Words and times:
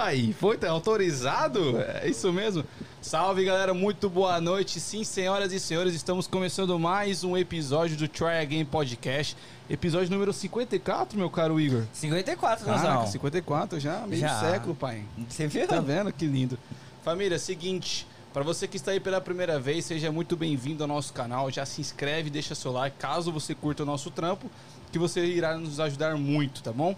pai? 0.00 0.34
Foi, 0.40 0.56
tá 0.56 0.70
autorizado? 0.70 1.78
É 1.78 2.08
isso 2.08 2.32
mesmo. 2.32 2.64
Salve, 3.02 3.44
galera. 3.44 3.74
Muito 3.74 4.08
boa 4.08 4.40
noite. 4.40 4.80
Sim, 4.80 5.04
senhoras 5.04 5.52
e 5.52 5.60
senhores, 5.60 5.94
estamos 5.94 6.26
começando 6.26 6.78
mais 6.78 7.22
um 7.22 7.36
episódio 7.36 7.98
do 7.98 8.08
Try 8.08 8.40
Again 8.40 8.64
Podcast. 8.64 9.36
Episódio 9.68 10.10
número 10.10 10.32
54, 10.32 11.18
meu 11.18 11.28
caro 11.28 11.60
Igor. 11.60 11.84
54, 11.92 12.64
Caraca, 12.64 12.92
Rosão. 12.94 13.12
54 13.12 13.78
já, 13.78 14.06
meio 14.06 14.22
Já. 14.22 14.40
século, 14.40 14.74
pai. 14.74 15.04
Você 15.28 15.46
viu? 15.46 15.68
Tá 15.68 15.80
vendo? 15.80 16.10
Que 16.10 16.24
lindo. 16.24 16.58
Família, 17.04 17.38
seguinte, 17.38 18.06
para 18.32 18.42
você 18.42 18.66
que 18.66 18.78
está 18.78 18.92
aí 18.92 19.00
pela 19.00 19.20
primeira 19.20 19.60
vez, 19.60 19.84
seja 19.84 20.10
muito 20.10 20.34
bem-vindo 20.34 20.82
ao 20.82 20.88
nosso 20.88 21.12
canal. 21.12 21.50
Já 21.50 21.66
se 21.66 21.78
inscreve, 21.78 22.30
deixa 22.30 22.54
seu 22.54 22.72
like, 22.72 22.96
caso 22.98 23.30
você 23.30 23.54
curta 23.54 23.82
o 23.82 23.86
nosso 23.86 24.10
trampo, 24.10 24.50
que 24.90 24.98
você 24.98 25.22
irá 25.26 25.58
nos 25.58 25.78
ajudar 25.78 26.16
muito, 26.16 26.62
tá 26.62 26.72
bom? 26.72 26.96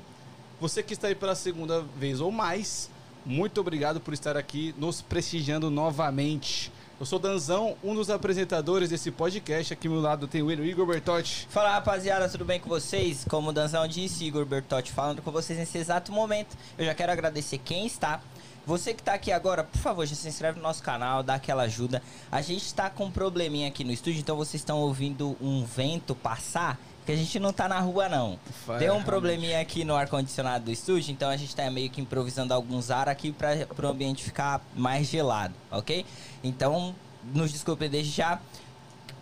Você 0.60 0.80
que 0.80 0.92
está 0.92 1.08
aí 1.08 1.14
pela 1.16 1.34
segunda 1.34 1.84
vez 1.98 2.20
ou 2.20 2.30
mais, 2.30 2.88
muito 3.24 3.60
obrigado 3.60 4.00
por 4.00 4.12
estar 4.14 4.36
aqui 4.36 4.74
nos 4.78 5.00
prestigiando 5.00 5.70
novamente. 5.70 6.72
Eu 6.98 7.06
sou 7.06 7.18
Danzão, 7.18 7.76
um 7.82 7.94
dos 7.94 8.10
apresentadores 8.10 8.88
desse 8.88 9.10
podcast. 9.10 9.72
Aqui 9.72 9.88
ao 9.88 9.94
meu 9.94 10.02
lado 10.02 10.28
tem 10.28 10.40
o 10.40 10.50
Igor 10.52 10.86
Bertotti. 10.86 11.48
Fala 11.50 11.72
rapaziada, 11.72 12.28
tudo 12.28 12.44
bem 12.44 12.60
com 12.60 12.68
vocês? 12.68 13.24
Como 13.28 13.50
o 13.50 13.52
Danzão 13.52 13.88
disse, 13.88 14.24
Igor 14.24 14.44
Bertotti 14.44 14.92
falando 14.92 15.20
com 15.20 15.32
vocês 15.32 15.58
nesse 15.58 15.78
exato 15.78 16.12
momento. 16.12 16.56
Eu 16.78 16.84
já 16.84 16.94
quero 16.94 17.10
agradecer 17.10 17.58
quem 17.58 17.86
está. 17.86 18.20
Você 18.64 18.94
que 18.94 19.02
tá 19.02 19.14
aqui 19.14 19.32
agora, 19.32 19.64
por 19.64 19.80
favor, 19.80 20.06
já 20.06 20.14
se 20.14 20.28
inscreve 20.28 20.58
no 20.58 20.62
nosso 20.62 20.80
canal, 20.84 21.24
dá 21.24 21.34
aquela 21.34 21.64
ajuda. 21.64 22.00
A 22.30 22.40
gente 22.40 22.72
tá 22.72 22.88
com 22.88 23.06
um 23.06 23.10
probleminha 23.10 23.66
aqui 23.66 23.82
no 23.82 23.90
estúdio, 23.90 24.20
então 24.20 24.36
vocês 24.36 24.60
estão 24.60 24.78
ouvindo 24.78 25.36
um 25.40 25.64
vento 25.64 26.14
passar, 26.14 26.78
que 27.04 27.12
a 27.12 27.16
gente 27.16 27.38
não 27.38 27.52
tá 27.52 27.68
na 27.68 27.80
rua 27.80 28.08
não. 28.08 28.38
Vai, 28.66 28.78
Deu 28.78 28.94
um 28.94 29.02
probleminha 29.02 29.60
aqui 29.60 29.84
no 29.84 29.94
ar-condicionado 29.94 30.66
do 30.66 30.70
estúdio, 30.70 31.12
então 31.12 31.28
a 31.28 31.36
gente 31.36 31.54
tá 31.54 31.68
meio 31.70 31.90
que 31.90 32.00
improvisando 32.00 32.54
alguns 32.54 32.90
ar 32.90 33.08
aqui 33.08 33.32
para 33.32 33.86
o 33.86 33.88
ambiente 33.88 34.22
ficar 34.22 34.60
mais 34.74 35.08
gelado, 35.08 35.54
ok? 35.70 36.06
Então, 36.42 36.94
nos 37.34 37.52
desculpem 37.52 37.88
desde 37.88 38.12
já. 38.12 38.40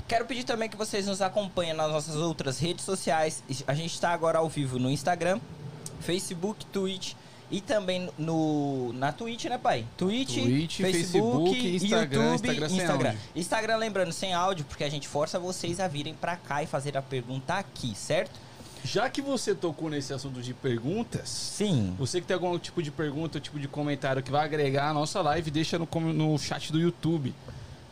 Quero 0.06 0.27
pedir 0.27 0.45
também 0.45 0.69
que 0.69 0.77
vocês 0.77 1.06
nos 1.06 1.22
acompanhem 1.22 1.72
nas 1.72 1.91
nossas 1.91 2.17
outras 2.17 2.59
redes 2.59 2.84
sociais. 2.84 3.42
A 3.67 3.75
gente 3.75 3.94
está 3.94 4.11
agora 4.11 4.39
ao 4.39 4.48
vivo 4.48 4.78
no 4.78 4.91
Instagram, 4.91 5.41
Facebook, 6.00 6.67
Twitch 6.67 7.15
e 7.51 7.61
também 7.61 8.09
no 8.17 8.93
na 8.95 9.12
Twitch, 9.12 9.47
né, 9.47 9.59
pai? 9.59 9.84
Twitch, 9.97 10.34
Twitch, 10.34 10.77
Facebook, 10.77 11.77
Instagram, 11.77 12.33
YouTube, 12.33 12.48
Instagram 12.48 12.67
Instagram. 12.69 13.15
Instagram, 13.34 13.77
lembrando, 13.77 14.12
sem 14.12 14.33
áudio, 14.33 14.65
porque 14.65 14.84
a 14.84 14.89
gente 14.89 15.09
força 15.09 15.39
vocês 15.39 15.81
a 15.81 15.89
virem 15.89 16.15
pra 16.15 16.37
cá 16.37 16.62
e 16.62 16.67
fazer 16.67 16.97
a 16.97 17.03
pergunta 17.03 17.55
aqui, 17.55 17.95
certo? 17.95 18.39
Já 18.84 19.11
que 19.11 19.21
você 19.21 19.55
tocou 19.55 19.91
nesse 19.91 20.12
assunto 20.12 20.41
de 20.41 20.55
perguntas, 20.55 21.28
Sim. 21.28 21.95
Você 21.98 22.21
que 22.21 22.27
tem 22.27 22.34
algum 22.34 22.59
tipo 22.59 22.83
de 22.83 22.91
pergunta, 22.91 23.39
tipo 23.39 23.59
de 23.59 23.69
comentário 23.69 24.23
que 24.23 24.31
vai 24.31 24.45
agregar 24.45 24.89
a 24.89 24.95
nossa 24.95 25.21
live, 25.21 25.51
deixa 25.51 25.78
no, 25.78 25.87
no 26.15 26.39
chat 26.39 26.73
do 26.73 26.78
YouTube. 26.78 27.34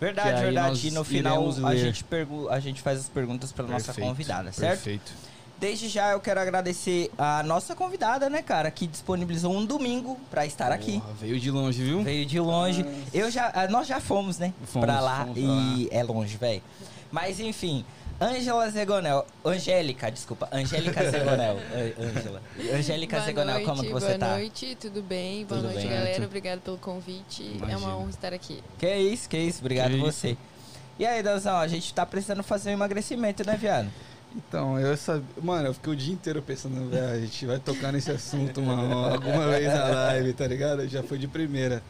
Verdade, 0.01 0.43
verdade. 0.43 0.89
E 0.89 0.91
no 0.93 1.05
final 1.05 1.49
a 1.65 1.75
gente, 1.75 2.05
a 2.51 2.61
gente 2.61 2.81
faz 2.81 3.01
as 3.01 3.09
perguntas 3.09 3.53
pra 3.53 3.67
nossa 3.67 3.93
convidada, 3.93 4.53
certo? 4.53 4.83
Perfeito. 4.85 5.13
Desde 5.61 5.89
já 5.89 6.13
eu 6.13 6.21
quero 6.21 6.39
agradecer 6.41 7.11
a 7.19 7.43
nossa 7.43 7.75
convidada, 7.75 8.31
né, 8.31 8.43
cara, 8.43 8.71
que 8.71 8.87
disponibilizou 8.87 9.53
um 9.53 9.65
domingo 9.67 10.17
pra 10.31 10.47
estar 10.47 10.71
aqui. 10.71 11.01
Porra, 11.01 11.15
veio 11.21 11.41
de 11.41 11.51
longe, 11.51 11.83
viu? 11.83 12.03
Veio 12.03 12.25
de 12.25 12.39
longe. 12.39 12.87
Eu 13.13 13.29
já, 13.29 13.51
ah, 13.53 13.67
nós 13.67 13.89
já 13.89 13.99
fomos, 14.01 14.39
né? 14.39 14.53
Fomos, 14.67 14.87
pra 14.87 15.01
lá 15.01 15.27
fomos 15.27 15.37
e 15.37 15.89
é 15.91 16.03
longe, 16.05 16.37
velho. 16.37 16.63
Mas 17.11 17.41
enfim, 17.41 17.85
Ângela 18.21 18.71
Zegonel, 18.71 19.27
Angélica, 19.45 20.11
desculpa, 20.13 20.49
Angélica 20.53 21.03
Zegonel, 21.11 21.57
Ângela. 21.99 22.43
Angélica 22.75 23.17
Boa 23.17 23.27
Zegonel, 23.27 23.55
noite, 23.55 23.67
como 23.67 23.83
que 23.83 23.93
você 23.93 24.07
boa 24.07 24.19
tá? 24.19 24.29
noite, 24.37 24.77
tudo 24.81 25.03
bem? 25.03 25.45
Boa 25.45 25.61
Tudo 25.61 25.73
noite, 25.73 25.89
bem. 25.89 25.97
galera. 25.97 26.25
Obrigado 26.25 26.61
pelo 26.61 26.79
convite. 26.79 27.43
É 27.43 27.57
Imagina. 27.57 27.79
uma 27.79 27.97
honra 27.97 28.11
estar 28.11 28.33
aqui. 28.33 28.63
Que 28.79 28.97
isso, 28.97 29.29
que 29.29 29.37
isso, 29.39 29.59
obrigado 29.61 29.91
Que 29.91 29.99
você. 29.99 30.37
E 30.99 31.07
aí, 31.07 31.23
Danzão, 31.23 31.57
a 31.57 31.67
gente 31.69 31.93
tá 31.95 32.05
precisando 32.05 32.43
fazer 32.43 32.71
um 32.71 32.75
emagrecimento, 32.75 33.45
né, 33.47 33.57
viado? 33.57 33.89
Então, 34.37 34.79
eu 34.79 34.97
sabia. 34.97 35.25
Mano, 35.43 35.69
eu 35.69 35.75
fiquei 35.75 35.93
o 35.93 35.97
dia 35.97 36.13
inteiro 36.13 36.43
pensando, 36.43 36.89
velho, 36.91 37.09
a 37.13 37.19
gente 37.19 37.47
vai 37.47 37.59
tocar 37.59 37.91
nesse 37.93 38.11
assunto, 38.11 38.61
mano, 38.61 38.93
alguma 39.13 39.47
vez 39.49 39.67
na 39.67 39.85
live, 39.89 40.33
tá 40.35 40.47
ligado? 40.47 40.87
Já 40.87 41.03
foi 41.03 41.19
de 41.19 41.27
primeira. 41.27 41.83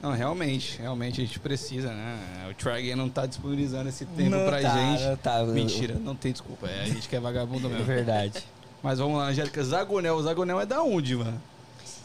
Não, 0.00 0.10
realmente, 0.12 0.78
realmente 0.78 1.20
a 1.20 1.24
gente 1.24 1.38
precisa, 1.38 1.92
né? 1.92 2.18
O 2.64 2.68
Again 2.68 2.96
não 2.96 3.08
tá 3.08 3.24
disponibilizando 3.26 3.88
esse 3.88 4.04
tempo 4.04 4.30
Não 4.30 4.46
pra 4.46 4.60
tá, 4.60 4.70
gente. 4.76 5.04
não 5.04 5.16
tá. 5.16 5.44
Mentira, 5.44 5.94
não 5.94 6.16
tem 6.16 6.32
desculpa. 6.32 6.66
É 6.66 6.82
a 6.82 6.86
gente 6.86 7.08
que 7.08 7.14
é 7.14 7.20
vagabundo 7.20 7.66
É 7.68 7.70
mesmo. 7.70 7.84
verdade. 7.84 8.42
Mas 8.82 8.98
vamos 8.98 9.18
lá, 9.18 9.26
Angélica 9.28 9.62
Zagonel. 9.62 10.16
O 10.16 10.22
Zagonel 10.22 10.60
é 10.60 10.66
da 10.66 10.82
onde, 10.82 11.14
mano? 11.14 11.40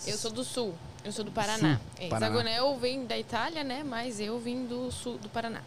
Eu 0.06 0.16
sou 0.18 0.30
do 0.32 0.44
sul, 0.44 0.76
eu 1.04 1.12
sou 1.12 1.26
do 1.26 1.32
Paraná. 1.32 1.78
Sul, 1.78 1.86
É, 2.06 2.08
Paraná. 2.08 2.28
Zagonel 2.36 2.78
vem 2.78 3.06
da 3.06 3.18
Itália, 3.18 3.64
né? 3.64 3.84
Mas 3.84 4.20
eu 4.20 4.38
vim 4.40 4.66
do 4.68 4.92
sul 4.92 5.18
do 5.18 5.28
Paraná. 5.30 5.62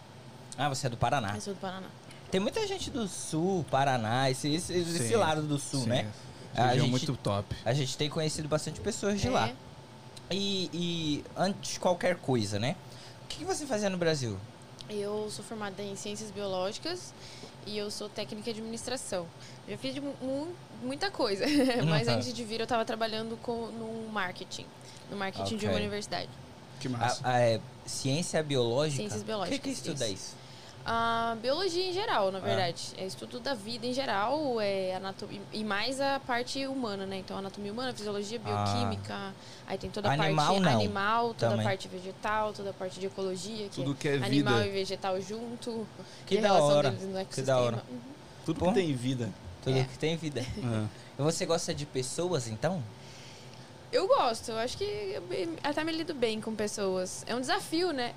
Ah, 0.56 0.68
você 0.68 0.86
é 0.86 0.90
do 0.90 0.96
Paraná. 0.96 1.32
Eu 1.34 1.40
sou 1.40 1.54
do 1.54 1.60
Paraná. 1.60 1.86
Tem 2.30 2.40
muita 2.40 2.66
gente 2.66 2.90
do 2.90 3.08
sul, 3.08 3.64
Paraná, 3.70 4.30
esse, 4.30 4.52
esse, 4.54 4.72
esse 4.72 5.08
Sim, 5.08 5.16
lado 5.16 5.42
do 5.42 5.58
sul, 5.58 5.82
Sim, 5.82 5.88
né? 5.88 6.10
A 6.54 6.66
A 6.66 6.76
gente- 6.78 6.90
muito 6.90 7.16
top. 7.16 7.54
A 7.64 7.72
gente 7.72 7.96
tem 7.96 8.08
conhecido 8.08 8.48
bastante 8.48 8.80
pessoas 8.80 9.20
de 9.20 9.28
É, 9.28 9.30
lá. 9.30 9.50
E, 10.30 10.70
e 10.72 11.24
antes 11.36 11.72
de 11.74 11.80
qualquer 11.80 12.16
coisa, 12.16 12.58
né? 12.58 12.76
O 13.24 13.28
que, 13.28 13.38
que 13.38 13.44
você 13.44 13.66
fazia 13.66 13.90
no 13.90 13.98
Brasil? 13.98 14.36
Eu 14.88 15.28
sou 15.30 15.44
formada 15.44 15.82
em 15.82 15.94
ciências 15.96 16.30
biológicas 16.30 17.12
e 17.66 17.76
eu 17.78 17.90
sou 17.90 18.08
técnica 18.08 18.52
de 18.52 18.60
administração. 18.60 19.26
Já 19.68 19.76
fiz 19.76 19.96
mu- 19.98 20.14
mu- 20.20 20.48
muita 20.82 21.10
coisa, 21.10 21.44
mas 21.88 22.06
Uhum. 22.08 22.14
antes 22.14 22.32
de 22.32 22.44
vir 22.44 22.60
eu 22.60 22.64
estava 22.64 22.84
trabalhando 22.84 23.36
com, 23.40 23.66
no 23.66 24.08
marketing. 24.12 24.66
No 25.10 25.16
marketing 25.16 25.56
de 25.56 25.66
uma 25.66 25.76
universidade. 25.76 26.28
Que 26.80 26.86
A, 26.88 26.90
massa. 26.90 27.20
a- 27.28 27.40
é, 27.40 27.60
ciência 27.86 28.42
biológica? 28.42 28.96
Ciências 29.02 29.22
O 29.22 29.24
biológicas, 29.24 29.58
que, 29.60 29.64
que 29.64 29.70
estuda 29.70 30.06
isso. 30.06 30.14
isso? 30.14 30.39
A 30.84 31.36
biologia 31.42 31.88
em 31.88 31.92
geral, 31.92 32.28
Ah. 32.28 32.32
na 32.32 32.38
verdade. 32.40 32.94
É 32.96 33.04
estudo 33.06 33.38
da 33.38 33.54
vida 33.54 33.86
em 33.86 33.92
geral, 33.92 34.60
é 34.60 34.94
anatomia, 34.94 35.40
e 35.52 35.62
mais 35.62 36.00
a 36.00 36.18
parte 36.20 36.66
humana, 36.66 37.04
né? 37.04 37.18
Então, 37.18 37.36
anatomia 37.36 37.70
humana, 37.72 37.92
fisiologia, 37.92 38.38
bioquímica, 38.38 39.34
aí 39.66 39.76
tem 39.76 39.90
toda 39.90 40.08
a 40.08 40.12
Ah. 40.12 40.14
Animal, 40.14 40.46
parte 40.54 40.60
não. 40.62 40.72
animal, 40.80 41.28
toda 41.34 41.50
Também. 41.50 41.60
a 41.60 41.68
parte 41.68 41.86
vegetal, 41.88 42.52
toda 42.52 42.70
a 42.70 42.72
parte 42.72 42.98
de 42.98 43.06
ecologia, 43.06 43.68
que 43.68 43.74
Tudo 43.76 43.94
que 43.94 44.08
é 44.08 44.12
é 44.16 44.24
animal 44.24 44.54
vida. 44.54 44.66
e 44.66 44.70
vegetal 44.70 45.20
junto, 45.20 45.86
Que 46.26 46.36
e 46.36 46.38
a 46.38 46.40
da 46.40 46.48
relação 46.48 46.68
hora, 46.76 46.90
deles 46.90 47.14
no 47.14 47.24
que 47.26 47.42
da 47.42 47.58
hora. 47.60 47.82
Uhum. 47.88 47.98
Tudo 48.46 48.58
Pô. 48.60 48.66
que 48.68 48.74
tem 48.74 48.94
vida. 48.94 49.30
Tudo 49.62 49.76
É. 49.78 49.84
que 49.84 49.98
tem 49.98 50.16
vida. 50.16 50.40
É. 50.40 50.86
E 51.18 51.22
você 51.22 51.44
gosta 51.44 51.74
de 51.74 51.84
pessoas, 51.84 52.48
então? 52.48 52.82
Eu 53.92 54.06
gosto, 54.06 54.52
eu 54.52 54.58
acho 54.58 54.78
que 54.78 54.84
eu 54.84 55.48
até 55.64 55.82
me 55.82 55.90
lido 55.90 56.14
bem 56.14 56.40
com 56.40 56.54
pessoas. 56.54 57.24
É 57.26 57.34
um 57.34 57.40
desafio, 57.40 57.92
né? 57.92 58.12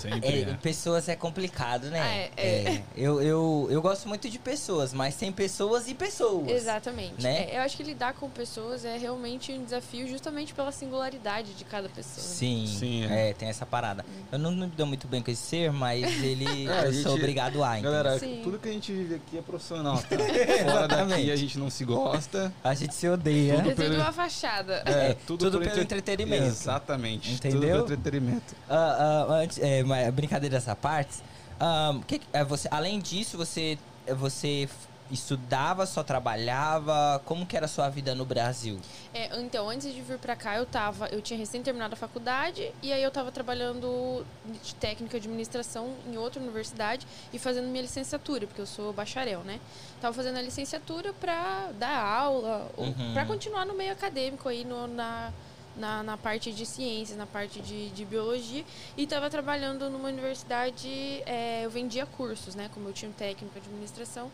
Sempre. 0.00 0.28
É, 0.28 0.40
É, 0.50 0.54
pessoas 0.54 1.08
é 1.08 1.14
complicado, 1.14 1.84
né? 1.88 2.00
Ah, 2.00 2.40
é, 2.40 2.46
é. 2.46 2.82
eu, 2.96 3.22
eu, 3.22 3.68
eu 3.70 3.80
gosto 3.80 4.08
muito 4.08 4.28
de 4.28 4.40
pessoas, 4.40 4.92
mas 4.92 5.14
tem 5.14 5.30
pessoas 5.30 5.86
e 5.88 5.94
pessoas. 5.94 6.48
Exatamente. 6.50 7.22
Né? 7.22 7.48
É, 7.52 7.58
eu 7.58 7.60
acho 7.60 7.76
que 7.76 7.84
lidar 7.84 8.14
com 8.14 8.28
pessoas 8.28 8.84
é 8.84 8.98
realmente 8.98 9.52
um 9.52 9.62
desafio 9.62 10.08
justamente 10.08 10.52
pela 10.52 10.72
singularidade 10.72 11.54
de 11.54 11.64
cada 11.64 11.88
pessoa. 11.88 12.26
né? 12.26 12.34
Sim, 12.34 12.66
Sim, 12.66 13.04
é. 13.08 13.30
é. 13.30 13.32
tem 13.34 13.48
essa 13.48 13.64
parada. 13.64 14.04
Eu 14.32 14.38
não 14.40 14.50
me 14.50 14.66
dou 14.66 14.84
muito 14.86 15.06
bem 15.06 15.22
com 15.22 15.30
esse 15.30 15.42
ser, 15.42 15.70
mas 15.70 16.02
ele 16.24 16.44
É, 16.68 16.86
eu 16.88 16.92
gente- 16.92 17.04
sou 17.04 17.14
obrigado 17.14 17.62
a. 17.62 17.74
entendeu? 17.78 17.92
Galera, 17.92 18.18
Sim. 18.18 18.40
tudo 18.42 18.58
que 18.58 18.68
a 18.68 18.72
gente 18.72 18.92
vive 18.92 19.14
aqui 19.14 19.38
é 19.38 19.42
profissional, 19.42 19.96
tá? 19.98 20.08
Fora 20.72 20.88
daqui 20.88 21.30
a 21.30 21.36
gente 21.36 21.56
não 21.56 21.70
se 21.70 21.84
gosta. 21.84 22.52
A 22.64 22.74
gente 22.74 22.94
se 22.96 23.08
odeia. 23.08 23.58
Tudo 23.58 23.70
É 23.70 23.74
pelo- 23.74 23.94
uma 23.94 24.12
fachada. 24.12 24.82
É, 24.84 25.03
tudo, 25.12 25.38
tudo 25.44 25.58
por 25.58 25.68
pelo 25.68 25.80
entre- 25.82 25.98
entretenimento. 25.98 26.44
Exatamente. 26.46 27.32
Entendeu? 27.34 27.60
Tudo 27.84 27.84
pelo 27.88 27.98
entretenimento. 28.00 28.54
Ah, 28.70 29.26
ah, 29.28 29.32
antes, 29.34 29.58
é, 29.58 29.82
mas 29.84 30.12
brincadeiras 30.14 30.66
à 30.68 30.74
parte, 30.74 31.18
ah, 31.60 31.98
que 32.06 32.18
que- 32.20 32.26
é, 32.32 32.42
você, 32.42 32.66
além 32.70 32.98
disso, 32.98 33.36
você, 33.36 33.76
você 34.16 34.68
estudava, 35.14 35.86
só 35.86 36.02
trabalhava? 36.02 37.20
Como 37.24 37.46
que 37.46 37.56
era 37.56 37.66
a 37.66 37.68
sua 37.68 37.88
vida 37.88 38.14
no 38.14 38.24
Brasil? 38.24 38.78
É, 39.12 39.34
então, 39.40 39.68
antes 39.70 39.92
de 39.94 40.00
vir 40.02 40.18
pra 40.18 40.36
cá, 40.36 40.56
eu 40.56 40.66
tava. 40.66 41.06
Eu 41.08 41.22
tinha 41.22 41.38
recém 41.38 41.62
terminado 41.62 41.94
a 41.94 41.96
faculdade 41.96 42.70
e 42.82 42.92
aí 42.92 43.02
eu 43.02 43.10
tava 43.10 43.30
trabalhando 43.32 44.26
de 44.62 44.74
técnica 44.74 45.18
de 45.18 45.26
administração 45.28 45.94
em 46.06 46.16
outra 46.16 46.40
universidade 46.42 47.06
e 47.32 47.38
fazendo 47.38 47.68
minha 47.68 47.82
licenciatura, 47.82 48.46
porque 48.46 48.60
eu 48.60 48.66
sou 48.66 48.92
bacharel, 48.92 49.40
né? 49.40 49.60
Tava 50.00 50.14
fazendo 50.14 50.36
a 50.38 50.42
licenciatura 50.42 51.12
pra 51.12 51.70
dar 51.78 51.96
aula, 51.98 52.70
Uhum. 52.76 53.12
pra 53.14 53.24
continuar 53.24 53.64
no 53.64 53.74
meio 53.74 53.92
acadêmico 53.92 54.48
aí 54.48 54.64
no- 54.64 54.86
na. 54.86 55.32
Na, 55.76 56.04
na 56.04 56.16
parte 56.16 56.52
de 56.52 56.64
ciências, 56.64 57.18
na 57.18 57.26
parte 57.26 57.58
de, 57.60 57.90
de 57.90 58.04
biologia, 58.04 58.64
e 58.96 59.02
estava 59.02 59.28
trabalhando 59.28 59.90
numa 59.90 60.08
universidade. 60.08 60.88
é, 61.26 61.62
eu 61.64 61.70
vendia 61.70 62.06
cursos, 62.06 62.54
né? 62.54 62.70
Como 62.72 62.88
eu 62.88 62.92
tinha 62.92 63.10
um 63.10 63.12
técnico 63.12 63.58
de 63.58 63.66
administração, 63.66 64.30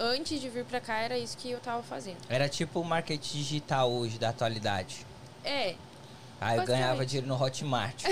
antes 0.00 0.40
de 0.40 0.48
vir 0.48 0.64
pra 0.64 0.80
cá 0.80 0.98
era 0.98 1.18
isso 1.18 1.36
que 1.36 1.50
eu 1.50 1.60
tava 1.60 1.82
fazendo. 1.82 2.16
Era 2.28 2.48
tipo 2.48 2.80
o 2.80 2.84
marketing 2.84 3.38
digital 3.38 3.90
hoje, 3.90 4.18
da 4.18 4.30
atualidade. 4.30 5.06
É, 5.44 5.74
Ah, 6.40 6.56
eu 6.56 6.64
ganhava 6.64 7.04
dinheiro 7.04 7.26
no 7.28 7.40
Hotmart. 7.40 8.02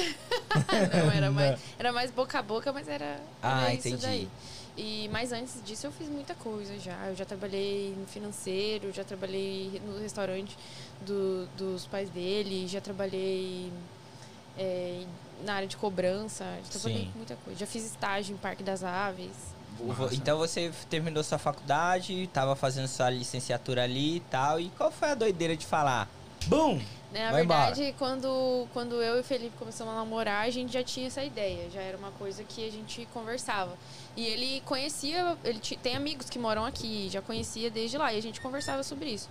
Não, 0.95 1.11
era 1.11 1.31
mais, 1.31 1.61
era 1.79 1.93
mais 1.93 2.11
boca 2.11 2.39
a 2.39 2.43
boca, 2.43 2.73
mas 2.73 2.87
era, 2.89 3.19
Ah, 3.43 3.63
era 3.65 3.75
isso 3.75 3.89
entendi. 3.89 4.03
daí. 4.07 4.29
E, 4.77 5.09
mas 5.11 5.33
antes 5.33 5.61
disso 5.65 5.87
eu 5.87 5.93
fiz 5.93 6.09
muita 6.09 6.35
coisa 6.35 6.79
já. 6.79 6.95
Eu 7.07 7.17
já 7.17 7.25
trabalhei 7.25 7.95
no 7.99 8.07
financeiro, 8.07 8.93
já 8.93 9.03
trabalhei 9.03 9.81
no 9.85 9.99
restaurante 9.99 10.57
do- 11.01 11.49
dos 11.57 11.87
pais 11.87 12.09
dele, 12.11 12.69
já 12.69 12.81
trabalhei 12.81 13.73
é, 14.57 15.03
na 15.45 15.55
área 15.55 15.67
de 15.69 15.77
cobrança. 15.77 16.45
Já 16.65 16.71
trabalhei 16.79 17.05
Sim. 17.07 17.11
com 17.13 17.19
muita 17.19 17.37
coisa. 17.37 17.59
Já 17.59 17.67
fiz 17.67 17.85
estágio 17.87 18.35
em 18.35 18.39
Parque 18.39 18.63
das 18.63 18.85
Aves. 18.85 19.31
Então 20.13 20.39
você 20.39 20.73
terminou 20.91 21.23
sua 21.23 21.39
faculdade, 21.39 22.29
tava 22.33 22.57
fazendo 22.57 22.89
sua 22.89 23.11
licenciatura 23.11 23.85
ali 23.85 24.17
e 24.17 24.21
tal. 24.21 24.61
E 24.61 24.69
qual 24.71 24.91
foi 24.91 25.11
a 25.11 25.15
doideira 25.15 25.57
de 25.57 25.67
falar? 25.67 26.09
Bum! 26.47 26.81
Né, 27.11 27.25
Na 27.25 27.31
Vai 27.31 27.41
verdade, 27.41 27.95
quando, 27.99 28.67
quando 28.75 29.03
eu 29.03 29.17
e 29.17 29.21
o 29.21 29.25
Felipe 29.25 29.57
começamos 29.59 29.95
a 29.95 29.97
namorar, 29.97 30.45
a 30.45 30.51
gente 30.51 30.73
já 30.73 30.83
tinha 30.83 31.07
essa 31.07 31.25
ideia. 31.25 31.71
Já 31.71 31.81
era 31.81 31.97
uma 31.97 32.11
coisa 32.13 32.45
que 32.45 32.67
a 32.67 32.71
gente 32.71 33.07
conversava. 33.15 33.73
E 34.15 34.27
ele 34.27 34.61
conhecia, 34.67 35.37
ele 35.43 35.59
tem 35.83 35.97
amigos 35.97 36.29
que 36.29 36.39
moram 36.39 36.67
aqui, 36.67 37.09
já 37.11 37.23
conhecia 37.23 37.71
desde 37.71 37.97
lá. 37.97 38.13
E 38.13 38.19
a 38.19 38.23
gente 38.23 38.41
conversava 38.43 38.83
sobre 38.83 39.09
isso. 39.11 39.29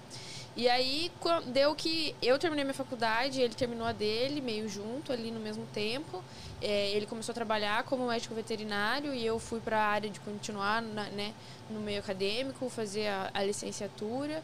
E 0.55 0.67
aí 0.67 1.11
deu 1.53 1.75
que 1.75 2.15
eu 2.19 2.39
terminei 2.39 2.63
minha 2.63 2.73
faculdade, 2.73 3.39
ele 3.39 3.53
terminou 3.53 3.85
a 3.85 3.91
dele, 3.91 4.41
meio 4.41 4.67
junto, 4.67 5.13
ali 5.13 5.29
no 5.29 5.39
mesmo 5.39 5.67
tempo. 5.71 6.23
É, 6.61 6.89
ele 6.91 7.05
começou 7.05 7.33
a 7.33 7.35
trabalhar 7.35 7.83
como 7.83 8.07
médico 8.07 8.33
veterinário 8.33 9.13
e 9.13 9.23
eu 9.25 9.37
fui 9.37 9.59
para 9.59 9.77
a 9.77 9.85
área 9.87 10.09
de 10.09 10.19
continuar 10.21 10.81
na- 10.81 11.05
né, 11.09 11.33
no 11.69 11.79
meio 11.79 11.99
acadêmico, 11.99 12.67
fazer 12.69 13.07
a, 13.07 13.29
a 13.33 13.43
licenciatura. 13.43 14.41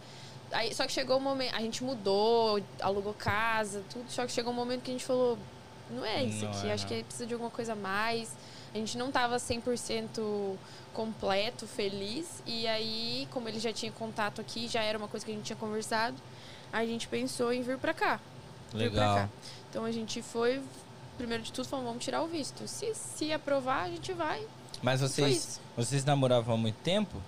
Aí, 0.51 0.71
só 0.75 0.85
que 0.85 0.91
chegou 0.93 1.17
um 1.17 1.21
momento, 1.21 1.55
a 1.55 1.59
gente 1.59 1.83
mudou, 1.83 2.61
alugou 2.79 3.13
casa, 3.15 3.81
tudo, 3.91 4.05
só 4.11 4.25
que 4.27 4.31
chegou 4.31 4.53
um 4.53 4.55
momento 4.55 4.83
que 4.83 4.91
a 4.91 4.93
gente 4.93 5.05
falou, 5.05 5.39
não 5.89 6.05
é 6.05 6.23
isso 6.23 6.45
Não 6.45 6.51
aqui, 6.51 6.67
é, 6.67 6.73
acho 6.73 6.83
não. 6.83 6.89
que 6.95 7.03
precisa 7.03 7.25
de 7.25 7.33
alguma 7.33 7.49
coisa 7.49 7.73
a 7.73 7.75
mais. 7.75 8.31
A 8.75 8.77
gente 8.77 8.95
não 8.97 9.11
tava 9.11 9.37
100% 9.39 10.55
completo, 10.93 11.65
feliz, 11.65 12.27
e 12.45 12.67
aí, 12.67 13.27
como 13.31 13.49
ele 13.49 13.59
já 13.59 13.73
tinha 13.73 13.91
contato 13.91 14.39
aqui, 14.39 14.67
já 14.67 14.83
era 14.83 14.97
uma 14.97 15.07
coisa 15.07 15.25
que 15.25 15.31
a 15.31 15.35
gente 15.35 15.45
tinha 15.45 15.57
conversado, 15.57 16.15
a 16.71 16.85
gente 16.85 17.07
pensou 17.07 17.51
em 17.51 17.63
vir 17.63 17.79
pra 17.79 17.93
cá. 17.93 18.19
vir 18.71 18.91
pra 18.91 18.99
Legal. 19.01 19.15
cá. 19.15 19.29
Então 19.69 19.85
a 19.85 19.91
gente 19.91 20.21
foi, 20.21 20.61
primeiro 21.17 21.43
de 21.43 21.51
tudo, 21.51 21.67
falou, 21.67 21.85
vamos 21.85 22.03
tirar 22.03 22.21
o 22.23 22.27
visto. 22.27 22.67
Se, 22.67 22.93
se 22.93 23.31
aprovar, 23.31 23.83
a 23.83 23.89
gente 23.89 24.13
vai. 24.13 24.45
Mas 24.81 25.01
vocês, 25.01 25.59
vocês 25.77 26.03
namoravam 26.03 26.55
há 26.55 26.57
muito 26.57 26.77
tempo? 26.77 27.21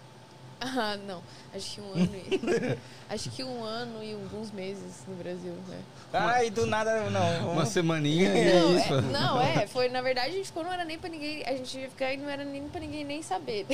Ah, 0.78 0.98
não. 1.06 1.22
Acho 1.54 1.76
que 1.76 1.82
um 1.82 1.94
ano 1.94 2.16
e... 2.16 2.78
acho 3.14 3.30
que 3.30 3.44
um 3.44 3.64
ano 3.64 4.04
e 4.04 4.14
alguns 4.14 4.52
meses 4.52 5.04
no 5.08 5.16
Brasil, 5.16 5.54
né? 5.68 5.78
Ai, 6.14 6.50
do 6.50 6.66
nada, 6.66 7.10
não. 7.10 7.52
Uma 7.54 7.66
semaninha 7.66 8.34
e 8.34 8.40
é 8.50 8.60
Não, 8.62 8.78
isso. 8.78 8.94
é, 8.94 9.02
não, 9.02 9.42
é, 9.42 9.68
foi, 9.68 9.90
na 9.90 10.02
verdade, 10.02 10.30
a 10.30 10.32
gente 10.34 10.46
ficou, 10.48 10.64
não 10.64 10.72
era 10.74 10.84
nem 10.86 10.98
pra 10.98 11.10
ninguém, 11.10 11.44
a 11.46 11.52
gente 11.56 11.78
ia 11.78 11.90
ficar 11.90 12.14
e 12.14 12.18
não 12.18 12.30
era 12.30 12.44
nem 12.44 12.64
pra 12.68 12.80
ninguém 12.80 13.04
nem 13.04 13.22
saber. 13.22 13.66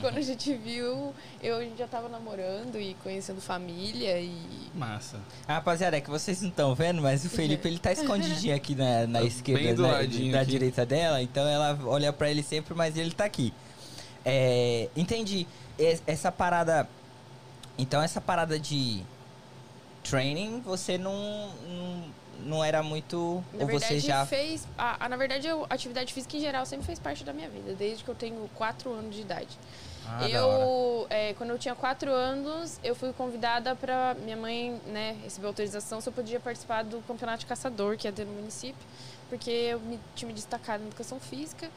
Quando 0.00 0.16
a 0.18 0.22
gente 0.22 0.52
viu, 0.54 1.14
eu, 1.42 1.56
a 1.58 1.60
gente 1.62 1.78
já 1.78 1.86
tava 1.86 2.08
namorando 2.08 2.80
e 2.80 2.94
conhecendo 3.02 3.40
família 3.40 4.18
e... 4.18 4.34
Massa. 4.74 5.18
Ah, 5.46 5.54
Rapaziada, 5.54 5.98
é 5.98 6.00
que 6.00 6.10
vocês 6.10 6.40
não 6.40 6.48
estão 6.48 6.74
vendo, 6.74 7.00
mas 7.02 7.24
o 7.24 7.28
Felipe 7.30 7.68
ele 7.68 7.78
tá 7.78 7.92
escondidinho 7.92 8.56
aqui 8.56 8.74
na, 8.74 9.06
na 9.06 9.20
Tá 9.20 9.24
esquerda, 9.26 9.74
do 9.74 9.82
na, 9.82 10.32
da 10.32 10.44
direita 10.44 10.84
dela, 10.86 11.22
então 11.22 11.46
ela 11.46 11.78
olha 11.84 12.12
pra 12.12 12.30
ele 12.30 12.42
sempre, 12.42 12.74
mas 12.74 12.96
ele 12.96 13.12
tá 13.12 13.24
aqui. 13.24 13.52
É, 14.24 14.88
entendi. 14.96 15.40
Es- 15.40 15.46
Essa 16.06 16.30
parada. 16.30 16.88
Então, 17.78 18.02
essa 18.02 18.20
parada 18.20 18.58
de 18.58 19.02
training, 20.02 20.60
você 20.60 20.98
não, 20.98 21.48
não, 21.68 22.04
não 22.46 22.64
era 22.64 22.82
muito. 22.82 23.42
Na 23.52 23.60
ou 23.62 23.66
verdade, 23.66 24.00
você 24.00 24.00
já. 24.00 24.26
fez... 24.26 24.66
A, 24.76 25.04
a- 25.06 25.08
na 25.08 25.16
verdade, 25.16 25.46
eu- 25.46 25.66
a 25.68 25.74
atividade 25.74 26.12
física 26.12 26.36
em 26.36 26.40
geral 26.40 26.66
sempre 26.66 26.86
fez 26.86 26.98
parte 26.98 27.24
da 27.24 27.32
minha 27.32 27.48
vida, 27.48 27.74
desde 27.74 28.04
que 28.04 28.10
eu 28.10 28.14
tenho 28.14 28.48
4 28.54 28.92
anos 28.92 29.14
de 29.14 29.22
idade. 29.22 29.58
Ah, 30.06 30.28
eu, 30.28 31.06
é, 31.08 31.34
quando 31.34 31.50
eu 31.50 31.58
tinha 31.58 31.74
quatro 31.74 32.10
anos, 32.10 32.80
eu 32.82 32.94
fui 32.94 33.12
convidada 33.12 33.76
para 33.76 34.14
minha 34.24 34.36
mãe, 34.36 34.80
né, 34.86 35.16
receber 35.22 35.46
autorização 35.46 36.00
se 36.00 36.08
eu 36.08 36.12
podia 36.12 36.40
participar 36.40 36.82
do 36.82 37.00
campeonato 37.06 37.40
de 37.40 37.46
caçador 37.46 37.96
que 37.96 38.08
ia 38.08 38.12
ter 38.12 38.24
no 38.24 38.32
município, 38.32 38.80
porque 39.28 39.50
eu 39.50 39.78
me, 39.78 40.00
tinha 40.16 40.26
me 40.26 40.34
destacado 40.34 40.80
na 40.80 40.88
educação 40.88 41.20
física 41.20 41.70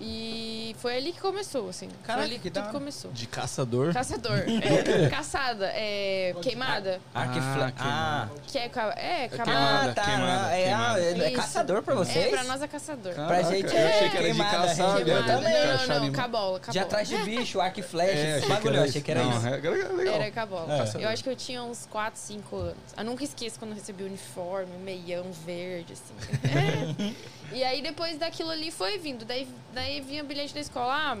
e 0.00 0.74
foi 0.78 0.96
ali 0.96 1.12
que 1.12 1.20
começou, 1.20 1.68
assim. 1.68 1.88
Caraca, 2.02 2.14
foi 2.14 2.24
ali 2.24 2.34
que 2.40 2.50
que 2.50 2.50
tudo 2.50 2.70
começou. 2.70 3.10
De 3.12 3.26
caçador. 3.26 3.92
Caçador, 3.92 4.38
é, 4.48 5.08
caçada, 5.08 5.66
é, 5.74 6.34
queimada, 6.42 7.00
Ah, 7.14 7.24
fle- 7.24 7.32
queimada. 7.40 7.72
ah, 7.78 8.28
que 8.46 8.58
é, 8.58 8.68
ca- 8.68 8.94
é, 8.96 9.28
queimada. 9.28 9.90
ah, 9.90 9.94
tá. 9.94 10.02
queimada, 10.02 10.52
é, 10.56 10.64
queimada. 10.64 11.00
é, 11.00 11.18
é 11.26 11.30
caçador 11.32 11.82
pra 11.82 11.94
vocês? 11.94 12.26
É, 12.26 12.28
pra 12.30 12.44
nós 12.44 12.62
é 12.62 12.68
caçador. 12.68 13.14
Pra 13.14 13.42
gente 13.42 13.72
eu 13.72 13.78
é 13.78 13.88
achei 13.96 14.10
que 14.10 14.16
era 14.16 14.26
de 14.32 14.34
gente. 14.34 15.04
velho. 15.04 15.08
Eu 15.10 15.26
também. 15.26 15.54
Achar 15.54 15.78
não, 15.78 15.86
não, 15.88 15.96
anima- 15.96 16.16
cabola, 16.16 16.58
De 16.60 16.66
cabola. 16.66 16.84
atrás 16.84 17.08
de 17.08 17.16
bicho, 17.24 17.60
arco 17.60 17.80
e 17.80 17.82
flecha, 17.82 18.12
É, 18.18 18.38
esse 18.38 18.48
bagulho, 18.48 18.76
eu 18.76 18.84
achei 18.84 19.00
que 19.02 19.10
era 19.10 19.22
não, 19.24 19.36
isso. 19.36 19.46
é- 19.46 19.50
era 19.58 19.88
legal. 19.90 20.14
Era 20.14 20.30
cabola. 20.30 20.74
É. 20.74 21.04
Eu 21.04 21.08
acho 21.08 21.22
que 21.24 21.30
eu 21.30 21.36
tinha 21.36 21.62
uns 21.62 21.86
4, 21.90 22.18
5 22.20 22.56
anos. 22.56 22.76
Eu 22.96 23.04
nunca 23.04 23.24
esqueço 23.24 23.58
quando 23.58 23.72
eu 23.72 23.76
recebi 23.76 24.02
o 24.02 24.06
uniforme, 24.06 24.70
o 24.76 24.80
meião 24.80 25.24
verde, 25.44 25.92
assim. 25.94 26.14
e 27.52 27.64
aí 27.64 27.80
depois 27.82 28.18
daquilo 28.18 28.50
ali 28.50 28.70
foi 28.70 28.98
vindo. 28.98 29.24
Daí, 29.24 29.48
daí 29.72 29.87
vinha 30.00 30.22
o 30.22 30.26
bilhete 30.26 30.54
da 30.54 30.60
escola, 30.60 30.94
ah, 30.94 31.18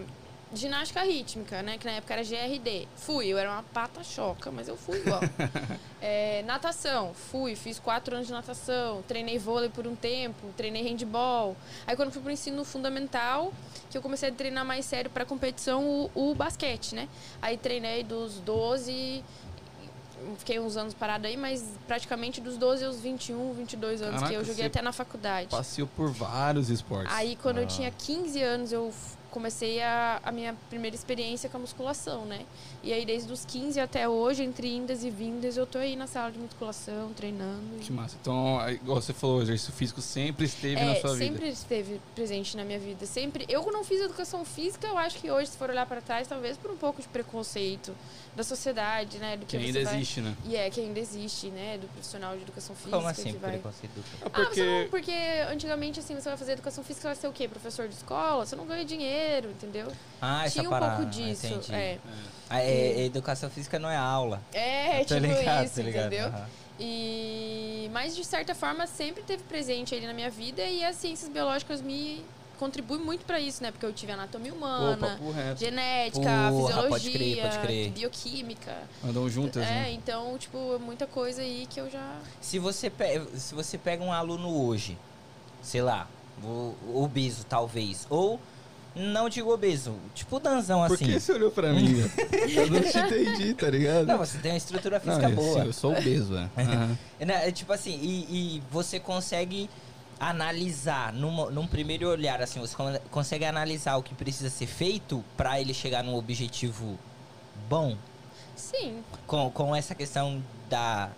ginástica 0.52 1.02
rítmica, 1.02 1.62
né? 1.62 1.78
Que 1.78 1.86
na 1.86 1.92
época 1.92 2.14
era 2.14 2.22
GRD. 2.22 2.88
Fui, 2.96 3.26
eu 3.26 3.38
era 3.38 3.50
uma 3.50 3.62
pata 3.62 4.02
choca, 4.02 4.50
mas 4.50 4.68
eu 4.68 4.76
fui 4.76 4.98
igual. 4.98 5.20
É, 6.00 6.44
natação, 6.44 7.12
fui, 7.12 7.56
fiz 7.56 7.80
quatro 7.80 8.14
anos 8.14 8.28
de 8.28 8.32
natação, 8.32 9.02
treinei 9.08 9.36
vôlei 9.36 9.68
por 9.68 9.84
um 9.84 9.96
tempo, 9.96 10.46
treinei 10.56 10.80
handball. 10.80 11.56
Aí 11.88 11.96
quando 11.96 12.12
fui 12.12 12.22
pro 12.22 12.30
ensino 12.30 12.64
fundamental, 12.64 13.52
que 13.90 13.98
eu 13.98 14.00
comecei 14.00 14.28
a 14.28 14.32
treinar 14.32 14.64
mais 14.64 14.84
sério 14.84 15.10
pra 15.10 15.24
competição, 15.24 16.08
o, 16.14 16.30
o 16.30 16.34
basquete, 16.36 16.94
né? 16.94 17.08
Aí 17.42 17.56
treinei 17.56 18.04
dos 18.04 18.38
12, 18.38 19.24
fiquei 20.38 20.58
uns 20.60 20.76
anos 20.76 20.94
parado 20.94 21.26
aí, 21.26 21.36
mas 21.36 21.64
praticamente 21.86 22.40
dos 22.40 22.56
12 22.56 22.84
aos 22.84 23.00
21, 23.00 23.52
22 23.54 24.02
anos, 24.02 24.14
Caraca, 24.16 24.28
que 24.32 24.34
eu 24.38 24.44
joguei 24.44 24.66
até 24.66 24.82
na 24.82 24.92
faculdade. 24.92 25.48
Passeou 25.50 25.88
por 25.96 26.10
vários 26.10 26.70
esportes. 26.70 27.12
Aí 27.14 27.36
quando 27.36 27.58
eu 27.58 27.64
Ah. 27.64 27.66
tinha 27.66 27.90
15 27.90 28.42
anos, 28.42 28.72
eu 28.72 28.92
comecei 29.30 29.80
a, 29.82 30.20
a 30.24 30.32
minha 30.32 30.56
primeira 30.70 30.96
experiência 30.96 31.50
com 31.50 31.58
a 31.58 31.60
musculação, 31.60 32.24
né? 32.24 32.46
E 32.82 32.92
aí 32.94 33.04
desde 33.04 33.30
os 33.30 33.44
15 33.44 33.78
até 33.78 34.08
hoje, 34.08 34.42
entre 34.42 34.74
indas 34.74 35.04
e 35.04 35.10
vindas, 35.10 35.56
eu 35.58 35.66
tô 35.66 35.76
aí 35.76 35.94
na 35.96 36.06
sala 36.06 36.32
de 36.32 36.38
musculação, 36.38 37.12
treinando. 37.12 37.76
e- 37.76 37.80
Que 37.80 37.92
massa. 37.92 38.16
Então, 38.20 38.58
igual 38.70 39.00
você 39.00 39.12
falou, 39.12 39.38
o 39.38 39.42
exercício 39.42 39.72
físico 39.74 40.00
sempre 40.00 40.46
esteve 40.46 40.76
na 40.82 40.92
É, 40.92 41.00
sua 41.00 41.12
vida. 41.14 41.24
sempre 41.26 41.48
esteve 41.50 42.00
presente 42.14 42.56
na 42.56 42.64
minha 42.64 42.78
vida. 42.78 43.04
Sempre. 43.04 43.44
Eu 43.50 43.70
não 43.70 43.84
fiz 43.84 44.00
educação 44.00 44.44
física, 44.46 44.86
eu 44.86 44.96
acho 44.96 45.18
que 45.18 45.30
hoje, 45.30 45.50
se 45.50 45.58
for 45.58 45.68
olhar 45.68 45.84
para 45.86 46.00
trás, 46.00 46.26
talvez 46.26 46.56
por 46.56 46.70
um 46.70 46.76
pouco 46.76 47.02
de 47.02 47.08
preconceito 47.08 47.94
da 48.38 48.44
sociedade, 48.44 49.18
né? 49.18 49.36
Do 49.36 49.44
Que 49.46 49.58
que, 49.58 49.64
ainda 49.66 49.82
vai- 49.82 49.96
existe, 49.96 50.20
né? 50.20 50.32
E 50.44 50.54
é 50.56 50.70
que 50.70 50.80
ainda 50.80 51.00
existe, 51.00 51.48
né? 51.50 51.76
Do 51.76 51.88
profissional 51.88 52.36
de 52.36 52.42
educação 52.42 52.74
física. 52.76 52.96
Como 52.96 53.08
assim, 53.08 53.32
que 53.32 53.38
vai... 53.38 53.50
preconceito? 53.58 53.98
É 53.98 54.24
Ah, 54.26 54.30
porque. 54.30 54.54
você 54.54 54.82
não, 54.82 54.88
porque 54.90 55.12
antigamente, 55.50 55.98
assim, 55.98 56.14
você 56.14 56.28
vai 56.28 56.38
fazer 56.38 56.52
educação 56.52 56.84
física, 56.84 57.08
vai 57.08 57.16
ser 57.16 57.26
o 57.26 57.32
quê? 57.32 57.48
Professor 57.48 57.88
de 57.88 57.94
escola? 57.94 58.46
Você 58.46 58.54
não 58.54 58.64
ganha 58.64 58.84
dinheiro, 58.84 59.50
entendeu? 59.50 59.88
Ah, 60.22 60.44
essa 60.46 60.52
Tinha 60.60 60.68
um 60.68 60.70
parada. 60.70 60.96
pouco 60.98 61.10
disso. 61.10 61.46
entendi. 61.46 61.74
É. 61.74 61.98
Ah, 62.48 62.60
é, 62.62 63.04
educação 63.06 63.50
física 63.50 63.76
não 63.78 63.90
é 63.90 63.96
aula. 63.96 64.40
É, 64.52 65.00
Tô 65.04 65.16
tipo 65.16 65.26
ligado, 65.26 65.66
isso, 65.66 65.74
tô 65.74 65.82
ligado, 65.82 66.06
entendeu? 66.06 66.28
aham. 66.28 66.46
E 66.80 67.90
mas 67.92 68.14
de 68.14 68.24
certa 68.24 68.54
forma 68.54 68.86
sempre 68.86 69.22
teve 69.24 69.42
presente 69.42 69.94
ali 69.96 70.06
na 70.06 70.14
minha 70.14 70.30
vida 70.30 70.62
e 70.62 70.84
as 70.84 70.94
ciências 70.96 71.28
biológicas 71.28 71.80
me 71.82 72.24
contribuem 72.58 73.00
muito 73.00 73.24
para 73.24 73.40
isso, 73.40 73.62
né? 73.62 73.70
Porque 73.70 73.86
eu 73.86 73.92
tive 73.92 74.12
anatomia 74.12 74.52
humana, 74.52 75.08
papo 75.18 75.30
reto. 75.30 75.60
genética, 75.60 76.20
Porra, 76.50 76.82
pode 76.88 77.04
fisiologia, 77.04 77.12
crer, 77.12 77.42
pode 77.42 77.58
crer. 77.66 77.90
bioquímica. 77.90 78.76
Andam 79.04 79.28
juntas, 79.30 79.62
é, 79.62 79.66
né? 79.70 79.92
então, 79.92 80.36
tipo, 80.36 80.74
é 80.74 80.78
muita 80.78 81.06
coisa 81.06 81.40
aí 81.42 81.66
que 81.70 81.80
eu 81.80 81.88
já 81.90 82.18
Se 82.40 82.58
você, 82.58 82.90
pe- 82.90 83.22
se 83.36 83.54
você 83.54 83.78
pega 83.78 84.02
um 84.02 84.12
aluno 84.12 84.48
hoje, 84.66 84.98
sei 85.62 85.82
lá, 85.82 86.06
obeso 86.94 87.44
talvez, 87.48 88.06
ou 88.10 88.40
não 88.96 89.28
digo 89.28 89.52
obeso, 89.52 89.94
tipo 90.14 90.40
Danzão 90.40 90.84
Por 90.86 90.94
assim. 90.94 91.04
que 91.06 91.20
você 91.20 91.32
olhou 91.32 91.50
pra 91.52 91.72
mim? 91.72 91.94
eu 92.56 92.66
não 92.68 92.80
te 92.82 92.98
entendi, 92.98 93.54
tá 93.54 93.70
ligado? 93.70 94.06
Não, 94.06 94.18
você 94.18 94.38
tem 94.38 94.50
uma 94.52 94.56
estrutura 94.56 95.00
Não, 95.04 95.14
física 95.14 95.28
eu, 95.28 95.36
boa. 95.36 95.64
eu 95.64 95.72
sou 95.72 95.92
obeso, 95.92 96.34
é. 96.36 96.48
É, 97.20 97.24
né, 97.24 97.48
é 97.48 97.52
tipo 97.52 97.72
assim, 97.72 97.98
e, 98.00 98.56
e 98.56 98.62
você 98.70 98.98
consegue 98.98 99.68
analisar 100.20 101.12
numa- 101.12 101.50
num 101.50 101.66
primeiro 101.66 102.08
olhar, 102.08 102.40
assim, 102.42 102.60
você 102.60 102.74
con- 102.74 102.98
consegue 103.10 103.44
analisar 103.44 103.96
o 103.96 104.02
que 104.02 104.14
precisa 104.14 104.50
ser 104.50 104.66
feito 104.66 105.24
pra 105.36 105.60
ele 105.60 105.72
chegar 105.72 106.02
num 106.02 106.14
objetivo 106.16 106.98
bom 107.68 107.96
Sim, 108.56 109.02
com, 109.26 109.50
com 109.50 109.74
essa 109.74 109.94
questão 109.94 110.42
da, 110.68 111.10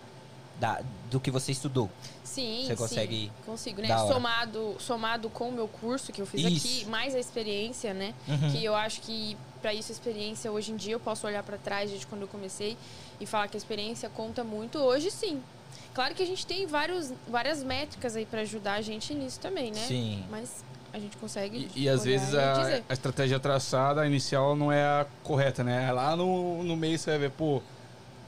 da 0.58 0.80
do 1.10 1.18
que 1.18 1.30
você 1.30 1.52
estudou. 1.52 1.88
sim, 2.22 2.62
Você 2.64 2.68
sim, 2.68 2.76
consegue 2.76 3.32
consigo, 3.46 3.80
né? 3.80 3.88
Somado, 4.06 4.76
somado 4.78 5.30
com 5.30 5.48
o 5.48 5.52
meu 5.52 5.66
curso 5.66 6.12
que 6.12 6.20
eu 6.20 6.26
fiz 6.26 6.44
Isso. 6.44 6.66
aqui, 6.66 6.84
mais 6.86 7.14
a 7.14 7.18
experiência, 7.18 7.94
né? 7.94 8.14
Uhum. 8.28 8.52
que 8.52 8.62
eu 8.64 8.74
acho 8.74 9.00
que 9.00 9.36
para 9.62 9.72
isso 9.74 9.90
a 9.90 9.94
experiência 9.94 10.50
hoje 10.52 10.72
em 10.72 10.76
dia 10.76 10.92
eu 10.94 11.00
posso 11.00 11.26
olhar 11.26 11.42
para 11.42 11.56
trás 11.58 11.90
desde 11.90 12.06
quando 12.06 12.22
eu 12.22 12.28
comecei 12.28 12.76
e 13.20 13.26
falar 13.26 13.48
que 13.48 13.56
a 13.56 13.58
experiência 13.58 14.08
conta 14.08 14.42
muito 14.44 14.78
hoje 14.78 15.10
sim 15.10 15.42
claro 16.00 16.14
que 16.14 16.22
a 16.22 16.26
gente 16.26 16.46
tem 16.46 16.66
vários, 16.66 17.12
várias 17.28 17.62
métricas 17.62 18.16
aí 18.16 18.24
para 18.24 18.40
ajudar 18.40 18.72
a 18.76 18.80
gente 18.80 19.12
nisso 19.12 19.38
também 19.38 19.70
né 19.70 19.80
Sim. 19.86 20.24
mas 20.30 20.64
a 20.94 20.98
gente 20.98 21.14
consegue 21.18 21.68
E, 21.76 21.82
e 21.82 21.88
às 21.90 22.04
vezes 22.06 22.32
e 22.32 22.38
a, 22.38 22.52
dizer. 22.54 22.84
a 22.88 22.92
estratégia 22.94 23.38
traçada 23.38 24.06
inicial 24.06 24.56
não 24.56 24.72
é 24.72 24.82
a 24.82 25.06
correta, 25.22 25.62
né? 25.62 25.92
Lá 25.92 26.16
no, 26.16 26.62
no 26.64 26.74
meio 26.74 26.98
você 26.98 27.10
vai 27.10 27.18
ver, 27.18 27.30
pô, 27.32 27.60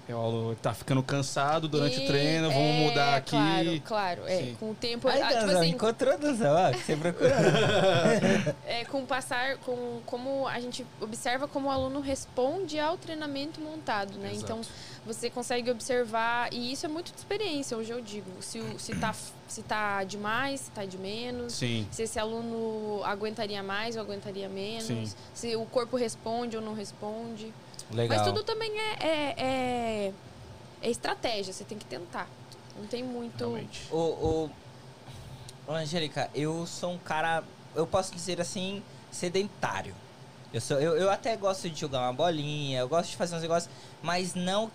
É, 0.08 0.14
o 0.14 0.18
aluno 0.18 0.54
tá 0.56 0.74
ficando 0.74 1.02
cansado 1.02 1.66
durante 1.66 1.98
o 1.98 2.02
E- 2.02 2.06
treino, 2.06 2.50
vamos 2.50 2.74
é, 2.76 2.88
mudar 2.88 3.16
aqui. 3.16 3.30
Claro, 3.30 3.80
claro. 3.84 4.22
É, 4.26 4.38
Sim. 4.38 4.56
com 4.60 4.70
o 4.72 4.74
tempo. 4.74 5.08
Aí, 5.08 5.22
ah, 5.22 5.28
tipo 5.28 5.50
assim, 5.52 5.68
encontrou, 5.70 6.18
Danzão, 6.18 6.54
ó, 6.54 6.72
que 6.72 6.78
você 6.84 6.96
procurou. 6.96 7.30
é, 8.66 8.84
com 8.84 9.02
o 9.02 9.06
passar, 9.06 9.56
com 9.58 10.00
como 10.04 10.46
a 10.48 10.58
gente 10.60 10.84
observa 11.00 11.46
como 11.48 11.68
o 11.68 11.70
aluno 11.70 12.00
responde 12.00 12.78
ao 12.80 12.96
treinamento 12.98 13.60
montado, 13.60 14.18
né? 14.18 14.32
Exato. 14.32 14.44
Então 14.44 14.60
você 15.04 15.28
consegue 15.28 15.70
observar 15.70 16.52
e 16.52 16.72
isso 16.72 16.86
é 16.86 16.88
muito 16.88 17.10
de 17.12 17.18
experiência. 17.18 17.76
Hoje 17.76 17.90
eu 17.92 18.00
digo, 18.00 18.30
se 18.40 18.60
o- 18.60 18.78
se 18.78 18.94
tá 18.94 19.14
se 19.48 19.62
tá 19.62 20.02
demais, 20.04 20.60
se 20.60 20.70
tá 20.70 20.84
de 20.84 20.96
menos. 20.96 21.54
Sim. 21.54 21.86
Se 21.90 22.04
esse 22.04 22.18
aluno 22.18 23.02
aguentaria 23.04 23.62
mais 23.62 23.96
ou 23.96 24.02
aguentaria 24.02 24.48
menos. 24.48 24.84
Sim. 24.84 25.12
Se 25.34 25.54
o 25.56 25.66
corpo 25.66 25.96
responde 25.96 26.56
ou 26.56 26.62
não 26.62 26.72
responde. 26.74 27.52
Legal. 27.90 28.16
Mas 28.18 28.26
tudo 28.26 28.42
também 28.42 28.72
é, 28.78 28.92
é, 29.00 29.34
é, 29.36 30.12
é 30.82 30.90
estratégia, 30.90 31.52
você 31.52 31.64
tem 31.64 31.76
que 31.76 31.84
tentar. 31.84 32.26
Não 32.78 32.86
tem 32.86 33.02
muito. 33.02 33.38
Realmente. 33.44 33.86
Ô, 33.90 33.96
ô, 33.98 34.50
ô, 35.66 35.72
Angélica, 35.72 36.30
eu 36.34 36.64
sou 36.66 36.92
um 36.92 36.98
cara, 36.98 37.44
eu 37.74 37.86
posso 37.86 38.14
dizer 38.14 38.40
assim, 38.40 38.82
sedentário. 39.10 39.94
Eu, 40.52 40.60
sou, 40.60 40.78
eu, 40.80 40.96
eu 40.96 41.10
até 41.10 41.36
gosto 41.36 41.68
de 41.68 41.78
jogar 41.78 42.00
uma 42.00 42.12
bolinha, 42.12 42.80
eu 42.80 42.88
gosto 42.88 43.10
de 43.10 43.16
fazer 43.16 43.36
uns 43.36 43.42
negócios, 43.42 43.70
mas 44.02 44.34
não 44.34 44.70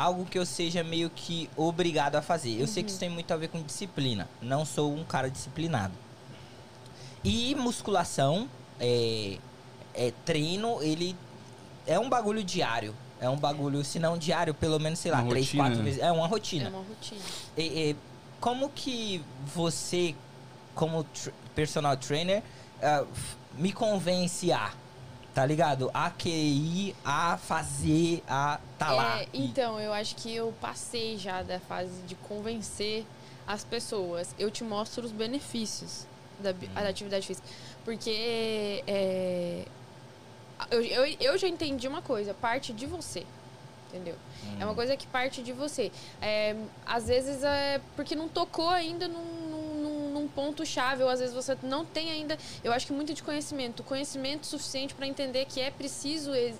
algo 0.00 0.24
que 0.24 0.38
eu 0.38 0.46
seja 0.46 0.82
meio 0.82 1.10
que 1.10 1.50
obrigado 1.56 2.16
a 2.16 2.22
fazer. 2.22 2.58
Eu 2.58 2.66
sei 2.66 2.82
que 2.82 2.88
isso 2.90 2.98
tem 2.98 3.10
muito 3.10 3.30
a 3.32 3.36
ver 3.36 3.48
com 3.48 3.60
disciplina. 3.62 4.26
Não 4.40 4.64
sou 4.64 4.94
um 4.94 5.04
cara 5.04 5.28
disciplinado. 5.30 5.92
E 7.22 7.54
musculação, 7.54 8.48
é, 8.78 9.36
é, 9.94 10.12
treino, 10.24 10.82
ele 10.82 11.14
é 11.86 11.98
um 11.98 12.08
bagulho 12.08 12.42
diário. 12.42 12.94
É 13.20 13.28
um 13.28 13.36
bagulho, 13.36 13.84
se 13.84 13.98
não 13.98 14.16
diário, 14.16 14.54
pelo 14.54 14.78
menos, 14.80 14.98
sei 14.98 15.10
lá, 15.10 15.20
Uma 15.20 15.28
três, 15.28 15.44
rotina, 15.46 15.64
quatro 15.64 15.82
vezes. 15.82 16.00
É 16.00 16.10
uma 16.10 16.24
É 16.24 16.28
rotina. 16.28 16.68
uma 16.70 16.78
rotina. 16.82 17.20
E- 17.58 17.90
e 17.90 17.96
como 18.40 18.70
que 18.70 19.22
você, 19.54 20.14
como 20.74 21.04
tr- 21.04 21.28
personal 21.54 21.94
trainer, 21.98 22.42
f- 22.80 23.36
me 23.58 23.70
convence 23.70 24.50
a, 24.50 24.72
tá 25.40 25.46
ligado? 25.46 25.90
A 25.94 26.10
querer, 26.10 26.94
a 27.02 27.38
fazer, 27.38 28.22
a 28.28 28.60
tá 28.78 28.90
lá. 28.92 29.22
É, 29.22 29.28
então, 29.32 29.80
eu 29.80 29.90
acho 29.90 30.14
que 30.16 30.34
eu 30.34 30.52
passei 30.60 31.16
já 31.16 31.42
da 31.42 31.58
fase 31.58 32.02
de 32.02 32.14
convencer 32.14 33.06
as 33.46 33.64
pessoas. 33.64 34.34
Eu 34.38 34.50
te 34.50 34.62
mostro 34.62 35.02
os 35.02 35.12
benefícios 35.12 36.06
da, 36.38 36.52
bi- 36.52 36.66
da 36.68 36.86
atividade 36.88 37.26
física. 37.26 37.48
Porque 37.86 38.84
é, 38.86 39.64
eu, 40.70 40.82
eu, 40.82 41.16
eu 41.18 41.38
já 41.38 41.48
entendi 41.48 41.88
uma 41.88 42.02
coisa, 42.02 42.34
parte 42.34 42.74
de 42.74 42.84
você. 42.84 43.24
Entendeu? 43.88 44.16
É 44.60 44.64
uma 44.64 44.74
coisa 44.74 44.94
que 44.94 45.06
parte 45.06 45.42
de 45.42 45.52
você. 45.54 45.90
É, 46.20 46.54
às 46.84 47.06
vezes 47.08 47.42
é 47.42 47.80
porque 47.96 48.14
não 48.14 48.28
tocou 48.28 48.68
ainda 48.68 49.08
num, 49.08 49.49
num- 50.20 50.22
num 50.22 50.28
ponto-chave, 50.28 51.02
ou 51.02 51.08
às 51.08 51.20
vezes 51.20 51.34
você 51.34 51.56
não 51.62 51.84
tem 51.84 52.10
ainda. 52.10 52.36
Eu 52.62 52.72
acho 52.72 52.86
que 52.86 52.92
muito 52.92 53.14
de 53.14 53.22
conhecimento. 53.22 53.82
Conhecimento 53.82 54.46
suficiente 54.46 54.94
para 54.94 55.06
entender 55.06 55.46
que 55.46 55.60
é 55.60 55.70
preciso 55.70 56.32
é 56.34 56.52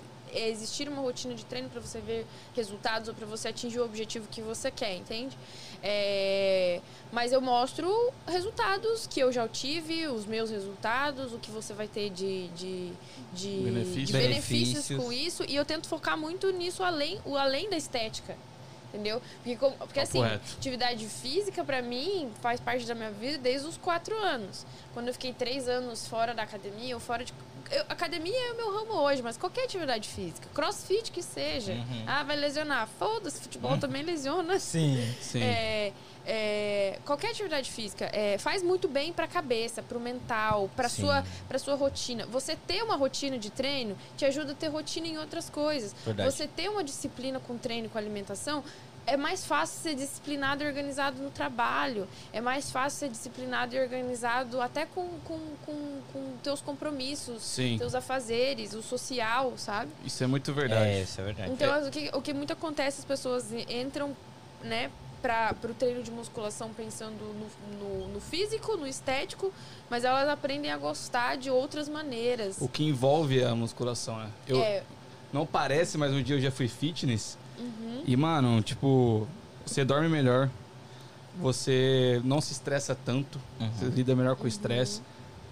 existir 0.49 0.87
uma 0.87 1.01
rotina 1.01 1.35
de 1.35 1.43
treino 1.43 1.67
para 1.69 1.81
você 1.81 1.99
ver 1.99 2.25
resultados 2.55 3.09
ou 3.09 3.13
para 3.13 3.25
você 3.25 3.49
atingir 3.49 3.79
o 3.81 3.83
objetivo 3.85 4.27
que 4.31 4.41
você 4.41 4.71
quer, 4.71 4.95
entende? 4.95 5.37
É, 5.83 6.79
mas 7.11 7.33
eu 7.33 7.41
mostro 7.41 8.13
resultados 8.25 9.05
que 9.05 9.19
eu 9.19 9.29
já 9.31 9.45
tive, 9.47 10.07
os 10.07 10.25
meus 10.25 10.49
resultados, 10.49 11.33
o 11.33 11.37
que 11.37 11.51
você 11.51 11.73
vai 11.73 11.87
ter 11.87 12.09
de, 12.09 12.47
de, 12.49 12.93
de, 13.33 13.49
Benefícios. 13.61 14.07
de 14.07 14.13
Benefícios. 14.13 14.97
com 14.97 15.11
isso. 15.11 15.43
E 15.49 15.53
eu 15.55 15.65
tento 15.65 15.87
focar 15.89 16.17
muito 16.17 16.49
nisso, 16.51 16.81
além, 16.81 17.19
o 17.25 17.35
além 17.35 17.69
da 17.69 17.75
estética. 17.75 18.37
Entendeu? 18.93 19.21
Porque, 19.37 19.55
como- 19.55 19.77
porque 19.77 20.01
Papo 20.01 20.09
assim, 20.19 20.21
reto. 20.21 20.55
atividade 20.57 21.07
física 21.07 21.63
pra 21.63 21.81
mim 21.81 22.29
faz 22.41 22.59
parte 22.59 22.85
da 22.85 22.93
minha 22.93 23.09
vida 23.11 23.37
desde 23.37 23.65
os 23.67 23.77
quatro 23.77 24.13
anos. 24.17 24.65
Quando 24.93 25.07
eu 25.07 25.13
fiquei 25.13 25.31
três 25.31 25.69
anos 25.69 26.05
fora 26.07 26.33
da 26.33 26.43
academia, 26.43 26.93
ou 26.93 26.99
fora 26.99 27.23
de. 27.23 27.33
Eu- 27.71 27.85
academia 27.89 28.37
é 28.49 28.51
o 28.53 28.55
meu 28.57 28.73
ramo 28.73 28.93
hoje, 29.01 29.21
mas 29.21 29.37
qualquer 29.37 29.63
atividade 29.65 30.07
física, 30.09 30.47
crossfit 30.53 31.11
que 31.11 31.21
seja. 31.23 31.73
Uhum. 31.73 32.03
Ah, 32.07 32.23
vai 32.23 32.35
lesionar. 32.35 32.87
Foda-se, 32.99 33.39
futebol 33.41 33.77
também 33.77 34.03
lesiona. 34.03 34.59
Sim. 34.59 34.97
Sim. 35.21 35.41
É, 35.43 35.93
é, 36.25 36.99
qualquer 37.05 37.31
atividade 37.31 37.71
física 37.71 38.09
é, 38.13 38.37
faz 38.37 38.61
muito 38.61 38.87
bem 38.87 39.11
pra 39.11 39.27
cabeça, 39.27 39.81
pro 39.81 39.99
mental, 39.99 40.69
pra 40.75 40.87
Sim. 40.87 41.01
sua, 41.03 41.23
pra 41.47 41.57
sua 41.57 41.75
rotina. 41.75 42.25
Você 42.27 42.55
ter 42.55 42.83
uma 42.83 42.95
rotina 42.95 43.37
de 43.37 43.49
treino 43.49 43.97
te 44.15 44.25
ajuda 44.25 44.51
a 44.51 44.55
ter 44.55 44.67
rotina 44.67 45.07
em 45.07 45.17
outras 45.17 45.49
coisas. 45.49 45.95
Verdade. 46.05 46.31
Você 46.31 46.47
ter 46.47 46.69
uma 46.69 46.83
disciplina 46.83 47.39
com 47.39 47.57
treino 47.57 47.87
e 47.87 47.89
com 47.89 47.97
alimentação 47.97 48.63
é 49.05 49.17
mais 49.17 49.45
fácil 49.45 49.81
ser 49.81 49.95
disciplinado 49.95 50.63
e 50.63 50.67
organizado 50.67 51.21
no 51.21 51.29
trabalho. 51.29 52.07
É 52.31 52.39
mais 52.39 52.71
fácil 52.71 52.99
ser 52.99 53.09
disciplinado 53.09 53.75
e 53.75 53.79
organizado 53.79 54.61
até 54.61 54.85
com, 54.85 55.07
com, 55.25 55.39
com, 55.65 56.01
com 56.13 56.37
teus 56.43 56.61
compromissos, 56.61 57.41
Sim. 57.41 57.77
teus 57.77 57.95
afazeres, 57.95 58.73
o 58.73 58.81
social, 58.81 59.53
sabe? 59.57 59.91
Isso 60.05 60.23
é 60.23 60.27
muito 60.27 60.53
verdade. 60.53 60.89
É, 60.89 61.01
isso 61.01 61.19
é 61.19 61.23
verdade. 61.23 61.51
Então, 61.51 61.87
o, 61.87 61.91
que, 61.91 62.11
o 62.13 62.21
que 62.21 62.33
muito 62.33 62.53
acontece, 62.53 62.99
as 62.99 63.05
pessoas 63.05 63.51
entram, 63.69 64.15
né, 64.63 64.91
para 65.21 65.55
o 65.63 65.73
treino 65.73 66.01
de 66.01 66.09
musculação 66.09 66.71
pensando 66.73 67.13
no, 67.19 67.77
no, 67.77 68.07
no 68.07 68.19
físico, 68.19 68.75
no 68.75 68.87
estético, 68.87 69.53
mas 69.89 70.03
elas 70.03 70.27
aprendem 70.27 70.71
a 70.71 70.77
gostar 70.77 71.37
de 71.37 71.49
outras 71.49 71.87
maneiras. 71.87 72.57
O 72.59 72.67
que 72.67 72.83
envolve 72.83 73.43
a 73.43 73.53
musculação, 73.53 74.17
né? 74.17 74.31
Eu, 74.47 74.59
É, 74.59 74.83
Não 75.31 75.45
parece, 75.45 75.97
mas 75.97 76.11
um 76.11 76.21
dia 76.23 76.35
eu 76.37 76.41
já 76.41 76.51
fui 76.51 76.67
fitness. 76.67 77.37
Uhum, 77.61 78.03
E, 78.05 78.15
mano, 78.17 78.61
tipo, 78.61 79.27
você 79.65 79.85
dorme 79.85 80.09
melhor. 80.09 80.49
Você 81.39 82.19
não 82.23 82.41
se 82.41 82.51
estressa 82.51 82.95
tanto. 83.05 83.39
Uhum. 83.59 83.69
Você 83.71 83.85
lida 83.85 84.15
melhor 84.15 84.35
com 84.35 84.43
o 84.43 84.47
estresse. 84.47 85.01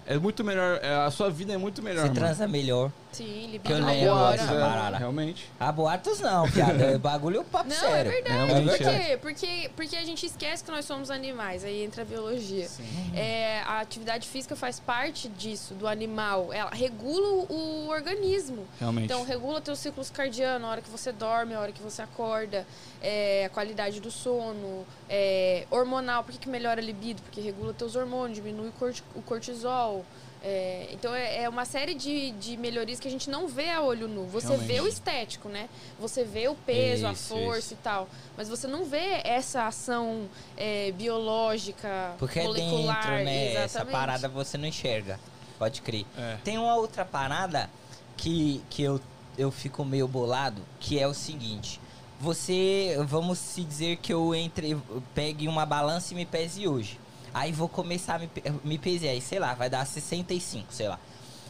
É 0.06 0.18
muito 0.18 0.42
melhor. 0.44 0.78
é, 0.82 0.94
A 1.04 1.10
sua 1.10 1.30
vida 1.30 1.52
é 1.52 1.56
muito 1.56 1.82
melhor, 1.82 2.02
Você 2.02 2.08
mano. 2.08 2.20
transa 2.20 2.46
melhor. 2.48 2.90
Sim, 3.12 3.24
Que 3.24 3.46
libido 3.52 3.74
eu 3.74 3.84
Ah, 3.84 3.86
lembro 3.90 4.14
boatos, 4.14 4.48
é. 4.48 4.98
Realmente. 4.98 5.50
Ah, 5.58 5.72
boatos 5.72 6.20
não, 6.20 6.50
piada. 6.50 6.84
É 6.84 6.98
bagulho 6.98 7.44
papo 7.50 7.68
Não, 7.68 7.76
sério. 7.76 8.10
é 8.10 8.14
verdade. 8.14 8.34
Realmente, 8.52 8.78
Por 8.78 8.86
é. 8.86 8.98
quê? 8.98 9.16
Porque, 9.16 9.70
porque 9.76 9.96
a 9.96 10.04
gente 10.04 10.26
esquece 10.26 10.62
que 10.64 10.70
nós 10.70 10.84
somos 10.84 11.10
animais, 11.10 11.64
aí 11.64 11.82
entra 11.84 12.02
a 12.02 12.04
biologia. 12.04 12.68
É, 13.14 13.60
a 13.66 13.80
atividade 13.80 14.28
física 14.28 14.54
faz 14.56 14.78
parte 14.80 15.28
disso, 15.28 15.74
do 15.74 15.86
animal. 15.86 16.52
Ela 16.52 16.70
regula 16.70 17.46
o 17.48 17.88
organismo. 17.88 18.66
Realmente. 18.78 19.04
Então, 19.06 19.22
regula 19.24 19.60
teus 19.60 19.78
ciclos 19.78 20.10
cardianos, 20.10 20.66
a 20.68 20.70
hora 20.70 20.80
que 20.82 20.90
você 20.90 21.12
dorme, 21.12 21.54
a 21.54 21.60
hora 21.60 21.72
que 21.72 21.82
você 21.82 22.02
acorda, 22.02 22.66
é, 23.02 23.44
a 23.46 23.48
qualidade 23.48 24.00
do 24.00 24.10
sono, 24.10 24.84
é, 25.08 25.66
hormonal, 25.70 26.22
por 26.24 26.32
que, 26.32 26.38
que 26.38 26.48
melhora 26.48 26.80
a 26.80 26.84
libido? 26.84 27.22
Porque 27.22 27.40
regula 27.40 27.72
teus 27.72 27.96
hormônios, 27.96 28.36
diminui 28.36 28.70
o 29.14 29.22
cortisol. 29.22 30.04
É, 30.42 30.88
então, 30.92 31.14
é, 31.14 31.42
é 31.42 31.48
uma 31.48 31.64
série 31.66 31.94
de, 31.94 32.30
de 32.32 32.56
melhorias 32.56 32.98
que 32.98 33.06
a 33.06 33.10
gente 33.10 33.28
não 33.28 33.46
vê 33.46 33.70
a 33.70 33.82
olho 33.82 34.08
nu. 34.08 34.24
Você 34.26 34.48
Realmente. 34.48 34.66
vê 34.68 34.80
o 34.80 34.86
estético, 34.86 35.48
né? 35.48 35.68
Você 35.98 36.24
vê 36.24 36.48
o 36.48 36.54
peso, 36.54 37.06
a 37.06 37.12
Isso, 37.12 37.28
força 37.34 37.58
isso. 37.58 37.74
e 37.74 37.76
tal. 37.78 38.08
Mas 38.36 38.48
você 38.48 38.66
não 38.66 38.84
vê 38.84 39.20
essa 39.22 39.66
ação 39.66 40.28
é, 40.56 40.92
biológica, 40.92 42.14
Porque 42.18 42.38
é 42.40 42.44
molecular. 42.44 43.00
dentro, 43.02 43.24
né? 43.24 43.54
Essa 43.54 43.84
parada 43.84 44.28
você 44.28 44.56
não 44.56 44.66
enxerga. 44.66 45.18
Pode 45.58 45.82
crer. 45.82 46.06
É. 46.16 46.36
Tem 46.42 46.56
uma 46.56 46.74
outra 46.76 47.04
parada 47.04 47.68
que, 48.16 48.62
que 48.70 48.82
eu, 48.82 49.00
eu 49.36 49.50
fico 49.50 49.84
meio 49.84 50.08
bolado, 50.08 50.62
que 50.78 50.98
é 50.98 51.06
o 51.06 51.12
seguinte. 51.14 51.80
Você, 52.18 52.96
vamos 53.06 53.38
se 53.38 53.64
dizer 53.64 53.96
que 53.96 54.12
eu 54.12 54.34
entre, 54.34 54.72
eu 54.72 54.82
pegue 55.14 55.48
uma 55.48 55.64
balança 55.64 56.12
e 56.12 56.16
me 56.16 56.26
pese 56.26 56.68
hoje. 56.68 56.99
Aí 57.32 57.52
vou 57.52 57.68
começar 57.68 58.16
a 58.16 58.18
me, 58.18 58.30
me 58.64 58.78
pesar, 58.78 59.08
aí 59.08 59.20
sei 59.20 59.38
lá, 59.38 59.54
vai 59.54 59.70
dar 59.70 59.86
65, 59.86 60.72
sei 60.72 60.88
lá. 60.88 60.98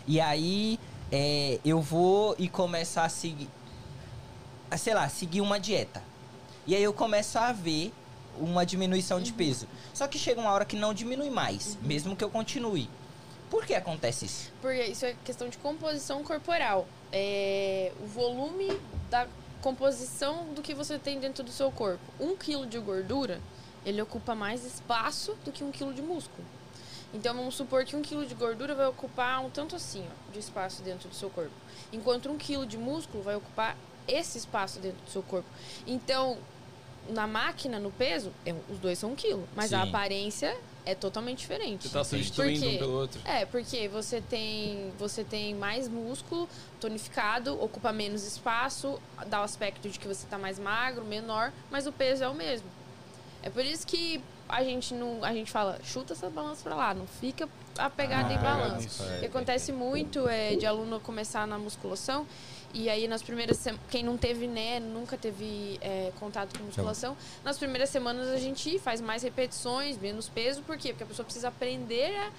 E 0.07 0.21
aí 0.21 0.79
é, 1.11 1.59
eu 1.65 1.81
vou 1.81 2.35
e 2.39 2.49
começo 2.49 3.01
a 3.01 3.09
seguir, 3.09 3.49
a, 4.71 4.77
sei 4.77 4.95
lá, 4.95 5.09
seguir 5.09 5.41
uma 5.41 5.59
dieta. 5.59 6.03
E 6.67 6.75
aí 6.75 6.83
eu 6.83 6.93
começo 6.93 7.39
a 7.39 7.53
ver 7.53 7.93
uma 8.39 8.65
diminuição 8.65 9.21
de 9.21 9.33
peso. 9.33 9.67
Só 9.93 10.07
que 10.07 10.19
chega 10.19 10.41
uma 10.41 10.51
hora 10.53 10.65
que 10.65 10.77
não 10.77 10.95
diminui 10.95 11.31
mais, 11.31 11.77
mesmo 11.83 12.15
que 12.15 12.23
eu 12.23 12.31
continue. 12.31 12.89
Por 13.51 13.67
que 13.67 13.75
acontece 13.75 14.27
isso? 14.27 14.53
Porque 14.61 14.85
isso 14.85 15.05
é 15.05 15.17
questão 15.25 15.49
de 15.49 15.59
composição 15.59 16.23
corporal. 16.23 16.87
É 17.13 17.93
o 18.01 18.07
volume 18.07 18.71
da 19.11 19.27
composição 19.61 20.47
do 20.55 20.63
que 20.63 20.73
você 20.73 20.99
tem 20.99 21.19
dentro 21.19 21.43
do 21.43 21.51
seu 21.51 21.71
corpo. 21.73 22.01
Um 22.21 22.37
quilo 22.37 22.67
de 22.67 22.79
gordura, 22.79 23.41
ele 23.85 24.01
ocupa 24.01 24.35
mais 24.35 24.65
espaço 24.65 25.37
do 25.45 25.53
que 25.53 25.65
um 25.65 25.71
quilo 25.71 25.93
de 25.95 26.03
músculo. 26.03 26.47
Então 27.13 27.35
vamos 27.35 27.55
supor 27.57 27.85
que 27.85 27.97
um 27.97 28.03
quilo 28.03 28.25
de 28.25 28.35
gordura 28.35 28.75
vai 28.75 28.87
ocupar 28.87 29.45
um 29.45 29.51
tanto 29.51 29.75
assim 29.75 30.05
ó, 30.09 30.33
de 30.33 30.39
espaço 30.39 30.81
dentro 30.83 31.09
do 31.09 31.15
seu 31.15 31.29
corpo. 31.31 31.51
Enquanto 31.93 32.31
um 32.31 32.39
quilo 32.39 32.65
de 32.65 32.79
músculo 32.79 33.23
vai 33.23 33.35
ocupar 33.35 33.77
esse 34.07 34.39
espaço 34.39 34.79
dentro 34.79 35.03
do 35.05 35.11
seu 35.11 35.23
corpo. 35.23 35.49
Então, 35.87 36.39
na 37.09 37.27
máquina, 37.27 37.79
no 37.81 37.91
peso, 37.91 38.33
é- 38.47 38.55
os 38.71 38.79
dois 38.79 38.99
são 38.99 39.13
um 39.13 39.17
quilo. 39.17 39.49
Mas 39.57 39.73
a 39.73 39.83
Sim. 39.83 39.89
aparência 39.89 40.57
É 40.87 40.95
totalmente 40.95 41.41
diferente. 41.41 41.87
Você 41.87 41.93
tá 41.93 42.03
substituindo 42.03 42.67
um 42.67 42.79
pelo 42.79 42.93
outro. 42.95 43.21
É, 43.27 43.45
porque 43.45 43.87
você 43.87 44.19
tem, 44.23 44.91
você 44.99 45.23
tem 45.23 45.55
mais 45.55 45.87
músculo 45.87 46.49
tonificado, 46.81 47.63
ocupa 47.63 47.93
menos 47.93 48.25
espaço, 48.27 48.99
dá 49.27 49.43
o 49.43 49.45
aspecto 49.45 49.89
de 49.91 49.99
que 49.99 50.09
você 50.09 50.27
tá 50.27 50.39
mais 50.39 50.59
magro, 50.59 51.05
menor, 51.05 51.53
mas 51.71 51.87
o 51.87 51.93
peso 51.93 52.25
é 52.25 52.29
o 52.29 52.35
mesmo. 52.35 52.67
É 53.43 53.51
por 53.51 53.65
isso 53.65 53.87
que 53.87 54.21
a 54.49 54.63
gente 54.65 54.93
não, 54.95 55.23
a 55.25 55.33
gente 55.33 55.51
fala, 55.51 55.79
chuta 55.85 56.13
essa 56.13 56.29
balança 56.29 56.63
pra 56.63 56.75
lá, 56.75 56.93
não 56.93 57.07
fica 57.07 57.49
apegado 57.79 58.31
Ah, 58.31 58.35
em 58.35 58.39
balança. 58.39 58.77
nisso. 58.79 59.03
O 59.05 59.21
que 59.21 59.27
acontece 59.27 59.73
muito 59.73 60.29
é 60.29 60.57
de 60.57 60.67
aluno 60.67 60.99
começar 61.01 61.47
na 61.47 61.57
musculação 61.59 62.27
e 62.75 62.89
aí 62.91 63.07
nas 63.09 63.23
primeiras 63.23 63.57
semanas, 63.59 63.87
quem 63.91 64.03
não 64.05 64.17
teve, 64.17 64.47
né, 64.47 64.79
nunca 64.81 65.17
teve 65.17 65.79
é, 65.81 66.13
contato 66.19 66.59
com 66.59 66.65
musculação, 66.67 67.17
nas 67.45 67.59
primeiras 67.59 67.91
semanas 67.91 68.29
a 68.29 68.39
gente 68.39 68.79
faz 68.79 69.01
mais 69.01 69.23
repetições, 69.23 69.97
menos 69.99 70.29
peso, 70.29 70.63
por 70.63 70.77
quê? 70.77 70.89
Porque 70.91 71.05
a 71.05 71.07
pessoa 71.07 71.25
precisa 71.25 71.49
aprender 71.49 72.15
a 72.17 72.31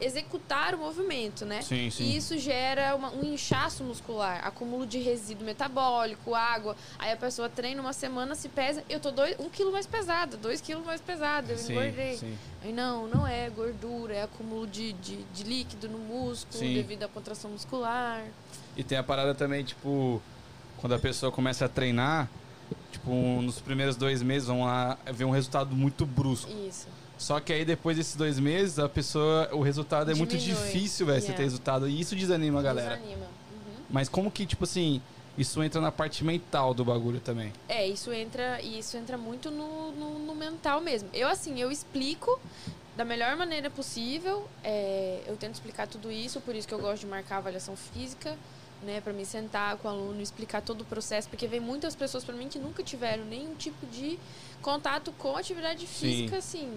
executar 0.00 0.74
o 0.74 0.78
movimento, 0.78 1.44
né? 1.44 1.62
Sim, 1.62 1.90
sim. 1.90 2.04
E 2.04 2.16
isso 2.16 2.36
gera 2.38 2.94
uma- 2.94 3.10
um 3.12 3.24
inchaço 3.24 3.82
muscular, 3.82 4.46
acúmulo 4.46 4.86
de 4.86 4.98
resíduo 4.98 5.44
metabólico, 5.46 6.34
água. 6.34 6.76
Aí 6.98 7.10
a 7.12 7.16
pessoa 7.16 7.48
treina 7.48 7.80
uma 7.80 7.92
semana, 7.92 8.34
se 8.34 8.48
pesa, 8.48 8.84
eu 8.88 9.00
tô 9.00 9.10
dois, 9.10 9.38
um 9.40 9.48
quilo 9.48 9.72
mais 9.72 9.86
pesada, 9.86 10.36
dois 10.36 10.60
quilos 10.60 10.84
mais 10.84 11.00
pesada, 11.00 11.52
eu 11.52 11.58
Sim, 11.58 11.72
engordei. 11.72 12.16
sim. 12.16 12.36
Aí 12.62 12.72
não, 12.72 13.06
não 13.06 13.26
é 13.26 13.48
gordura, 13.48 14.14
é 14.14 14.22
acúmulo 14.22 14.66
de, 14.66 14.92
de, 14.94 15.16
de 15.34 15.44
líquido 15.44 15.88
no 15.88 15.98
músculo 15.98 16.58
Sim. 16.58 16.74
devido 16.74 17.04
à 17.04 17.08
contração 17.08 17.50
muscular. 17.50 18.22
E 18.76 18.84
tem 18.84 18.98
a 18.98 19.02
parada 19.02 19.34
também, 19.34 19.64
tipo, 19.64 20.20
quando 20.78 20.94
a 20.94 20.98
pessoa 20.98 21.32
começa 21.32 21.64
a 21.64 21.68
treinar, 21.68 22.28
tipo, 22.92 23.10
nos 23.40 23.60
primeiros 23.60 23.96
dois 23.96 24.22
meses, 24.22 24.48
vão 24.48 24.64
lá 24.64 24.98
ver 25.12 25.24
um 25.24 25.30
resultado 25.30 25.74
muito 25.74 26.04
brusco. 26.04 26.50
Isso. 26.68 26.86
Só 27.18 27.40
que 27.40 27.52
aí 27.52 27.64
depois 27.64 27.96
desses 27.96 28.14
dois 28.14 28.38
meses, 28.38 28.78
a 28.78 28.88
pessoa, 28.88 29.48
o 29.52 29.62
resultado 29.62 30.10
é 30.10 30.14
muito 30.14 30.36
difícil, 30.36 31.06
velho, 31.06 31.18
você 31.20 31.26
Yeah. 31.28 31.36
ter 31.38 31.42
resultado. 31.44 31.88
E 31.88 32.00
isso 32.00 32.14
desanima 32.14 32.60
a 32.60 32.62
galera. 32.62 32.96
Desanima. 32.96 33.24
Uhum. 33.24 33.84
Mas 33.90 34.08
como 34.08 34.30
que, 34.30 34.44
tipo 34.44 34.64
assim, 34.64 35.00
isso 35.38 35.62
entra 35.62 35.80
na 35.80 35.90
parte 35.90 36.22
mental 36.24 36.74
do 36.74 36.84
bagulho 36.84 37.18
também? 37.20 37.52
É, 37.68 37.86
isso 37.86 38.12
entra, 38.12 38.60
e 38.60 38.78
isso 38.78 38.96
entra 38.96 39.16
muito 39.16 39.50
no, 39.50 39.92
no, 39.92 40.18
no 40.18 40.34
mental 40.34 40.80
mesmo. 40.80 41.08
Eu, 41.14 41.28
assim, 41.28 41.58
eu 41.60 41.70
explico 41.70 42.38
da 42.96 43.04
melhor 43.04 43.34
maneira 43.36 43.70
possível. 43.70 44.46
é, 44.62 45.22
eu 45.26 45.36
tento 45.36 45.54
explicar 45.54 45.86
tudo 45.86 46.10
isso, 46.12 46.40
por 46.42 46.54
isso 46.54 46.68
que 46.68 46.74
eu 46.74 46.78
gosto 46.78 47.00
de 47.00 47.06
marcar 47.06 47.38
avaliação 47.38 47.76
física, 47.76 48.36
né? 48.82 49.00
Pra 49.00 49.12
me 49.14 49.24
sentar 49.24 49.76
com 49.78 49.88
o 49.88 49.90
aluno 49.90 50.20
explicar 50.20 50.60
todo 50.60 50.82
o 50.82 50.84
processo, 50.84 51.28
porque 51.30 51.46
vem 51.46 51.60
muitas 51.60 51.94
pessoas 51.96 52.24
pra 52.24 52.34
mim 52.34 52.48
que 52.48 52.58
nunca 52.58 52.82
tiveram 52.82 53.24
nenhum 53.24 53.54
tipo 53.54 53.86
de 53.86 54.18
contato 54.60 55.12
com 55.18 55.34
atividade 55.36 55.86
física, 55.86 56.36
assim. 56.38 56.70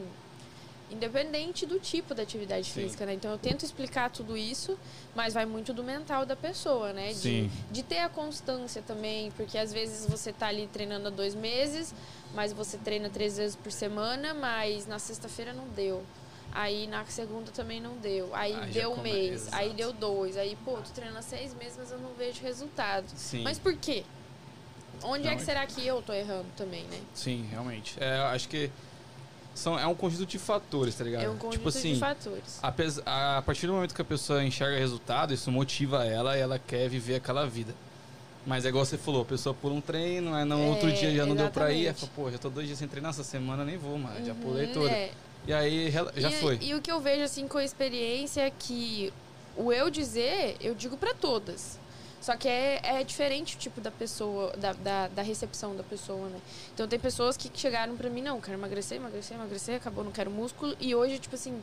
Independente 0.92 1.66
do 1.66 1.80
tipo 1.80 2.16
da 2.16 2.24
atividade 2.24 2.66
Sim. 2.68 2.82
física, 2.84 3.06
né? 3.06 3.14
Então 3.14 3.32
eu 3.32 3.38
tento 3.38 3.64
explicar 3.64 4.10
tudo 4.10 4.36
isso, 4.36 4.78
mas 5.16 5.34
vai 5.34 5.46
muito 5.46 5.72
do 5.74 5.84
mental 5.84 6.26
da 6.26 6.36
pessoa, 6.36 6.92
né? 6.94 7.10
De, 7.10 7.20
Sim. 7.20 7.52
de 7.70 7.84
ter 7.84 8.00
a 8.00 8.10
constância 8.10 8.82
também, 8.82 9.32
porque 9.32 9.58
às 9.58 9.72
vezes 9.72 10.10
você 10.10 10.34
tá 10.34 10.48
ali 10.48 10.68
treinando 10.68 11.08
há 11.08 11.12
dois 11.12 11.36
meses, 11.36 11.94
mas 12.34 12.52
você 12.52 12.78
treina 12.78 13.10
três 13.10 13.38
vezes 13.38 13.56
por 13.56 13.72
semana, 13.72 14.34
mas 14.34 14.88
na 14.88 14.98
sexta-feira 14.98 15.54
não 15.54 15.68
deu. 15.70 16.04
Aí 16.52 16.88
na 16.88 17.06
segunda 17.06 17.52
também 17.52 17.80
não 17.80 17.96
deu. 17.98 18.34
Aí 18.34 18.56
Aí 18.56 18.72
deu 18.72 18.94
um 18.94 19.02
mês, 19.02 19.44
exato. 19.44 19.56
aí 19.58 19.72
deu 19.74 19.94
dois. 19.94 20.36
Aí, 20.36 20.58
pô, 20.66 20.74
tô 20.78 20.90
treinando 20.96 21.20
há 21.20 21.22
seis 21.22 21.54
meses, 21.54 21.78
mas 21.78 21.92
eu 21.92 22.00
não 22.00 22.14
vejo 22.16 22.42
resultado. 22.42 23.06
Sim. 23.16 23.44
Mas 23.44 23.60
por 23.60 23.76
quê? 23.78 24.04
Onde 25.04 25.28
é 25.28 25.36
que 25.36 25.42
é- 25.44 25.46
será 25.46 25.66
que 25.68 25.86
eu 25.86 26.02
tô 26.02 26.12
errando 26.12 26.48
também, 26.58 26.84
né? 26.86 27.00
Sim, 27.14 27.48
realmente. 27.52 27.96
É, 28.04 28.18
eu 28.18 28.24
acho 28.26 28.50
que 28.50 28.72
são, 29.60 29.78
é 29.78 29.86
um 29.86 29.94
conjunto 29.96 30.26
de 30.26 30.40
fatores, 30.40 30.96
tá 30.96 31.04
ligado? 31.04 31.24
É 31.24 31.30
um 31.30 31.38
conjunto 31.38 31.58
tipo 31.58 31.70
assim, 31.70 31.94
de 31.94 32.00
fatores. 32.00 32.60
a, 33.06 33.38
a 33.38 33.42
partir 33.42 33.68
do 33.68 33.74
momento 33.74 33.94
que 33.94 34.02
a 34.02 34.06
pessoa 34.06 34.44
enxerga 34.44 34.78
resultado, 34.78 35.34
isso 35.34 35.52
motiva 35.52 36.06
ela 36.06 36.38
e 36.38 36.40
ela 36.42 36.58
quer 36.58 36.90
viver 36.90 37.16
aquela 37.16 37.46
vida. 37.46 37.76
Mas 38.48 38.66
é 38.66 38.70
igual 38.70 38.86
você 38.86 38.98
falou, 38.98 39.22
a 39.22 39.26
pessoa 39.26 39.54
pula 39.54 39.76
um 39.76 39.82
treino, 39.82 40.34
aí 40.34 40.46
no 40.46 40.60
É, 40.60 40.68
outro 40.70 40.92
dia 40.92 41.14
já 41.14 41.26
não 41.26 41.36
deu 41.36 41.50
pra 41.52 41.72
ir, 41.72 41.76
aí 41.76 41.82
exatamente. 41.88 42.00
fala, 42.00 42.12
pô, 42.28 42.32
já 42.32 42.38
tô 42.38 42.50
dois 42.50 42.66
dias 42.68 42.80
sem 42.80 42.88
treinar 42.88 43.12
essa 43.12 43.24
semana, 43.24 43.64
nem 43.66 43.78
vou, 43.78 43.98
mano, 44.00 44.26
já 44.26 44.34
Uhum, 44.34 44.40
pulei 44.40 44.68
toda. 44.68 44.90
é. 44.90 45.12
E 45.46 45.54
aí 45.54 45.92
já 46.16 46.30
e, 46.30 46.34
foi. 46.40 46.58
E 46.62 46.74
o 46.74 46.82
que 46.82 46.92
eu 46.92 47.00
vejo 47.00 47.22
assim 47.24 47.48
com 47.48 47.58
a 47.58 47.64
experiência 47.64 48.42
é 48.42 48.50
que 48.50 49.12
o 49.58 49.72
eu 49.74 49.90
dizer, 49.90 50.56
eu 50.62 50.74
digo 50.74 50.98
pra 50.98 51.14
todas. 51.14 51.78
Só 52.22 52.36
que 52.36 52.48
é, 52.48 52.82
é 52.84 53.04
diferente 53.04 53.56
o 53.56 53.60
tipo 53.60 53.80
da 53.80 53.92
pessoa, 53.92 54.52
da, 54.58 54.74
da, 54.74 55.08
da 55.08 55.22
recepção 55.22 55.76
da 55.76 55.84
pessoa, 55.84 56.28
né? 56.30 56.40
Então 56.74 56.88
tem 56.88 57.00
pessoas 57.00 57.38
que 57.38 57.50
chegaram 57.54 57.96
pra 57.96 58.10
mim, 58.10 58.22
não, 58.22 58.42
quero 58.42 58.58
emagrecer, 58.58 58.98
emagrecer, 58.98 59.38
emagrecer, 59.38 59.76
acabou, 59.78 60.04
não 60.04 60.12
quero 60.12 60.30
músculo. 60.30 60.76
E 60.80 60.94
hoje, 60.94 61.18
tipo 61.18 61.36
assim, 61.36 61.62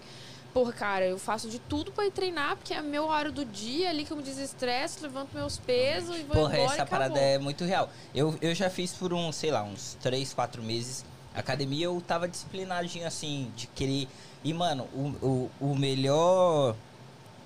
porra, 0.55 0.73
cara, 0.73 1.05
eu 1.05 1.19
faço 1.19 1.51
de 1.51 1.59
tudo 1.59 1.93
pra 1.93 2.07
ir 2.07 2.11
treinar, 2.11 2.57
porque 2.57 2.73
é 2.73 2.79
a 2.79 2.83
meu 2.83 3.05
hora 3.05 3.31
do 3.31 3.45
dia 3.45 3.91
ali 3.91 4.07
que 4.07 4.11
eu 4.11 4.17
me 4.17 4.23
desestresso, 4.23 5.03
levanto 5.03 5.35
meus 5.35 5.59
pesos 5.59 6.17
e 6.17 6.23
vou 6.23 6.37
Porra, 6.37 6.59
embora 6.59 6.73
essa 6.73 6.83
e 6.83 6.87
parada 6.87 7.21
é 7.21 7.39
muito 7.39 7.63
real. 7.65 7.91
Eu, 8.15 8.39
eu 8.41 8.55
já 8.55 8.71
fiz 8.71 8.95
por 8.95 9.13
uns, 9.13 9.37
sei 9.37 9.51
lá, 9.51 9.63
uns 9.63 9.99
3, 10.01 10.33
4 10.33 10.63
meses. 10.63 11.05
Academia 11.35 11.85
eu 11.85 12.03
tava 12.07 12.27
disciplinadinho 12.27 13.07
assim, 13.07 13.53
de 13.55 13.67
querer. 13.67 14.09
E, 14.43 14.55
mano, 14.55 14.85
o, 14.95 15.51
o, 15.61 15.73
o 15.73 15.77
melhor 15.77 16.75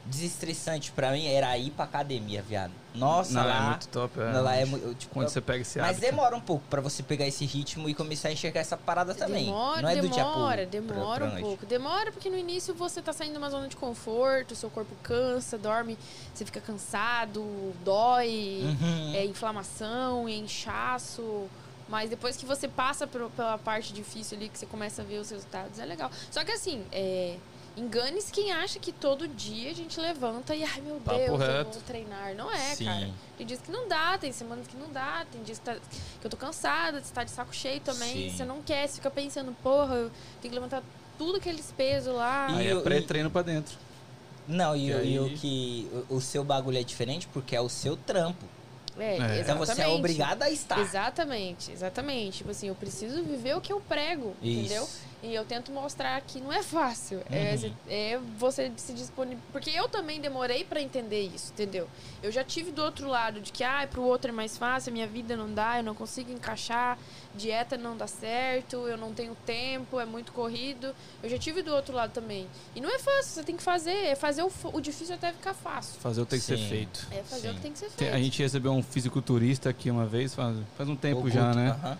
desestressante 0.07 0.93
pra 0.93 1.11
mim 1.11 1.27
era 1.27 1.59
ir 1.59 1.73
pra 1.73 1.87
academia, 1.87 2.41
viado. 2.41 2.73
Nossa, 2.95 3.33
não, 3.35 3.45
lá. 3.47 3.57
é 3.57 3.61
muito 3.71 3.89
top. 3.89 4.21
É, 4.21 4.33
lá 4.41 4.57
é. 4.57 4.65
Tipo, 4.67 5.15
Quando 5.15 5.29
você 5.29 5.41
pega 5.41 5.63
esse 5.63 5.79
mas 5.79 5.91
hábito. 5.91 6.01
demora 6.03 6.35
um 6.37 6.41
pouco 6.41 6.65
pra 6.69 6.81
você 6.81 7.03
pegar 7.03 7.27
esse 7.27 7.45
ritmo 7.45 7.89
e 7.89 7.95
começar 7.95 8.29
a 8.29 8.33
enxergar 8.33 8.61
essa 8.61 8.77
parada 8.77 9.15
também. 9.15 9.45
Demora, 9.47 9.83
Não 9.83 9.89
é 9.89 9.97
do 9.97 10.09
dia 10.09 10.25
pro- 10.25 10.33
demora, 10.35 10.57
pra- 10.57 10.65
demora 10.67 11.27
pra 11.31 11.39
um 11.39 11.41
pouco. 11.43 11.67
Demora 11.67 12.13
porque 12.13 12.29
no 12.29 12.37
início 12.37 12.75
você 12.75 13.01
tá 13.01 13.13
saindo 13.13 13.33
de 13.33 13.39
uma 13.39 13.51
zona 13.51 13.69
de 13.69 13.77
conforto, 13.77 14.55
seu 14.57 14.69
corpo 14.71 14.95
cansa, 15.03 15.57
dorme, 15.57 15.97
você 16.35 16.45
fica 16.45 16.61
cansado, 16.61 17.45
dói, 17.85 18.61
Uhum. 18.81 19.15
é 19.15 19.25
inflamação, 19.25 20.27
é 20.29 20.33
inchaço. 20.33 21.49
Mas 21.89 22.09
depois 22.09 22.37
que 22.37 22.47
você 22.47 22.69
passa 22.69 23.05
por- 23.07 23.29
pela 23.31 23.59
parte 23.59 23.93
difícil 23.93 24.37
ali, 24.39 24.49
que 24.49 24.57
você 24.59 24.67
começa 24.67 25.03
a 25.03 25.05
ver 25.05 25.19
os 25.19 25.29
resultados, 25.31 25.79
é 25.79 25.85
legal. 25.85 26.09
Só 26.31 26.45
que 26.45 26.53
assim, 26.53 26.85
é, 26.93 27.37
engane-se 27.77 28.33
quem 28.33 28.53
acha 28.53 28.79
que 28.79 28.93
todo 28.93 29.27
dia 29.29 29.71
a 29.71 29.75
gente 29.75 29.99
levanta 30.01 30.55
e, 30.55 30.63
ai 30.65 30.81
meu 30.81 30.97
Papo 30.97 31.17
Deus, 31.19 31.31
eu 31.31 31.37
reto. 31.37 31.73
vou 31.75 31.83
treinar. 31.83 32.35
Não 32.35 32.51
é, 32.51 32.75
Sim. 32.75 32.85
cara. 32.85 33.11
Tem 33.39 33.47
dias 33.47 33.61
que 33.61 33.71
não 33.71 33.89
dá, 33.89 34.19
tem 34.19 34.33
semanas 34.33 34.67
que 34.67 34.77
não 34.77 34.89
dá, 34.91 35.25
tem 35.31 35.43
dias 35.43 35.59
que, 35.59 35.65
tá- 35.65 35.77
que 36.21 36.27
eu 36.27 36.31
tô 36.31 36.37
cansada, 36.37 37.01
você 37.03 37.13
tá 37.13 37.25
de 37.25 37.31
saco 37.31 37.55
cheio 37.55 37.81
também, 37.81 38.31
Sim. 38.31 38.37
você 38.37 38.45
não 38.45 38.61
quer, 38.63 38.87
você 38.89 38.97
fica 38.97 39.11
pensando, 39.11 39.53
porra, 39.63 39.95
eu 39.95 40.11
tenho 40.43 40.53
que 40.53 40.55
levantar 40.55 40.83
tudo 41.17 41.39
aqueles 41.39 41.73
pesos 41.73 42.15
lá. 42.15 42.49
E 42.51 42.59
Aí 42.59 42.67
é 42.69 42.73
eu- 42.73 42.83
pré-treino 42.83 43.31
pra 43.31 43.43
dentro. 43.43 43.77
Não, 44.49 44.75
e, 44.75 44.89
E 44.89 44.95
o- 44.95 45.05
e 45.05 45.19
o 45.21 45.25
aí- 45.25 45.37
que. 45.39 46.05
O, 46.09 46.17
o 46.17 46.21
seu 46.21 46.43
bagulho 46.43 46.77
é 46.79 46.83
diferente 46.83 47.29
porque 47.33 47.55
é 47.55 47.61
o 47.61 47.69
seu 47.69 47.97
trampo. 47.97 48.45
É, 49.01 49.17
É. 49.17 49.41
Então 49.41 49.57
você 49.59 49.73
é 49.73 49.75
exatamente. 49.75 49.99
obrigado 49.99 50.43
a 50.43 50.51
estar. 50.51 50.79
Exatamente, 50.81 51.73
exatamente. 51.73 52.39
Tipo 52.39 52.51
assim, 52.51 52.69
eu 52.69 52.75
preciso 52.75 53.23
viver 53.23 53.57
o 53.57 53.61
que 53.61 53.73
eu 53.73 53.81
prego, 53.81 54.35
entendeu? 54.43 54.85
Isso. 54.85 55.11
E 55.23 55.35
eu 55.35 55.45
tento 55.45 55.71
mostrar 55.71 56.19
que 56.23 56.41
não 56.41 56.51
é 56.51 56.63
fácil. 56.63 57.21
É, 57.31 57.55
Uhum. 57.67 57.75
é 57.91 58.19
você 58.39 58.73
se 58.77 58.93
disponibilizar. 58.95 59.51
Porque 59.53 59.69
eu 59.69 59.87
também 59.87 60.19
demorei 60.19 60.65
pra 60.65 60.81
entender 60.81 61.21
isso, 61.35 61.53
entendeu? 61.53 61.87
Eu 62.23 62.33
já 62.33 62.43
tive 62.43 62.71
do 62.73 62.83
outro 62.83 63.07
lado 63.07 63.39
de 63.41 63.53
que, 63.53 63.63
ah, 63.63 63.87
pro 63.91 64.03
outro 64.03 64.31
é 64.31 64.33
mais 64.33 64.57
fácil, 64.57 64.89
a 64.91 64.93
minha 64.95 65.07
vida 65.07 65.37
não 65.37 65.53
dá, 65.53 65.77
eu 65.79 65.83
não 65.83 65.95
consigo 65.95 66.33
encaixar, 66.33 66.99
dieta 67.35 67.77
não 67.77 67.97
dá 67.97 68.07
certo, 68.07 68.89
eu 68.89 68.97
não 68.97 69.13
tenho 69.13 69.37
tempo, 69.47 70.01
é 70.01 70.05
muito 70.05 70.33
corrido. 70.33 70.95
Eu 71.23 71.31
já 71.31 71.39
tive 71.39 71.63
do 71.63 71.73
outro 71.75 71.95
lado 71.95 72.13
também. 72.13 72.47
E 72.75 72.81
não 72.81 72.89
é 72.95 72.99
fácil, 72.99 73.33
você 73.35 73.43
tem 73.43 73.57
que 73.57 73.63
fazer. 73.63 73.91
É 74.07 74.15
fazer 74.15 74.43
o, 74.43 74.51
o 74.73 74.81
difícil 74.81 75.15
até 75.15 75.33
ficar 75.33 75.55
fácil. 75.55 76.01
Fazer 76.01 76.21
o 76.21 76.25
que 76.25 76.31
tem 76.31 76.39
que 76.41 76.45
ser 76.47 76.59
Sim. 76.59 76.69
feito. 76.69 77.07
É 77.11 77.23
fazer 77.23 77.49
o 77.49 77.51
Sim. 77.51 77.57
que 77.57 77.63
tem 77.63 77.73
que 77.73 77.79
ser 77.79 77.91
feito. 77.91 78.15
a 78.15 78.19
gente 78.19 78.43
recebeu 78.43 78.73
um 78.73 78.83
fisiculturista 78.83 79.71
aqui 79.71 79.91
uma 79.91 80.07
vez, 80.07 80.35
faz, 80.35 80.57
faz 80.77 80.89
um 80.89 80.97
tempo 80.97 81.23
O 81.23 81.31
já, 81.31 81.55
né? 81.55 81.71
aham. 81.71 81.99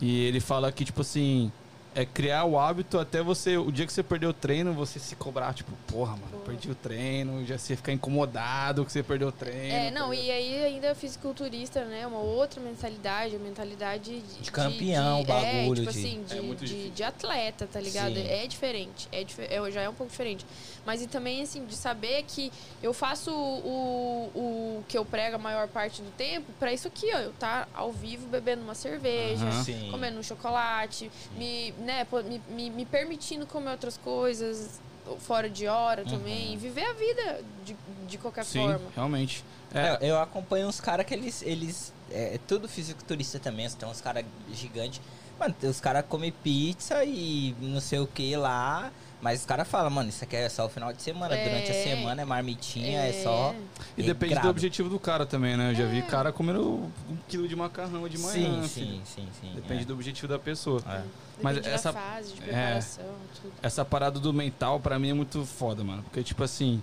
E 0.00 0.24
ele 0.24 0.40
fala 0.40 0.72
que, 0.72 0.84
tipo 0.84 1.02
assim, 1.02 1.52
é 1.94 2.04
criar 2.04 2.44
o 2.44 2.58
hábito 2.58 2.98
até 2.98 3.22
você, 3.22 3.56
o 3.56 3.70
dia 3.72 3.84
que 3.86 3.92
você 3.92 4.02
perdeu 4.02 4.30
o 4.30 4.32
treino, 4.32 4.72
você 4.72 4.98
se 5.00 5.16
cobrar, 5.16 5.52
tipo, 5.52 5.72
porra, 5.88 6.12
mano, 6.12 6.28
Porra. 6.30 6.44
perdi 6.44 6.70
o 6.70 6.74
treino, 6.74 7.44
já 7.44 7.58
você 7.58 7.74
ficar 7.74 7.92
incomodado 7.92 8.84
que 8.84 8.92
você 8.92 9.02
perdeu 9.02 9.28
o 9.28 9.32
treino. 9.32 9.74
É, 9.74 9.90
não, 9.90 10.08
tá 10.10 10.14
e 10.14 10.30
aí 10.30 10.64
ainda 10.64 10.94
fisiculturista, 10.94 11.84
né? 11.84 12.06
Uma 12.06 12.20
outra 12.20 12.60
mentalidade, 12.60 13.34
a 13.34 13.38
mentalidade 13.40 14.20
de, 14.20 14.40
De 14.42 14.52
campeão, 14.52 15.20
de, 15.22 15.26
bagulho, 15.26 15.48
É, 15.48 15.62
tipo 15.64 15.82
de- 15.82 15.88
assim, 15.88 16.24
É 16.30 16.34
de, 16.34 16.40
muito 16.40 16.64
de, 16.64 16.90
de 16.90 17.02
atleta, 17.02 17.66
tá 17.66 17.80
ligado? 17.80 18.14
Sim. 18.14 18.26
É 18.28 18.46
diferente. 18.46 19.08
É, 19.10 19.22
é, 19.22 19.70
já 19.70 19.80
é 19.82 19.88
um 19.88 19.94
pouco 19.94 20.10
diferente. 20.10 20.46
Mas 20.86 21.02
e 21.02 21.06
também, 21.06 21.42
assim, 21.42 21.64
de 21.66 21.74
saber 21.76 22.22
que 22.26 22.52
eu 22.82 22.94
faço 22.94 23.30
o, 23.32 24.30
o 24.34 24.84
que 24.88 24.96
eu 24.96 25.04
prego 25.04 25.36
a 25.36 25.38
maior 25.38 25.68
parte 25.68 26.02
do 26.02 26.10
tempo 26.12 26.52
pra 26.58 26.72
isso 26.72 26.88
aqui, 26.88 27.06
ó. 27.14 27.18
Eu 27.18 27.32
tá 27.32 27.66
ao 27.74 27.92
vivo 27.92 28.26
bebendo 28.28 28.62
uma 28.62 28.74
cerveja. 28.74 29.50
Sim. 29.64 29.88
comendo 29.90 30.18
um 30.18 30.22
chocolate, 30.22 31.10
me, 31.36 31.72
né, 31.80 32.06
me, 32.24 32.42
me, 32.48 32.70
me 32.70 32.86
permitindo 32.86 33.46
comer 33.46 33.70
outras 33.72 33.96
coisas 33.96 34.80
fora 35.18 35.48
de 35.50 35.66
hora 35.66 36.04
também. 36.04 36.48
Uhum. 36.48 36.54
E 36.54 36.56
viver 36.56 36.84
a 36.84 36.92
vida 36.92 37.40
de, 37.64 37.76
de 38.06 38.18
qualquer 38.18 38.44
Sim, 38.44 38.60
forma. 38.60 38.90
realmente. 38.94 39.44
É, 39.74 39.98
É, 40.06 40.10
eu 40.10 40.18
acompanho 40.20 40.68
uns 40.68 40.80
caras 40.80 41.06
que 41.06 41.14
eles. 41.14 41.42
eles 41.42 41.92
é, 42.10 42.34
é 42.34 42.38
tudo 42.46 42.68
fisiculturista 42.68 43.38
também, 43.38 43.68
tem 43.70 43.88
uns 43.88 44.00
caras 44.00 44.24
gigantes. 44.52 45.00
Mano, 45.38 45.54
os 45.62 45.80
caras 45.80 46.04
comem 46.08 46.30
pizza 46.30 47.02
e 47.04 47.54
não 47.60 47.80
sei 47.80 47.98
o 47.98 48.06
que 48.06 48.36
lá. 48.36 48.92
Mas 49.22 49.40
os 49.40 49.46
caras 49.46 49.68
falam, 49.68 49.90
mano, 49.90 50.08
isso 50.08 50.24
aqui 50.24 50.34
é 50.34 50.48
só 50.48 50.64
o 50.64 50.68
final 50.70 50.92
de 50.94 51.02
semana. 51.02 51.34
É. 51.34 51.44
Durante 51.46 51.70
a 51.70 51.74
semana 51.74 52.22
é 52.22 52.24
marmitinha, 52.24 53.00
é, 53.00 53.12
só. 53.22 53.54
E 53.96 54.02
depende 54.02 54.30
regrado. 54.32 54.46
do 54.48 54.50
objetivo 54.50 54.88
do 54.88 54.98
cara 54.98 55.26
também, 55.26 55.56
né? 55.58 55.72
Eu 55.72 55.74
já 55.74 55.84
vi 55.84 56.00
cara 56.02 56.32
comendo 56.32 56.62
um 56.70 56.90
quilo 57.28 57.46
de 57.46 57.54
macarrão 57.54 58.08
de 58.08 58.16
manhã. 58.16 58.62
Sim, 58.62 58.68
filho. 58.68 58.68
sim, 58.68 59.02
sim, 59.04 59.28
sim. 59.40 59.52
Depende 59.54 59.82
é. 59.82 59.84
do 59.84 59.92
objetivo 59.92 60.26
da 60.26 60.38
pessoa. 60.38 60.82
É. 60.88 61.02
Mas 61.42 61.56
Depende 61.56 61.74
essa- 61.74 61.92
da 61.92 62.00
fase 62.00 62.32
de 62.32 62.40
é. 62.40 62.44
preparação, 62.44 63.04
tudo. 63.42 63.52
Essa 63.62 63.84
parada 63.84 64.18
do 64.18 64.32
mental, 64.32 64.80
pra 64.80 64.98
mim, 64.98 65.10
é 65.10 65.14
muito 65.14 65.44
foda, 65.44 65.84
mano. 65.84 66.02
Porque, 66.02 66.22
tipo 66.22 66.42
assim, 66.42 66.82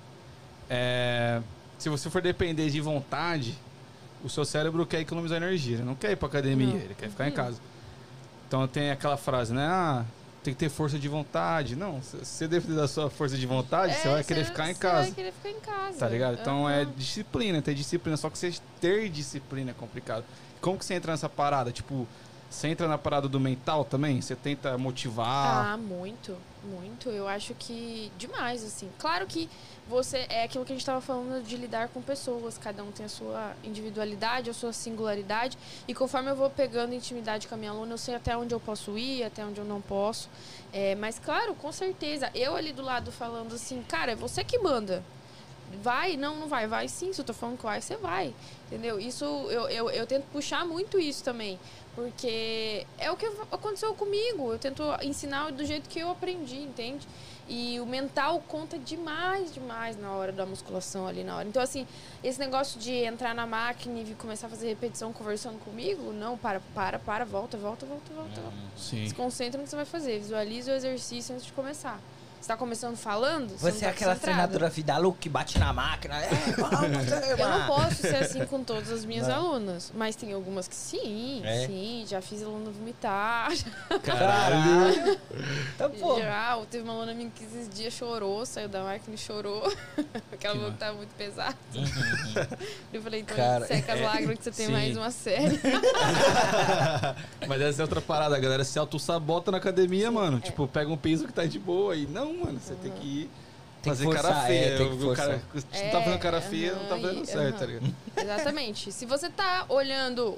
é, 0.70 1.42
se 1.80 1.90
você 1.90 2.08
for 2.10 2.22
depender 2.22 2.70
de 2.70 2.80
vontade, 2.82 3.56
o 4.24 4.30
seu 4.30 4.46
cérebro 4.46 4.86
quer 4.86 5.00
economizar 5.00 5.38
energia. 5.38 5.78
Ele 5.78 5.84
não 5.84 5.96
quer 5.96 6.12
ir 6.12 6.16
pra 6.16 6.28
academia, 6.28 6.68
Não. 6.68 6.76
ele 6.76 6.94
quer 6.96 7.10
ficar 7.10 7.26
em 7.26 7.30
Uhum. 7.30 7.36
casa. 7.36 7.60
Então 8.48 8.68
tem 8.68 8.92
aquela 8.92 9.18
frase, 9.18 9.54
né? 9.54 9.66
Ah, 9.68 10.06
tem 10.48 10.54
que 10.54 10.60
ter 10.60 10.70
força 10.70 10.98
de 10.98 11.10
vontade. 11.10 11.76
Não, 11.76 12.02
se 12.02 12.16
você 12.18 12.48
depender 12.48 12.76
da 12.78 12.88
sua 12.88 13.10
força 13.10 13.36
de 13.38 13.46
vontade, 13.46 13.94
você 13.96 14.08
É, 14.08 14.12
vai 14.14 14.24
querer 14.24 14.46
ficar 14.46 14.70
em 14.70 14.74
você 14.74 14.80
casa. 14.80 15.02
vai 15.04 15.12
querer 15.12 15.34
ficar 15.34 15.50
em 15.50 15.60
casa. 15.60 15.98
Tá 16.00 16.08
ligado? 16.08 16.38
Então 16.40 16.70
é 16.70 16.84
Aham. 16.84 16.94
disciplina, 16.96 17.62
ter 17.62 17.74
disciplina. 17.76 18.16
Só 18.16 18.30
que 18.30 18.38
você 18.38 18.54
ter 18.80 19.10
disciplina 19.10 19.72
é 19.72 19.74
complicado. 19.74 20.24
Como 20.62 20.78
que 20.80 20.86
você 20.86 20.94
entra 20.94 21.12
nessa 21.12 21.28
parada? 21.28 21.70
Tipo, 21.72 22.08
você 22.50 22.70
entra 22.70 22.88
na 22.88 22.98
parada 22.98 23.28
do 23.28 23.40
mental 23.40 23.84
também? 23.84 24.22
Você 24.22 24.36
tenta 24.36 24.78
motivar? 24.78 25.74
Ah, 25.74 25.78
muito, 25.78 26.38
muito. 26.64 27.10
Eu 27.10 27.28
acho 27.28 27.54
que 27.54 28.12
demais, 28.18 28.64
assim. 28.64 28.90
Claro 28.98 29.28
que 29.28 29.50
você 29.88 30.26
é 30.30 30.44
aquilo 30.44 30.64
que 30.66 30.72
a 30.72 30.76
gente 30.76 30.82
estava 30.82 31.02
falando 31.02 31.44
de 31.44 31.58
lidar 31.58 31.90
com 31.90 32.02
pessoas. 32.02 32.58
Cada 32.58 32.84
um 32.84 32.92
tem 32.92 33.06
a 33.06 33.10
sua 33.10 33.54
individualidade, 33.64 34.50
a 34.50 34.54
sua 34.54 34.72
singularidade. 34.72 35.58
E 35.88 35.94
conforme 35.94 36.32
eu 36.32 36.36
vou 36.36 36.50
pegando 36.50 36.94
intimidade 36.94 37.48
com 37.48 37.56
a 37.56 37.58
minha 37.58 37.72
aluna, 37.72 37.94
eu 37.94 37.98
sei 37.98 38.16
até 38.16 38.36
onde 38.36 38.54
eu 38.54 38.60
posso 38.60 38.98
ir, 38.98 39.24
até 39.24 39.46
onde 39.46 39.60
eu 39.60 39.66
não 39.66 39.82
posso. 39.82 40.30
É, 40.72 40.96
mas, 40.96 41.20
claro, 41.20 41.54
com 41.54 41.72
certeza, 41.72 42.32
eu 42.34 42.56
ali 42.56 42.72
do 42.72 42.82
lado 42.82 43.12
falando 43.12 43.56
assim, 43.56 43.84
cara, 43.88 44.14
é 44.14 44.16
você 44.16 44.44
que 44.44 44.58
manda. 44.58 45.04
Vai? 45.84 46.16
Não, 46.16 46.38
não 46.38 46.48
vai. 46.48 46.66
Vai 46.66 46.88
sim. 46.88 47.12
Se 47.12 47.20
eu 47.20 47.26
tô 47.26 47.34
falando 47.34 47.58
que 47.58 47.64
vai, 47.64 47.82
você 47.82 47.98
vai. 47.98 48.34
Entendeu? 48.68 49.00
Isso, 49.00 49.26
eu, 49.26 49.70
eu, 49.70 49.90
eu 49.90 50.08
tento 50.08 50.26
puxar 50.32 50.66
muito 50.66 51.00
isso 51.00 51.24
também. 51.24 51.60
Porque 51.98 52.86
é 53.00 53.10
o 53.10 53.18
que 53.18 53.26
aconteceu 53.52 53.92
comigo. 53.96 54.54
Eu 54.54 54.60
tento 54.60 54.84
ensinar 55.02 55.52
do 55.52 55.66
jeito 55.66 55.90
que 55.90 55.98
eu 55.98 56.12
aprendi, 56.12 56.58
entende? 56.58 57.08
E 57.50 57.80
o 57.80 57.88
mental 57.88 58.40
conta 58.48 58.78
demais, 58.78 59.52
demais 59.52 59.98
na 59.98 60.12
hora 60.12 60.32
da 60.32 60.46
musculação 60.46 61.08
ali 61.08 61.24
na 61.24 61.36
hora. 61.36 61.48
Então, 61.48 61.60
assim, 61.60 61.88
esse 62.24 62.40
negócio 62.40 62.80
de 62.80 62.92
entrar 62.92 63.34
na 63.34 63.48
máquina 63.48 64.00
e 64.00 64.14
começar 64.14 64.46
a 64.46 64.50
fazer 64.52 64.68
repetição 64.68 65.12
conversando 65.12 65.58
comigo, 65.58 66.14
não, 66.14 66.38
para, 66.38 66.60
para, 66.76 67.00
para, 67.00 67.26
volta, 67.26 67.58
volta, 67.58 67.88
volta, 67.88 68.14
volta. 68.14 68.42
volta. 68.42 68.58
Sim. 68.78 69.08
Se 69.08 69.16
concentra 69.16 69.58
no 69.58 69.64
que 69.64 69.72
você 69.72 69.76
vai 69.76 69.86
fazer. 69.86 70.20
Visualize 70.20 70.70
o 70.70 70.76
exercício 70.76 71.34
antes 71.34 71.48
de 71.48 71.54
começar. 71.54 72.00
Você 72.48 72.54
tá 72.54 72.58
começando 72.60 72.96
falando? 72.96 73.50
Você 73.58 73.72
não 73.72 73.78
é 73.78 73.82
tá 73.82 73.90
aquela 73.90 74.14
concentrado. 74.14 74.20
treinadora 74.22 74.70
vida 74.70 74.98
louca 74.98 75.18
que 75.20 75.28
bate 75.28 75.60
na 75.60 75.74
máquina. 75.74 76.16
É, 76.24 76.54
vamos, 76.56 77.12
Eu 77.12 77.38
não 77.50 77.68
posso 77.68 77.96
ser 77.96 78.16
assim 78.16 78.46
com 78.46 78.64
todas 78.64 78.90
as 78.90 79.04
minhas 79.04 79.28
Não. 79.28 79.36
alunas. 79.36 79.92
Mas 79.94 80.16
tem 80.16 80.32
algumas 80.32 80.66
que 80.66 80.74
sim, 80.76 81.42
É? 81.44 81.68
sim. 81.68 82.06
Já 82.08 82.22
fiz 82.22 82.42
aluna 82.42 82.72
vomitar. 82.72 83.52
Caralho. 84.02 85.20
Então, 85.76 85.92
pô. 85.92 86.20
Já, 86.20 86.58
teve 86.72 86.84
uma 86.86 86.94
aluna 86.94 87.14
minha 87.14 87.30
que 87.30 87.44
esses 87.44 87.70
dias 87.70 87.94
chorou, 87.94 88.46
saiu 88.46 88.68
da 88.70 88.82
máquina 88.84 89.14
e 89.14 89.18
chorou. 89.18 89.62
Porque 90.30 90.48
ela 90.48 90.56
falou 90.56 90.72
que 90.72 90.78
tava 90.78 90.98
muito 90.98 91.14
pesado. 91.16 91.56
Uhum, 91.76 92.48
Eu 92.94 93.02
falei, 93.02 93.20
então 93.22 93.36
Cara, 93.38 93.68
seca 93.68 93.94
as 93.94 94.00
é, 94.00 94.04
lágrimas 94.06 94.38
que 94.40 94.44
você 94.46 94.52
tem 94.52 94.66
sim. 94.68 94.72
mais 94.72 94.98
uma 94.98 95.12
série. 95.12 95.60
Mas 97.48 97.62
essa 97.62 97.82
é 97.82 97.84
outra 97.84 98.02
parada, 98.02 98.36
a 98.36 98.40
galera 98.40 98.64
se 98.64 98.80
auto-sabota 98.80 99.52
na 99.52 99.58
academia, 99.58 100.10
mano. 100.10 100.38
é. 100.38 100.42
Tipo, 100.42 100.68
pega 100.68 100.90
um 100.92 100.98
peso 100.98 101.28
que 101.28 101.34
tá 101.34 101.46
de 101.46 101.60
boa 101.60 101.96
e 101.96 102.08
não, 102.08 102.37
mano, 102.38 102.60
você 102.60 102.76
tem 102.76 102.92
que 102.92 103.06
ir 103.08 103.30
Tem 103.82 103.94
que 103.94 104.00
fazer 104.00 104.10
cara 104.10 104.22
forçar, 104.28 104.44
é, 104.46 104.48
feia. 104.48 104.78
tem 104.78 104.98
que 104.98 105.06
o 105.06 105.16
cara, 105.16 105.42
se 105.54 105.84
não 105.84 105.92
tá 105.92 106.02
fazendo 106.02 106.20
cara 106.20 106.38
É, 106.38 106.42
feia, 106.42 106.74
não 106.76 106.86
tá 106.88 107.00
fazendo 107.00 107.24
e- 107.24 107.28
certo, 107.28 107.60
tá 107.60 107.66
ligado? 107.66 107.96
Exatamente. 108.18 108.92
Se 108.92 109.06
você 109.06 109.30
tá 109.30 109.66
olhando 109.70 110.38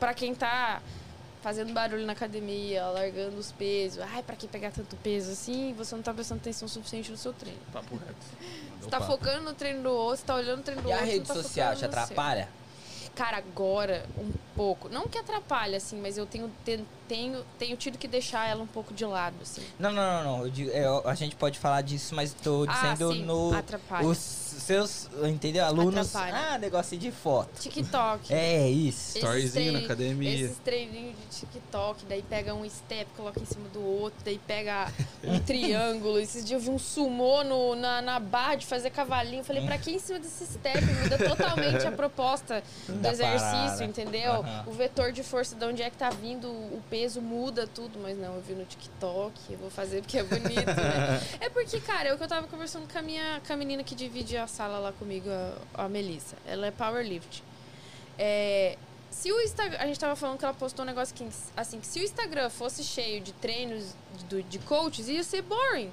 pra 0.00 0.12
quem 0.14 0.34
tá 0.34 0.80
fazendo 1.42 1.72
barulho 1.72 2.06
na 2.06 2.12
academia, 2.12 2.86
largando 2.86 3.36
os 3.36 3.50
pesos, 3.52 4.00
ai, 4.00 4.22
pra 4.22 4.36
que 4.36 4.46
pegar 4.46 4.70
tanto 4.70 4.94
peso 4.96 5.32
assim, 5.32 5.74
você 5.76 5.94
não 5.94 6.02
tá 6.02 6.14
prestando 6.14 6.40
atenção 6.40 6.68
suficiente 6.68 7.10
no 7.10 7.16
seu 7.16 7.32
treino. 7.32 7.58
Papo 7.72 7.96
reto. 7.96 8.14
Você 8.82 8.90
tá 8.90 9.00
focando 9.00 9.42
no 9.44 9.54
treino 9.54 9.80
do 9.84 9.90
outro, 9.90 10.16
você 10.18 10.24
tá 10.26 10.34
olhando 10.34 10.58
o 10.58 10.62
treino 10.64 10.82
do 10.82 10.88
E 10.88 10.92
a 10.92 10.96
outro. 10.96 11.06
rede 11.08 11.18
não 11.20 11.26
tá 11.26 11.34
social 11.36 11.72
focando 11.76 11.78
te 11.92 11.98
atrapalha? 12.00 12.48
Cara, 13.14 13.36
agora, 13.36 14.04
um 14.18 14.32
pouco. 14.56 14.88
Não 14.88 15.06
que 15.06 15.16
atrapalha, 15.18 15.76
assim, 15.76 16.00
mas 16.00 16.18
eu 16.18 16.26
tenho, 16.26 16.50
ten- 16.64 16.84
tenho, 17.08 17.44
tenho 17.58 17.76
tido 17.76 17.98
que 17.98 18.08
deixar 18.08 18.48
ela 18.48 18.62
um 18.62 18.66
pouco 18.66 18.92
de 18.94 19.04
lado, 19.04 19.34
assim. 19.42 19.62
Não, 19.78 19.90
não, 19.92 20.02
não, 20.24 20.38
não. 20.38 20.44
Eu 20.44 20.50
digo- 20.50 20.70
é, 20.70 20.84
a 21.08 21.14
gente 21.14 21.36
pode 21.36 21.58
falar 21.58 21.82
disso, 21.82 22.14
mas 22.14 22.32
tô 22.34 22.64
Ah, 22.68 22.92
dizendo 22.92 23.12
sim, 23.12 23.24
no. 23.24 23.54
atrapalha. 23.54 24.06
Os 24.06 24.18
seus, 24.18 25.08
entendeu? 25.24 25.64
Alunos. 25.64 26.14
Atrapalha. 26.14 26.54
Ah, 26.54 26.58
negocinho 26.58 27.00
de 27.00 27.10
foto. 27.10 27.60
TikTok. 27.60 28.32
É 28.32 28.68
isso. 28.68 29.16
Storyzinho 29.18 29.72
na 29.72 29.78
academia. 29.80 30.44
Esses 30.46 30.58
treininhos 30.58 31.16
de 31.30 31.40
TikTok, 31.40 32.04
daí 32.06 32.22
pega 32.22 32.54
um 32.54 32.68
step, 32.68 33.10
coloca 33.16 33.40
em 33.40 33.44
cima 33.46 33.68
do 33.70 33.82
outro, 33.82 34.18
daí 34.24 34.38
pega 34.46 34.90
um 35.24 35.38
triângulo. 35.40 36.18
Esses 36.18 36.44
dias 36.44 36.52
eu 36.52 36.60
vi 36.60 36.70
um 36.70 36.78
sumô 36.78 37.42
no, 37.42 37.74
na, 37.74 38.00
na 38.02 38.20
barra 38.20 38.56
de 38.56 38.66
fazer 38.66 38.90
cavalinho. 38.90 39.40
Eu 39.40 39.44
Falei, 39.44 39.64
pra 39.64 39.78
que 39.78 39.90
em 39.90 39.98
cima 39.98 40.18
desse 40.18 40.46
step? 40.46 40.80
Muda 41.02 41.18
totalmente 41.18 41.86
a 41.86 41.90
proposta 41.92 42.62
do 42.86 42.94
Da 43.00 43.10
exercício, 43.10 43.48
parada. 43.50 43.84
entendeu? 43.84 44.32
Aham. 44.32 44.64
O 44.66 44.72
vetor 44.72 45.12
de 45.12 45.22
força, 45.22 45.54
de 45.56 45.64
onde 45.64 45.82
é 45.82 45.90
que 45.90 45.96
tá 45.96 46.10
vindo, 46.10 46.46
o 46.48 46.82
peso 46.92 47.22
muda 47.22 47.66
tudo. 47.66 47.98
Mas 47.98 48.18
não, 48.18 48.34
eu 48.34 48.42
vi 48.42 48.52
no 48.52 48.66
TikTok, 48.66 49.32
eu 49.50 49.58
vou 49.58 49.70
fazer 49.70 50.02
porque 50.02 50.18
é 50.18 50.22
bonito, 50.22 50.66
né? 50.66 51.20
É 51.40 51.48
porque, 51.48 51.80
cara, 51.80 52.10
é 52.10 52.14
o 52.14 52.18
que 52.18 52.22
eu 52.22 52.28
tava 52.28 52.46
conversando 52.46 52.86
com 52.92 52.98
a, 52.98 53.02
minha, 53.02 53.40
com 53.46 53.52
a 53.52 53.56
menina 53.56 53.82
que 53.82 53.94
divide 53.94 54.36
a 54.36 54.46
sala 54.46 54.78
lá 54.78 54.92
comigo, 54.92 55.28
a, 55.74 55.84
a 55.84 55.88
Melissa. 55.88 56.36
Ela 56.46 56.66
é 56.66 56.70
powerlift. 56.70 57.42
É, 58.18 58.76
se 59.10 59.32
o 59.32 59.40
Instagram. 59.40 59.78
A 59.80 59.86
gente 59.86 59.98
tava 59.98 60.14
falando 60.16 60.38
que 60.38 60.44
ela 60.44 60.52
postou 60.54 60.84
um 60.84 60.86
negócio 60.86 61.14
que, 61.14 61.26
assim, 61.56 61.80
que 61.80 61.86
se 61.86 62.00
o 62.00 62.02
Instagram 62.02 62.50
fosse 62.50 62.84
cheio 62.84 63.20
de 63.22 63.32
treinos 63.32 63.94
de, 64.28 64.42
de 64.42 64.58
coaches, 64.58 65.08
ia 65.08 65.24
ser 65.24 65.40
boring. 65.42 65.90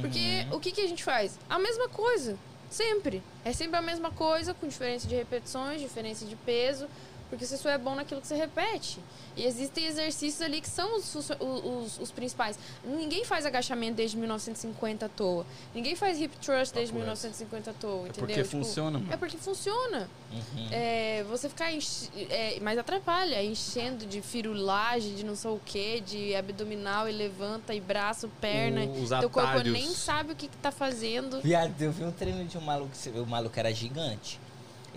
Porque 0.00 0.46
Uhum. 0.50 0.56
o 0.56 0.60
que, 0.60 0.72
que 0.72 0.80
a 0.80 0.86
gente 0.86 1.04
faz? 1.04 1.38
A 1.48 1.58
mesma 1.58 1.88
coisa. 1.88 2.38
Sempre. 2.70 3.22
É 3.44 3.52
sempre 3.52 3.78
a 3.78 3.82
mesma 3.82 4.10
coisa, 4.10 4.52
com 4.52 4.68
diferença 4.68 5.06
de 5.08 5.14
repetições, 5.14 5.80
diferença 5.80 6.26
de 6.26 6.36
peso. 6.36 6.86
Porque 7.30 7.44
você 7.44 7.56
só 7.58 7.68
é 7.68 7.76
bom 7.76 7.94
naquilo 7.94 8.20
que 8.22 8.26
você 8.26 8.34
repete. 8.36 8.98
E 9.36 9.44
existem 9.44 9.84
exercícios 9.86 10.40
ali 10.40 10.60
que 10.62 10.68
são 10.68 10.96
os, 10.96 11.14
os, 11.14 11.30
os- 11.38 11.98
os 12.00 12.10
principais. 12.10 12.58
Ninguém 12.82 13.24
faz 13.24 13.44
agachamento 13.44 13.96
desde 13.96 14.16
1950 14.16 15.04
à 15.06 15.08
toa. 15.10 15.44
Ninguém 15.74 15.94
faz 15.94 16.18
hip 16.18 16.34
thrust 16.38 16.72
desde 16.72 16.92
Papo 16.92 17.04
reto. 17.04 17.20
1950 17.22 17.70
à 17.70 17.74
toa, 17.74 17.92
É 17.92 18.08
entendeu? 18.08 18.12
porque 18.26 18.42
Tipo, 18.42 18.48
funciona, 18.50 18.98
É 18.98 19.02
mano. 19.02 19.18
porque 19.18 19.36
funciona. 19.36 20.08
Uhum. 20.32 20.68
É, 20.72 21.24
você 21.28 21.48
ficar 21.50 21.70
enche... 21.72 22.08
é, 22.30 22.58
mas 22.62 22.78
atrapalha, 22.78 23.42
enchendo 23.44 24.06
de 24.06 24.20
firulagem, 24.22 25.14
de 25.14 25.24
não 25.24 25.36
sei 25.36 25.50
o 25.50 25.60
que, 25.64 26.00
de 26.00 26.34
abdominal 26.34 27.08
e 27.08 27.12
levanta 27.12 27.74
e 27.74 27.80
braço, 27.80 28.28
perna. 28.40 28.84
Os 28.86 29.10
Teu 29.10 29.28
corpo 29.30 29.60
nem 29.64 29.86
sabe 29.92 30.32
o 30.32 30.36
que, 30.36 30.48
que 30.48 30.56
tá 30.56 30.72
fazendo. 30.72 31.40
Viado, 31.42 31.80
eu 31.80 31.92
vi 31.92 32.04
um 32.04 32.10
treino 32.12 32.44
de 32.44 32.56
um 32.56 32.60
maluco, 32.62 32.90
o 33.16 33.26
maluco 33.26 33.58
era 33.58 33.72
gigante. 33.72 34.40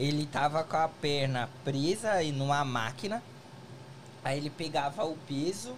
Ele 0.02 0.26
tava 0.26 0.64
com 0.64 0.78
a 0.78 0.88
perna 0.88 1.48
presa 1.64 2.14
aí 2.14 2.32
numa 2.32 2.66
máquina. 2.66 3.22
Aí 4.24 4.36
ele 4.38 4.50
pegava 4.50 5.06
o 5.06 5.16
peso 5.28 5.76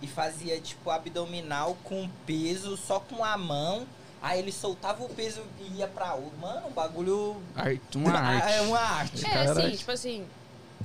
e 0.00 0.06
fazia 0.06 0.60
tipo 0.60 0.90
abdominal 0.90 1.76
com 1.82 2.08
peso 2.24 2.76
só 2.76 3.00
com 3.00 3.24
a 3.24 3.36
mão. 3.36 3.84
Aí 4.22 4.38
ele 4.38 4.52
soltava 4.52 5.02
o 5.02 5.08
peso 5.08 5.42
e 5.58 5.78
ia 5.78 5.88
pra 5.88 6.14
outro. 6.14 6.38
Mano, 6.40 6.68
um 6.68 6.70
bagulho. 6.70 7.36
Arte, 7.56 7.98
uma 7.98 8.12
arte. 8.16 8.52
É 8.52 8.60
uma 8.62 8.78
arte. 8.78 9.26
É, 9.26 9.28
Caralho. 9.28 9.50
assim, 9.50 9.76
tipo 9.76 9.90
assim, 9.90 10.26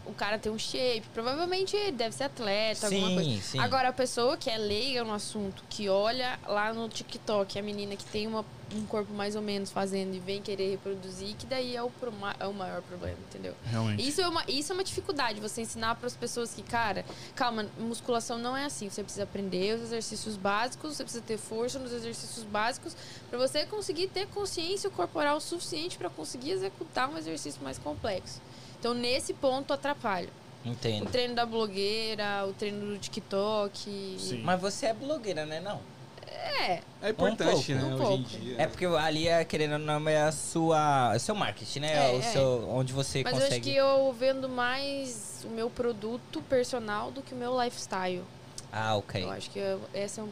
o 0.06 0.14
cara 0.14 0.40
tem 0.40 0.52
um 0.52 0.58
shape, 0.58 1.04
provavelmente 1.14 1.76
ele 1.76 1.92
deve 1.92 2.16
ser 2.16 2.24
atleta, 2.26 2.88
alguma 2.88 3.12
coisa. 3.12 3.30
Sim, 3.30 3.42
sim. 3.42 3.60
Agora, 3.60 3.90
a 3.90 3.94
pessoa 3.94 4.36
que 4.38 4.50
é 4.50 4.58
leiga 4.58 5.04
no 5.04 5.14
assunto, 5.14 5.64
que 5.70 5.88
olha 5.88 6.40
lá 6.48 6.74
no 6.74 6.90
TikTok, 6.90 7.58
a 7.60 7.62
menina 7.62 7.96
que 7.96 8.06
tem 8.06 8.26
uma- 8.28 8.44
um 8.74 8.86
corpo 8.86 9.12
mais 9.14 9.36
ou 9.36 9.42
menos 9.42 9.72
fazendo 9.72 10.14
e 10.16 10.20
vem 10.20 10.42
querer 10.42 10.70
reproduzir, 10.72 11.36
que 11.36 11.46
daí 11.46 11.76
é 11.76 11.82
o, 11.82 11.90
pro- 11.90 12.14
é 12.40 12.46
o 12.48 12.54
maior 12.54 12.82
problema, 12.84 13.18
entendeu? 13.28 13.56
Realmente. 13.66 14.08
Isso 14.08 14.22
é 14.22 14.28
uma, 14.28 14.44
isso 14.48 14.72
é 14.72 14.76
uma 14.76 14.84
dificuldade, 14.84 15.40
você 15.40 15.62
ensinar 15.62 15.96
para 15.96 16.08
as 16.08 16.16
pessoas 16.16 16.54
que, 16.54 16.62
cara, 16.64 17.04
calma, 17.36 17.66
musculação 17.80 18.38
não 18.38 18.56
é 18.56 18.66
assim. 18.66 18.90
Você 18.90 19.04
precisa 19.04 19.24
aprender 19.24 19.76
os 19.76 19.82
exercícios 19.84 20.38
básicos, 20.38 20.96
você 20.98 21.04
precisa 21.04 21.24
ter 21.24 21.38
força 21.38 21.78
nos 21.80 21.92
exercícios 21.92 22.46
básicos 22.46 22.96
para 23.30 23.38
você 23.40 23.66
conseguir 23.66 24.08
ter 24.08 24.28
consciência 24.28 24.90
corporal 24.90 25.40
suficiente 25.40 25.98
para 25.98 26.10
conseguir 26.10 26.52
executar 26.52 27.10
um 27.10 27.18
exercício 27.18 27.62
mais 27.64 27.78
complexo. 27.80 28.40
Então, 28.80 28.94
nesse 28.94 29.34
ponto, 29.34 29.74
atrapalha. 29.74 30.30
O 30.66 30.70
Entendo. 30.70 31.10
treino 31.10 31.36
da 31.36 31.46
blogueira, 31.46 32.46
o 32.48 32.54
treino 32.54 32.94
do 32.94 32.98
TikTok. 32.98 34.16
Sim. 34.20 34.42
Mas 34.44 34.60
você 34.60 34.88
é 34.88 34.94
blogueira, 34.94 35.46
né? 35.46 35.60
Não. 35.60 35.80
É, 36.28 36.82
É 37.02 37.10
importante, 37.10 37.52
pouco, 37.52 37.72
né, 37.74 37.84
um 37.84 37.94
hoje 37.96 38.02
pouco. 38.04 38.14
em 38.16 38.24
dia. 38.24 38.56
É 38.58 38.68
porque 38.68 38.86
ali 38.86 39.28
é 39.28 39.44
querendo 39.44 39.74
ou 39.74 39.80
não 39.80 40.08
é 40.08 40.22
a 40.22 40.32
sua, 40.32 41.14
o 41.16 41.20
seu 41.20 41.36
marketing, 41.36 41.80
né? 41.82 42.12
É, 42.12 42.16
o 42.16 42.20
é. 42.20 42.22
seu, 42.22 42.70
onde 42.70 42.94
você 42.94 43.24
mas 43.24 43.34
eu 43.34 43.40
consegue. 43.42 43.56
acho 43.56 43.64
que 43.72 43.76
eu 43.76 44.14
vendo 44.18 44.48
mais 44.48 45.44
o 45.46 45.50
meu 45.50 45.70
produto 45.70 46.42
personal 46.44 47.12
do 47.12 47.22
que 47.22 47.34
o 47.34 47.38
meu 47.38 47.62
lifestyle. 47.62 48.24
Ah, 48.72 48.96
ok. 48.96 49.24
Eu 49.24 49.32
acho 49.32 49.50
que 49.50 49.60
eu- 49.60 49.82
esse 49.94 50.20
é 50.20 50.24
um 50.24 50.30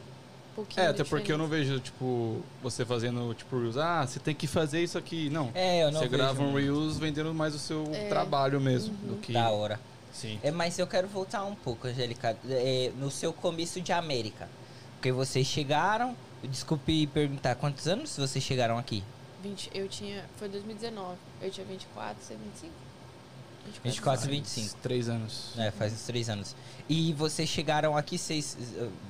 pouquinho. 0.57 0.85
É, 0.85 0.89
até 0.89 1.03
porque 1.03 1.31
eu 1.31 1.37
não 1.37 1.47
vejo, 1.47 1.79
tipo, 1.79 2.41
você 2.61 2.83
fazendo, 2.85 3.33
tipo, 3.33 3.57
Reels. 3.59 3.77
Ah, 3.77 4.05
você 4.05 4.19
tem 4.19 4.33
que 4.35 4.47
fazer 4.47 4.81
isso 4.83 4.97
aqui. 4.97 5.29
Não. 5.29 5.51
É, 5.53 5.83
eu 5.83 5.91
não 5.91 5.99
você 5.99 6.07
vejo 6.07 6.17
grava 6.17 6.41
um 6.41 6.51
muito. 6.51 6.63
Reels 6.65 6.97
vendendo 6.97 7.33
mais 7.33 7.53
o 7.55 7.59
seu 7.59 7.83
É. 7.93 8.07
trabalho 8.09 8.59
mesmo. 8.59 8.93
Uhum. 9.03 9.15
Do 9.15 9.15
que... 9.21 9.33
Da 9.33 9.49
hora. 9.49 9.79
Sim. 10.11 10.39
É, 10.41 10.49
mas 10.51 10.79
eu 10.79 10.87
quero 10.87 11.07
voltar 11.07 11.43
um 11.45 11.53
pouco, 11.55 11.87
Angélica, 11.87 12.35
é, 12.49 12.91
no 12.97 13.11
seu 13.11 13.31
começo 13.31 13.79
de 13.79 13.91
América. 13.93 14.49
Porque 14.95 15.11
vocês 15.11 15.45
chegaram, 15.45 16.15
desculpe 16.43 17.05
perguntar, 17.07 17.53
quantos 17.55 17.87
anos 17.87 18.17
vocês 18.17 18.43
chegaram 18.43 18.77
aqui? 18.79 19.03
20, 19.43 19.69
eu 19.75 19.87
tinha. 19.87 20.25
Foi 20.37 20.49
2019. 20.49 21.15
Eu 21.39 21.51
tinha 21.51 21.65
24, 21.67 22.17
você 22.19 22.33
25? 22.35 22.73
24, 23.83 24.21
Faz 24.21 24.25
25. 24.25 24.75
Três 24.81 25.09
anos. 25.09 25.51
É, 25.57 25.71
faz 25.71 25.93
uns 25.93 26.01
três 26.03 26.29
anos. 26.29 26.55
E 26.89 27.13
vocês 27.13 27.49
chegaram 27.49 27.97
aqui, 27.97 28.17
vocês, 28.17 28.57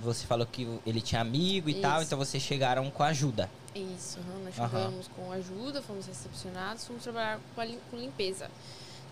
você 0.02 0.26
falou 0.26 0.46
que 0.46 0.68
ele 0.86 1.00
tinha 1.02 1.22
amigo 1.22 1.70
e 1.70 1.76
tal, 1.82 1.98
Isso. 1.98 2.08
então 2.08 2.18
vocês 2.18 2.42
chegaram 2.42 2.90
com 2.90 3.04
ajuda. 3.04 3.50
Isso, 3.76 4.18
aham, 4.20 4.40
nós 4.44 4.56
chegamos 4.56 5.08
com 5.16 5.32
ajuda, 5.32 5.82
fomos 5.84 6.08
recepcionados, 6.08 6.86
fomos 6.86 7.04
trabalhar 7.04 7.40
com, 7.54 7.62
a 7.62 7.66
lim- 7.66 7.80
com 7.92 7.98
limpeza. 7.98 8.50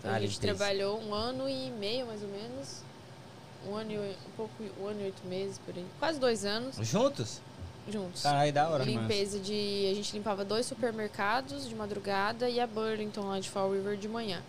Então 0.00 0.10
Ah, 0.10 0.16
a 0.16 0.20
gente 0.20 0.32
limpeza. 0.34 0.56
trabalhou 0.56 1.00
um 1.00 1.14
ano 1.14 1.48
e 1.48 1.70
meio, 1.70 2.06
mais 2.06 2.20
ou 2.22 2.28
menos. 2.28 2.82
Um 3.68 3.74
ano 3.76 3.92
e 3.92 3.98
um 3.98 4.14
pouco, 4.36 4.52
um 4.80 4.86
ano 4.88 5.00
e 5.00 5.04
oito 5.04 5.26
meses 5.26 5.58
por 5.64 5.74
aí. 5.76 5.84
Quase 6.00 6.18
dois 6.20 6.44
anos 6.44 6.76
Juntos? 6.86 7.40
juntos. 7.88 8.22
Caralho, 8.22 8.52
da 8.52 8.68
hora. 8.68 8.82
Limpeza 8.84 9.38
de. 9.38 9.88
A 9.90 9.94
gente 9.94 10.12
limpava 10.16 10.44
dois 10.44 10.66
supermercados 10.66 11.68
de 11.68 11.74
madrugada 11.76 12.48
e 12.50 12.58
a 12.58 12.66
Burlington 12.66 13.20
lá 13.28 13.38
de 13.38 13.48
Fall 13.48 13.72
River 13.72 13.96
de 13.96 14.08
manhã. 14.08 14.42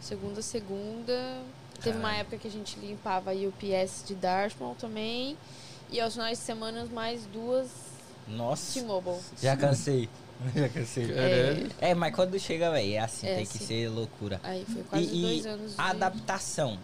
Segunda, 0.00 0.42
segunda. 0.42 1.42
Teve 1.82 1.96
uma 1.98 2.08
Caralho. 2.08 2.20
época 2.22 2.38
que 2.38 2.48
a 2.48 2.50
gente 2.50 2.78
limpava 2.78 3.30
a 3.30 3.34
UPS 3.34 4.04
de 4.06 4.14
Dartmouth 4.14 4.76
também. 4.78 5.36
E 5.90 6.00
aos 6.00 6.12
finais 6.14 6.38
de 6.38 6.44
semana 6.44 6.84
mais 6.86 7.24
duas 7.26 7.68
Nossa, 8.26 8.78
T-Mobile. 8.80 9.16
já 9.40 9.56
cansei. 9.56 10.08
já 10.54 10.68
cansei. 10.68 11.06
Caralho. 11.08 11.70
É, 11.80 11.94
mas 11.94 12.14
quando 12.14 12.38
chega, 12.38 12.70
velho, 12.70 12.94
é 12.94 12.98
assim, 12.98 13.26
É 13.26 13.36
tem 13.36 13.46
que 13.46 13.58
ser 13.58 13.88
loucura. 13.88 14.40
Aí 14.42 14.64
foi 14.66 14.82
quase 14.84 15.04
E- 15.06 15.18
e 15.18 15.22
dois 15.22 15.46
anos. 15.46 15.74
de- 15.74 15.80
A 15.80 15.90
adaptação 15.90 16.78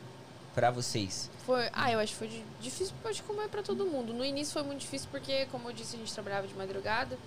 pra 0.54 0.70
vocês. 0.70 1.28
Foi, 1.44 1.68
ah, 1.72 1.90
eu 1.92 1.98
acho 1.98 2.12
que 2.12 2.18
foi 2.18 2.28
di- 2.28 2.44
difícil, 2.60 2.94
acho 3.04 3.20
que 3.20 3.26
como 3.28 3.42
é 3.42 3.48
pra 3.48 3.62
todo 3.62 3.84
mundo. 3.84 4.14
No 4.14 4.24
início 4.24 4.52
foi 4.54 4.62
muito 4.62 4.80
difícil 4.80 5.08
porque, 5.10 5.44
como 5.46 5.68
eu 5.68 5.72
disse, 5.74 5.96
a 5.96 5.98
gente 5.98 6.12
trabalhava 6.14 6.46
de 6.46 6.54
madrugada. 6.54 7.18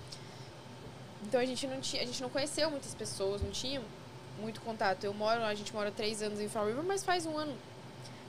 Então 1.22 1.38
a 1.40 1.44
gente 1.44 1.66
não 1.66 1.80
tinha, 1.80 2.02
a 2.02 2.06
gente 2.06 2.20
não 2.22 2.30
conheceu 2.30 2.70
muitas 2.70 2.94
pessoas, 2.94 3.42
não 3.42 3.50
tinha 3.50 3.80
muito 4.40 4.60
contato. 4.60 5.04
Eu 5.04 5.12
moro, 5.14 5.42
a 5.42 5.54
gente 5.54 5.72
mora 5.74 5.90
três 5.90 6.22
anos 6.22 6.40
em 6.40 6.48
Fall 6.48 6.66
River, 6.66 6.84
mas 6.84 7.04
faz 7.04 7.26
um 7.26 7.36
ano, 7.36 7.54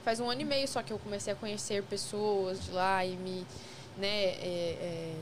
faz 0.04 0.20
um 0.20 0.30
ano 0.30 0.42
e 0.42 0.46
meio 0.46 0.68
só 0.68 0.82
que 0.82 0.92
eu 0.92 1.00
comecei 1.00 1.34
a 1.34 1.36
conhecer 1.36 1.84
pessoas 1.84 2.64
de 2.64 2.72
lá 2.72 3.06
e 3.06 3.16
me, 3.16 3.46
né, 3.98 4.08
é, 4.08 4.38
é, 4.82 5.14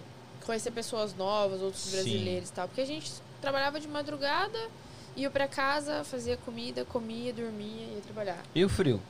conhecer 0.46 0.72
pessoas 0.72 1.16
novas, 1.16 1.62
outros 1.62 1.84
Sim. 1.84 1.92
brasileiros 1.92 2.50
e 2.50 2.54
tal. 2.54 2.68
Porque 2.68 2.82
a 2.82 2.86
gente 2.86 3.12
trabalhava 3.42 3.80
de 3.80 3.88
madrugada, 3.88 4.58
ia 5.16 5.30
pra 5.30 5.48
casa, 5.48 6.04
fazia 6.04 6.38
comida, 6.38 6.86
comia, 6.86 7.34
dormia 7.34 7.84
e 7.84 7.96
ia 7.96 8.02
trabalhar. 8.02 8.42
E 8.56 8.64
o 8.64 8.70
frio? 8.70 9.02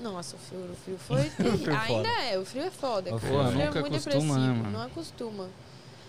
Nossa, 0.00 0.36
o 0.36 0.38
frio, 0.38 0.60
o 0.72 0.76
frio 0.76 0.98
foi. 0.98 1.22
frio 1.30 1.52
terrível. 1.58 1.74
foda. 1.86 2.08
Ainda 2.08 2.22
é, 2.22 2.38
o 2.38 2.44
frio 2.46 2.62
é 2.64 2.70
foda. 2.70 3.14
O 3.14 3.18
frio- 3.18 3.38
O 3.40 3.48
frio 3.48 3.60
é 3.60 3.66
nunca 3.66 3.80
muito 3.80 3.96
acostuma, 3.96 4.34
depressivo. 4.34 4.62
né? 4.64 4.70
Não 4.72 4.82
acostuma. 4.82 5.48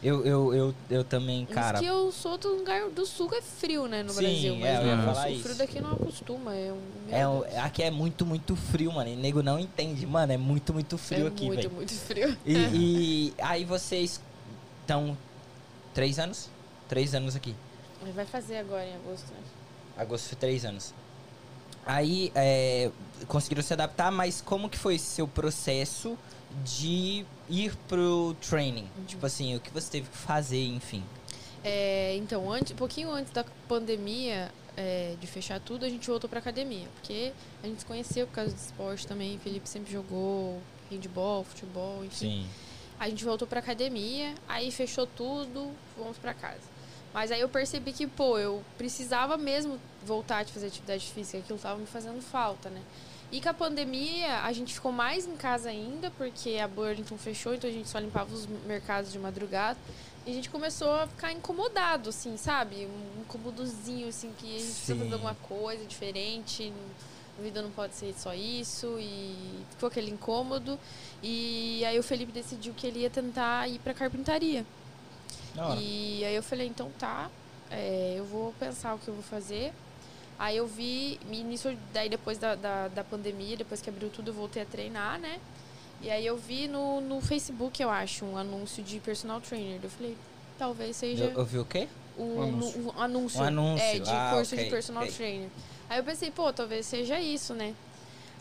Eu, 0.04 0.26
eu, 0.26 0.54
eu, 0.54 0.76
eu 0.90 1.04
também, 1.04 1.46
cara. 1.46 1.78
que 1.78 1.86
eu 1.86 2.12
sou 2.12 2.36
do 2.36 2.56
lugar 2.56 2.90
do 2.90 3.06
sul 3.06 3.30
é 3.36 3.42
frio, 3.42 3.88
né, 3.88 4.02
no 4.02 4.10
Sim, 4.10 4.22
Brasil. 4.22 4.54
é, 4.56 4.58
Mas 4.60 4.80
eu 4.80 4.88
ia 4.88 4.98
falar 5.04 5.28
o 5.28 5.32
isso. 5.32 5.44
frio 5.44 5.56
daqui 5.56 5.80
não 5.80 5.92
acostuma. 5.92 6.56
É, 6.56 6.74
um, 7.28 7.46
É, 7.46 7.60
aqui 7.60 7.84
é 7.84 7.92
muito, 7.92 8.26
muito 8.26 8.56
frio, 8.56 8.92
mano. 8.92 9.10
E 9.12 9.16
nego 9.16 9.44
não 9.44 9.60
entende. 9.60 10.06
Mano, 10.08 10.34
é 10.34 10.38
muito, 10.38 10.74
muito 10.74 10.98
frio 10.98 11.26
é 11.26 11.28
aqui, 11.28 11.46
muito, 11.46 11.62
velho. 11.62 11.72
muito 11.72 11.94
frio. 11.94 12.36
E, 12.44 12.54
e 12.74 13.34
aí 13.38 13.64
vocês 13.64 14.20
estão 14.82 15.16
três 15.94 16.18
anos? 16.18 16.50
Três 16.90 17.14
anos 17.14 17.36
aqui. 17.36 17.56
Vai 18.16 18.26
fazer 18.26 18.58
agora 18.58 18.84
em 18.84 18.96
agosto, 18.96 19.28
né? 19.32 19.40
Agosto 19.96 20.30
foi 20.30 20.38
três 20.38 20.66
anos. 20.66 20.96
Aí 21.86 22.32
é, 22.34 22.90
conseguiram 23.28 23.62
se 23.62 23.74
adaptar, 23.74 24.12
mas 24.12 24.42
como 24.42 24.68
que 24.68 24.80
foi 24.80 24.96
esse 24.96 25.06
seu 25.06 25.28
processo 25.28 26.18
de 26.64 27.26
ir 27.50 27.76
pro 27.88 28.36
training? 28.42 28.88
Uhum. 28.98 29.06
Tipo 29.06 29.26
assim, 29.26 29.56
o 29.56 29.60
que 29.60 29.70
você 29.72 29.92
teve 29.92 30.10
que 30.10 30.18
fazer, 30.18 30.64
enfim. 30.66 31.04
É, 31.64 32.16
então, 32.18 32.52
antes, 32.52 32.72
um 32.72 32.76
pouquinho 32.76 33.12
antes 33.12 33.32
da 33.32 33.44
pandemia, 33.68 34.52
é, 34.76 35.16
de 35.20 35.28
fechar 35.28 35.60
tudo, 35.60 35.86
a 35.86 35.90
gente 35.90 36.08
voltou 36.08 36.30
pra 36.30 36.40
academia. 36.40 36.88
Porque 36.96 37.32
a 37.64 37.68
gente 37.68 37.80
se 37.80 37.86
conheceu 37.86 38.28
por 38.28 38.34
causa 38.34 38.54
do 38.54 38.58
esporte 38.58 39.08
também. 39.08 39.38
Felipe 39.40 39.68
sempre 39.68 39.92
jogou 39.92 40.62
handball, 40.90 41.44
futebol, 41.44 42.04
enfim. 42.04 42.44
Sim. 42.44 42.46
A 43.00 43.10
gente 43.10 43.24
voltou 43.26 43.48
pra 43.48 43.60
academia, 43.60 44.36
aí 44.48 44.72
fechou 44.72 45.08
tudo, 45.08 45.72
fomos 45.98 46.18
pra 46.18 46.34
casa. 46.34 46.62
Mas 47.14 47.32
aí 47.32 47.42
eu 47.42 47.50
percebi 47.50 47.92
que, 47.92 48.08
pô, 48.08 48.38
eu 48.38 48.64
precisava 48.78 49.38
mesmo 49.38 49.80
voltar 50.06 50.44
de 50.44 50.52
fazer 50.52 50.68
atividade 50.68 51.06
física, 51.08 51.40
aquilo 51.40 51.60
tava 51.60 51.80
me 51.80 51.88
fazendo 51.88 52.22
falta, 52.22 52.70
né? 52.70 52.82
E 53.32 53.40
com 53.40 53.48
a 53.48 53.54
pandemia, 53.54 54.42
a 54.42 54.52
gente 54.52 54.74
ficou 54.74 54.92
mais 54.92 55.26
em 55.26 55.38
casa 55.38 55.70
ainda, 55.70 56.12
porque 56.18 56.58
a 56.58 56.68
Burlington 56.68 57.18
fechou, 57.18 57.54
então 57.54 57.70
a 57.70 57.74
gente 57.74 57.88
só 57.88 57.98
limpava 57.98 58.34
os 58.34 58.46
mercados 58.68 59.12
de 59.12 59.18
madrugada. 59.18 59.80
E 60.26 60.32
a 60.32 60.34
gente 60.34 60.50
começou 60.50 60.92
a 60.92 61.08
ficar 61.08 61.32
incomodado, 61.32 62.10
assim, 62.10 62.36
sabe? 62.36 62.86
Um 62.86 63.22
incomodozinho, 63.22 64.10
assim, 64.10 64.32
que 64.38 64.56
a 64.56 64.60
gente 64.60 64.74
precisa 64.74 64.94
Sim. 64.94 65.00
fazer 65.00 65.14
alguma 65.14 65.36
coisa 65.36 65.86
diferente. 65.86 66.74
A 67.40 67.42
vida 67.42 67.62
não 67.62 67.72
pode 67.72 67.96
ser 67.96 68.14
só 68.16 68.34
isso. 68.34 68.98
E 69.00 69.64
ficou 69.72 69.88
aquele 69.88 70.12
incômodo. 70.12 70.78
E 71.24 71.84
aí 71.86 71.98
o 71.98 72.04
Felipe 72.04 72.32
decidiu 72.32 72.74
que 72.74 72.86
ele 72.86 73.00
ia 73.00 73.10
tentar 73.10 73.68
ir 73.68 73.80
pra 73.80 73.94
carpintaria. 73.94 74.66
E 75.80 76.24
aí 76.24 76.36
eu 76.36 76.44
falei, 76.44 76.68
então 76.68 76.92
tá, 77.00 77.30
é, 77.70 78.16
eu 78.18 78.26
vou 78.26 78.54
pensar 78.60 78.94
o 78.94 79.00
que 79.00 79.08
eu 79.08 79.14
vou 79.14 79.24
fazer. 79.24 79.74
Aí 80.42 80.58
eu 80.58 80.66
vi, 80.66 81.20
nisso, 81.30 81.72
daí 81.94 82.10
depois 82.10 82.40
da, 82.40 82.56
da, 82.56 82.88
da 82.88 83.04
pandemia, 83.04 83.56
depois 83.56 83.80
que 83.80 83.92
abriu 83.92 84.10
tudo, 84.10 84.32
eu 84.32 84.34
voltei 84.34 84.64
a 84.64 84.66
treinar, 84.66 85.20
né? 85.20 85.40
E 86.02 86.10
aí 86.10 86.26
eu 86.26 86.36
vi 86.36 86.68
no, 86.68 87.00
no 87.00 87.22
Facebook, 87.22 87.80
eu 87.80 87.92
acho, 87.92 88.26
um 88.26 88.36
anúncio 88.36 88.82
de 88.82 89.00
personal 89.00 89.40
trainer. 89.40 89.80
Eu 89.84 89.90
falei, 89.92 90.18
talvez 90.58 90.96
seja 90.96 91.26
Eu, 91.26 91.32
eu 91.42 91.46
vi 91.46 91.60
o 91.60 91.66
quê? 91.66 91.88
um, 92.18 92.24
Um 92.40 92.42
anúncio. 92.42 92.82
um 92.82 93.02
anúncio, 93.04 93.40
Um 93.40 93.44
anúncio, 93.44 93.86
é, 93.86 94.00
de 94.00 94.10
ah, 94.10 94.32
curso 94.34 94.56
ok, 94.56 94.64
de 94.66 94.72
personal 94.72 95.04
ok. 95.04 95.14
trainer. 95.16 95.50
Aí 95.88 96.00
eu 96.00 96.04
pensei, 96.04 96.32
pô, 96.32 96.52
talvez 96.52 96.88
seja 96.88 97.20
isso, 97.20 97.54
né? 97.54 97.76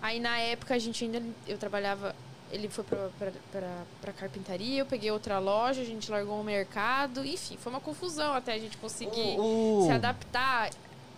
Aí 0.01 0.19
na 0.21 0.39
época 0.39 0.73
a 0.75 0.79
gente 0.79 1.05
ainda, 1.05 1.23
eu 1.47 1.59
trabalhava, 1.59 2.17
ele 2.51 2.71
foi 2.71 2.83
pra, 2.83 3.11
pra, 3.19 3.31
pra, 3.53 3.83
pra 4.01 4.13
carpintaria, 4.15 4.79
eu 4.79 4.87
peguei 4.87 5.11
outra 5.11 5.39
loja, 5.39 5.83
a 5.83 5.85
gente 5.85 6.11
largou 6.11 6.41
o 6.41 6.45
mercado, 6.45 7.23
enfim, 7.27 7.59
foi 7.59 7.71
uma 7.71 7.81
confusão 7.81 8.33
até 8.33 8.55
a 8.55 8.59
gente 8.59 8.79
conseguir 8.79 9.37
O- 9.39 9.81
o- 9.83 9.87
se 9.87 9.93
adaptar. 9.93 10.71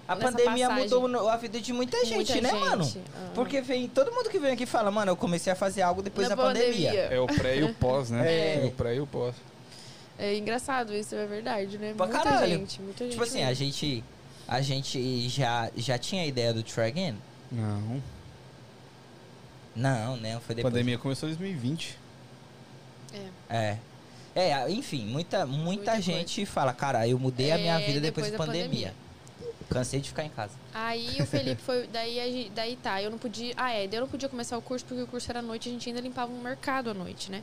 A 0.08 0.14
nessa 0.16 0.32
pandemia 0.32 0.68
passagem. 0.68 0.98
mudou 0.98 1.28
a 1.28 1.36
vida 1.36 1.60
de 1.60 1.72
muita 1.72 2.04
gente, 2.04 2.32
Muita 2.32 2.40
né, 2.40 2.50
gente. 2.50 2.60
mano? 2.60 2.82
Aham. 2.84 3.30
Porque 3.34 3.60
vem 3.60 3.88
todo 3.88 4.12
mundo 4.12 4.28
que 4.28 4.38
vem 4.38 4.52
aqui 4.52 4.66
fala, 4.66 4.90
mano, 4.90 5.12
eu 5.12 5.16
comecei 5.16 5.52
a 5.52 5.56
fazer 5.56 5.82
algo 5.82 6.02
depois 6.02 6.28
Na 6.28 6.34
da 6.34 6.42
pandemia. 6.42 6.90
É 6.92 7.20
o 7.20 7.26
pré 7.26 7.58
e 7.58 7.62
o 7.64 7.72
pós, 7.74 8.10
né? 8.10 8.62
É. 8.62 8.64
O 8.66 8.70
pré 8.72 8.96
e 8.96 9.00
o 9.00 9.06
pós. 9.06 9.34
É 10.18 10.36
engraçado 10.36 10.92
isso, 10.94 11.14
é 11.14 11.26
verdade, 11.26 11.78
né? 11.78 11.94
Pra 11.96 12.06
muita 12.06 12.22
caralho. 12.22 12.58
gente, 12.58 12.80
muita 12.82 13.04
gente. 13.04 13.12
Tipo 13.12 13.24
assim, 13.24 13.42
a 13.42 13.46
mesmo. 13.48 13.64
gente, 13.64 14.04
a 14.46 14.60
gente 14.60 15.28
já, 15.28 15.70
já 15.76 15.96
tinha 15.98 16.22
a 16.22 16.26
ideia 16.26 16.52
do 16.52 16.62
try 16.62 16.82
again? 16.82 17.16
Não. 17.50 18.02
Não, 19.74 20.16
né? 20.16 20.38
Foi 20.44 20.52
A 20.52 20.56
depois. 20.56 20.72
pandemia 20.72 20.98
começou 20.98 21.28
em 21.28 21.32
2020. 21.32 21.98
É. 23.14 23.56
É. 23.56 23.78
É, 24.34 24.70
enfim, 24.70 25.04
muita, 25.06 25.44
muita, 25.46 25.62
Muita 25.92 26.00
gente 26.00 26.44
fala, 26.46 26.72
cara, 26.72 27.06
eu 27.06 27.18
mudei 27.18 27.52
a 27.52 27.58
minha 27.58 27.78
É, 27.80 27.86
vida 27.86 28.00
depois, 28.00 28.30
depois 28.30 28.32
da 28.32 28.38
da 28.38 28.44
pandemia. 28.46 28.94
Cansei 29.72 30.00
de 30.00 30.08
ficar 30.08 30.24
em 30.24 30.28
casa. 30.30 30.52
Aí 30.74 31.20
o 31.20 31.26
Felipe 31.26 31.62
foi. 31.62 31.86
Daí, 31.86 32.20
a 32.20 32.24
gente- 32.26 32.50
daí 32.50 32.76
tá, 32.76 33.02
eu 33.02 33.10
não 33.10 33.18
podia. 33.18 33.54
Ah, 33.56 33.70
é, 33.72 33.86
daí 33.86 33.96
eu 33.98 34.02
não 34.02 34.08
podia 34.08 34.28
começar 34.28 34.56
o 34.58 34.62
curso 34.62 34.84
porque 34.84 35.02
o 35.02 35.06
curso 35.06 35.30
era 35.30 35.38
à 35.40 35.42
noite 35.42 35.66
e 35.66 35.70
a 35.70 35.72
gente 35.72 35.88
ainda 35.88 36.00
limpava 36.00 36.32
um 36.32 36.40
mercado 36.40 36.90
à 36.90 36.94
noite, 36.94 37.30
né? 37.30 37.42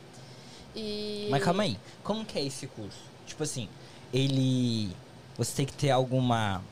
E. 0.74 1.28
Mas 1.30 1.42
calma 1.42 1.62
aí, 1.64 1.78
como 2.04 2.24
que 2.24 2.38
é 2.38 2.44
esse 2.44 2.66
curso? 2.66 2.98
Tipo 3.26 3.42
assim, 3.42 3.68
ele. 4.12 4.94
Você 5.36 5.56
tem 5.56 5.66
que 5.66 5.72
ter 5.72 5.90
alguma. 5.90 6.62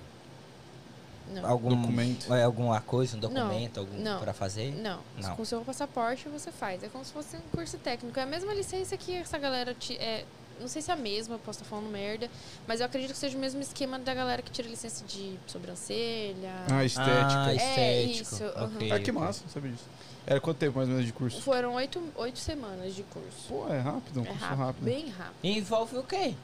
Não. 1.31 1.47
Algum, 1.47 1.69
Documento. 1.77 2.33
é, 2.33 2.43
alguma 2.43 2.81
coisa, 2.81 3.17
um 3.17 3.21
documento, 3.21 3.81
algum 3.81 3.99
não. 4.03 4.19
pra 4.19 4.33
fazer? 4.33 4.73
Não, 4.77 4.99
Não. 5.21 5.37
com 5.37 5.43
o 5.43 5.47
seu 5.47 5.61
passaporte 5.61 6.27
você 6.29 6.51
faz. 6.51 6.83
É 6.83 6.89
como 6.89 7.05
se 7.05 7.13
fosse 7.13 7.37
um 7.37 7.41
curso 7.55 7.77
técnico. 7.77 8.19
É 8.19 8.23
a 8.23 8.27
mesma 8.27 8.55
licença 8.55 8.97
que 8.97 9.15
essa 9.15 9.37
galera. 9.37 9.75
Ti, 9.75 9.95
é, 9.99 10.25
não 10.61 10.69
sei 10.69 10.83
se 10.83 10.91
é 10.91 10.95
a 10.95 10.97
mesma, 10.97 11.35
eu 11.35 11.39
posso 11.39 11.61
estar 11.63 11.69
falando 11.69 11.91
merda. 11.91 12.31
Mas 12.67 12.81
eu 12.81 12.87
acredito 12.87 13.13
que 13.13 13.19
seja 13.19 13.37
o 13.37 13.41
mesmo 13.41 13.61
esquema 13.61 13.99
da 13.99 14.15
galera 14.15 14.43
que 14.43 14.51
tira 14.51 14.69
licença 14.69 15.05
de 15.05 15.39
sobrancelha. 15.47 16.53
Ah, 16.71 16.79
Ah, 16.79 16.85
estética. 16.85 17.51
É, 17.51 18.03
estético. 18.05 18.35
isso, 18.35 18.45
ok, 18.57 18.93
Ah, 18.93 19.01
que 19.01 19.13
massa, 19.13 19.43
não 19.45 19.51
sabia 19.53 19.71
disso. 19.73 19.85
Era 20.27 20.41
quanto 20.41 20.59
tempo 20.59 20.77
mais 20.77 20.89
ou 20.89 20.95
menos 20.95 21.07
de 21.07 21.13
curso? 21.13 21.41
Foram 21.41 21.75
oito, 21.75 22.03
oito 22.17 22.39
semanas 22.39 22.95
de 22.95 23.03
curso. 23.05 23.49
Pô, 23.49 23.67
é 23.73 23.79
rápido, 23.81 24.21
um 24.21 24.25
é 24.25 24.27
curso 24.27 24.45
rápido, 24.45 24.59
rápido. 24.59 24.85
bem 24.85 25.09
rápido. 25.09 25.37
E 25.43 25.57
envolve 25.59 25.97
o 25.97 26.03
quê? 26.03 26.35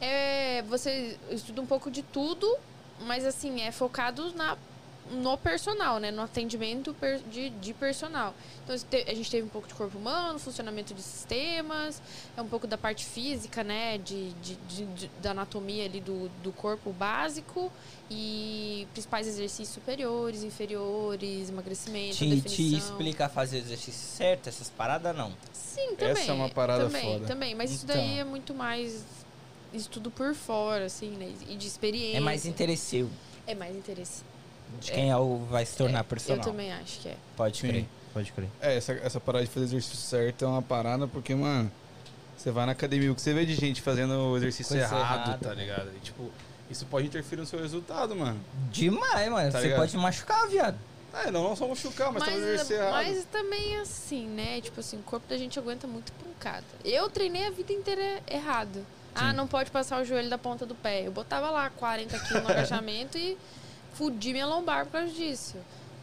É, 0.00 0.62
você 0.68 1.18
estuda 1.30 1.60
um 1.62 1.66
pouco 1.66 1.90
de 1.90 2.02
tudo, 2.02 2.46
mas 3.06 3.24
assim, 3.24 3.62
é 3.62 3.72
focado 3.72 4.34
na 4.34 4.56
no 5.10 5.36
personal, 5.38 5.98
né? 5.98 6.10
No 6.10 6.22
atendimento 6.22 6.94
de, 7.30 7.50
de 7.50 7.72
personal. 7.74 8.34
Então 8.64 8.74
a 8.74 9.14
gente 9.14 9.30
teve 9.30 9.46
um 9.46 9.48
pouco 9.48 9.68
de 9.68 9.74
corpo 9.74 9.96
humano, 9.96 10.38
funcionamento 10.38 10.92
de 10.92 11.02
sistemas, 11.02 12.02
é 12.36 12.42
um 12.42 12.48
pouco 12.48 12.66
da 12.66 12.76
parte 12.76 13.04
física, 13.04 13.62
né? 13.62 13.98
De, 13.98 14.32
de, 14.34 14.54
de- 14.68 14.86
de- 14.86 15.10
da 15.22 15.30
anatomia 15.30 15.84
ali 15.84 16.00
do, 16.00 16.28
do 16.42 16.50
corpo 16.52 16.92
básico 16.92 17.70
e 18.10 18.86
principais 18.92 19.26
exercícios 19.26 19.68
superiores, 19.68 20.42
inferiores, 20.42 21.48
emagrecimento, 21.48 22.16
Te, 22.16 22.26
definição. 22.28 22.50
te 22.56 22.76
explica 22.76 23.28
fazer 23.28 23.56
o 23.56 23.60
exercício 23.60 24.08
certo, 24.16 24.48
essas 24.48 24.68
paradas 24.70 25.16
não. 25.16 25.32
Sim, 25.52 25.94
também. 25.96 26.22
Essa 26.22 26.30
é 26.32 26.34
uma 26.34 26.48
parada 26.48 26.84
também, 26.86 27.02
foda. 27.14 27.26
Também, 27.26 27.54
mas 27.54 27.70
isso 27.70 27.84
Então. 27.84 27.96
daí 27.96 28.18
é 28.18 28.24
muito 28.24 28.54
mais 28.54 29.04
estudo 29.72 30.10
por 30.10 30.34
fora, 30.34 30.86
assim, 30.86 31.10
né? 31.10 31.32
E 31.48 31.56
de 31.56 31.66
experiência. 31.66 32.16
É 32.16 32.20
mais 32.20 32.46
interesse 32.46 32.82
seu, 32.82 33.10
É 33.46 33.54
mais 33.54 33.76
interesse. 33.76 34.22
De 34.80 34.92
quem 34.92 35.10
é 35.10 35.16
o, 35.16 35.38
vai 35.50 35.64
se 35.66 35.76
tornar 35.76 36.00
É, 36.00 36.02
personal. 36.02 36.38
Eu 36.38 36.44
também 36.52 36.72
acho 36.72 37.00
que 37.00 37.08
é. 37.08 37.16
Pode 37.36 37.58
Sim. 37.58 37.68
crer, 37.68 37.86
pode 38.14 38.32
crer. 38.32 38.48
É, 38.60 38.76
essa, 38.76 38.92
essa 38.92 39.20
parada 39.20 39.44
de 39.44 39.50
fazer 39.50 39.66
exercício 39.66 39.96
certo 39.96 40.44
é 40.44 40.48
uma 40.48 40.62
parada 40.62 41.06
porque, 41.06 41.34
mano, 41.34 41.70
você 42.36 42.50
vai 42.50 42.66
na 42.66 42.72
academia, 42.72 43.10
o 43.10 43.14
que 43.14 43.20
você 43.20 43.32
vê 43.34 43.44
de 43.46 43.54
gente 43.54 43.80
fazendo 43.82 44.12
o 44.32 44.36
exercício 44.36 44.76
Coisa 44.76 44.84
errado, 44.94 45.28
errada. 45.28 45.48
tá 45.48 45.54
ligado? 45.54 45.90
E, 45.96 46.00
tipo, 46.00 46.30
isso 46.70 46.84
pode 46.86 47.06
interferir 47.06 47.40
no 47.40 47.46
seu 47.46 47.60
resultado, 47.60 48.14
mano. 48.14 48.38
Demais, 48.70 49.30
mano. 49.30 49.50
Tá 49.50 49.58
Você 49.58 49.64
ligado? 49.64 49.78
pode 49.80 49.96
machucar, 49.96 50.48
viado. 50.48 50.76
É, 51.24 51.30
não, 51.30 51.42
não 51.44 51.56
só 51.56 51.66
machucar, 51.66 52.12
mas, 52.12 52.20
Mas, 52.22 52.28
talvez 52.28 52.44
exercício 52.46 52.76
errado. 52.76 52.92
mas 52.92 53.24
também 53.32 53.76
assim, 53.78 54.26
né? 54.26 54.60
Tipo 54.60 54.80
assim, 54.80 54.98
o 54.98 55.02
corpo 55.02 55.26
da 55.26 55.38
gente 55.38 55.58
aguenta 55.58 55.86
muito 55.86 56.12
pancada. 56.12 56.64
Eu 56.84 57.08
treinei 57.08 57.46
a 57.46 57.50
vida 57.50 57.72
inteira 57.72 58.20
errado. 58.30 58.84
Ah, 59.14 59.32
não 59.32 59.46
pode 59.46 59.70
passar 59.70 59.98
o 60.02 60.04
joelho 60.04 60.28
da 60.28 60.36
ponta 60.36 60.66
do 60.66 60.74
pé. 60.74 61.06
Eu 61.06 61.10
botava 61.12 61.48
lá 61.48 61.70
40 61.70 62.18
quilos 62.18 62.42
no 62.42 62.50
agachamento 62.52 63.16
e 63.16 63.38
fudi 63.96 64.32
minha 64.32 64.46
lombar 64.46 64.84
por 64.84 64.92
causa 64.92 65.12
disso. 65.12 65.56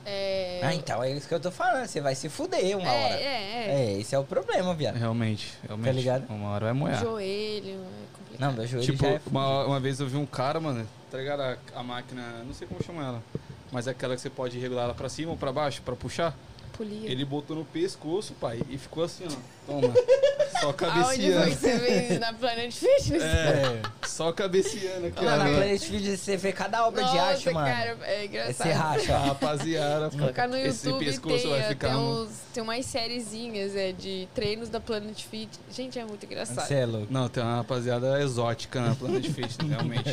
É... 0.05 0.59
Ah, 0.61 0.73
então 0.73 1.01
é 1.01 1.11
isso 1.11 1.27
que 1.27 1.33
eu 1.33 1.39
tô 1.39 1.51
falando. 1.51 1.87
Você 1.87 2.01
vai 2.01 2.13
se 2.13 2.27
fuder 2.27 2.77
uma 2.77 2.87
é, 2.87 3.05
hora. 3.05 3.15
é, 3.15 3.23
é. 3.23 3.67
É, 3.69 3.99
esse 3.99 4.13
é 4.13 4.19
o 4.19 4.23
problema, 4.23 4.73
viado. 4.73 4.95
Realmente, 4.95 5.53
realmente. 5.65 5.85
Tá 5.87 5.91
ligado? 5.93 6.29
Uma 6.29 6.49
hora 6.49 6.65
vai 6.65 6.73
moer. 6.73 6.99
Joelho, 6.99 7.71
é 7.71 8.17
complicado. 8.17 8.39
Não, 8.39 8.51
meu 8.53 8.67
joelho 8.67 8.85
Tipo, 8.85 9.03
já 9.05 9.11
é 9.11 9.21
uma, 9.25 9.65
uma 9.65 9.79
vez 9.79 9.99
eu 9.99 10.07
vi 10.07 10.17
um 10.17 10.25
cara, 10.25 10.59
mano, 10.59 10.85
tá 11.09 11.17
ligado? 11.17 11.41
A, 11.41 11.57
a 11.75 11.83
máquina, 11.83 12.43
não 12.45 12.53
sei 12.53 12.67
como 12.67 12.83
chama 12.83 13.01
ela, 13.01 13.23
mas 13.71 13.87
é 13.87 13.91
aquela 13.91 14.15
que 14.15 14.21
você 14.21 14.29
pode 14.29 14.59
regular 14.59 14.85
ela 14.85 14.93
pra 14.93 15.07
cima 15.07 15.31
ou 15.31 15.37
pra 15.37 15.53
baixo, 15.53 15.81
pra 15.81 15.95
puxar. 15.95 16.35
Polia. 16.77 17.09
Ele 17.09 17.23
botou 17.25 17.55
no 17.55 17.65
pescoço, 17.65 18.33
pai, 18.33 18.61
e 18.69 18.77
ficou 18.77 19.03
assim, 19.03 19.25
ó. 19.27 19.53
Toma. 19.65 19.93
Só 20.59 20.67
Aonde 20.67 20.77
foi 20.77 20.87
cabeceando. 20.87 21.49
que 21.49 21.55
você 21.55 21.77
veio? 21.77 22.19
Na 22.19 22.33
Planet 22.33 22.71
Fitness? 22.73 23.23
É, 23.23 23.81
só 24.05 24.31
cabeceando 24.31 25.07
aqui, 25.07 25.19
ó. 25.19 25.23
na? 25.23 25.43
Planet 25.45 25.81
Fitness 25.81 26.19
você 26.19 26.37
vê 26.37 26.51
cada 26.53 26.87
obra 26.87 27.03
de 27.03 27.09
Nossa, 27.09 27.21
arte, 27.23 27.49
mano. 27.49 27.67
cara, 27.67 27.97
é 28.03 28.25
engraçado. 28.25 28.55
Você 28.67 28.71
racha. 28.71 29.15
A 29.15 29.19
rapaziada, 29.25 30.09
Colocar 30.11 30.47
no 30.47 30.55
esse 30.55 30.87
YouTube 30.87 31.05
pescoço 31.05 31.41
tem, 31.43 31.49
vai 31.49 31.63
ficar 31.63 31.87
tem, 31.89 31.97
um- 31.97 32.21
uns, 32.23 32.29
tem 32.53 32.63
umas 32.63 32.85
sériezinhas 32.85 33.75
é, 33.75 33.91
de 33.91 34.27
treinos 34.33 34.69
da 34.69 34.79
Planet 34.79 35.21
Fit. 35.23 35.49
Gente, 35.71 35.97
é 35.99 36.05
muito 36.05 36.25
engraçado. 36.25 36.65
Você 36.67 36.75
é 36.75 36.85
louco. 36.85 37.07
Não, 37.09 37.27
tem 37.27 37.43
uma 37.43 37.57
rapaziada 37.57 38.21
exótica 38.21 38.79
na 38.79 38.95
Planet 38.95 39.25
Fitness, 39.25 39.57
realmente. 39.67 40.09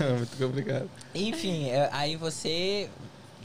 É 0.00 0.12
muito 0.14 0.36
complicado. 0.36 0.90
Enfim, 1.14 1.68
é, 1.70 1.88
aí 1.92 2.16
você 2.16 2.88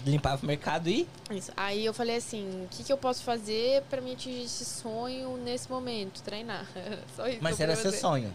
limpava 0.06 0.44
o 0.44 0.46
mercado 0.46 0.90
e. 0.90 1.08
Isso. 1.30 1.52
Aí 1.56 1.86
eu 1.86 1.94
falei 1.94 2.18
assim, 2.18 2.66
o 2.66 2.68
que, 2.70 2.84
que 2.84 2.92
eu 2.92 2.98
posso 2.98 3.24
fazer 3.24 3.84
pra 3.90 4.02
me 4.02 4.14
atingir 4.14 4.44
esse 4.44 4.66
sonho 4.66 5.38
nesse 5.38 5.70
momento? 5.70 6.22
Treinar. 6.22 6.66
Só 7.16 7.28
isso. 7.28 7.40
Mas 7.42 7.60
era 7.60 7.76
seu 7.76 7.86
fazer. 7.86 7.98
sonho. 7.98 8.34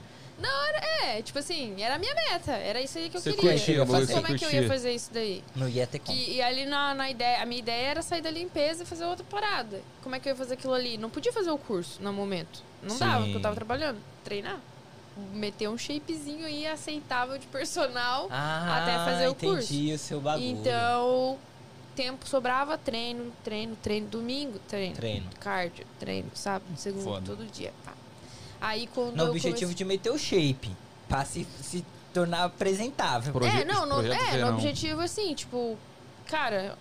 É, 1.06 1.22
tipo 1.22 1.38
assim, 1.38 1.80
era 1.80 1.94
a 1.94 1.98
minha 1.98 2.14
meta. 2.14 2.52
Era 2.52 2.80
isso 2.80 2.98
aí 2.98 3.08
que 3.08 3.16
eu 3.16 3.20
Você 3.20 3.32
queria. 3.32 3.52
curtia, 3.52 3.84
Mas 3.84 4.06
você 4.08 4.14
como 4.14 4.26
é 4.26 4.38
que 4.38 4.44
eu 4.44 4.50
ia 4.50 4.68
fazer 4.68 4.92
isso 4.92 5.10
daí? 5.12 5.42
Não 5.54 5.68
ia 5.68 5.86
ter 5.86 5.98
como. 6.00 6.16
Que, 6.16 6.32
e 6.32 6.42
ali 6.42 6.66
na, 6.66 6.94
na 6.94 7.08
ideia, 7.08 7.42
a 7.42 7.46
minha 7.46 7.60
ideia 7.60 7.90
era 7.90 8.02
sair 8.02 8.20
da 8.20 8.30
limpeza 8.30 8.82
e 8.82 8.86
fazer 8.86 9.04
outra 9.04 9.24
parada. 9.30 9.80
Como 10.02 10.14
é 10.14 10.20
que 10.20 10.28
eu 10.28 10.32
ia 10.32 10.36
fazer 10.36 10.54
aquilo 10.54 10.74
ali? 10.74 10.98
Não 10.98 11.08
podia 11.08 11.32
fazer 11.32 11.50
o 11.50 11.58
curso 11.58 12.02
no 12.02 12.12
momento. 12.12 12.62
Não 12.82 12.90
Sim. 12.90 12.98
dava, 12.98 13.20
porque 13.22 13.36
eu 13.36 13.40
tava 13.42 13.54
trabalhando. 13.54 13.98
Treinar. 14.24 14.58
Meter 15.32 15.68
um 15.68 15.78
shapezinho 15.78 16.44
aí 16.44 16.66
aceitável 16.66 17.38
de 17.38 17.46
personal. 17.46 18.26
Ah, 18.30 18.82
até 18.82 18.94
fazer 18.96 19.28
o 19.28 19.30
entendi 19.30 19.46
curso. 19.46 19.94
o 19.94 19.98
seu 19.98 20.20
bagulho. 20.20 20.44
Então, 20.44 21.38
tempo 21.96 22.28
sobrava, 22.28 22.76
treino, 22.78 23.32
treino, 23.42 23.74
treino. 23.82 24.06
Domingo, 24.08 24.58
treino. 24.68 24.94
Treino. 24.94 25.26
Cardio, 25.40 25.84
treino, 25.98 26.30
sábado, 26.34 26.64
segunda, 26.76 27.04
Foda. 27.04 27.26
todo 27.26 27.44
dia. 27.46 27.72
Pá. 27.84 27.92
Aí 28.60 28.86
quando 28.94 29.16
No 29.16 29.24
eu 29.24 29.28
objetivo 29.30 29.54
comecei... 29.54 29.74
de 29.74 29.84
meter 29.84 30.10
o 30.10 30.18
shape. 30.18 30.70
Pra 31.08 31.24
se, 31.24 31.46
se 31.62 31.84
tornar 32.12 32.44
apresentável. 32.44 33.32
Proje- 33.32 33.60
É, 33.62 33.64
não, 33.64 33.86
no, 33.86 34.00
é, 34.12 34.38
no 34.38 34.48
objetivo 34.54 35.00
assim, 35.00 35.34
tipo, 35.34 35.78
cara, 36.26 36.76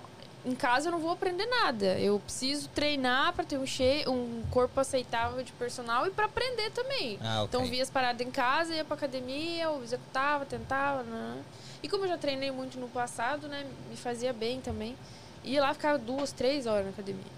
em 0.46 0.56
casa 0.56 0.88
eu 0.88 0.92
não 0.92 1.00
vou 1.00 1.12
aprender 1.12 1.46
nada. 1.46 2.00
Eu 2.00 2.20
preciso 2.20 2.70
treinar 2.70 3.34
pra 3.34 3.44
ter 3.44 3.58
um, 3.58 3.66
che 3.66 4.06
um 4.08 4.44
corpo 4.52 4.80
aceitável 4.80 5.44
de 5.44 5.52
personal 5.54 6.06
e 6.06 6.12
pra 6.12 6.26
aprender 6.26 6.70
também. 6.72 7.18
Ah, 7.22 7.44
ok. 7.44 7.48
Então 7.48 7.66
via 7.66 7.82
as 7.82 7.90
paradas 7.90 8.26
em 8.26 8.30
casa, 8.30 8.74
ia 8.76 8.86
pra 8.86 8.96
academia, 8.96 9.64
eu 9.64 9.84
executava, 9.84 10.46
tentava, 10.46 11.04
né? 11.04 11.44
E 11.82 11.90
como 11.90 12.06
eu 12.06 12.10
já 12.10 12.18
treinei 12.18 12.52
muito 12.52 12.80
no 12.80 12.88
passado, 12.88 13.48
né, 13.48 13.66
me 13.90 13.98
fazia 13.98 14.32
bem 14.32 14.62
também. 14.62 14.96
Ia 15.44 15.62
lá 15.62 15.74
ficar 15.74 15.98
duas, 15.98 16.32
três 16.32 16.66
horas 16.66 16.86
na 16.86 16.92
academia. 16.92 17.36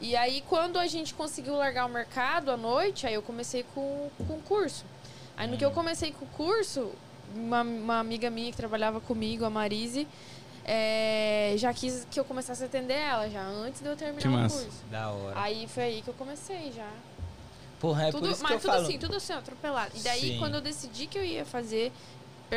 E 0.00 0.16
aí, 0.16 0.42
quando 0.48 0.78
a 0.78 0.86
gente 0.86 1.14
conseguiu 1.14 1.56
largar 1.56 1.86
o 1.86 1.88
mercado 1.88 2.50
à 2.50 2.56
noite, 2.56 3.06
aí 3.06 3.14
eu 3.14 3.22
comecei 3.22 3.64
com, 3.74 4.10
com 4.26 4.34
o 4.34 4.42
curso. 4.42 4.84
Aí, 5.36 5.46
no 5.48 5.56
que 5.56 5.64
eu 5.64 5.70
comecei 5.70 6.12
com 6.12 6.24
o 6.24 6.28
curso, 6.28 6.92
uma, 7.34 7.62
uma 7.62 7.98
amiga 7.98 8.30
minha 8.30 8.50
que 8.50 8.56
trabalhava 8.56 9.00
comigo, 9.00 9.44
a 9.44 9.50
Marise, 9.50 10.06
é, 10.64 11.54
já 11.58 11.72
quis 11.74 12.06
que 12.10 12.18
eu 12.18 12.24
começasse 12.24 12.62
a 12.62 12.66
atender 12.66 12.94
ela, 12.94 13.28
já 13.28 13.42
antes 13.42 13.80
de 13.82 13.88
eu 13.88 13.96
terminar 13.96 14.22
Que 14.22 14.28
o 14.28 14.60
curso. 14.60 14.68
Da 14.90 15.10
hora. 15.10 15.40
Aí 15.40 15.66
foi 15.68 15.82
aí 15.82 16.02
que 16.02 16.08
eu 16.08 16.14
comecei 16.14 16.72
já. 16.72 16.88
Porra, 17.80 18.04
é 18.04 18.10
tudo, 18.10 18.20
por 18.20 18.30
isso 18.30 18.42
mas 18.42 18.50
que 18.50 18.56
eu 18.56 18.60
tudo 18.60 18.70
falo. 18.72 18.82
assim, 18.84 18.98
tudo 18.98 19.16
assim, 19.16 19.32
atropelado. 19.34 19.92
E 19.94 20.00
daí, 20.00 20.20
Sim. 20.20 20.38
quando 20.38 20.54
eu 20.54 20.60
decidi 20.62 21.06
que 21.06 21.18
eu 21.18 21.24
ia 21.24 21.44
fazer 21.44 21.92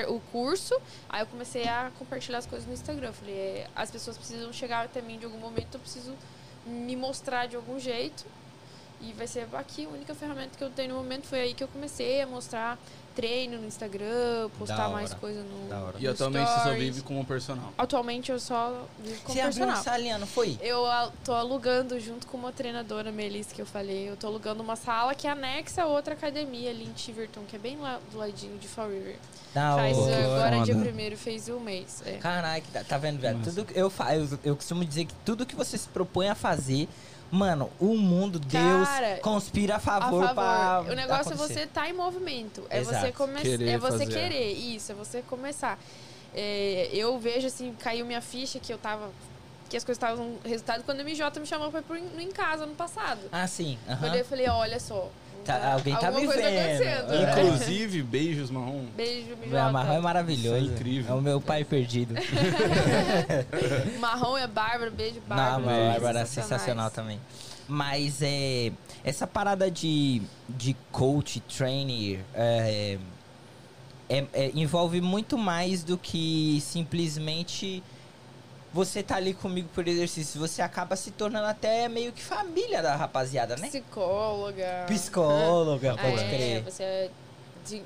o 0.07 0.19
curso, 0.31 0.79
aí 1.09 1.21
eu 1.21 1.27
comecei 1.27 1.67
a 1.67 1.91
compartilhar 1.97 2.37
as 2.37 2.45
coisas 2.45 2.67
no 2.67 2.73
Instagram. 2.73 3.07
Eu 3.07 3.13
falei, 3.13 3.35
é, 3.35 3.67
as 3.75 3.91
pessoas 3.91 4.17
precisam 4.17 4.53
chegar 4.53 4.85
até 4.85 5.01
mim 5.01 5.17
de 5.17 5.25
algum 5.25 5.39
momento, 5.39 5.75
eu 5.75 5.79
preciso 5.79 6.13
me 6.65 6.95
mostrar 6.95 7.47
de 7.47 7.55
algum 7.55 7.79
jeito. 7.79 8.25
E 9.01 9.13
vai 9.13 9.27
ser 9.27 9.47
aqui 9.53 9.85
a 9.85 9.89
única 9.89 10.15
ferramenta 10.15 10.57
que 10.57 10.63
eu 10.63 10.69
tenho 10.69 10.89
no 10.89 10.95
momento. 10.95 11.25
Foi 11.27 11.39
aí 11.39 11.53
que 11.53 11.63
eu 11.63 11.67
comecei 11.67 12.21
a 12.21 12.27
mostrar 12.27 12.79
treino 13.17 13.57
no 13.57 13.65
Instagram, 13.67 14.47
postar 14.59 14.89
mais 14.89 15.11
coisa 15.15 15.41
no. 15.41 15.67
da 15.67 15.79
hora. 15.81 15.95
E 15.99 16.07
atualmente 16.07 16.45
você 16.47 16.53
só 16.53 16.59
Stories. 16.59 16.79
vive 16.83 17.01
como 17.01 17.25
personal. 17.25 17.73
Atualmente 17.75 18.31
eu 18.31 18.39
só 18.39 18.85
vivo 19.03 19.21
como 19.23 19.33
Você 19.33 19.41
abriu 19.41 19.53
personal. 19.65 19.75
uma 19.75 19.83
salinha, 19.83 20.17
não 20.19 20.27
foi? 20.27 20.55
Eu 20.61 20.85
a- 20.85 21.11
tô 21.25 21.33
alugando 21.33 21.99
junto 21.99 22.27
com 22.27 22.37
uma 22.37 22.51
treinadora, 22.51 23.11
Melissa, 23.11 23.55
que 23.55 23.61
eu 23.61 23.65
falei. 23.65 24.07
Eu 24.07 24.15
tô 24.15 24.27
alugando 24.27 24.61
uma 24.61 24.75
sala 24.75 25.15
que 25.15 25.27
anexa 25.27 25.81
a 25.81 25.87
outra 25.87 26.13
academia 26.13 26.69
ali 26.69 26.83
em 26.85 26.93
Tiverton, 26.93 27.41
que 27.47 27.55
é 27.55 27.59
bem 27.59 27.75
lá 27.77 27.99
do 28.11 28.19
ladinho 28.19 28.55
de 28.59 28.67
Fall 28.67 28.89
River. 28.89 29.15
Da 29.51 29.73
Faz 29.75 29.97
hora. 29.97 30.11
uh, 30.15 30.33
agora 30.35 30.63
dia 30.63 30.75
primeiro, 30.75 31.17
fez 31.17 31.49
um 31.49 31.59
mês. 31.59 32.03
É. 32.05 32.17
Caraca, 32.17 32.67
tá, 32.71 32.83
tá 32.83 32.97
vendo, 32.99 33.19
velho? 33.19 33.39
Tudo 33.43 33.65
que 33.65 33.77
eu, 33.79 33.89
fa 33.89 34.15
eu, 34.15 34.27
eu 34.43 34.55
costumo 34.55 34.85
dizer 34.85 35.05
que 35.05 35.13
tudo 35.25 35.43
que 35.43 35.55
você 35.55 35.75
se 35.75 35.87
propõe 35.87 36.29
a 36.29 36.35
fazer, 36.35 36.87
mano, 37.31 37.69
o 37.79 37.95
mundo, 37.97 38.39
Deus, 38.39 38.87
Cara, 38.87 39.17
conspira 39.21 39.75
a 39.75 39.77
A 39.77 39.79
favor, 39.79 40.23
favor. 40.27 40.35
pra 40.35 40.93
o 40.93 40.95
negócio 40.95 41.33
é 41.33 41.35
você 41.35 41.61
estar 41.61 41.81
tá 41.81 41.89
em 41.89 41.93
movimento. 41.93 42.63
É 42.69 42.79
Exato. 42.79 43.05
você 43.05 43.11
começar. 43.11 43.41
Querer 43.43 43.69
É 43.69 43.77
você 43.77 43.91
fazer. 43.99 44.07
querer. 44.07 44.51
Isso, 44.53 44.91
é 44.91 44.95
você 44.95 45.21
começar. 45.21 45.79
É, 46.33 46.89
eu 46.93 47.17
vejo 47.19 47.47
assim, 47.47 47.73
caiu 47.79 48.05
minha 48.05 48.21
ficha 48.21 48.59
que 48.59 48.71
eu 48.71 48.77
tava. 48.77 49.09
Que 49.69 49.75
as 49.75 49.83
coisas 49.83 50.01
estavam 50.01 50.35
resultado 50.45 50.83
quando 50.83 50.99
o 51.01 51.03
MJ 51.03 51.39
me 51.41 51.45
chamou 51.45 51.69
pra 51.69 51.81
ir 51.81 51.83
pro 51.83 51.97
em, 51.97 52.23
em 52.23 52.31
casa 52.31 52.63
ano 52.63 52.75
passado. 52.75 53.19
Ah, 53.31 53.45
sim. 53.47 53.77
Eu 53.87 53.93
aham. 53.95 54.09
olhei 54.09 54.21
e 54.21 54.23
falei, 54.23 54.47
olha 54.49 54.79
só. 54.79 55.09
Tá- 55.47 55.73
alguém 55.73 55.95
tá 55.95 56.11
me 56.11 56.27
vendo. 56.27 56.39
É. 56.41 57.31
Inclusive, 57.31 58.03
beijos, 58.03 58.51
Marrom. 58.51 58.85
Beijo, 58.95 59.29
MJ. 59.31 59.47
Meu 59.47 59.59
amarrão 59.61 59.93
é 59.95 59.99
maravilhoso. 59.99 60.57
Isso 60.57 60.71
é 60.71 60.75
incrível. 60.75 61.15
É 61.15 61.17
o 61.17 61.21
meu 61.21 61.39
pai 61.39 61.63
perdido. 61.63 62.13
Marrom 63.99 64.37
é 64.37 64.47
Bárbara, 64.47 64.91
beijo, 64.91 65.21
Não, 65.27 65.35
Bárbara. 65.35 65.87
a 65.87 65.91
Bárbara 65.93 66.19
é 66.21 66.25
sensacional 66.25 66.89
também. 66.91 67.19
Mas 67.67 68.21
é, 68.21 68.71
essa 69.03 69.27
parada 69.27 69.69
de, 69.69 70.21
de 70.47 70.75
coach, 70.91 71.39
trainer, 71.41 72.19
é, 72.33 72.97
é- 74.09 74.25
é- 74.33 74.51
envolve 74.53 75.01
muito 75.01 75.37
mais 75.37 75.83
do 75.83 75.97
que 75.97 76.59
simplesmente 76.61 77.83
você 78.77 79.01
tá 79.01 79.15
ali 79.15 79.33
comigo 79.33 79.67
por 79.73 79.87
exercício. 79.87 80.39
Você 80.39 80.61
acaba 80.61 80.95
se 80.95 81.09
tornando 81.09 81.47
até 81.47 81.89
meio 81.89 82.11
que 82.13 82.23
família 82.23 82.79
da 82.79 82.95
rapaziada, 82.95 83.55
né? 83.55 83.67
Psicóloga. 83.69 84.85
Psicóloga, 84.85 85.95
pode 85.99 86.23
é, 86.23 86.29
crer. 86.29 86.63
Você 86.63 86.83
é 86.83 87.11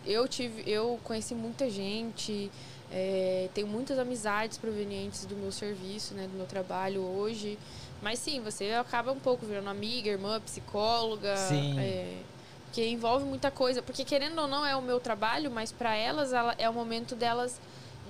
eu 0.05 0.27
tive, 0.27 0.69
eu 0.69 0.99
conheci 1.03 1.33
muita 1.33 1.67
gente, 1.67 2.51
é, 2.91 3.49
tenho 3.51 3.65
muitas 3.65 3.97
amizades 3.97 4.55
provenientes 4.59 5.25
do 5.25 5.35
meu 5.35 5.51
serviço, 5.51 6.13
né, 6.13 6.27
do 6.27 6.37
meu 6.37 6.45
trabalho 6.45 7.01
hoje. 7.01 7.57
Mas 7.99 8.19
sim, 8.19 8.41
você 8.41 8.73
acaba 8.73 9.11
um 9.11 9.19
pouco 9.19 9.43
virando 9.43 9.69
amiga, 9.69 10.09
irmã, 10.09 10.39
psicóloga. 10.41 11.35
Sim. 11.37 11.79
é, 11.79 12.17
porque 12.65 12.85
envolve 12.87 13.25
muita 13.25 13.49
coisa. 13.49 13.81
Porque 13.81 14.03
querendo 14.05 14.39
ou 14.39 14.47
não 14.47 14.63
é 14.65 14.75
o 14.75 14.81
meu 14.81 14.99
trabalho, 14.99 15.49
mas 15.49 15.71
para 15.71 15.95
elas 15.95 16.31
ela- 16.31 16.53
é 16.59 16.69
o 16.69 16.73
momento 16.73 17.15
delas 17.15 17.59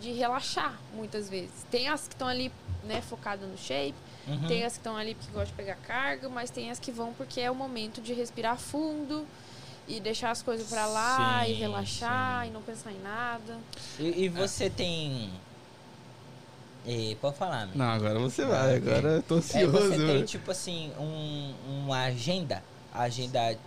de 0.01 0.11
relaxar, 0.11 0.77
muitas 0.93 1.29
vezes. 1.29 1.51
Tem 1.69 1.87
as 1.87 2.07
que 2.07 2.13
estão 2.15 2.27
ali, 2.27 2.51
né, 2.83 3.01
focadas 3.01 3.47
no 3.49 3.57
shape, 3.57 3.93
Uhum. 4.27 4.47
tem 4.47 4.63
as 4.63 4.73
que 4.73 4.79
estão 4.79 4.95
ali 4.97 5.15
porque 5.15 5.31
gostam 5.31 5.47
de 5.47 5.53
pegar 5.53 5.75
carga, 5.77 6.27
mas 6.29 6.49
tem 6.51 6.69
as 6.71 6.79
que 6.79 6.91
vão 6.91 7.11
porque 7.13 7.39
é 7.41 7.49
o 7.49 7.55
momento 7.55 8.01
de 8.01 8.13
respirar 8.13 8.57
fundo 8.57 9.25
e 9.87 9.99
deixar 9.99 10.29
as 10.31 10.41
coisas 10.43 10.67
pra 10.69 10.85
lá 10.85 11.43
Sim, 11.45 11.51
e 11.51 11.53
relaxar 11.55 12.43
sim. 12.43 12.49
e 12.49 12.53
não 12.53 12.61
pensar 12.61 12.91
em 12.91 12.99
nada. 13.01 13.57
E, 13.99 14.25
e 14.25 14.29
você 14.29 14.69
tem. 14.69 15.31
E, 16.85 17.15
pode 17.21 17.35
falar, 17.37 17.67
meu. 17.67 17.77
Não, 17.77 17.85
agora 17.91 18.17
você 18.19 18.43
vai. 18.45 18.75
Agora 18.77 19.07
eu 19.09 19.23
tô 19.23 19.35
É, 19.35 19.37
ansioso. 19.37 19.71
você 19.71 19.95
tem, 19.97 20.23
tipo 20.25 20.49
assim, 20.51 20.91
um, 20.99 21.53
uma 21.85 22.03
agenda, 22.05 22.63
agenda 22.93 23.57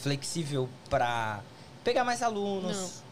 flexível 0.00 0.68
pra 0.90 1.40
pegar 1.84 2.04
mais 2.04 2.22
alunos. 2.22 2.76
Não? 2.76 3.05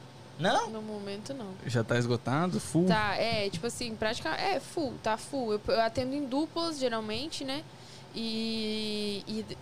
No 0.69 0.83
momento, 0.83 1.33
não. 1.33 1.55
Já 1.67 1.85
tá 1.85 1.97
esgotado? 1.97 2.59
Full? 2.61 2.87
Tá, 2.87 3.15
é, 3.17 3.49
tipo 3.51 3.67
assim, 3.67 3.95
prática 3.95 4.31
é 4.31 4.59
full, 4.59 4.95
tá 5.03 5.17
full. 5.17 5.53
Eu, 5.53 5.61
eu 5.69 5.81
atendo 5.81 6.15
em 6.15 6.25
duplas, 6.25 6.79
geralmente, 6.79 7.45
né? 7.45 7.63
E, 8.15 9.23
e, 9.27 9.57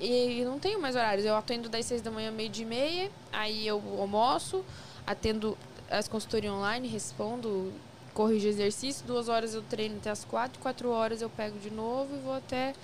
e, 0.00 0.40
e 0.40 0.44
não 0.44 0.58
tenho 0.58 0.80
mais 0.80 0.96
horários. 0.96 1.24
Eu 1.24 1.36
atendo 1.36 1.68
das 1.68 1.86
seis 1.86 2.02
da 2.02 2.10
manhã, 2.10 2.30
meio 2.30 2.48
dia 2.48 2.64
e 2.64 2.68
meia, 2.68 3.10
aí 3.32 3.66
eu 3.66 3.82
almoço, 3.98 4.64
atendo 5.06 5.56
as 5.90 6.08
consultorias 6.08 6.52
online, 6.52 6.88
respondo, 6.88 7.72
corrijo 8.12 8.48
exercício, 8.48 9.06
duas 9.06 9.28
horas 9.28 9.54
eu 9.54 9.62
treino 9.62 9.96
até 9.96 10.10
as 10.10 10.24
quatro, 10.24 10.60
quatro 10.60 10.90
horas 10.90 11.22
eu 11.22 11.30
pego 11.30 11.58
de 11.58 11.70
novo 11.70 12.14
e 12.14 12.18
vou 12.18 12.34
até 12.34 12.74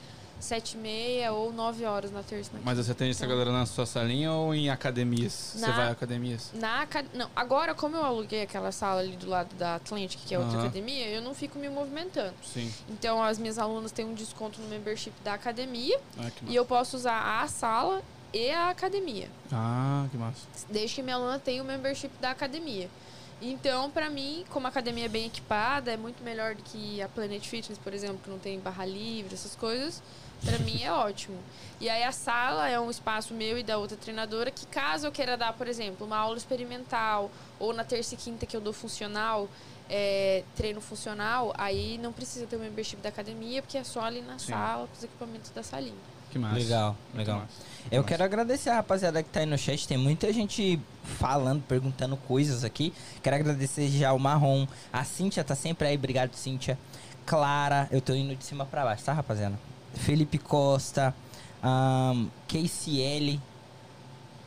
sete 0.45 0.75
e 0.75 0.77
meia 0.79 1.33
ou 1.33 1.51
nove 1.53 1.85
horas 1.87 2.11
na 2.11 2.23
terça. 2.23 2.51
na 2.53 2.61
Mas 2.63 2.77
você 2.77 2.93
atende 2.93 3.13
essa 3.13 3.27
galera 3.27 3.51
na 3.51 3.65
sua 3.65 3.87
salinha 3.87 4.31
ou 4.31 4.55
em 4.55 4.69
academias? 4.69 5.33
Você 5.33 5.67
Na- 5.67 5.73
vai 5.73 5.89
a 5.89 5.91
academias? 5.91 6.51
Na 6.55 6.87
Não, 7.15 7.31
agora, 7.35 7.75
como 7.75 7.97
eu 7.97 8.05
aluguei 8.05 8.43
aquela 8.43 8.71
sala 8.71 9.01
ali 9.01 9.17
do 9.17 9.27
lado 9.29 9.55
da 9.57 9.77
Atlantic, 9.77 10.21
que 10.27 10.35
é 10.35 10.39
outra 10.39 10.55
Aham. 10.59 10.65
academia, 10.67 11.09
eu 11.09 11.23
não 11.23 11.35
fico 11.35 11.59
me 11.59 11.69
movimentando. 11.71 12.35
Sim. 12.43 12.71
Então, 12.91 13.23
as 13.23 13.39
minhas 13.39 13.59
alunas 13.59 13.91
têm 13.91 14.05
um 14.05 14.13
desconto 14.15 14.61
no 14.61 14.69
membership 14.69 15.13
da 15.25 15.33
academia 15.35 15.99
Ah, 16.19 16.31
e 16.47 16.55
eu 16.55 16.67
posso 16.67 16.97
usar 16.99 17.41
a 17.43 17.49
sala 17.49 18.03
e 18.33 18.51
a 18.51 18.69
academia, 18.69 19.31
Ah, 19.51 20.07
que 20.11 20.19
massa. 20.19 20.47
desde 20.69 20.97
que 20.97 21.03
minha 21.03 21.17
aluna 21.17 21.39
tenha 21.39 21.63
o 21.63 21.67
membership 21.67 22.11
da 22.21 22.31
academia. 22.33 22.91
Então, 23.41 23.91
pra 23.91 24.09
mim, 24.09 24.45
como 24.51 24.67
a 24.67 24.71
academia 24.71 25.07
é 25.07 25.09
bem 25.09 25.27
equipada, 25.27 25.91
é 25.91 25.97
muito 25.97 26.23
melhor 26.23 26.55
do 26.55 26.63
que 26.63 27.01
a 27.03 27.09
Planet 27.09 27.43
Fitness, 27.47 27.79
por 27.79 27.93
exemplo, 27.93 28.19
que 28.23 28.31
não 28.31 28.39
tem 28.39 28.59
barra 28.61 28.85
livre, 28.87 29.35
essas 29.35 29.57
coisas. 29.57 30.03
Pra 30.45 30.59
mim 30.59 30.83
é 30.83 30.93
ótimo. 30.93 31.37
E 31.81 31.89
aí 31.89 32.03
a 32.05 32.13
sala 32.13 32.69
é 32.69 32.79
um 32.79 32.91
espaço 32.91 33.35
meu 33.35 33.59
e 33.59 33.63
da 33.63 33.79
outra 33.79 33.97
treinadora 33.97 34.51
que 34.51 34.67
caso 34.67 35.07
eu 35.07 35.13
queira 35.13 35.37
dar, 35.37 35.53
por 35.55 35.67
exemplo, 35.67 36.07
uma 36.07 36.17
aula 36.17 36.37
experimental 36.37 37.31
ou 37.59 37.73
na 37.73 37.85
terça 37.85 38.15
e 38.15 38.17
quinta 38.17 38.47
que 38.47 38.57
eu 38.57 38.61
dou 38.61 38.73
funcional, 38.73 39.49
é, 39.89 40.45
treino 40.57 40.81
funcional, 40.81 41.53
aí 41.59 41.99
não 41.99 42.13
precisa 42.13 42.47
ter 42.47 42.57
o 42.57 42.59
membership 42.61 42.97
da 42.99 43.09
academia, 43.09 43.61
porque 43.63 43.77
é 43.77 43.85
só 43.85 44.03
ali 44.03 44.21
na 44.23 44.39
Sim. 44.39 44.53
sala 44.53 44.87
com 44.87 44.97
os 44.97 45.05
equipamentos 45.05 45.51
da 45.51 45.63
salinha. 45.63 45.95
Que 46.31 46.39
massa. 46.39 46.57
Legal, 46.57 46.97
Muito 47.13 47.19
legal. 47.19 47.39
massa. 47.41 47.53
Eu 47.93 47.99
Massa. 48.03 48.09
quero 48.09 48.25
agradecer 48.25 48.71
a 48.71 48.75
rapaziada 48.77 49.23
que 49.23 49.29
tá 49.29 49.41
aí 49.41 49.47
no 49.47 49.57
chat. 49.59 49.87
Tem 49.87 49.97
muita 49.99 50.33
gente 50.33 50.81
falando, 51.05 51.63
perguntando 51.63 52.17
coisas 52.17 52.65
aqui. 52.65 52.93
Quero 53.23 53.37
agradecer 53.37 53.89
já 53.89 54.13
o 54.13 54.19
Marrom. 54.19 54.67
A 54.93 55.05
Cíntia 55.05 55.45
tá 55.45 55.55
sempre 55.55 55.87
aí. 55.87 55.95
Obrigado, 55.97 56.35
Cíntia. 56.35 56.77
Clara, 57.25 57.89
eu 57.93 58.01
tô 58.01 58.15
indo 58.15 58.35
de 58.35 58.45
cima 58.45 58.65
pra 58.67 58.85
baixo, 58.85 59.05
tá, 59.05 59.13
rapaziada? 59.13 59.57
Felipe 59.95 60.39
Costa. 60.39 61.15
Um, 61.63 62.29
KCL. 62.47 63.41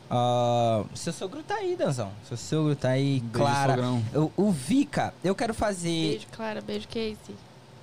ah, 0.10 0.84
seu 0.96 1.12
sogro 1.12 1.44
tá 1.44 1.56
aí, 1.56 1.76
Danzão. 1.76 2.12
Seu 2.28 2.38
sogro 2.38 2.76
tá 2.76 2.90
aí. 2.90 3.20
Beijo, 3.20 3.32
Clara. 3.34 3.74
sogrão. 3.76 4.04
O, 4.38 4.44
o 4.48 4.52
Vika, 4.52 5.14
eu 5.24 5.36
quero 5.36 5.54
fazer. 5.54 6.10
Beijo, 6.12 6.28
Clara. 6.32 6.62
Beijo, 6.62 6.88
Casey. 6.88 7.36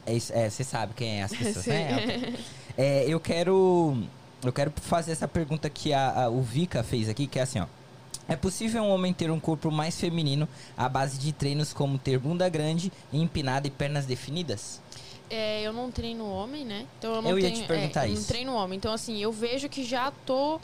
É, 0.07 0.17
é, 0.45 0.51
você 0.51 0.65
sabe 0.65 0.93
quem 0.95 1.21
é 1.21 1.23
as 1.25 1.33
pessoas, 1.37 1.67
né? 1.67 2.35
É, 2.77 3.05
eu 3.09 3.19
quero. 3.21 3.97
Eu 4.43 4.53
quero 4.53 4.71
fazer 4.77 5.13
essa 5.13 5.27
pergunta 5.27 5.71
que 5.71 5.93
a, 5.95 6.25
a- 6.25 6.29
o 6.29 6.43
Vika 6.43 6.83
fez 6.83 7.09
aqui, 7.09 7.27
que 7.27 7.39
é 7.39 7.43
assim, 7.43 7.61
ó. 7.61 7.67
É 8.29 8.37
possível 8.37 8.83
um 8.83 8.89
homem 8.91 9.13
ter 9.13 9.31
um 9.31 9.39
corpo 9.41 9.71
mais 9.71 9.99
feminino 10.01 10.49
à 10.77 10.89
base 10.89 11.19
de 11.19 11.31
treinos 11.33 11.75
como 11.75 11.99
ter 11.99 12.19
bunda 12.19 12.49
grande, 12.49 12.91
empinada 13.13 13.67
e 13.67 13.71
pernas 13.71 14.07
definidas? 14.07 14.81
É, 15.35 15.63
eu 15.63 15.73
não 15.73 15.91
treino 15.91 16.25
homem, 16.29 16.65
né? 16.65 16.87
Então 16.99 17.15
eu 17.15 17.23
não 17.23 17.31
Eu 17.31 17.39
ia 17.39 17.51
tenho, 17.51 17.63
te 17.63 17.67
perguntar 17.69 18.05
é, 18.07 18.09
eu 18.09 18.13
isso. 18.13 18.21
não 18.23 18.29
treino 18.29 18.55
homem. 18.55 18.77
Então, 18.77 18.93
assim, 18.93 19.21
eu 19.21 19.33
vejo 19.33 19.69
que 19.69 19.85
já 19.85 20.11
tô. 20.25 20.61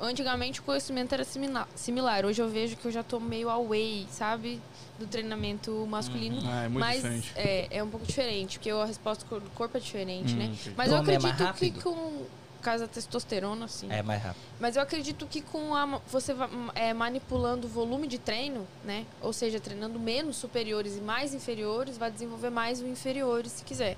Antigamente 0.00 0.58
o 0.60 0.62
conhecimento 0.64 1.12
era 1.12 1.22
simila- 1.24 1.68
similar. 1.76 2.24
Hoje 2.24 2.42
eu 2.42 2.48
vejo 2.48 2.76
que 2.76 2.84
eu 2.86 2.90
já 2.90 3.02
tô 3.04 3.20
meio 3.20 3.48
away, 3.48 4.06
sabe? 4.10 4.60
Do 4.98 5.06
treinamento 5.06 5.86
masculino. 5.88 6.38
Ah, 6.44 6.64
é 6.64 6.68
muito 6.68 6.80
Mas 6.80 6.96
diferente. 6.96 7.32
é, 7.36 7.68
é 7.70 7.82
um 7.84 7.88
pouco 7.88 8.04
diferente, 8.06 8.58
porque 8.58 8.70
a 8.70 8.84
resposta 8.84 9.24
do 9.24 9.50
corpo 9.50 9.76
é 9.76 9.80
diferente, 9.80 10.34
Hum, 10.34 10.38
né? 10.38 10.52
Mas 10.76 10.90
eu 10.90 10.98
é 10.98 11.00
acredito 11.00 11.54
que 11.54 11.70
com 11.82 12.26
causa 12.62 12.86
da 12.86 12.92
testosterona, 12.92 13.64
assim. 13.66 13.90
É 13.90 14.02
mais 14.02 14.22
rápido. 14.22 14.42
Mas 14.60 14.76
eu 14.76 14.82
acredito 14.82 15.26
que 15.26 15.40
com 15.40 15.74
a 15.74 16.00
você 16.06 16.34
é, 16.74 16.94
manipulando 16.94 17.66
o 17.66 17.70
volume 17.70 18.06
de 18.06 18.18
treino, 18.18 18.66
né? 18.84 19.04
Ou 19.20 19.32
seja, 19.32 19.60
treinando 19.60 19.98
menos 19.98 20.36
superiores 20.36 20.96
e 20.96 21.00
mais 21.00 21.34
inferiores, 21.34 21.98
vai 21.98 22.10
desenvolver 22.10 22.50
mais 22.50 22.80
o 22.80 22.86
inferiores 22.86 23.52
se 23.52 23.64
quiser. 23.64 23.96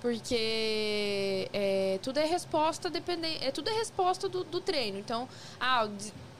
Porque 0.00 1.48
é, 1.52 1.98
tudo 2.02 2.18
é 2.18 2.24
resposta 2.24 2.88
dependendo. 2.90 3.42
É, 3.42 3.50
tudo 3.50 3.70
é 3.70 3.72
resposta 3.72 4.28
do, 4.28 4.44
do 4.44 4.60
treino. 4.60 4.98
Então, 4.98 5.28
ah, 5.60 5.88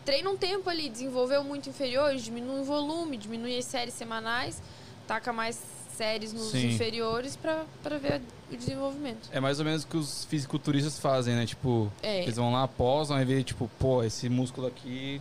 treina 0.04 0.30
um 0.30 0.36
tempo 0.36 0.70
ali, 0.70 0.88
desenvolveu 0.88 1.42
muito 1.42 1.68
inferiores, 1.68 2.22
diminui 2.22 2.60
o 2.60 2.64
volume, 2.64 3.16
diminui 3.16 3.58
as 3.58 3.64
séries 3.64 3.94
semanais, 3.94 4.62
taca 5.06 5.32
mais 5.32 5.60
séries 5.96 6.32
nos 6.32 6.50
Sim. 6.50 6.68
inferiores 6.68 7.36
pra 7.36 7.64
pra 7.82 7.98
ver 7.98 8.20
o 8.54 8.56
desenvolvimento. 8.56 9.28
É 9.32 9.40
mais 9.40 9.58
ou 9.58 9.64
menos 9.64 9.82
o 9.82 9.86
que 9.86 9.96
os 9.96 10.24
fisiculturistas 10.26 10.98
fazem, 10.98 11.34
né? 11.34 11.46
Tipo, 11.46 11.92
É. 12.02 12.22
eles 12.22 12.36
vão 12.36 12.52
lá, 12.52 12.66
posam, 12.68 13.16
aí 13.16 13.24
vê, 13.24 13.42
tipo, 13.42 13.70
pô, 13.78 14.02
esse 14.04 14.28
músculo 14.28 14.66
aqui. 14.66 15.20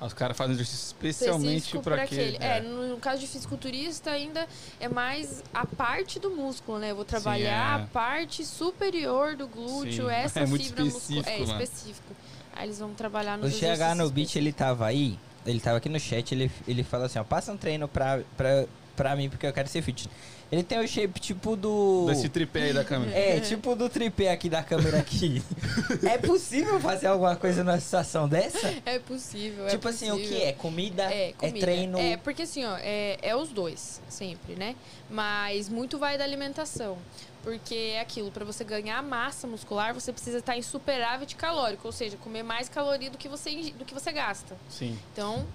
Os 0.00 0.12
caras 0.12 0.36
fazem 0.36 0.54
exercício 0.54 0.86
especialmente 0.86 1.76
pra 1.80 2.04
aquele. 2.04 2.36
É, 2.38 2.60
no, 2.60 2.90
no 2.90 2.96
caso 2.98 3.20
de 3.20 3.26
fisiculturista 3.26 4.12
ainda 4.12 4.46
é 4.78 4.88
mais 4.88 5.42
a 5.52 5.66
parte 5.66 6.20
do 6.20 6.30
músculo, 6.30 6.78
né? 6.78 6.92
Eu 6.92 6.96
vou 6.96 7.04
trabalhar 7.04 7.80
é. 7.80 7.82
a 7.82 7.86
parte 7.86 8.44
superior 8.44 9.34
do 9.34 9.48
glúteo, 9.48 10.06
Sim. 10.06 10.12
essa 10.12 10.38
É 10.40 10.46
muito 10.46 10.66
fibra 10.66 10.84
muscular. 10.84 11.16
É 11.16 11.20
específico, 11.20 11.48
mano. 11.48 11.62
específico. 11.64 12.16
Aí 12.54 12.66
eles 12.66 12.78
vão 12.78 12.94
trabalhar 12.94 13.38
O 13.38 13.42
nos 13.42 13.58
GH 13.58 13.96
no 13.96 14.08
beat, 14.10 14.36
ele 14.36 14.52
tava 14.52 14.86
aí, 14.86 15.18
ele 15.44 15.58
tava 15.58 15.78
aqui 15.78 15.88
no 15.88 15.98
chat, 15.98 16.30
ele, 16.32 16.48
ele 16.68 16.84
falou 16.84 17.06
assim, 17.06 17.18
ó, 17.18 17.24
passa 17.24 17.50
um 17.52 17.56
treino 17.56 17.88
pra, 17.88 18.20
pra, 18.36 18.66
pra 18.94 19.16
mim 19.16 19.28
porque 19.28 19.46
eu 19.48 19.52
quero 19.52 19.68
ser 19.68 19.82
fit. 19.82 20.08
Ele 20.50 20.62
tem 20.62 20.78
o 20.78 20.88
shape 20.88 21.20
tipo 21.20 21.56
do... 21.56 22.06
Desse 22.06 22.28
tripé 22.28 22.62
aí 22.64 22.72
da 22.72 22.82
câmera. 22.82 23.12
É, 23.12 23.38
tipo 23.40 23.74
do 23.74 23.88
tripé 23.88 24.30
aqui 24.30 24.48
da 24.48 24.62
câmera 24.62 24.98
aqui. 24.98 25.42
é 26.08 26.16
possível 26.16 26.80
fazer 26.80 27.08
alguma 27.08 27.36
coisa 27.36 27.62
numa 27.62 27.78
situação 27.78 28.26
dessa? 28.26 28.74
É 28.86 28.98
possível. 28.98 29.66
é 29.66 29.70
tipo 29.70 29.86
assim, 29.88 30.10
o 30.10 30.16
que 30.16 30.42
é? 30.42 30.52
Comida? 30.52 31.02
É, 31.04 31.32
comida. 31.32 31.58
treino? 31.60 31.98
É, 31.98 32.16
porque 32.16 32.42
assim, 32.42 32.64
ó, 32.64 32.78
é, 32.78 33.18
é 33.20 33.36
os 33.36 33.50
dois, 33.50 34.00
sempre, 34.08 34.54
né? 34.54 34.74
Mas 35.10 35.68
muito 35.68 35.98
vai 35.98 36.16
da 36.16 36.24
alimentação. 36.24 36.96
Porque 37.42 37.92
é 37.94 38.00
aquilo, 38.00 38.30
para 38.30 38.44
você 38.44 38.64
ganhar 38.64 39.02
massa 39.02 39.46
muscular, 39.46 39.94
você 39.94 40.12
precisa 40.12 40.38
estar 40.38 40.56
em 40.56 40.62
superávit 40.62 41.36
calórico, 41.36 41.86
ou 41.86 41.92
seja, 41.92 42.16
comer 42.16 42.42
mais 42.42 42.68
caloria 42.68 43.10
do 43.10 43.18
que 43.18 43.28
você, 43.28 43.72
do 43.72 43.84
que 43.84 43.94
você 43.94 44.12
gasta. 44.12 44.56
Sim. 44.68 44.98
Então, 45.12 45.46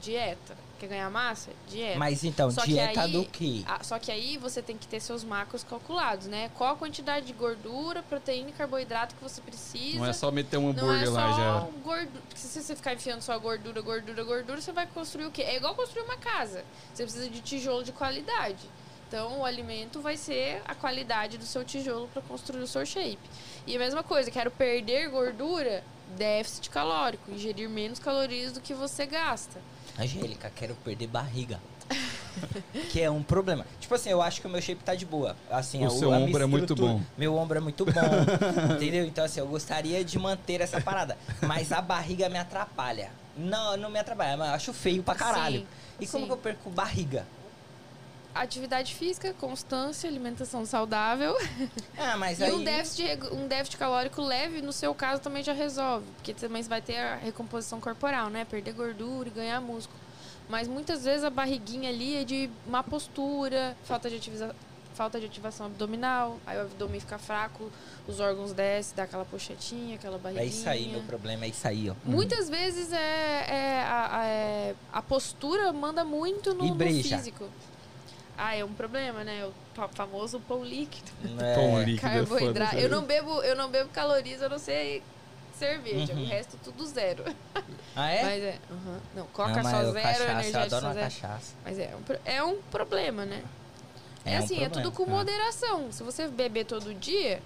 dieta. 0.00 0.56
Quer 0.82 0.88
ganhar 0.88 1.10
massa? 1.10 1.52
Dieta. 1.68 1.96
Mas 1.96 2.24
então, 2.24 2.50
Só 2.50 2.62
que 2.62 2.72
dieta 2.72 3.02
aí- 3.02 3.12
do 3.12 3.24
quê? 3.26 3.62
Ah, 3.68 3.84
só 3.84 4.00
que 4.00 4.10
aí 4.10 4.36
você 4.36 4.60
tem 4.60 4.76
que 4.76 4.88
ter 4.88 4.98
seus 4.98 5.22
macros 5.22 5.62
calculados, 5.62 6.26
né? 6.26 6.50
Qual 6.58 6.72
a 6.72 6.76
quantidade 6.76 7.24
de 7.24 7.32
gordura, 7.32 8.02
proteína 8.02 8.48
e 8.50 8.52
carboidrato 8.52 9.14
que 9.14 9.22
você 9.22 9.40
precisa. 9.40 9.98
Não 10.00 10.06
é 10.06 10.12
só 10.12 10.28
meter 10.32 10.56
um 10.56 10.72
Não 10.72 10.92
é 10.92 10.96
hambúrguer 10.96 11.12
lá 11.12 11.30
já. 11.36 11.60
gordura. 11.84 12.22
Porque 12.28 12.36
se 12.40 12.60
você 12.60 12.74
ficar 12.74 12.94
enfiando 12.94 13.22
só 13.22 13.38
gordura, 13.38 13.80
gordura, 13.80 14.24
gordura, 14.24 14.60
você 14.60 14.72
vai 14.72 14.84
construir 14.88 15.26
o 15.26 15.30
quê? 15.30 15.42
É 15.42 15.54
igual 15.54 15.72
construir 15.76 16.02
uma 16.02 16.16
casa. 16.16 16.64
Você 16.92 17.04
precisa 17.04 17.30
de 17.30 17.40
tijolo 17.40 17.84
de 17.84 17.92
qualidade. 17.92 18.68
Então, 19.06 19.38
o 19.38 19.44
alimento 19.44 20.00
vai 20.00 20.16
ser 20.16 20.62
a 20.64 20.74
qualidade 20.74 21.38
do 21.38 21.44
seu 21.46 21.64
tijolo 21.64 22.08
para 22.12 22.22
construir 22.22 22.62
o 22.62 22.66
seu 22.66 22.84
shape. 22.84 23.20
E 23.68 23.76
a 23.76 23.78
mesma 23.78 24.02
coisa, 24.02 24.32
quero 24.32 24.50
perder 24.50 25.10
gordura, 25.10 25.84
déficit 26.16 26.70
calórico, 26.70 27.30
ingerir 27.30 27.68
menos 27.68 28.00
calorias 28.00 28.50
do 28.50 28.60
que 28.60 28.74
você 28.74 29.06
gasta. 29.06 29.60
Angélica, 29.98 30.50
quero 30.54 30.74
perder 30.76 31.06
barriga. 31.06 31.60
que 32.90 33.00
é 33.00 33.10
um 33.10 33.22
problema. 33.22 33.66
Tipo 33.78 33.94
assim, 33.94 34.08
eu 34.10 34.22
acho 34.22 34.40
que 34.40 34.46
o 34.46 34.50
meu 34.50 34.60
shape 34.62 34.82
tá 34.82 34.94
de 34.94 35.04
boa. 35.04 35.36
Assim, 35.50 35.84
O 35.84 35.86
a- 35.86 35.90
seu 35.90 36.12
a 36.12 36.16
minha 36.16 36.28
ombro 36.28 36.42
é 36.42 36.46
muito 36.46 36.62
estrutura- 36.64 36.92
bom. 36.94 37.02
Meu 37.18 37.36
ombro 37.36 37.58
é 37.58 37.60
muito 37.60 37.84
bom. 37.84 37.92
entendeu? 38.76 39.04
Então, 39.04 39.24
assim, 39.24 39.40
eu 39.40 39.46
gostaria 39.46 40.02
de 40.04 40.18
manter 40.18 40.60
essa 40.60 40.80
parada. 40.80 41.16
Mas 41.42 41.72
a 41.72 41.82
barriga 41.82 42.28
me 42.28 42.38
atrapalha. 42.38 43.10
Não, 43.36 43.76
não 43.76 43.90
me 43.90 43.98
atrapalha, 43.98 44.36
mas 44.36 44.48
eu 44.48 44.54
acho 44.54 44.72
feio 44.72 45.02
pra 45.02 45.14
caralho. 45.14 45.60
Sim, 45.60 45.66
e 46.00 46.06
como 46.06 46.22
sim. 46.24 46.26
que 46.26 46.32
eu 46.32 46.36
perco 46.38 46.70
barriga? 46.70 47.26
Atividade 48.34 48.94
física, 48.94 49.34
constância, 49.34 50.08
alimentação 50.08 50.64
saudável. 50.64 51.36
Ah, 51.98 52.16
mas 52.16 52.40
E 52.40 52.44
aí. 52.44 52.52
um 52.52 52.64
déficit, 52.64 53.18
um 53.32 53.46
déficit 53.46 53.76
calórico 53.76 54.20
leve, 54.22 54.60
no 54.62 54.72
seu 54.72 54.94
caso, 54.94 55.20
também 55.20 55.42
já 55.42 55.52
resolve. 55.52 56.06
Porque 56.16 56.32
também 56.34 56.62
vai 56.62 56.80
ter 56.80 56.96
a 56.98 57.16
recomposição 57.16 57.80
corporal, 57.80 58.28
né? 58.30 58.44
Perder 58.44 58.72
gordura 58.72 59.28
e 59.28 59.32
ganhar 59.32 59.60
músculo. 59.60 59.98
Mas 60.48 60.66
muitas 60.66 61.04
vezes 61.04 61.22
a 61.24 61.30
barriguinha 61.30 61.90
ali 61.90 62.16
é 62.16 62.24
de 62.24 62.50
má 62.66 62.82
postura, 62.82 63.76
falta 63.84 64.08
de, 64.10 64.16
ativiza- 64.16 64.54
falta 64.94 65.20
de 65.20 65.26
ativação 65.26 65.66
abdominal, 65.66 66.38
aí 66.46 66.58
o 66.58 66.62
abdômen 66.62 66.98
fica 67.00 67.18
fraco, 67.18 67.70
os 68.08 68.18
órgãos 68.18 68.52
descem, 68.52 68.96
dá 68.96 69.04
aquela 69.04 69.24
pochetinha, 69.24 69.94
aquela 69.94 70.18
barriguinha. 70.18 70.44
É 70.44 70.48
isso 70.48 70.68
aí, 70.68 70.88
meu 70.88 71.02
problema 71.02 71.44
é 71.44 71.48
isso 71.48 71.66
aí, 71.68 71.88
ó. 71.88 71.94
Muitas 72.04 72.48
vezes 72.50 72.92
é, 72.92 73.46
é 73.48 73.82
a, 73.82 74.16
a- 74.20 74.26
é- 74.26 74.74
a 74.92 75.00
postura 75.02 75.72
manda 75.72 76.04
muito 76.04 76.52
no, 76.54 76.74
no 76.74 76.78
físico. 77.02 77.48
Ah, 78.44 78.56
é 78.56 78.64
um 78.64 78.72
problema, 78.72 79.22
né? 79.22 79.44
O 79.46 79.52
fa- 79.72 79.88
famoso 79.94 80.40
pão 80.40 80.64
líquido. 80.64 81.08
É, 81.40 81.54
Pão 81.54 81.80
líquido 81.80 82.08
é 82.08 82.14
Carboidrato. 82.14 82.74
Eu 82.76 82.88
não 82.88 83.02
bebo, 83.04 83.40
eu 83.44 83.54
não 83.54 83.70
bebo 83.70 83.88
calorias, 83.90 84.42
eu 84.42 84.50
não 84.50 84.58
sei 84.58 85.00
cerveja. 85.56 86.12
Uhum. 86.12 86.22
O 86.24 86.26
resto 86.26 86.58
tudo 86.64 86.84
zero. 86.84 87.22
Ah, 87.94 88.10
é? 88.10 88.22
Mas 88.24 88.42
é. 88.42 88.58
aham. 88.68 89.00
Não, 89.14 89.26
coca 89.28 89.50
Não, 89.54 89.62
mas 89.62 89.70
só 89.70 89.82
eu 89.82 89.92
zero, 89.92 90.02
cachaça, 90.08 90.22
eu 90.24 90.30
energético 90.32 90.58
adoro 90.74 90.86
uma 90.86 90.94
zero. 90.94 91.06
cachaça. 91.06 91.54
Mas 91.64 91.78
é 91.78 91.94
um, 91.94 92.02
é 92.24 92.42
um 92.42 92.56
problema, 92.62 93.24
né? 93.24 93.44
É, 94.24 94.34
É 94.34 94.40
um 94.40 94.44
assim, 94.44 94.64
é 94.64 94.68
tudo 94.68 94.90
com 94.90 95.04
É. 95.04 95.06
moderação. 95.06 95.92
Se 95.92 96.02
você 96.02 96.26
beber 96.26 96.64
todo 96.64 96.92
dia, 96.94 97.40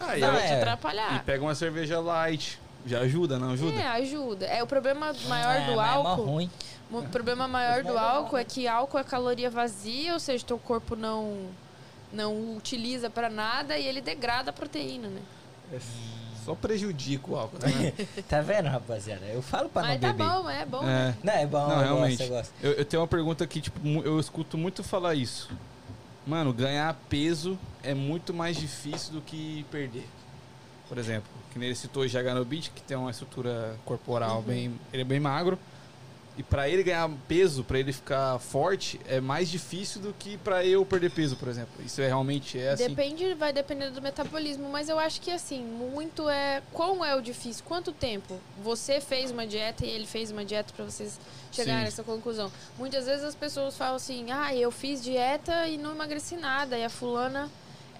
Ah, 0.00 0.06
vai 0.06 0.18
te 0.18 0.24
é. 0.24 0.50
e 0.50 0.52
atrapalhar. 0.56 1.22
pega 1.24 1.44
uma 1.44 1.54
cerveja 1.54 2.00
light. 2.00 2.58
Já 2.86 3.00
ajuda, 3.00 3.38
não 3.38 3.50
ajuda? 3.52 3.78
É, 3.80 3.86
ajuda. 3.86 4.46
É 4.46 4.62
o 4.62 4.66
problema 4.66 5.12
maior 5.28 5.54
É, 5.56 5.66
do 5.66 5.76
mas 5.76 5.90
É 5.92 5.94
mó 5.98 6.08
álcool. 6.08 6.24
ruim. 6.24 6.50
O 6.92 7.02
problema 7.04 7.46
maior 7.46 7.82
do 7.84 7.96
álcool 7.96 8.36
é 8.36 8.44
que 8.44 8.66
álcool 8.66 8.98
é 8.98 9.04
caloria 9.04 9.48
vazia, 9.50 10.12
ou 10.12 10.20
seja, 10.20 10.44
teu 10.44 10.58
corpo 10.58 10.96
não 10.96 11.48
não 12.12 12.56
utiliza 12.56 13.08
pra 13.08 13.30
nada 13.30 13.78
e 13.78 13.86
ele 13.86 14.00
degrada 14.00 14.50
a 14.50 14.52
proteína, 14.52 15.06
né? 15.08 15.20
É 15.72 15.78
Só 16.44 16.56
prejudica 16.56 17.30
o 17.30 17.36
álcool, 17.36 17.58
né? 17.60 17.92
Tá 18.28 18.40
vendo, 18.40 18.66
rapaziada? 18.68 19.24
Eu 19.26 19.40
falo 19.42 19.68
pra 19.68 19.82
Mas 19.82 19.92
não 19.92 20.08
tá 20.08 20.12
beber. 20.12 20.26
bom, 20.28 20.50
é 20.50 20.66
bom. 20.66 20.82
né? 20.82 21.14
É. 21.22 21.26
Não, 21.26 21.32
é 21.34 21.46
bom, 21.46 21.68
Não, 21.68 21.76
eu 21.76 21.84
realmente. 21.84 22.16
gosto, 22.16 22.22
eu 22.22 22.28
gosto. 22.36 22.52
Eu, 22.60 22.72
eu 22.72 22.84
tenho 22.84 23.00
uma 23.02 23.06
pergunta 23.08 23.46
que, 23.46 23.60
tipo, 23.60 23.78
eu 24.04 24.18
escuto 24.18 24.58
muito 24.58 24.82
falar 24.82 25.14
isso. 25.14 25.48
Mano, 26.26 26.52
ganhar 26.52 26.92
peso 27.08 27.56
é 27.82 27.94
muito 27.94 28.34
mais 28.34 28.56
difícil 28.56 29.12
do 29.12 29.20
que 29.20 29.64
perder. 29.70 30.08
Por 30.88 30.98
exemplo, 30.98 31.30
que 31.52 31.58
nem 31.60 31.68
ele 31.68 31.76
citou 31.76 32.02
o 32.02 32.08
Jaganovic, 32.08 32.70
que 32.70 32.82
tem 32.82 32.96
uma 32.96 33.10
estrutura 33.12 33.76
corporal 33.84 34.38
Uhum. 34.38 34.42
bem. 34.42 34.80
Ele 34.92 35.02
é 35.02 35.04
bem 35.04 35.20
magro. 35.20 35.56
E 36.40 36.42
pra 36.42 36.66
ele 36.70 36.82
ganhar 36.82 37.06
peso, 37.28 37.62
pra 37.62 37.78
ele 37.78 37.92
ficar 37.92 38.38
forte, 38.38 38.98
é 39.06 39.20
mais 39.20 39.50
difícil 39.50 40.00
do 40.00 40.14
que 40.14 40.38
pra 40.38 40.64
eu 40.64 40.86
perder 40.86 41.10
peso, 41.10 41.36
por 41.36 41.48
exemplo. 41.48 41.84
Isso 41.84 42.00
é 42.00 42.06
realmente 42.06 42.58
é 42.58 42.70
assim. 42.70 42.88
Depende, 42.88 43.34
vai 43.34 43.52
depender 43.52 43.90
do 43.90 44.00
metabolismo, 44.00 44.66
mas 44.70 44.88
eu 44.88 44.98
acho 44.98 45.20
que 45.20 45.30
assim, 45.30 45.62
muito 45.62 46.30
é 46.30 46.62
qual 46.72 47.04
é 47.04 47.14
o 47.14 47.20
difícil, 47.20 47.62
quanto 47.66 47.92
tempo 47.92 48.40
você 48.64 49.02
fez 49.02 49.30
uma 49.30 49.46
dieta 49.46 49.84
e 49.84 49.90
ele 49.90 50.06
fez 50.06 50.30
uma 50.30 50.42
dieta 50.42 50.72
pra 50.74 50.86
vocês 50.86 51.20
chegarem 51.52 51.80
Sim. 51.80 51.84
nessa 51.84 52.02
conclusão. 52.02 52.50
Muitas 52.78 53.04
vezes 53.04 53.22
as 53.22 53.34
pessoas 53.34 53.76
falam 53.76 53.96
assim: 53.96 54.30
"Ah, 54.30 54.54
eu 54.54 54.70
fiz 54.70 55.04
dieta 55.04 55.68
e 55.68 55.76
não 55.76 55.90
emagreci 55.90 56.36
nada", 56.36 56.78
e 56.78 56.82
a 56.82 56.88
fulana 56.88 57.50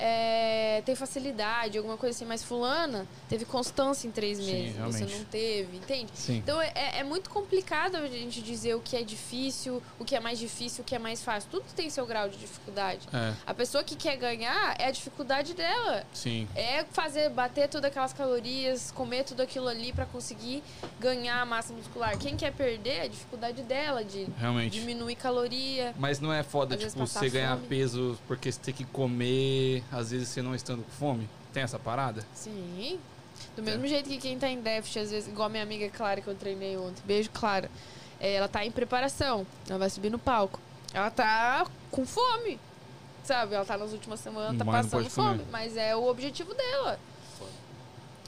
é, 0.02 0.82
tem 0.86 0.94
facilidade, 0.94 1.76
alguma 1.76 1.96
coisa 1.98 2.16
assim, 2.16 2.24
mas 2.24 2.42
fulana 2.42 3.06
teve 3.28 3.44
constância 3.44 4.08
em 4.08 4.10
três 4.10 4.38
Sim, 4.38 4.44
meses, 4.52 4.76
você 4.76 4.98
realmente. 4.98 5.18
não 5.18 5.24
teve, 5.26 5.76
entende? 5.76 6.10
Sim. 6.14 6.38
Então 6.38 6.60
é, 6.60 6.72
é 6.98 7.04
muito 7.04 7.28
complicado 7.28 7.96
a 7.96 8.06
gente 8.08 8.40
dizer 8.40 8.74
o 8.74 8.80
que 8.80 8.96
é 8.96 9.02
difícil, 9.02 9.82
o 9.98 10.04
que 10.04 10.16
é 10.16 10.20
mais 10.20 10.38
difícil, 10.38 10.82
o 10.82 10.84
que 10.84 10.94
é 10.94 10.98
mais 10.98 11.22
fácil. 11.22 11.50
Tudo 11.50 11.64
tem 11.76 11.90
seu 11.90 12.06
grau 12.06 12.28
de 12.28 12.38
dificuldade. 12.38 13.06
É, 13.12 13.34
A 13.46 13.52
pessoa 13.52 13.84
que 13.84 13.94
quer 13.94 14.16
ganhar 14.16 14.74
é 14.78 14.86
a 14.86 14.90
dificuldade 14.90 15.52
dela. 15.54 16.04
sim. 16.14 16.48
É 16.56 16.84
fazer, 16.84 17.28
bater 17.30 17.68
todas 17.68 17.90
aquelas 17.90 18.12
calorias, 18.12 18.90
comer 18.90 19.24
tudo 19.24 19.42
aquilo 19.42 19.68
ali 19.68 19.92
pra 19.92 20.06
conseguir 20.06 20.62
ganhar 20.98 21.40
a 21.42 21.44
massa 21.44 21.72
muscular. 21.74 22.16
Quem 22.18 22.36
quer 22.36 22.52
perder 22.52 22.90
é 22.90 23.02
a 23.02 23.08
dificuldade 23.08 23.62
dela 23.62 24.02
de 24.04 24.26
Realmente. 24.38 24.78
diminuir 24.78 25.14
caloria. 25.16 25.94
Mas 25.98 26.20
não 26.20 26.32
é 26.32 26.42
foda, 26.42 26.76
tipo, 26.76 26.90
você 27.06 27.28
ganhar 27.28 27.56
fome. 27.56 27.68
peso 27.68 28.18
porque 28.26 28.50
você 28.50 28.58
tem 28.60 28.72
que 28.74 28.84
comer, 28.84 29.82
às 29.90 30.10
vezes 30.10 30.28
você 30.28 30.42
não 30.42 30.54
estando 30.54 30.82
com 30.82 30.90
fome? 30.90 31.28
Tem 31.52 31.62
essa 31.62 31.78
parada? 31.78 32.24
Sim. 32.34 32.98
Do 33.56 33.62
mesmo 33.62 33.86
jeito 33.86 34.08
que 34.08 34.18
quem 34.18 34.38
tá 34.38 34.48
em 34.48 34.60
déficit, 34.60 35.00
às 35.00 35.10
vezes, 35.10 35.28
igual 35.28 35.46
a 35.46 35.48
minha 35.48 35.62
amiga 35.62 35.88
Clara 35.88 36.20
que 36.20 36.28
eu 36.28 36.34
treinei 36.34 36.76
ontem. 36.76 37.02
Beijo, 37.04 37.30
Clara. 37.30 37.70
É, 38.20 38.34
ela 38.34 38.48
tá 38.48 38.64
em 38.64 38.70
preparação. 38.70 39.46
Ela 39.68 39.78
vai 39.78 39.90
subir 39.90 40.10
no 40.10 40.18
palco. 40.18 40.60
Ela 40.92 41.10
tá 41.10 41.66
com 41.90 42.04
fome. 42.06 42.60
Sabe? 43.24 43.54
Ela 43.54 43.64
tá 43.64 43.76
nas 43.76 43.92
últimas 43.92 44.20
semanas, 44.20 44.58
tá 44.58 44.64
não 44.64 44.72
passando 44.72 44.90
comer. 44.90 45.10
fome. 45.10 45.44
Mas 45.50 45.76
é 45.76 45.94
o 45.96 46.06
objetivo 46.06 46.54
dela. 46.54 46.98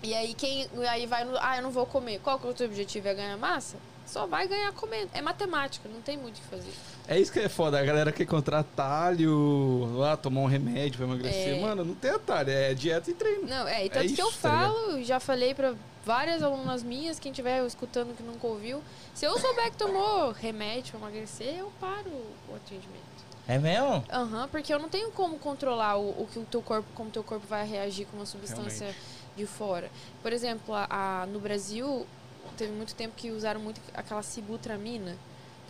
E 0.03 0.15
aí 0.15 0.35
quem 0.35 0.69
aí 0.89 1.07
vai 1.07 1.25
no. 1.25 1.37
Ah, 1.39 1.57
eu 1.57 1.63
não 1.63 1.71
vou 1.71 1.87
comer. 1.87 2.19
Qual 2.21 2.39
que 2.39 2.47
é 2.47 2.51
o 2.51 2.55
teu 2.55 2.67
objetivo? 2.67 3.09
É 3.09 3.15
ganhar 3.15 3.37
massa? 3.37 3.77
Só 4.07 4.27
vai 4.27 4.47
ganhar 4.47 4.73
comendo. 4.73 5.09
É 5.15 5.23
matemática, 5.23 5.89
não 5.89 6.01
tem 6.03 6.17
muito 6.19 6.37
o 6.37 6.41
que 6.41 6.47
fazer. 6.49 6.73
É 7.09 7.19
isso 7.19 7.33
que 7.33 7.41
é 7.41 7.49
foda, 7.49 7.79
a 7.81 7.85
galera 7.85 8.13
quer 8.13 8.25
encontrar 8.25 8.61
atalho, 8.61 9.91
lá, 9.97 10.17
tomar 10.17 10.41
um 10.43 10.47
remédio 10.47 10.99
pra 10.99 11.07
emagrecer. 11.07 11.57
É. 11.57 11.61
Mano, 11.61 11.85
não 11.85 11.95
tem 11.95 12.11
atalho, 12.11 12.51
é 12.51 12.75
dieta 12.75 13.11
e 13.11 13.15
treino. 13.15 13.47
Não, 13.49 13.67
é, 13.67 13.87
e 13.87 13.91
tanto 13.91 14.13
que 14.13 14.21
eu 14.23 14.31
tá 14.33 14.33
falo, 14.33 15.03
já 15.03 15.19
falei 15.19 15.55
pra 15.55 15.75
várias 16.05 16.43
alunas 16.43 16.83
minhas, 16.83 17.19
quem 17.19 17.31
estiver 17.33 17.65
escutando 17.67 18.17
que 18.17 18.23
nunca 18.23 18.47
ouviu, 18.47 18.83
se 19.15 19.25
eu 19.25 19.39
souber 19.39 19.71
que 19.71 19.77
tomou 19.77 20.33
remédio 20.33 20.93
pra 20.99 21.01
emagrecer, 21.09 21.55
eu 21.59 21.73
paro 21.81 22.11
o 22.49 22.55
atendimento. 22.57 23.03
É 23.49 23.59
mesmo? 23.59 24.05
Aham, 24.13 24.49
porque 24.49 24.73
eu 24.73 24.79
não 24.79 24.89
tenho 24.89 25.11
como 25.11 25.39
controlar 25.39 25.97
o, 25.97 26.11
o 26.23 26.29
que 26.33 26.39
o 26.39 26.45
teu 26.45 26.63
corpo, 26.63 26.87
como 26.95 27.09
o 27.09 27.13
teu 27.13 27.25
corpo 27.25 27.45
vai 27.47 27.67
reagir 27.67 28.07
com 28.07 28.17
uma 28.17 28.27
substância 28.27 28.85
Realmente. 28.87 29.01
de 29.37 29.47
fora. 29.47 29.91
Por 30.23 30.33
exemplo, 30.33 30.73
a, 30.75 30.87
a- 31.23 31.27
no 31.27 31.41
Brasil, 31.41 32.07
teve 32.63 32.73
muito 32.73 32.95
tempo 32.95 33.15
que 33.17 33.31
usaram 33.33 33.61
muito 33.61 33.81
aquela 33.93 34.23
sibutramina. 34.23 35.17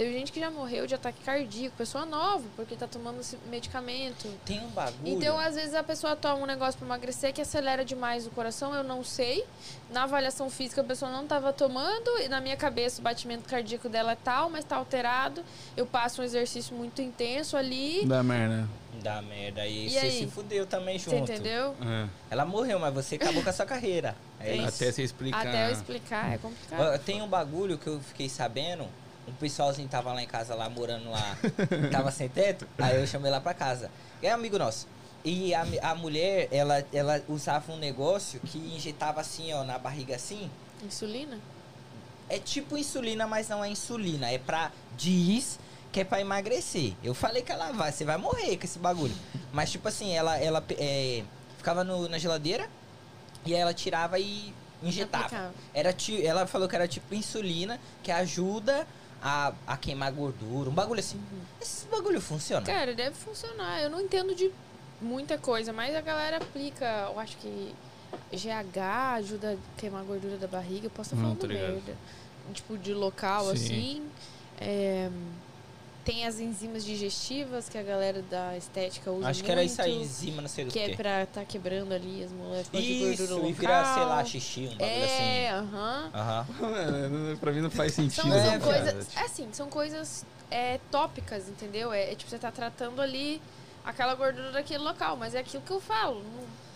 Teve 0.02 0.18
gente 0.18 0.32
que 0.32 0.40
já 0.40 0.50
morreu 0.50 0.84
de 0.84 0.96
ataque 0.96 1.22
cardíaco, 1.22 1.76
pessoa 1.76 2.04
nova, 2.04 2.42
porque 2.56 2.74
tá 2.74 2.88
tomando 2.88 3.20
esse 3.20 3.38
medicamento. 3.48 4.28
Tem 4.44 4.58
um 4.58 4.68
bagulho. 4.70 4.96
Então, 5.04 5.38
às 5.38 5.54
vezes, 5.54 5.76
a 5.76 5.82
pessoa 5.84 6.16
toma 6.16 6.42
um 6.42 6.46
negócio 6.46 6.76
pra 6.76 6.84
emagrecer 6.88 7.32
que 7.32 7.40
acelera 7.40 7.84
demais 7.84 8.26
o 8.26 8.30
coração, 8.30 8.74
eu 8.74 8.82
não 8.82 9.04
sei. 9.04 9.44
Na 9.92 10.02
avaliação 10.02 10.50
física, 10.50 10.80
a 10.80 10.84
pessoa 10.84 11.08
não 11.12 11.22
estava 11.22 11.52
tomando, 11.52 12.18
e 12.18 12.26
na 12.28 12.40
minha 12.40 12.56
cabeça, 12.56 13.00
o 13.00 13.04
batimento 13.04 13.48
cardíaco 13.48 13.88
dela 13.88 14.10
é 14.10 14.16
tal, 14.16 14.50
mas 14.50 14.64
tá 14.64 14.74
alterado. 14.74 15.44
Eu 15.76 15.86
passo 15.86 16.20
um 16.20 16.24
exercício 16.24 16.74
muito 16.74 17.00
intenso 17.00 17.56
ali. 17.56 18.04
Da 18.04 18.24
merda. 18.24 18.68
Dá 19.00 19.22
merda. 19.22 19.64
E, 19.64 19.86
E 19.86 19.90
você 19.90 19.98
aí? 20.00 20.18
se 20.18 20.26
fudeu 20.26 20.66
também 20.66 20.98
Você 20.98 21.10
junto. 21.10 21.30
entendeu? 21.30 21.76
É. 21.80 22.08
Ela 22.28 22.44
morreu, 22.44 22.80
mas 22.80 22.92
você 22.92 23.14
acabou 23.14 23.40
com 23.40 23.50
a 23.50 23.52
sua 23.52 23.66
carreira. 23.66 24.16
É 24.40 24.56
isso. 24.56 24.66
Até 24.66 24.90
você 24.90 25.02
explicar. 25.04 25.46
Até 25.46 25.68
eu 25.68 25.72
explicar, 25.72 26.34
é 26.34 26.38
complicado. 26.38 26.98
Tem 27.04 27.22
um 27.22 27.28
bagulho 27.28 27.78
que 27.78 27.86
eu 27.86 28.00
fiquei 28.00 28.28
sabendo. 28.28 28.88
Um 29.26 29.32
pessoalzinho 29.34 29.88
tava 29.88 30.12
lá 30.12 30.22
em 30.22 30.26
casa, 30.26 30.54
lá 30.54 30.68
morando 30.68 31.10
lá, 31.10 31.36
tava 31.92 32.10
sem 32.10 32.28
teto. 32.28 32.66
Aí 32.78 33.00
eu 33.00 33.06
chamei 33.06 33.30
lá 33.30 33.40
pra 33.40 33.54
casa. 33.54 33.90
É 34.22 34.30
amigo 34.30 34.58
nosso. 34.58 34.86
E 35.24 35.54
a, 35.54 35.64
a 35.82 35.94
mulher, 35.94 36.48
ela, 36.50 36.84
ela 36.92 37.22
usava 37.28 37.72
um 37.72 37.76
negócio 37.76 38.40
que 38.40 38.58
injetava 38.58 39.20
assim, 39.20 39.52
ó, 39.52 39.62
na 39.62 39.78
barriga 39.78 40.16
assim. 40.16 40.50
Insulina? 40.82 41.38
É 42.28 42.38
tipo 42.38 42.76
insulina, 42.76 43.26
mas 43.26 43.48
não 43.48 43.62
é 43.64 43.68
insulina. 43.68 44.30
É 44.30 44.38
pra. 44.38 44.72
Diz 44.96 45.58
que 45.92 46.00
é 46.00 46.04
pra 46.04 46.20
emagrecer. 46.20 46.94
Eu 47.04 47.14
falei 47.14 47.42
que 47.42 47.52
ela 47.52 47.70
vai, 47.72 47.92
você 47.92 48.04
vai 48.04 48.16
morrer 48.16 48.56
com 48.56 48.64
esse 48.64 48.78
bagulho. 48.78 49.14
Mas, 49.52 49.70
tipo 49.70 49.86
assim, 49.86 50.12
ela, 50.12 50.36
ela 50.38 50.64
é, 50.78 51.22
ficava 51.58 51.84
no- 51.84 52.08
na 52.08 52.18
geladeira 52.18 52.68
e 53.44 53.54
aí 53.54 53.60
ela 53.60 53.74
tirava 53.74 54.18
e 54.18 54.52
injetava. 54.82 55.24
Aplicava. 55.26 55.54
Era 55.74 55.92
ti- 55.92 56.26
ela 56.26 56.46
falou 56.46 56.66
que 56.68 56.74
era 56.74 56.88
tipo 56.88 57.14
insulina, 57.14 57.78
que 58.02 58.10
ajuda 58.10 58.86
a, 59.22 59.52
a 59.66 59.76
queimar 59.76 60.10
gordura. 60.12 60.68
Um 60.68 60.74
bagulho 60.74 61.00
assim. 61.00 61.20
Esse 61.60 61.86
bagulho 61.86 62.20
funciona? 62.20 62.66
Cara, 62.66 62.92
deve 62.94 63.14
funcionar. 63.14 63.80
Eu 63.80 63.88
não 63.90 64.00
entendo 64.00 64.34
de 64.34 64.50
muita 65.00 65.38
coisa, 65.38 65.72
mas 65.72 65.94
a 65.94 66.00
galera 66.00 66.38
aplica, 66.38 66.84
eu 67.12 67.18
acho 67.20 67.36
que 67.36 67.74
GH 68.32 68.78
ajuda 69.16 69.52
a 69.54 69.80
queimar 69.80 70.00
a 70.00 70.04
gordura 70.04 70.36
da 70.36 70.46
barriga. 70.48 70.86
Eu 70.86 70.90
posso 70.90 71.14
estar 71.14 71.22
Não, 71.26 71.36
falando 71.36 71.46
ligado. 71.52 71.72
merda. 71.72 71.96
Tipo, 72.52 72.76
de 72.76 72.92
local, 72.92 73.44
Sim. 73.46 73.52
assim. 73.52 74.06
É, 74.60 75.08
tem 76.04 76.26
as 76.26 76.40
enzimas 76.40 76.84
digestivas 76.84 77.68
que 77.68 77.78
a 77.78 77.82
galera 77.82 78.22
da 78.22 78.56
estética 78.56 79.10
usa 79.10 79.28
Acho 79.28 79.44
que 79.44 79.50
era 79.52 79.62
isso 79.62 79.80
aí, 79.80 79.90
muito, 79.92 80.04
enzima, 80.04 80.42
não 80.42 80.48
sei 80.48 80.64
do 80.64 80.70
Que 80.72 80.78
é 80.80 80.88
que. 80.90 80.96
pra 80.96 81.26
tá 81.26 81.44
quebrando 81.44 81.92
ali 81.92 82.24
as 82.24 82.32
moléculas 82.32 82.84
de 82.84 82.92
Isso, 82.92 83.06
gordura 83.06 83.34
local. 83.34 83.50
e 83.50 83.52
virar, 83.52 83.94
sei 83.94 84.04
lá, 84.04 84.24
xixi, 84.24 84.60
um 84.62 84.76
bagulho 84.76 84.84
É, 84.84 85.48
assim. 85.50 85.56
aham. 85.58 86.10
Aham. 86.14 86.46
Mano, 86.60 87.36
pra 87.38 87.52
mim 87.52 87.60
não 87.60 87.70
faz 87.70 87.92
sentido. 87.94 88.22
São, 88.22 88.32
É, 88.34 88.40
são 88.42 88.50
viado. 88.58 88.62
coisas. 88.64 89.16
É 89.16 89.20
assim, 89.20 89.48
são 89.52 89.68
coisas 89.68 90.26
é, 90.50 90.80
tópicas, 90.90 91.48
entendeu? 91.48 91.92
É, 91.92 92.12
é 92.12 92.14
tipo, 92.16 92.28
você 92.30 92.38
tá 92.38 92.50
tratando 92.50 93.00
ali 93.00 93.40
aquela 93.84 94.14
gordura 94.14 94.50
daquele 94.50 94.82
local, 94.82 95.16
mas 95.16 95.34
é 95.34 95.38
aquilo 95.38 95.62
que 95.62 95.70
eu 95.72 95.80
falo. 95.80 96.22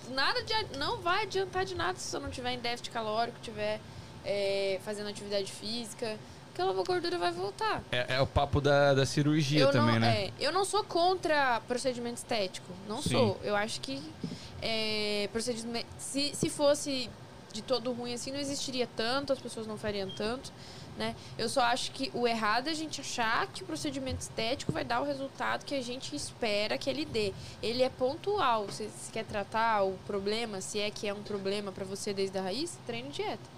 Não, 0.09 0.14
nada 0.14 0.41
de, 0.43 0.79
não 0.79 0.99
vai 1.01 1.24
adiantar 1.24 1.64
de 1.64 1.74
nada 1.74 1.99
se 1.99 2.07
você 2.09 2.18
não 2.20 2.31
tiver 2.31 2.53
em 2.53 2.59
déficit 2.61 2.91
calórico, 2.91 3.39
tiver 3.43 3.81
é, 4.24 4.79
fazendo 4.85 5.09
atividade 5.09 5.51
física. 5.51 6.16
Aquela 6.57 6.72
gordura 6.72 7.18
vai 7.18 7.30
voltar. 7.32 7.82
É, 7.92 8.14
é 8.14 8.20
o 8.22 8.26
papo 8.26 8.62
da, 8.62 8.94
da 8.94 9.04
cirurgia 9.04 9.61
eu 9.61 9.70
também, 9.70 9.96
não, 9.96 10.00
né? 10.00 10.24
é, 10.24 10.32
eu 10.40 10.50
não 10.50 10.64
sou 10.64 10.82
contra 10.82 11.61
procedimento 11.68 12.16
estético. 12.16 12.72
Não 12.88 13.02
Sim. 13.02 13.11
sou. 13.11 13.38
Eu 13.44 13.54
acho 13.54 13.78
que 13.82 14.02
é, 14.62 15.28
procedimento. 15.30 15.86
Se, 15.98 16.34
se 16.34 16.48
fosse 16.48 17.11
de 17.52 17.61
todo 17.61 17.92
ruim 17.92 18.14
assim, 18.14 18.32
não 18.32 18.38
existiria 18.38 18.88
tanto, 18.96 19.34
as 19.34 19.38
pessoas 19.38 19.66
não 19.66 19.76
fariam 19.76 20.09
tanto. 20.16 20.50
né? 20.96 21.14
Eu 21.36 21.46
só 21.50 21.61
acho 21.61 21.90
que 21.92 22.11
o 22.14 22.26
errado 22.26 22.68
é 22.68 22.70
a 22.70 22.74
gente 22.74 23.02
achar 23.02 23.46
que 23.48 23.62
o 23.62 23.66
procedimento 23.66 24.20
estético 24.20 24.72
vai 24.72 24.82
dar 24.82 25.02
o 25.02 25.04
resultado 25.04 25.62
que 25.62 25.74
a 25.74 25.82
gente 25.82 26.16
espera 26.16 26.78
que 26.78 26.88
ele 26.88 27.04
dê. 27.04 27.34
Ele 27.62 27.82
é 27.82 27.90
pontual. 27.90 28.66
Se 28.70 28.88
você 28.88 29.12
quer 29.12 29.26
tratar 29.26 29.82
o 29.82 29.92
problema, 30.07 30.62
se 30.62 30.80
é 30.80 30.90
que 30.90 31.07
é 31.07 31.12
um 31.12 31.22
problema 31.22 31.70
para 31.70 31.84
você 31.84 32.14
desde 32.14 32.38
a 32.38 32.40
raiz, 32.42 32.78
treine 32.86 33.11
dieta. 33.11 33.55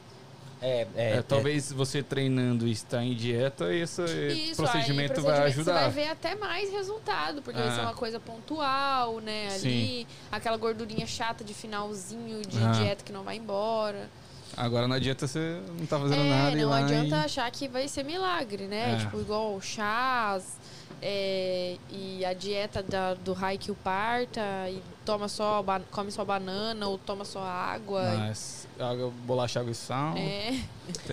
É, 0.60 0.86
é, 0.96 1.10
É, 1.18 1.22
talvez 1.22 1.70
você 1.72 2.02
treinando 2.02 2.66
e 2.66 2.72
estar 2.72 3.02
em 3.04 3.14
dieta, 3.14 3.72
esse 3.72 4.02
Isso, 4.02 4.56
procedimento 4.56 5.20
aí, 5.20 5.24
vai 5.26 5.36
Você 5.36 5.42
ajudar. 5.60 5.72
vai 5.82 5.90
ver 5.90 6.08
até 6.08 6.34
mais 6.34 6.70
resultado, 6.72 7.40
porque 7.42 7.60
isso 7.60 7.78
é 7.78 7.80
Ah. 7.80 7.82
uma 7.82 7.94
coisa 7.94 8.18
pontual, 8.18 9.20
né? 9.20 9.48
Ali, 9.54 10.06
aquela 10.32 10.56
gordurinha 10.56 11.06
chata 11.06 11.44
de 11.44 11.54
finalzinho 11.54 12.42
de 12.42 12.58
Ah. 12.62 12.72
dieta 12.72 13.04
que 13.04 13.12
não 13.12 13.22
vai 13.22 13.36
embora. 13.36 14.10
Agora 14.56 14.88
na 14.88 14.98
dieta 14.98 15.28
você 15.28 15.60
não 15.78 15.86
tá 15.86 15.98
fazendo 16.00 16.22
é, 16.22 16.28
nada 16.30 16.56
não 16.56 16.72
adianta 16.72 17.16
e- 17.16 17.24
achar 17.24 17.48
que 17.52 17.68
vai 17.68 17.86
ser 17.86 18.02
milagre, 18.02 18.64
né? 18.66 18.94
É. 18.94 18.96
Tipo, 18.96 19.20
igual 19.20 19.60
chás 19.60 20.58
é, 21.00 21.76
e 21.92 22.24
a 22.24 22.32
dieta 22.32 22.82
da- 22.82 23.14
do 23.14 23.32
Haikyuu 23.32 23.76
parta 23.84 24.40
e 24.68 24.82
toma 25.08 25.26
só, 25.26 25.64
come 25.90 26.10
só 26.10 26.22
banana 26.22 26.86
ou 26.86 26.98
toma 26.98 27.24
só 27.24 27.42
água. 27.42 28.02
Mas 28.18 28.68
água, 28.78 29.10
bolacha, 29.24 29.60
água 29.60 29.72
e 29.72 29.74
sal. 29.74 30.14
É, 30.18 30.60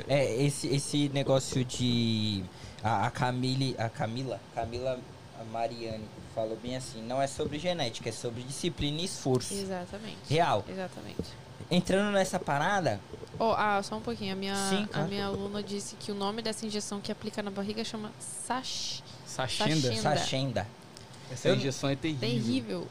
É, 0.10 0.42
esse, 0.44 0.68
esse 0.68 1.10
negócio 1.14 1.64
de. 1.64 2.44
A, 2.84 3.08
a 3.08 3.12
Camille. 3.12 3.74
A 3.80 3.88
Camila. 3.88 4.40
Camila 4.54 5.00
Mariani 5.52 6.04
falou 6.36 6.58
bem 6.62 6.76
assim: 6.76 7.02
não 7.02 7.22
é 7.22 7.28
sobre 7.28 7.58
genética, 7.58 8.10
é 8.10 8.12
sobre 8.12 8.44
disciplina 8.44 9.00
e 9.00 9.06
esforço. 9.06 9.54
exatamente. 9.54 10.18
Real. 10.30 10.66
Exatamente. 10.68 11.24
Entrando 11.72 12.12
nessa 12.12 12.38
parada, 12.40 13.00
Oh, 13.40 13.54
ah, 13.58 13.82
só 13.84 13.96
um 13.98 14.02
pouquinho. 14.02 14.34
A 14.34 14.36
minha, 14.36 14.56
Sim, 14.70 14.84
a 14.84 14.88
claro. 14.88 15.08
minha 15.10 15.26
aluna 15.26 15.64
disse 15.64 15.96
que 15.96 16.12
o 16.12 16.16
nome 16.16 16.42
dessa 16.42 16.66
injeção 16.66 17.00
que 17.02 17.12
aplica 17.12 17.42
na 17.42 17.50
barriga 17.52 17.84
chama 17.84 18.12
Sash. 18.20 19.02
Sachenda. 19.26 19.76
Sachenda. 19.82 20.02
Sachenda. 20.18 20.68
Essa 21.32 21.48
Eu- 21.50 21.56
injeção 21.56 21.90
é 21.90 21.96
terrível. 21.96 22.20
Terrível. 22.30 22.88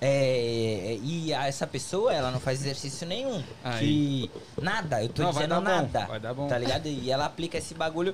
É, 0.00 0.98
e 1.02 1.32
a- 1.32 1.46
essa 1.46 1.66
pessoa, 1.66 2.12
ela 2.12 2.30
não 2.30 2.38
faz 2.40 2.60
exercício 2.60 3.06
nenhum. 3.06 3.42
Aí. 3.64 3.78
Que 3.78 4.30
nada, 4.62 5.02
eu 5.02 5.08
tô 5.08 5.22
Não, 5.22 5.32
vai 5.32 5.44
dizendo 5.44 5.60
dar 5.64 5.70
bom, 5.70 5.82
nada. 5.82 6.06
vai 6.06 6.20
dar 6.20 6.34
bom. 6.34 6.48
Tá 6.48 6.58
ligado? 6.58 6.86
E 6.86 7.10
ela 7.10 7.24
aplica 7.24 7.56
esse 7.56 7.72
bagulho, 7.72 8.12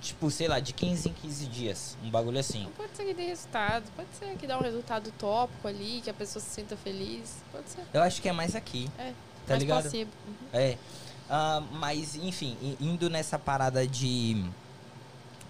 tipo, 0.00 0.30
sei 0.30 0.48
lá, 0.48 0.58
de 0.60 0.72
15 0.72 1.10
em 1.10 1.12
15 1.12 1.46
dias. 1.46 1.96
Um 2.02 2.10
bagulho 2.10 2.38
assim. 2.38 2.64
Não 2.64 2.70
pode 2.70 2.96
ser 2.96 3.04
que 3.04 3.12
dê 3.14 3.26
resultado. 3.26 3.84
Pode 3.94 4.08
ser 4.18 4.34
que 4.38 4.46
dá 4.46 4.58
um 4.58 4.62
resultado 4.62 5.12
tópico 5.18 5.68
ali, 5.68 6.00
que 6.02 6.08
a 6.08 6.14
pessoa 6.14 6.42
se 6.42 6.48
sinta 6.50 6.74
feliz. 6.76 7.36
Pode 7.52 7.68
ser. 7.68 7.82
Eu 7.92 8.02
acho 8.02 8.22
que 8.22 8.28
é 8.28 8.32
mais 8.32 8.56
aqui. 8.56 8.88
É. 8.98 9.12
Tá 9.46 9.54
mais 9.54 9.62
ligado? 9.62 9.92
Uhum. 9.94 10.06
É. 10.54 10.78
Ah, 11.28 11.62
mas, 11.72 12.16
enfim, 12.16 12.56
indo 12.80 13.10
nessa 13.10 13.38
parada 13.38 13.86
de 13.86 14.42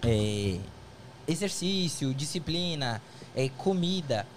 é, 0.03 0.57
exercício, 1.27 2.13
disciplina, 2.13 3.01
é, 3.35 3.49
comida, 3.57 4.27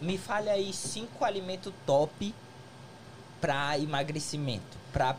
me 0.00 0.18
fale 0.18 0.48
aí 0.50 0.72
cinco 0.72 1.24
alimentos 1.24 1.72
top 1.86 2.34
pra 3.40 3.78
emagrecimento, 3.78 4.76
pra 4.92 5.16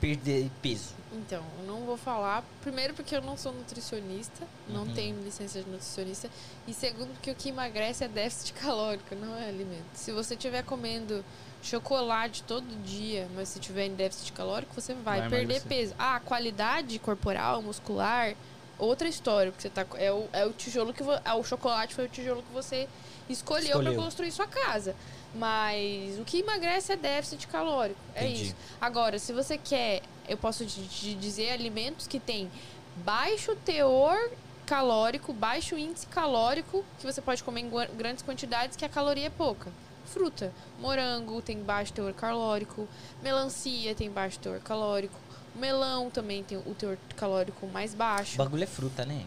perder 0.00 0.50
peso. 0.62 0.94
Então, 1.12 1.42
eu 1.60 1.64
não 1.66 1.80
vou 1.86 1.96
falar. 1.96 2.44
Primeiro, 2.60 2.92
porque 2.94 3.14
eu 3.16 3.22
não 3.22 3.36
sou 3.36 3.52
nutricionista, 3.52 4.46
não 4.68 4.82
Uhum. 4.82 4.94
tenho 4.94 5.22
licença 5.22 5.62
de 5.62 5.68
nutricionista. 5.70 6.28
E 6.66 6.74
segundo, 6.74 7.08
porque 7.14 7.30
o 7.30 7.34
que 7.34 7.48
emagrece 7.50 8.04
é 8.04 8.08
déficit 8.08 8.52
calórico, 8.60 9.14
não 9.14 9.36
é 9.36 9.48
alimento. 9.48 9.84
Se 9.94 10.12
você 10.12 10.34
estiver 10.34 10.62
comendo 10.64 11.24
chocolate 11.62 12.42
todo 12.42 12.66
dia, 12.84 13.26
mas 13.34 13.48
se 13.48 13.58
tiver 13.58 13.86
em 13.86 13.94
déficit 13.94 14.32
calórico, 14.32 14.74
você 14.78 14.92
vai, 14.92 15.20
Vai 15.20 15.28
perder 15.30 15.54
emagrecer. 15.56 15.68
peso. 15.68 15.94
Ah, 15.98 16.16
a 16.16 16.20
qualidade 16.20 16.98
corporal, 16.98 17.62
muscular, 17.62 18.34
outra 18.78 19.08
história. 19.08 19.50
Porque 19.52 19.62
você 19.62 19.70
tá, 19.70 19.86
é, 19.94 20.12
o, 20.12 20.28
é 20.32 20.44
o 20.44 20.52
tijolo 20.52 20.92
que 20.92 21.02
vo, 21.02 21.12
ah, 21.24 21.36
o 21.36 21.44
chocolate 21.44 21.94
foi 21.94 22.04
o 22.04 22.08
tijolo 22.08 22.42
que 22.42 22.52
você 22.52 22.88
escolheu 23.28 23.70
para 23.72 23.80
Escolheu. 23.80 24.02
construir 24.02 24.30
sua 24.32 24.46
casa. 24.46 24.94
Mas 25.34 26.18
o 26.18 26.24
que 26.24 26.38
emagrece 26.38 26.92
é 26.92 26.96
déficit 26.96 27.46
calórico. 27.48 27.98
É 28.14 28.24
Entendi. 28.24 28.44
isso. 28.44 28.56
Agora, 28.80 29.18
se 29.18 29.32
você 29.32 29.58
quer, 29.58 30.02
eu 30.28 30.36
posso 30.36 30.64
te, 30.64 31.14
dizer 31.14 31.50
alimentos 31.50 32.06
que 32.06 32.20
têm 32.20 32.50
baixo 32.96 33.56
teor 33.64 34.16
calórico, 34.64 35.32
baixo 35.32 35.76
índice 35.76 36.06
calórico, 36.06 36.84
que 36.98 37.04
você 37.04 37.20
pode 37.20 37.42
comer 37.42 37.62
em 37.62 37.70
grandes 37.96 38.22
quantidades, 38.22 38.76
que 38.76 38.84
a 38.84 38.88
caloria 38.88 39.26
é 39.26 39.30
pouca. 39.30 39.70
Fruta, 40.06 40.52
morango 40.78 41.42
tem 41.42 41.58
baixo 41.62 41.92
teor 41.92 42.12
calórico, 42.12 42.86
melancia 43.22 43.94
tem 43.94 44.10
baixo 44.10 44.38
teor 44.38 44.60
calórico, 44.60 45.18
melão 45.56 46.10
também 46.10 46.44
tem 46.44 46.58
o 46.58 46.74
teor 46.74 46.96
calórico 47.16 47.66
mais 47.66 47.92
O 47.92 47.96
baixo. 47.96 48.36
bagulho 48.38 48.62
é 48.62 48.66
fruta, 48.66 49.04
né? 49.04 49.24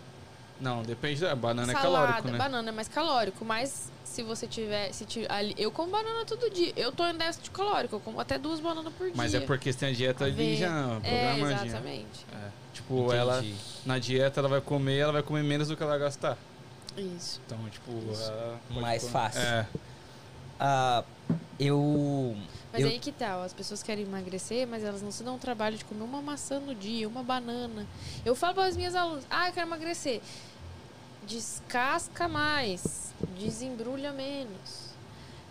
Não, 0.60 0.82
depende 0.84 1.22
da 1.22 1.36
banana 1.36 1.72
é 1.72 1.76
Salada, 1.76 2.06
calórico, 2.08 2.28
né? 2.30 2.38
banana 2.38 2.70
é 2.70 2.72
mais 2.72 2.88
calórico, 2.88 3.46
mas 3.46 3.92
se 4.04 4.24
você 4.24 4.48
tiver, 4.48 4.92
se 4.92 5.06
ti- 5.06 5.26
ali, 5.30 5.54
eu 5.58 5.72
como 5.72 5.92
banana 5.92 6.26
todo 6.26 6.50
dia. 6.50 6.74
Eu 6.76 6.92
tô 6.92 7.06
em 7.06 7.16
déficit 7.16 7.52
calórico, 7.52 7.96
eu 7.98 8.00
como 8.00 8.20
até 8.20 8.40
duas 8.40 8.60
bananas 8.60 8.92
por 8.94 9.06
dia. 9.06 9.14
Mas 9.16 9.34
é 9.36 9.40
porque 9.40 9.72
você 9.72 9.78
tem 9.80 9.90
a 9.90 9.94
dieta 9.94 10.24
ali 10.26 10.34
Aveia. 10.34 10.58
já 10.58 11.00
É, 11.04 11.34
programadinha. 11.36 11.66
exatamente. 11.68 12.26
É, 12.34 12.50
Tipo, 12.74 13.12
ela 13.12 13.40
Entendi. 13.40 13.56
na 13.86 13.98
dieta 14.00 14.40
ela 14.40 14.48
vai 14.50 14.62
comer, 14.62 14.98
ela 15.00 15.12
vai 15.12 15.24
comer 15.24 15.44
menos 15.44 15.68
do 15.68 15.76
que 15.76 15.82
ela 15.82 15.94
vai 15.94 16.00
gastar. 16.00 16.38
Isso. 16.96 17.42
Então, 17.46 17.58
tipo, 17.72 17.92
Isso. 18.12 18.30
ela 18.32 18.60
pode 18.68 18.82
Mais 18.82 19.02
comer- 19.02 19.12
fácil. 19.14 19.42
É. 19.42 19.66
Ah, 20.60 21.04
eu. 21.60 22.36
Mas 22.78 22.84
eu- 22.86 22.90
aí 22.90 23.00
que 23.00 23.12
tal? 23.12 23.42
As 23.44 23.54
pessoas 23.54 23.82
querem 23.84 24.06
emagrecer, 24.06 24.68
mas 24.68 24.84
elas 24.84 25.02
não 25.02 25.12
se 25.12 25.24
dão 25.24 25.36
o 25.36 25.40
trabalho 25.40 25.78
de 25.78 25.84
comer 25.86 26.04
uma 26.04 26.22
maçã 26.22 26.60
no 26.60 26.74
dia, 26.76 27.08
uma 27.08 27.24
banana. 27.24 27.86
Eu 28.26 28.36
falo 28.36 28.56
para 28.56 28.66
as 28.66 28.78
minhas 28.78 28.96
alunas, 28.96 29.26
ah, 29.30 29.48
eu 29.50 29.54
quero 29.54 29.68
emagrecer. 29.68 30.22
Descasca 31.26 32.28
mais, 32.28 33.14
desembrulha 33.38 34.12
menos. 34.14 34.88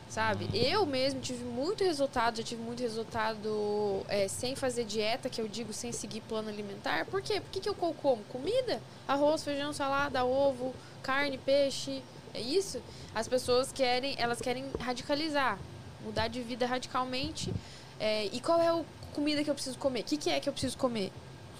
Sabe? 0.09 0.49
Eu 0.55 0.87
mesmo 0.87 1.21
tive 1.21 1.45
muito 1.45 1.83
resultado, 1.85 2.37
já 2.39 2.43
tive 2.43 2.63
muito 2.63 2.81
resultado 2.81 4.03
é, 4.09 4.29
sem 4.29 4.55
fazer 4.55 4.85
dieta, 4.85 5.29
que 5.29 5.41
eu 5.41 5.49
digo 5.49 5.73
sem 5.73 5.91
seguir 5.93 6.21
plano 6.23 6.49
alimentar. 6.49 7.05
Por 7.07 7.21
quê? 7.21 7.41
Por 7.41 7.51
que, 7.51 7.61
que 7.61 7.69
eu 7.69 7.75
co- 7.75 7.93
como? 7.93 8.23
Comida? 8.25 8.81
Arroz, 9.07 9.43
feijão, 9.45 9.73
salada, 9.73 10.25
ovo, 10.25 10.73
carne, 11.03 11.37
peixe. 11.37 12.03
É 12.33 12.41
isso? 12.41 12.81
As 13.15 13.27
pessoas 13.29 13.73
querem, 13.73 14.15
elas 14.17 14.41
querem 14.41 14.65
radicalizar, 14.79 15.59
mudar 16.07 16.29
de 16.29 16.41
vida 16.41 16.65
radicalmente. 16.67 17.53
É, 17.99 18.27
e 18.27 18.41
qual 18.41 18.61
é 18.61 18.69
a 18.69 18.83
comida 19.13 19.43
que 19.43 19.51
eu 19.51 19.55
preciso 19.55 19.79
comer? 19.79 20.01
O 20.01 20.05
que, 20.05 20.17
que 20.17 20.31
é 20.31 20.39
que 20.41 20.49
eu 20.49 20.53
preciso 20.53 20.79
comer? 20.79 21.13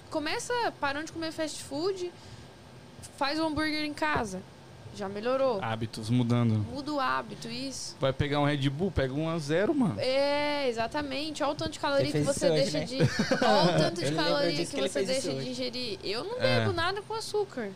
Começa 0.09 0.53
parando 0.79 1.07
de 1.07 1.11
comer 1.11 1.31
fast 1.31 1.61
food, 1.63 2.11
faz 3.17 3.39
o 3.39 3.45
hambúrguer 3.45 3.83
em 3.83 3.93
casa. 3.93 4.41
Já 4.95 5.07
melhorou. 5.07 5.59
Hábitos 5.61 6.09
mudando. 6.09 6.53
Muda 6.73 6.91
o 6.93 6.99
hábito, 6.99 7.47
isso. 7.47 7.95
Vai 7.99 8.11
pegar 8.11 8.39
um 8.39 8.45
Red 8.45 8.67
Bull, 8.67 8.89
pega 8.89 9.13
um 9.13 9.29
a 9.29 9.37
zero, 9.37 9.71
mano. 9.75 9.99
É, 9.99 10.67
exatamente. 10.67 11.43
Olha 11.43 11.51
o 11.51 11.55
tanto 11.55 11.71
de 11.73 11.79
caloria 11.79 12.07
Você 12.09 12.17
que 12.19 12.23
você 12.25 12.45
isso 12.47 12.53
hoje, 12.53 12.71
deixa 12.71 12.79
né? 12.79 12.85
de. 12.85 12.95
Olha 13.45 13.75
o 13.75 13.77
tanto 13.77 14.01
de 14.03 14.11
caloria 14.15 14.51
que, 14.53 14.65
que 14.65 14.81
você 14.81 15.03
deixa 15.03 15.33
de 15.33 15.49
ingerir. 15.49 15.99
Eu 16.03 16.23
não 16.23 16.41
É. 16.41 16.61
bebo 16.61 16.73
nada 16.73 16.99
com 17.03 17.13
açúcar. 17.13 17.69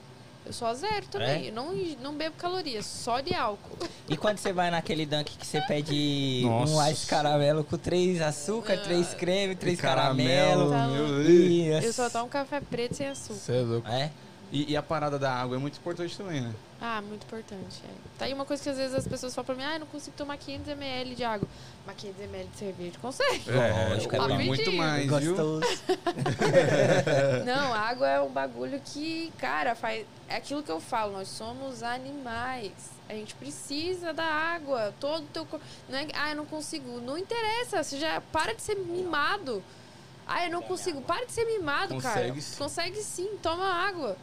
Eu 0.45 0.53
só 0.53 0.73
zero 0.73 1.05
também. 1.07 1.45
É? 1.45 1.49
Eu 1.49 1.53
não, 1.53 1.73
não 2.01 2.13
bebo 2.15 2.35
calorias, 2.35 2.85
só 2.85 3.19
de 3.19 3.33
álcool. 3.33 3.77
E 4.09 4.17
quando 4.17 4.37
você 4.39 4.51
vai 4.51 4.71
naquele 4.71 5.05
dunk 5.05 5.37
que 5.37 5.45
você 5.45 5.61
pede 5.61 6.41
Nossa. 6.43 6.73
um 6.73 6.87
ice 6.91 7.07
caramelo 7.07 7.63
com 7.63 7.77
três 7.77 8.21
açúcar, 8.21 8.77
três 8.77 9.13
creme, 9.13 9.55
três 9.55 9.79
Caramelo, 9.79 10.71
caramelo. 10.71 11.07
meu 11.07 11.29
E 11.29 11.67
Eu 11.67 11.93
só 11.93 12.09
tomo 12.09 12.27
café 12.27 12.59
preto 12.59 12.95
sem 12.95 13.07
açúcar. 13.07 13.35
Você 13.35 13.53
é 13.53 13.61
louco. 13.61 13.87
É? 13.87 14.11
E, 14.51 14.71
e 14.71 14.77
a 14.77 14.83
parada 14.83 15.17
da 15.17 15.31
água 15.31 15.55
é 15.55 15.59
muito 15.59 15.77
importante 15.77 16.17
também, 16.17 16.41
né? 16.41 16.53
Ah, 16.83 16.99
muito 16.99 17.27
importante. 17.27 17.79
É. 17.85 17.93
Tá 18.17 18.25
aí 18.25 18.33
uma 18.33 18.43
coisa 18.43 18.63
que 18.63 18.69
às 18.69 18.75
vezes 18.75 18.95
as 18.95 19.07
pessoas 19.07 19.35
falam 19.35 19.45
pra 19.45 19.55
mim, 19.55 19.63
ah, 19.63 19.75
eu 19.75 19.81
não 19.81 19.87
consigo 19.87 20.17
tomar 20.17 20.35
500ml 20.39 21.13
de 21.13 21.23
água. 21.23 21.47
Mas 21.85 21.95
500ml 21.95 22.49
de 22.49 22.57
cerveja, 22.57 22.99
consegue? 22.99 23.43
Lógico, 23.51 24.15
é 24.15 24.19
bom. 24.19 24.37
muito 24.39 24.71
mais, 24.73 25.05
viu? 25.05 25.35
Gostoso. 25.35 25.61
Não, 27.45 27.71
água 27.71 28.07
é 28.09 28.19
um 28.19 28.29
bagulho 28.29 28.81
que, 28.83 29.31
cara, 29.37 29.75
faz. 29.75 30.07
É 30.27 30.37
aquilo 30.37 30.63
que 30.63 30.71
eu 30.71 30.79
falo, 30.79 31.11
nós 31.13 31.27
somos 31.27 31.83
animais. 31.83 32.71
A 33.07 33.13
gente 33.13 33.35
precisa 33.35 34.11
da 34.11 34.23
água. 34.25 34.91
Todo 34.99 35.23
o 35.23 35.27
teu 35.27 35.45
corpo. 35.45 35.63
Não 35.87 35.99
é 35.99 36.05
que, 36.05 36.15
ah, 36.15 36.31
eu 36.31 36.35
não 36.35 36.45
consigo. 36.45 36.99
Não 37.01 37.15
interessa. 37.15 37.83
Você 37.83 37.99
já 37.99 38.21
para 38.31 38.55
de 38.55 38.61
ser 38.63 38.75
mimado. 38.75 39.63
Ah, 40.25 40.45
eu 40.45 40.51
não 40.51 40.63
consigo. 40.63 41.01
Para 41.01 41.25
de 41.25 41.31
ser 41.31 41.45
mimado, 41.45 41.97
cara. 41.97 42.21
Consegue 42.21 42.41
sim. 42.41 42.57
Consegue 42.57 43.03
sim, 43.03 43.37
toma 43.43 43.65
água. 43.65 44.17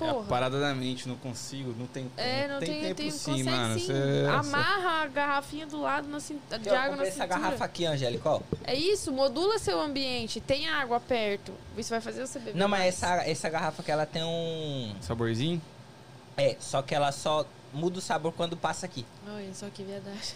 É 0.00 0.08
a 0.08 0.14
Porra. 0.14 0.26
parada 0.26 0.60
da 0.60 0.72
mente, 0.74 1.08
não 1.08 1.16
consigo, 1.16 1.74
não 1.76 1.86
tem 1.86 2.10
É, 2.16 2.46
não 2.46 2.60
tem, 2.60 2.82
tempo 2.82 2.94
tem, 2.94 3.10
sim, 3.10 3.30
consegue 3.32 3.42
mano. 3.50 3.78
sim. 3.80 3.86
Cê- 3.86 4.26
Amarra 4.30 5.02
a 5.02 5.06
garrafinha 5.08 5.66
do 5.66 5.80
lado 5.80 6.06
na 6.08 6.20
cin- 6.20 6.40
de 6.60 6.68
água 6.70 6.96
na 6.96 7.02
essa 7.02 7.12
cintura. 7.12 7.26
garrafa 7.26 7.64
aqui, 7.64 7.84
Angélica, 7.84 8.30
ó. 8.30 8.40
É 8.64 8.74
isso, 8.74 9.10
modula 9.12 9.58
seu 9.58 9.80
ambiente. 9.80 10.40
Tem 10.40 10.68
água 10.68 11.00
perto. 11.00 11.52
Isso 11.76 11.90
vai 11.90 12.00
fazer 12.00 12.26
você 12.26 12.38
beber 12.38 12.56
Não, 12.56 12.68
mas 12.68 12.84
essa, 12.86 13.16
essa 13.28 13.48
garrafa 13.48 13.82
que 13.82 13.90
ela 13.90 14.06
tem 14.06 14.22
um... 14.22 14.94
Saborzinho? 15.00 15.60
É, 16.36 16.56
só 16.60 16.80
que 16.82 16.94
ela 16.94 17.10
só 17.10 17.44
muda 17.72 17.98
o 17.98 18.00
sabor 18.00 18.32
quando 18.32 18.56
passa 18.56 18.86
aqui. 18.86 19.04
Olha 19.26 19.52
só 19.52 19.66
que 19.68 19.82
verdade. 19.82 20.34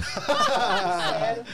Sério. 0.00 1.44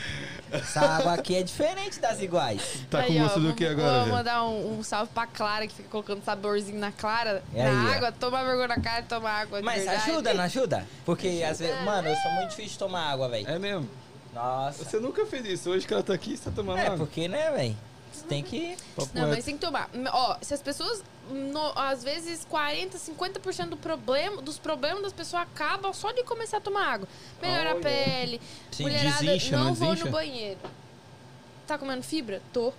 Essa 0.51 0.81
água 0.81 1.15
aqui 1.15 1.35
é 1.35 1.43
diferente 1.43 1.99
das 1.99 2.21
iguais. 2.23 2.63
Tá 2.89 3.03
com 3.03 3.13
Aí, 3.13 3.19
ó, 3.21 3.25
gosto 3.25 3.41
do 3.41 3.53
que 3.53 3.67
agora, 3.67 4.05
Vou 4.05 4.13
mandar 4.15 4.45
um, 4.45 4.79
um 4.79 4.83
salve 4.83 5.11
pra 5.13 5.27
Clara, 5.27 5.67
que 5.67 5.75
fica 5.75 5.89
colocando 5.89 6.23
saborzinho 6.25 6.79
na 6.79 6.93
Clara, 6.93 7.43
É 7.53 7.65
na 7.65 7.69
aí, 7.71 7.87
ó. 7.87 7.97
água. 7.97 8.13
Toma 8.13 8.45
vergonha 8.45 8.69
na 8.69 8.81
cara 8.81 9.01
e 9.01 9.05
toma 9.05 9.29
água. 9.29 9.61
Mas 9.61 9.87
ajuda, 9.89 10.33
não 10.35 10.45
ajuda? 10.45 10.87
Porque 11.05 11.45
às 11.49 11.59
vezes, 11.59 11.83
mano, 11.85 12.09
eu 12.09 12.17
sou 12.17 12.31
muito 12.33 12.51
difícil 12.51 12.73
de 12.73 12.79
tomar 12.79 13.11
água, 13.11 13.29
velho. 13.29 13.49
É 13.49 13.59
mesmo. 13.59 13.89
Nossa. 14.33 14.85
Você 14.85 14.99
nunca 15.01 15.27
fez 15.27 15.45
isso. 15.47 15.71
Hoje 15.71 15.87
que 15.87 15.93
ela 15.93 16.03
tá 16.03 16.15
aqui, 16.15 16.37
você 16.37 16.45
tá 16.45 16.51
tomando 16.55 16.79
É, 16.79 16.87
água. 16.87 16.99
porque, 16.99 17.27
né, 17.27 17.51
velho? 17.51 17.77
Você 18.17 18.27
tem 18.27 18.43
que. 18.43 18.77
Não, 19.15 19.29
mas 19.29 19.45
tem 19.45 19.57
que 19.57 19.65
tomar. 19.65 19.89
Ó, 20.13 20.37
se 20.41 20.55
as 20.55 20.63
pessoas. 20.63 21.03
no- 21.29 21.73
às 21.75 22.05
vezes 22.05 22.47
40, 22.49 22.99
50% 22.99 23.71
do 23.71 23.77
problema, 23.77 24.41
dos 24.41 24.59
problemas 24.59 25.03
das 25.03 25.13
pessoas 25.13 25.43
acabam 25.43 25.93
só 25.93 26.13
de 26.13 26.23
começar 26.23 26.59
a 26.59 26.61
tomar 26.61 26.87
água. 26.87 27.09
Melhora 27.43 27.71
a 27.71 27.75
Olha. 27.75 27.83
pele. 27.83 28.41
Sim. 28.71 28.85
mulherada, 28.85 29.19
Desincha, 29.25 29.57
não, 29.57 29.65
não 29.65 29.75
vou 29.75 29.95
no 29.97 30.11
banheiro. 30.11 30.61
Tá 31.67 31.77
comendo 31.77 32.03
fibra? 32.05 32.41
Tô. 32.53 32.73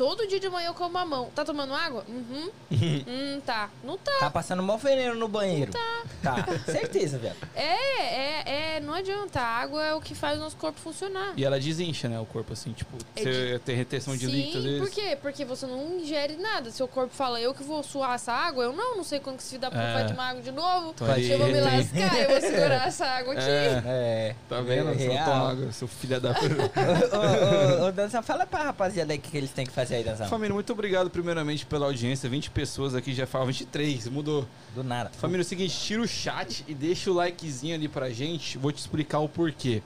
Todo 0.00 0.26
dia 0.26 0.40
de 0.40 0.48
manhã 0.48 0.68
eu 0.68 0.72
como 0.74 0.94
mamão. 0.94 1.28
Tá 1.34 1.44
tomando 1.44 1.74
água? 1.74 2.06
Uhum. 2.08 2.50
hum, 2.72 3.40
tá. 3.44 3.68
Não 3.84 3.98
tá. 3.98 4.16
Tá 4.18 4.30
passando 4.30 4.62
mal 4.62 4.78
veneno 4.78 5.14
no 5.14 5.28
banheiro. 5.28 5.72
Tá. 5.72 6.02
Tá. 6.22 6.46
Certeza, 6.64 7.18
velho. 7.18 7.36
É, 7.54 8.00
é, 8.00 8.76
é, 8.76 8.80
não 8.80 8.94
adianta. 8.94 9.38
A 9.40 9.44
água 9.44 9.84
é 9.84 9.92
o 9.94 10.00
que 10.00 10.14
faz 10.14 10.38
o 10.38 10.40
nosso 10.40 10.56
corpo 10.56 10.80
funcionar. 10.80 11.34
E 11.36 11.44
ela 11.44 11.60
desincha, 11.60 12.08
né, 12.08 12.18
o 12.18 12.24
corpo, 12.24 12.54
assim, 12.54 12.72
tipo, 12.72 12.96
É 13.14 13.22
você 13.22 13.60
tem 13.62 13.76
retenção 13.76 14.16
de 14.16 14.24
Sim, 14.24 14.32
líquido 14.32 14.58
às 14.58 14.64
vezes. 14.64 14.80
por 14.80 14.90
quê? 14.90 15.18
Porque 15.20 15.44
você 15.44 15.66
não 15.66 15.98
ingere 15.98 16.36
nada. 16.36 16.70
Seu 16.70 16.88
corpo 16.88 17.12
fala, 17.14 17.38
eu 17.38 17.52
que 17.52 17.62
vou 17.62 17.82
suar 17.82 18.14
essa 18.14 18.32
água, 18.32 18.64
eu 18.64 18.72
não, 18.72 18.96
não 18.96 19.04
sei 19.04 19.20
quando 19.20 19.36
que 19.36 19.42
filho 19.42 19.60
da 19.60 19.70
puta 19.70 19.82
É. 19.82 19.92
vai 19.92 20.06
tomar 20.08 20.30
água 20.30 20.40
de 20.42 20.50
novo. 20.50 20.94
Ele 21.14 21.32
eu 21.32 21.38
vou 21.38 21.48
me 21.48 21.60
lascar, 21.60 22.18
eu 22.22 22.30
vou 22.30 22.40
segurar 22.40 22.86
essa 22.88 23.04
água 23.04 23.34
aqui. 23.34 23.42
É, 23.42 23.82
É. 23.84 24.36
tá 24.48 24.60
vendo? 24.62 24.86
Não 24.86 24.94
Real. 24.94 25.24
toma 25.26 25.50
água, 25.50 25.72
seu 25.72 25.88
filho 25.88 26.18
da 26.18 26.32
puta. 26.32 26.54
ô, 26.54 27.80
ô, 27.80 27.84
ô, 27.84 27.88
ô, 27.88 27.92
Danzão, 27.92 28.22
fala 28.22 28.46
pra 28.46 28.62
rapaziada 28.62 29.12
aí 29.12 29.18
o 29.18 29.20
que, 29.20 29.30
que 29.30 29.36
eles 29.36 29.50
têm 29.50 29.66
que 29.66 29.72
fazer 29.72 29.89
aí, 29.94 30.04
Danzão. 30.04 30.28
Família, 30.28 30.54
muito 30.54 30.72
obrigado 30.72 31.10
primeiramente 31.10 31.66
pela 31.66 31.86
audiência. 31.86 32.28
20 32.28 32.50
pessoas 32.50 32.94
aqui 32.94 33.12
já 33.12 33.26
falam 33.26 33.46
23, 33.46 34.08
mudou. 34.08 34.46
Do 34.74 34.82
nada. 34.82 35.10
Família, 35.10 35.42
é 35.42 35.44
o 35.44 35.48
seguinte, 35.48 35.78
tira 35.78 36.02
o 36.02 36.08
chat 36.08 36.64
e 36.66 36.74
deixa 36.74 37.10
o 37.10 37.14
likezinho 37.14 37.74
ali 37.74 37.88
pra 37.88 38.10
gente. 38.10 38.58
Vou 38.58 38.72
te 38.72 38.78
explicar 38.78 39.18
o 39.20 39.28
porquê. 39.28 39.82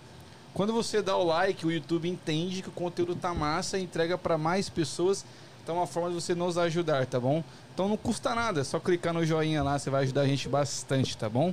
Quando 0.53 0.73
você 0.73 1.03
dá 1.03 1.17
o 1.17 1.25
like, 1.25 1.67
o 1.67 1.71
YouTube 1.71 2.09
entende 2.09 2.63
que 2.63 2.69
o 2.69 2.73
conteúdo 2.73 3.17
tá 3.17 3.35
massa 3.35 3.77
e 3.77 3.83
entrega 3.83 4.17
pra 4.17 4.39
mais 4.39 4.69
pessoas. 4.69 5.25
Então 5.63 5.77
é 5.77 5.79
uma 5.79 5.87
forma 5.87 6.11
de 6.11 6.15
você 6.15 6.35
nos 6.35 6.59
ajudar, 6.59 7.07
tá 7.07 7.19
bom? 7.19 7.43
Então 7.73 7.89
não 7.89 7.97
custa 7.97 8.35
nada, 8.35 8.61
é 8.61 8.65
só 8.65 8.79
clicar 8.79 9.15
no 9.15 9.25
joinha 9.25 9.63
lá, 9.63 9.79
você 9.79 9.91
vai 9.91 10.03
ajudar 10.03 10.21
a 10.21 10.27
gente 10.27 10.49
bastante, 10.49 11.17
tá 11.17 11.29
bom? 11.29 11.53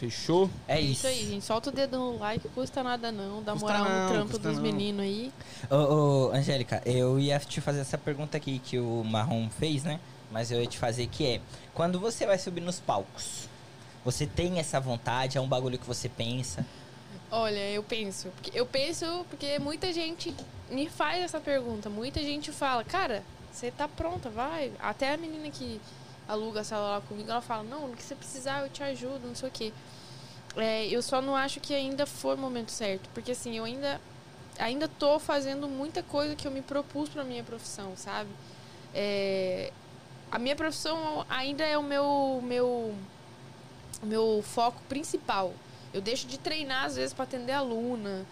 Fechou? 0.00 0.48
É 0.66 0.80
Isso 0.80 0.92
isso. 0.92 1.06
aí, 1.06 1.26
gente. 1.26 1.44
Solta 1.44 1.68
o 1.68 1.72
dedo 1.72 1.98
no 1.98 2.18
like, 2.18 2.48
custa 2.48 2.82
nada 2.82 3.12
não. 3.12 3.42
Dá 3.42 3.52
Custa 3.52 3.66
moral 3.66 3.84
não, 3.84 4.02
no 4.04 4.08
trampo 4.08 4.38
dos 4.38 4.58
meninos 4.58 5.02
aí. 5.02 5.30
Ô, 5.70 5.74
ô, 5.74 6.32
Angélica, 6.32 6.80
eu 6.86 7.20
ia 7.20 7.38
te 7.38 7.60
fazer 7.60 7.80
essa 7.80 7.98
pergunta 7.98 8.34
aqui 8.34 8.58
que 8.60 8.78
o 8.78 9.04
Marrom 9.04 9.50
fez, 9.50 9.84
né? 9.84 10.00
Mas 10.30 10.50
eu 10.50 10.58
ia 10.58 10.66
te 10.66 10.78
fazer 10.78 11.06
que 11.06 11.26
é, 11.26 11.40
quando 11.74 12.00
você 12.00 12.24
vai 12.24 12.38
subir 12.38 12.62
nos 12.62 12.80
palcos, 12.80 13.46
você 14.02 14.26
tem 14.26 14.58
essa 14.58 14.80
vontade, 14.80 15.36
é 15.36 15.40
um 15.40 15.48
bagulho 15.48 15.78
que 15.78 15.86
você 15.86 16.08
pensa? 16.08 16.64
Olha, 17.30 17.70
eu 17.70 17.82
penso. 17.82 18.28
Eu 18.54 18.64
penso 18.64 19.26
porque 19.28 19.58
muita 19.58 19.92
gente 19.92 20.34
me 20.70 20.88
faz 20.88 21.22
essa 21.22 21.38
pergunta. 21.38 21.90
Muita 21.90 22.22
gente 22.22 22.50
fala, 22.52 22.82
cara, 22.84 23.22
você 23.52 23.70
tá 23.70 23.86
pronta, 23.86 24.30
vai. 24.30 24.72
Até 24.80 25.12
a 25.12 25.18
menina 25.18 25.50
que 25.50 25.78
aluga 26.30 26.60
a 26.60 26.64
sala 26.64 26.90
lá 26.96 27.00
comigo, 27.00 27.30
ela 27.30 27.40
fala, 27.40 27.64
não, 27.64 27.86
o 27.86 27.96
que 27.96 28.02
você 28.02 28.14
precisar, 28.14 28.62
eu 28.62 28.68
te 28.68 28.82
ajudo, 28.82 29.26
não 29.26 29.34
sei 29.34 29.48
o 29.48 29.52
quê. 29.52 29.72
É, 30.56 30.86
eu 30.86 31.02
só 31.02 31.20
não 31.20 31.36
acho 31.36 31.60
que 31.60 31.74
ainda 31.74 32.06
foi 32.06 32.34
o 32.34 32.38
momento 32.38 32.70
certo. 32.70 33.08
Porque 33.12 33.32
assim, 33.32 33.56
eu 33.56 33.64
ainda, 33.64 34.00
ainda 34.58 34.88
tô 34.88 35.18
fazendo 35.18 35.68
muita 35.68 36.02
coisa 36.02 36.34
que 36.36 36.46
eu 36.46 36.50
me 36.50 36.62
propus 36.62 37.08
pra 37.08 37.24
minha 37.24 37.42
profissão, 37.42 37.92
sabe? 37.96 38.30
É, 38.94 39.72
a 40.30 40.38
minha 40.38 40.56
profissão 40.56 41.24
ainda 41.28 41.64
é 41.64 41.76
o 41.76 41.82
meu, 41.82 42.40
meu, 42.42 42.94
meu 44.02 44.42
foco 44.44 44.80
principal. 44.88 45.52
Eu 45.92 46.00
deixo 46.00 46.26
de 46.26 46.38
treinar, 46.38 46.84
às 46.84 46.96
vezes, 46.96 47.12
para 47.12 47.24
atender 47.24 47.52
aluna. 47.52 48.24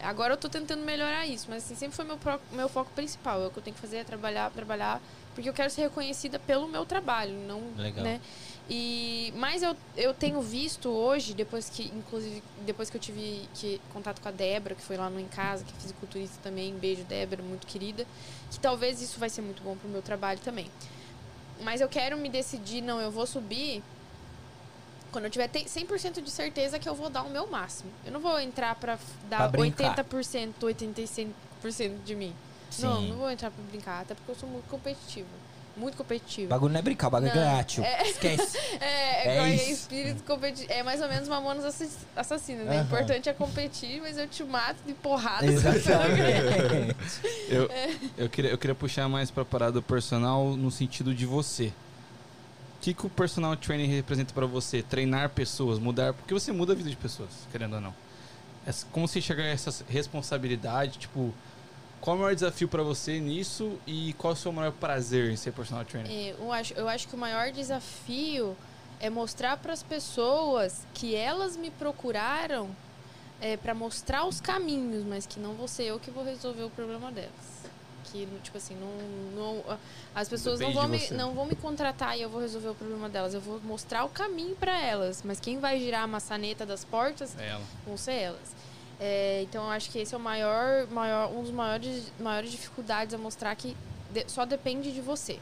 Agora 0.00 0.34
eu 0.34 0.36
tô 0.36 0.48
tentando 0.48 0.84
melhorar 0.84 1.26
isso, 1.26 1.46
mas 1.48 1.64
assim, 1.64 1.74
sempre 1.74 1.96
foi 1.96 2.04
meu, 2.04 2.18
meu 2.52 2.68
foco 2.68 2.90
principal. 2.94 3.42
É 3.42 3.46
o 3.46 3.50
que 3.50 3.58
eu 3.58 3.62
tenho 3.62 3.74
que 3.74 3.80
fazer 3.80 3.98
é 3.98 4.04
trabalhar, 4.04 4.50
trabalhar, 4.50 5.00
porque 5.36 5.48
eu 5.50 5.52
quero 5.52 5.68
ser 5.70 5.82
reconhecida 5.82 6.38
pelo 6.38 6.66
meu 6.66 6.86
trabalho, 6.86 7.32
não, 7.46 7.62
Legal. 7.76 8.02
né? 8.02 8.20
E 8.68 9.32
mas 9.36 9.62
eu, 9.62 9.76
eu 9.96 10.12
tenho 10.14 10.40
visto 10.40 10.88
hoje, 10.88 11.34
depois 11.34 11.68
que 11.70 11.84
inclusive 11.94 12.42
depois 12.64 12.88
que 12.90 12.96
eu 12.96 13.00
tive 13.00 13.46
que, 13.54 13.80
contato 13.92 14.20
com 14.20 14.28
a 14.28 14.32
Débora, 14.32 14.74
que 14.74 14.80
foi 14.82 14.96
lá 14.96 15.08
no 15.10 15.20
em 15.20 15.28
casa, 15.28 15.62
que 15.62 15.70
é 15.72 15.76
fisiculturista 15.80 16.38
também, 16.42 16.74
beijo 16.74 17.04
Débora, 17.04 17.42
muito 17.42 17.66
querida, 17.66 18.04
que 18.50 18.58
talvez 18.58 19.00
isso 19.02 19.20
vai 19.20 19.28
ser 19.28 19.42
muito 19.42 19.62
bom 19.62 19.76
pro 19.76 19.88
meu 19.88 20.00
trabalho 20.02 20.40
também. 20.40 20.68
Mas 21.60 21.80
eu 21.82 21.88
quero 21.88 22.16
me 22.16 22.28
decidir, 22.30 22.80
não, 22.80 22.98
eu 22.98 23.10
vou 23.10 23.26
subir 23.26 23.82
quando 25.12 25.26
eu 25.26 25.30
tiver 25.30 25.48
te- 25.48 25.64
100% 25.66 26.20
de 26.22 26.30
certeza 26.30 26.78
que 26.78 26.88
eu 26.88 26.94
vou 26.94 27.08
dar 27.10 27.22
o 27.22 27.30
meu 27.30 27.46
máximo. 27.46 27.90
Eu 28.04 28.10
não 28.12 28.20
vou 28.20 28.40
entrar 28.40 28.74
pra 28.74 28.96
Pra 28.96 29.06
dar 29.28 29.48
brincar. 29.48 29.94
80%, 30.04 30.54
85% 31.62 32.02
de 32.04 32.14
mim. 32.14 32.34
Não, 32.80 33.02
não 33.02 33.16
vou 33.16 33.30
entrar 33.30 33.50
pra 33.50 33.62
brincar, 33.70 34.00
até 34.02 34.14
porque 34.14 34.30
eu 34.30 34.34
sou 34.36 34.48
muito 34.48 34.66
competitiva. 34.68 35.26
Muito 35.76 35.92
O 35.94 35.98
competitiva. 35.98 36.48
bagulho 36.48 36.72
não 36.72 36.78
é 36.78 36.82
brincar, 36.82 37.08
o 37.08 37.10
bagulho 37.10 37.32
é 37.32 37.34
Não, 37.34 37.42
ganhar, 37.42 37.64
tio. 37.64 37.84
é- 37.84 38.08
Esquece. 38.08 38.56
É, 38.80 39.28
É 39.28 39.36
é, 39.40 39.54
isso. 39.54 39.72
espírito 39.72 40.22
competitivo. 40.24 40.72
É 40.72 40.82
mais 40.82 41.02
ou 41.02 41.08
menos 41.08 41.28
Mamonas 41.28 41.64
Assass- 41.66 41.98
Assassinas, 42.16 42.64
né? 42.66 42.72
O 42.72 42.74
Aham. 42.76 42.84
importante 42.84 43.28
é 43.28 43.32
competir, 43.34 44.00
mas 44.00 44.16
eu 44.16 44.26
te 44.26 44.42
mato 44.44 44.78
de 44.86 44.94
porrada. 44.94 45.44
Exatamente. 45.46 46.96
Eu, 47.48 47.68
eu, 48.18 48.28
queria, 48.28 48.50
eu 48.50 48.58
queria 48.58 48.74
puxar 48.74 49.08
mais 49.08 49.30
pra 49.30 49.44
parada 49.44 49.80
personal 49.82 50.56
no 50.56 50.70
sentido 50.70 51.14
de 51.14 51.24
você. 51.26 51.66
O 51.66 52.80
que, 52.80 52.92
que 52.94 53.06
o 53.06 53.10
personal 53.10 53.54
training 53.56 53.86
representa 53.86 54.32
pra 54.34 54.46
você? 54.46 54.82
Treinar 54.82 55.30
pessoas, 55.30 55.78
mudar. 55.78 56.12
Porque 56.12 56.32
você 56.34 56.50
muda 56.52 56.72
a 56.72 56.76
vida 56.76 56.88
de 56.90 56.96
pessoas, 56.96 57.30
querendo 57.52 57.74
ou 57.74 57.80
não. 57.80 57.94
Essa- 58.66 58.86
Como 58.92 59.06
você 59.06 59.20
chegar 59.20 59.44
a 59.44 59.48
essa 59.48 59.84
responsabilidade? 59.88 60.98
Tipo, 60.98 61.32
qual 62.06 62.14
é 62.14 62.18
o 62.20 62.22
maior 62.22 62.34
desafio 62.36 62.68
pra 62.68 62.84
você 62.84 63.18
nisso 63.18 63.80
e 63.84 64.12
qual 64.12 64.30
é 64.32 64.34
o 64.34 64.36
seu 64.38 64.52
maior 64.52 64.70
prazer 64.70 65.28
em 65.28 65.34
ser 65.34 65.50
personal 65.52 65.84
trainer? 65.84 66.08
É, 66.08 66.36
eu, 66.38 66.52
acho, 66.52 66.72
eu 66.74 66.88
acho 66.88 67.08
que 67.08 67.16
o 67.16 67.18
maior 67.18 67.50
desafio 67.50 68.56
é 69.00 69.10
mostrar 69.10 69.56
para 69.56 69.72
as 69.72 69.82
pessoas 69.82 70.86
que 70.94 71.16
elas 71.16 71.56
me 71.56 71.68
procuraram 71.68 72.70
é, 73.40 73.56
para 73.56 73.74
mostrar 73.74 74.24
os 74.24 74.40
caminhos, 74.40 75.04
mas 75.04 75.26
que 75.26 75.40
não 75.40 75.54
vou 75.54 75.66
ser 75.66 75.82
eu 75.82 75.98
que 75.98 76.12
vou 76.12 76.22
resolver 76.24 76.62
o 76.62 76.70
problema 76.70 77.10
delas. 77.10 77.66
Que, 78.04 78.28
tipo 78.40 78.56
assim, 78.56 78.76
não, 78.76 79.56
não- 79.64 79.78
as 80.14 80.28
pessoas 80.28 80.60
não 80.60 80.72
vão, 80.72 80.86
me, 80.86 81.10
não 81.10 81.34
vão 81.34 81.44
me 81.44 81.56
contratar 81.56 82.16
e 82.16 82.22
eu 82.22 82.30
vou 82.30 82.40
resolver 82.40 82.68
o 82.68 82.74
problema 82.76 83.08
delas. 83.08 83.34
Eu 83.34 83.40
vou 83.40 83.60
mostrar 83.64 84.04
o 84.04 84.08
caminho 84.08 84.54
para 84.54 84.80
elas, 84.80 85.22
mas 85.24 85.40
quem 85.40 85.58
vai 85.58 85.80
girar 85.80 86.04
a 86.04 86.06
maçaneta 86.06 86.64
das 86.64 86.84
portas 86.84 87.36
É 87.36 87.48
ela. 87.48 87.62
vão 87.84 87.96
ser 87.96 88.12
elas. 88.12 88.54
É, 88.98 89.42
então 89.42 89.70
acho 89.70 89.90
que 89.90 89.98
esse 89.98 90.14
é 90.14 90.18
o 90.18 90.20
maior, 90.20 90.86
maior 90.88 91.30
um 91.30 91.42
dos 91.42 91.50
maiores, 91.50 92.10
maiores 92.18 92.50
dificuldades 92.50 93.14
a 93.14 93.18
mostrar 93.18 93.54
que 93.54 93.76
de- 94.10 94.24
só 94.28 94.44
depende 94.46 94.90
de 94.92 95.00
você. 95.00 95.38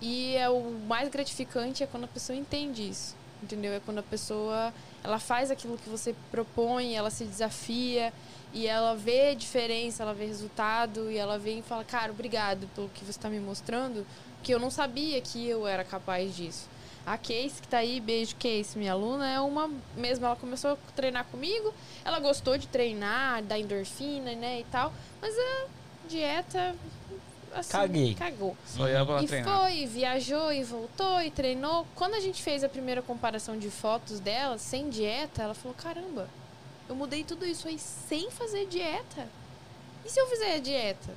E 0.00 0.36
é 0.36 0.48
o 0.48 0.70
mais 0.86 1.08
gratificante 1.08 1.82
é 1.82 1.86
quando 1.86 2.04
a 2.04 2.08
pessoa 2.08 2.38
entende 2.38 2.88
isso, 2.88 3.16
entendeu? 3.42 3.72
É 3.72 3.80
quando 3.80 3.98
a 3.98 4.02
pessoa 4.02 4.72
ela 5.02 5.18
faz 5.18 5.50
aquilo 5.50 5.76
que 5.76 5.88
você 5.88 6.14
propõe, 6.30 6.94
ela 6.94 7.10
se 7.10 7.24
desafia 7.24 8.12
e 8.52 8.66
ela 8.66 8.94
vê 8.94 9.34
diferença, 9.34 10.04
ela 10.04 10.14
vê 10.14 10.26
resultado 10.26 11.10
e 11.10 11.16
ela 11.16 11.36
vem 11.36 11.58
e 11.58 11.62
fala, 11.62 11.82
cara, 11.82 12.12
obrigado 12.12 12.68
pelo 12.76 12.88
que 12.90 13.04
você 13.04 13.10
está 13.10 13.28
me 13.28 13.40
mostrando, 13.40 14.06
porque 14.36 14.54
eu 14.54 14.60
não 14.60 14.70
sabia 14.70 15.20
que 15.20 15.48
eu 15.48 15.66
era 15.66 15.82
capaz 15.82 16.34
disso. 16.34 16.68
A 17.12 17.16
Case, 17.18 17.60
que 17.62 17.68
tá 17.68 17.78
aí, 17.78 18.00
beijo 18.00 18.36
Case, 18.36 18.76
minha 18.78 18.92
aluna, 18.92 19.28
é 19.28 19.40
uma 19.40 19.70
mesmo, 19.96 20.26
ela 20.26 20.36
começou 20.36 20.72
a 20.72 20.76
treinar 20.94 21.24
comigo, 21.26 21.72
ela 22.04 22.18
gostou 22.20 22.58
de 22.58 22.66
treinar, 22.68 23.42
da 23.42 23.58
endorfina, 23.58 24.32
né, 24.34 24.60
e 24.60 24.64
tal, 24.64 24.92
mas 25.20 25.34
a 25.38 25.66
dieta, 26.08 26.74
assim, 27.54 27.72
Caguei. 27.72 28.14
cagou. 28.14 28.56
Só 28.66 28.86
ia 28.88 29.04
pra 29.06 29.22
E 29.22 29.26
treinar. 29.26 29.60
foi, 29.60 29.86
viajou 29.86 30.52
e 30.52 30.62
voltou 30.64 31.20
e 31.22 31.30
treinou. 31.30 31.86
Quando 31.94 32.14
a 32.14 32.20
gente 32.20 32.42
fez 32.42 32.62
a 32.62 32.68
primeira 32.68 33.00
comparação 33.00 33.58
de 33.58 33.70
fotos 33.70 34.20
dela, 34.20 34.58
sem 34.58 34.90
dieta, 34.90 35.42
ela 35.42 35.54
falou: 35.54 35.74
caramba, 35.74 36.28
eu 36.88 36.94
mudei 36.94 37.24
tudo 37.24 37.44
isso 37.46 37.68
aí 37.68 37.78
sem 37.78 38.30
fazer 38.30 38.66
dieta. 38.66 39.26
E 40.04 40.10
se 40.10 40.20
eu 40.20 40.26
fizer 40.28 40.54
a 40.56 40.58
dieta? 40.58 41.12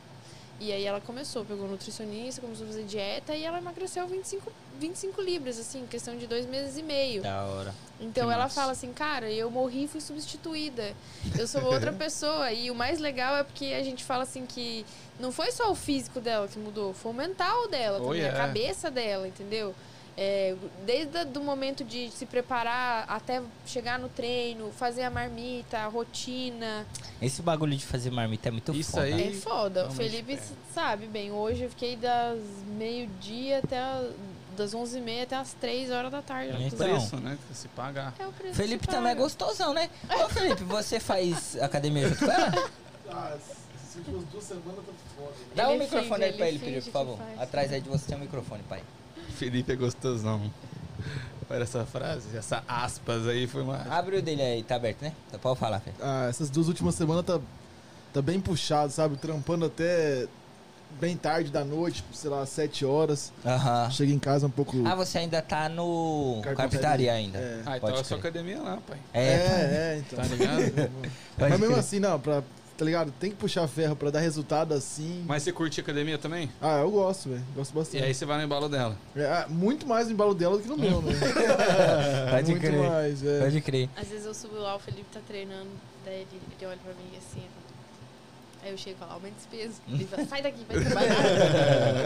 E 0.63 0.71
aí 0.71 0.85
ela 0.85 1.01
começou, 1.01 1.43
pegou 1.43 1.65
um 1.65 1.69
nutricionista, 1.71 2.39
começou 2.39 2.65
a 2.65 2.69
fazer 2.69 2.83
dieta 2.83 3.33
e 3.35 3.43
ela 3.43 3.57
emagreceu 3.57 4.05
25, 4.07 4.51
25 4.79 5.19
libras, 5.19 5.57
assim, 5.57 5.81
em 5.81 5.87
questão 5.87 6.15
de 6.15 6.27
dois 6.27 6.45
meses 6.45 6.77
e 6.77 6.83
meio. 6.83 7.23
Da 7.23 7.45
hora. 7.45 7.73
Então 7.99 8.27
Que 8.27 8.33
ela 8.33 8.43
massa. 8.43 8.61
fala 8.61 8.71
assim, 8.73 8.93
cara, 8.93 9.27
eu 9.31 9.49
morri 9.49 9.85
e 9.85 9.87
fui 9.87 9.99
substituída. 9.99 10.93
Eu 11.35 11.47
sou 11.47 11.63
outra 11.63 11.91
pessoa. 11.93 12.51
E 12.51 12.69
o 12.69 12.75
mais 12.75 12.99
legal 12.99 13.35
é 13.37 13.43
porque 13.43 13.65
a 13.77 13.81
gente 13.81 14.03
fala 14.03 14.21
assim 14.21 14.45
que 14.45 14.85
não 15.19 15.31
foi 15.31 15.51
só 15.51 15.71
o 15.71 15.75
físico 15.75 16.19
dela 16.21 16.47
que 16.47 16.59
mudou, 16.59 16.93
foi 16.93 17.11
o 17.11 17.15
mental 17.15 17.67
dela, 17.67 17.97
Oh, 17.99 18.05
também, 18.05 18.19
yeah. 18.21 18.37
a 18.43 18.47
cabeça 18.47 18.91
dela, 18.91 19.27
entendeu? 19.27 19.73
É, 20.17 20.55
desde 20.85 21.17
o 21.19 21.25
do 21.25 21.41
momento 21.41 21.83
de 21.83 22.11
se 22.11 22.25
preparar 22.25 23.05
até 23.07 23.41
chegar 23.65 23.97
no 23.97 24.09
treino, 24.09 24.71
fazer 24.73 25.03
a 25.03 25.09
marmita, 25.09 25.77
a 25.79 25.87
rotina. 25.87 26.85
Esse 27.21 27.41
bagulho 27.41 27.75
de 27.75 27.85
fazer 27.85 28.11
marmita 28.11 28.49
é 28.49 28.51
muito 28.51 28.73
Isso 28.75 28.91
foda. 28.91 29.03
aí- 29.05 29.29
É 29.29 29.33
foda. 29.33 29.87
O 29.87 29.91
Felipe 29.91 30.33
é. 30.33 30.39
sabe 30.73 31.07
bem. 31.07 31.31
Hoje 31.31 31.63
eu 31.63 31.69
fiquei 31.69 31.95
das 31.95 32.37
meio-dia 32.77 33.59
até 33.59 33.77
a- 33.79 34.09
das 34.57 34.73
11h30 34.73 35.23
até 35.23 35.35
as 35.37 35.53
3 35.53 35.89
horas 35.89 36.11
da 36.11 36.21
tarde. 36.21 36.49
É 36.49 36.53
na 36.53 36.59
o 36.59 36.61
Então. 36.63 36.77
cozinha. 36.77 36.97
preço, 36.99 37.17
né? 37.17 37.37
Que 37.47 37.55
se 37.57 37.67
pagar. 37.69 38.13
É 38.19 38.27
o 38.27 38.33
preço 38.33 38.55
Felipe 38.55 38.85
também 38.87 39.13
é 39.13 39.15
gostosão, 39.15 39.73
né? 39.73 39.89
Ô, 40.23 40.27
Felipe, 40.29 40.63
você 40.65 40.99
faz 40.99 41.55
academia 41.61 42.09
junto 42.09 42.25
com 42.25 42.31
ela? 42.31 42.69
Ah, 43.09 43.33
essas 43.35 43.95
últimas 43.95 44.23
duas 44.25 44.43
semanas 44.43 44.85
tá 44.85 44.91
foda. 45.17 45.33
Dá 45.55 45.69
o 45.69 45.71
Ele 45.71 45.83
microfone 45.85 46.23
aí 46.25 46.33
pra 46.33 46.47
ele 46.49 46.59
Felipe, 46.59 46.81
por 46.85 46.91
favor. 46.91 47.17
faz. 47.17 47.41
Atrás 47.41 47.71
aí 47.73 47.79
de 47.81 47.89
você 47.89 48.05
tem 48.07 48.17
um 48.17 48.21
microfone, 48.21 48.61
pai. 48.63 48.83
Felipe 49.41 49.71
é 49.71 49.75
gostosão. 49.75 50.39
Olha 51.49 51.63
essa 51.63 51.83
frase, 51.83 52.37
essa 52.37 52.63
aspas 52.67 53.25
aí 53.27 53.47
foi 53.47 53.63
uma. 53.63 53.77
Abre 53.89 54.17
o 54.17 54.21
dele 54.21 54.39
aí, 54.43 54.61
tá 54.61 54.75
aberto, 54.75 55.01
né? 55.01 55.13
Então 55.27 55.39
pode 55.39 55.57
falar, 55.59 55.79
Felipe. 55.79 55.99
Ah, 55.99 56.27
essas 56.29 56.47
duas 56.51 56.67
últimas 56.67 56.93
semanas 56.93 57.25
tá, 57.25 57.39
tá 58.13 58.21
bem 58.21 58.39
puxado, 58.39 58.91
sabe? 58.93 59.17
Trampando 59.17 59.65
até 59.65 60.27
bem 60.99 61.17
tarde 61.17 61.49
da 61.49 61.65
noite, 61.65 62.05
sei 62.13 62.29
lá, 62.29 62.45
sete 62.45 62.85
horas. 62.85 63.33
Aham. 63.43 63.89
Chega 63.89 64.11
em 64.13 64.19
casa 64.19 64.45
um 64.45 64.51
pouco. 64.51 64.77
Ah, 64.85 64.93
você 64.93 65.17
ainda 65.17 65.41
tá 65.41 65.67
no 65.67 66.39
Carpintaria. 66.43 66.55
carpintaria 66.55 67.13
ainda. 67.13 67.39
É. 67.39 67.61
Ah, 67.65 67.77
então 67.77 67.89
Pode 67.89 68.01
é 68.01 68.03
sua 68.03 68.19
crer. 68.19 68.29
academia 68.31 68.61
lá, 68.61 68.77
pai. 68.87 68.99
É, 69.11 69.23
É, 69.23 69.33
é, 69.97 69.97
então. 70.05 70.19
Tá 70.19 70.25
ligado? 70.35 70.91
Mas 71.39 71.59
mesmo 71.59 71.75
assim, 71.77 71.99
não, 71.99 72.19
pra. 72.19 72.43
Tá 72.81 72.85
ligado? 72.85 73.13
Tem 73.19 73.29
que 73.29 73.35
puxar 73.35 73.67
ferro 73.67 73.95
pra 73.95 74.09
dar 74.09 74.21
resultado 74.21 74.73
assim. 74.73 75.23
Mas 75.27 75.43
você 75.43 75.51
curte 75.51 75.79
academia 75.79 76.17
também? 76.17 76.49
Ah, 76.59 76.79
eu 76.79 76.89
gosto, 76.89 77.29
velho. 77.29 77.43
Gosto 77.55 77.69
E 77.69 77.75
bastante. 77.75 78.03
aí 78.03 78.11
você 78.11 78.25
vai 78.25 78.39
no 78.39 78.43
embalo 78.43 78.67
dela. 78.67 78.97
É, 79.15 79.23
ah, 79.23 79.45
muito 79.47 79.85
mais 79.85 80.07
no 80.07 80.13
embalo 80.13 80.33
dela 80.33 80.57
do 80.57 80.63
que 80.63 80.67
no 80.67 80.75
meu, 80.79 80.99
né? 80.99 81.13
Pode 82.31 82.49
muito 82.49 82.59
crer. 82.65 82.89
mais, 82.89 83.23
é. 83.23 83.39
Pode 83.41 83.61
crer. 83.61 83.87
Às 83.95 84.07
vezes 84.07 84.25
eu 84.25 84.33
subo 84.33 84.55
lá, 84.55 84.75
o 84.75 84.79
Felipe 84.79 85.05
tá 85.13 85.19
treinando, 85.27 85.69
daí 86.03 86.21
ele, 86.21 86.41
ele 86.57 86.65
olha 86.65 86.79
pra 86.83 86.91
mim 86.95 87.15
assim. 87.19 87.43
Aí 88.63 88.71
eu 88.71 88.77
chego 88.77 88.95
e 88.95 88.99
falo, 88.99 89.13
aumenta 89.13 89.35
esse 89.39 89.47
peso. 89.47 89.81
Ele 89.89 90.05
fala, 90.05 90.25
sai 90.25 90.41
daqui, 90.41 90.63
vai 90.67 90.79
trabalhar. 90.85 91.25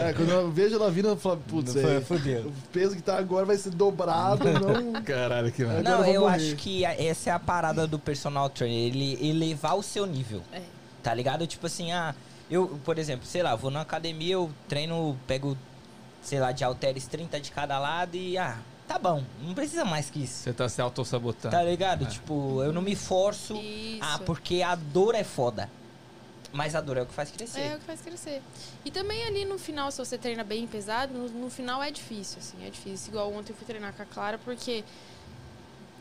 É, 0.08 0.12
quando 0.14 0.30
eu 0.30 0.50
vejo 0.50 0.74
ela 0.76 0.90
vindo, 0.90 1.08
eu 1.08 1.16
falo, 1.16 1.42
putz, 1.46 1.76
é, 1.76 2.00
fudeu. 2.00 2.46
o 2.46 2.52
peso 2.72 2.96
que 2.96 3.02
tá 3.02 3.18
agora 3.18 3.44
vai 3.44 3.56
ser 3.56 3.70
dobrado, 3.70 4.44
não. 4.52 5.02
Caralho, 5.02 5.52
que 5.52 5.62
Agora 5.62 5.82
Não, 5.82 6.04
eu 6.04 6.14
eu 6.14 6.28
acho 6.28 6.56
que 6.56 6.84
essa 6.84 7.30
é 7.30 7.32
a 7.32 7.38
parada 7.38 7.86
do 7.86 7.98
personal 7.98 8.48
trainer, 8.48 8.86
ele 8.86 9.28
elevar 9.28 9.76
o 9.76 9.82
seu 9.82 10.06
nível. 10.06 10.42
É. 10.52 10.62
Tá 11.02 11.12
ligado? 11.12 11.46
Tipo 11.46 11.66
assim, 11.66 11.92
ah, 11.92 12.14
eu, 12.50 12.80
por 12.84 12.98
exemplo, 12.98 13.26
sei 13.26 13.42
lá, 13.42 13.54
vou 13.54 13.70
na 13.70 13.82
academia, 13.82 14.34
eu 14.34 14.50
treino, 14.68 15.16
pego, 15.26 15.56
sei 16.22 16.40
lá, 16.40 16.52
de 16.52 16.64
halteres 16.64 17.06
30 17.06 17.38
de 17.40 17.50
cada 17.50 17.78
lado 17.78 18.16
e, 18.16 18.38
ah, 18.38 18.56
tá 18.88 18.98
bom, 18.98 19.22
não 19.42 19.52
precisa 19.54 19.84
mais 19.84 20.08
que 20.08 20.24
isso. 20.24 20.42
Você 20.42 20.52
tá 20.52 20.68
se 20.68 20.80
autossabotando. 20.80 21.54
Tá 21.54 21.62
ligado? 21.62 22.04
É. 22.04 22.08
Tipo, 22.08 22.62
eu 22.62 22.72
não 22.72 22.82
me 22.82 22.96
forço. 22.96 23.54
Isso. 23.56 23.98
Ah, 24.00 24.18
porque 24.24 24.62
a 24.62 24.74
dor 24.74 25.14
é 25.14 25.22
foda. 25.22 25.68
Mas 26.52 26.74
a 26.74 26.80
dor 26.80 26.96
é 26.96 27.02
o 27.02 27.06
que 27.06 27.12
faz 27.12 27.28
É 27.30 27.32
crescer. 27.32 27.74
o 27.74 27.78
que 27.80 27.84
faz 27.84 28.00
crescer. 28.00 28.40
E 28.84 28.90
também 28.90 29.24
ali 29.26 29.44
no 29.44 29.58
final, 29.58 29.90
se 29.90 29.98
você 29.98 30.16
treina 30.16 30.42
bem 30.44 30.66
pesado, 30.66 31.12
no, 31.12 31.28
no 31.28 31.50
final 31.50 31.82
é 31.82 31.90
difícil, 31.90 32.38
assim, 32.38 32.64
é 32.66 32.70
difícil. 32.70 33.10
Igual 33.10 33.32
ontem 33.32 33.52
eu 33.52 33.56
fui 33.56 33.66
treinar 33.66 33.92
com 33.92 34.02
a 34.02 34.06
Clara, 34.06 34.38
porque 34.38 34.84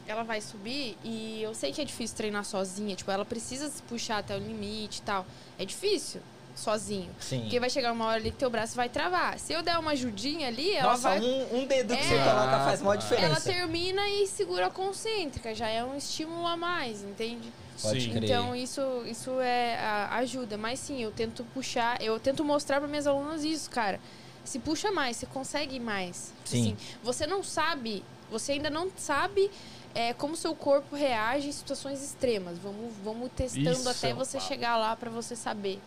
ela 0.07 0.23
vai 0.23 0.39
subir 0.39 0.97
e 1.03 1.41
eu 1.41 1.53
sei 1.55 1.71
que 1.73 1.81
é 1.81 1.85
difícil 1.85 2.15
treinar 2.15 2.45
sozinha. 2.45 2.95
Tipo, 2.95 3.11
ela 3.11 3.25
precisa 3.25 3.69
se 3.69 3.81
puxar 3.83 4.19
até 4.19 4.35
o 4.35 4.39
limite 4.39 4.99
e 4.99 5.01
tal. 5.01 5.25
É 5.57 5.65
difícil 5.65 6.21
sozinho. 6.55 7.09
Sim. 7.19 7.41
Porque 7.41 7.59
vai 7.59 7.69
chegar 7.69 7.91
uma 7.91 8.05
hora 8.05 8.15
ali 8.17 8.31
que 8.31 8.37
teu 8.37 8.49
braço 8.49 8.75
vai 8.75 8.87
travar. 8.87 9.37
Se 9.39 9.51
eu 9.51 9.61
der 9.63 9.77
uma 9.77 9.91
ajudinha 9.91 10.47
ali, 10.47 10.73
ela 10.73 10.91
Nossa, 10.91 11.09
vai 11.09 11.19
um, 11.19 11.57
um 11.63 11.65
dedo 11.65 11.93
que 11.97 11.99
É. 12.01 12.07
você 12.07 12.17
coloca 12.17 12.59
faz 12.59 12.81
maior 12.81 12.95
diferença. 12.97 13.25
ela 13.25 13.41
termina 13.41 14.07
e 14.07 14.25
segura 14.27 14.67
a 14.67 14.69
concêntrica, 14.69 15.53
já 15.53 15.67
é 15.67 15.83
um 15.83 15.97
estímulo 15.97 16.47
a 16.47 16.55
mais, 16.55 17.01
entende? 17.03 17.51
Pode 17.81 18.01
Sim. 18.01 18.09
crer. 18.11 18.23
Então 18.23 18.55
isso, 18.55 18.81
isso 19.05 19.39
é 19.39 19.75
a- 19.79 20.15
ajuda. 20.17 20.57
Mas 20.57 20.79
sim, 20.79 21.01
eu 21.01 21.11
tento 21.11 21.43
puxar, 21.53 22.01
eu 22.01 22.19
tento 22.19 22.43
mostrar 22.43 22.79
para 22.79 22.87
minhas 22.87 23.05
alunas 23.07 23.43
isso, 23.43 23.69
cara. 23.69 23.99
Se 24.43 24.59
puxa 24.59 24.91
mais, 24.91 25.17
você 25.17 25.25
consegue 25.25 25.79
mais. 25.79 26.31
Sim. 26.45 26.61
Assim, 26.73 26.77
você 27.03 27.25
não 27.27 27.43
sabe, 27.43 28.03
você 28.29 28.53
ainda 28.53 28.69
não 28.69 28.89
sabe 28.95 29.49
é, 29.93 30.13
como 30.13 30.35
seu 30.35 30.53
corpo 30.55 30.95
reage 30.95 31.47
em 31.47 31.51
situações 31.51 32.03
extremas. 32.03 32.57
Vamos, 32.59 32.93
vamos 33.03 33.31
testando 33.35 33.71
Isso 33.71 33.89
até 33.89 34.13
você 34.13 34.37
papo. 34.37 34.47
chegar 34.49 34.77
lá 34.77 34.95
para 34.95 35.09
você 35.09 35.35
saber. 35.35 35.79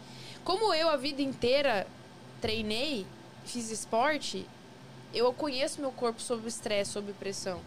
Como 0.45 0.73
eu 0.75 0.89
a 0.89 0.97
vida 0.97 1.23
inteira 1.23 1.87
treinei, 2.41 3.07
fiz 3.45 3.71
esporte, 3.71 4.47
eu 5.15 5.33
conheço 5.33 5.81
meu 5.81 5.93
corpo 5.93 6.21
sob 6.21 6.47
estresse, 6.49 6.91
sob 6.93 7.13
pressão 7.15 7.61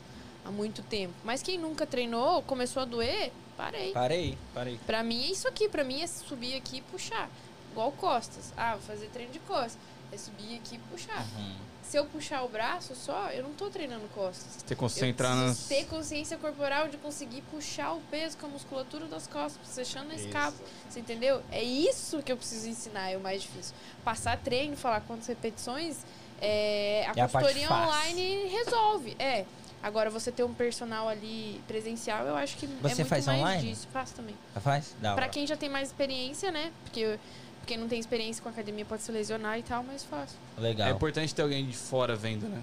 há 0.46 0.52
muito 0.52 0.82
tempo. 0.84 1.14
Mas 1.24 1.42
quem 1.42 1.58
nunca 1.58 1.86
treinou, 1.86 2.42
começou 2.44 2.82
a 2.82 2.86
doer, 2.86 3.32
parei. 3.62 3.92
Parei, 3.92 4.38
parei. 4.54 4.80
Pra 4.86 5.04
mim 5.04 5.24
é 5.24 5.32
isso 5.32 5.48
aqui, 5.48 5.70
pra 5.70 5.84
mim 5.84 6.02
é 6.02 6.08
subir 6.08 6.56
aqui 6.56 6.78
e 6.78 6.82
puxar. 6.82 7.30
Igual 7.72 7.92
costas. 7.94 8.52
Ah, 8.58 8.74
vou 8.74 8.82
fazer 8.82 9.08
treino 9.08 9.32
de 9.32 9.40
costas. 9.40 9.78
É 10.12 10.18
subir 10.18 10.58
aqui 10.58 10.76
e 10.76 10.80
puxar. 10.80 11.26
Uhum. 11.38 11.56
Se 11.84 11.98
eu 11.98 12.06
puxar 12.06 12.44
o 12.44 12.48
braço 12.50 12.96
só, 12.96 13.30
eu 13.32 13.44
não 13.44 13.54
tô 13.54 13.70
treinando 13.70 14.08
costas. 14.16 14.64
Você 14.66 14.76
preciso 14.76 15.36
nas. 15.36 15.68
ter 15.68 15.86
consciência 15.88 16.38
corporal 16.38 16.88
de 16.88 16.98
conseguir 16.98 17.42
puxar 17.52 17.94
o 17.94 18.02
peso 18.10 18.38
com 18.38 18.46
a 18.46 18.50
musculatura 18.50 19.06
das 19.08 19.28
costas, 19.28 19.76
fechando 19.76 20.12
a 20.12 20.16
escapa. 20.16 20.58
Você 20.90 21.00
entendeu? 21.00 21.42
É 21.52 21.62
isso 21.64 22.22
que 22.24 22.32
eu 22.32 22.38
preciso 22.38 22.68
ensinar, 22.70 23.10
é 23.10 23.18
o 23.18 23.20
mais 23.22 23.42
difícil. 23.42 23.76
Passar 24.04 24.38
treino, 24.38 24.76
falar 24.78 25.02
quantas 25.02 25.28
repetições, 25.28 25.98
é, 26.42 27.06
a 27.08 27.20
É 27.20 27.22
a 27.22 27.28
consultoria 27.30 27.68
fácil. 27.68 27.88
online 27.88 28.48
resolve. 28.48 29.16
É. 29.20 29.46
Agora, 29.84 30.10
você 30.10 30.32
ter 30.32 30.44
um 30.44 30.54
personal 30.54 31.10
ali 31.10 31.60
presencial, 31.68 32.26
eu 32.28 32.36
acho 32.36 32.56
que 32.58 32.66
é 32.66 32.70
Você 32.82 32.96
muito 32.96 33.06
faz 33.06 33.26
mais 33.26 33.40
online? 33.40 33.70
disso. 33.70 33.88
Faço 33.92 34.14
também. 34.14 34.36
Faz? 34.62 34.96
Dá. 35.02 35.16
Pra 35.16 35.28
quem 35.28 35.48
já 35.48 35.58
tem 35.58 35.70
mais 35.70 35.90
experiência, 35.90 36.52
né? 36.52 36.72
Porque 36.84 37.18
quem 37.66 37.78
não 37.78 37.88
tem 37.88 38.00
experiência 38.00 38.44
com 38.44 38.50
academia 38.50 38.86
pode 38.86 39.02
se 39.02 39.12
lesionar 39.12 39.58
e 39.58 39.64
tal, 39.64 39.84
mas 39.84 40.04
faço. 40.04 40.36
Legal. 40.58 40.88
É 40.88 40.92
importante 40.92 41.34
ter 41.34 41.42
alguém 41.42 41.66
de 41.66 41.76
fora 41.76 42.16
vendo, 42.16 42.48
né? 42.48 42.62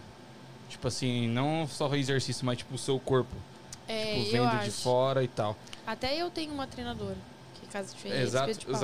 Tipo 0.68 0.86
assim, 0.86 1.26
não 1.28 1.66
só 1.66 1.88
o 1.88 1.96
exercício, 1.96 2.46
mas 2.46 2.58
tipo 2.58 2.74
o 2.74 2.78
seu 2.78 3.00
corpo. 3.00 3.34
É, 3.88 4.14
tipo, 4.14 4.26
eu 4.26 4.32
vendo 4.44 4.56
acho. 4.56 4.64
de 4.66 4.70
fora 4.70 5.24
e 5.24 5.28
tal. 5.28 5.56
Até 5.86 6.16
eu 6.16 6.30
tenho 6.30 6.52
uma 6.52 6.66
treinadora. 6.66 7.16
Que 7.60 7.66
casa 7.66 7.94
de 7.94 8.00
feira, 8.00 8.20
Exato, 8.20 8.52
de 8.52 8.66
pau. 8.66 8.74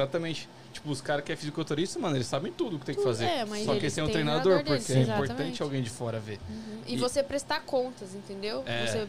Tipo, 0.74 0.90
os 0.90 1.00
caras 1.00 1.24
que 1.24 1.30
é 1.32 1.36
fisiculturista, 1.36 1.98
mano, 2.00 2.16
eles 2.16 2.26
sabem 2.26 2.52
tudo 2.52 2.76
o 2.76 2.78
que 2.80 2.84
tem 2.84 2.94
que 2.96 3.02
fazer. 3.02 3.24
é, 3.26 3.44
mas 3.44 3.64
Só 3.64 3.76
que 3.78 3.86
esse 3.86 4.00
é 4.00 4.02
um 4.02 4.08
treinador, 4.08 4.42
treinador 4.42 4.76
porque 4.76 4.92
deles, 4.92 5.08
é 5.08 5.12
importante 5.14 5.62
alguém 5.62 5.82
de 5.82 5.88
fora 5.88 6.18
ver. 6.18 6.40
Uhum. 6.50 6.80
E, 6.86 6.94
E- 6.94 6.98
você 6.98 7.22
prestar 7.22 7.60
contas, 7.60 8.12
entendeu? 8.14 8.62
É. 8.66 8.86
Você 8.86 9.06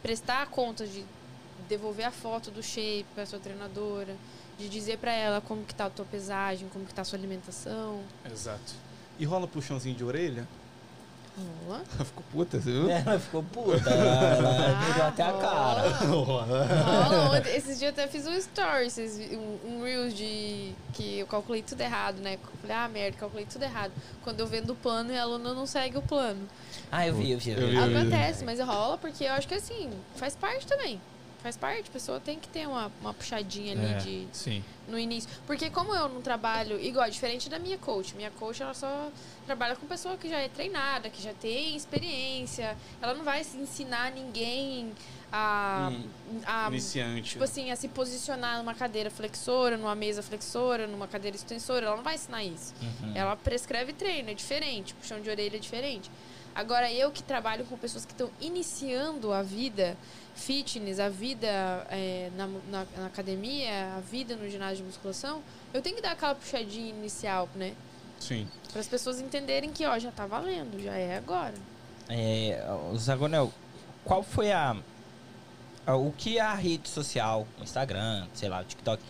prestar 0.00 0.46
contas 0.46 0.90
de 0.92 1.04
devolver 1.68 2.06
a 2.06 2.12
foto 2.12 2.50
do 2.52 2.62
shape 2.62 3.04
pra 3.14 3.26
sua 3.26 3.40
treinadora, 3.40 4.14
de 4.58 4.68
dizer 4.68 4.98
pra 4.98 5.12
ela 5.12 5.40
como 5.40 5.64
que 5.64 5.74
tá 5.74 5.86
a 5.86 5.90
tua 5.90 6.04
pesagem, 6.04 6.68
como 6.72 6.84
que 6.86 6.94
tá 6.94 7.02
a 7.02 7.04
sua 7.04 7.18
alimentação. 7.18 8.00
Exato. 8.30 8.72
E 9.18 9.24
rola 9.24 9.48
puxãozinho 9.48 9.96
de 9.96 10.04
orelha? 10.04 10.46
Rola. 11.66 11.82
Ficou 12.04 12.22
puta, 12.32 12.60
você 12.60 12.70
viu? 12.70 12.90
Ela 12.90 13.18
ficou 13.18 13.42
puta. 13.42 13.90
Ela, 13.90 14.36
ela 14.36 14.84
virou 14.84 15.06
até 15.06 15.22
a 15.22 15.32
cara. 15.32 15.82
Ontem- 17.36 17.56
Esses 17.56 17.78
dias 17.78 17.82
eu 17.82 17.88
até 17.90 18.06
fiz 18.08 18.26
um 18.26 18.34
story, 18.34 18.88
um, 19.36 19.58
um 19.76 19.82
Reels 19.84 20.14
de 20.14 20.72
que 20.94 21.18
eu 21.18 21.26
calculei 21.26 21.62
tudo 21.62 21.80
errado, 21.80 22.18
né? 22.20 22.34
Eu 22.34 22.38
falei, 22.60 22.76
ah, 22.76 22.88
merda, 22.88 23.16
calculei 23.18 23.44
tudo 23.46 23.62
errado. 23.62 23.92
Quando 24.22 24.40
eu 24.40 24.46
vendo 24.46 24.70
o 24.70 24.74
plano 24.76 25.12
e 25.12 25.18
a 25.18 25.22
aluna 25.22 25.52
não 25.52 25.66
segue 25.66 25.98
o 25.98 26.02
plano. 26.02 26.40
Ah, 26.90 27.06
eu 27.06 27.14
vi, 27.14 27.32
eu 27.32 27.38
vi. 27.38 27.50
Eu 27.50 27.68
vi. 27.68 27.76
Acontece, 27.98 28.44
mas 28.44 28.58
rola 28.60 28.96
porque 28.96 29.24
eu 29.24 29.32
acho 29.32 29.46
que 29.46 29.54
assim, 29.54 29.90
faz 30.16 30.34
parte 30.34 30.66
também. 30.66 31.00
Faz 31.46 31.56
parte, 31.56 31.88
a 31.88 31.92
pessoa 31.92 32.18
tem 32.18 32.40
que 32.40 32.48
ter 32.48 32.66
uma, 32.66 32.90
uma 33.00 33.14
puxadinha 33.14 33.72
ali 33.72 33.92
É, 33.92 33.98
de, 33.98 34.26
Sim. 34.32 34.64
no 34.88 34.98
início. 34.98 35.30
Porque 35.46 35.70
como 35.70 35.94
eu 35.94 36.08
não 36.08 36.20
trabalho, 36.20 36.80
igual, 36.80 37.08
diferente 37.08 37.48
da 37.48 37.56
minha 37.56 37.78
coach. 37.78 38.16
Minha 38.16 38.32
coach, 38.32 38.60
ela 38.60 38.74
só 38.74 39.12
trabalha 39.46 39.76
com 39.76 39.86
pessoa 39.86 40.16
que 40.16 40.28
já 40.28 40.40
é 40.40 40.48
treinada, 40.48 41.08
que 41.08 41.22
já 41.22 41.32
tem 41.34 41.76
experiência. 41.76 42.76
Ela 43.00 43.14
não 43.14 43.22
vai 43.22 43.42
ensinar 43.42 44.10
ninguém 44.10 44.90
a... 45.30 45.92
Hum, 45.92 46.40
a 46.44 46.66
Iniciante. 46.66 47.30
Tipo 47.30 47.44
assim, 47.44 47.70
a 47.70 47.76
se 47.76 47.86
posicionar 47.86 48.58
numa 48.58 48.74
cadeira 48.74 49.08
flexora, 49.08 49.76
numa 49.76 49.94
mesa 49.94 50.24
flexora, 50.24 50.88
numa 50.88 51.06
cadeira 51.06 51.36
extensora. 51.36 51.86
Ela 51.86 51.94
não 51.94 52.02
vai 52.02 52.16
ensinar 52.16 52.42
isso. 52.42 52.74
Uhum. 52.82 53.12
Ela 53.14 53.36
prescreve 53.36 53.92
treino, 53.92 54.30
é 54.30 54.34
diferente. 54.34 54.94
Puxão 54.94 55.20
de 55.20 55.30
orelha 55.30 55.54
é 55.54 55.60
diferente. 55.60 56.10
Agora, 56.56 56.90
eu 56.90 57.12
que 57.12 57.22
trabalho 57.22 57.64
com 57.66 57.76
pessoas 57.76 58.04
que 58.04 58.12
estão 58.12 58.30
iniciando 58.40 59.32
a 59.32 59.42
vida 59.42 59.96
fitness, 60.36 61.00
a 61.00 61.08
vida 61.08 61.46
é, 61.90 62.30
na, 62.36 62.46
na, 62.46 62.86
na 62.98 63.06
academia, 63.06 63.94
a 63.96 64.00
vida 64.00 64.36
no 64.36 64.48
ginásio 64.48 64.78
de 64.78 64.82
musculação, 64.84 65.42
eu 65.74 65.82
tenho 65.82 65.96
que 65.96 66.02
dar 66.02 66.12
aquela 66.12 66.34
puxadinha 66.34 66.90
inicial, 66.90 67.48
né? 67.56 67.74
Sim. 68.20 68.46
Para 68.70 68.80
as 68.80 68.86
pessoas 68.86 69.20
entenderem 69.20 69.72
que, 69.72 69.84
ó, 69.84 69.98
já 69.98 70.12
tá 70.12 70.26
valendo, 70.26 70.80
já 70.82 70.92
é 70.96 71.16
agora. 71.16 71.54
É, 72.08 72.64
Zagonel, 72.96 73.52
qual 74.04 74.22
foi 74.22 74.52
a, 74.52 74.76
a- 75.86 75.96
O 75.96 76.12
que 76.12 76.38
a 76.38 76.54
rede 76.54 76.88
social, 76.88 77.46
o 77.58 77.62
Instagram, 77.64 78.26
sei 78.34 78.48
lá, 78.48 78.60
o 78.60 78.64
TikTok, 78.64 79.02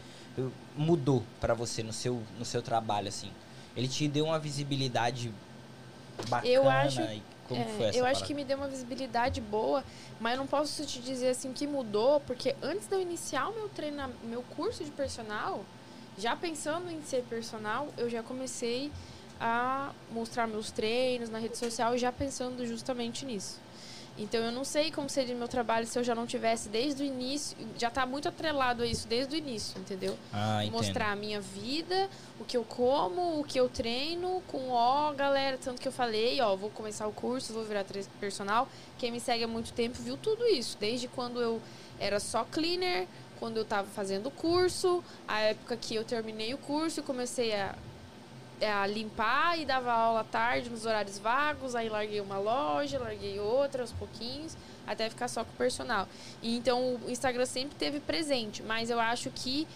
mudou 0.77 1.23
pra 1.41 1.55
você 1.55 1.83
no 1.83 1.93
seu, 1.93 2.23
no 2.39 2.45
seu 2.45 2.63
trabalho, 2.63 3.09
assim? 3.09 3.31
Ele 3.77 3.89
te 3.89 4.09
deu 4.09 4.27
uma 4.27 4.39
visibilidade 4.39 5.33
bacana? 6.29 6.53
Eu 6.53 6.69
acho- 6.71 7.01
e- 7.03 7.23
Como 7.49 7.61
É, 7.61 7.65
foi 7.65 7.87
essa 7.87 7.99
eu 7.99 8.05
acho 8.05 8.15
parada? 8.15 8.27
que 8.27 8.35
me 8.35 8.45
deu 8.45 8.57
uma 8.57 8.69
visibilidade 8.69 9.41
boa, 9.41 9.85
mas 10.21 10.33
eu 10.35 10.39
não 10.39 10.47
posso 10.47 10.85
te 10.85 10.99
dizer 11.01 11.29
assim 11.31 11.53
que 11.53 11.67
mudou, 11.67 12.21
porque 12.21 12.55
antes 12.63 12.87
de 12.87 12.95
eu 12.95 13.01
iniciar 13.01 13.49
o 13.49 13.55
meu 13.55 13.69
treino, 13.69 14.11
meu 14.25 14.43
curso 14.57 14.85
de 14.85 14.91
personal, 14.91 15.65
já 16.19 16.35
pensando 16.35 16.91
em 16.91 17.03
ser 17.03 17.23
personal, 17.25 17.89
eu 17.97 18.09
já 18.11 18.23
comecei 18.23 18.91
a 19.41 19.91
mostrar 20.11 20.47
meus 20.47 20.71
treinos 20.71 21.29
na 21.29 21.39
rede 21.39 21.57
social, 21.59 21.97
já 21.99 22.11
pensando 22.11 22.67
justamente 22.67 23.25
nisso. 23.27 23.61
Então 24.19 24.41
eu 24.41 24.51
não 24.51 24.65
sei 24.65 24.91
como 24.91 25.09
seria 25.11 25.35
o 25.35 25.39
meu 25.39 25.49
trabalho 25.49 25.87
se 25.87 25.99
eu 25.99 26.03
já 26.03 26.15
não 26.15 26.27
tivesse 26.27 26.69
desde 26.69 27.03
o 27.03 27.07
início, 27.07 27.57
já 27.77 27.91
tá 27.91 28.07
muito 28.07 28.29
atrelado 28.29 28.83
a 28.83 28.87
isso 28.87 29.07
desde 29.07 29.37
o 29.37 29.39
início, 29.39 29.79
entendeu? 29.79 30.17
Ah, 30.33 30.61
mostrar 30.71 31.13
a 31.13 31.17
minha 31.17 31.41
vida, 31.41 32.09
o 32.41 32.45
que 32.45 32.57
eu 32.57 32.65
como, 32.65 33.39
o 33.39 33.45
que 33.45 33.61
eu 33.61 33.69
treino, 33.69 34.43
com 34.49 34.71
ó, 34.71 35.13
galera, 35.13 35.59
tanto 35.59 35.81
que 35.81 35.89
eu 35.89 35.93
falei, 35.93 36.41
ó, 36.41 36.57
vou 36.57 36.71
começar 36.71 37.07
o 37.07 37.13
curso, 37.13 37.53
vou 37.53 37.65
virar 37.65 37.85
personal. 38.19 38.69
Quem 38.99 39.13
me 39.13 39.21
segue 39.21 39.45
há 39.45 39.49
muito 39.49 39.73
tempo 39.73 39.99
viu 40.01 40.17
tudo 40.17 40.47
isso, 40.47 40.79
desde 40.81 41.09
quando 41.09 41.41
eu 41.41 41.61
era 41.99 42.19
só 42.19 42.45
cleaner, 42.45 43.07
quando 43.39 43.59
eu 43.59 43.65
tava 43.65 43.89
fazendo 43.89 44.27
o 44.27 44.31
curso, 44.31 45.05
a 45.29 45.41
época 45.41 45.77
que 45.77 45.95
eu 45.95 46.05
terminei 46.05 46.55
o 46.55 46.59
curso 46.59 47.01
e 47.01 47.03
comecei 47.03 47.55
a, 47.55 47.75
a 48.61 48.87
limpar 48.87 49.59
e 49.59 49.65
dava 49.67 49.93
aula 49.93 50.21
à 50.21 50.25
tarde 50.25 50.71
nos 50.71 50.87
horários 50.87 51.19
vagos, 51.19 51.75
aí 51.75 51.89
larguei 51.89 52.21
uma 52.21 52.39
loja, 52.39 52.99
larguei 52.99 53.39
outra 53.39 53.83
aos 53.83 53.93
pouquinhos, 53.93 54.57
até 54.87 55.09
ficar 55.11 55.29
só 55.29 55.45
com 55.45 55.51
o 55.51 55.57
personal. 55.57 56.09
E 56.43 56.57
então 56.57 56.95
o 57.05 57.11
Instagram 57.11 57.45
sempre 57.47 57.77
teve 57.77 58.01
presente, 58.01 58.63
mas 58.63 58.89
eu 58.91 58.99
acho 59.01 59.31
que 59.31 59.67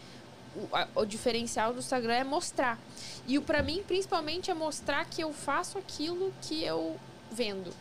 o, 0.56 0.74
a- 0.74 0.88
o 0.94 1.04
diferencial 1.04 1.72
do 1.72 1.78
Instagram 1.80 2.14
é 2.14 2.24
mostrar. 2.24 2.78
E 3.26 3.36
o 3.38 3.42
para 3.42 3.62
mim, 3.62 3.82
principalmente, 3.86 4.50
é 4.50 4.54
mostrar 4.54 5.04
que 5.04 5.20
eu 5.22 5.32
faço 5.32 5.76
aquilo 5.78 6.32
que 6.42 6.64
eu 6.64 6.98
vendo. 7.30 7.72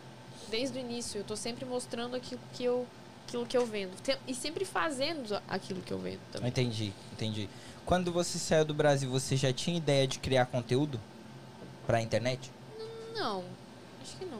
Desde 0.49 0.77
o 0.77 0.81
início, 0.81 1.19
eu 1.19 1.23
tô 1.23 1.35
sempre 1.35 1.63
mostrando 1.65 2.15
aquilo 2.15 2.41
que 2.53 2.63
eu, 2.63 2.85
aquilo 3.27 3.45
que 3.45 3.55
eu 3.57 3.65
vendo. 3.65 3.91
E 4.27 4.33
sempre 4.35 4.65
fazendo 4.65 5.39
aquilo 5.47 5.79
que 5.81 5.91
eu 5.93 5.97
vendo 5.99 6.19
também. 6.31 6.49
Entendi, 6.49 6.91
entendi. 7.13 7.47
Quando 7.89 8.11
você 8.11 8.37
saiu 8.37 8.63
do 8.63 8.73
Brasil, 8.75 9.09
você 9.09 9.35
já 9.35 9.51
tinha 9.51 9.75
ideia 9.75 10.05
de 10.07 10.19
criar 10.19 10.45
conteúdo 10.45 10.99
pra 11.87 11.99
internet? 11.99 12.51
Não, 13.15 13.43
acho 13.99 14.15
que 14.15 14.25
não. 14.25 14.37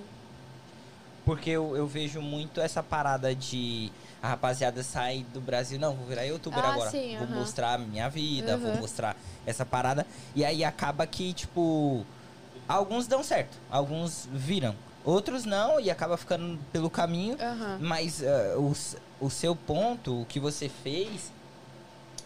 Porque 1.26 1.50
eu, 1.50 1.76
eu 1.76 1.88
vejo 1.88 2.22
muito 2.22 2.62
essa 2.62 2.84
parada 2.84 3.34
de 3.34 3.92
a 4.22 4.28
rapaziada 4.28 4.84
sai 4.84 5.26
do 5.34 5.42
Brasil, 5.42 5.80
não, 5.80 5.96
vou 5.96 6.06
virar 6.06 6.26
youtuber 6.26 6.64
Ah, 6.64 6.74
agora. 6.74 6.92
sim, 6.92 7.18
vou 7.18 7.26
aham. 7.26 7.38
mostrar 7.38 7.74
a 7.74 7.78
minha 7.80 8.08
vida, 8.08 8.56
vou 8.56 8.70
Aham. 8.70 8.82
mostrar 8.82 9.18
essa 9.48 9.66
parada. 9.66 10.06
E 10.36 10.46
aí 10.46 10.64
acaba 10.64 11.08
que, 11.08 11.34
tipo, 11.34 12.06
alguns 12.68 13.08
dão 13.08 13.24
certo, 13.24 13.58
alguns 13.72 14.30
viram. 14.32 14.76
Outros 15.04 15.44
não, 15.44 15.80
e 15.80 15.90
acaba 15.90 16.18
ficando 16.18 16.60
pelo 16.72 16.88
caminho. 16.88 17.36
Aham. 17.42 17.80
Mas 17.82 18.22
ah, 18.24 18.60
o, 18.60 18.76
o 19.26 19.30
seu 19.32 19.56
ponto, 19.56 20.22
o 20.22 20.26
que 20.28 20.40
você 20.40 20.70
fez, 20.70 21.32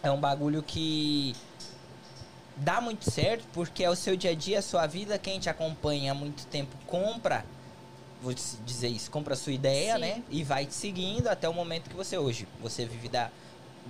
é 0.04 0.10
um 0.10 0.20
bagulho 0.20 0.62
que 0.62 1.34
dá 2.56 2.80
muito 2.80 3.10
certo, 3.10 3.44
porque 3.52 3.82
é 3.82 3.90
o 3.90 3.96
seu 3.96 4.16
dia 4.16 4.30
a 4.30 4.34
dia, 4.34 4.58
a 4.58 4.62
sua 4.62 4.86
vida, 4.86 5.18
quem 5.18 5.40
te 5.40 5.48
acompanha 5.48 6.12
há 6.12 6.14
muito 6.14 6.46
tempo 6.46 6.76
compra, 6.86 7.44
vou 8.22 8.32
dizer 8.64 8.88
isso, 8.88 9.10
compra 9.10 9.32
a 9.34 9.36
sua 9.36 9.52
ideia, 9.52 9.94
Sim. 9.94 10.00
né? 10.00 10.22
E 10.30 10.44
vai 10.44 10.66
te 10.66 10.74
seguindo 10.74 11.26
até 11.28 11.48
o 11.48 11.54
momento 11.54 11.88
que 11.90 11.96
você 11.96 12.16
hoje, 12.18 12.46
você 12.60 12.84
vive 12.84 13.08
da, 13.08 13.30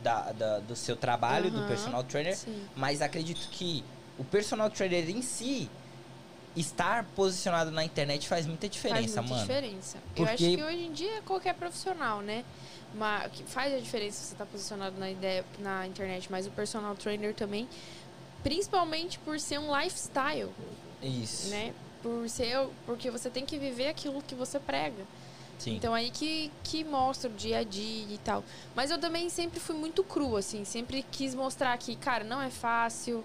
da, 0.02 0.32
da- 0.32 0.58
do 0.60 0.74
seu 0.76 0.96
trabalho, 0.96 1.50
do 1.50 1.58
Aham. 1.58 1.66
personal 1.68 2.04
trainer, 2.04 2.36
Sim. 2.36 2.64
mas 2.76 3.02
acredito 3.02 3.48
que 3.50 3.84
o 4.16 4.24
personal 4.24 4.70
trainer 4.70 5.10
em 5.10 5.20
si, 5.20 5.68
estar 6.56 7.04
posicionado 7.16 7.72
na 7.72 7.84
internet 7.84 8.28
faz 8.28 8.46
muita 8.46 8.68
diferença, 8.68 9.14
faz 9.16 9.28
muita 9.28 9.34
mano. 9.34 9.40
diferença. 9.46 9.96
Eu 9.98 10.02
Porque- 10.24 10.32
acho 10.46 10.56
que 10.56 10.62
hoje 10.62 10.84
em 10.86 10.92
dia 10.92 11.20
qualquer 11.22 11.52
profissional, 11.54 12.20
né? 12.20 12.44
Mas 12.94 13.32
que 13.32 13.42
faz 13.42 13.74
a 13.74 13.78
diferença 13.78 14.22
se 14.22 14.28
você 14.28 14.34
tá 14.34 14.46
posicionado 14.46 14.98
na 14.98 15.10
ideia 15.10 15.44
na 15.58 15.86
internet, 15.86 16.30
mas 16.30 16.46
o 16.46 16.50
personal 16.50 16.94
trainer 16.94 17.34
também, 17.34 17.68
principalmente 18.42 19.18
por 19.18 19.38
ser 19.40 19.58
um 19.58 19.76
lifestyle, 19.76 20.50
Isso. 21.02 21.48
né? 21.48 21.74
Por 22.02 22.28
ser 22.28 22.68
porque 22.86 23.10
você 23.10 23.28
tem 23.28 23.44
que 23.44 23.58
viver 23.58 23.88
aquilo 23.88 24.22
que 24.22 24.34
você 24.34 24.60
prega. 24.60 25.04
Sim. 25.58 25.76
Então 25.76 25.94
aí 25.94 26.10
que, 26.10 26.50
que 26.62 26.84
mostra 26.84 27.30
o 27.30 27.32
dia 27.32 27.58
a 27.58 27.64
dia 27.64 28.14
e 28.14 28.18
tal. 28.18 28.44
Mas 28.74 28.90
eu 28.90 28.98
também 28.98 29.28
sempre 29.30 29.60
fui 29.60 29.74
muito 29.74 30.02
cru, 30.04 30.36
assim. 30.36 30.64
Sempre 30.64 31.04
quis 31.10 31.34
mostrar 31.34 31.76
que, 31.78 31.96
cara, 31.96 32.24
não 32.24 32.40
é 32.40 32.50
fácil. 32.50 33.24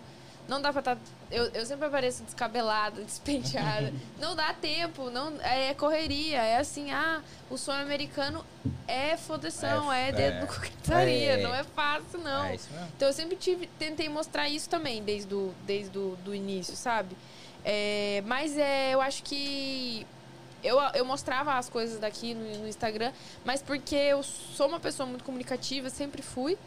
Não 0.49 0.59
dá 0.59 0.71
pra 0.73 0.79
estar. 0.79 0.97
Eu, 1.29 1.45
eu 1.51 1.63
sempre 1.63 1.85
apareço 1.85 2.23
descabelada, 2.23 2.99
despenteada. 3.05 3.93
não 4.19 4.35
dá 4.35 4.51
tempo, 4.51 5.11
não 5.11 5.39
é 5.41 5.75
correria. 5.75 6.41
É 6.41 6.57
assim, 6.57 6.91
ah, 6.91 7.21
o 7.51 7.57
sonho 7.57 7.83
americano 7.83 8.43
é 8.87 9.15
fodeção, 9.15 9.93
é, 9.93 10.09
É, 10.09 10.11
dedo 10.11 10.37
é. 10.37 10.41
no 10.41 10.47
coquetaria. 10.47 11.31
É. 11.33 11.37
Não 11.43 11.53
é 11.53 11.63
fácil, 11.63 12.19
não. 12.19 12.45
É 12.45 12.55
isso 12.55 12.67
mesmo. 12.71 12.87
Então 12.97 13.07
eu 13.07 13.13
sempre 13.13 13.35
tive, 13.35 13.67
tentei 13.77 14.09
mostrar 14.09 14.49
isso 14.49 14.67
também 14.67 15.03
desde 15.03 15.33
o 15.35 15.53
desde 15.67 15.91
do, 15.91 16.15
do 16.17 16.33
início, 16.33 16.75
sabe? 16.75 17.15
É, 17.63 18.23
mas 18.25 18.57
é, 18.57 18.95
eu 18.95 19.01
acho 19.01 19.21
que 19.21 20.07
eu, 20.63 20.79
eu 20.95 21.05
mostrava 21.05 21.53
as 21.59 21.69
coisas 21.69 21.99
daqui 21.99 22.33
no, 22.33 22.61
no 22.61 22.67
Instagram, 22.67 23.11
mas 23.45 23.61
porque 23.61 23.95
eu 23.95 24.23
sou 24.23 24.67
uma 24.67 24.79
pessoa 24.79 25.05
muito 25.07 25.23
comunicativa, 25.23 25.91
sempre 25.91 26.23
fui. 26.23 26.57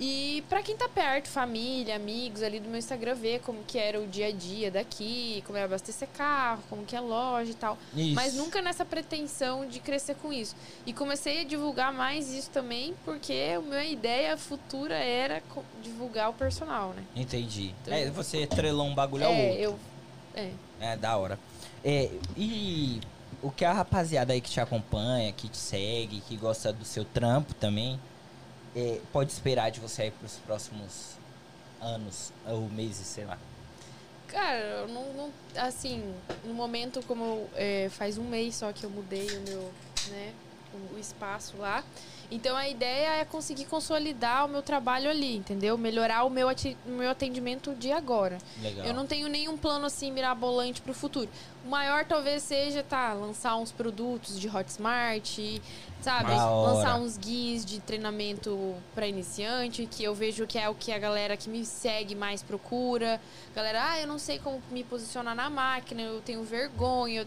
E 0.00 0.42
pra 0.48 0.62
quem 0.62 0.76
tá 0.76 0.88
perto, 0.88 1.28
família, 1.28 1.96
amigos 1.96 2.42
ali 2.42 2.58
do 2.58 2.68
meu 2.68 2.78
Instagram, 2.78 3.14
ver 3.14 3.40
como 3.40 3.62
que 3.64 3.78
era 3.78 4.00
o 4.00 4.06
dia 4.06 4.26
a 4.28 4.32
dia 4.32 4.70
daqui, 4.70 5.42
como 5.46 5.58
é 5.58 5.62
abastecer 5.62 6.08
carro, 6.16 6.62
como 6.68 6.84
que 6.84 6.96
é 6.96 7.00
loja 7.00 7.50
e 7.50 7.54
tal. 7.54 7.78
Isso. 7.94 8.14
Mas 8.14 8.34
nunca 8.34 8.60
nessa 8.62 8.84
pretensão 8.84 9.66
de 9.66 9.78
crescer 9.80 10.14
com 10.16 10.32
isso. 10.32 10.56
E 10.86 10.92
comecei 10.92 11.42
a 11.42 11.44
divulgar 11.44 11.92
mais 11.92 12.32
isso 12.32 12.50
também, 12.50 12.94
porque 13.04 13.54
a 13.56 13.60
minha 13.60 13.84
ideia 13.84 14.36
futura 14.36 14.94
era 14.96 15.42
divulgar 15.82 16.30
o 16.30 16.32
personal, 16.32 16.90
né? 16.94 17.02
Entendi. 17.14 17.74
Então- 17.82 17.94
É, 17.94 18.10
você 18.10 18.46
trelou 18.46 18.86
um 18.86 18.94
bagulho 18.94 19.26
ao 19.26 19.32
é, 19.32 19.46
outro. 19.48 19.60
eu. 19.62 19.78
É. 20.34 20.50
É, 20.80 20.96
da 20.96 21.16
hora. 21.16 21.38
É, 21.84 22.10
e 22.36 23.00
o 23.42 23.50
que 23.50 23.64
a 23.64 23.72
rapaziada 23.72 24.32
aí 24.32 24.40
que 24.40 24.50
te 24.50 24.60
acompanha, 24.60 25.32
que 25.32 25.48
te 25.48 25.56
segue, 25.56 26.20
que 26.22 26.36
gosta 26.36 26.72
do 26.72 26.84
seu 26.84 27.04
trampo 27.04 27.54
também, 27.54 28.00
é, 28.76 29.00
pode 29.12 29.30
esperar 29.32 29.70
de 29.70 29.80
você 29.80 30.02
aí 30.02 30.10
pros 30.10 30.34
próximos 30.46 31.12
anos 31.80 32.32
ou 32.46 32.68
meses, 32.70 33.06
sei 33.06 33.24
lá. 33.24 33.38
Cara, 34.28 34.58
eu 34.58 34.88
não, 34.88 35.12
não- 35.12 35.32
Assim, 35.56 36.14
no 36.44 36.54
momento, 36.54 37.02
como 37.06 37.46
é, 37.54 37.88
faz 37.90 38.16
um 38.16 38.24
mês 38.24 38.54
só 38.56 38.72
que 38.72 38.84
eu 38.84 38.90
mudei 38.90 39.26
o 39.26 39.40
meu. 39.42 39.72
né? 40.08 40.32
O, 40.72 40.94
o 40.94 40.98
espaço 40.98 41.54
lá. 41.58 41.84
Então 42.30 42.56
a 42.56 42.66
ideia 42.66 43.16
é 43.20 43.24
conseguir 43.26 43.66
consolidar 43.66 44.46
o 44.46 44.48
meu 44.48 44.62
trabalho 44.62 45.10
ali, 45.10 45.36
entendeu? 45.36 45.76
Melhorar 45.76 46.24
o 46.24 46.30
meu, 46.30 46.48
ati- 46.48 46.78
o 46.86 46.90
meu 46.92 47.10
atendimento 47.10 47.74
de 47.74 47.92
agora. 47.92 48.38
Legal. 48.62 48.86
Eu 48.86 48.94
não 48.94 49.06
tenho 49.06 49.28
nenhum 49.28 49.54
plano 49.58 49.84
assim 49.84 50.10
mirabolante 50.10 50.80
pro 50.80 50.94
futuro. 50.94 51.28
O 51.62 51.68
maior 51.68 52.06
talvez 52.06 52.42
seja, 52.42 52.82
tá, 52.82 53.12
lançar 53.12 53.54
uns 53.58 53.70
produtos 53.70 54.40
de 54.40 54.48
Hotmart, 54.48 55.38
sabe? 56.02 56.32
Lançar 56.32 56.96
uns 57.00 57.16
guias 57.16 57.64
de 57.64 57.80
treinamento 57.80 58.74
para 58.94 59.06
iniciante, 59.06 59.86
que 59.86 60.02
eu 60.02 60.14
vejo 60.14 60.46
que 60.46 60.58
é 60.58 60.68
o 60.68 60.74
que 60.74 60.92
a 60.92 60.98
galera 60.98 61.36
que 61.36 61.48
me 61.48 61.64
segue 61.64 62.14
mais 62.14 62.42
procura. 62.42 63.20
Galera, 63.54 63.92
ah, 63.92 64.00
eu 64.00 64.06
não 64.06 64.18
sei 64.18 64.38
como 64.38 64.60
me 64.70 64.82
posicionar 64.82 65.34
na 65.34 65.48
máquina, 65.48 66.02
eu 66.02 66.20
tenho 66.20 66.42
vergonha, 66.42 67.20
eu. 67.20 67.26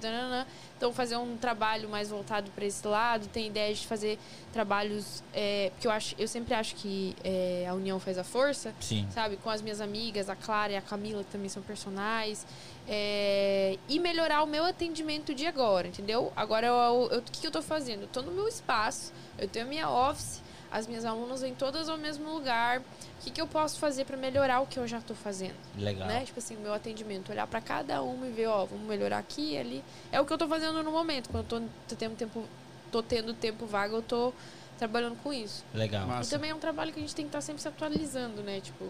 Então 0.77 0.91
fazer 0.91 1.15
um 1.15 1.37
trabalho 1.37 1.87
mais 1.87 2.09
voltado 2.09 2.51
para 2.51 2.65
esse 2.65 2.85
lado, 2.85 3.27
tem 3.27 3.47
ideia 3.47 3.73
de 3.73 3.87
fazer 3.87 4.19
trabalhos, 4.51 5.23
é, 5.33 5.71
porque 5.73 5.87
eu 5.87 5.91
acho, 5.91 6.15
eu 6.19 6.27
sempre 6.27 6.53
acho 6.53 6.75
que 6.75 7.15
é, 7.23 7.65
a 7.67 7.73
união 7.73 7.99
faz 7.99 8.17
a 8.17 8.23
força 8.23 8.73
Sim. 8.79 9.07
sabe? 9.09 9.37
Com 9.37 9.49
as 9.49 9.61
minhas 9.61 9.79
amigas, 9.79 10.29
a 10.29 10.35
Clara 10.35 10.73
e 10.73 10.75
a 10.75 10.81
Camila, 10.81 11.23
que 11.23 11.31
também 11.31 11.49
são 11.49 11.63
personagens. 11.63 12.45
É, 12.87 13.77
e 13.89 13.99
melhorar 13.99 14.43
o 14.43 14.47
meu 14.47 14.63
atendimento 14.63 15.33
de 15.33 15.45
agora, 15.47 15.87
entendeu? 15.87 16.31
Agora, 16.35 16.67
eu- 16.67 17.09
eu- 17.11 17.19
o 17.19 17.21
que, 17.21 17.41
que 17.41 17.47
eu 17.47 17.51
tô 17.51 17.61
fazendo? 17.61 18.03
Eu 18.03 18.07
tô 18.07 18.21
no 18.21 18.31
meu 18.31 18.47
espaço, 18.47 19.11
eu 19.39 19.47
tenho 19.47 19.65
a 19.65 19.69
minha 19.69 19.89
office, 19.89 20.43
as 20.71 20.85
minhas 20.85 21.03
alunas 21.05 21.41
vêm 21.41 21.55
todas 21.55 21.89
ao 21.89 21.97
mesmo 21.97 22.29
lugar. 22.31 22.79
O 22.79 22.83
que, 23.23 23.31
que 23.31 23.41
eu 23.41 23.47
posso 23.47 23.79
fazer 23.79 24.05
para 24.05 24.17
melhorar 24.17 24.59
o 24.59 24.67
que 24.67 24.77
eu 24.77 24.87
já 24.87 25.01
tô 25.01 25.15
fazendo? 25.15 25.55
Legal. 25.77 26.07
Né? 26.07 26.25
Tipo 26.25 26.39
assim, 26.39 26.55
o 26.55 26.59
meu 26.59 26.73
atendimento, 26.73 27.31
olhar 27.31 27.47
para 27.47 27.59
cada 27.61 28.01
uma 28.03 28.27
e 28.27 28.31
ver, 28.31 28.47
ó, 28.47 28.65
vamos 28.65 28.85
melhorar 28.87 29.17
aqui 29.17 29.53
e 29.53 29.57
ali. 29.57 29.83
É 30.11 30.21
o 30.21 30.25
que 30.25 30.33
eu 30.33 30.37
tô 30.37 30.47
fazendo 30.47 30.83
no 30.83 30.91
momento. 30.91 31.29
Quando 31.29 31.51
eu 31.51 31.61
tô, 31.61 31.65
tô 31.87 31.95
tendo 31.95 32.15
tempo, 32.15 32.43
tô 32.91 33.01
tendo 33.01 33.33
tempo 33.33 33.65
vago, 33.65 33.95
eu 33.95 34.01
tô 34.03 34.33
trabalhando 34.77 35.15
com 35.23 35.33
isso. 35.33 35.63
Legal. 35.73 36.03
E 36.03 36.07
Massa. 36.07 36.29
também 36.29 36.51
é 36.51 36.55
um 36.55 36.59
trabalho 36.59 36.91
que 36.91 36.99
a 36.99 37.01
gente 37.01 37.15
tem 37.15 37.25
que 37.25 37.29
estar 37.29 37.41
sempre 37.41 37.61
se 37.61 37.67
atualizando, 37.67 38.43
né? 38.43 38.59
Tipo, 38.61 38.89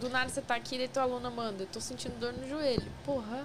do 0.00 0.08
nada 0.08 0.28
você 0.28 0.40
tá 0.40 0.56
aqui 0.56 0.76
e 0.76 0.88
tua 0.88 1.02
aluna 1.02 1.30
manda, 1.30 1.62
eu 1.62 1.66
tô 1.66 1.80
sentindo 1.80 2.18
dor 2.18 2.32
no 2.32 2.48
joelho. 2.48 2.86
Porra. 3.04 3.44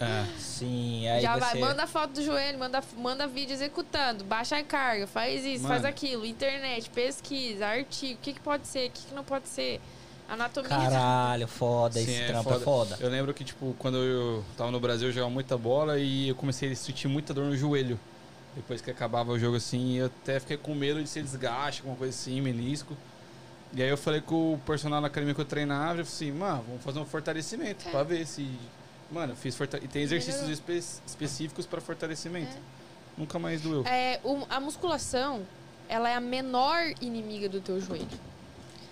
É. 0.00 0.26
Sim, 0.36 1.06
aí 1.08 1.22
Já 1.22 1.34
você... 1.34 1.40
vai, 1.40 1.54
manda 1.60 1.86
foto 1.86 2.12
do 2.12 2.22
joelho, 2.22 2.58
manda, 2.58 2.82
manda 2.96 3.26
vídeo 3.26 3.52
executando, 3.52 4.24
baixa 4.24 4.56
a 4.56 4.64
carga, 4.64 5.06
faz 5.06 5.44
isso, 5.44 5.62
faz 5.62 5.82
Manda. 5.82 5.88
aquilo, 5.88 6.26
internet, 6.26 6.90
pesquisa, 6.90 7.66
artigo, 7.66 8.14
o 8.14 8.22
que, 8.22 8.32
que 8.32 8.40
pode 8.40 8.66
ser, 8.66 8.88
o 8.88 8.90
que, 8.90 9.06
que 9.06 9.14
não 9.14 9.22
pode 9.22 9.48
ser. 9.48 9.80
Anatomia. 10.28 10.70
Caralho, 10.70 11.46
foda, 11.46 12.00
Sim, 12.00 12.10
esse 12.10 12.22
é 12.22 12.26
trampo 12.28 12.54
é 12.54 12.58
foda. 12.58 12.96
Eu 13.00 13.10
lembro 13.10 13.34
que, 13.34 13.44
tipo, 13.44 13.76
quando 13.78 13.98
eu 13.98 14.44
tava 14.56 14.70
no 14.70 14.80
Brasil, 14.80 15.08
eu 15.08 15.12
jogava 15.12 15.30
muita 15.30 15.58
bola 15.58 15.98
e 15.98 16.28
eu 16.28 16.34
comecei 16.34 16.72
a 16.72 16.76
sentir 16.76 17.06
muita 17.06 17.34
dor 17.34 17.44
no 17.44 17.56
joelho. 17.56 18.00
Depois 18.56 18.80
que 18.80 18.90
acabava 18.90 19.30
o 19.30 19.38
jogo 19.38 19.56
assim, 19.56 19.98
eu 19.98 20.06
até 20.06 20.40
fiquei 20.40 20.56
com 20.56 20.74
medo 20.74 21.02
de 21.02 21.08
ser 21.08 21.22
desgaste, 21.22 21.80
alguma 21.80 21.96
coisa 21.96 22.14
assim, 22.14 22.40
menisco. 22.40 22.96
E 23.74 23.82
aí 23.82 23.88
eu 23.88 23.96
falei 23.96 24.20
com 24.20 24.54
o 24.54 24.58
personal 24.58 25.00
na 25.00 25.06
academia 25.06 25.34
que 25.34 25.40
eu 25.40 25.44
treinava, 25.46 26.00
eu 26.00 26.04
falei 26.06 26.30
assim, 26.30 26.32
mano, 26.32 26.64
vamos 26.68 26.82
fazer 26.82 26.98
um 26.98 27.06
fortalecimento 27.06 27.88
É. 27.88 27.90
pra 27.90 28.02
ver 28.02 28.26
se. 28.26 28.48
Mano, 29.10 29.32
eu 29.32 29.36
fiz 29.36 29.54
forta... 29.56 29.76
E 29.82 29.86
tem 29.88 30.02
exercícios 30.02 30.48
espe- 30.48 30.82
específicos 31.06 31.66
pra 31.66 31.80
fortalecimento. 31.82 32.50
É. 32.56 32.60
Nunca 33.16 33.38
mais 33.38 33.60
doeu. 33.60 33.84
É, 33.86 34.18
o- 34.24 34.46
a 34.48 34.58
musculação, 34.58 35.42
ela 35.88 36.08
é 36.08 36.14
a 36.14 36.20
menor 36.20 36.78
inimiga 37.00 37.48
do 37.48 37.60
teu 37.60 37.78
joelho. 37.80 38.08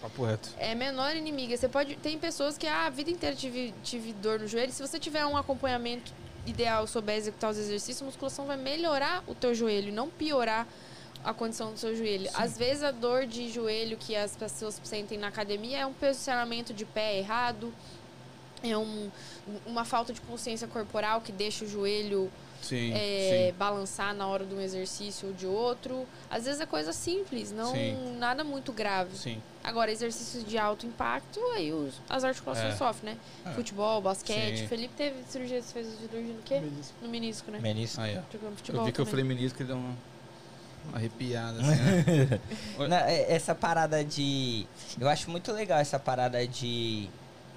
Papo 0.01 0.24
reto. 0.24 0.51
É 0.59 0.72
a 0.72 0.74
menor 0.74 1.14
inimiga. 1.16 1.57
Você 1.57 1.68
pode. 1.68 1.95
Tem 1.97 2.18
pessoas 2.18 2.57
que 2.59 2.66
ah, 2.66 2.87
a 2.87 2.91
vida 2.91 3.11
inteira 3.11 3.35
tive, 3.37 3.74
tive 3.83 4.12
dor 4.14 4.41
no 4.41 4.47
joelho. 4.47 4.72
Se 4.72 4.81
você 4.87 4.99
tiver 4.99 5.24
um 5.26 5.37
acompanhamento 5.37 6.12
ideal, 6.47 6.87
souber 6.87 7.16
executar 7.16 7.51
os 7.51 7.59
exercícios, 7.59 8.01
a 8.03 8.05
musculação 8.07 8.47
vai 8.47 8.57
melhorar 8.57 9.22
o 9.26 9.35
teu 9.35 9.55
joelho, 9.55 9.89
e 9.89 9.93
não 9.93 10.09
piorar 10.09 10.66
a 11.25 11.35
condição 11.35 11.73
do 11.73 11.79
seu 11.79 11.95
joelho. 11.95 12.31
Às 12.35 12.57
vezes 12.57 12.83
a 12.83 12.91
dor 12.91 13.27
de 13.27 13.51
joelho 13.51 13.97
que 13.97 14.16
as 14.16 14.37
pessoas 14.37 14.81
sentem 14.85 15.18
na 15.18 15.29
academia 15.29 15.79
é 15.79 15.87
um 15.87 15.93
posicionamento 15.93 16.73
de 16.73 16.85
pé 16.85 17.18
errado, 17.18 17.73
é 18.62 18.77
um, 18.77 19.11
uma 19.66 19.85
falta 19.85 20.12
de 20.12 20.21
consciência 20.21 20.66
corporal 20.68 21.21
que 21.21 21.33
deixa 21.33 21.64
o 21.64 21.68
joelho 21.68 22.31
Sim, 22.61 22.93
é, 22.95 23.55
balançar 23.59 24.14
na 24.14 24.27
hora 24.27 24.45
de 24.45 24.55
um 24.55 24.61
exercício 24.61 25.29
ou 25.29 25.35
de 25.35 25.47
outro. 25.47 26.07
Às 26.31 26.45
vezes 26.45 26.61
é 26.61 26.66
coisa 26.66 26.93
simples, 26.93 27.51
não 27.51 27.73
Sim. 27.73 28.16
nada 28.18 28.45
muito 28.45 28.73
grave. 28.73 29.16
sim. 29.16 29.35
Sim. 29.35 29.43
Agora, 29.62 29.91
exercícios 29.93 30.43
de 30.43 30.57
alto 30.57 30.87
impacto, 30.87 31.39
aí 31.55 31.71
os, 31.71 32.01
as 32.09 32.25
articulações 32.25 32.73
É. 32.75 32.77
sofrem, 32.77 33.14
né? 33.14 33.21
É. 33.45 33.51
Futebol, 33.55 34.01
basquete. 34.01 34.61
Sim. 34.61 34.68
Felipe 34.68 34.95
teve 34.97 35.23
cirurgia, 35.29 35.61
você 35.62 35.73
fez 35.73 35.87
cirurgia 36.01 36.35
no 36.35 36.43
quê? 36.43 36.61
Menisco. 36.61 36.95
No 37.03 37.09
menisco, 37.09 37.51
né? 37.51 37.59
Menisco. 37.61 38.01
Aí, 38.01 38.16
ó. 38.16 38.23
Jogando 38.33 38.57
futebol 38.57 38.81
Eu 38.81 38.87
vi 38.87 38.93
que 38.93 39.01
eu 39.01 39.07
falei 39.07 39.23
menisco 39.25 39.61
e 39.62 39.64
deu 39.66 39.77
uma, 39.77 39.95
uma 40.89 40.99
arrepiada, 40.99 41.59
assim, 41.62 41.70
né? 41.70 42.41
Não, 42.89 42.97
é- 42.97 43.33
essa 43.33 43.55
parada 43.55 44.05
de. 44.05 44.66
Eu 44.99 45.09
acho 45.09 45.31
muito 45.31 45.53
legal 45.53 45.78
essa 45.78 45.99
parada 45.99 46.47
de 46.47 47.09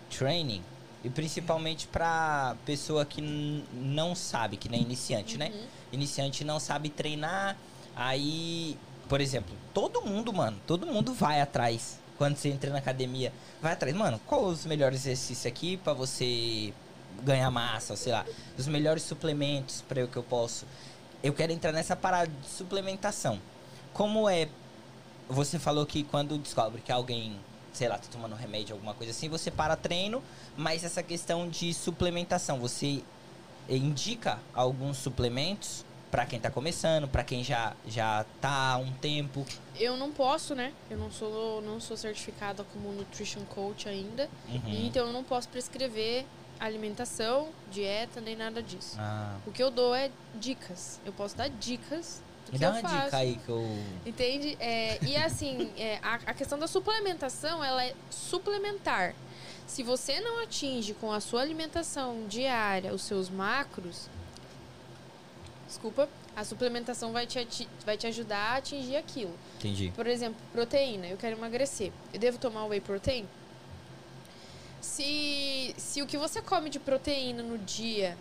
training. 0.10 0.62
E 1.04 1.10
principalmente 1.10 1.86
pra 1.88 2.56
pessoa 2.66 3.04
que 3.04 3.22
não 3.74 4.16
sabe, 4.16 4.56
que 4.56 4.70
nem 4.70 4.82
iniciante, 4.82 5.38
né? 5.38 5.52
Uhum. 5.54 5.66
Iniciante 5.92 6.46
não 6.46 6.60
sabe 6.62 6.90
treinar. 6.90 7.58
Aí, 7.94 8.78
por 9.10 9.20
exemplo, 9.20 9.54
todo 9.74 10.02
mundo, 10.02 10.32
mano, 10.32 10.58
todo 10.66 10.88
mundo 10.88 11.14
vai 11.14 11.42
atrás. 11.42 12.00
Quando 12.18 12.38
você 12.38 12.48
entra 12.50 12.72
na 12.72 12.78
academia, 12.78 13.34
vai 13.62 13.74
atrás. 13.74 13.94
Mano, 13.94 14.20
qual 14.26 14.46
os 14.46 14.66
melhores 14.66 15.02
exercícios 15.02 15.46
aqui 15.46 15.76
pra 15.76 15.92
você 15.92 16.74
ganhar 17.22 17.52
massa, 17.52 17.96
sei 17.98 18.14
lá. 18.14 18.26
Os 18.58 18.68
melhores 18.68 19.04
suplementos 19.04 19.82
para 19.82 20.00
eu 20.00 20.08
que 20.08 20.16
eu 20.18 20.24
posso. 20.24 20.66
Eu 21.24 21.34
quero 21.34 21.54
entrar 21.54 21.72
nessa 21.72 21.96
parada 21.96 22.30
de 22.30 22.48
suplementação. 22.48 23.40
Como 23.94 24.30
é 24.30 24.50
você 25.30 25.58
falou 25.58 25.86
que 25.86 26.04
quando 26.04 26.38
descobre 26.38 26.82
que 26.82 26.92
alguém, 26.92 27.40
sei 27.72 27.88
lá, 27.88 27.98
tá 27.98 28.08
tomando 28.12 28.36
remédio, 28.36 28.76
alguma 28.76 28.94
coisa 28.94 29.12
assim, 29.12 29.30
você 29.30 29.50
para 29.50 29.76
treino, 29.76 30.22
mas 30.58 30.84
essa 30.84 31.02
questão 31.02 31.50
de 31.50 31.74
suplementação, 31.74 32.60
você 32.60 33.02
indica 33.70 34.40
alguns 34.54 34.98
suplementos 34.98 35.86
pra 36.12 36.26
quem 36.26 36.40
tá 36.40 36.52
começando, 36.52 37.08
pra 37.08 37.24
quem 37.24 37.44
já 37.44 37.74
já 37.88 38.26
tá 38.40 38.74
há 38.74 38.78
um 38.78 38.92
tempo. 38.94 39.46
Eu 39.80 39.98
não 39.98 40.12
posso, 40.12 40.54
né? 40.54 40.72
Eu 40.90 40.98
não 40.98 41.10
sou, 41.10 41.62
não 41.62 41.80
sou 41.80 41.98
certificada 41.98 42.64
como 42.66 42.92
nutrition 42.92 43.44
coach 43.46 43.90
ainda. 43.90 44.30
Uhum. 44.48 44.86
Então 44.86 45.08
eu 45.08 45.14
não 45.14 45.24
posso 45.24 45.50
prescrever 45.50 46.26
alimentação, 46.66 47.50
dieta, 47.72 48.22
nem 48.22 48.36
nada 48.36 48.62
disso. 48.62 48.96
Ah, 49.00 49.36
O 49.46 49.52
que 49.52 49.62
eu 49.62 49.70
dou 49.72 49.94
é 49.94 50.10
dicas. 50.36 51.00
Eu 51.06 51.14
posso 51.14 51.36
dar 51.36 51.50
dicas 51.50 52.22
do 52.46 52.52
me 52.54 52.58
que 52.58 52.64
dá 52.66 52.68
eu 52.68 52.72
uma 52.80 52.82
faço. 52.90 53.06
dica 53.06 53.18
aí 53.18 53.36
que 53.38 53.50
eu 53.50 53.66
Entende? 54.06 54.58
É, 54.60 54.98
e 55.04 55.16
assim, 55.18 55.72
é, 55.78 56.00
a, 56.02 56.16
a 56.16 56.34
questão 56.34 56.58
da 56.58 56.68
suplementação, 56.68 57.64
ela 57.64 57.84
é 57.84 57.94
suplementar. 58.10 59.14
Se 59.68 59.82
você 59.84 60.20
não 60.20 60.44
atinge 60.44 60.94
com 60.94 61.12
a 61.12 61.20
sua 61.20 61.42
alimentação 61.42 62.26
diária 62.28 62.94
os 62.94 63.02
seus 63.04 63.30
macros, 63.30 64.10
desculpa, 65.68 66.08
a 66.36 66.44
suplementação 66.44 67.12
vai 67.12 67.26
te, 67.26 67.68
vai 67.86 67.98
te 67.98 68.08
ajudar 68.08 68.38
a 68.54 68.56
atingir 68.58 68.96
aquilo. 68.96 69.34
entendi. 69.58 69.92
Por 69.96 70.08
exemplo, 70.08 70.40
proteína. 70.52 71.08
Eu 71.08 71.18
quero 71.18 71.38
emagrecer. 71.38 71.92
Eu 72.14 72.20
devo 72.20 72.38
tomar 72.38 72.66
whey 72.66 72.82
protein? 72.82 73.28
Se, 74.94 75.74
se 75.78 76.02
o 76.02 76.06
que 76.06 76.18
você 76.18 76.42
come 76.42 76.70
de 76.70 76.78
proteína 76.78 77.42
no 77.42 77.58
dia 77.58 78.18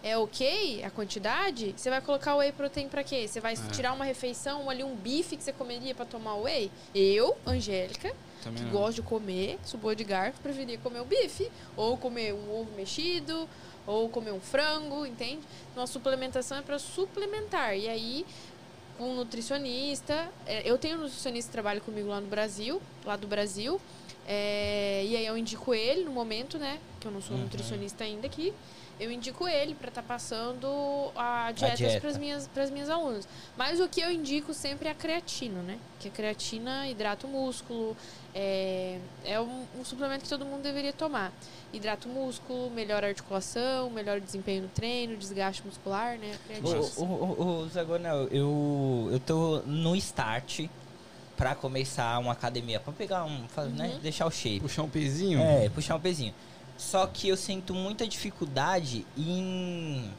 é 0.00 0.16
ok, 0.16 0.84
a 0.84 0.90
quantidade, 0.90 1.74
você 1.76 1.90
vai 1.90 2.00
colocar 2.00 2.36
whey 2.36 2.52
protein 2.52 2.88
pra 2.88 3.02
quê? 3.02 3.26
Você 3.26 3.40
vai 3.40 3.54
É. 3.54 3.56
tirar 3.72 3.92
uma 3.92 4.04
refeição, 4.04 4.70
ali 4.70 4.84
um 4.84 4.94
bife 4.94 5.36
que 5.36 5.42
você 5.42 5.52
comeria 5.52 5.92
pra 5.92 6.04
tomar 6.04 6.36
whey? 6.36 6.70
Eu, 6.94 7.36
Angélica, 7.44 8.14
Também 8.44 8.58
que 8.62 8.64
não. 8.66 8.70
gosto 8.78 8.96
de 8.96 9.02
comer, 9.02 9.58
sou 9.64 9.80
boa 9.80 9.96
de 9.96 10.04
garfo, 10.04 10.40
preferia 10.40 10.78
comer 10.78 11.00
o 11.00 11.04
bife, 11.04 11.50
ou 11.76 11.96
comer 11.96 12.32
um 12.32 12.60
ovo 12.60 12.70
mexido, 12.76 13.48
ou 13.84 14.08
comer 14.08 14.30
um 14.32 14.40
frango, 14.40 15.04
entende? 15.04 15.40
Então 15.72 15.82
a 15.82 15.86
suplementação 15.88 16.58
é 16.58 16.62
para 16.62 16.78
suplementar. 16.78 17.76
E 17.76 17.88
aí, 17.88 18.24
com 18.98 19.10
um 19.10 19.14
nutricionista, 19.16 20.28
é, 20.46 20.62
eu 20.64 20.78
tenho 20.78 20.96
um 20.98 21.00
nutricionista 21.00 21.48
que 21.48 21.52
trabalha 21.52 21.80
comigo 21.80 22.06
lá 22.08 22.20
no 22.20 22.28
Brasil, 22.28 22.80
lá 23.04 23.16
do 23.16 23.26
Brasil, 23.26 23.80
é, 24.26 25.04
e 25.04 25.16
aí 25.16 25.26
eu 25.26 25.36
indico 25.36 25.74
ele 25.74 26.04
no 26.04 26.10
momento, 26.12 26.58
né? 26.58 26.78
Que 27.00 27.06
eu 27.06 27.12
não 27.12 27.20
sou 27.20 27.36
Uhum. 27.36 27.42
nutricionista 27.42 28.04
ainda 28.04 28.26
aqui. 28.26 28.52
Eu 28.98 29.10
indico 29.10 29.48
ele 29.48 29.74
para 29.74 29.88
estar 29.88 30.04
passando 30.04 30.68
a 31.16 31.50
dietas 31.50 31.78
dieta. 31.78 32.00
para 32.00 32.10
as 32.10 32.16
minhas, 32.16 32.46
pras 32.46 32.70
minhas 32.70 32.88
alunas. 32.88 33.26
Mas 33.56 33.80
o 33.80 33.88
que 33.88 34.00
eu 34.00 34.08
indico 34.08 34.54
sempre 34.54 34.86
é 34.86 34.92
a 34.92 34.94
creatina, 34.94 35.60
né? 35.62 35.80
Que 35.98 36.06
a 36.06 36.10
creatina 36.12 36.86
hidrata 36.88 37.26
o 37.26 37.30
músculo, 37.30 37.96
é, 38.32 38.98
é 39.24 39.40
um, 39.40 39.64
um 39.80 39.84
suplemento 39.84 40.22
que 40.22 40.28
todo 40.28 40.44
mundo 40.44 40.62
deveria 40.62 40.92
tomar. 40.92 41.32
Hidrata 41.72 42.08
o 42.08 42.12
músculo, 42.12 42.70
melhora 42.70 43.08
a 43.08 43.10
articulação, 43.10 43.90
melhora 43.90 44.18
o 44.20 44.22
desempenho 44.22 44.62
no 44.62 44.68
treino, 44.68 45.16
desgaste 45.16 45.66
muscular, 45.66 46.16
né? 46.16 46.38
Creatina. 46.46 46.78
O, 46.96 47.02
o, 47.02 47.04
o, 47.04 47.58
o 47.64 47.68
Zagonel, 47.70 48.28
eu, 48.28 49.08
eu 49.10 49.18
tô 49.18 49.58
no 49.66 49.96
start 49.96 50.68
pra 51.36 51.54
começar 51.54 52.18
uma 52.18 52.32
academia, 52.32 52.78
pra 52.80 52.92
pegar 52.92 53.24
um, 53.24 53.46
fa- 53.48 53.64
né, 53.64 53.88
Uhum. 53.94 53.98
deixar 54.00 54.26
o 54.26 54.30
shape. 54.30 54.60
Puxar 54.60 54.82
um 54.82 54.88
pezinho? 54.88 55.40
É, 55.40 55.68
puxar 55.68 55.96
um 55.96 56.00
pezinho. 56.00 56.34
Só 56.78 57.06
que 57.06 57.28
eu 57.28 57.36
sinto 57.36 57.74
muita 57.74 58.06
dificuldade 58.06 59.04
em 59.16 60.10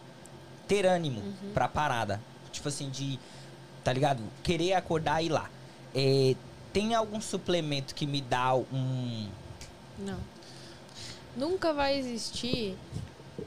ter 0.67 0.85
ânimo 0.85 1.21
Uhum. 1.21 1.51
pra 1.53 1.67
parada. 1.67 2.21
Tipo 2.51 2.67
assim, 2.69 2.89
de, 2.89 3.19
tá 3.83 3.91
ligado? 3.93 4.21
Querer 4.43 4.73
acordar 4.73 5.21
e 5.21 5.27
ir 5.27 5.29
lá. 5.29 5.49
É, 5.93 6.35
tem 6.73 6.93
algum 6.95 7.21
suplemento 7.21 7.93
que 7.95 8.05
me 8.05 8.21
dá 8.21 8.55
um... 8.55 9.27
Não. 9.99 10.19
Nunca 11.35 11.73
vai 11.73 11.97
existir 11.97 12.77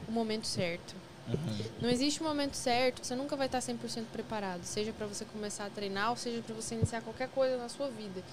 o 0.07 0.11
momento 0.11 0.45
certo. 0.45 0.95
Uhum. 1.33 1.65
Não 1.81 1.89
existe 1.89 2.21
o 2.21 2.23
momento 2.23 2.55
certo, 2.55 3.05
você 3.05 3.15
nunca 3.15 3.35
vai 3.35 3.45
estar 3.45 3.59
100% 3.59 4.05
preparado, 4.11 4.63
seja 4.63 4.91
para 4.91 5.07
você 5.07 5.25
começar 5.25 5.65
a 5.65 5.69
treinar 5.69 6.09
ou 6.11 6.15
seja 6.15 6.41
para 6.41 6.55
você 6.55 6.75
iniciar 6.75 7.01
qualquer 7.01 7.29
coisa 7.29 7.57
na 7.57 7.69
sua 7.69 7.89
vida. 7.89 8.23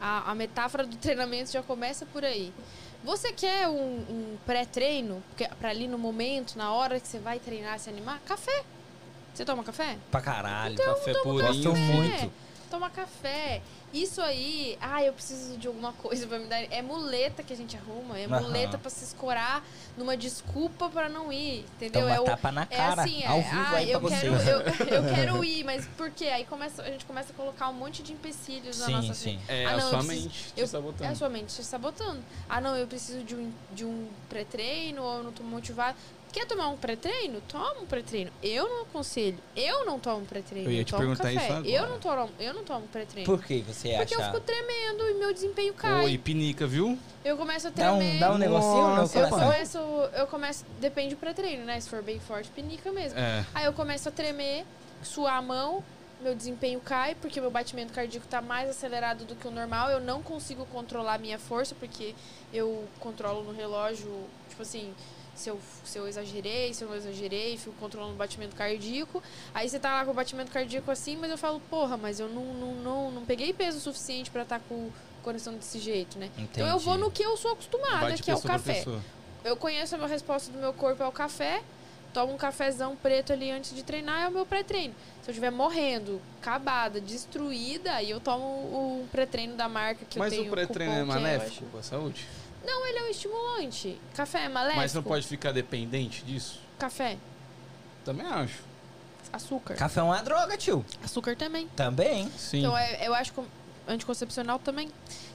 A, 0.00 0.30
a 0.30 0.34
metáfora 0.34 0.86
do 0.86 0.96
treinamento 0.98 1.50
já 1.50 1.62
começa 1.62 2.06
por 2.06 2.24
aí. 2.24 2.52
Você 3.04 3.32
quer 3.32 3.68
um, 3.68 3.98
um 4.10 4.36
pré-treino, 4.44 5.22
para 5.58 5.70
ali 5.70 5.86
no 5.86 5.98
momento, 5.98 6.56
na 6.56 6.72
hora 6.72 6.98
que 6.98 7.06
você 7.06 7.18
vai 7.18 7.38
treinar, 7.38 7.78
se 7.78 7.88
animar? 7.88 8.20
Café. 8.26 8.64
Você 9.32 9.44
toma 9.44 9.62
café? 9.62 9.96
Pra 10.10 10.20
caralho. 10.20 10.76
Café 10.76 11.12
purinho. 11.22 11.46
Gosto 11.46 11.76
muito. 11.76 12.32
Toma 12.68 12.90
café. 12.90 13.62
Isso 13.92 14.20
aí, 14.20 14.76
ah, 14.82 15.02
eu 15.02 15.14
preciso 15.14 15.56
de 15.56 15.66
alguma 15.66 15.94
coisa 15.94 16.26
pra 16.26 16.38
me 16.38 16.44
dar. 16.46 16.60
É 16.70 16.82
muleta 16.82 17.42
que 17.42 17.52
a 17.54 17.56
gente 17.56 17.74
arruma, 17.76 18.18
é 18.18 18.26
Aham. 18.26 18.42
muleta 18.42 18.76
pra 18.76 18.90
se 18.90 19.02
escorar 19.02 19.64
numa 19.96 20.14
desculpa 20.14 20.90
pra 20.90 21.08
não 21.08 21.32
ir, 21.32 21.64
entendeu? 21.76 22.02
Toma 22.02 22.14
é 22.14 22.20
o, 22.20 22.24
tapa 22.24 22.52
na 22.52 22.62
é 22.62 22.76
cara, 22.76 23.02
assim, 23.02 23.22
é, 23.22 23.26
ao 23.26 23.40
vivo 23.40 23.56
ah, 23.56 23.76
aí 23.76 23.86
pra 23.86 23.94
eu 23.94 24.00
você. 24.00 24.14
quero, 24.20 24.34
eu, 24.34 24.60
eu 25.08 25.14
quero 25.14 25.44
ir, 25.44 25.64
mas 25.64 25.86
por 25.96 26.10
quê? 26.10 26.26
Aí 26.26 26.44
começa, 26.44 26.82
a 26.82 26.90
gente 26.90 27.06
começa 27.06 27.32
a 27.32 27.34
colocar 27.36 27.68
um 27.70 27.72
monte 27.72 28.02
de 28.02 28.12
empecilhos 28.12 28.78
na 28.78 28.86
Sim, 28.86 28.92
nossa 28.92 29.14
sim. 29.14 29.40
É 29.48 29.64
Ah, 29.64 29.70
a 29.70 29.76
não, 29.78 29.80
eu 29.84 29.88
sua 29.88 29.98
preciso- 30.04 30.22
mente 30.28 30.52
te 30.54 30.60
eu- 30.60 30.66
sabotando. 30.66 31.04
É 31.04 31.08
a 31.08 31.14
sua 31.14 31.28
mente 31.30 31.54
te 31.56 31.64
sabotando. 31.64 32.20
Ah, 32.48 32.60
não, 32.60 32.76
eu 32.76 32.86
preciso 32.86 33.24
de 33.24 33.34
um, 33.34 33.50
de 33.72 33.84
um 33.86 34.06
pré-treino, 34.28 35.02
ou 35.02 35.16
eu 35.18 35.22
não 35.24 35.32
tô 35.32 35.42
motivado. 35.42 35.96
Quer 36.32 36.46
tomar 36.46 36.68
um 36.68 36.76
pré-treino? 36.76 37.40
Toma 37.48 37.80
um 37.80 37.86
pré-treino. 37.86 38.30
Eu 38.42 38.68
não 38.68 38.82
aconselho. 38.82 39.38
Eu 39.56 39.86
não 39.86 39.98
tomo 39.98 40.26
pré-treino. 40.26 40.68
Eu 40.68 40.72
ia 40.72 40.84
te 40.84 40.90
tomo 40.90 41.00
perguntar 41.02 41.32
café. 41.32 41.36
isso 41.44 41.52
agora. 41.52 41.68
Eu 41.68 41.88
não 41.88 41.98
tomo, 41.98 42.30
eu 42.38 42.54
não 42.54 42.64
tomo 42.64 42.86
pré-treino. 42.88 43.24
Por 43.26 43.42
que 43.44 43.60
você 43.62 43.96
Porque 43.96 44.14
eu 44.14 44.20
acha... 44.20 44.32
fico 44.32 44.40
tremendo 44.44 45.08
e 45.08 45.14
meu 45.14 45.32
desempenho 45.32 45.72
cai. 45.74 46.04
Oi, 46.04 46.18
pinica, 46.18 46.66
viu? 46.66 46.98
Eu 47.24 47.36
começo 47.36 47.68
a 47.68 47.70
Dá 47.70 47.90
tremer. 47.96 48.16
um, 48.16 48.20
dá 48.20 48.32
um 48.32 48.38
negocinho 48.38 48.88
no 48.88 48.96
Nossa, 48.96 49.18
eu 49.18 49.28
coração? 49.28 49.50
começo, 49.52 49.78
eu 49.78 50.26
começo, 50.26 50.64
depende 50.80 51.14
do 51.14 51.18
pré-treino, 51.18 51.64
né? 51.64 51.80
Se 51.80 51.88
for 51.88 52.02
bem 52.02 52.20
forte, 52.20 52.50
pinica 52.50 52.92
mesmo. 52.92 53.18
É. 53.18 53.44
Aí 53.54 53.64
eu 53.64 53.72
começo 53.72 54.08
a 54.08 54.12
tremer, 54.12 54.64
suar 55.02 55.36
a 55.38 55.42
mão, 55.42 55.82
meu 56.20 56.34
desempenho 56.34 56.80
cai, 56.80 57.14
porque 57.14 57.40
meu 57.40 57.50
batimento 57.50 57.92
cardíaco 57.92 58.26
tá 58.26 58.42
mais 58.42 58.68
acelerado 58.68 59.24
do 59.24 59.34
que 59.34 59.46
o 59.48 59.50
normal. 59.50 59.90
Eu 59.90 60.00
não 60.00 60.22
consigo 60.22 60.66
controlar 60.66 61.14
a 61.14 61.18
minha 61.18 61.38
força, 61.38 61.74
porque 61.74 62.14
eu 62.52 62.84
controlo 63.00 63.42
no 63.44 63.52
relógio, 63.52 64.10
tipo 64.48 64.62
assim, 64.62 64.92
se 65.38 65.48
eu, 65.48 65.58
se 65.84 65.98
eu 65.98 66.08
exagerei, 66.08 66.74
se 66.74 66.82
eu 66.82 66.88
não 66.88 66.96
exagerei, 66.96 67.56
fico 67.56 67.74
controlando 67.78 68.14
o 68.14 68.16
batimento 68.16 68.56
cardíaco. 68.56 69.22
Aí 69.54 69.68
você 69.68 69.78
tá 69.78 69.94
lá 69.94 70.04
com 70.04 70.10
o 70.10 70.14
batimento 70.14 70.50
cardíaco 70.50 70.90
assim, 70.90 71.16
mas 71.16 71.30
eu 71.30 71.38
falo, 71.38 71.60
porra, 71.70 71.96
mas 71.96 72.18
eu 72.18 72.28
não, 72.28 72.44
não, 72.54 72.74
não, 72.74 73.10
não 73.12 73.24
peguei 73.24 73.52
peso 73.52 73.78
suficiente 73.78 74.30
pra 74.30 74.42
estar 74.42 74.58
tá 74.58 74.64
com 74.68 74.74
o 74.74 74.92
coração 75.22 75.54
desse 75.54 75.78
jeito, 75.78 76.18
né? 76.18 76.30
Então 76.36 76.66
eu 76.66 76.78
vou 76.78 76.98
no 76.98 77.10
que 77.10 77.22
eu 77.22 77.36
sou 77.36 77.52
acostumada, 77.52 78.12
que 78.14 78.30
é 78.30 78.34
o 78.34 78.42
café. 78.42 78.84
Eu 79.44 79.56
conheço 79.56 79.94
a 79.94 79.98
minha 79.98 80.10
resposta 80.10 80.50
do 80.50 80.58
meu 80.58 80.72
corpo 80.72 81.02
é 81.02 81.06
o 81.06 81.12
café. 81.12 81.62
Tomo 82.12 82.32
um 82.32 82.36
cafezão 82.38 82.96
preto 82.96 83.34
ali 83.34 83.50
antes 83.50 83.74
de 83.74 83.82
treinar, 83.82 84.22
é 84.22 84.28
o 84.28 84.30
meu 84.30 84.46
pré-treino. 84.46 84.94
Se 85.22 85.28
eu 85.28 85.32
estiver 85.32 85.50
morrendo, 85.50 86.20
acabada, 86.40 87.00
destruída, 87.00 87.92
aí 87.92 88.10
eu 88.10 88.18
tomo 88.18 88.44
o 88.44 89.08
pré-treino 89.12 89.54
da 89.56 89.68
marca 89.68 90.06
que 90.06 90.18
Mas 90.18 90.32
eu 90.32 90.38
tenho. 90.38 90.50
o 90.50 90.54
pré-treino 90.54 90.94
é 90.94 91.00
eu 91.02 91.06
maléfico 91.06 91.66
pra 91.66 91.82
saúde? 91.82 92.26
Não, 92.68 92.86
ele 92.86 92.98
é 92.98 93.02
um 93.04 93.08
estimulante. 93.08 93.98
Café 94.14 94.44
é 94.44 94.48
maléfico? 94.48 94.80
Mas 94.80 94.92
não 94.94 95.02
pode 95.02 95.26
ficar 95.26 95.52
dependente 95.52 96.22
disso? 96.22 96.60
Café, 96.78 97.16
Também 98.04 98.26
acho. 98.26 98.58
açúcar. 99.32 99.74
Café 99.74 100.00
é 100.00 100.02
uma 100.02 100.22
droga, 100.22 100.56
tio. 100.56 100.84
Açúcar 101.02 101.34
também. 101.34 101.66
Também. 101.74 102.28
Sim. 102.36 102.58
Então 102.58 102.76
é, 102.76 103.06
eu 103.06 103.14
acho 103.14 103.32
com- 103.32 103.44
anticoncepcional 103.86 104.58
também. 104.58 104.90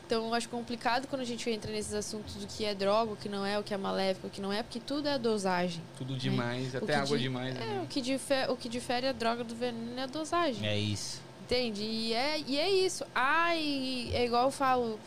Então 0.06 0.28
eu 0.28 0.34
acho 0.34 0.48
complicado 0.50 1.08
quando 1.08 1.22
a 1.22 1.26
gente 1.26 1.50
entra 1.50 1.72
nesses 1.72 1.94
assuntos 1.94 2.36
do 2.36 2.46
que 2.46 2.66
é 2.66 2.76
droga, 2.76 3.14
o 3.14 3.16
que 3.16 3.28
não 3.30 3.44
é, 3.46 3.58
o 3.58 3.64
que 3.64 3.74
é 3.74 3.78
maléfico, 3.78 4.28
o 4.28 4.30
que 4.30 4.42
não 4.42 4.52
é, 4.54 4.62
porque 4.62 4.80
tudo 4.80 5.08
é 5.08 5.14
a 5.14 5.18
dosagem. 5.18 5.82
Tudo 5.98 6.16
demais, 6.16 6.74
O 6.74 6.78
até 6.78 6.86
que 6.88 6.92
água 6.94 7.18
di- 7.18 7.24
demais. 7.24 7.56
É, 7.56 7.60
né? 7.60 7.82
o 7.84 7.88
que, 7.88 8.00
difere, 8.02 8.52
o 8.52 8.56
que 8.56 8.70
difere 8.70 9.08
a 9.08 9.12
droga 9.12 9.44
do 9.44 9.56
veneno 9.56 10.00
é 10.00 10.04
a 10.04 10.08
dosagem. 10.08 10.68
É 10.68 10.78
isso. 10.78 11.22
Entende? 11.44 11.84
E 11.84 12.14
é, 12.14 12.40
e 12.46 12.58
é 12.60 12.70
isso. 12.70 13.04
Ai, 13.16 14.10
é 14.14 14.26
igual 14.26 14.46
eu 14.46 14.52
falo. 14.52 15.00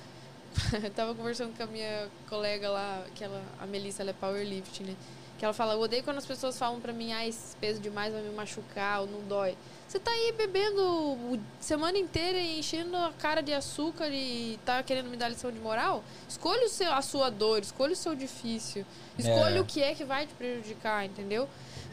eu 0.82 0.90
tava 0.90 1.14
conversando 1.14 1.56
com 1.56 1.62
a 1.62 1.66
minha 1.66 2.08
colega 2.28 2.70
lá, 2.70 3.04
que 3.14 3.24
ela, 3.24 3.42
a 3.60 3.66
Melissa, 3.66 4.02
ela 4.02 4.10
é 4.10 4.14
powerlifting, 4.14 4.84
né? 4.84 4.96
Que 5.38 5.44
ela 5.44 5.52
fala, 5.52 5.74
eu 5.74 5.80
odeio 5.80 6.02
quando 6.02 6.16
as 6.16 6.24
pessoas 6.24 6.58
falam 6.58 6.80
pra 6.80 6.92
mim, 6.94 7.12
ah, 7.12 7.26
esse 7.26 7.54
peso 7.56 7.78
demais 7.78 8.12
vai 8.12 8.22
me 8.22 8.30
machucar 8.34 9.02
ou 9.02 9.06
não 9.06 9.20
dói. 9.28 9.54
Você 9.86 10.00
tá 10.00 10.10
aí 10.10 10.32
bebendo 10.36 11.38
semana 11.60 11.96
inteira 11.98 12.38
e 12.38 12.58
enchendo 12.58 12.96
a 12.96 13.12
cara 13.12 13.42
de 13.42 13.52
açúcar 13.52 14.08
e 14.08 14.58
tá 14.64 14.82
querendo 14.82 15.08
me 15.10 15.16
dar 15.16 15.28
lição 15.28 15.52
de 15.52 15.58
moral? 15.60 16.02
Escolha 16.28 16.64
o 16.66 16.68
seu, 16.70 16.90
a 16.92 17.02
sua 17.02 17.30
dor, 17.30 17.60
escolha 17.60 17.92
o 17.92 17.96
seu 17.96 18.14
difícil. 18.14 18.84
Escolha 19.18 19.58
É. 19.58 19.60
o 19.60 19.64
que 19.64 19.82
é 19.82 19.94
que 19.94 20.04
vai 20.04 20.26
te 20.26 20.32
prejudicar, 20.34 21.04
entendeu? 21.04 21.48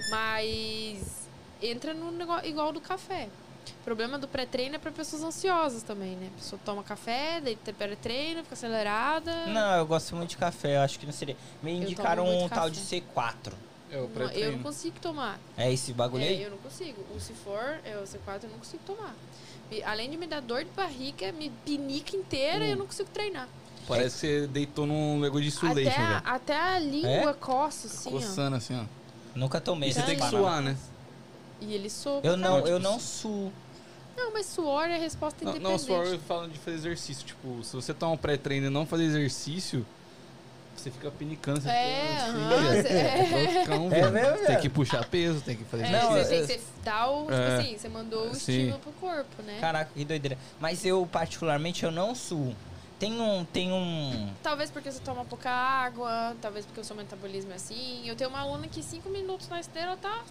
Mas 0.09 1.27
entra 1.61 1.93
no 1.93 2.11
negócio 2.11 2.47
igual 2.47 2.71
do 2.71 2.81
café. 2.81 3.29
O 3.71 3.83
problema 3.83 4.17
do 4.17 4.27
pré-treino 4.27 4.75
é 4.75 4.79
para 4.79 4.91
pessoas 4.91 5.23
ansiosas 5.23 5.83
também, 5.83 6.15
né? 6.15 6.29
A 6.35 6.39
pessoa 6.39 6.59
toma 6.65 6.83
café, 6.83 7.41
daí 7.41 7.55
tem 7.55 7.73
pré-treino, 7.73 8.43
fica 8.43 8.55
acelerada. 8.55 9.45
Não, 9.47 9.77
eu 9.77 9.85
gosto 9.85 10.15
muito 10.15 10.31
de 10.31 10.37
café. 10.37 10.77
Eu 10.77 10.81
acho 10.81 10.99
que 10.99 11.05
não 11.05 11.13
seria. 11.13 11.35
Me 11.61 11.71
Eu 11.71 11.77
indicaram 11.83 12.23
um 12.25 12.27
muito 12.39 12.49
tal 12.49 12.69
café. 12.69 12.71
de 12.71 12.79
C4. 12.79 13.53
É 13.91 13.97
o 13.97 14.09
Não, 14.09 14.29
eu 14.31 14.51
não 14.53 14.59
consigo 14.63 14.95
tomar. 14.99 15.39
É 15.57 15.71
esse 15.71 15.93
bagulho 15.93 16.23
É, 16.23 16.27
aí? 16.29 16.41
eu 16.43 16.49
não 16.51 16.57
consigo. 16.57 17.03
O 17.15 17.19
se 17.19 17.33
for, 17.33 17.79
é 17.85 17.95
o 17.97 18.03
C4, 18.03 18.43
eu 18.43 18.49
não 18.49 18.57
consigo 18.57 18.81
tomar. 18.87 19.13
E, 19.71 19.83
além 19.83 20.09
de 20.09 20.17
me 20.17 20.25
dar 20.27 20.41
dor 20.41 20.63
de 20.63 20.69
barriga, 20.71 21.31
me 21.31 21.49
pinica 21.65 22.15
inteira 22.15 22.65
e 22.65 22.69
Hum. 22.69 22.71
eu 22.71 22.77
não 22.77 22.85
consigo 22.87 23.09
treinar. 23.13 23.47
Parece 23.87 24.15
que 24.15 24.19
você 24.41 24.47
deitou 24.47 24.85
num 24.87 25.19
negócio 25.19 25.41
de 25.43 25.49
insulation 25.49 25.89
Até, 25.91 26.01
a- 26.01 26.17
até 26.35 26.57
a 26.59 26.79
língua 26.79 27.33
coça, 27.33 27.87
assim, 27.87 28.09
ó. 28.09 28.13
Coçando 28.13 28.55
assim, 28.55 28.79
ó. 28.79 28.85
Nunca 29.35 29.59
tomei 29.59 29.89
E 29.89 29.93
você 29.93 30.01
tem 30.03 30.15
que 30.17 30.25
suar, 30.29 30.61
né? 30.61 30.77
E 31.61 31.73
ele 31.73 31.89
soa. 31.89 32.19
Eu 32.23 32.35
não, 32.37 32.59
eu 32.67 32.79
não 32.79 32.99
suo. 32.99 33.51
Não, 34.15 34.31
mas 34.31 34.45
suor 34.45 34.85
é 34.89 34.95
a 34.95 34.99
resposta 34.99 35.43
Não, 35.43 35.55
independente. 35.55 35.89
não, 35.89 36.05
só 36.11 36.17
falando 36.19 36.51
de 36.51 36.59
fazer 36.59 36.77
exercício. 36.77 37.25
Tipo, 37.25 37.63
se 37.63 37.75
você 37.75 37.93
toma 37.93 38.13
um 38.13 38.17
pré-treino 38.17 38.67
e 38.67 38.69
não 38.69 38.85
fazer 38.85 39.05
exercício, 39.05 39.83
você 40.75 40.91
fica 40.91 41.09
pinicando. 41.09 41.61
Você 41.61 41.69
É, 41.69 42.17
fica 42.27 42.79
assim, 42.79 42.87
é. 42.95 43.63
É 43.63 44.09
mesmo, 44.11 44.37
Tem 44.37 44.45
velho? 44.47 44.61
que 44.61 44.69
puxar 44.69 45.03
peso, 45.05 45.41
tem 45.41 45.55
que 45.55 45.63
fazer 45.63 45.85
É, 45.85 45.91
Não, 45.91 46.17
exercício. 46.17 46.45
você, 46.47 46.53
você, 46.53 46.59
você 46.59 46.65
dá 46.83 47.09
o. 47.09 47.21
Tipo 47.21 47.33
É. 47.33 47.57
assim, 47.57 47.77
você 47.77 47.89
mandou 47.89 48.27
o 48.27 48.35
Sim. 48.35 48.51
estímulo 48.51 48.79
pro 48.79 48.91
corpo, 48.93 49.41
né? 49.43 49.57
Caraca, 49.59 49.89
que 49.95 50.05
doideira. 50.05 50.37
Mas 50.59 50.85
eu, 50.85 51.07
particularmente, 51.11 51.83
eu 51.83 51.91
não 51.91 52.13
suo. 52.13 52.55
Tem 52.99 53.19
um. 53.19 53.43
Tem 53.45 53.71
um. 53.71 54.29
Talvez 54.43 54.69
porque 54.69 54.91
você 54.91 54.99
toma 54.99 55.25
pouca 55.25 55.49
água, 55.49 56.35
talvez 56.39 56.65
porque 56.65 56.79
o 56.81 56.83
seu 56.85 56.95
metabolismo 56.95 57.51
é 57.51 57.55
assim. 57.55 58.07
Eu 58.07 58.15
tenho 58.15 58.29
uma 58.29 58.39
aluna 58.41 58.67
que 58.67 58.83
cinco 58.83 59.09
minutos 59.09 59.49
na 59.49 59.59
esteira 59.59 59.97
tá 59.97 60.21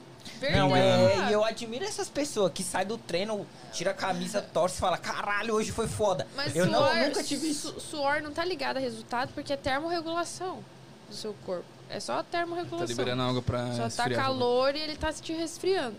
Não, 0.52 0.74
é. 0.76 1.28
E 1.28 1.32
eu 1.32 1.44
admiro 1.44 1.84
essas 1.84 2.08
pessoas 2.08 2.52
que 2.52 2.62
saem 2.62 2.86
do 2.86 2.98
treino, 2.98 3.46
tira 3.72 3.92
a 3.92 3.94
camisa, 3.94 4.40
torce 4.42 4.76
e 4.76 4.80
fala: 4.80 4.98
caralho, 4.98 5.54
hoje 5.54 5.70
foi 5.72 5.86
foda. 5.88 6.26
Mas 6.36 6.54
eu 6.56 6.66
suor, 6.66 6.94
não, 6.94 7.06
nunca 7.06 7.22
tive 7.22 7.48
isso. 7.48 7.72
su- 7.74 7.80
suor 7.80 8.20
não 8.22 8.32
tá 8.32 8.44
ligado 8.44 8.76
a 8.76 8.80
resultado 8.80 9.32
porque 9.34 9.52
é 9.52 9.56
termorregulação 9.56 10.64
do 11.08 11.14
seu 11.14 11.34
corpo. 11.46 11.64
É 11.88 12.00
só 12.00 12.16
Tá 12.18 12.24
termorregulação. 12.24 12.86
liberando 12.88 13.22
água 13.22 13.42
pra 13.42 13.72
Só 13.72 13.88
tá 13.88 14.08
calor 14.10 14.74
e 14.74 14.80
ele 14.80 14.96
tá 14.96 15.12
te 15.12 15.32
resfriando. 15.32 15.96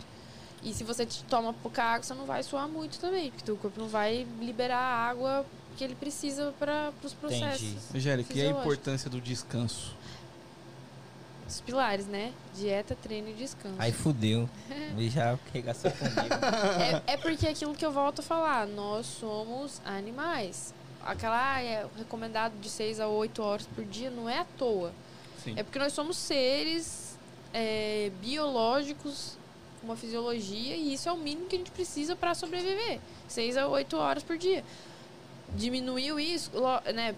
E 0.63 0.73
se 0.73 0.83
você 0.83 1.05
te 1.05 1.23
toma 1.25 1.53
pouca 1.53 1.83
água, 1.83 2.03
você 2.03 2.13
não 2.13 2.25
vai 2.25 2.41
suar 2.41 2.67
muito 2.67 2.97
também, 2.99 3.29
porque 3.29 3.43
teu 3.45 3.55
corpo 3.57 3.79
não 3.79 3.87
vai 3.89 4.25
liberar 4.39 4.77
a 4.79 5.09
água 5.09 5.45
que 5.77 5.83
ele 5.83 5.93
precisa 5.95 6.53
para 6.57 6.91
os 7.03 7.13
processos. 7.13 7.61
Entendi. 7.61 7.77
Angélica, 7.97 8.33
e 8.37 8.41
a 8.41 8.49
importância 8.49 9.09
do 9.09 9.19
descanso? 9.19 9.93
Os 11.47 11.61
pilares, 11.61 12.05
né? 12.07 12.33
Dieta, 12.55 12.95
treino 12.95 13.29
e 13.29 13.33
descanso. 13.33 13.75
Aí 13.79 13.91
fudeu. 13.91 14.49
E 14.95 15.09
já 15.09 15.39
regaçou 15.51 15.89
comigo. 15.91 16.35
É, 17.07 17.13
é 17.13 17.17
porque 17.17 17.47
é 17.47 17.49
aquilo 17.49 17.73
que 17.73 17.83
eu 17.83 17.91
volto 17.91 18.19
a 18.19 18.21
falar, 18.21 18.67
nós 18.67 19.07
somos 19.07 19.81
animais. 19.83 20.71
Aquela 21.03 21.55
ah, 21.55 21.61
é 21.63 21.85
recomendado 21.97 22.53
de 22.61 22.69
6 22.69 22.99
a 22.99 23.07
8 23.07 23.41
horas 23.41 23.65
por 23.65 23.83
dia 23.83 24.11
não 24.11 24.29
é 24.29 24.39
à 24.39 24.45
toa. 24.45 24.93
Sim. 25.43 25.55
É 25.57 25.63
porque 25.63 25.79
nós 25.79 25.93
somos 25.93 26.15
seres 26.15 27.17
é, 27.53 28.11
biológicos 28.21 29.37
com 29.81 29.87
uma 29.87 29.97
fisiologia 29.97 30.75
e 30.75 30.93
isso 30.93 31.09
é 31.09 31.11
o 31.11 31.17
mínimo 31.17 31.47
que 31.47 31.55
a 31.55 31.59
gente 31.59 31.71
precisa 31.71 32.15
para 32.15 32.33
sobreviver. 32.33 32.99
6 33.27 33.57
a 33.57 33.67
8 33.67 33.97
horas 33.97 34.23
por 34.23 34.37
dia. 34.37 34.63
Diminuiu 35.55 36.19
isso, 36.19 36.51
né? 36.93 37.15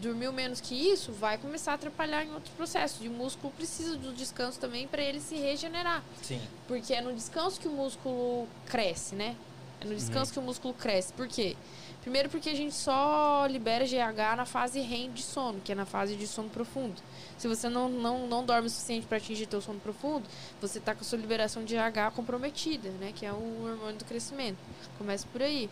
Dormiu 0.00 0.32
menos 0.32 0.60
que 0.60 0.74
isso, 0.74 1.12
vai 1.12 1.36
começar 1.36 1.72
a 1.72 1.74
atrapalhar 1.74 2.24
em 2.24 2.32
outros 2.32 2.54
processos. 2.54 3.04
E 3.04 3.08
o 3.08 3.12
músculo 3.12 3.52
precisa 3.52 3.96
do 3.96 4.12
descanso 4.12 4.58
também 4.60 4.86
para 4.86 5.02
ele 5.02 5.20
se 5.20 5.36
regenerar. 5.36 6.02
Sim. 6.22 6.40
Porque 6.68 6.94
é 6.94 7.00
no 7.00 7.12
descanso 7.12 7.60
que 7.60 7.66
o 7.66 7.72
músculo 7.72 8.46
cresce, 8.66 9.14
né? 9.14 9.36
É 9.80 9.84
no 9.84 9.94
descanso 9.96 10.32
que 10.32 10.38
o 10.38 10.42
músculo 10.42 10.72
cresce. 10.74 11.12
Por 11.12 11.26
quê? 11.26 11.56
Primeiro 12.02 12.28
porque 12.28 12.50
a 12.50 12.54
gente 12.54 12.74
só 12.74 13.46
libera 13.46 13.84
GH 13.84 14.36
na 14.36 14.44
fase 14.44 14.80
REM 14.80 15.12
de 15.12 15.22
sono, 15.22 15.60
que 15.60 15.70
é 15.70 15.74
na 15.74 15.84
fase 15.84 16.16
de 16.16 16.26
sono 16.26 16.48
profundo. 16.48 17.00
Se 17.38 17.46
você 17.46 17.68
não, 17.68 17.88
não, 17.88 18.26
não 18.26 18.44
dorme 18.44 18.66
o 18.66 18.70
suficiente 18.70 19.06
para 19.06 19.18
atingir 19.18 19.46
teu 19.46 19.60
sono 19.60 19.78
profundo, 19.78 20.28
você 20.60 20.80
tá 20.80 20.94
com 20.96 21.00
a 21.00 21.04
sua 21.04 21.18
liberação 21.18 21.64
de 21.64 21.76
GH 21.76 22.14
comprometida, 22.14 22.90
né? 22.90 23.12
Que 23.14 23.24
é 23.24 23.32
o 23.32 23.64
hormônio 23.64 23.98
do 23.98 24.04
crescimento. 24.04 24.58
Começa 24.98 25.26
por 25.32 25.42
aí. 25.42 25.70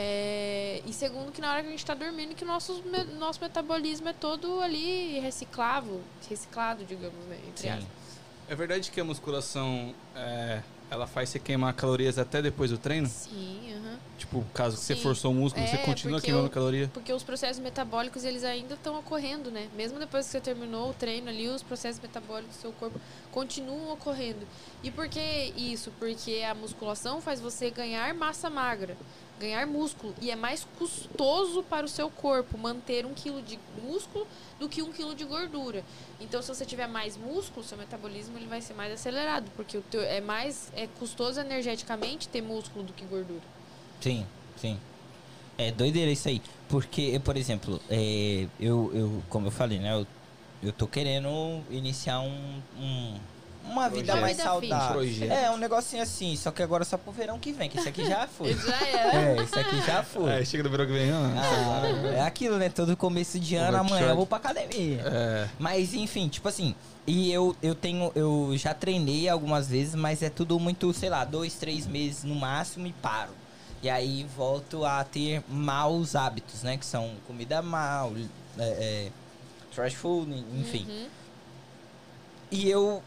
É, 0.00 0.80
E 0.86 0.92
segundo 0.92 1.32
que 1.32 1.40
na 1.40 1.50
hora 1.50 1.60
que 1.60 1.66
a 1.66 1.70
gente 1.70 1.80
está 1.80 1.92
dormindo, 1.94 2.32
que 2.34 2.44
o 2.44 2.46
nosso, 2.46 2.84
nosso 3.18 3.40
metabolismo 3.42 4.08
é 4.08 4.12
todo 4.12 4.60
ali 4.60 5.18
reciclável, 5.18 6.00
reciclado, 6.30 6.84
digamos, 6.84 7.18
né? 7.26 7.36
Entre 7.48 7.62
Sim. 7.64 7.70
aspas. 7.70 7.88
É 8.48 8.54
verdade 8.54 8.90
que 8.92 9.00
a 9.00 9.04
musculação 9.04 9.92
é, 10.14 10.62
ela 10.88 11.06
faz 11.06 11.28
você 11.30 11.38
queimar 11.40 11.74
calorias 11.74 12.16
até 12.16 12.40
depois 12.40 12.70
do 12.70 12.78
treino? 12.78 13.08
Sim, 13.08 13.74
aham. 13.74 13.98
Tipo, 14.16 14.44
caso 14.54 14.76
você 14.76 14.94
Sim. 14.94 15.02
forçou 15.02 15.32
o 15.32 15.34
músculo, 15.34 15.66
você 15.66 15.74
É, 15.74 15.78
continua 15.78 16.14
porque 16.18 16.26
queimando 16.26 16.46
eu- 16.46 16.52
caloria? 16.52 16.90
Porque 16.94 17.12
os 17.12 17.22
processos 17.24 17.60
metabólicos, 17.62 18.24
eles 18.24 18.44
ainda 18.44 18.74
estão 18.74 18.98
ocorrendo, 19.00 19.50
né? 19.50 19.68
Mesmo 19.76 19.98
depois 19.98 20.26
que 20.26 20.32
você 20.32 20.40
terminou 20.40 20.90
o 20.90 20.94
treino 20.94 21.28
ali, 21.28 21.48
os 21.48 21.62
processos 21.62 22.00
metabólicos 22.00 22.56
do 22.56 22.60
seu 22.60 22.72
corpo 22.72 22.98
continuam 23.32 23.92
ocorrendo. 23.92 24.46
E 24.82 24.90
por 24.92 25.08
que 25.08 25.20
isso? 25.56 25.92
Porque 25.98 26.42
a 26.48 26.54
musculação 26.54 27.20
faz 27.20 27.40
você 27.40 27.68
ganhar 27.70 28.14
massa 28.14 28.48
magra, 28.48 28.96
ganhar 29.38 29.66
músculo. 29.66 30.14
E 30.20 30.30
é 30.30 30.36
mais 30.36 30.66
custoso 30.78 31.62
para 31.62 31.86
o 31.86 31.88
seu 31.88 32.10
corpo 32.10 32.58
manter 32.58 33.06
um 33.06 33.14
quilo 33.14 33.40
de 33.40 33.58
músculo 33.82 34.26
do 34.58 34.68
que 34.68 34.82
um 34.82 34.92
quilo 34.92 35.14
de 35.14 35.24
gordura. 35.24 35.84
Então, 36.20 36.42
se 36.42 36.48
você 36.48 36.64
tiver 36.66 36.86
mais 36.88 37.16
músculo, 37.16 37.64
seu 37.64 37.78
metabolismo 37.78 38.36
ele 38.36 38.46
vai 38.46 38.60
ser 38.60 38.74
mais 38.74 38.92
acelerado. 38.92 39.50
Porque 39.56 39.78
o 39.78 39.82
teu, 39.82 40.02
é 40.02 40.20
mais 40.20 40.70
é 40.74 40.86
custoso 40.98 41.40
energeticamente 41.40 42.28
ter 42.28 42.42
músculo 42.42 42.84
do 42.84 42.92
que 42.92 43.04
gordura. 43.04 43.42
Sim, 44.00 44.26
sim. 44.56 44.78
É 45.56 45.70
doideira 45.72 46.10
isso 46.10 46.28
aí. 46.28 46.40
Porque, 46.68 47.20
por 47.24 47.36
exemplo, 47.36 47.80
é, 47.88 48.46
eu, 48.60 48.90
eu, 48.94 49.22
como 49.28 49.46
eu 49.46 49.50
falei, 49.50 49.78
né? 49.78 49.94
Eu, 49.94 50.06
eu 50.62 50.72
tô 50.72 50.86
querendo 50.86 51.62
iniciar 51.70 52.20
um, 52.20 52.62
um- 52.78 53.18
uma 53.70 53.88
vida 53.88 54.12
Projeto. 54.12 54.20
mais 54.20 54.36
Vida 54.36 54.48
saudável. 54.48 55.32
É, 55.32 55.50
um 55.50 55.56
negocinho 55.56 56.02
assim, 56.02 56.36
só 56.36 56.50
que 56.50 56.62
agora 56.62 56.84
só 56.84 56.96
pro 56.96 57.12
verão 57.12 57.38
que 57.38 57.52
vem, 57.52 57.68
que 57.68 57.78
esse 57.78 57.88
aqui 57.88 58.06
já 58.06 58.26
foi. 58.28 58.54
Já 58.54 58.86
é. 58.86 59.36
é, 59.38 59.42
esse 59.42 59.58
aqui 59.58 59.80
já 59.86 60.02
foi. 60.02 60.30
É, 60.30 60.44
chega 60.44 60.62
do 60.62 60.70
verão 60.70 60.86
que 60.86 60.92
vem, 60.92 61.10
ah, 61.10 61.32
Ah, 61.36 62.16
é 62.16 62.20
aquilo, 62.22 62.58
né? 62.58 62.68
Todo 62.68 62.96
começo 62.96 63.38
de 63.38 63.54
ano, 63.56 63.78
amanhã 63.78 64.08
eu 64.08 64.16
vou 64.16 64.26
pra 64.26 64.38
academia. 64.38 65.02
É, 65.04 65.48
Mas 65.58 65.94
enfim, 65.94 66.28
tipo 66.28 66.48
assim, 66.48 66.74
e 67.06 67.32
eu, 67.32 67.56
eu 67.62 67.74
tenho, 67.74 68.12
eu 68.14 68.52
já 68.56 68.74
treinei 68.74 69.28
algumas 69.28 69.68
vezes, 69.68 69.94
mas 69.94 70.22
é 70.22 70.28
tudo 70.28 70.58
muito, 70.58 70.92
sei 70.92 71.08
lá, 71.08 71.24
dois, 71.24 71.54
três 71.54 71.86
meses 71.86 72.24
no 72.24 72.34
máximo 72.34 72.86
e 72.86 72.92
paro. 72.92 73.32
E 73.82 73.88
aí 73.88 74.26
volto 74.36 74.84
a 74.84 75.04
ter 75.04 75.42
maus 75.48 76.16
hábitos, 76.16 76.62
né? 76.62 76.76
Que 76.76 76.84
são 76.84 77.12
comida 77.26 77.62
mal, 77.62 78.12
é, 78.58 78.62
é, 78.62 79.08
trash 79.74 79.94
food, 79.94 80.32
enfim. 80.58 80.84
Uhum. 80.88 81.06
E 82.50 82.68
eu. 82.68 83.02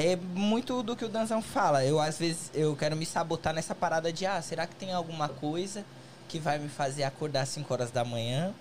É 0.00 0.14
muito 0.14 0.80
do 0.84 0.94
que 0.94 1.04
o 1.04 1.08
Danzão 1.08 1.42
fala. 1.42 1.84
Eu, 1.84 1.98
às 1.98 2.16
vezes, 2.18 2.52
eu 2.54 2.76
quero 2.76 2.94
me 2.94 3.04
sabotar 3.04 3.52
nessa 3.52 3.74
parada 3.74 4.12
de, 4.12 4.24
ah, 4.24 4.40
será 4.40 4.64
que 4.64 4.76
tem 4.76 4.92
alguma 4.92 5.28
coisa 5.28 5.84
que 6.28 6.38
vai 6.38 6.56
me 6.56 6.68
fazer 6.68 7.02
acordar 7.02 7.40
às 7.40 7.48
5 7.48 7.72
horas 7.74 7.90
da 7.90 8.04
manhã, 8.04 8.54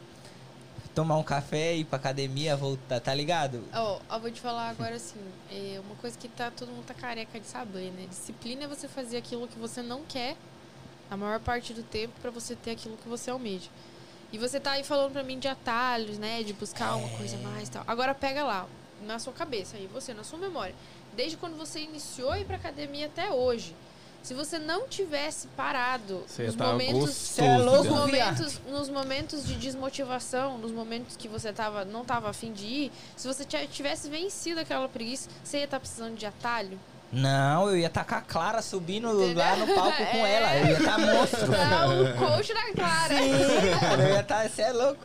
tomar 0.96 1.16
um 1.18 1.22
café, 1.24 1.76
ir 1.76 1.86
pra 1.86 1.98
academia, 1.98 2.58
voltar, 2.58 3.00
tá 3.00 3.14
ligado? 3.14 3.64
Ó, 3.72 4.00
eu 4.12 4.20
vou 4.20 4.32
te 4.32 4.42
falar 4.42 4.70
agora 4.70 4.96
assim, 4.96 5.20
é 5.52 5.80
uma 5.86 5.96
coisa 5.98 6.18
que 6.18 6.28
tá, 6.28 6.50
todo 6.50 6.70
mundo 6.70 6.86
tá 6.88 6.96
careca 6.96 7.40
de 7.40 7.46
saber, 7.46 7.92
né? 7.92 8.08
Disciplina 8.10 8.64
é 8.64 8.68
você 8.68 8.88
fazer 8.88 9.18
aquilo 9.18 9.48
que 9.48 9.60
você 9.60 9.84
não 9.84 10.02
quer 10.08 10.36
a 11.12 11.16
maior 11.16 11.40
parte 11.40 11.72
do 11.72 11.84
tempo 11.84 12.14
pra 12.20 12.32
você 12.32 12.56
ter 12.56 12.72
aquilo 12.72 12.98
que 12.98 13.08
você 13.08 13.30
almeja. 13.30 13.70
E 14.34 14.40
você 14.40 14.60
tá 14.60 14.72
aí 14.72 14.84
falando 14.84 15.12
pra 15.12 15.22
mim 15.22 15.38
de 15.38 15.48
atalhos, 15.48 16.18
né? 16.18 16.42
De 16.42 16.52
buscar 16.54 16.96
uma 16.96 17.10
coisa 17.10 17.36
É. 17.36 17.40
mais 17.40 17.68
e 17.68 17.72
tal. 17.72 17.84
Agora 17.86 18.16
pega 18.16 18.44
lá, 18.44 18.66
na 19.06 19.20
sua 19.20 19.32
cabeça 19.34 19.78
aí, 19.78 19.88
você, 19.94 20.14
na 20.16 20.24
sua 20.24 20.40
memória. 20.40 20.74
Desde 21.18 21.36
quando 21.36 21.58
você 21.58 21.80
iniciou 21.80 22.32
a 22.32 22.40
ir 22.40 22.46
pra 22.46 22.56
academia 22.58 23.08
até 23.08 23.30
hoje. 23.32 23.76
Se 24.22 24.34
você 24.34 24.60
não 24.60 24.88
tivesse 24.88 25.48
parado 25.50 26.24
Você 26.28 26.48
nos 26.48 26.56
tá 26.56 26.66
momentos 26.72 27.40
é 27.40 27.58
louco, 27.58 27.84
nos 27.96 28.12
viado. 28.12 28.38
momentos, 28.38 28.62
nos 28.70 28.90
momentos 28.90 29.48
de 29.48 29.56
desmotivação, 29.56 30.58
nos 30.58 30.72
momentos 30.72 31.16
que 31.18 31.28
você 31.28 31.52
tava, 31.54 31.84
não 31.86 32.04
tava 32.06 32.30
afim 32.30 32.52
de 32.52 32.66
ir, 32.66 32.92
se 33.16 33.26
você 33.28 33.46
ti- 33.46 33.68
tivesse 33.72 34.10
vencido 34.10 34.60
aquela 34.60 34.88
preguiça, 34.90 35.30
você 35.44 35.60
ia 35.60 35.64
estar 35.64 35.80
precisando 35.80 36.16
de 36.16 36.26
atalho? 36.26 36.78
Não, 37.12 37.70
eu 37.70 37.78
ia 37.78 37.88
estar 37.88 38.04
com 38.04 38.16
a 38.16 38.22
Clara 38.22 38.62
subindo 38.62 39.08
Entendeu? 39.10 39.38
lá 39.38 39.56
no 39.56 39.66
palco 39.74 39.98
com 40.12 40.18
É. 40.28 40.34
ela. 40.36 40.56
Eu 40.58 40.66
ia 40.68 40.78
estar 40.78 40.98
monstro. 41.00 41.48
Não, 41.52 42.04
o 42.04 42.14
coach 42.18 42.54
da 42.54 42.74
Clara. 42.74 43.16
Sim, 43.18 43.80
cara, 43.80 44.04
eu 44.04 44.14
ia 44.14 44.20
estar. 44.20 44.50
Você 44.50 44.62
é 44.62 44.72
louco? 44.74 45.00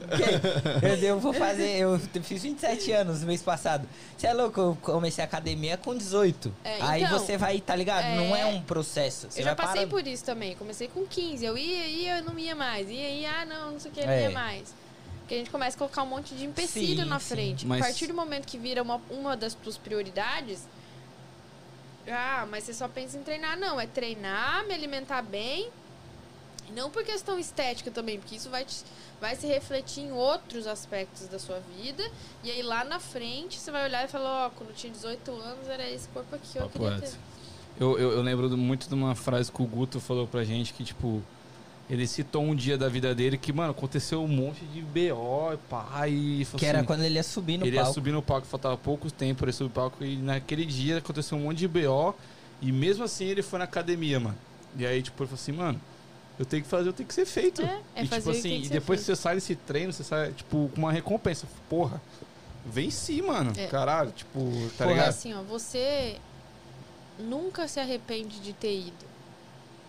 Eu, 0.83 0.95
eu 0.97 1.20
vou 1.20 1.33
fazer. 1.33 1.79
Eu 1.79 1.99
fiz 2.24 2.43
27 2.43 2.91
anos 2.93 3.20
no 3.20 3.27
mês 3.29 3.41
passado. 3.43 3.89
Você 4.19 4.27
é 4.27 4.33
louco? 4.35 4.61
Eu 4.61 4.79
comecei 4.83 5.23
a 5.23 5.27
academia 5.27 5.77
com 5.77 5.97
18. 5.97 6.53
É, 6.65 6.79
Aí 6.83 7.03
então, 7.05 7.19
você 7.19 7.37
vai, 7.37 7.61
tá 7.61 7.77
ligado? 7.77 8.05
é, 8.05 8.16
Não 8.16 8.35
é 8.35 8.47
um 8.47 8.61
processo. 8.62 9.29
Você 9.31 9.41
Eu 9.41 9.45
já 9.45 9.55
vai 9.55 9.66
passei 9.66 9.87
parando. 9.87 9.91
por 9.91 10.07
isso 10.07 10.24
também. 10.24 10.57
Comecei 10.57 10.89
com 10.89 11.07
15. 11.07 11.45
Eu 11.45 11.57
ia, 11.57 11.87
ia, 11.87 12.19
eu 12.19 12.24
não 12.24 12.37
ia 12.39 12.55
mais. 12.57 12.89
Ia, 12.91 13.09
ia, 13.11 13.31
ah, 13.43 13.45
não, 13.45 13.73
não 13.73 13.81
sei 13.81 13.91
o 13.91 13.95
que, 13.95 14.05
não 14.05 14.12
É. 14.12 14.23
ia 14.23 14.31
mais. 14.31 14.74
Porque 15.20 15.35
a 15.35 15.39
gente 15.39 15.51
começa 15.51 15.77
a 15.77 15.79
colocar 15.79 16.03
um 16.03 16.07
monte 16.07 16.35
de 16.35 16.45
empecilho 16.45 17.05
Sim, 17.05 17.09
na 17.09 17.20
sim. 17.20 17.27
frente. 17.35 17.65
Mas- 17.66 17.81
A 17.81 17.85
partir 17.85 18.09
do 18.09 18.15
momento 18.15 18.45
que 18.45 18.59
vira 18.59 18.83
uma, 18.83 19.01
uma 19.09 19.37
das 19.37 19.55
tuas 19.55 19.79
prioridades. 19.79 20.66
Ah, 22.09 22.47
mas 22.51 22.65
você 22.65 22.74
só 22.74 22.89
pensa 22.89 23.16
em 23.16 23.23
treinar. 23.23 23.59
Não, 23.59 23.81
é 23.81 23.87
treinar, 23.87 24.66
me 24.66 24.74
alimentar 24.74 25.23
bem. 25.23 25.70
Não 26.74 26.91
por 26.91 27.05
questão 27.05 27.39
estética 27.39 27.91
também, 27.91 28.19
porque 28.19 28.35
isso 28.37 28.49
vai, 28.49 28.65
te- 28.65 28.85
vai 29.20 29.37
se 29.37 29.47
refletir 29.47 30.05
em 30.05 30.12
outros 30.12 30.66
aspectos 30.66 31.27
da 31.29 31.39
sua 31.39 31.61
vida. 31.77 32.03
E 32.43 32.51
aí 32.51 32.62
lá 32.62 32.83
na 32.83 32.99
frente 32.99 33.59
você 33.59 33.70
vai 33.70 33.85
olhar 33.85 34.05
e 34.05 34.09
falar, 34.09 34.47
ó, 34.47 34.51
quando 34.51 34.70
eu 34.70 34.74
tinha 34.77 34.91
18 34.93 35.31
anos 35.33 35.69
era 35.69 35.89
esse 35.91 36.09
corpo 36.09 36.35
aqui 36.35 36.47
que 36.69 36.79
eu. 36.79 36.89
Eu, 37.79 37.99
eu, 37.99 38.12
eu 38.12 38.23
lembro 38.23 38.49
muito 38.57 38.89
de 38.89 38.95
uma 38.95 39.15
frase 39.15 39.51
que 39.53 39.62
o 39.62 39.66
Guto 39.66 40.01
falou 40.01 40.27
pra 40.27 40.45
gente 40.45 40.73
que, 40.73 40.83
tipo, 40.85 41.23
ele 41.90 42.06
citou 42.06 42.42
um 42.42 42.54
dia 42.54 42.78
da 42.78 42.88
vida 42.88 43.14
dele 43.14 43.36
que, 43.36 43.52
mano, 43.52 43.72
aconteceu 43.72 44.22
um 44.22 44.28
monte 44.28 44.64
de 44.66 44.80
BO, 44.80 45.59
pai, 45.68 46.10
e 46.10 46.46
Que 46.56 46.64
era 46.64 46.78
assim, 46.78 46.86
quando 46.86 47.02
ele 47.02 47.16
ia 47.16 47.22
subir 47.22 47.59
no 47.59 47.66
ele 47.66 47.76
ia 47.76 47.82
palco. 47.82 47.94
subir 47.94 48.12
no 48.12 48.22
palco, 48.22 48.46
faltava 48.46 48.76
pouco 48.76 49.10
tempo 49.10 49.40
pra 49.40 49.46
ele 49.46 49.52
subir 49.52 49.68
no 49.68 49.74
palco, 49.74 50.04
e 50.04 50.16
naquele 50.16 50.64
dia 50.64 50.98
aconteceu 50.98 51.36
um 51.36 51.42
monte 51.42 51.59
de 51.59 51.68
BO, 51.68 52.14
e 52.60 52.72
mesmo 52.72 53.04
assim 53.04 53.24
ele 53.26 53.42
foi 53.42 53.59
na 53.59 53.64
academia, 53.64 54.18
mano. 54.18 54.38
E 54.76 54.86
aí, 54.86 55.02
tipo, 55.02 55.22
ele 55.22 55.28
falou 55.28 55.40
assim, 55.40 55.52
mano, 55.52 55.80
eu 56.38 56.46
tenho 56.46 56.62
que 56.62 56.68
fazer, 56.68 56.88
eu 56.88 56.92
tenho 56.92 57.06
que 57.06 57.14
ser 57.14 57.26
feito. 57.26 57.62
É, 57.62 57.80
é 57.94 58.04
e, 58.04 58.06
fazer 58.06 58.20
tipo 58.20 58.30
o 58.30 58.32
que 58.32 58.38
assim, 58.38 58.48
tem 58.48 58.60
que 58.62 58.66
e 58.66 58.70
depois 58.70 59.00
que 59.00 59.06
você 59.06 59.16
sai 59.16 59.34
desse 59.34 59.54
treino, 59.54 59.92
você 59.92 60.04
sai, 60.04 60.32
tipo, 60.32 60.70
com 60.74 60.78
uma 60.80 60.92
recompensa. 60.92 61.46
Porra, 61.68 62.00
venci, 62.64 63.20
mano. 63.20 63.52
É. 63.56 63.66
Caralho, 63.66 64.12
tipo, 64.12 64.40
tá 64.78 64.84
Porra, 64.84 64.90
ligado? 64.90 65.09
assim, 65.09 65.34
ó, 65.34 65.42
você 65.42 66.16
nunca 67.18 67.68
se 67.68 67.78
arrepende 67.78 68.40
de 68.40 68.52
ter 68.52 68.78
ido. 68.78 69.11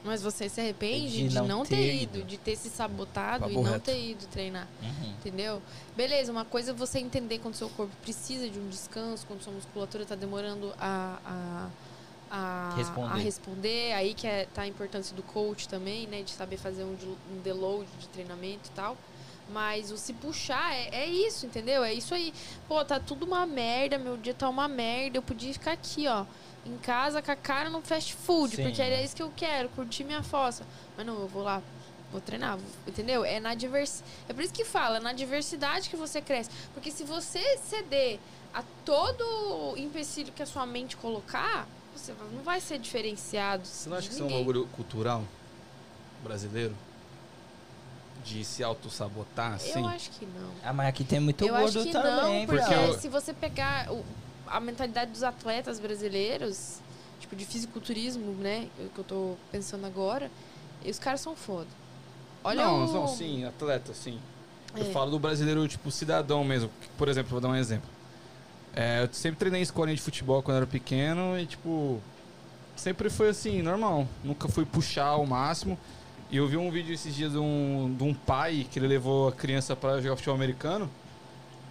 Mas 0.04 0.22
você 0.22 0.50
se 0.50 0.60
arrepende 0.60 1.30
de, 1.30 1.36
não, 1.42 1.66
ter, 1.66 1.96
ido, 2.04 2.24
de 2.24 2.38
ter 2.38 2.58
se 2.58 2.70
sabotado 2.70 3.46
e 3.46 3.54
Papo 3.54 3.64
não 3.64 3.72
reto. 3.72 3.86
ter 3.86 4.10
ido 4.12 4.26
treinar. 4.28 4.68
Uhum. 4.82 5.10
Entendeu? 5.12 5.62
Beleza, 5.96 6.30
uma 6.32 6.44
coisa 6.44 6.72
é 6.72 6.74
você 6.74 7.00
entender 7.00 7.40
quando 7.40 7.56
seu 7.56 7.70
corpo 7.70 7.96
precisa 8.02 8.50
de 8.50 8.60
um 8.60 8.68
descanso, 8.68 9.26
quando 9.26 9.42
sua 9.42 9.54
musculatura 9.54 10.06
tá 10.06 10.16
demorando 10.16 10.74
a, 10.78 11.20
a, 11.26 11.70
a, 12.30 12.76
Responder. 12.76 13.14
a 13.14 13.16
responder. 13.16 13.94
Aí 13.94 14.14
que 14.14 14.28
é, 14.28 14.46
tá 14.54 14.64
a 14.64 14.68
importância 14.68 15.16
do 15.16 15.24
coach 15.24 15.70
também, 15.70 16.06
né? 16.08 16.22
De 16.22 16.32
saber 16.32 16.58
fazer 16.58 16.84
um, 16.84 16.96
de- 16.96 17.06
um 17.08 17.42
deload 17.42 17.88
de 18.00 18.08
treinamento 18.10 18.70
e 18.70 18.72
tal. 18.72 18.98
Mas 19.50 19.92
o 19.92 19.98
se 19.98 20.14
puxar 20.14 20.74
é, 20.74 20.90
é 20.92 21.06
isso, 21.06 21.46
entendeu? 21.46 21.84
É 21.84 21.94
isso 21.94 22.14
aí. 22.14 22.34
Pô, 22.68 22.84
tá 22.84 23.00
tudo 23.00 23.26
uma 23.26 23.46
merda, 23.46 23.98
meu 23.98 24.18
dia 24.18 24.34
tá 24.34 24.50
uma 24.50 24.68
merda. 24.68 25.18
Eu 25.18 25.22
podia 25.22 25.52
ficar 25.54 25.74
aqui, 25.74 26.08
ó, 26.08 26.26
em 26.66 26.78
casa 26.78 27.22
com 27.22 27.32
a 27.32 27.36
cara 27.36 27.70
no 27.70 27.82
fast 27.82 28.16
food, 28.16 28.56
Sim. 28.56 28.64
porque 28.64 28.82
é 28.82 29.04
isso 29.04 29.16
que 29.16 29.22
eu 29.22 29.32
quero, 29.36 29.70
curtir 29.70 30.04
minha 30.04 30.24
fossa. 30.24 30.66
Mas 30.96 31.06
não, 31.06 31.20
eu 31.20 31.28
vou 31.28 31.44
lá, 31.44 31.62
vou 32.12 32.22
treinar, 32.22 32.58
entendeu? 32.88 33.26
É 33.26 33.40
na 33.40 33.54
divers... 33.54 34.04
É 34.30 34.34
por 34.34 34.44
isso 34.44 34.54
que 34.54 34.64
fala, 34.64 34.98
é 34.98 35.00
na 35.00 35.14
diversidade 35.14 35.90
que 35.90 35.96
você 35.96 36.22
cresce. 36.22 36.50
Porque 36.74 36.90
se 36.90 37.04
você 37.04 37.58
ceder 37.58 38.20
a 38.54 38.64
todo 38.86 39.76
empecilho 39.78 40.32
que 40.32 40.42
a 40.42 40.46
sua 40.46 40.66
mente 40.66 40.96
colocar, 40.96 41.68
você 41.96 42.14
não 42.34 42.44
vai 42.44 42.62
ser 42.62 42.80
diferenciado. 42.80 43.66
Você 43.66 43.90
não 43.90 43.98
acha 43.98 44.08
que 44.08 44.14
isso 44.14 44.24
é 44.24 44.26
um 44.26 44.38
bagulho 44.38 44.68
cultural 44.68 45.24
brasileiro? 46.24 46.76
De 48.24 48.44
se 48.46 48.64
auto-sabotar, 48.64 49.54
assim? 49.54 49.80
Eu 49.80 49.88
acho 49.88 50.10
que 50.12 50.26
não. 50.26 50.50
Ah, 50.64 50.72
mas 50.72 50.88
aqui 50.88 51.04
tem 51.04 51.20
muito 51.20 51.44
eu 51.46 51.54
acho 51.56 51.74
gordo 51.74 51.84
que 51.86 51.92
também, 51.92 52.40
não, 52.42 52.46
porque 52.48 52.62
Porque 52.66 52.74
eu- 52.74 52.94
se 53.00 53.10
você 53.10 53.34
pegar 53.34 53.92
o- 53.92 54.04
a 54.48 54.60
mentalidade 54.60 55.12
dos 55.12 55.24
atletas 55.24 55.80
brasileiros, 55.80 56.80
tipo 57.20 57.36
de 57.36 57.46
fisiculturismo, 57.46 58.32
né, 58.36 58.68
que 58.94 58.98
eu 59.00 59.04
tô 59.04 59.36
pensando 59.52 59.86
agora, 59.86 60.32
e 60.86 60.90
os 60.90 60.98
caras 61.00 61.20
são 61.22 61.36
foda. 61.36 61.68
Olha 62.44 62.64
não, 62.66 62.86
o... 62.86 62.94
não, 62.94 63.08
sim, 63.08 63.44
atleta, 63.46 63.94
sim. 63.94 64.20
Eu 64.76 64.84
É. 64.88 64.92
falo 64.92 65.12
do 65.12 65.20
brasileiro, 65.20 65.68
tipo, 65.68 65.92
cidadão 65.92 66.44
mesmo. 66.44 66.70
Por 66.98 67.08
exemplo, 67.10 67.32
vou 67.32 67.42
dar 67.42 67.50
um 67.50 67.56
exemplo. 67.56 67.90
É, 68.76 69.04
eu 69.04 69.10
sempre 69.14 69.38
treinei 69.40 69.60
em 69.60 69.64
escolinha 69.64 69.96
de 69.96 70.02
futebol 70.02 70.42
quando 70.42 70.56
eu 70.56 70.62
era 70.64 70.68
pequeno 70.68 71.38
e, 71.38 71.46
tipo, 71.46 72.02
sempre 72.76 73.10
foi 73.10 73.30
assim, 73.30 73.62
normal. 73.62 74.08
Nunca 74.24 74.48
fui 74.48 74.66
puxar 74.66 75.06
ao 75.08 75.26
máximo. 75.26 75.78
E 76.34 76.38
eu 76.38 76.48
vi 76.48 76.58
um 76.58 76.72
vídeo 76.72 76.92
esses 76.96 77.14
dias 77.14 77.34
de 77.34 77.38
um, 77.38 77.94
de 77.96 78.04
um 78.04 78.12
pai 78.12 78.66
que 78.72 78.80
ele 78.80 78.88
levou 78.88 79.28
a 79.28 79.32
criança 79.32 79.76
pra 79.76 80.02
jogar 80.02 80.16
futebol 80.16 80.34
americano. 80.34 80.90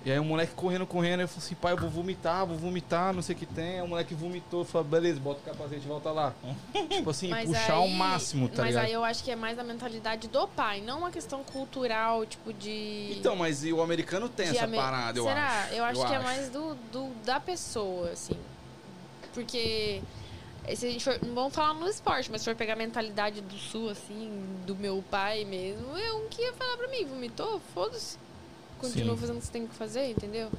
E 0.04 0.12
aí 0.12 0.20
o 0.20 0.24
moleque 0.24 0.52
correndo, 0.54 0.86
correndo, 0.86 1.22
eu 1.22 1.26
falei 1.28 1.44
assim, 1.44 1.54
pai, 1.56 1.72
eu 1.72 1.76
vou 1.76 1.90
vomitar, 1.90 2.46
vou 2.46 2.56
vomitar, 2.56 3.12
não 3.12 3.22
sei 3.22 3.34
o 3.34 3.38
que 3.40 3.44
tem. 3.44 3.80
Aí 3.80 3.82
o 3.82 3.88
moleque 3.88 4.14
vomitou, 4.14 4.64
falei, 4.64 4.86
beleza, 4.86 5.18
bota 5.18 5.40
o 5.40 5.42
capacete 5.52 5.84
e 5.84 5.88
volta 5.88 6.12
lá. 6.12 6.32
tipo 6.90 7.10
assim, 7.10 7.26
Mas 7.28 7.48
puxar 7.48 7.72
ao 7.72 7.82
aí- 7.84 7.92
máximo, 7.96 8.48
tá 8.48 8.62
Mas 8.62 8.66
ligado? 8.68 8.84
aí 8.84 8.92
eu 8.92 9.02
acho 9.02 9.24
que 9.24 9.32
é 9.32 9.36
mais 9.36 9.58
a 9.58 9.64
mentalidade 9.64 10.28
do 10.28 10.46
pai, 10.46 10.80
não 10.80 10.98
uma 11.00 11.10
questão 11.10 11.42
cultural, 11.42 12.24
tipo 12.24 12.52
de... 12.52 13.16
Então, 13.18 13.34
mas 13.34 13.64
e 13.64 13.72
o 13.72 13.82
americano 13.82 14.28
tem 14.28 14.46
de 14.48 14.56
essa 14.58 14.64
ame- 14.66 14.76
parada, 14.76 15.18
eu 15.18 15.24
Será? 15.24 15.48
acho. 15.64 15.74
Eu 15.74 15.84
acho 15.84 16.00
Eu 16.00 16.06
que 16.06 16.12
é 16.12 16.16
acho. 16.18 16.24
mais 16.24 16.48
do, 16.50 16.74
do- 16.92 17.12
da 17.24 17.40
pessoa, 17.40 18.10
assim. 18.10 18.36
Porque 19.34 20.00
se 20.76 20.86
a 20.86 20.90
gente 20.90 21.04
for. 21.04 21.18
Não 21.24 21.34
vamos 21.34 21.54
falar 21.54 21.74
no 21.74 21.88
esporte, 21.88 22.30
mas 22.30 22.40
se 22.42 22.44
for 22.44 22.54
pegar 22.56 22.74
a 22.74 22.76
mentalidade 22.76 23.40
do 23.40 23.56
sul, 23.58 23.88
assim, 23.90 24.30
do 24.66 24.74
meu 24.76 25.02
pai 25.10 25.44
mesmo, 25.44 25.96
é 25.96 26.12
um 26.14 26.28
que 26.28 26.40
ia 26.42 26.52
falar 26.52 26.76
pra 26.76 26.88
mim, 26.88 27.04
vomitou, 27.04 27.60
foda-se. 27.74 28.16
Continua 28.78 29.14
Sim. 29.14 29.20
fazendo 29.20 29.36
o 29.36 29.40
que 29.40 29.46
você 29.46 29.52
tem 29.52 29.66
que 29.66 29.74
fazer, 29.74 30.10
entendeu? 30.10 30.50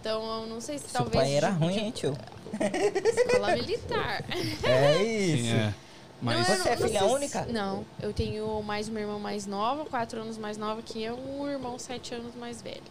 Então 0.00 0.42
eu 0.42 0.46
não 0.46 0.60
sei 0.60 0.78
se 0.78 0.88
Seu 0.88 1.00
talvez. 1.02 1.24
pai 1.24 1.34
era 1.34 1.50
ruim, 1.50 1.78
hein, 1.78 1.90
tio? 1.90 2.16
Escola 2.52 3.54
militar. 3.54 4.24
É 4.64 4.98
Sim, 4.98 5.34
isso. 5.34 5.54
é. 5.54 5.74
Mas 6.22 6.34
Não, 6.34 6.40
eu 6.40 6.62
Você 6.62 6.68
é 6.68 6.76
não 6.76 6.86
filha 6.86 6.98
sei 7.00 7.08
se- 7.08 7.14
única? 7.14 7.46
Não, 7.46 7.84
eu 8.00 8.12
tenho 8.12 8.62
mais 8.62 8.88
uma 8.88 8.98
irmã 9.00 9.18
mais 9.18 9.46
nova, 9.46 9.84
quatro 9.84 10.20
anos 10.20 10.38
mais 10.38 10.56
nova 10.56 10.80
que 10.80 11.02
eu, 11.02 11.14
um 11.18 11.46
irmão 11.48 11.78
sete 11.78 12.14
anos 12.14 12.34
mais 12.34 12.62
velho. 12.62 12.82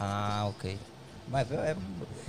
Ah, 0.00 0.46
ok. 0.48 0.78
Mas 1.32 1.50
é... 1.50 1.74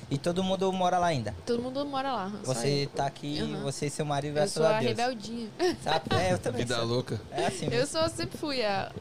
E 0.10 0.18
todo 0.18 0.44
mundo 0.44 0.72
mora 0.72 0.98
lá 0.98 1.08
ainda? 1.08 1.36
Todo 1.46 1.62
mundo 1.62 1.86
mora 1.86 2.12
lá. 2.14 2.32
Você 2.44 2.84
eu. 2.86 2.90
tá 2.90 3.06
aqui, 3.06 3.42
Uhum. 3.42 3.62
você 3.64 3.88
e 3.88 3.90
seu 3.90 4.06
marido, 4.06 4.30
Eu 4.32 4.36
graças 4.36 4.54
sou 4.54 4.66
a 4.66 4.78
a 4.78 4.80
Deus. 4.80 4.86
rebeldinha. 4.98 5.50
Sabe? 5.84 6.06
É, 6.16 6.34
eu 6.34 6.38
também 6.40 6.62
vida 6.64 6.76
sou. 6.76 6.86
louca. 6.86 7.22
É 7.32 7.46
assim 7.48 7.66
Eu 7.66 7.72
mesmo. 7.72 7.88
sou, 8.00 8.10
sempre 8.10 8.38
fui 8.38 8.64
a. 8.64 8.92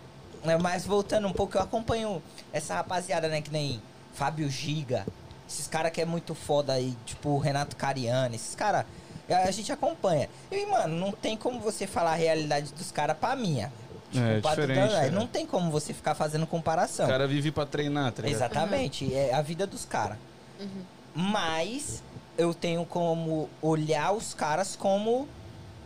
É, 0.44 0.56
Mas 0.58 0.84
voltando 0.86 1.26
um 1.28 1.32
pouco, 1.32 1.56
eu 1.56 1.62
acompanho 1.62 2.22
essa 2.52 2.74
rapaziada, 2.74 3.28
né? 3.28 3.40
Que 3.40 3.50
nem 3.50 3.80
Fábio 4.14 4.48
Giga. 4.50 5.06
Esses 5.48 5.66
caras 5.68 5.92
que 5.92 6.00
é 6.00 6.04
muito 6.06 6.34
foda 6.34 6.72
aí, 6.72 6.96
tipo 7.04 7.28
o 7.30 7.38
Renato 7.38 7.76
Cariani. 7.76 8.36
Esses 8.36 8.54
caras, 8.54 8.86
a 9.28 9.50
gente 9.50 9.70
acompanha. 9.70 10.28
E, 10.50 10.64
mano, 10.66 10.96
não 10.98 11.12
tem 11.12 11.36
como 11.36 11.60
você 11.60 11.86
falar 11.86 12.12
a 12.12 12.16
realidade 12.16 12.72
dos 12.72 12.90
caras 12.90 13.16
pra 13.18 13.36
minha. 13.36 13.70
É, 14.18 14.40
pra 14.40 14.54
tu 14.54 14.60
diferente, 14.60 14.94
é. 14.94 15.10
Não 15.10 15.26
tem 15.26 15.46
como 15.46 15.70
você 15.70 15.92
ficar 15.92 16.14
fazendo 16.14 16.46
comparação. 16.46 17.06
O 17.06 17.08
cara 17.08 17.26
vive 17.26 17.50
pra 17.50 17.64
treinar, 17.66 18.12
tá 18.12 18.22
ligado? 18.22 18.36
Exatamente, 18.36 19.14
é 19.14 19.34
a 19.34 19.42
vida 19.42 19.66
dos 19.66 19.84
caras. 19.84 20.18
Uhum. 20.60 20.82
Mas 21.14 22.02
eu 22.36 22.54
tenho 22.54 22.84
como 22.84 23.48
olhar 23.60 24.12
os 24.12 24.34
caras 24.34 24.76
como. 24.76 25.28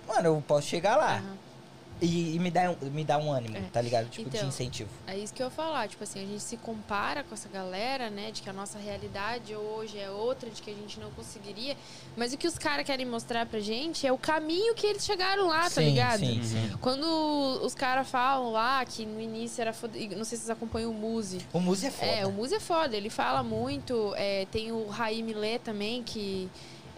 Mano, 0.07 0.29
eu 0.29 0.45
posso 0.47 0.67
chegar 0.67 0.97
lá. 0.97 1.17
Aham. 1.17 1.46
E, 2.01 2.37
e 2.37 2.39
me, 2.39 2.51
dá 2.51 2.71
um, 2.71 2.77
me 2.91 3.05
dá 3.05 3.17
um 3.19 3.33
ânimo, 3.33 3.57
É. 3.57 3.61
tá 3.73 3.81
ligado? 3.81 4.09
Tipo, 4.11 4.29
de 4.29 4.37
Então, 4.37 4.49
incentivo. 4.49 4.91
É 5.07 5.17
isso 5.17 5.33
que 5.33 5.43
eu 5.43 5.47
ia 5.47 5.51
falar, 5.51 5.89
tipo 5.89 6.05
assim, 6.05 6.23
a 6.23 6.27
gente 6.27 6.43
se 6.43 6.57
compara 6.59 7.25
com 7.25 7.33
essa 7.35 7.49
galera, 7.49 8.11
né, 8.11 8.31
de 8.31 8.43
que 8.43 8.51
a 8.51 8.53
nossa 8.53 8.79
realidade 8.79 9.55
hoje 9.57 9.99
é 9.99 10.11
outra, 10.11 10.51
de 10.51 10.61
que 10.61 10.71
a 10.71 10.75
gente 10.75 11.01
não 11.01 11.11
conseguiria, 11.13 11.75
mas 12.17 12.33
o 12.35 12.37
que 12.39 12.47
os 12.47 12.59
caras 12.59 12.85
querem 12.85 13.07
mostrar 13.07 13.47
pra 13.47 13.61
gente 13.61 14.07
é 14.07 14.13
o 14.13 14.19
caminho 14.19 14.75
que 14.75 14.87
eles 14.87 15.05
chegaram 15.07 15.47
lá, 15.47 15.63
tá 15.63 15.71
sim, 15.71 15.85
ligado? 15.91 16.19
sim, 16.19 16.43
sim. 16.43 16.71
Quando 16.83 17.07
os 17.63 17.75
caras 17.75 18.09
falam 18.09 18.53
lá 18.53 18.85
que 18.85 19.07
no 19.07 19.21
início 19.21 19.63
era 19.63 19.73
foda, 19.73 19.99
não 19.99 20.25
sei 20.25 20.37
se 20.37 20.45
vocês 20.45 20.51
acompanham 20.51 20.91
o 20.91 20.95
Muzi. 20.95 21.39
O 21.53 21.61
Muzi 21.61 21.87
é 21.87 21.91
foda. 21.91 22.11
É, 22.13 22.27
o 22.27 22.33
Muzi 22.33 22.55
é 22.57 22.61
foda, 22.61 22.97
ele 22.97 23.09
fala 23.11 23.43
muito, 23.43 24.13
é, 24.17 24.47
tem 24.53 24.71
o 24.71 24.87
Raí 24.89 25.23
Millet 25.23 25.61
também, 25.65 26.03
que 26.03 26.49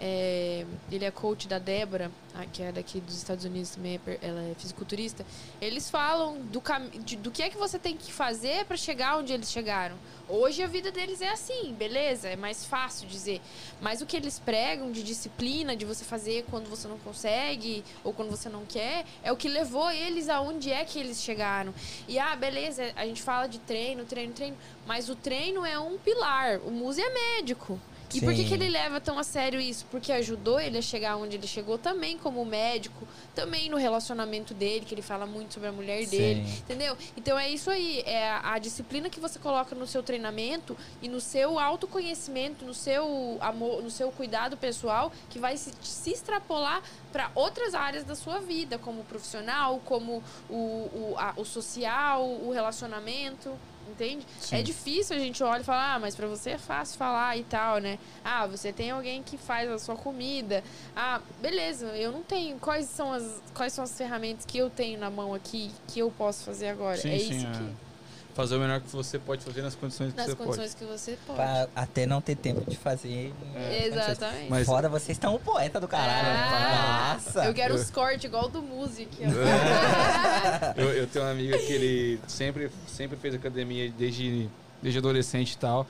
é, 0.00 0.64
ele 0.92 1.04
é 1.04 1.10
coach 1.10 1.48
da 1.48 1.58
Débora, 1.58 2.10
que 2.52 2.62
é 2.62 2.70
daqui 2.70 3.00
dos 3.00 3.16
Estados 3.16 3.44
Unidos 3.44 3.70
também, 3.70 4.00
é 4.06 4.18
ela 4.22 4.40
é 4.42 4.54
fisiculturista. 4.56 5.26
Eles 5.60 5.90
falam 5.90 6.40
do, 6.42 6.62
de- 7.04 7.16
do 7.16 7.30
que 7.32 7.42
é 7.42 7.50
que 7.50 7.56
você 7.56 7.78
tem 7.80 7.96
que 7.96 8.12
fazer 8.12 8.64
pra 8.66 8.76
chegar 8.76 9.18
onde 9.18 9.32
eles 9.32 9.50
chegaram. 9.50 9.96
Hoje 10.28 10.62
a 10.62 10.66
vida 10.68 10.92
deles 10.92 11.20
é 11.20 11.30
assim, 11.30 11.74
beleza? 11.74 12.28
É 12.28 12.36
mais 12.36 12.64
fácil 12.64 13.08
dizer. 13.08 13.40
Mas 13.80 14.00
o 14.00 14.06
que 14.06 14.16
eles 14.16 14.38
pregam 14.38 14.92
de 14.92 15.02
disciplina, 15.02 15.74
de 15.74 15.84
você 15.84 16.04
fazer 16.04 16.44
quando 16.50 16.68
você 16.68 16.86
não 16.86 16.98
consegue 16.98 17.82
ou 18.04 18.12
quando 18.12 18.30
você 18.30 18.48
não 18.48 18.64
quer, 18.66 19.04
é 19.22 19.32
o 19.32 19.36
que 19.36 19.48
levou 19.48 19.90
eles 19.90 20.28
aonde 20.28 20.70
é 20.70 20.84
que 20.84 20.98
eles 20.98 21.20
chegaram. 21.20 21.74
E 22.06 22.18
ah, 22.20 22.36
beleza, 22.36 22.92
a 22.94 23.04
gente 23.04 23.20
fala 23.22 23.48
de 23.48 23.58
treino, 23.58 24.04
treino, 24.04 24.32
treino, 24.32 24.56
mas 24.86 25.08
o 25.08 25.16
treino 25.16 25.64
é 25.66 25.78
um 25.78 25.98
pilar. 25.98 26.60
O 26.60 26.70
Muzi 26.70 27.00
é 27.02 27.10
médico. 27.36 27.80
E 28.14 28.20
por 28.20 28.32
que, 28.32 28.42
Sim. 28.42 28.48
que 28.48 28.54
ele 28.54 28.68
leva 28.70 29.00
tão 29.00 29.18
a 29.18 29.22
sério 29.22 29.60
isso? 29.60 29.84
Porque 29.90 30.10
ajudou 30.12 30.58
ele 30.58 30.78
a 30.78 30.82
chegar 30.82 31.16
onde 31.16 31.36
ele 31.36 31.46
chegou 31.46 31.76
também 31.76 32.16
como 32.16 32.42
médico, 32.44 33.06
também 33.34 33.68
no 33.68 33.76
relacionamento 33.76 34.54
dele, 34.54 34.84
que 34.86 34.94
ele 34.94 35.02
fala 35.02 35.26
muito 35.26 35.52
sobre 35.54 35.68
a 35.68 35.72
mulher 35.72 36.06
dele, 36.06 36.46
Sim. 36.46 36.58
entendeu? 36.60 36.96
Então 37.16 37.38
é 37.38 37.50
isso 37.50 37.70
aí, 37.70 38.00
é 38.06 38.30
a, 38.42 38.58
disciplina 38.58 39.10
que 39.10 39.20
você 39.20 39.38
coloca 39.38 39.74
no 39.74 39.86
seu 39.86 40.02
treinamento 40.02 40.76
e 41.02 41.08
no 41.08 41.20
seu 41.20 41.58
autoconhecimento, 41.58 42.64
no 42.64 42.72
seu 42.74 43.36
amor, 43.40 43.82
no 43.82 43.90
seu 43.90 44.10
cuidado 44.10 44.56
pessoal, 44.56 45.12
que 45.28 45.38
vai 45.38 45.56
se, 45.56 45.70
se 45.82 46.10
extrapolar 46.10 46.82
para 47.12 47.30
outras 47.34 47.74
áreas 47.74 48.04
da 48.04 48.14
sua 48.14 48.40
vida, 48.40 48.78
como 48.78 49.04
profissional, 49.04 49.80
como 49.84 50.22
o, 50.48 50.54
o, 50.54 51.14
a- 51.18 51.34
o 51.36 51.44
social, 51.44 52.24
o 52.24 52.50
relacionamento. 52.52 53.52
Entende? 53.90 54.26
Sim. 54.40 54.56
É 54.56 54.62
difícil 54.62 55.16
a 55.16 55.18
gente 55.18 55.42
olhar 55.42 55.60
e 55.60 55.64
falar, 55.64 55.94
ah, 55.94 55.98
mas 55.98 56.14
pra 56.14 56.26
você 56.26 56.50
é 56.50 56.58
fácil 56.58 56.98
falar 56.98 57.36
e 57.36 57.42
tal, 57.44 57.78
né? 57.78 57.98
Ah, 58.24 58.46
você 58.46 58.72
tem 58.72 58.90
alguém 58.90 59.22
que 59.22 59.36
faz 59.36 59.70
a 59.70 59.78
sua 59.78 59.96
comida. 59.96 60.62
Ah, 60.94 61.20
beleza, 61.40 61.86
eu 61.96 62.12
não 62.12 62.22
tenho. 62.22 62.58
Quais 62.58 62.86
são 62.86 63.12
as, 63.12 63.40
quais 63.54 63.72
são 63.72 63.82
as 63.84 63.96
ferramentas 63.96 64.44
que 64.44 64.58
eu 64.58 64.68
tenho 64.70 64.98
na 65.00 65.10
mão 65.10 65.34
aqui 65.34 65.70
que 65.88 65.98
eu 66.00 66.10
posso 66.10 66.44
fazer 66.44 66.68
agora? 66.68 66.96
Sim, 66.98 67.10
é 67.14 67.18
sim, 67.18 67.36
isso 67.38 67.46
é. 67.46 67.50
que. 67.50 67.88
Fazer 68.34 68.54
o 68.54 68.60
melhor 68.60 68.80
que 68.80 68.86
você 68.90 69.18
pode 69.18 69.42
fazer 69.42 69.62
nas 69.62 69.74
condições 69.74 70.12
que 70.12 70.16
Nas 70.16 70.26
você 70.28 70.36
condições 70.36 70.72
que 70.72 70.84
você 70.84 71.18
pode. 71.26 71.36
Pra 71.40 71.66
até 71.74 72.06
não 72.06 72.20
ter 72.20 72.36
tempo 72.36 72.70
de 72.70 72.76
fazer. 72.76 73.34
É. 73.56 73.86
Exatamente. 73.86 74.48
Mas- 74.48 74.64
Fora, 74.64 74.88
vocês 74.88 75.16
estão 75.16 75.34
um 75.34 75.40
poeta 75.40 75.80
do 75.80 75.88
caralho. 75.88 76.28
Ah, 76.28 77.08
Nossa. 77.14 77.17
Eu 77.48 77.54
quero 77.54 77.74
Eu- 77.74 77.80
os 77.80 77.90
cortes 77.90 78.24
igual 78.24 78.46
o 78.46 78.48
do 78.48 78.62
Music. 78.62 79.08
ó. 79.20 79.24
pode. 80.74 80.80
Eu, 80.80 80.92
eu 80.94 81.06
tenho 81.06 81.24
uma 81.24 81.30
amiga 81.32 81.58
que 81.58 81.72
ele 81.72 82.20
sempre, 82.26 82.70
sempre 82.86 83.16
fez 83.16 83.34
academia 83.34 83.90
desde, 83.96 84.48
desde 84.82 84.98
adolescente 84.98 85.52
e 85.52 85.58
tal. 85.58 85.86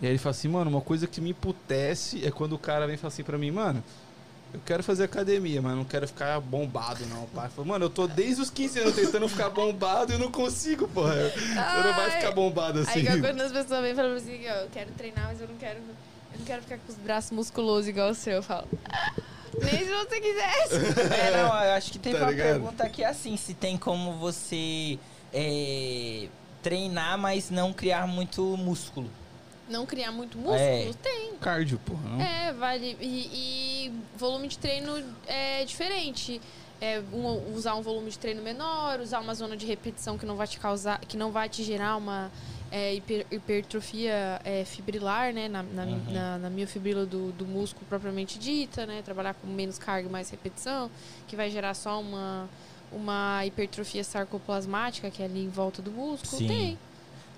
E 0.00 0.06
aí 0.06 0.12
ele 0.12 0.18
fala 0.18 0.30
assim, 0.32 0.48
mano, 0.48 0.70
uma 0.70 0.80
coisa 0.80 1.06
que 1.06 1.20
me 1.20 1.30
emputece 1.30 2.24
é 2.26 2.30
quando 2.30 2.52
o 2.54 2.58
cara 2.58 2.86
vem 2.86 2.94
e 2.96 2.98
fala 2.98 3.08
assim 3.12 3.22
pra 3.22 3.38
mim, 3.38 3.50
mano, 3.50 3.82
eu 4.52 4.60
quero 4.64 4.82
fazer 4.82 5.04
academia, 5.04 5.60
mas 5.62 5.74
não 5.74 5.84
quero 5.84 6.06
ficar 6.06 6.38
bombado, 6.40 7.04
não. 7.06 7.24
Pai, 7.34 7.48
fala, 7.48 7.66
mano, 7.66 7.86
eu 7.86 7.90
tô 7.90 8.06
desde 8.06 8.42
os 8.42 8.50
15 8.50 8.78
anos 8.80 8.94
tentando 8.94 9.26
ficar 9.28 9.48
bombado 9.50 10.12
e 10.12 10.14
eu 10.14 10.18
não 10.18 10.30
consigo, 10.30 10.86
porra. 10.88 11.14
Você 11.30 11.46
não 11.48 11.94
vai 11.94 12.04
Ai. 12.06 12.10
ficar 12.10 12.30
bombado 12.32 12.80
assim. 12.80 13.08
Aí 13.08 13.20
quando 13.20 13.40
as 13.40 13.52
pessoas 13.52 13.80
vêm 13.82 13.92
e 13.92 13.94
falam 13.94 14.14
assim, 14.16 14.40
ó, 14.48 14.52
eu 14.62 14.68
quero 14.70 14.90
treinar, 14.92 15.26
mas 15.26 15.40
eu 15.40 15.48
não 15.48 15.56
quero. 15.56 15.78
Eu 15.78 16.38
não 16.40 16.44
quero 16.44 16.62
ficar 16.62 16.76
com 16.78 16.92
os 16.92 16.98
braços 16.98 17.30
musculosos 17.30 17.88
igual 17.88 18.10
o 18.10 18.14
seu. 18.14 18.34
Eu 18.34 18.42
falo. 18.42 18.68
"Ah, 19.60 19.64
Nem 19.64 19.78
se 19.84 19.90
você 19.94 20.20
quisesse. 20.20 20.74
É, 21.14 21.30
não, 21.36 21.48
eu 21.64 21.72
acho 21.74 21.92
que 21.92 21.98
tem 21.98 22.12
Tá 22.12 22.18
uma 22.20 22.30
ligado? 22.30 22.46
pergunta 22.48 22.84
aqui 22.84 23.04
assim, 23.04 23.36
se 23.36 23.54
tem 23.54 23.76
como 23.76 24.12
você 24.14 24.98
é, 25.32 26.28
treinar, 26.62 27.16
mas 27.18 27.50
não 27.50 27.72
criar 27.72 28.06
muito 28.06 28.42
músculo. 28.56 29.10
Não 29.68 29.84
criar 29.84 30.12
muito 30.12 30.38
músculo? 30.38 30.60
É. 30.60 30.90
Tem. 31.02 31.34
Cardio, 31.40 31.78
porra. 31.84 32.08
Não? 32.08 32.20
É, 32.20 32.52
vale. 32.52 32.96
E, 33.00 33.30
e 33.88 33.92
volume 34.16 34.46
de 34.48 34.58
treino 34.58 35.02
é 35.26 35.64
diferente. 35.64 36.40
É, 36.80 37.00
um- 37.12 37.54
usar 37.54 37.74
um 37.74 37.80
volume 37.82 38.10
de 38.10 38.18
treino 38.18 38.42
menor, 38.42 39.00
usar 39.00 39.18
uma 39.20 39.34
zona 39.34 39.56
de 39.56 39.64
repetição 39.66 40.18
que 40.18 40.26
não 40.26 40.36
vai 40.36 40.46
te 40.46 40.60
causar, 40.60 41.00
que 41.00 41.16
não 41.16 41.32
vai 41.32 41.48
te 41.48 41.64
gerar 41.64 41.96
uma 41.96 42.30
é, 42.76 42.94
hiper- 42.94 43.26
hipertrofia 43.30 44.38
é, 44.44 44.64
fibrilar, 44.66 45.32
né? 45.32 45.48
Na, 45.48 45.62
na, 45.62 45.84
Uhum. 45.84 46.00
na, 46.12 46.38
na 46.38 46.50
miofibrila 46.50 47.06
do, 47.06 47.32
do 47.32 47.46
músculo 47.46 47.86
propriamente 47.88 48.38
dita, 48.38 48.84
né? 48.84 49.00
Trabalhar 49.02 49.32
com 49.34 49.46
menos 49.46 49.78
carga 49.78 50.06
e 50.08 50.12
mais 50.12 50.28
repetição, 50.28 50.90
que 51.26 51.34
vai 51.34 51.48
gerar 51.50 51.72
só 51.74 51.98
uma, 52.00 52.46
uma 52.92 53.44
hipertrofia 53.46 54.04
sarcoplasmática, 54.04 55.10
que 55.10 55.22
é 55.22 55.24
ali 55.24 55.42
em 55.44 55.48
volta 55.48 55.80
do 55.80 55.90
músculo. 55.90 56.38
Sim. 56.42 56.48
Tem. 56.48 56.78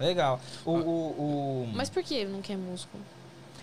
Legal. 0.00 0.40
O, 0.64 0.76
Ah. 0.76 0.80
o, 0.80 0.90
o- 0.90 1.70
Mas 1.72 1.88
por 1.88 2.02
que 2.02 2.24
não 2.24 2.40
quer 2.42 2.56
músculo? 2.56 3.02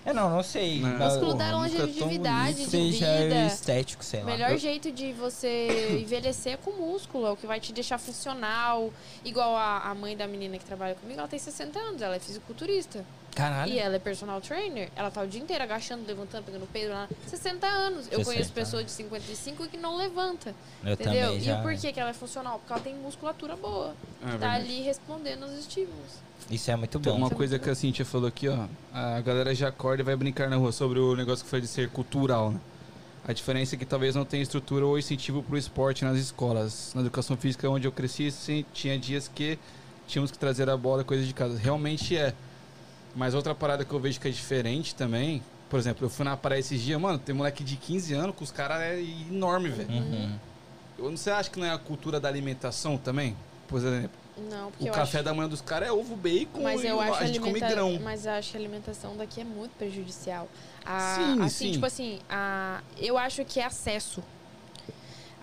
É, 0.06 0.14
não, 0.14 0.30
não 0.30 0.44
sei. 0.44 0.80
Não. 0.80 0.90
Mas- 1.00 1.14
Músculo 1.14 1.32
porra, 1.36 1.50
tão 1.50 1.60
longevidade 1.62 2.56
de 2.58 2.66
seja 2.70 3.18
vida. 3.18 3.46
estético, 3.48 4.04
sei 4.04 4.22
O 4.22 4.26
lá. 4.26 4.32
melhor 4.32 4.56
jeito 4.58 4.92
de 4.92 5.12
você 5.14 5.98
envelhecer 6.00 6.54
é 6.54 6.58
com 6.58 6.72
músculo, 6.74 7.26
é 7.26 7.32
o 7.32 7.36
que 7.36 7.48
vai 7.48 7.60
te 7.60 7.74
deixar 7.74 7.98
funcional. 7.98 8.92
Igual 9.24 9.56
a, 9.58 9.80
a 9.90 9.96
mãe 9.96 10.16
da 10.16 10.28
menina 10.28 10.58
que 10.58 10.66
trabalha 10.66 10.96
comigo, 10.96 11.20
ela 11.20 11.28
tem 11.28 11.40
60 11.40 11.80
anos, 11.80 12.02
ela 12.02 12.16
é 12.16 12.20
fisiculturista. 12.20 13.04
Caralho. 13.36 13.70
E 13.74 13.78
ela 13.80 13.96
é 13.98 14.00
personal 14.00 14.40
trainer. 14.40 14.90
Ela 14.96 15.12
tá 15.12 15.22
o 15.22 15.28
dia 15.28 15.42
inteiro 15.42 15.62
agachando, 15.62 16.06
levantando, 16.08 16.46
pegando 16.46 16.66
peso. 16.72 16.92
Ela, 16.92 17.10
60 17.28 17.68
anos. 17.68 18.06
Eu 18.06 18.20
60 18.20 18.26
conheço 18.32 18.54
pessoas 18.54 18.86
de 18.86 18.92
55 18.92 19.68
que 19.68 19.76
não 19.76 19.98
levanta. 19.98 20.56
Eu 20.82 20.94
entendeu? 20.94 21.14
também 21.26 21.38
E 21.40 21.42
já. 21.42 21.60
o 21.60 21.62
porquê 21.62 21.92
que 21.92 22.00
ela 22.00 22.12
é 22.12 22.14
funcional? 22.14 22.60
Porque 22.60 22.72
ela 22.72 22.82
tem 22.82 22.96
musculatura 22.96 23.58
boa. 23.58 23.94
É 24.22 24.26
tá 24.26 24.30
verdade. 24.32 24.56
ali 24.64 24.82
respondendo 24.84 25.44
aos 25.44 25.52
estímulos. 25.54 26.24
Isso 26.50 26.70
é 26.70 26.76
muito 26.76 27.00
bom. 27.00 27.16
uma 27.16 27.30
coisa 27.30 27.58
que 27.58 27.70
a 27.70 27.76
Cintia 27.76 28.06
falou 28.06 28.28
aqui, 28.28 28.48
ó. 28.48 28.68
A 28.94 29.20
galera 29.22 29.54
já 29.56 29.70
acorda 29.70 30.04
e 30.04 30.06
vai 30.06 30.16
brincar 30.16 30.50
na 30.50 30.56
rua 30.56 30.72
sobre 30.72 31.00
o 31.00 31.16
negócio 31.16 31.44
que 31.44 31.50
foi 31.50 31.60
de 31.60 31.68
ser 31.68 31.90
cultural, 31.90 32.52
né? 32.52 32.60
A 33.28 33.34
diferença 33.34 33.76
é 33.76 33.78
que 33.78 33.86
talvez 33.86 34.14
não 34.14 34.24
tenha 34.24 34.44
estrutura 34.44 34.86
ou 34.86 35.00
incentivo 35.00 35.42
pro 35.42 35.58
esporte 35.58 36.06
nas 36.06 36.18
escolas. 36.18 36.92
Na 36.94 37.02
educação 37.02 37.36
física 37.36 37.68
onde 37.68 37.88
eu 37.88 37.92
cresci, 37.92 38.30
sim, 38.30 38.64
tinha 38.72 39.00
dias 39.00 39.28
que 39.28 39.58
tínhamos 40.08 40.30
que 40.30 40.38
trazer 40.38 40.70
a 40.70 40.78
bola, 40.78 41.04
coisa 41.04 41.24
de 41.26 41.34
casa. 41.34 41.58
Realmente 41.58 42.16
é. 42.16 42.36
Mas 43.16 43.34
outra 43.34 43.56
parada 43.56 43.84
que 43.84 43.92
eu 43.92 44.00
vejo 44.00 44.20
que 44.20 44.28
é 44.28 44.32
diferente 44.32 44.94
também, 44.94 45.42
por 45.70 45.80
exemplo, 45.80 46.06
eu 46.06 46.10
fui 46.10 46.24
na 46.24 46.38
praia 46.38 46.60
esses 46.60 46.80
dias, 46.80 47.02
mano, 47.02 47.18
tem 47.18 47.34
moleque 47.34 47.64
de 47.64 47.76
15 47.76 48.14
anos 48.14 48.36
que 48.36 48.44
os 48.44 48.52
caras 48.52 48.82
é 48.82 49.02
enorme, 49.02 49.70
velho. 49.70 49.90
Uhum. 49.90 51.12
Você 51.12 51.32
acha 51.32 51.50
que 51.50 51.60
não 51.60 51.66
é 51.66 51.72
a 51.72 51.78
cultura 51.80 52.20
da 52.20 52.28
alimentação 52.28 52.96
também? 52.96 53.36
Por 53.68 53.80
exemplo, 53.80 54.12
Não, 54.38 54.70
porque 54.70 54.84
o 54.84 54.88
eu 54.88 54.94
café 54.94 55.20
acho... 55.20 55.26
da 55.26 55.34
manhã 55.34 55.48
dos 55.48 55.62
caras 55.62 55.88
é 55.88 55.92
ovo, 55.92 56.16
bacon 56.16 56.62
Mas 56.64 56.84
e 56.84 56.88
eu 56.88 57.00
acho 57.00 57.14
a 57.24 57.26
gente 57.26 57.40
come 57.40 57.52
alimenta- 57.52 57.74
grão. 57.74 58.00
Mas 58.04 58.26
eu 58.26 58.34
acho 58.34 58.52
que 58.52 58.58
a 58.58 58.60
alimentação 58.60 59.16
daqui 59.16 59.40
é 59.42 59.44
muito 59.46 59.72
prejudicial. 59.78 60.50
A- 60.86 61.16
Sim, 61.16 61.42
assim, 61.42 61.66
sim. 61.68 61.72
tipo 61.72 61.86
assim, 61.86 62.20
a, 62.30 62.82
eu 62.98 63.18
acho 63.18 63.46
que 63.46 63.60
é 63.60 63.66
acesso. 63.66 64.22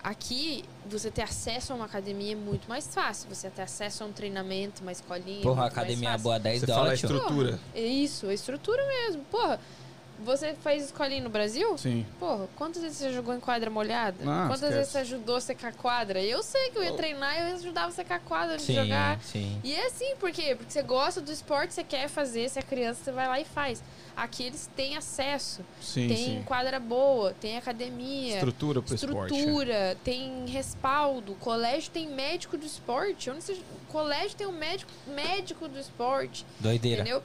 Aqui, 0.04 0.64
você 0.84 1.12
ter 1.12 1.22
acesso 1.22 1.72
a 1.72 1.76
uma 1.76 1.84
academia 1.84 2.32
é 2.32 2.34
muito 2.34 2.68
mais 2.68 2.92
fácil. 2.92 3.28
Você 3.32 3.48
ter 3.48 3.62
acesso 3.62 4.02
a 4.02 4.06
um 4.06 4.12
treinamento, 4.12 4.82
uma 4.82 4.90
escolinha. 4.90 5.38
é 5.38 5.42
Porra, 5.42 5.60
mais 5.62 5.72
academia 5.72 6.10
fácil. 6.10 6.22
boa 6.24 6.38
10 6.40 6.60
Você 6.60 6.66
fala 6.66 6.78
a 6.78 6.82
dólares. 6.82 7.02
estrutura. 7.04 7.60
É 7.72 7.80
isso, 7.82 8.26
a 8.26 8.34
estrutura 8.34 8.84
mesmo. 8.84 9.22
Porra, 9.30 9.60
você 10.20 10.54
fez 10.62 10.84
escolinha 10.84 11.22
no 11.22 11.30
Brasil? 11.30 11.76
Sim. 11.78 12.06
Porra, 12.18 12.48
quantas 12.56 12.82
vezes 12.82 12.98
você 12.98 13.12
jogou 13.12 13.34
em 13.34 13.40
quadra 13.40 13.68
molhada? 13.70 14.24
Não, 14.24 14.42
quantas 14.48 14.54
esquece. 14.62 14.74
vezes 14.76 14.92
você 14.92 14.98
ajudou 14.98 15.36
a 15.36 15.40
secar 15.40 15.68
a 15.68 15.72
quadra? 15.72 16.22
Eu 16.22 16.42
sei 16.42 16.70
que 16.70 16.78
eu 16.78 16.84
ia 16.84 16.92
Oh. 16.92 16.96
treinar 16.96 17.36
e 17.36 17.50
eu 17.50 17.56
ajudava 17.56 17.88
a 17.88 17.92
secar 17.92 18.16
a 18.16 18.20
quadra 18.20 18.54
antes 18.54 18.66
de 18.66 18.72
Sim, 18.74 18.82
jogar. 18.82 19.20
sim. 19.22 19.60
E 19.64 19.72
é 19.74 19.86
assim, 19.86 20.14
por 20.16 20.30
quê? 20.30 20.54
Porque 20.54 20.72
você 20.72 20.82
gosta 20.82 21.20
do 21.20 21.32
esporte, 21.32 21.74
você 21.74 21.82
quer 21.84 22.08
fazer, 22.08 22.48
você 22.48 22.58
é 22.58 22.62
criança, 22.62 23.02
você 23.04 23.12
vai 23.12 23.26
lá 23.28 23.40
e 23.40 23.44
faz. 23.44 23.82
Aqui 24.14 24.44
eles 24.44 24.68
têm 24.76 24.94
acesso, 24.96 25.64
Sim, 25.80 26.06
tem 26.06 26.16
sim. 26.16 26.42
quadra 26.44 26.78
boa, 26.78 27.32
tem 27.40 27.56
academia, 27.56 28.34
Estrutura 28.34 28.82
pro 28.82 28.94
esporte. 28.94 29.34
estrutura, 29.34 29.96
tem 30.04 30.44
respaldo, 30.46 31.34
colégio 31.36 31.90
tem 31.90 32.08
médico 32.08 32.58
do 32.58 32.66
esporte, 32.66 33.30
onde 33.30 33.42
você, 33.42 33.58
colégio 33.88 34.36
tem 34.36 34.46
um 34.46 34.52
médico, 34.52 34.90
médico 35.06 35.66
do 35.66 35.78
esporte, 35.78 36.44
Doideira. 36.60 37.00
entendeu? 37.02 37.22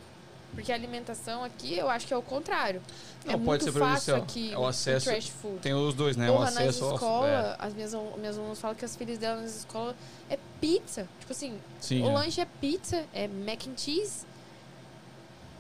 Porque 0.53 0.71
a 0.71 0.75
alimentação 0.75 1.43
aqui, 1.43 1.77
eu 1.77 1.87
acho 1.89 2.07
que 2.07 2.13
é 2.13 2.17
o 2.17 2.21
contrário. 2.21 2.81
Não, 3.25 3.33
é 3.33 3.37
pode 3.37 3.45
muito 3.45 3.63
ser 3.65 3.71
fácil 3.73 4.13
prejudicial. 4.13 4.17
aqui 4.21 4.53
É 4.53 4.57
o 4.57 4.65
acesso- 4.65 5.05
trash 5.09 5.27
food. 5.29 5.59
Tem 5.59 5.73
os 5.73 5.93
dois, 5.93 6.17
né? 6.17 6.27
Porra, 6.27 6.39
o 6.39 6.43
nas 6.45 6.57
acesso 6.57 6.85
ao... 6.85 6.93
escolas, 6.95 7.55
as 7.59 7.73
minhas, 7.73 7.93
minhas 8.17 8.37
alunas 8.37 8.59
falam 8.59 8.75
que 8.75 8.83
as 8.85 8.95
filhas 8.95 9.17
delas 9.19 9.41
nas 9.43 9.55
escolas 9.57 9.95
é 10.29 10.39
pizza. 10.59 11.07
Tipo 11.19 11.31
assim, 11.31 11.53
É, 11.55 11.59
sim, 11.81 12.01
o 12.03 12.09
é. 12.09 12.13
lanche 12.13 12.41
é 12.41 12.45
pizza, 12.59 13.05
é 13.13 13.27
mac 13.27 13.67
and 13.67 13.77
cheese. 13.77 14.25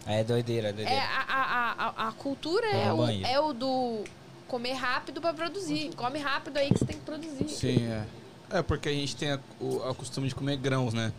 É 0.05 0.23
doideira, 0.23 0.69
É, 0.69 0.73
doideira. 0.73 1.01
a, 1.01 1.33
a, 1.33 1.71
a, 2.05 2.07
a 2.07 2.11
cultura 2.13 2.65
é 2.67 2.91
o, 2.93 3.05
é 3.09 3.39
o 3.39 3.53
do 3.53 4.03
comer 4.47 4.73
rápido 4.73 5.19
pra 5.19 5.33
produzir. 5.33 5.93
Come 5.95 6.17
rápido 6.19 6.57
aí 6.57 6.69
que 6.71 6.79
você 6.79 6.85
tem 6.85 6.95
que 6.97 7.03
produzir. 7.03 7.49
Sim, 7.49 7.85
é. 7.87 8.05
É, 8.49 8.61
porque 8.61 8.87
a 8.87 8.93
gente 8.93 9.15
tem 9.17 9.37
o, 9.59 9.83
a 9.83 9.93
costume 9.93 10.29
de 10.29 10.33
comer 10.33 10.55
grãos, 10.55 10.93
né? 10.93 11.11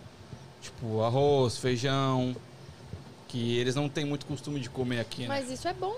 Tipo, 0.62 1.03
arroz, 1.03 1.59
feijão. 1.59 2.35
Que 3.29 3.59
eles 3.59 3.75
não 3.75 3.89
têm 3.89 4.05
muito 4.05 4.27
costume 4.27 4.59
de 4.59 4.71
comer 4.71 5.01
aqui, 5.01 5.23
né? 5.23 5.29
Mas 5.29 5.51
isso 5.51 5.69
é 5.69 5.73
bom. 5.73 5.97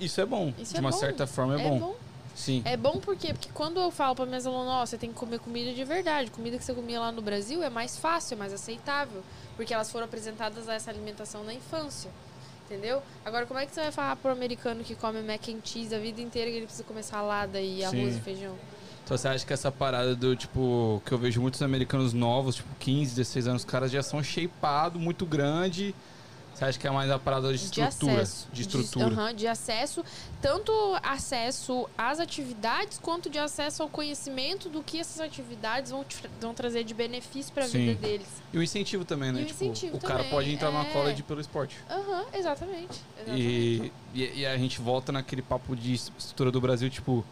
Isso 0.00 0.20
é 0.20 0.26
bom. 0.26 0.52
Isso 0.58 0.72
de 0.72 0.78
é 0.78 0.80
uma 0.80 0.90
bom. 0.90 0.96
certa 0.96 1.26
forma 1.26 1.60
é, 1.60 1.68
bom. 1.68 1.94
Sim. 2.34 2.62
É 2.64 2.76
bom 2.76 2.98
por 2.98 3.16
quê? 3.16 3.32
Porque 3.32 3.50
quando 3.52 3.78
eu 3.78 3.90
falo 3.90 4.14
para 4.14 4.26
minhas 4.26 4.46
alunas, 4.46 4.68
ó, 4.68 4.86
você 4.86 4.96
tem 4.96 5.10
que 5.10 5.16
comer 5.16 5.38
comida 5.38 5.72
de 5.72 5.84
verdade. 5.84 6.30
Comida 6.30 6.58
que 6.58 6.64
você 6.64 6.72
comia 6.72 6.98
lá 6.98 7.12
no 7.12 7.22
Brasil 7.22 7.62
é 7.62 7.70
mais 7.70 7.98
fácil, 7.98 8.34
é 8.34 8.38
mais 8.38 8.52
aceitável. 8.52 9.22
Porque 9.56 9.72
elas 9.72 9.90
foram 9.90 10.06
apresentadas 10.06 10.68
a 10.68 10.74
essa 10.74 10.90
alimentação 10.90 11.44
na 11.44 11.52
infância. 11.52 12.10
Entendeu? 12.66 13.02
Agora, 13.24 13.44
como 13.44 13.60
é 13.60 13.66
que 13.66 13.74
você 13.74 13.82
vai 13.82 13.92
falar 13.92 14.16
pro 14.16 14.30
americano 14.30 14.82
que 14.82 14.94
come 14.94 15.20
mac 15.20 15.46
and 15.48 15.60
cheese 15.62 15.94
a 15.94 15.98
vida 15.98 16.22
inteira 16.22 16.50
que 16.50 16.56
ele 16.56 16.64
precisa 16.64 16.84
comer 16.84 17.02
salada 17.02 17.60
e 17.60 17.84
arroz 17.84 18.14
Sim. 18.14 18.18
e 18.18 18.22
feijão? 18.22 18.56
Então 19.04 19.18
você 19.18 19.28
acha 19.28 19.44
que 19.44 19.52
essa 19.52 19.70
parada 19.70 20.14
do, 20.14 20.34
tipo, 20.34 21.02
que 21.04 21.12
eu 21.12 21.18
vejo 21.18 21.40
muitos 21.40 21.60
americanos 21.60 22.12
novos, 22.12 22.56
tipo, 22.56 22.68
15, 22.78 23.14
16 23.16 23.46
anos, 23.48 23.62
os 23.62 23.68
caras 23.68 23.90
já 23.90 24.02
são 24.02 24.22
shapeados, 24.22 25.00
muito 25.00 25.26
grande. 25.26 25.94
Você 26.54 26.64
acha 26.66 26.78
que 26.78 26.86
é 26.86 26.90
mais 26.90 27.10
a 27.10 27.18
parada 27.18 27.48
de 27.48 27.56
estrutura? 27.64 28.22
acesso. 28.22 28.48
De 28.52 28.62
estrutura. 28.62 29.06
aham, 29.06 29.34
de 29.34 29.46
acesso, 29.46 30.04
tanto 30.40 30.72
acesso 31.02 31.88
às 31.96 32.20
atividades, 32.20 32.98
quanto 32.98 33.30
de 33.30 33.38
acesso 33.38 33.82
ao 33.82 33.88
conhecimento 33.88 34.68
do 34.68 34.82
que 34.82 34.98
essas 34.98 35.20
atividades 35.20 35.90
vão, 35.90 36.04
te- 36.04 36.28
vão 36.40 36.54
trazer 36.54 36.84
de 36.84 36.92
benefício 36.94 37.52
para 37.52 37.64
a 37.64 37.68
vida 37.68 37.94
deles. 37.94 38.26
E 38.52 38.58
o 38.58 38.62
incentivo 38.62 39.04
também, 39.04 39.32
né? 39.32 39.40
E 39.40 39.44
o 39.44 39.46
tipo, 39.46 39.64
incentivo 39.64 39.96
o 39.96 40.00
cara 40.00 40.18
também, 40.18 40.30
pode 40.30 40.50
entrar 40.52 40.70
numa 40.70 40.86
é. 40.86 40.92
college 40.92 41.22
pelo 41.22 41.40
esporte. 41.40 41.76
Aham, 41.90 42.26
exatamente. 42.34 43.00
exatamente. 43.16 43.42
E, 43.42 43.92
e, 44.14 44.40
e 44.40 44.46
a 44.46 44.56
gente 44.58 44.80
volta 44.80 45.10
naquele 45.10 45.42
papo 45.42 45.74
de 45.74 45.94
estrutura 45.94 46.50
do 46.50 46.60
Brasil, 46.60 46.90
tipo, 46.90 47.24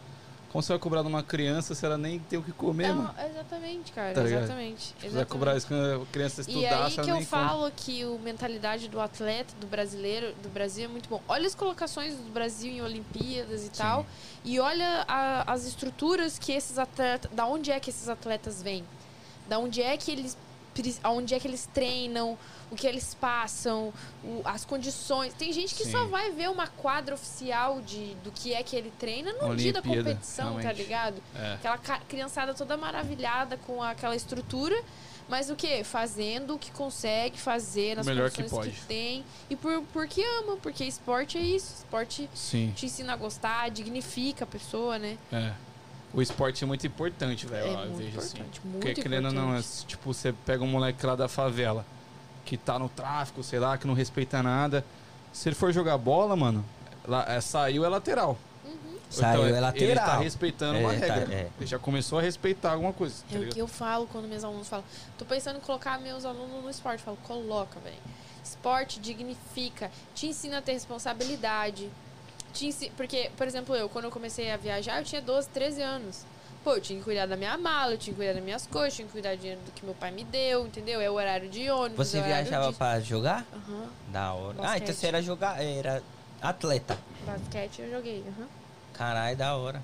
como 0.51 0.61
você 0.61 0.73
vai 0.73 0.79
cobrar 0.79 1.01
de 1.01 1.07
uma 1.07 1.23
criança 1.23 1.73
se 1.73 1.85
ela 1.85 1.97
nem 1.97 2.19
tem 2.19 2.37
o 2.37 2.43
que 2.43 2.51
comer, 2.51 2.89
Não, 2.89 2.95
mano? 3.03 3.15
exatamente, 3.29 3.91
cara. 3.93 4.13
Tá 4.13 4.21
exatamente. 4.23 4.93
Você 4.99 5.09
vai 5.09 5.25
cobrar 5.25 5.55
isso 5.55 5.65
quando 5.67 6.01
a 6.01 6.05
criança 6.07 6.41
E 6.41 6.43
estudar, 6.43 6.85
aí 6.85 6.91
se 6.91 6.97
ela 6.97 7.05
que 7.05 7.11
eu 7.11 7.15
nem 7.15 7.25
come. 7.25 7.25
falo 7.25 7.71
que 7.75 8.05
o 8.05 8.19
mentalidade 8.19 8.89
do 8.89 8.99
atleta, 8.99 9.53
do 9.61 9.67
brasileiro, 9.67 10.33
do 10.43 10.49
Brasil 10.49 10.85
é 10.85 10.87
muito 10.89 11.07
bom. 11.07 11.21
Olha 11.27 11.47
as 11.47 11.55
colocações 11.55 12.15
do 12.15 12.29
Brasil 12.31 12.69
em 12.71 12.81
Olimpíadas 12.81 13.65
e 13.65 13.69
tal. 13.69 14.05
E 14.43 14.59
olha 14.59 15.05
a- 15.07 15.51
as 15.53 15.65
estruturas 15.65 16.37
que 16.37 16.51
esses 16.51 16.77
atletas. 16.77 17.31
Da 17.33 17.45
onde 17.45 17.71
é 17.71 17.79
que 17.79 17.89
esses 17.89 18.09
atletas 18.09 18.61
vêm? 18.61 18.83
Da 19.47 19.57
onde 19.57 19.81
é 19.81 19.95
que 19.95 20.11
eles. 20.11 20.37
Aonde 21.03 21.33
é 21.35 21.39
que 21.39 21.47
eles 21.47 21.67
treinam, 21.73 22.37
o 22.71 22.75
que 22.75 22.87
eles 22.87 23.13
passam, 23.13 23.93
o- 24.23 24.41
as 24.45 24.63
condições. 24.63 25.33
Tem 25.33 25.51
gente 25.51 25.75
que 25.75 25.83
só 25.85 26.05
Sim. 26.05 26.09
vai 26.09 26.31
ver 26.31 26.49
uma 26.49 26.67
quadra 26.67 27.13
oficial 27.15 27.81
de, 27.81 28.15
do 28.23 28.31
que 28.31 28.53
é 28.53 28.63
que 28.63 28.75
ele 28.75 28.91
treina 28.97 29.33
no 29.33 29.55
dia 29.55 29.73
da 29.73 29.79
Olimpíada, 29.81 30.11
competição, 30.11 30.45
tá 30.55 30.59
realmente. 30.61 30.77
ligado? 30.77 31.21
É. 31.35 31.53
Aquela 31.55 31.77
criançada 31.77 32.53
toda 32.53 32.77
maravilhada 32.77 33.57
com 33.57 33.83
aquela 33.83 34.15
estrutura, 34.15 34.81
mas 35.27 35.49
o 35.49 35.55
que? 35.55 35.83
Fazendo 35.83 36.55
o 36.55 36.59
que 36.59 36.71
consegue 36.71 37.37
fazer 37.39 37.95
nas 37.97 38.05
Melhor 38.05 38.31
que 38.31 38.43
pode. 38.43 38.71
tem. 38.87 39.23
E 39.49 39.55
por, 39.55 39.81
porque 39.93 40.21
ama, 40.39 40.55
porque 40.57 40.83
esporte 40.85 41.37
é 41.37 41.41
isso. 41.41 41.73
Esporte 41.79 42.29
Sim, 42.33 42.71
te 42.75 42.85
ensina 42.85 43.13
a 43.13 43.15
gostar, 43.17 43.69
dignifica 43.69 44.45
a 44.45 44.47
pessoa, 44.47 44.97
né? 44.97 45.17
é. 45.31 45.53
O 46.13 46.21
esporte 46.21 46.63
é 46.63 46.67
muito 46.67 46.85
importante, 46.85 47.45
velho, 47.45 47.67
é 47.67 47.71
eu 47.73 47.77
muito 47.77 47.97
vejo 47.97 48.19
assim. 48.19 48.37
importante, 48.37 48.61
muito 48.65 48.83
Porque, 48.85 49.01
querendo 49.01 49.25
ou 49.27 49.33
não, 49.33 49.55
é, 49.55 49.61
se, 49.61 49.85
tipo, 49.85 50.13
você 50.13 50.33
pega 50.45 50.63
um 50.63 50.67
moleque 50.67 51.05
lá 51.05 51.15
da 51.15 51.27
favela, 51.29 51.85
que 52.43 52.57
tá 52.57 52.77
no 52.77 52.89
tráfico, 52.89 53.41
sei 53.43 53.59
lá, 53.59 53.77
que 53.77 53.87
não 53.87 53.93
respeita 53.93 54.43
nada. 54.43 54.83
Se 55.31 55.47
ele 55.47 55.55
for 55.55 55.71
jogar 55.71 55.97
bola, 55.97 56.35
mano, 56.35 56.65
lá, 57.07 57.23
é, 57.31 57.39
saiu 57.39 57.85
é 57.85 57.87
lateral. 57.89 58.37
Uhum. 58.65 58.97
Saiu 59.09 59.31
Então, 59.35 59.45
é 59.45 59.49
Ele 59.51 59.59
lateral. 59.61 60.05
tá 60.05 60.17
respeitando 60.17 60.79
uma 60.79 60.93
É, 60.93 60.99
tá, 60.99 61.13
regra. 61.15 61.33
é. 61.33 61.49
Ele 61.57 61.65
já 61.65 61.79
começou 61.79 62.19
a 62.19 62.21
respeitar 62.21 62.73
alguma 62.73 62.91
coisa, 62.91 63.15
tá 63.29 63.35
É 63.35 63.35
o 63.35 63.39
ligado? 63.39 63.53
que 63.53 63.61
eu 63.61 63.67
falo 63.67 64.05
quando 64.07 64.27
meus 64.27 64.43
alunos 64.43 64.67
falam. 64.67 64.83
Tô 65.17 65.23
pensando 65.23 65.57
em 65.57 65.61
colocar 65.61 65.97
meus 66.01 66.25
alunos 66.25 66.61
no 66.61 66.69
esporte. 66.69 66.99
Eu 66.99 67.05
falo, 67.05 67.17
coloca, 67.23 67.79
velho. 67.79 67.95
Esporte 68.43 68.99
dignifica, 68.99 69.89
te 70.13 70.27
ensina 70.27 70.57
a 70.57 70.61
ter 70.61 70.73
responsabilidade. 70.73 71.89
Te. 72.53 72.91
Porque, 72.95 73.31
por 73.37 73.47
exemplo, 73.47 73.75
eu, 73.75 73.89
quando 73.89 74.05
eu 74.05 74.11
comecei 74.11 74.51
a 74.51 74.57
viajar, 74.57 74.99
eu 74.99 75.05
tinha 75.05 75.21
12, 75.21 75.49
13 75.49 75.81
anos. 75.81 76.25
Pô, 76.63 76.75
eu 76.75 76.81
tinha 76.81 76.99
que 76.99 77.03
cuidar 77.03 77.25
da 77.25 77.35
minha 77.35 77.57
mala, 77.57 77.93
eu 77.93 77.97
tinha 77.97 78.13
que 78.13 78.17
cuidar 78.17 78.33
das 78.33 78.43
minhas 78.43 78.67
coisas, 78.67 78.93
eu 78.93 78.95
tinha 78.97 79.05
que 79.07 79.11
cuidar 79.13 79.35
do 79.35 79.39
dinheiro 79.39 79.61
do 79.65 79.71
que 79.71 79.83
meu 79.83 79.95
pai 79.95 80.11
me 80.11 80.23
deu, 80.23 80.67
entendeu? 80.67 81.01
É 81.01 81.09
o 81.09 81.13
horário 81.13 81.49
de 81.49 81.69
ônibus. 81.71 82.07
Você 82.07 82.19
é 82.19 82.21
viajava 82.21 82.71
de... 82.71 82.77
pra 82.77 82.99
jogar? 82.99 83.45
Aham. 83.51 83.89
Da 84.11 84.33
hora. 84.33 84.55
Ah, 84.59 84.61
Basquete. 84.61 84.83
então 84.83 84.95
você 84.95 85.07
era 85.07 85.21
jogar. 85.23 85.63
Era 85.63 86.03
atleta. 86.39 86.97
Basquete 87.25 87.81
eu 87.81 87.89
joguei, 87.89 88.23
aham. 88.27 88.47
Caralho, 88.93 89.37
da 89.37 89.55
hora. 89.55 89.81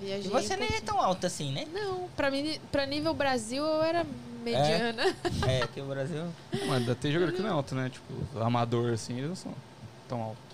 Viajei 0.00 0.26
E 0.26 0.32
você 0.32 0.54
um 0.54 0.58
nem 0.58 0.74
é 0.74 0.80
tão 0.80 0.98
alto 0.98 1.26
assim, 1.26 1.52
né? 1.52 1.66
Não, 1.72 2.08
pra, 2.16 2.30
mim, 2.30 2.58
pra 2.72 2.86
nível 2.86 3.12
Brasil 3.12 3.62
eu 3.62 3.82
era 3.82 4.06
mediana. 4.42 5.14
É, 5.46 5.66
que 5.72 5.80
o 5.80 5.84
Brasil. 5.84 6.24
Mas 6.52 6.72
ainda 6.72 6.94
tem 6.94 7.12
jogador 7.12 7.32
que 7.32 7.42
não 7.42 7.48
é 7.48 7.52
alto, 7.52 7.74
né? 7.74 7.90
Tipo, 7.90 8.40
amador 8.40 8.94
assim, 8.94 9.18
eles 9.18 9.28
não 9.28 9.36
são 9.36 9.54
tão 10.08 10.22
alto. 10.22 10.53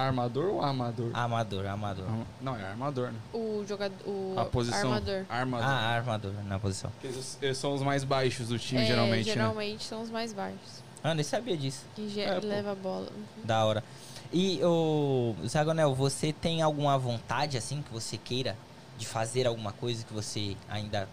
Armador 0.00 0.44
ou 0.54 0.62
amador? 0.62 1.10
Amador, 1.14 1.66
amador. 1.66 2.04
Arma- 2.06 2.26
Não, 2.40 2.56
é 2.56 2.64
armador, 2.64 3.12
né? 3.12 3.18
O 3.32 3.64
jogador. 3.66 3.96
O 4.06 4.34
A 4.38 4.44
posição. 4.44 4.92
armador. 4.92 5.24
Armador. 5.28 5.66
Ah, 5.68 5.96
armador 5.96 6.32
na 6.44 6.58
posição. 6.58 6.90
Porque 6.90 7.06
Eles, 7.08 7.38
eles 7.40 7.58
são 7.58 7.74
os 7.74 7.82
mais 7.82 8.04
baixos 8.04 8.48
do 8.48 8.58
time, 8.58 8.82
É, 8.82 8.86
geralmente, 8.86 9.26
né? 9.28 9.32
geralmente 9.34 9.84
são 9.84 10.02
os 10.02 10.10
mais 10.10 10.32
baixos. 10.32 10.82
Ah, 11.02 11.14
nem 11.14 11.24
sabia 11.24 11.56
disso. 11.56 11.84
Que 11.94 12.08
ge- 12.08 12.20
É, 12.20 12.38
pô. 12.40 12.46
leva 12.46 12.72
a 12.72 12.74
bola. 12.74 13.08
Uhum. 13.14 13.44
Da 13.44 13.64
hora. 13.64 13.82
E 14.32 14.60
o 14.62 15.34
Zagonel, 15.46 15.94
você 15.94 16.32
tem 16.32 16.62
alguma 16.62 16.96
vontade 16.98 17.56
assim 17.56 17.82
que 17.82 17.92
você 17.92 18.16
queira 18.16 18.56
de 18.98 19.06
fazer 19.06 19.46
alguma 19.46 19.72
coisa 19.72 20.04
que 20.04 20.12
você 20.12 20.56
ainda 20.68 21.08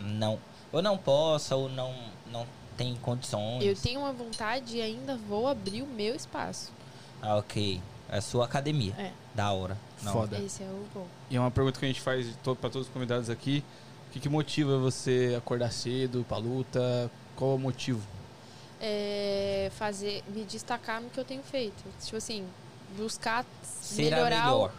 não 0.00 0.38
ou 0.70 0.80
não 0.80 0.96
possa 0.96 1.54
ou 1.56 1.68
não 1.68 1.92
não 2.30 2.46
tem 2.76 2.94
condições? 2.96 3.62
Eu 3.62 3.74
tenho 3.76 4.00
uma 4.00 4.12
vontade 4.12 4.76
e 4.78 4.80
ainda 4.80 5.16
vou 5.16 5.46
abrir 5.48 5.82
o 5.82 5.86
meu 5.86 6.14
espaço. 6.14 6.72
Ah, 7.20 7.36
OK. 7.36 7.80
É 8.12 8.18
a 8.18 8.20
sua 8.20 8.44
academia. 8.44 8.92
É. 8.98 9.10
Da 9.34 9.50
hora. 9.52 9.76
Não. 10.02 10.12
Foda. 10.12 10.38
Esse 10.38 10.62
é 10.62 10.66
o 10.66 10.84
bom. 10.92 11.06
E 11.30 11.36
é 11.36 11.40
uma 11.40 11.50
pergunta 11.50 11.78
que 11.78 11.84
a 11.86 11.88
gente 11.88 12.00
faz 12.02 12.26
pra 12.44 12.54
todos 12.68 12.86
os 12.86 12.88
convidados 12.88 13.30
aqui. 13.30 13.64
O 14.08 14.12
que, 14.12 14.20
que 14.20 14.28
motiva 14.28 14.76
você 14.78 15.34
acordar 15.38 15.72
cedo 15.72 16.22
pra 16.28 16.36
luta? 16.36 17.10
Qual 17.34 17.52
é 17.52 17.54
o 17.54 17.58
motivo? 17.58 18.06
É 18.78 19.70
fazer, 19.76 20.22
me 20.28 20.44
destacar 20.44 21.00
no 21.00 21.08
que 21.08 21.18
eu 21.18 21.24
tenho 21.24 21.42
feito. 21.42 21.82
Tipo 22.04 22.18
assim, 22.18 22.46
buscar 22.96 23.46
Ser 23.62 24.12
a 24.12 24.16
melhorar. 24.16 24.44
melhor. 24.44 24.72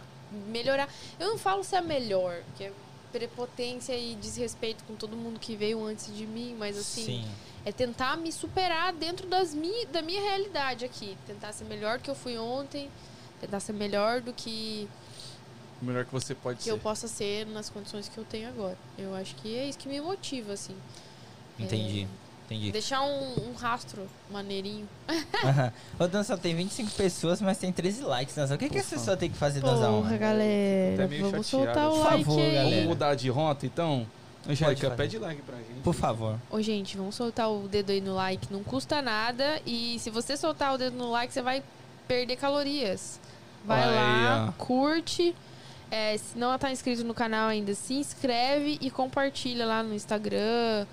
melhorar. 0.48 0.88
Eu 1.18 1.30
não 1.30 1.38
falo 1.38 1.64
ser 1.64 1.76
a 1.76 1.82
melhor, 1.82 2.40
que 2.56 2.64
é 2.64 2.72
prepotência 3.10 3.96
e 3.96 4.14
desrespeito 4.16 4.84
com 4.84 4.94
todo 4.94 5.16
mundo 5.16 5.40
que 5.40 5.56
veio 5.56 5.84
antes 5.84 6.14
de 6.14 6.26
mim, 6.26 6.54
mas 6.58 6.76
assim, 6.76 7.04
Sim. 7.04 7.24
é 7.64 7.70
tentar 7.72 8.16
me 8.16 8.30
superar 8.32 8.92
dentro 8.92 9.26
das 9.28 9.54
mi, 9.54 9.86
da 9.86 10.02
minha 10.02 10.20
realidade 10.20 10.84
aqui. 10.84 11.16
Tentar 11.26 11.52
ser 11.52 11.64
melhor 11.64 11.98
que 12.00 12.10
eu 12.10 12.14
fui 12.14 12.36
ontem, 12.36 12.90
tentar 13.44 13.60
ser 13.60 13.72
melhor 13.72 14.20
do 14.20 14.32
que, 14.32 14.88
O 15.80 15.84
melhor 15.84 16.04
que 16.04 16.12
você 16.12 16.34
pode 16.34 16.58
que 16.58 16.64
ser. 16.64 16.70
eu 16.70 16.78
possa 16.78 17.06
ser 17.08 17.46
nas 17.46 17.68
condições 17.70 18.08
que 18.08 18.16
eu 18.18 18.24
tenho 18.24 18.48
agora. 18.48 18.76
Eu 18.98 19.14
acho 19.14 19.34
que 19.36 19.56
é 19.56 19.68
isso 19.68 19.78
que 19.78 19.88
me 19.88 20.00
motiva, 20.00 20.52
assim. 20.52 20.74
Entendi. 21.58 22.06
Entendi. 22.46 22.72
Deixar 22.72 23.00
um, 23.02 23.50
um 23.50 23.54
rastro 23.54 24.06
maneirinho. 24.30 24.86
Ô, 25.98 26.06
Danção, 26.06 26.36
tem 26.36 26.54
25 26.54 26.90
pessoas, 26.90 27.40
mas 27.40 27.56
tem 27.56 27.72
13 27.72 28.02
likes, 28.02 28.34
Danção. 28.34 28.56
O 28.56 28.58
que, 28.58 28.68
que 28.68 28.78
essa 28.78 28.96
pessoa 28.96 29.16
tem 29.16 29.30
que 29.30 29.36
fazer, 29.36 29.60
Danção? 29.60 30.02
Porra, 30.02 30.16
galera. 30.18 30.96
Tá 31.02 31.08
meio 31.08 31.30
Vamos 31.30 31.46
chateado. 31.48 31.74
soltar 31.74 31.88
o 31.90 31.94
Por 31.94 32.04
like 32.04 32.24
favor, 32.24 32.40
aí. 32.40 32.54
galera. 32.54 32.70
Vamos 32.70 32.86
mudar 32.88 33.14
de 33.14 33.28
rota, 33.30 33.64
então? 33.66 34.06
Angélica, 34.46 34.90
pede 34.90 35.18
like 35.18 35.40
pra 35.40 35.56
gente. 35.56 35.80
Por 35.82 35.94
favor. 35.94 36.38
Ô, 36.50 36.60
gente, 36.60 36.98
vamos 36.98 37.14
soltar 37.14 37.50
o 37.50 37.66
dedo 37.66 37.90
aí 37.92 38.00
no 38.02 38.14
like. 38.14 38.52
Não 38.52 38.62
custa 38.62 39.00
nada. 39.00 39.58
E 39.64 39.98
se 40.00 40.10
você 40.10 40.36
soltar 40.36 40.74
o 40.74 40.76
dedo 40.76 40.98
no 40.98 41.10
like, 41.10 41.32
você 41.32 41.40
vai 41.40 41.62
perder 42.06 42.36
calorias. 42.36 43.18
Vai 43.64 43.82
Olha 43.82 43.90
lá, 43.96 44.46
ó. 44.48 44.52
curte. 44.64 45.34
É, 45.90 46.16
se 46.18 46.36
não 46.36 46.56
tá 46.58 46.70
inscrito 46.72 47.04
no 47.04 47.14
canal 47.14 47.48
ainda, 47.48 47.74
se 47.74 47.94
inscreve 47.94 48.78
e 48.80 48.90
compartilha 48.90 49.64
lá 49.64 49.82
no 49.82 49.94
Instagram. 49.94 50.86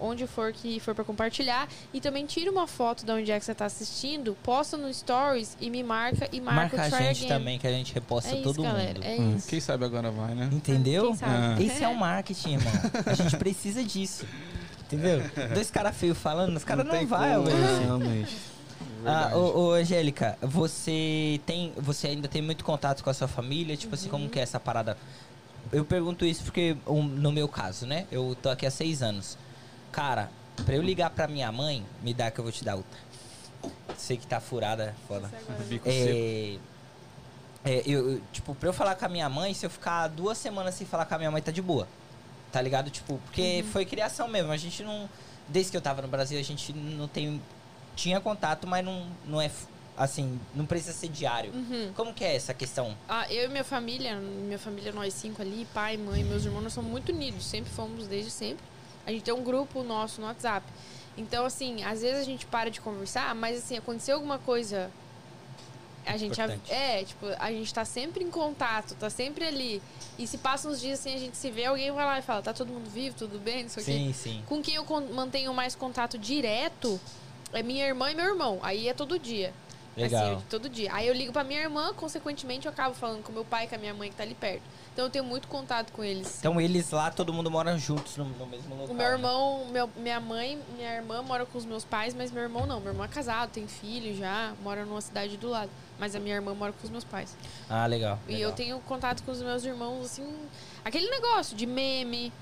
Onde 0.00 0.26
for 0.26 0.52
que 0.52 0.80
for 0.80 0.92
pra 0.94 1.04
compartilhar. 1.04 1.68
E 1.92 2.00
também 2.00 2.26
tira 2.26 2.50
uma 2.50 2.66
foto 2.66 3.06
de 3.06 3.12
onde 3.12 3.30
é 3.30 3.38
que 3.38 3.44
você 3.44 3.54
tá 3.54 3.64
assistindo, 3.64 4.36
posta 4.42 4.76
no 4.76 4.92
Stories 4.92 5.56
e 5.60 5.70
me 5.70 5.84
marca 5.84 6.28
e 6.32 6.40
marca, 6.40 6.60
Marca 6.60 6.76
o 6.76 6.80
a 6.80 6.90
Try 6.90 6.98
gente 7.08 7.18
Again. 7.24 7.28
também, 7.28 7.58
que 7.60 7.66
a 7.66 7.70
gente 7.70 7.94
reposta 7.94 8.30
É 8.30 8.34
isso, 8.34 8.42
todo 8.42 8.62
galera. 8.62 8.94
mundo. 8.94 9.04
É 9.04 9.16
Hum, 9.20 9.36
isso. 9.36 9.46
Quem 9.48 9.60
sabe 9.60 9.84
agora 9.84 10.10
vai, 10.10 10.34
né? 10.34 10.50
Entendeu? 10.52 11.16
Ah. 11.22 11.54
Esse 11.60 11.84
é 11.84 11.88
o 11.88 11.94
marketing, 11.96 12.54
irmão. 12.54 12.72
A 13.06 13.14
gente 13.14 13.36
precisa 13.36 13.84
disso. 13.84 14.26
Entendeu? 14.82 15.22
Dois 15.54 15.70
caras 15.70 15.96
feios 15.96 16.18
falando, 16.18 16.56
os 16.56 16.64
caras 16.64 16.84
não, 16.84 16.92
tem 16.92 17.06
vão 17.06 17.18
como, 17.18 17.40
obedecer. 17.40 18.36
Ah, 19.06 19.30
ô, 19.36 19.68
ô, 19.68 19.72
Angélica, 19.72 20.38
você 20.40 21.40
tem. 21.46 21.72
Você 21.76 22.08
ainda 22.08 22.28
tem 22.28 22.40
muito 22.42 22.64
contato 22.64 23.02
com 23.02 23.10
a 23.10 23.14
sua 23.14 23.28
família? 23.28 23.76
Tipo 23.76 23.94
assim, 23.94 24.06
Uhum. 24.06 24.10
como 24.12 24.28
que 24.28 24.38
é 24.38 24.42
essa 24.42 24.58
parada? 24.60 24.96
Eu 25.72 25.84
pergunto 25.84 26.24
isso 26.24 26.44
porque, 26.44 26.76
um, 26.86 27.02
no 27.02 27.32
meu 27.32 27.48
caso, 27.48 27.86
né? 27.86 28.06
Eu 28.12 28.36
tô 28.40 28.48
aqui 28.50 28.66
há 28.66 28.70
seis 28.70 29.02
anos. 29.02 29.36
Cara, 29.90 30.30
pra 30.64 30.74
eu 30.74 30.82
ligar 30.82 31.10
pra 31.10 31.26
minha 31.26 31.50
mãe, 31.50 31.84
me 32.02 32.12
dá 32.14 32.30
que 32.30 32.38
eu 32.38 32.44
vou 32.44 32.52
te 32.52 32.64
dar 32.64 32.76
outra. 32.76 32.98
Sei 33.96 34.16
que 34.16 34.26
tá 34.26 34.40
furada, 34.40 34.94
foda. 35.08 35.30
Bico. 35.68 35.88
É, 35.88 36.56
é, 37.64 37.82
eu, 37.86 38.12
eu, 38.12 38.20
tipo, 38.32 38.54
pra 38.54 38.68
eu 38.68 38.72
falar 38.72 38.94
com 38.94 39.06
a 39.06 39.08
minha 39.08 39.28
mãe, 39.28 39.54
se 39.54 39.64
eu 39.64 39.70
ficar 39.70 40.08
duas 40.08 40.36
semanas 40.36 40.74
sem 40.74 40.86
falar 40.86 41.06
com 41.06 41.14
a 41.14 41.18
minha 41.18 41.30
mãe, 41.30 41.40
tá 41.40 41.50
de 41.50 41.62
boa. 41.62 41.88
tá 42.52 42.60
ligado? 42.60 42.88
Tipo, 42.90 43.18
porque 43.24 43.64
foi 43.72 43.84
criação 43.84 44.28
mesmo. 44.28 44.52
A 44.52 44.56
gente 44.56 44.82
não. 44.82 45.08
Desde 45.48 45.70
que 45.72 45.76
eu 45.76 45.80
tava 45.80 46.00
no 46.02 46.08
Brasil, 46.08 46.38
a 46.38 46.42
gente 46.42 46.72
não 46.72 47.08
tem. 47.08 47.40
Tinha 47.96 48.20
contato, 48.20 48.66
mas 48.66 48.84
não, 48.84 49.06
não 49.26 49.40
é. 49.40 49.50
Assim, 49.96 50.40
não 50.54 50.66
precisa 50.66 50.92
ser 50.92 51.08
diário. 51.08 51.52
Uhum. 51.52 51.92
Como 51.94 52.12
que 52.12 52.24
é 52.24 52.34
essa 52.34 52.52
questão? 52.52 52.96
Ah, 53.08 53.32
eu 53.32 53.44
e 53.44 53.48
minha 53.48 53.62
família, 53.62 54.16
minha 54.16 54.58
família, 54.58 54.90
nós 54.92 55.14
cinco 55.14 55.40
ali, 55.40 55.66
pai, 55.72 55.96
mãe, 55.96 56.24
meus 56.24 56.44
irmãos, 56.44 56.62
nós 56.62 56.72
somos 56.72 56.90
muito 56.90 57.12
unidos. 57.12 57.46
Sempre 57.46 57.70
fomos, 57.72 58.08
desde 58.08 58.30
sempre. 58.30 58.64
A 59.06 59.12
gente 59.12 59.22
tem 59.22 59.32
um 59.32 59.44
grupo 59.44 59.84
nosso 59.84 60.20
no 60.20 60.26
WhatsApp. 60.26 60.66
Então, 61.16 61.46
assim, 61.46 61.84
às 61.84 62.02
vezes 62.02 62.22
a 62.22 62.24
gente 62.24 62.44
para 62.44 62.70
de 62.70 62.80
conversar, 62.80 63.32
mas, 63.36 63.58
assim, 63.58 63.76
aconteceu 63.76 64.16
alguma 64.16 64.38
coisa... 64.38 64.90
A 66.04 66.16
gente... 66.16 66.32
Importante. 66.32 66.72
É, 66.72 67.04
tipo, 67.04 67.26
a 67.38 67.52
gente 67.52 67.72
tá 67.72 67.84
sempre 67.84 68.24
em 68.24 68.30
contato, 68.30 68.94
tá 68.96 69.08
sempre 69.08 69.46
ali. 69.46 69.80
E 70.18 70.26
se 70.26 70.38
passa 70.38 70.68
uns 70.68 70.80
dias, 70.80 70.98
assim, 70.98 71.14
a 71.14 71.18
gente 71.18 71.36
se 71.36 71.50
vê, 71.50 71.66
alguém 71.66 71.92
vai 71.92 72.04
lá 72.04 72.18
e 72.18 72.22
fala, 72.22 72.42
tá 72.42 72.52
todo 72.52 72.68
mundo 72.68 72.90
vivo, 72.90 73.14
tudo 73.16 73.38
bem, 73.38 73.62
não 73.62 73.70
sei 73.70 73.82
o 73.82 73.86
quê. 73.86 73.92
Sim, 73.92 74.12
sim. 74.12 74.44
Com 74.46 74.60
quem 74.60 74.74
eu 74.74 74.84
mantenho 75.14 75.54
mais 75.54 75.74
contato 75.74 76.18
direto 76.18 77.00
é 77.54 77.62
minha 77.62 77.86
irmã 77.86 78.10
e 78.10 78.14
meu 78.14 78.26
irmão. 78.26 78.58
Aí 78.62 78.88
é 78.88 78.94
todo 78.94 79.18
dia. 79.18 79.52
Legal. 79.96 80.36
Assim, 80.36 80.44
todo 80.50 80.68
dia. 80.68 80.92
Aí 80.92 81.06
eu 81.06 81.14
ligo 81.14 81.32
pra 81.32 81.44
minha 81.44 81.60
irmã, 81.60 81.94
consequentemente 81.94 82.66
eu 82.66 82.72
acabo 82.72 82.94
falando 82.94 83.22
com 83.22 83.30
meu 83.32 83.44
pai 83.44 83.64
e 83.64 83.68
com 83.68 83.76
a 83.76 83.78
minha 83.78 83.94
mãe 83.94 84.10
que 84.10 84.16
tá 84.16 84.24
ali 84.24 84.34
perto. 84.34 84.62
Então 84.92 85.04
eu 85.04 85.10
tenho 85.10 85.24
muito 85.24 85.46
contato 85.46 85.92
com 85.92 86.02
eles. 86.02 86.38
Então 86.38 86.60
eles 86.60 86.90
lá, 86.90 87.10
todo 87.10 87.32
mundo 87.32 87.50
mora 87.50 87.76
juntos 87.78 88.16
no, 88.16 88.24
no 88.24 88.46
mesmo 88.46 88.74
local. 88.74 88.92
O 88.92 88.94
meu 88.94 89.06
né? 89.06 89.12
irmão, 89.12 89.66
meu- 89.70 89.90
minha 89.96 90.20
mãe, 90.20 90.58
minha 90.76 90.94
irmã 90.96 91.22
mora 91.22 91.46
com 91.46 91.56
os 91.56 91.64
meus 91.64 91.84
pais, 91.84 92.12
mas 92.12 92.32
meu 92.32 92.42
irmão 92.42 92.66
não. 92.66 92.80
Meu 92.80 92.90
irmão 92.90 93.04
é 93.04 93.08
casado, 93.08 93.50
tem 93.50 93.66
filho 93.68 94.16
já, 94.16 94.52
mora 94.62 94.84
numa 94.84 95.00
cidade 95.00 95.36
do 95.36 95.48
lado. 95.48 95.70
Mas 95.98 96.16
a 96.16 96.18
minha 96.18 96.34
irmã 96.34 96.54
mora 96.54 96.72
com 96.72 96.84
os 96.84 96.90
meus 96.90 97.04
pais. 97.04 97.36
Ah, 97.70 97.86
legal. 97.86 98.18
E 98.28 98.32
legal. 98.34 98.50
eu 98.50 98.56
tenho 98.56 98.80
contato 98.80 99.22
com 99.22 99.30
os 99.30 99.40
meus 99.40 99.64
irmãos, 99.64 100.06
assim, 100.06 100.26
aquele 100.84 101.08
negócio 101.08 101.56
de 101.56 101.66
meme, 101.66 102.32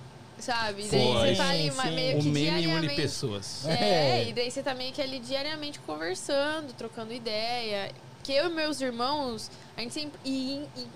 sabe? 0.43 0.83
Sim, 0.83 1.15
Daí 1.15 1.35
você 1.35 1.43
tá 1.43 1.49
ali 1.51 1.71
sim, 1.71 1.91
meio 1.95 2.19
O 2.19 2.21
que 2.23 2.29
meme 2.29 2.51
une 2.51 2.63
diariamente. 2.63 2.97
pessoas. 2.97 3.67
É, 3.67 4.21
É. 4.23 4.29
e 4.29 4.33
daí 4.33 4.51
você 4.51 4.63
tá 4.63 4.75
meio 4.75 4.93
que 4.93 5.01
ali 5.01 5.19
diariamente 5.21 5.79
conversando, 5.81 6.73
trocando 6.75 7.13
ideia. 7.13 7.91
Que 8.25 8.33
eu 8.33 8.47
e 8.51 8.53
meus 8.53 8.81
irmãos, 8.81 9.51
a 9.77 9.81
gente 9.81 9.95
sempre. 9.95 10.19
E, 10.25 10.65
e- 10.77 10.87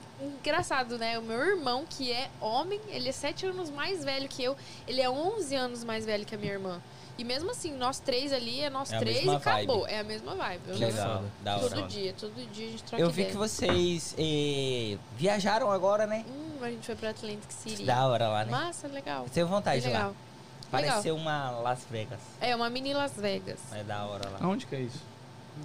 engraçado, 0.40 0.96
né? 0.98 1.18
O 1.18 1.22
meu 1.22 1.40
irmão, 1.40 1.84
que 1.88 2.10
é 2.12 2.28
homem, 2.40 2.80
ele 2.88 3.08
é 3.08 3.12
sete 3.12 3.44
anos 3.46 3.68
mais 3.70 4.04
velho 4.04 4.28
que 4.28 4.42
eu. 4.42 4.56
Ele 4.86 5.00
é 5.00 5.10
11 5.10 5.54
anos 5.54 5.84
mais 5.84 6.04
velho 6.06 6.24
que 6.24 6.34
a 6.34 6.38
minha 6.38 6.52
irmã. 6.52 6.80
E 7.18 7.24
mesmo 7.24 7.50
assim, 7.50 7.72
nós 7.76 7.98
três 7.98 8.32
ali, 8.32 8.60
é 8.60 8.68
nós 8.68 8.92
É 8.92 8.98
três 8.98 9.24
e 9.24 9.30
acabou. 9.30 9.80
vibe. 9.82 9.92
É 9.94 10.00
a 10.00 10.04
mesma 10.04 10.34
vibe. 10.34 10.72
Legal, 10.78 11.24
da 11.42 11.56
hora. 11.56 11.68
Todo 11.70 11.88
dia, 11.88 12.12
todo 12.18 12.52
dia 12.52 12.66
a 12.66 12.70
gente 12.70 12.82
troca 12.82 13.02
Eu 13.02 13.08
vi 13.10 13.22
ideia. 13.22 13.30
que 13.32 13.38
vocês 13.38 14.14
eh, 14.18 14.98
viajaram 15.16 15.70
agora, 15.70 16.06
né? 16.06 16.24
Hum, 16.28 16.62
a 16.62 16.68
gente 16.70 16.84
foi 16.84 16.94
pra 16.94 17.10
Atlantic 17.10 17.50
City. 17.50 17.84
Da 17.84 18.06
hora 18.06 18.28
lá, 18.28 18.44
né? 18.44 18.50
Massa, 18.50 18.86
legal. 18.88 19.26
Tenho 19.32 19.46
vontade 19.46 19.80
Bem 19.80 19.90
de 19.90 19.96
ir 19.96 19.98
lá. 19.98 20.06
Legal. 20.08 20.16
Pareceu 20.70 21.16
uma 21.16 21.50
Las 21.52 21.86
Vegas. 21.90 22.18
É 22.40 22.54
uma 22.54 22.68
mini 22.68 22.92
Las 22.92 23.12
Vegas. 23.16 23.60
É 23.72 23.82
da 23.82 24.04
hora 24.04 24.28
lá. 24.28 24.38
Aonde 24.42 24.66
que 24.66 24.74
é 24.76 24.80
isso? 24.80 25.00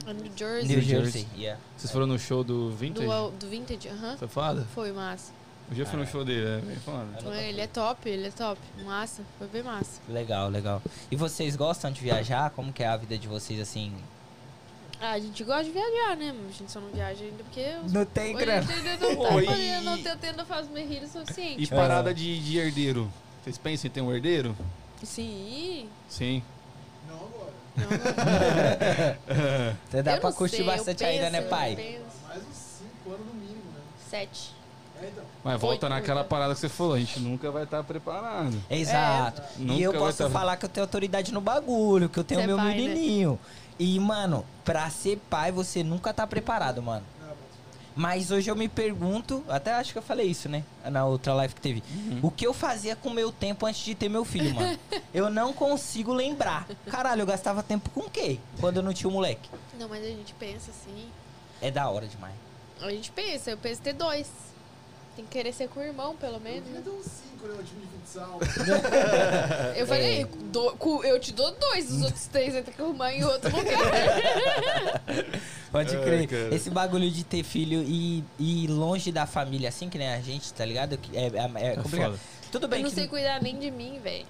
A 0.08 0.14
New 0.14 0.32
Jersey. 0.34 0.68
New 0.70 0.78
New 0.78 0.82
Jersey, 0.88 1.28
yeah. 1.36 1.60
Vocês 1.76 1.92
foram 1.92 2.08
no 2.08 2.18
show 2.18 2.46
do 2.46 2.72
Vintage? 2.72 3.06
Do, 3.06 3.32
do 3.32 3.48
Vintage, 3.50 3.90
aham. 3.90 4.16
Foi 4.18 4.28
foda? 4.30 4.66
Foi 4.74 4.92
massa. 4.94 5.34
Eu 5.72 5.78
já 5.78 5.86
fui 5.86 5.98
no 5.98 6.06
show 6.06 6.26
dele, 6.26 6.46
é 6.46 6.58
bem 6.60 6.76
falando. 6.76 7.24
Né? 7.24 7.48
Ele 7.48 7.62
é 7.62 7.68
top, 7.68 8.10
ele 8.10 8.28
é 8.28 8.32
top. 8.32 8.60
Massa, 8.84 9.24
foi 9.38 9.48
bem 9.48 9.64
massa. 9.64 10.02
Legal, 10.10 10.50
legal. 10.50 10.82
E 11.10 11.16
vocês 11.16 11.56
gostam 11.56 11.90
de 11.90 12.02
viajar? 12.02 12.50
Como 12.50 12.74
que 12.74 12.84
é 12.84 12.88
a 12.88 12.98
vida 12.98 13.18
de 13.18 13.26
vocês, 13.26 13.58
assim? 13.58 13.94
Ah, 15.00 15.12
a 15.12 15.20
gente 15.20 15.42
gosta 15.46 15.64
de 15.64 15.72
viajar, 15.72 16.18
né? 16.18 16.36
A 16.46 16.52
gente 16.52 16.70
só 16.70 16.82
não 16.82 16.90
viaja 16.90 17.24
ainda 17.24 17.42
porque... 17.46 17.74
Não 17.90 18.04
tem 18.04 18.36
grana. 18.36 18.68
Não, 18.68 18.98
tem 18.98 19.18
Oi. 19.18 19.46
podendo, 19.46 19.86
não 19.86 20.04
tá 20.04 20.18
tendo 20.20 20.46
fazer 20.46 20.70
merrilho 20.72 21.06
o 21.06 21.10
suficiente. 21.10 21.64
E 21.64 21.68
parada 21.68 22.14
de, 22.14 22.38
de 22.40 22.58
herdeiro? 22.58 23.10
Vocês 23.42 23.58
pensam 23.58 23.88
em 23.88 23.92
ter 23.92 24.02
um 24.02 24.14
herdeiro? 24.14 24.54
Sim. 25.02 25.88
Sim. 26.10 26.44
Não 27.08 27.16
agora. 27.16 27.54
Você 29.90 30.04
dá 30.04 30.18
pra 30.18 30.34
curtir 30.34 30.58
sei, 30.58 30.66
bastante 30.66 31.06
ainda, 31.06 31.30
né, 31.30 31.44
pai? 31.44 32.02
Mais 32.28 32.44
uns 32.44 32.82
5 33.06 33.10
anos 33.10 33.26
no 33.26 33.34
mínimo, 33.36 33.72
né? 33.74 33.80
7. 34.10 34.60
Mas 35.44 35.60
volta 35.60 35.90
naquela 35.90 36.24
parada 36.24 36.54
que 36.54 36.60
você 36.60 36.70
falou, 36.70 36.94
a 36.94 37.00
gente 37.00 37.20
nunca 37.20 37.50
vai 37.52 37.64
estar 37.64 37.84
preparado. 37.84 38.56
Exato. 38.70 39.42
Nunca 39.58 39.74
e 39.74 39.84
eu 39.84 39.94
posso 39.94 40.20
tá- 40.20 40.30
falar 40.30 40.58
que 40.58 40.66
eu 40.66 40.70
tenho 40.70 40.84
autoridade 40.86 41.32
no 41.34 41.42
bagulho, 41.42 42.10
que 42.10 42.20
eu 42.20 42.24
tenho 42.24 42.42
é 42.42 42.48
meu 42.48 42.58
pai, 42.58 42.70
né? 42.70 42.76
menininho. 42.76 43.40
E, 43.80 44.00
mano, 44.00 44.46
pra 44.64 44.90
ser 44.90 45.18
pai, 45.30 45.52
você 45.52 45.84
nunca 45.84 46.14
tá 46.14 46.28
preparado, 46.28 46.82
mano. 46.82 47.06
Mas- 47.94 48.32
hoje 48.32 48.50
eu 48.50 48.56
me 48.56 48.70
pergunto, 48.70 49.44
até 49.50 49.74
acho 49.74 49.92
que 49.92 49.98
eu 49.98 50.02
falei 50.02 50.28
isso, 50.28 50.48
né? 50.48 50.64
Na 50.86 51.06
outra 51.06 51.34
live 51.34 51.54
que 51.54 51.60
teve. 51.62 51.84
O 52.22 52.32
que 52.32 52.46
eu 52.48 52.54
fazia 52.54 52.96
com 52.96 53.10
o 53.10 53.14
meu 53.14 53.32
tempo 53.32 53.66
antes 53.66 53.82
de 53.84 53.94
ter 53.96 54.08
meu 54.08 54.24
filho, 54.24 54.54
mano? 54.56 54.80
eu 55.14 55.30
não 55.30 55.52
consigo 55.52 56.14
lembrar. 56.14 56.68
Caralho, 56.90 57.24
eu 57.24 57.26
gastava 57.26 57.62
tempo 57.62 57.90
com 57.90 58.02
o 58.02 58.10
quê? 58.10 58.40
Quando 58.60 58.78
eu 58.78 58.84
não 58.84 58.94
tinha 58.94 59.10
o 59.10 59.12
moleque. 59.12 59.50
Não, 59.78 59.90
mas 59.90 60.04
a 60.04 60.08
gente 60.08 60.34
pensa 60.36 60.72
assim. 60.72 61.10
É 61.62 61.70
da 61.70 61.90
hora 61.90 62.08
demais. 62.08 62.34
A 62.82 62.90
gente 62.90 63.12
pensa, 63.12 63.52
eu 63.52 63.58
penso 63.58 63.82
ter 63.82 63.94
dois. 63.94 64.28
Tem 65.16 65.26
que 65.26 65.32
querer 65.32 65.52
ser 65.54 65.68
com 65.68 65.80
o 65.80 65.84
irmão, 65.84 66.16
pelo 66.16 66.36
Eu 66.36 66.40
menos. 66.40 66.70
né? 66.70 66.82
ter 66.84 66.90
uns 66.90 67.06
5, 67.06 67.48
né? 67.48 67.54
O 67.60 67.64
time 67.64 67.82
de 67.82 67.88
futsal. 67.98 68.40
Eu 69.76 69.86
falei, 69.88 70.22
É. 70.22 70.26
do- 70.26 70.78
eu 71.04 71.20
te 71.20 71.34
dou 71.34 71.52
dois, 71.52 71.92
os 71.92 72.02
outros 72.04 72.26
três 72.28 72.56
entra 72.56 72.72
com 72.74 72.84
o 72.84 72.90
irmão 72.92 73.10
e 73.12 73.24
o 73.24 73.28
outro 73.30 73.52
quer. 73.52 75.02
Pode 75.72 75.98
crer. 75.98 76.28
cara. 76.28 76.56
Esse 76.56 76.70
bagulho 76.70 77.10
de 77.10 77.24
ter 77.24 77.44
filho 77.44 77.82
e 77.88 78.24
ir 78.40 78.68
longe 78.68 79.12
da 79.12 79.26
família, 79.26 79.70
assim 79.70 79.90
que 79.90 79.98
nem 79.98 80.10
a 80.10 80.20
gente, 80.22 80.54
tá 80.54 80.64
ligado? 80.66 80.98
Que 80.98 81.16
É, 81.18 81.28
é, 81.28 81.72
é 81.72 81.76
complicado. 81.76 82.20
Tudo 82.52 82.66
Eu 82.66 82.70
bem 82.70 82.84
não 82.84 82.90
que 82.90 82.96
sei 82.96 83.08
cuidar 83.08 83.42
nem 83.42 83.58
de 83.58 83.72
mim, 83.72 84.00
velho. 84.04 84.26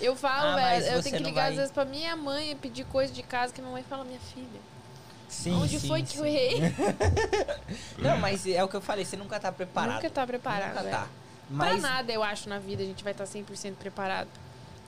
Eu 0.00 0.14
falo, 0.14 0.50
Ah, 0.50 0.52
mas 0.56 0.84
velho, 0.84 0.96
eu 0.96 1.02
você 1.02 1.10
tenho 1.10 1.22
que 1.22 1.28
ligar 1.30 1.42
vai- 1.42 1.50
às 1.52 1.56
vezes 1.56 1.72
pra 1.72 1.84
minha 1.84 2.14
mãe 2.16 2.50
e 2.52 2.54
pedir 2.54 2.84
coisa 2.84 3.12
de 3.12 3.22
casa 3.22 3.52
que 3.52 3.60
minha 3.60 3.72
mãe 3.72 3.82
fala, 3.88 4.04
minha 4.04 4.20
filha. 4.20 4.60
Sim, 5.28 5.54
onde 5.54 5.80
sim, 5.80 5.88
foi 5.88 6.02
que 6.02 6.10
sim. 6.12 6.18
eu 6.18 6.26
errei? 6.26 6.60
Não, 7.98 8.16
mas 8.18 8.46
é 8.46 8.62
o 8.62 8.68
que 8.68 8.76
eu 8.76 8.80
falei, 8.80 9.04
você 9.04 9.16
nunca 9.16 9.38
tá 9.40 9.50
preparado. 9.50 9.96
Nunca 9.96 10.10
tá 10.10 10.26
preparado, 10.26 10.68
Nunca 10.70 10.82
velho. 10.82 10.96
tá. 10.96 11.06
Mas 11.48 11.80
Pra 11.80 11.90
nada, 11.90 12.12
eu 12.12 12.22
acho, 12.22 12.48
na 12.48 12.58
vida 12.58 12.82
a 12.82 12.86
gente 12.86 13.02
vai 13.04 13.12
estar 13.12 13.24
100% 13.24 13.74
preparado. 13.74 14.28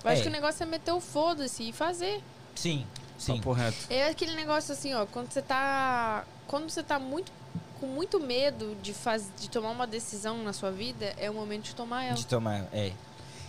Eu 0.03 0.11
acho 0.11 0.21
É. 0.21 0.23
que 0.23 0.29
o 0.29 0.33
negócio 0.33 0.63
é 0.63 0.67
meter 0.67 0.93
o 0.93 1.01
foda-se 1.01 1.69
e 1.69 1.73
fazer. 1.73 2.23
sim, 2.55 2.87
sim. 3.19 3.37
Papo 3.37 3.53
reto. 3.53 3.77
É 3.91 4.09
aquele 4.09 4.35
negócio 4.35 4.73
assim, 4.73 4.95
ó, 4.95 5.07
quando 5.07 5.31
você 5.31 5.43
tá. 5.43 6.25
Quando 6.47 6.69
você 6.71 6.83
tá 6.83 6.99
muito. 6.99 7.33
Com 7.81 7.87
muito 7.87 8.19
medo 8.19 8.77
de, 8.83 8.93
faz, 8.93 9.31
de 9.39 9.49
tomar 9.49 9.71
uma 9.71 9.87
decisão 9.87 10.43
na 10.43 10.53
sua 10.53 10.73
vida, 10.73 11.15
é 11.17 11.31
o 11.31 11.35
momento 11.35 11.63
de 11.67 11.77
tomar 11.77 12.03
ela. 12.05 12.15
De 12.17 12.27
tomar, 12.27 12.67
é. 12.73 12.91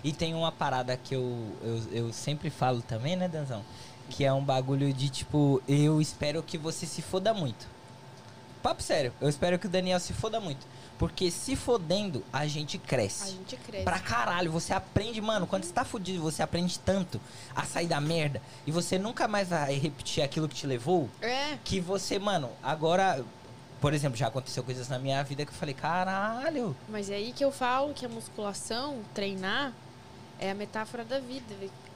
E 0.03 0.13
tem 0.13 0.35
uma 0.35 0.51
parada 0.51 0.95
que 0.95 1.15
eu, 1.15 1.51
eu, 1.63 1.83
eu 1.91 2.13
sempre 2.13 2.51
falo 2.51 2.79
também, 2.83 3.15
né, 3.15 3.27
Danzão? 3.27 3.65
Que 4.09 4.25
é 4.25 4.33
um 4.33 4.43
bagulho 4.43 4.91
de 4.93 5.09
tipo, 5.09 5.61
eu 5.67 6.01
espero 6.01 6.41
que 6.43 6.57
você 6.57 6.85
se 6.85 7.01
foda 7.01 7.33
muito. 7.33 7.67
Papo 8.61 8.81
sério, 8.83 9.13
eu 9.21 9.29
espero 9.29 9.57
que 9.57 9.67
o 9.67 9.69
Daniel 9.69 9.99
se 9.99 10.11
foda 10.11 10.39
muito. 10.39 10.67
Porque 10.97 11.31
se 11.31 11.55
fodendo, 11.55 12.25
a 12.33 12.45
gente 12.45 12.77
cresce. 12.77 13.23
A 13.23 13.27
gente 13.27 13.55
cresce. 13.55 13.85
Pra 13.85 13.99
caralho, 13.99 14.51
você 14.51 14.73
aprende, 14.73 15.21
mano, 15.21 15.47
quando 15.47 15.63
você 15.63 15.71
tá 15.71 15.85
fudido, 15.85 16.21
você 16.21 16.43
aprende 16.43 16.77
tanto 16.77 17.21
a 17.55 17.63
sair 17.63 17.87
da 17.87 18.01
merda 18.01 18.41
e 18.67 18.71
você 18.71 18.99
nunca 18.99 19.25
mais 19.25 19.47
vai 19.47 19.75
repetir 19.75 20.21
aquilo 20.21 20.49
que 20.49 20.55
te 20.55 20.67
levou, 20.67 21.09
É. 21.21 21.57
que 21.63 21.79
você, 21.79 22.19
mano, 22.19 22.49
agora, 22.61 23.23
por 23.79 23.93
exemplo, 23.93 24.17
já 24.17 24.27
aconteceu 24.27 24.61
coisas 24.61 24.89
na 24.89 24.99
minha 24.99 25.23
vida 25.23 25.45
que 25.45 25.51
eu 25.53 25.55
falei, 25.55 25.73
caralho. 25.73 26.75
Mas 26.89 27.09
é 27.09 27.15
aí 27.15 27.31
que 27.31 27.45
eu 27.45 27.51
falo 27.53 27.93
que 27.93 28.05
a 28.05 28.09
musculação, 28.09 28.97
treinar, 29.13 29.71
é 30.37 30.51
a 30.51 30.53
metáfora 30.53 31.05
da 31.05 31.19
vida. 31.21 31.45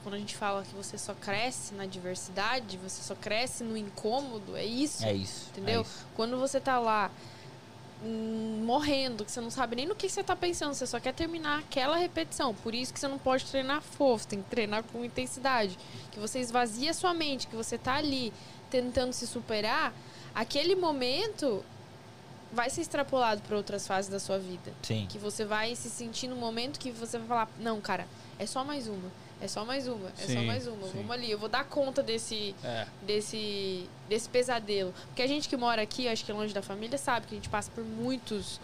Quando 0.04 0.16
a 0.16 0.18
gente 0.18 0.36
fala 0.36 0.62
que 0.62 0.74
você 0.74 0.98
só 0.98 1.14
cresce 1.14 1.72
na 1.72 1.86
diversidade, 1.86 2.76
você 2.76 3.02
só 3.02 3.14
cresce 3.14 3.64
no 3.64 3.74
incômodo, 3.74 4.54
é 4.54 4.62
isso. 4.62 5.02
É 5.02 5.14
isso. 5.14 5.48
Entendeu? 5.50 5.80
é 5.80 5.82
isso. 5.82 6.06
Quando 6.14 6.36
você 6.36 6.60
tá 6.60 6.78
lá 6.78 7.10
hum, 8.04 8.62
morrendo, 8.66 9.24
que 9.24 9.32
você 9.32 9.40
não 9.40 9.50
sabe 9.50 9.76
nem 9.76 9.86
no 9.86 9.94
que 9.94 10.06
você 10.06 10.22
tá 10.22 10.36
pensando, 10.36 10.74
você 10.74 10.86
só 10.86 11.00
quer 11.00 11.14
terminar 11.14 11.60
aquela 11.60 11.96
repetição. 11.96 12.54
Por 12.54 12.74
isso 12.74 12.92
que 12.92 13.00
você 13.00 13.08
não 13.08 13.18
pode 13.18 13.46
treinar 13.46 13.80
fofo, 13.80 14.26
tem 14.26 14.42
que 14.42 14.50
treinar 14.50 14.82
com 14.84 15.02
intensidade. 15.02 15.78
Que 16.12 16.20
você 16.20 16.38
esvazia 16.38 16.90
a 16.90 16.94
sua 16.94 17.14
mente, 17.14 17.46
que 17.46 17.56
você 17.56 17.78
tá 17.78 17.94
ali 17.94 18.30
tentando 18.68 19.14
se 19.14 19.26
superar, 19.26 19.94
aquele 20.34 20.74
momento 20.74 21.64
vai 22.52 22.68
ser 22.68 22.82
extrapolado 22.82 23.40
para 23.40 23.56
outras 23.56 23.86
fases 23.86 24.10
da 24.10 24.20
sua 24.20 24.38
vida. 24.38 24.70
Sim. 24.82 25.06
Que 25.08 25.16
você 25.16 25.46
vai 25.46 25.74
se 25.74 25.88
sentir 25.88 26.28
no 26.28 26.36
momento 26.36 26.78
que 26.78 26.90
você 26.90 27.16
vai 27.16 27.26
falar, 27.26 27.48
não, 27.58 27.80
cara, 27.80 28.06
é 28.38 28.44
só 28.44 28.62
mais 28.62 28.86
uma. 28.86 29.23
É 29.44 29.46
só 29.46 29.62
mais 29.62 29.86
uma, 29.86 30.08
é 30.08 30.22
só 30.22 30.26
Sim, 30.28 30.46
mais 30.46 30.66
uma. 30.66 30.86
sim. 30.86 30.92
Vamos 30.94 31.10
ali, 31.10 31.30
eu 31.30 31.38
vou 31.38 31.50
dar 31.50 31.64
conta 31.66 32.02
desse, 32.02 32.54
É. 32.64 32.86
desse 33.02 33.86
desse 34.08 34.28
pesadelo. 34.28 34.92
Porque 35.06 35.22
a 35.22 35.26
gente 35.26 35.48
que 35.48 35.56
mora 35.56 35.82
aqui, 35.82 36.08
acho 36.08 36.24
que 36.24 36.30
é 36.30 36.34
longe 36.34 36.52
da 36.52 36.62
família, 36.62 36.98
sabe 36.98 37.26
que 37.26 37.34
a 37.34 37.38
gente 37.38 37.48
passa 37.48 37.70
por 37.70 37.82
muitos, 37.84 38.60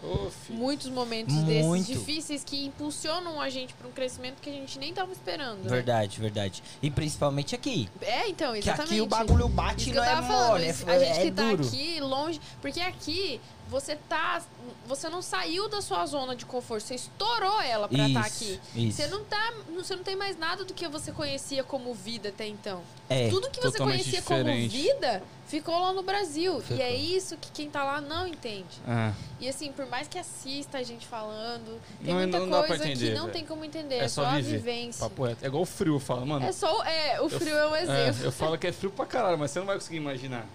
muitos 0.49 0.87
momentos 0.89 1.33
Muito. 1.33 1.47
desses 1.47 1.87
difíceis 1.87 2.43
que 2.43 2.65
impulsionam 2.65 3.39
a 3.41 3.49
gente 3.49 3.73
para 3.73 3.87
um 3.87 3.91
crescimento 3.91 4.41
que 4.41 4.49
a 4.49 4.53
gente 4.53 4.77
nem 4.79 4.93
tava 4.93 5.11
esperando. 5.11 5.63
né? 5.63 5.69
Verdade, 5.69 6.19
verdade. 6.19 6.63
E 6.81 6.89
principalmente 6.91 7.55
aqui. 7.55 7.89
É, 8.01 8.27
então, 8.27 8.53
Que 8.53 8.59
exatamente. 8.59 8.91
aqui 8.93 9.01
o 9.01 9.07
bagulho 9.07 9.47
bate 9.49 9.85
que 9.85 9.89
e 9.91 9.93
não 9.93 10.03
é 10.03 10.21
mole, 10.21 10.65
é, 10.65 10.69
isso- 10.69 10.89
a 10.89 10.99
gente 10.99 11.19
é 11.19 11.23
que 11.23 11.31
tá 11.31 11.49
duro. 11.49 11.65
aqui 11.67 11.99
longe, 11.99 12.39
porque 12.61 12.79
aqui 12.81 13.39
você 13.69 13.95
tá, 13.95 14.41
você 14.85 15.07
não 15.07 15.21
saiu 15.21 15.69
da 15.69 15.81
sua 15.81 16.05
zona 16.05 16.35
de 16.35 16.45
conforto, 16.45 16.83
você 16.83 16.95
estourou 16.95 17.61
ela 17.61 17.87
pra 17.87 18.05
estar 18.07 18.27
Isso, 18.27 18.43
aqui. 18.43 18.59
isso. 18.87 18.97
Você 18.97 19.07
não 19.07 19.23
tá, 19.23 19.53
você 19.73 19.95
não 19.95 20.03
tem 20.03 20.15
mais 20.15 20.37
nada 20.37 20.65
do 20.65 20.73
que 20.73 20.85
você 20.89 21.11
conhecia 21.13 21.63
como 21.63 21.93
vida 21.93 22.29
até 22.29 22.45
então. 22.47 22.81
É, 23.09 23.29
Tudo 23.29 23.49
que 23.49 23.61
você 23.61 23.77
conhecia 23.77 24.19
diferente. 24.19 24.69
como 24.69 24.83
vida 24.83 25.23
ficou 25.51 25.77
lá 25.79 25.93
no 25.93 26.01
Brasil. 26.01 26.59
Ficou. 26.61 26.77
E 26.77 26.81
é 26.81 26.95
isso 26.95 27.37
que 27.37 27.51
quem 27.51 27.69
tá 27.69 27.83
lá 27.83 28.01
não 28.01 28.25
entende. 28.25 28.65
Ah, 28.87 29.11
E 29.39 29.47
assim, 29.47 29.71
por 29.71 29.85
mais 29.87 30.07
que 30.07 30.17
assista 30.17 30.77
a 30.79 30.83
gente 30.83 31.05
falando, 31.05 31.79
tem 32.03 32.13
Não- 32.13 32.21
muita 32.21 32.39
não 32.39 32.63
coisa 32.65 32.87
entender, 32.87 33.09
que 33.09 33.13
não 33.15 33.21
velho. 33.23 33.33
tem 33.33 33.45
como 33.45 33.63
entender. 33.65 33.95
É 33.95 34.03
É, 34.05 34.07
só 34.07 34.23
só, 34.23 34.29
a 34.29 34.39
vivência. 34.39 35.03
papo 35.07 35.25
reto. 35.25 35.43
É 35.43 35.47
igual 35.47 35.63
o 35.63 35.65
frio, 35.65 35.95
eu 35.95 35.99
falo, 35.99 36.25
mano. 36.25 36.45
É 36.45 36.51
só. 36.51 36.83
É, 36.83 37.19
o 37.21 37.29
frio 37.29 37.55
é 37.55 37.67
um 37.67 37.75
é, 37.75 37.81
exemplo. 37.83 38.23
eu 38.25 38.31
falo 38.31 38.57
que 38.57 38.67
é 38.67 38.71
frio 38.71 38.89
pra 38.91 39.05
caralho, 39.05 39.37
mas 39.37 39.51
você 39.51 39.59
não 39.59 39.65
vai 39.67 39.75
conseguir 39.75 39.97
imaginar. 39.97 40.45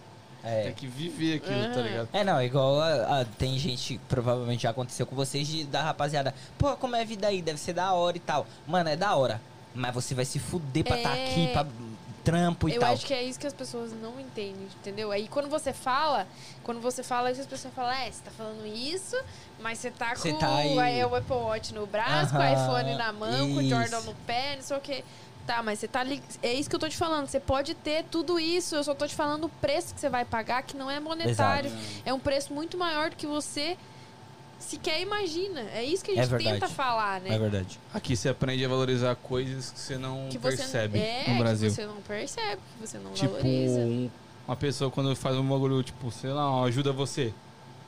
é. 0.45 0.63
Tem 0.65 0.75
que 0.75 0.87
viver 0.87 1.37
aquilo, 1.39 1.61
tá 1.75 1.81
Aham. 1.81 1.83
ligado? 1.83 2.09
É, 2.13 2.23
não, 2.23 2.41
igual 2.41 2.81
a- 2.81 3.21
a- 3.21 3.25
tem 3.37 3.59
gente, 3.59 3.99
provavelmente 4.09 4.63
já 4.63 4.71
aconteceu 4.71 5.05
com 5.05 5.17
vocês, 5.17 5.45
de, 5.49 5.65
da 5.65 5.83
rapaziada, 5.83 6.33
pô, 6.57 6.77
como 6.77 6.95
é 6.95 7.01
a 7.03 7.05
vida 7.05 7.27
aí? 7.27 7.43
Deve 7.43 7.59
ser 7.59 7.73
da 7.73 7.93
hora 7.93 8.17
e 8.17 8.21
tal. 8.21 8.47
Mano, 8.67 8.89
é 8.89 8.95
da 8.97 9.17
hora. 9.17 9.41
Mas 9.75 9.93
você 9.93 10.15
vai 10.15 10.25
se 10.25 10.39
fuder 10.39 10.85
pra 10.85 10.97
estar 10.99 11.17
É. 11.17 11.25
aqui, 11.33 11.49
pra 11.49 11.67
trampo 12.27 12.69
e 12.69 12.75
Eu 12.75 12.81
tal. 12.81 12.93
acho 12.93 13.07
que 13.07 13.15
é 13.15 13.23
isso 13.23 13.39
que 13.39 13.47
as 13.47 13.55
pessoas 13.55 13.93
não 13.93 14.19
entendem, 14.21 14.67
entendeu? 14.81 15.13
Aí 15.13 15.29
quando 15.29 15.49
você 15.49 15.73
fala, 15.73 16.27
quando 16.65 16.81
você 16.81 17.03
fala 17.03 17.31
isso, 17.31 17.41
as 17.41 17.47
pessoas 17.47 17.73
falam, 17.73 17.93
é, 17.93 18.11
você 18.11 18.21
tá 18.25 18.31
falando 18.33 18.67
isso, 18.67 19.17
mas 19.61 19.79
você 19.79 19.91
tá 19.91 20.15
Você 20.15 20.33
com 20.33 20.39
tá 20.39 20.57
aí- 20.57 20.79
aí 20.79 21.05
o 21.05 21.15
Apple 21.15 21.35
Watch 21.37 21.73
no 21.73 21.87
braço, 21.87 22.33
com 22.35 22.39
o 22.39 22.45
iPhone 22.45 22.97
na 22.97 23.13
mão, 23.13 23.49
com 23.51 23.57
o 23.57 23.61
isso. 23.63 23.71
Jordan 23.71 24.01
no 24.01 24.15
pé, 24.27 24.57
não 24.57 24.63
sei 24.63 24.77
o 24.77 24.81
quê. 24.81 25.05
Tá, 25.47 25.63
mas 25.63 25.79
você 25.79 25.87
tá 25.87 26.01
ali. 26.01 26.21
É 26.43 26.53
isso 26.53 26.69
que 26.69 26.75
eu 26.75 26.81
tô 26.81 26.89
te 26.89 26.97
falando. 26.97 27.29
Você 27.29 27.39
pode 27.39 27.73
ter 27.75 28.03
tudo 28.11 28.41
isso. 28.41 28.75
Eu 28.75 28.83
só 28.83 28.95
tô 28.95 29.07
te 29.07 29.15
falando 29.15 29.45
o 29.45 29.49
preço 29.49 29.95
que 29.95 30.01
você 30.01 30.09
vai 30.09 30.25
pagar, 30.25 30.65
que 30.65 30.77
não 30.77 30.91
é 30.91 30.99
monetário. 30.99 31.71
É 32.05 32.13
um 32.13 32.19
preço 32.19 32.53
muito 32.53 32.77
maior 32.77 33.11
do 33.11 33.15
que 33.17 33.29
você 33.29 33.77
sequer 34.67 35.01
imagina. 35.01 35.61
É 35.73 35.83
isso 35.85 36.05
que 36.05 36.11
a 36.11 36.15
É 36.15 36.17
gente 36.19 36.31
verdade. 36.31 36.61
tenta 36.61 36.69
falar, 36.69 37.21
né? 37.21 37.35
É 37.35 37.39
verdade. 37.39 37.79
Aqui 37.95 38.17
você 38.17 38.29
aprende 38.29 38.65
a 38.65 38.69
valorizar 38.69 39.15
coisas 39.17 39.71
que 39.71 39.79
você 39.79 39.97
não 39.99 40.29
que 40.29 40.39
você 40.39 40.57
percebe 40.57 40.99
é, 40.99 41.25
no 41.29 41.39
Brasil. 41.39 41.69
Que 41.71 41.75
você 41.77 41.87
não 41.87 41.97
percebe, 42.03 42.61
que 42.81 42.87
você 42.87 42.99
não 42.99 43.13
Tipo, 43.13 43.35
valoriza. 43.35 43.79
um- 43.81 44.11
uma 44.47 44.57
pessoa 44.57 44.91
quando 44.91 45.15
faz 45.17 45.37
um 45.37 45.49
bagulho, 45.49 45.83
tipo, 45.83 46.11
sei 46.13 46.31
lá, 46.31 46.63
ajuda 46.65 46.93
você. 46.93 47.33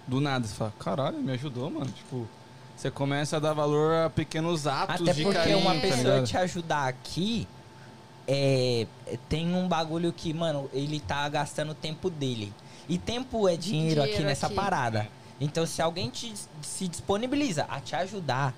Do 0.06 0.20
nada, 0.20 0.46
você 0.46 0.55
fala, 0.55 0.72
caralho, 0.78 1.18
me 1.18 1.32
ajudou, 1.32 1.68
mano. 1.70 1.86
Tipo, 1.92 2.26
você 2.74 2.90
começa 2.90 3.36
a 3.36 3.40
dar 3.40 3.52
valor 3.52 3.92
a 4.06 4.10
pequenos 4.10 4.66
atos 4.66 5.02
Até 5.02 5.12
de 5.12 5.22
porque 5.22 5.38
carinho, 5.38 5.59
uma 5.59 5.74
tá 5.74 5.80
pessoa 5.80 5.98
ligado? 6.02 6.26
te 6.26 6.36
ajudar 6.38 6.88
aqui 6.88 7.46
é, 8.26 8.86
tem 9.28 9.55
um 9.55 9.66
bagulho 9.68 10.12
que, 10.12 10.32
mano, 10.34 10.68
ele 10.72 11.00
tá 11.00 11.28
gastando 11.28 11.72
o 11.72 11.74
tempo 11.74 12.10
dele. 12.10 12.52
E 12.88 12.96
tempo 12.98 13.46
é 13.48 13.56
dinheiro, 13.56 14.00
aqui 14.00 14.10
Dinheiro 14.12 14.28
nessa 14.28 14.46
aqui. 14.46 14.55
parada. 14.55 15.09
Então, 15.40 15.65
se 15.66 15.81
alguém 15.81 16.10
te, 16.10 16.35
se 16.62 16.89
disponibiliza 16.89 17.65
a 17.69 17.81
te 17.81 17.94
ajudar, 17.94 18.52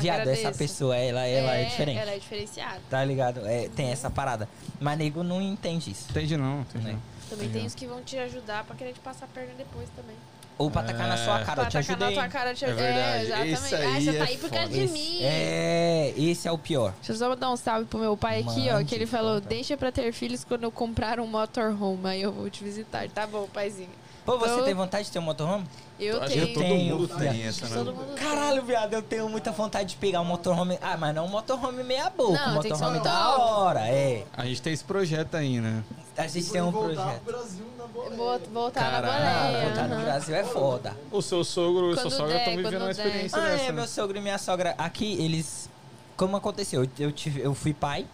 viado, 0.00 0.28
essa 0.28 0.50
pessoa, 0.52 0.96
ela, 0.96 1.24
ela 1.26 1.54
é, 1.54 1.64
diferente. 1.64 1.98
Ela 1.98 2.10
é 2.12 2.18
diferenciada. 2.18 2.80
Tá 2.90 3.04
ligado? 3.04 3.46
É, 3.46 3.68
tem 3.68 3.90
essa 3.90 4.10
parada. 4.10 4.48
Mas 4.80 4.98
nego 4.98 5.22
não 5.22 5.40
entende 5.40 5.90
isso. 5.92 6.06
Entende 6.10 6.36
não, 6.36 6.60
entende 6.62 6.84
Né? 6.86 6.92
não. 6.94 7.16
Também 7.30 7.48
tem 7.50 7.66
os 7.66 7.74
que 7.74 7.86
vão 7.86 8.02
te 8.02 8.16
ajudar 8.18 8.64
pra 8.64 8.76
querer 8.76 8.92
te 8.92 9.00
passar 9.00 9.24
a 9.24 9.28
perna 9.28 9.52
depois 9.58 9.88
também. 9.96 10.14
Ou 10.58 10.70
pra 10.70 10.82
tacar 10.82 11.06
na 11.08 11.16
sua 11.18 11.40
É. 11.40 11.44
cara, 11.44 11.62
eu 11.62 11.64
pra 11.66 11.70
te 11.70 11.76
atacar 11.78 11.98
na 11.98 12.06
ajudei. 12.06 12.14
tua 12.22 12.28
cara, 12.28 12.54
te 12.54 12.64
É 12.64 12.72
verdade. 12.72 13.24
exatamente. 13.26 13.52
Esse 13.52 13.74
ah, 13.74 13.78
aí 13.78 14.04
você 14.04 14.10
é 14.10 14.18
tá 14.18 14.24
aí 14.24 14.36
por 14.38 14.50
causa 14.50 14.68
de 14.68 14.80
Esse- 14.80 14.92
mim. 14.92 15.18
é, 15.22 16.14
esse 16.16 16.48
é 16.48 16.52
o 16.52 16.56
pior. 16.58 16.92
Deixa 16.96 17.12
eu 17.12 17.16
só 17.16 17.34
dar 17.34 17.50
um 17.50 17.56
salve 17.56 17.84
pro 17.86 17.98
meu 17.98 18.16
pai 18.16 18.40
aqui, 18.40 18.68
ó, 18.70 18.74
Mande, 18.74 18.88
que 18.88 18.94
ele 18.94 19.06
falou, 19.06 19.34
conta. 19.34 19.48
deixa 19.48 19.76
pra 19.76 19.92
ter 19.92 20.10
filhos 20.12 20.44
quando 20.44 20.62
eu 20.62 20.70
comprar 20.72 21.20
um 21.20 21.26
motorhome, 21.26 22.08
aí 22.08 22.22
eu 22.22 22.32
vou 22.32 22.48
te 22.48 22.64
visitar. 22.64 23.06
Tá 23.10 23.26
bom, 23.26 23.46
paizinho. 23.52 23.90
Pô, 24.26 24.36
você 24.38 24.52
Então- 24.54 24.64
tem 24.64 24.74
vontade 24.74 25.04
de 25.04 25.12
ter 25.12 25.18
um 25.20 25.22
motorhome? 25.22 25.64
Eu 25.98 26.20
Acho 26.20 26.34
tenho. 26.34 26.46
que 26.48 26.52
todo 26.54 26.62
tenho, 26.64 26.96
mundo 26.96 27.06
viado. 27.06 27.18
tem 27.32 27.42
essa, 27.44 27.66
né? 27.68 27.76
mundo. 27.76 28.14
Caralho, 28.16 28.62
viado, 28.64 28.92
eu 28.92 29.00
tenho 29.00 29.28
muita 29.30 29.52
vontade 29.52 29.90
de 29.90 29.96
pegar 29.96 30.20
um 30.20 30.24
motorhome. 30.24 30.78
Ah, 30.82 30.96
mas 30.96 31.14
não 31.14 31.24
um 31.26 31.28
motorhome 31.28 31.82
meia 31.84 32.10
boca, 32.10 32.32
Não, 32.32 32.50
um 32.50 32.54
motorhome 32.56 32.98
da 33.00 33.38
hora, 33.38 33.88
é. 33.88 34.24
A 34.36 34.44
gente 34.44 34.60
tem 34.60 34.72
esse 34.72 34.84
projeto 34.84 35.36
aí, 35.36 35.58
né? 35.60 35.82
A 36.18 36.26
gente 36.26 36.50
tem 36.50 36.60
um 36.60 36.70
voltar 36.70 37.02
projeto. 37.02 37.20
pro 37.22 37.32
Brasil 37.32 37.64
na 37.78 37.86
boleia. 37.86 38.40
Voltar 38.52 38.80
Caralho, 38.80 39.06
na 39.06 39.12
Ah, 39.30 39.46
boleia. 39.46 39.64
voltar 39.66 39.88
no. 39.88 40.02
Brasil 40.04 40.34
é 40.34 40.44
foda. 40.44 40.96
O 41.12 41.22
seu 41.22 41.44
sogro 41.44 41.92
e 41.92 41.96
sua 41.98 42.10
sogra 42.10 42.36
estão 42.36 42.56
vivendo 42.56 42.74
uma 42.82 42.92
der. 42.92 43.06
experiência 43.06 43.38
Ah, 43.38 43.44
dessa, 43.48 43.62
é, 43.62 43.66
né? 43.66 43.72
meu 43.72 43.86
sogro 43.86 44.18
e 44.18 44.20
minha 44.20 44.38
sogra 44.38 44.74
aqui, 44.76 45.14
eles. 45.22 45.70
Como 46.16 46.36
aconteceu? 46.36 46.82
Eu, 46.82 46.90
eu 46.98 47.12
tive, 47.12 47.40
eu 47.42 47.54
fui 47.54 47.72
pai. 47.72 48.06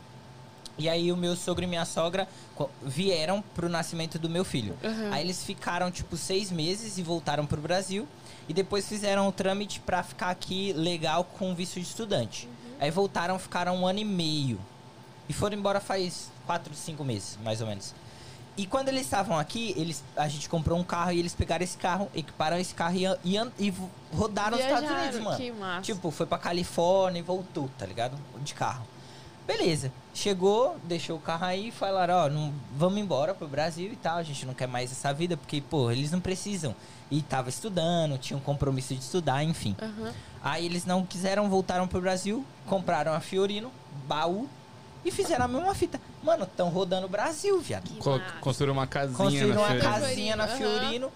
E 0.78 0.88
aí 0.88 1.12
o 1.12 1.16
meu 1.16 1.36
sogro 1.36 1.64
e 1.64 1.66
minha 1.66 1.84
sogra 1.84 2.26
vieram 2.82 3.42
pro 3.54 3.68
nascimento 3.68 4.18
do 4.18 4.28
meu 4.28 4.44
filho. 4.44 4.76
Uhum. 4.82 5.12
Aí 5.12 5.22
eles 5.22 5.44
ficaram, 5.44 5.90
tipo, 5.90 6.16
seis 6.16 6.50
meses 6.50 6.98
e 6.98 7.02
voltaram 7.02 7.46
pro 7.46 7.60
Brasil. 7.60 8.08
E 8.48 8.54
depois 8.54 8.88
fizeram 8.88 9.28
o 9.28 9.32
trâmite 9.32 9.80
pra 9.80 10.02
ficar 10.02 10.30
aqui 10.30 10.72
legal 10.72 11.24
com 11.24 11.54
visto 11.54 11.74
de 11.74 11.86
estudante. 11.86 12.48
Aí 12.80 12.90
voltaram, 12.90 13.38
ficaram 13.38 13.76
um 13.76 13.86
ano 13.86 14.00
e 14.00 14.04
meio. 14.04 14.58
E 15.28 15.32
foram 15.32 15.56
embora 15.56 15.80
faz 15.80 16.30
quatro, 16.44 16.74
cinco 16.74 17.04
meses, 17.04 17.38
mais 17.44 17.60
ou 17.60 17.66
menos. 17.66 17.94
E 18.56 18.66
quando 18.66 18.88
eles 18.88 19.02
estavam 19.02 19.38
aqui, 19.38 19.72
eles, 19.78 20.04
a 20.16 20.28
gente 20.28 20.48
comprou 20.48 20.78
um 20.78 20.84
carro 20.84 21.12
e 21.12 21.18
eles 21.18 21.34
pegaram 21.34 21.64
esse 21.64 21.78
carro, 21.78 22.10
equiparam 22.14 22.58
esse 22.58 22.74
carro 22.74 22.96
e, 22.96 23.06
e, 23.24 23.36
e 23.58 23.74
rodaram 24.12 24.58
os 24.58 24.62
Estados 24.62 24.88
Viajaram, 24.88 25.02
Unidos, 25.04 25.20
mano. 25.20 25.36
Que 25.36 25.52
massa. 25.52 25.82
Tipo, 25.82 26.10
foi 26.10 26.26
pra 26.26 26.36
Califórnia 26.36 27.20
e 27.20 27.22
voltou, 27.22 27.70
tá 27.78 27.86
ligado? 27.86 28.18
De 28.42 28.52
carro. 28.52 28.86
Beleza. 29.56 29.92
Chegou, 30.14 30.76
deixou 30.84 31.16
o 31.16 31.20
carro 31.20 31.44
aí 31.46 31.68
e 31.68 31.70
falaram, 31.70 32.14
ó, 32.14 32.28
não, 32.28 32.52
vamos 32.76 32.98
embora 32.98 33.34
pro 33.34 33.46
Brasil 33.48 33.90
e 33.92 33.96
tal. 33.96 34.16
A 34.18 34.22
gente 34.22 34.44
não 34.46 34.54
quer 34.54 34.66
mais 34.68 34.90
essa 34.92 35.12
vida, 35.12 35.36
porque, 35.36 35.60
pô, 35.60 35.90
eles 35.90 36.10
não 36.10 36.20
precisam. 36.20 36.74
E 37.10 37.20
tava 37.22 37.48
estudando, 37.48 38.16
tinha 38.18 38.36
um 38.36 38.40
compromisso 38.40 38.94
de 38.94 39.00
estudar, 39.00 39.42
enfim. 39.42 39.76
Aham. 39.80 40.12
Aí 40.42 40.64
eles 40.66 40.84
não 40.84 41.04
quiseram, 41.04 41.48
voltaram 41.48 41.86
pro 41.86 42.00
Brasil, 42.00 42.44
compraram 42.66 43.12
a 43.12 43.20
Fiorino, 43.20 43.70
baú 44.06 44.48
e 45.04 45.10
fizeram 45.10 45.44
a 45.44 45.48
mesma 45.48 45.74
fita. 45.74 46.00
Mano, 46.22 46.46
tão 46.46 46.68
rodando 46.68 47.06
o 47.06 47.10
Brasil, 47.10 47.60
viado. 47.60 47.90
Massa. 47.96 48.20
Construíram 48.40 48.72
uma 48.74 48.86
casinha 48.86 49.16
Construíram 49.16 49.54
na 49.54 49.60
uma 49.60 49.66
Fiorino. 49.68 49.90
casinha 49.92 50.36
na. 50.36 50.48
Fiorino. 50.48 51.12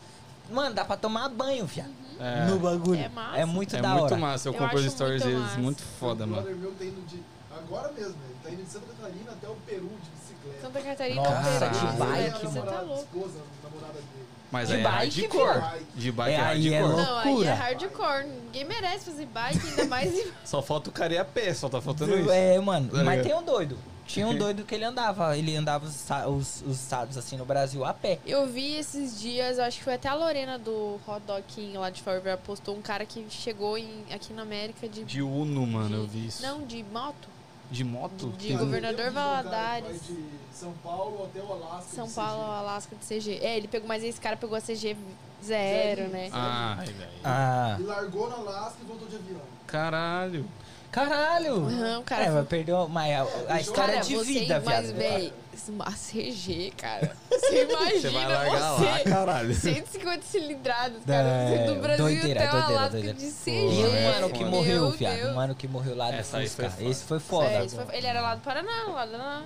Mano, 0.50 0.74
dá 0.74 0.84
pra 0.84 0.96
tomar 0.96 1.28
banho, 1.28 1.64
viado. 1.66 1.90
É. 2.20 2.46
No 2.46 2.58
bagulho. 2.58 3.00
É 3.00 3.08
massa. 3.08 3.36
É 3.38 3.44
muito 3.44 3.76
É 3.76 3.80
da 3.80 3.88
muito 3.90 4.04
hora. 4.04 4.16
massa, 4.16 4.48
eu, 4.48 4.52
Eu 4.52 4.58
compro 4.58 4.78
os 4.78 4.90
stories 4.92 5.22
muito 5.24 5.36
deles, 5.38 5.56
muito 5.56 5.82
foda, 5.82 6.26
mano. 6.26 6.42
brother 6.42 6.56
meu 6.56 6.72
tá 6.72 6.84
indo 6.84 7.06
de. 7.06 7.22
Agora 7.58 7.92
mesmo, 7.92 8.14
ele 8.24 8.36
tá 8.42 8.50
indo 8.50 8.62
de 8.64 8.70
Santa 8.70 8.86
Catarina 8.86 9.32
até 9.32 9.48
o 9.48 9.56
Peru 9.66 9.88
de 9.88 10.10
bicicleta. 10.10 10.60
Santa 10.60 10.80
Catarina 10.80 11.22
Nossa, 11.22 11.40
inteira, 11.40 11.68
de 11.68 11.96
bike, 11.96 12.30
Você 12.38 12.46
tá 12.46 12.48
namorada, 12.52 12.82
louco. 12.82 13.02
esposa, 13.02 13.40
namorada 13.62 13.92
dele. 13.94 14.26
Mas 14.52 14.68
De 14.68 14.74
aí 14.74 14.80
é 14.80 14.82
bike, 14.84 15.20
hardcore. 15.22 15.54
viado. 15.60 15.86
De 15.96 16.12
bike 16.12 16.30
é, 16.30 16.34
É, 16.34 16.38
é 16.38 16.42
hardcore. 16.80 16.96
Não, 17.04 17.18
aí 17.18 17.44
é 17.44 17.52
hardcore. 17.52 18.26
Ninguém 18.26 18.64
merece 18.64 19.04
fazer 19.10 19.26
bike, 19.26 19.66
ainda 19.68 19.84
mais 19.86 20.26
Só 20.44 20.62
falta 20.62 20.88
o 20.90 20.92
cara 20.92 21.12
ir 21.14 21.18
a 21.18 21.24
pé, 21.24 21.52
só 21.52 21.68
tá 21.68 21.80
faltando 21.80 22.16
isso. 22.18 22.30
É, 22.30 22.58
mano. 22.60 22.88
Tá 22.90 23.02
mas 23.04 23.22
tem 23.22 23.34
um 23.34 23.42
doido. 23.42 23.76
Tinha 24.06 24.24
um 24.28 24.36
doido 24.38 24.62
que 24.64 24.72
ele 24.72 24.84
andava. 24.84 25.36
Ele 25.36 25.56
andava 25.56 25.84
os, 25.84 26.04
os, 26.28 26.62
os 26.64 26.80
estados 26.80 27.16
assim 27.18 27.36
no 27.36 27.44
Brasil 27.44 27.84
a 27.84 27.92
pé. 27.92 28.20
Eu 28.24 28.46
vi 28.46 28.76
esses 28.76 29.20
dias, 29.20 29.58
acho 29.58 29.78
que 29.78 29.84
foi 29.84 29.94
até 29.94 30.08
a 30.08 30.14
Lorena 30.14 30.56
do 30.60 31.00
Hot 31.08 31.20
Dog 31.26 31.42
King 31.48 31.76
lá 31.76 31.90
de 31.90 32.00
Forever 32.02 32.38
postou 32.38 32.76
um 32.76 32.80
cara 32.82 33.04
que 33.04 33.26
chegou 33.28 33.76
em, 33.76 34.04
aqui 34.12 34.32
na 34.32 34.42
América 34.42 34.88
de. 34.88 35.02
De 35.02 35.20
Uno, 35.22 35.66
mano, 35.66 35.88
de- 35.88 35.94
eu 35.94 36.06
vi 36.06 36.26
isso. 36.28 36.40
Não, 36.40 36.62
de 36.62 36.84
moto. 36.84 37.28
De 37.70 37.82
moto? 37.84 38.28
De 38.38 38.48
Tem- 38.48 38.56
governador 38.56 39.08
um 39.08 39.12
Valadares. 39.12 39.84
vai 39.86 39.98
de 40.16 40.24
São 40.52 40.72
Paulo 40.84 41.24
até 41.24 41.40
o 41.44 41.52
Alasca. 41.52 41.94
São 41.96 42.06
de 42.06 42.14
Paulo, 42.14 42.42
CG. 42.44 42.50
Alasca 42.58 42.96
de 42.96 43.04
CG. 43.04 43.38
É, 43.42 43.56
ele 43.56 43.68
pegou, 43.68 43.88
mas 43.88 44.04
esse 44.04 44.20
cara 44.20 44.36
pegou 44.36 44.56
a 44.56 44.60
CG 44.60 44.96
zero, 45.44 45.96
Zero. 46.02 46.08
né? 46.10 46.28
Ai, 46.32 46.86
velho. 46.86 47.10
Ah. 47.24 47.76
E 47.78 47.82
largou 47.82 48.28
na 48.28 48.36
Alasca 48.36 48.78
e 48.82 48.84
voltou 48.86 49.08
de 49.08 49.16
avião. 49.16 49.40
Caralho. 49.66 50.46
Caralho! 50.92 51.56
Aham, 51.66 51.98
o 51.98 52.02
cara 52.04 52.24
é, 52.24 52.30
mas 52.30 52.48
perdeu. 52.48 52.88
Mas 52.88 53.12
a, 53.12 53.54
a 53.54 53.60
história 53.60 53.94
Cara, 53.94 54.04
de 54.06 54.16
vida, 54.24 54.62
mas, 54.64 54.86
viado. 54.90 54.96
véi, 54.96 55.32
uma 55.68 55.86
CG, 55.92 56.72
cara. 56.76 57.16
Você 57.30 57.64
imagina 57.64 58.00
Você 58.00 58.10
vai 58.10 58.26
largar 58.28 58.72
você, 58.76 58.84
lá, 58.84 59.00
caralho. 59.04 59.54
150 59.54 60.22
cilindradas, 60.22 61.02
É, 61.02 61.06
cara. 61.06 61.66
do 61.74 61.80
Brasil 61.80 62.04
doideira, 62.04 62.40
até 62.44 62.48
o 62.48 62.52
doideira, 62.52 62.80
Alasca 62.80 62.90
doideira. 62.90 63.18
de 63.18 63.26
E 63.26 63.30
CG. 63.32 63.82
o 63.84 63.86
é 63.96 64.12
mano 64.12 64.30
que 64.32 64.44
morreu, 64.44 64.80
Meu 64.82 64.90
viado. 64.92 65.16
Deus. 65.16 65.30
O 65.32 65.34
mano 65.34 65.54
que 65.54 65.68
morreu 65.68 65.96
lá 65.96 66.10
do 66.10 66.16
Essa 66.16 66.38
aí 66.38 66.48
Fusca. 66.48 66.70
foi. 66.70 66.86
Esse 66.88 67.04
foi 67.04 67.18
foda. 67.20 67.48
É, 67.50 67.64
isso 67.64 67.76
foi- 67.76 67.96
ele 67.96 68.06
era 68.06 68.20
lá 68.20 68.34
do 68.34 68.40
Paraná, 68.42 68.84
lá 68.88 69.06
da, 69.06 69.42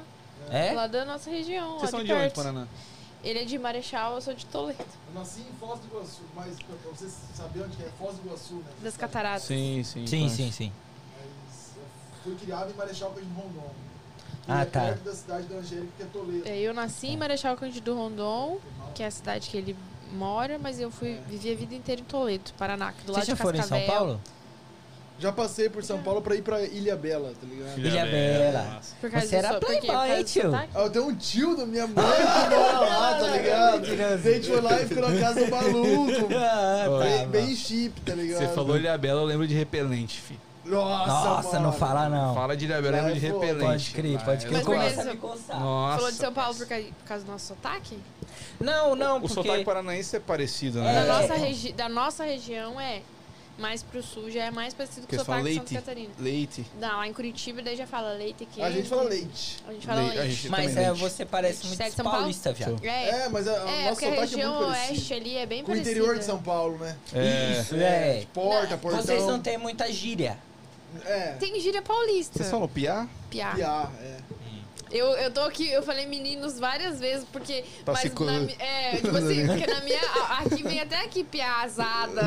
É? 0.50 0.72
lá 0.72 0.86
da 0.86 1.04
nossa 1.04 1.30
região, 1.30 1.72
Vocês 1.78 1.82
lá 1.82 1.88
são 1.90 2.00
de 2.00 2.06
de 2.06 2.12
onde. 2.12 2.34
Paraná? 2.34 2.66
Ele 3.22 3.38
é 3.40 3.44
de 3.44 3.58
Marechal, 3.58 4.14
eu 4.14 4.20
sou 4.22 4.32
de 4.32 4.46
Toledo. 4.46 4.78
Eu 5.12 5.20
nasci 5.20 5.40
em 5.40 5.52
Foz 5.60 5.78
do 5.80 5.86
Iguaçu, 5.88 6.22
mas 6.34 6.56
pra 6.62 6.74
vocês 6.90 7.12
saberem 7.36 7.66
onde 7.66 7.76
que 7.76 7.82
é 7.82 7.88
Foz 7.98 8.16
do 8.16 8.26
Iguaçu, 8.26 8.54
né? 8.54 8.64
Das 8.82 8.96
cataratas. 8.96 9.42
Sim, 9.42 9.82
sim. 9.84 10.06
Sim, 10.06 10.28
sim, 10.30 10.50
sim. 10.50 10.72
Mas 11.18 11.72
eu 11.76 11.82
fui 12.24 12.34
criado 12.36 12.70
em 12.70 12.74
Marechal 12.74 13.10
Cândido 13.10 13.34
Rondon. 13.34 13.70
Que 14.44 14.52
Ah, 14.52 14.62
é 14.62 14.64
tá. 14.64 14.80
perto 14.80 15.04
da 15.04 15.12
cidade 15.14 15.42
da 15.44 15.56
Angélica, 15.56 15.88
que 15.96 16.02
é 16.02 16.06
Toledo. 16.06 16.42
É, 16.48 16.58
eu 16.58 16.74
nasci 16.74 17.08
em 17.08 17.16
Marechal 17.16 17.56
Cândido 17.56 17.94
Rondon. 17.94 18.58
Foi 18.78 18.92
que 18.94 19.02
é 19.02 19.06
a 19.06 19.10
cidade 19.10 19.48
que 19.50 19.56
ele 19.56 19.76
mora, 20.12 20.58
mas 20.58 20.80
eu 20.80 20.90
fui 20.90 21.18
vivi 21.28 21.52
a 21.52 21.54
vida 21.54 21.74
inteira 21.74 22.00
em 22.00 22.04
Toledo, 22.04 22.50
Paraná, 22.58 22.92
do 23.06 23.12
lado 23.12 23.24
Vocês 23.24 23.26
já 23.28 23.34
de 23.34 23.40
foram 23.42 23.58
em 23.58 23.60
Cascavel. 23.60 23.86
São 23.86 23.94
Paulo? 23.96 24.20
Já 25.20 25.30
passei 25.30 25.68
por 25.68 25.84
São 25.84 26.02
Paulo 26.02 26.22
pra 26.22 26.34
ir 26.34 26.40
pra 26.40 26.62
Ilha 26.62 26.96
Bela, 26.96 27.34
tá 27.38 27.46
ligado? 27.46 27.78
Ilha 27.78 28.06
Bela. 28.06 28.62
Nossa. 28.74 28.94
Por 29.02 29.10
causa 29.10 29.26
Você 29.26 29.36
era 29.36 29.48
do 29.48 29.54
so- 29.54 29.60
por 29.60 29.66
playboy, 29.66 29.90
causa 29.90 30.08
hein, 30.08 30.16
do 30.16 30.24
tio? 30.24 30.42
sotaque? 30.42 30.68
Ah, 30.74 30.80
eu 30.80 30.90
tenho 30.90 31.06
um 31.08 31.14
tio 31.14 31.56
da 31.56 31.66
minha 31.66 31.86
mãe 31.86 31.94
que 32.16 32.56
mora 32.56 32.80
lá, 32.80 33.18
tá 33.20 33.26
ligado? 33.28 33.84
A 33.84 34.16
gente 34.16 34.46
foi 34.48 34.60
lá 34.62 34.80
e 34.80 34.86
ficou 34.86 35.08
na 35.10 35.20
casa 35.20 35.44
do 35.44 35.50
maluco. 35.50 36.10
Ah, 36.34 36.86
Bem, 37.04 37.18
tá, 37.18 37.26
bem 37.26 37.54
chip, 37.54 38.00
tá 38.00 38.14
ligado? 38.14 38.38
Você 38.40 38.48
falou 38.54 38.78
Ilhabela, 38.78 39.20
eu 39.20 39.26
lembro 39.26 39.46
de 39.46 39.52
repelente, 39.54 40.18
fi. 40.22 40.38
Nossa, 40.70 41.28
Nossa, 41.30 41.60
não 41.60 41.72
fala 41.72 42.08
não. 42.08 42.34
Fala 42.34 42.56
de 42.56 42.70
eu 42.70 42.80
lembro 42.80 43.12
de 43.14 43.18
repelente. 43.20 43.60
Pode 43.60 43.90
crer, 43.90 44.24
pode 44.24 44.46
crer. 44.46 44.52
Mas 44.58 44.64
Começa 44.64 45.02
a 45.02 45.04
me 45.04 45.16
coçar. 45.16 45.60
Nossa. 45.60 45.96
Falou 45.96 46.10
de 46.12 46.16
São 46.18 46.32
Paulo 46.32 46.54
por 46.56 46.66
causa, 46.66 46.84
por 46.86 47.04
causa 47.06 47.24
do 47.24 47.32
nosso 47.32 47.46
sotaque? 47.46 47.98
Não, 48.60 48.94
não, 48.94 49.16
O 49.18 49.20
porque... 49.20 49.34
sotaque 49.34 49.64
paranaense 49.64 50.16
é 50.16 50.20
parecido, 50.20 50.80
né? 50.80 50.92
Da, 50.94 51.00
É. 51.00 51.06
nossa 51.22 51.34
regi 51.34 51.72
da 51.72 51.88
nossa 51.88 52.24
região 52.24 52.80
é. 52.80 53.02
Mais 53.58 53.82
pro 53.82 54.02
sul 54.02 54.30
já 54.30 54.44
é 54.44 54.50
mais 54.50 54.72
parecido 54.72 55.06
com 55.06 55.14
o 55.14 55.18
sotaque 55.18 55.42
de 55.42 55.48
Santa 55.52 55.60
leite. 55.60 55.74
Catarina. 55.74 56.10
Leite. 56.18 56.66
Não, 56.80 56.96
lá 56.96 57.06
em 57.06 57.12
Curitiba 57.12 57.60
daí 57.60 57.76
já 57.76 57.86
fala 57.86 58.12
leite 58.14 58.46
quente. 58.46 58.62
A 58.62 58.70
gente 58.70 58.88
fala 58.88 59.02
leite. 59.02 59.58
A 59.68 59.72
gente 59.74 59.86
fala 59.86 60.00
Le- 60.00 60.06
leite. 60.08 60.18
a 60.20 60.24
gente 60.26 60.48
Mas 60.48 60.76
é, 60.78 60.80
leite. 60.88 60.98
você 61.00 61.26
parece 61.26 61.66
muito 61.66 61.76
Você 61.76 61.82
é 61.82 61.90
São 61.90 62.04
Paulo? 62.04 62.20
paulista, 62.20 62.52
viado. 62.54 62.80
É, 62.82 63.10
É, 63.24 63.28
mas 63.28 63.46
a, 63.46 63.52
o 63.52 63.68
é 63.68 63.88
porque 63.90 64.04
a 64.06 64.08
é 64.14 64.20
região 64.20 64.54
muito 64.54 64.68
oeste 64.70 64.86
parecido. 64.88 65.14
ali 65.14 65.36
é 65.36 65.44
bem 65.46 65.58
Com 65.58 65.64
o 65.64 65.74
parecida. 65.74 65.90
interior 65.90 66.18
de 66.18 66.24
São 66.24 66.38
Paulo, 66.40 66.78
né? 66.78 66.96
É. 67.12 67.60
Isso, 67.60 67.74
é. 67.74 68.26
Porta, 68.32 68.78
portão. 68.78 69.02
Vocês 69.02 69.24
não 69.26 69.38
têm 69.38 69.58
muita 69.58 69.92
gíria. 69.92 70.38
É, 71.04 71.32
Tem 71.32 71.58
gíria 71.60 71.82
paulista. 71.82 72.38
Vocês 72.38 72.50
falam 72.50 72.68
piá? 72.68 73.08
Piá. 73.30 73.52
piá, 73.54 73.90
é. 74.00 74.16
Eu, 74.90 75.06
eu 75.12 75.30
tô 75.30 75.40
aqui, 75.42 75.70
eu 75.70 75.82
falei 75.82 76.06
meninos 76.06 76.58
várias 76.58 76.98
vezes, 76.98 77.24
porque. 77.32 77.64
Pra 77.84 77.94
mas 77.94 78.02
se 78.02 78.24
na 78.24 78.64
é, 78.64 78.96
tipo 79.02 79.16
assim, 79.16 79.46
porque 79.46 79.66
na 79.66 79.80
minha. 79.82 80.00
Aqui 80.40 80.62
vem 80.62 80.80
até 80.80 81.04
aqui 81.04 81.22
piazada. 81.22 82.20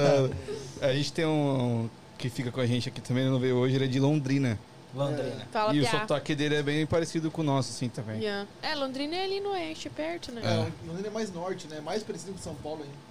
a 0.80 0.92
gente 0.94 1.12
tem 1.12 1.26
um 1.26 1.90
que 2.16 2.30
fica 2.30 2.50
com 2.50 2.60
a 2.60 2.66
gente 2.66 2.88
aqui 2.88 3.00
também, 3.00 3.26
não 3.26 3.38
veio 3.38 3.56
hoje, 3.56 3.74
ele 3.74 3.84
é 3.84 3.88
de 3.88 4.00
Londrina. 4.00 4.58
Londrina. 4.94 5.46
Fala 5.52 5.74
e 5.74 5.80
o 5.80 5.82
piá. 5.82 6.00
sotaque 6.00 6.34
dele 6.34 6.56
é 6.56 6.62
bem 6.62 6.86
parecido 6.86 7.30
com 7.30 7.42
o 7.42 7.44
nosso, 7.44 7.70
assim, 7.70 7.88
também. 7.88 8.20
Yeah. 8.20 8.48
É, 8.62 8.74
Londrina 8.74 9.16
é 9.16 9.24
ali 9.24 9.40
no 9.40 9.50
oeste, 9.50 9.88
perto, 9.88 10.32
né? 10.32 10.42
É, 10.42 10.86
Londrina 10.86 11.08
é 11.08 11.10
mais 11.10 11.32
norte, 11.32 11.66
né? 11.68 11.80
Mais 11.80 12.02
parecido 12.02 12.32
com 12.32 12.38
São 12.38 12.54
Paulo 12.56 12.82
ainda. 12.82 13.09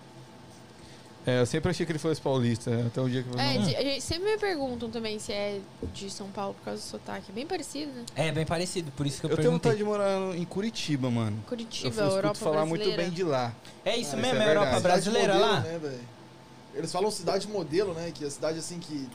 É, 1.26 1.42
eu 1.42 1.46
sempre 1.46 1.70
achei 1.70 1.86
que 1.86 1.92
ele 1.92 2.00
fosse 2.00 2.20
paulista, 2.22 2.72
até 2.88 3.02
o 3.02 3.10
dia 3.10 3.22
que 3.22 3.30
eu 3.30 3.38
É, 3.40 3.56
não. 3.56 3.64
de- 3.68 3.76
a 3.76 3.82
gente 3.84 4.02
sempre 4.02 4.32
me 4.32 4.38
perguntam 4.38 4.90
também 4.90 5.20
se 5.20 5.32
é 5.34 5.60
de 5.94 6.10
São 6.10 6.28
Paulo 6.32 6.54
por 6.56 6.64
causa 6.64 6.82
do 6.82 6.86
sotaque. 6.86 7.32
Bem 7.32 7.46
parecido, 7.46 7.92
né? 7.92 8.06
É 8.16 8.32
bem 8.32 8.46
parecido, 8.46 8.90
por 8.92 9.06
isso 9.06 9.20
que 9.20 9.26
eu, 9.26 9.32
Eu 9.32 9.36
tenho 9.36 9.50
perguntei. 9.60 9.72
vontade 9.72 9.78
de 9.78 9.84
morar 9.84 10.36
em 10.38 10.46
Curitiba, 10.46 11.12
mano. 11.12 11.38
Eu 11.44 11.48
Curitiba, 11.50 11.90
escuto 11.90 12.10
Europa 12.16 12.36
falar 12.40 12.66
muito 12.66 12.80
brasileira. 12.82 13.04
bem 13.04 13.12
de 13.12 13.24
lá. 13.24 13.54
É 13.84 13.98
isso 13.98 14.14
Ah, 14.14 14.18
mesmo, 14.18 14.34
isso 14.36 14.44
é 14.44 14.46
é 14.46 14.50
Europa 14.50 14.66
verdade. 14.66 14.84
brasileira 14.84 15.34
Cidade 15.34 15.42
lá? 15.52 15.56
modelo, 15.60 15.74
Né, 15.74 15.90
velho? 15.90 16.08
Eles 16.74 16.92
falam 16.92 17.12
cidade 17.12 17.48
modelo, 17.48 17.94
né? 17.94 18.12
Que 18.14 18.24
é 18.24 18.28
a 18.28 18.32
cidade, 18.32 18.60
assim, 18.60 18.80
que... 18.80 19.08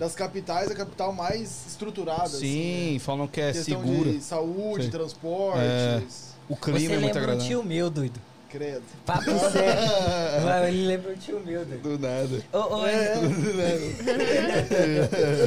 Das 0.00 0.14
capitais, 0.16 0.68
a 0.70 0.74
capital 0.74 1.12
mais 1.12 1.64
estruturada, 1.68 2.24
assim, 2.24 2.38
Sim, 2.40 2.92
né? 2.94 2.98
falam 2.98 3.28
que 3.28 3.40
é 3.40 3.52
Questão 3.52 3.80
segura. 3.86 4.10
de 4.10 4.20
saúde, 4.20 4.84
Sim. 4.86 4.90
transportes, 4.90 6.36
O 6.48 6.56
clima 6.56 6.78
Você 6.78 6.86
é 6.86 6.88
muito 6.98 7.04
lembra 7.04 7.20
um 7.20 7.22
agradável. 7.24 7.48
tio 7.48 7.62
meu, 7.64 7.88
doido. 7.88 8.20
Credo. 8.48 8.82
Papo 9.04 9.24
sério. 9.50 10.68
Ele 10.68 10.86
lembra 10.86 11.12
um 11.12 11.16
tio 11.16 11.38
doido. 11.40 11.80
Do 11.82 11.98
nada. 11.98 12.42
Ô, 12.52 12.76
ô, 12.76 12.86
É, 12.86 13.14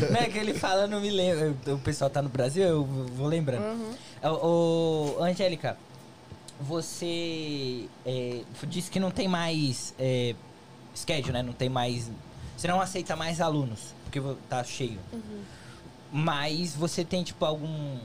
Não 0.10 0.20
é 0.20 0.30
que 0.30 0.38
ele 0.38 0.54
fala, 0.54 0.88
não 0.88 1.02
me 1.02 1.10
lembro. 1.10 1.58
O 1.74 1.80
pessoal 1.80 2.10
tá 2.10 2.22
no 2.22 2.30
Brasil, 2.30 2.64
eu 2.64 2.84
vou 2.84 3.28
lembrando. 3.28 3.64
Uhum. 3.64 3.94
Ô, 4.24 5.16
ô, 5.20 5.24
Angélica, 5.24 5.78
você 6.60 7.88
é, 8.06 8.42
disse 8.68 8.92
que 8.92 9.00
não 9.00 9.12
tem 9.12 9.28
mais 9.28 9.94
é, 9.98 10.36
schedule, 10.96 11.34
né? 11.34 11.42
Não 11.42 11.54
tem 11.54 11.70
mais. 11.70 12.12
Você 12.58 12.68
não 12.68 12.82
aceita 12.82 13.16
mais 13.16 13.40
alunos, 13.40 13.96
porque 14.04 14.22
tá 14.50 14.64
cheio. 14.64 15.00
Uhum. 15.14 15.42
Mas 16.12 16.76
você 16.76 17.06
tem, 17.06 17.24
tipo, 17.24 17.46
algum 17.46 17.98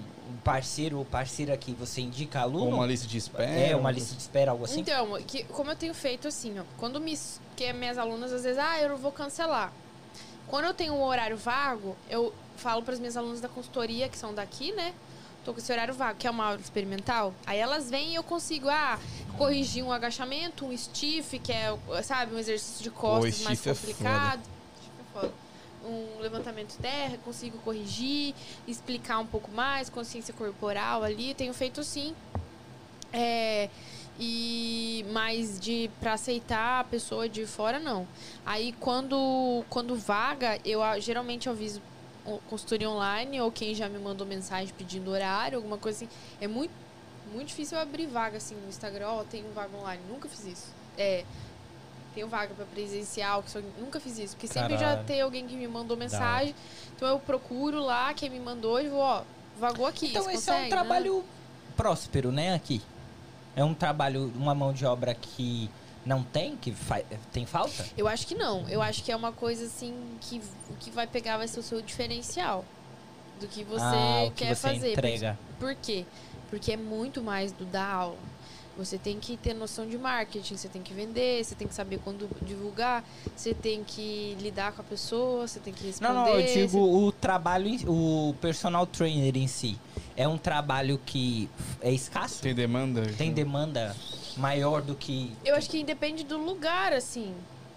parceiro 0.44 0.98
ou 0.98 1.04
parceira 1.04 1.56
que 1.56 1.72
você 1.72 2.02
indica 2.02 2.40
Ou 2.40 2.44
aluno? 2.44 2.76
uma 2.76 2.86
lista 2.86 3.06
de 3.06 3.16
espera. 3.16 3.50
É, 3.50 3.74
uma 3.74 3.90
lista 3.90 4.14
de 4.14 4.20
espera, 4.20 4.50
algo 4.50 4.64
assim? 4.64 4.80
Então, 4.80 5.20
que, 5.22 5.44
como 5.44 5.70
eu 5.70 5.76
tenho 5.76 5.94
feito 5.94 6.28
assim, 6.28 6.58
ó, 6.60 6.62
quando 6.78 7.00
me. 7.00 7.18
Que 7.56 7.72
minhas 7.72 7.96
alunas 7.96 8.32
às 8.32 8.42
vezes, 8.44 8.58
ah, 8.58 8.80
eu 8.80 8.90
não 8.90 8.96
vou 8.96 9.10
cancelar. 9.10 9.72
Quando 10.46 10.66
eu 10.66 10.74
tenho 10.74 10.92
um 10.92 11.02
horário 11.02 11.36
vago, 11.36 11.96
eu 12.10 12.32
falo 12.56 12.82
para 12.82 12.92
as 12.92 13.00
minhas 13.00 13.16
alunas 13.16 13.40
da 13.40 13.48
consultoria, 13.48 14.08
que 14.08 14.18
são 14.18 14.34
daqui, 14.34 14.72
né? 14.72 14.92
Tô 15.44 15.52
com 15.52 15.58
esse 15.58 15.72
horário 15.72 15.94
vago, 15.94 16.18
que 16.18 16.26
é 16.26 16.30
uma 16.30 16.46
aula 16.46 16.60
experimental. 16.60 17.34
Aí 17.46 17.58
elas 17.58 17.90
vêm 17.90 18.12
e 18.12 18.14
eu 18.14 18.22
consigo, 18.22 18.68
ah, 18.68 18.98
corrigir 19.38 19.82
um 19.82 19.92
agachamento, 19.92 20.66
um 20.66 20.76
stiff, 20.76 21.38
que 21.38 21.52
é, 21.52 21.76
sabe, 22.02 22.34
um 22.34 22.38
exercício 22.38 22.82
de 22.82 22.90
costas 22.90 23.40
mais 23.42 23.58
stiff 23.58 23.70
é 23.70 23.74
complicado. 23.74 24.42
Stiff 24.42 24.90
é 25.00 25.20
foda. 25.20 25.43
Um 25.84 26.20
levantamento 26.20 26.76
terra, 26.78 27.18
consigo 27.24 27.58
corrigir, 27.58 28.34
explicar 28.66 29.18
um 29.18 29.26
pouco 29.26 29.50
mais, 29.50 29.90
consciência 29.90 30.32
corporal 30.32 31.02
ali. 31.02 31.34
Tenho 31.34 31.52
feito 31.52 31.82
sim. 31.84 32.14
É, 33.12 33.68
e 34.18 35.04
mais 35.12 35.58
de 35.58 35.90
para 36.00 36.14
aceitar 36.14 36.80
a 36.80 36.84
pessoa 36.84 37.28
de 37.28 37.46
fora 37.46 37.78
não. 37.78 38.06
Aí 38.44 38.72
quando 38.80 39.64
quando 39.68 39.96
vaga, 39.96 40.58
eu 40.64 40.80
geralmente 41.00 41.48
aviso 41.48 41.80
consultoria 42.48 42.88
online 42.88 43.40
ou 43.40 43.52
quem 43.52 43.74
já 43.74 43.88
me 43.88 43.98
mandou 43.98 44.26
mensagem 44.26 44.72
pedindo 44.76 45.10
horário, 45.10 45.58
alguma 45.58 45.78
coisa 45.78 46.04
assim. 46.04 46.14
É 46.40 46.46
muito 46.46 46.72
muito 47.32 47.48
difícil 47.48 47.76
eu 47.76 47.82
abrir 47.82 48.06
vaga 48.06 48.36
assim 48.36 48.54
no 48.54 48.68
Instagram, 48.68 49.08
ó, 49.08 49.24
tem 49.24 49.44
vaga 49.54 49.76
online, 49.76 50.02
nunca 50.08 50.28
fiz 50.28 50.44
isso. 50.44 50.74
É, 50.96 51.24
tenho 52.14 52.28
vaga 52.28 52.54
para 52.54 52.64
presencial, 52.66 53.42
que 53.42 53.50
só, 53.50 53.60
nunca 53.78 53.98
fiz 53.98 54.18
isso, 54.18 54.36
porque 54.36 54.46
sempre 54.46 54.74
já 54.74 54.86
Caralho. 54.86 55.06
tem 55.06 55.20
alguém 55.20 55.46
que 55.46 55.56
me 55.56 55.66
mandou 55.66 55.96
mensagem. 55.96 56.54
Então 56.96 57.08
eu 57.08 57.18
procuro 57.18 57.80
lá 57.80 58.14
quem 58.14 58.30
me 58.30 58.40
mandou 58.40 58.80
e 58.80 58.88
vou, 58.88 59.00
ó, 59.00 59.22
vagou 59.58 59.86
aqui. 59.86 60.06
Então 60.06 60.30
esse 60.30 60.48
é 60.48 60.52
um 60.52 60.56
consegue, 60.56 60.62
né? 60.62 60.68
trabalho 60.68 61.24
próspero, 61.76 62.30
né, 62.30 62.54
aqui? 62.54 62.80
É 63.56 63.64
um 63.64 63.74
trabalho, 63.74 64.32
uma 64.36 64.54
mão 64.54 64.72
de 64.72 64.84
obra 64.84 65.14
que 65.14 65.70
não 66.04 66.22
tem, 66.22 66.56
que 66.56 66.74
tem 67.32 67.46
falta? 67.46 67.86
Eu 67.96 68.06
acho 68.06 68.26
que 68.26 68.34
não. 68.34 68.68
Eu 68.68 68.82
acho 68.82 69.02
que 69.02 69.10
é 69.10 69.16
uma 69.16 69.32
coisa 69.32 69.64
assim 69.66 69.94
que 70.20 70.40
o 70.70 70.74
que 70.76 70.90
vai 70.90 71.06
pegar 71.06 71.38
vai 71.38 71.48
ser 71.48 71.60
o 71.60 71.62
seu 71.62 71.80
diferencial 71.80 72.64
do 73.40 73.46
que 73.46 73.64
você 73.64 73.84
ah, 73.84 74.24
o 74.26 74.30
que 74.30 74.44
quer 74.44 74.54
você 74.54 74.68
fazer. 74.68 74.92
entrega. 74.92 75.38
Por 75.58 75.74
quê? 75.74 76.04
Porque 76.50 76.72
é 76.72 76.76
muito 76.76 77.22
mais 77.22 77.52
do 77.52 77.64
dar 77.64 77.92
aula. 77.92 78.18
Você 78.76 78.98
tem 78.98 79.20
que 79.20 79.36
ter 79.36 79.54
noção 79.54 79.86
de 79.86 79.96
marketing, 79.96 80.56
você 80.56 80.68
tem 80.68 80.82
que 80.82 80.92
vender, 80.92 81.44
você 81.44 81.54
tem 81.54 81.68
que 81.68 81.74
saber 81.74 82.00
quando 82.02 82.28
divulgar, 82.42 83.04
você 83.36 83.54
tem 83.54 83.84
que 83.84 84.36
lidar 84.40 84.72
com 84.72 84.80
a 84.80 84.84
pessoa, 84.84 85.46
você 85.46 85.60
tem 85.60 85.72
que 85.72 85.86
responder. 85.86 86.12
Não, 86.12 86.24
não, 86.24 86.28
eu 86.40 86.42
você- 86.46 86.66
digo 86.66 86.78
o 86.80 87.12
trabalho, 87.12 87.68
em- 87.68 87.84
o 87.86 88.34
personal 88.40 88.84
trainer 88.86 89.36
em 89.36 89.46
si. 89.46 89.78
É 90.16 90.26
um 90.26 90.36
trabalho 90.36 91.00
que 91.06 91.48
é 91.80 91.92
escasso? 91.92 92.42
Tem 92.42 92.54
demanda? 92.54 93.02
Tem 93.16 93.32
demanda 93.32 93.94
maior 94.36 94.82
do 94.82 94.94
que. 94.96 95.30
Eu 95.44 95.54
acho 95.54 95.70
que 95.70 95.82
depende 95.84 96.24
do 96.24 96.36
lugar, 96.36 96.92
assim. 96.92 97.32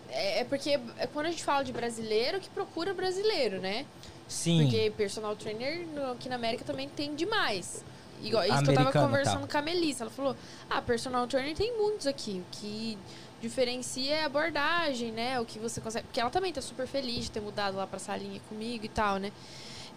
É, 0.10 0.40
é 0.40 0.44
porque 0.46 0.80
é 0.98 1.06
quando 1.08 1.28
a 1.28 1.30
gente 1.32 1.44
fala 1.44 1.64
de 1.64 1.72
brasileiro 1.72 2.40
que 2.40 2.50
procura 2.50 2.94
brasileiro, 2.94 3.60
né? 3.60 3.86
Sim. 4.28 4.64
Porque 4.64 4.92
personal 4.98 5.36
trainer 5.36 5.86
aqui 6.12 6.28
na 6.28 6.36
América 6.36 6.64
também 6.66 6.90
tem 6.90 7.14
demais. 7.16 7.84
Igual, 8.22 8.44
isso 8.46 8.64
que 8.64 8.70
eu 8.70 8.76
tava 8.76 8.92
conversando 8.92 9.42
tá. 9.42 9.48
com 9.48 9.58
a 9.58 9.62
Melissa. 9.62 10.04
Ela 10.04 10.12
falou: 10.12 10.36
Ah, 10.70 10.82
personal 10.82 11.28
trainer 11.28 11.56
tem 11.56 11.78
muitos 11.78 12.08
aqui. 12.08 12.44
O 12.46 12.46
que 12.52 12.98
diferencia 13.42 14.16
é 14.16 14.24
a 14.24 14.26
abordagem, 14.26 15.12
né? 15.12 15.40
O 15.40 15.46
que 15.46 15.60
você 15.60 15.80
consegue. 15.80 16.06
Porque 16.08 16.20
ela 16.20 16.30
também 16.30 16.52
tá 16.52 16.62
super 16.62 16.88
feliz 16.88 17.26
de 17.26 17.32
ter 17.32 17.42
mudado 17.42 17.78
lá 17.78 17.86
pra 17.86 18.00
salinha 18.00 18.40
comigo 18.50 18.86
e 18.86 18.90
tal, 18.90 19.18
né? 19.18 19.32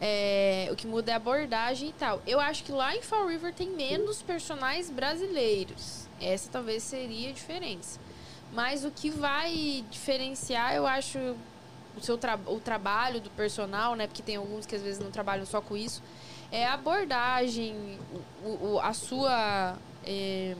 É, 0.00 0.68
o 0.72 0.76
que 0.76 0.86
muda 0.86 1.10
é 1.10 1.14
a 1.14 1.16
abordagem 1.16 1.90
e 1.90 1.92
tal. 1.92 2.22
Eu 2.26 2.40
acho 2.40 2.64
que 2.64 2.72
lá 2.72 2.96
em 2.96 3.02
Fall 3.02 3.26
River 3.26 3.52
tem 3.52 3.68
menos 3.68 4.22
personagens 4.22 4.90
brasileiros. 4.90 6.08
Essa 6.20 6.50
talvez 6.50 6.82
seria 6.82 7.30
a 7.30 7.32
diferença. 7.32 8.00
Mas 8.52 8.84
o 8.84 8.90
que 8.90 9.10
vai 9.10 9.84
diferenciar, 9.90 10.74
eu 10.74 10.86
acho, 10.86 11.18
o 11.96 12.00
seu 12.00 12.18
tra 12.18 12.38
o 12.46 12.58
trabalho 12.58 13.20
do 13.20 13.30
personal, 13.30 13.94
né? 13.94 14.06
Porque 14.06 14.22
tem 14.22 14.36
alguns 14.36 14.66
que 14.66 14.74
às 14.74 14.82
vezes 14.82 14.98
não 14.98 15.10
trabalham 15.10 15.44
só 15.46 15.60
com 15.60 15.76
isso. 15.76 16.02
É 16.52 16.66
a 16.66 16.74
abordagem, 16.74 17.98
o, 18.44 18.74
o- 18.74 18.80
a 18.80 18.92
sua. 18.92 19.76
é, 20.04 20.56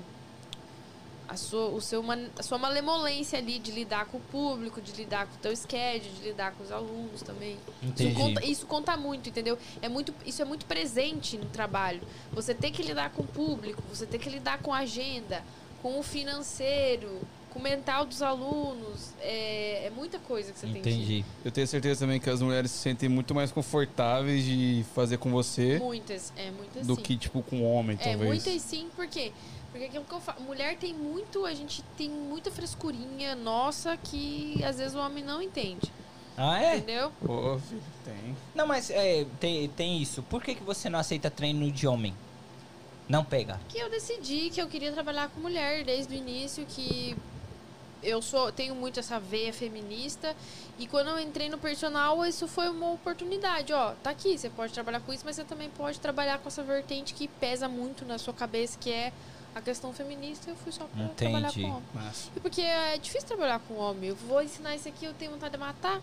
a 1.29 1.37
sua, 1.37 1.69
o 1.69 1.81
seu, 1.81 2.03
a 2.37 2.43
sua 2.43 2.59
malemolência 2.59 3.39
ali 3.39 3.61
de 3.61 3.71
lidar 3.71 4.07
com 4.07 4.19
o 4.19 4.21
público, 4.21 4.81
de 4.81 4.91
lidar 4.93 5.29
com 5.29 5.35
o 5.37 5.39
teu 5.39 5.55
schedule, 5.57 6.11
de 6.17 6.23
lidar 6.25 6.51
com 6.55 6.65
os 6.65 6.73
alunos 6.73 7.23
também. 7.23 7.57
Isso 7.81 7.93
Entendi. 8.03 8.15
conta, 8.15 8.45
isso 8.45 8.67
conta 8.67 8.97
muito, 8.97 9.29
entendeu? 9.29 9.57
É 9.81 9.89
muito, 9.89 10.13
isso 10.27 10.43
é 10.43 10.45
muito 10.45 10.67
presente 10.67 11.39
no 11.39 11.45
trabalho. 11.47 12.01
Você 12.33 12.53
tem 12.53 12.73
que 12.73 12.83
lidar 12.83 13.11
com 13.11 13.23
o 13.23 13.27
público, 13.29 13.81
você 13.89 14.07
tem 14.07 14.19
que 14.19 14.29
lidar 14.29 14.59
com 14.59 14.75
a 14.75 14.79
agenda, 14.79 15.45
com 15.81 16.01
o 16.01 16.03
financeiro, 16.03 17.21
com 17.51 17.59
o 17.59 17.63
mental 17.63 18.07
dos 18.07 18.23
alunos. 18.23 19.13
É, 19.21 19.87
é 19.87 19.91
muita 19.91 20.19
coisa 20.19 20.53
que 20.53 20.59
você 20.59 20.67
tem 20.67 20.81
que. 20.81 20.89
Entendi. 20.91 21.25
Eu 21.45 21.51
tenho 21.51 21.67
certeza 21.67 22.01
também 22.01 22.19
que 22.19 22.31
as 22.31 22.41
mulheres 22.41 22.71
se 22.71 22.79
sentem 22.79 23.09
muito 23.09 23.35
mais 23.35 23.53
confortáveis 23.53 24.45
de 24.45 24.85
fazer 24.95 25.19
com 25.19 25.31
você 25.31 25.79
Muitas, 25.79 26.33
é 26.37 26.51
muitas 26.51 26.87
do 26.87 26.95
sim. 26.95 27.03
que, 27.03 27.17
tipo, 27.17 27.43
com 27.43 27.61
o 27.61 27.71
homem, 27.73 27.97
É, 28.01 28.05
talvez. 28.11 28.29
muitas 28.29 28.63
sim, 28.63 28.89
porque 28.97 29.33
Porque 29.71 29.85
aquilo 29.87 30.05
que 30.05 30.13
eu 30.13 30.21
falo, 30.21 30.41
mulher 30.43 30.77
tem 30.77 30.93
muito, 30.95 31.45
a 31.47 31.55
gente 31.55 31.83
tem 31.97 32.09
muita 32.09 32.51
frescurinha 32.51 33.35
nossa 33.37 33.97
que 33.97 34.61
às 34.65 34.79
vezes 34.79 34.95
o 34.95 34.99
homem 34.99 35.23
não 35.23 35.41
entende. 35.43 35.93
Ah, 36.37 36.63
é? 36.63 36.77
Entendeu? 36.79 37.13
Pô, 37.25 37.59
filho, 37.59 37.83
tem. 38.05 38.37
Não, 38.55 38.67
mas 38.67 38.89
é, 38.91 39.27
tem, 39.39 39.69
tem 39.69 40.01
isso. 40.01 40.23
Por 40.23 40.43
que, 40.43 40.55
que 40.55 40.63
você 40.65 40.89
não 40.89 40.99
aceita 40.99 41.31
treino 41.31 41.71
de 41.71 41.87
homem? 41.87 42.15
Não 43.09 43.25
pega. 43.25 43.61
Que 43.69 43.79
eu 43.79 43.91
decidi 43.91 44.51
que 44.51 44.61
eu 44.63 44.67
queria 44.69 44.91
trabalhar 44.93 45.29
com 45.29 45.41
mulher 45.41 45.85
desde 45.85 46.15
o 46.15 46.17
início, 46.17 46.65
que 46.67 47.15
eu 48.03 48.23
sou 48.23 48.51
tenho 48.51 48.75
muito 48.75 48.99
essa 49.01 49.19
veia 49.21 49.53
feminista 49.53 50.35
e 50.79 50.87
quando 50.87 51.09
eu 51.09 51.19
entrei 51.19 51.49
no 51.51 51.59
personal 51.59 52.25
isso 52.25 52.49
foi 52.49 52.69
uma 52.69 52.91
oportunidade 52.93 53.73
ó 53.73 53.93
tá 54.03 54.11
aqui 54.11 54.39
você 54.39 54.49
pode 54.49 54.73
trabalhar 54.73 55.01
com 55.01 55.13
isso 55.13 55.23
mas 55.25 55.37
você 55.37 55.45
também 55.45 55.69
pode 55.71 56.01
trabalhar 56.01 56.39
com 56.39 56.49
essa 56.49 56.63
vertente 56.63 57.13
que 57.15 57.29
pesa 57.29 57.69
muito 57.69 58.05
na 58.05 58.17
sua 58.19 58.33
cabeça 58.33 58.79
que 58.79 58.91
é 58.91 59.13
a 59.55 59.61
questão 59.61 59.93
feminista 59.93 60.49
eu 60.51 60.57
fui 60.57 60.73
só 60.73 60.85
pra 60.85 61.09
trabalhar 61.09 61.49
Entendi. 61.49 61.63
com 61.67 61.71
homem 61.73 61.83
Massa. 61.93 62.31
e 62.37 62.41
porque 62.41 62.63
é 62.63 62.97
difícil 62.99 63.29
trabalhar 63.29 63.61
com 63.69 63.75
homem 63.75 64.09
eu 64.11 64.17
vou 64.17 64.43
ensinar 64.43 64.75
isso 64.77 64.89
aqui 64.89 65.05
eu 65.05 65.13
tenho 65.15 65.33
vontade 65.33 65.53
de 65.53 65.59
matar 65.59 66.01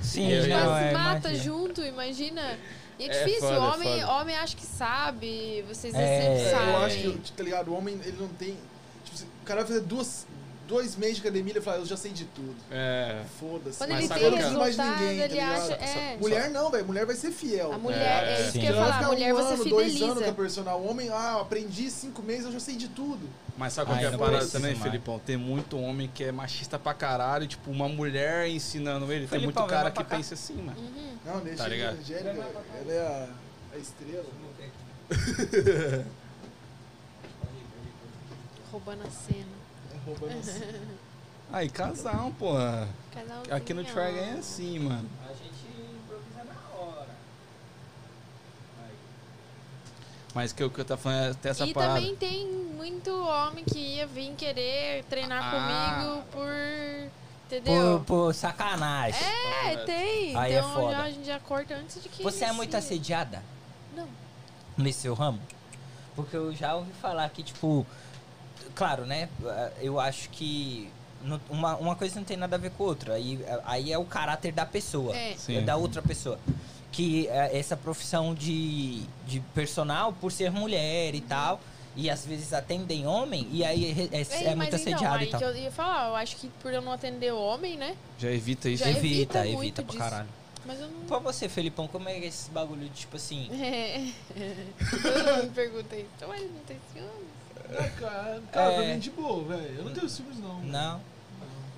Sim, 0.00 0.28
Eu 0.28 0.38
a 0.38 0.42
gente 0.42 0.50
já- 0.50 0.64
quase 0.64 0.84
é, 0.84 0.92
mata 0.92 1.28
imagina. 1.30 1.44
junto 1.44 1.80
imagina 1.82 2.58
e 2.98 3.04
é, 3.04 3.06
É 3.06 3.24
difícil 3.24 3.40
foda, 3.48 3.54
é 3.54 3.58
homem 3.58 4.00
foda. 4.00 4.12
homem 4.12 4.36
acha 4.36 4.56
que 4.56 4.66
sabe 4.66 5.62
vocês 5.68 5.94
É, 5.94 6.20
sempre 6.20 6.42
É, 6.42 6.50
sabem 6.50 6.68
eu 6.68 6.76
acho 6.78 7.18
que, 7.20 7.32
tá 7.32 7.42
ligado? 7.44 7.68
O 7.72 7.74
homem, 7.76 7.94
ele 8.04 8.16
não 8.20 8.28
tem. 8.28 8.56
Tipo, 9.04 9.22
o 9.42 9.44
cara 9.44 9.60
vai 9.62 9.68
fazer 9.68 9.80
duas, 9.86 10.26
dois 10.74 10.96
meses 10.96 11.16
de 11.16 11.20
academia 11.22 11.52
ele 11.52 11.60
fala, 11.60 11.76
eu 11.78 11.86
já 11.86 11.96
sei 11.96 12.10
de 12.10 12.24
tudo. 12.24 12.56
É. 12.70 13.22
Foda-se. 13.38 13.78
quando 13.78 13.90
Mas 13.90 13.98
ele 14.00 14.08
sabe 14.08 14.20
tem 14.20 14.30
qual 14.30 14.38
que 14.40 14.44
é? 14.46 14.50
não 14.50 14.58
mais 14.60 14.76
ninguém, 14.76 14.96
tá 14.98 15.04
ele 15.12 15.28
ligado? 15.34 15.62
acha 15.62 15.72
é 15.74 16.16
Mulher 16.20 16.50
não, 16.50 16.70
velho. 16.70 16.84
Mulher 16.84 17.06
vai 17.06 17.14
ser 17.16 17.30
fiel. 17.30 17.72
A 17.72 17.78
mulher, 17.78 18.24
é, 18.24 18.34
É, 18.34 18.42
isso 18.42 18.52
sim. 18.52 18.60
que 18.60 18.66
eu 18.66 18.70
ia 18.74 18.80
falar, 18.80 18.88
a 18.90 18.92
ficar 18.98 19.06
mulher 19.08 19.32
um 19.32 19.36
você 19.36 19.54
ano, 19.54 19.64
dois 19.66 19.86
anos 19.86 19.98
fideliza. 20.00 20.24
com 20.24 20.30
a 20.30 20.34
personal. 20.34 20.80
O 20.80 20.90
homem, 20.90 21.08
ah, 21.10 21.32
eu 21.36 21.40
aprendi 21.42 21.88
cinco 21.90 22.22
meses, 22.22 22.46
eu 22.46 22.52
já 22.52 22.60
sei 22.60 22.74
de 22.74 22.88
tudo. 22.88 23.28
Mas 23.56 23.72
sabe 23.72 23.88
qual 23.90 23.98
que 23.98 24.04
é 24.04 24.08
a 24.08 24.18
parada 24.18 24.46
também, 24.48 24.72
mais. 24.72 24.82
Felipão? 24.82 25.18
Tem 25.20 25.36
muito 25.36 25.78
homem 25.78 26.10
que 26.12 26.24
é 26.24 26.32
machista 26.32 26.76
pra 26.78 26.92
caralho, 26.92 27.46
tipo, 27.46 27.70
uma 27.70 27.88
mulher 27.88 28.48
ensinando 28.48 29.04
ele. 29.12 29.28
Tem 29.28 29.38
Felipão, 29.40 29.62
muito 29.62 29.70
cara 29.70 29.90
que 29.92 30.02
cá. 30.02 30.16
pensa 30.16 30.34
assim, 30.34 30.54
mano. 30.54 30.76
Uhum. 30.76 31.16
Não, 31.24 31.40
deixa 31.40 31.58
Tá 31.58 31.64
a 31.64 31.68
ligado? 31.68 31.96
Angélica, 31.98 32.30
ela 32.80 32.92
é 32.92 33.00
a, 33.00 33.28
a 33.74 33.78
estrela. 33.78 34.24
Roubando 38.72 39.02
a 39.06 39.10
cena. 39.10 39.53
É 40.06 40.10
roubando 40.10 40.38
assim. 40.38 40.62
Aí, 41.52 41.68
casal, 41.68 42.32
porra. 42.38 42.88
Cada 43.12 43.34
um 43.38 43.54
Aqui 43.56 43.74
no 43.74 43.84
Try 43.84 44.18
é 44.18 44.36
assim, 44.38 44.78
mano. 44.78 45.08
A 45.24 45.28
gente 45.28 45.92
improvisa 45.94 46.44
na 46.44 46.76
hora. 46.78 47.06
Mas 50.34 50.52
que 50.52 50.62
eu 50.62 50.70
que 50.70 50.80
eu 50.80 50.84
tô 50.84 50.96
falando 50.96 51.26
é 51.28 51.30
até 51.30 51.48
essa 51.50 51.64
e 51.66 51.72
parada. 51.72 51.94
também 51.94 52.16
tem 52.16 52.48
muito 52.48 53.10
homem 53.24 53.64
que 53.64 53.78
ia 53.78 54.06
vir 54.06 54.34
querer 54.34 55.04
treinar 55.04 55.42
Ah. 55.54 56.00
comigo 56.02 56.22
por. 56.32 56.44
Por, 57.46 57.56
Entendeu? 57.56 58.02
por 58.04 58.34
sacanagem. 58.34 59.20
É, 59.22 59.76
tem. 59.84 60.34
Aí 60.36 60.54
é 60.54 60.58
então 60.58 60.74
foda. 60.74 60.92
já, 60.96 61.02
a 61.02 61.10
gente 61.10 61.26
já 61.26 61.38
corta 61.38 61.74
antes 61.74 62.02
de 62.02 62.08
que. 62.08 62.22
Você 62.22 62.44
é 62.46 62.52
muito 62.52 62.74
assediada 62.76 63.42
Não. 63.94 64.08
nesse 64.76 65.00
seu 65.02 65.14
ramo? 65.14 65.38
Porque 66.16 66.34
eu 66.36 66.52
já 66.54 66.74
ouvi 66.74 66.90
falar 66.94 67.28
que, 67.30 67.42
tipo. 67.44 67.86
Claro, 68.74 69.04
né? 69.06 69.28
Eu 69.80 69.98
acho 70.00 70.28
que. 70.30 70.88
Uma, 71.48 71.76
uma 71.76 71.96
coisa 71.96 72.16
não 72.16 72.24
tem 72.24 72.36
nada 72.36 72.56
a 72.56 72.58
ver 72.58 72.70
com 72.72 72.84
outra. 72.84 73.14
Aí, 73.14 73.42
aí 73.64 73.92
é 73.92 73.98
o 73.98 74.04
caráter 74.04 74.52
da 74.52 74.66
pessoa. 74.66 75.16
É. 75.16 75.34
Sim. 75.36 75.56
é 75.56 75.60
da 75.62 75.76
outra 75.76 76.02
pessoa. 76.02 76.38
Que 76.92 77.26
essa 77.28 77.76
profissão 77.76 78.34
de, 78.34 79.02
de 79.26 79.40
personal, 79.54 80.12
por 80.12 80.30
ser 80.30 80.50
mulher 80.50 81.14
e 81.14 81.20
tal, 81.20 81.60
e 81.96 82.10
às 82.10 82.24
vezes 82.26 82.52
atendem 82.52 83.06
homem, 83.06 83.48
e 83.50 83.64
aí 83.64 84.08
é, 84.12 84.18
é- 84.18 84.44
é 84.44 84.54
muito 84.54 84.72
mas 84.72 84.80
então, 84.80 84.94
assediado 84.94 85.16
aí 85.16 85.26
e 85.26 85.30
tal. 85.30 85.40
que 85.40 85.46
eu 85.46 85.56
ia 85.56 85.72
falar, 85.72 86.08
eu 86.08 86.16
acho 86.16 86.36
que 86.36 86.48
por 86.60 86.72
eu 86.72 86.82
não 86.82 86.92
atender 86.92 87.32
homem, 87.32 87.76
né? 87.76 87.96
Já 88.18 88.30
evita 88.30 88.68
isso. 88.68 88.84
Já 88.84 88.90
Evita, 88.90 89.38
evita 89.46 89.58
evita, 89.58 89.82
pra 89.82 89.90
disso. 89.92 89.98
caralho. 89.98 90.28
Mas 90.66 90.80
eu 90.80 90.88
não. 90.88 91.00
Pra 91.06 91.18
você, 91.18 91.48
Felipão, 91.48 91.86
como 91.88 92.08
é 92.08 92.18
esse 92.18 92.50
bagulho 92.50 92.82
de 92.88 92.90
tipo 92.94 93.16
assim. 93.16 93.48
É. 93.60 94.08
Todo 94.90 95.42
mundo 95.42 95.54
pergunta 95.54 95.96
isso. 95.96 96.06
Então 96.16 96.34
ele 96.34 96.46
não 96.54 96.60
tem 96.66 96.78
ciúmes? 96.92 97.33
Ah, 97.78 97.88
cara, 98.00 98.42
cara 98.52 98.72
É. 98.72 98.76
pra 98.76 98.86
mim 98.94 98.98
de 98.98 99.10
boa, 99.10 99.44
velho. 99.44 99.74
Eu 99.78 99.84
não 99.84 99.92
tenho 99.92 100.08
ciúmes, 100.08 100.38
não. 100.38 100.60
Não. 100.60 101.14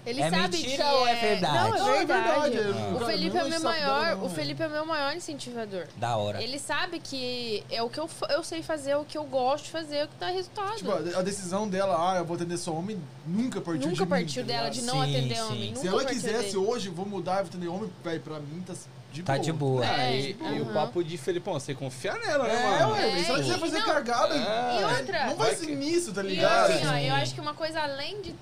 Ele 0.04 0.22
É 0.22 0.30
sabe 0.30 0.56
mentira 0.56 0.84
que 0.84 0.90
ou 0.90 1.08
é 1.08 1.14
verdade? 1.16 1.54
Não, 1.56 1.74
é 1.74 1.78
Não, 1.80 1.94
é 1.94 2.04
verdade. 2.04 2.58
Ah. 2.60 2.94
O 2.94 3.06
Felipe 3.06 3.34
não 3.36 3.42
é 3.42 3.46
é 3.46 3.48
meu 3.50 3.60
maior, 3.60 4.22
o. 4.22 4.28
Felipe 4.28 4.62
é 4.62 4.68
meu 4.68 4.86
maior 4.86 5.16
incentivador. 5.16 5.88
Da 5.96 6.16
hora. 6.16 6.40
Ele 6.40 6.60
sabe 6.60 7.00
que 7.00 7.64
é 7.68 7.82
o 7.82 7.90
que 7.90 7.98
eu, 7.98 8.08
eu 8.30 8.44
sei 8.44 8.62
fazer, 8.62 8.94
o 8.94 9.04
que 9.04 9.18
eu 9.18 9.24
gosto 9.24 9.64
de 9.64 9.70
fazer, 9.72 10.04
o 10.04 10.08
que 10.08 10.14
dá 10.20 10.28
resultado. 10.28 10.76
Tipo, 10.76 10.92
a 10.92 11.22
decisão 11.22 11.68
dela, 11.68 12.12
ah, 12.12 12.18
eu 12.18 12.24
vou 12.24 12.36
atender 12.36 12.56
só 12.56 12.72
homem, 12.72 13.02
nunca 13.26 13.60
partiu 13.60 13.80
de 13.82 13.88
nunca 13.88 14.04
mim, 14.04 14.10
partiu 14.10 14.42
tá 14.42 14.46
dela 14.46 14.68
de 14.70 14.82
não 14.82 14.94
Sim, 14.94 15.02
atender 15.16 15.34
sim. 15.34 15.42
homem. 15.42 15.68
Nunca 15.70 15.80
Se 15.80 15.88
ela 15.88 16.04
quisesse 16.04 16.44
dele. 16.54 16.56
hoje, 16.58 16.88
vou 16.88 17.04
mudar 17.04 17.32
e 17.32 17.36
vou 17.38 17.46
atender 17.46 17.66
homem, 17.66 17.90
velho, 18.04 18.20
pra 18.20 18.38
mim 18.38 18.62
tá 18.64 18.74
de 19.16 19.22
Tá 19.22 19.32
boa. 19.34 19.44
de 19.44 19.52
boa. 19.52 19.84
É, 19.86 20.10
É, 20.12 20.16
e, 20.20 20.36
e 20.56 20.60
o 20.60 20.66
papo 20.66 21.02
de 21.02 21.16
Felipão, 21.18 21.54
você 21.54 21.74
confia 21.74 22.14
nela, 22.14 22.46
né, 22.46 22.54
É, 22.54 22.62
mano? 22.80 22.92
ué, 22.94 23.18
se 23.24 23.30
ela 23.30 23.38
quiser 23.40 23.58
fazer 23.58 23.78
Não, 23.80 23.86
cagada, 23.86 24.34
é. 24.34 24.80
E 24.80 24.84
outra, 25.00 25.26
não 25.26 25.36
vai 25.36 25.54
ser 25.54 25.66
nisso, 25.76 26.12
tá 26.12 26.22
E 26.22 26.26
ligado? 26.26 26.70
assim, 26.72 26.86
ó, 26.86 26.96
eu 26.98 27.14
acho 27.14 27.34
que 27.34 27.40
uma 27.40 27.54
coisa 27.54 27.80
além 27.80 28.20
de, 28.22 28.34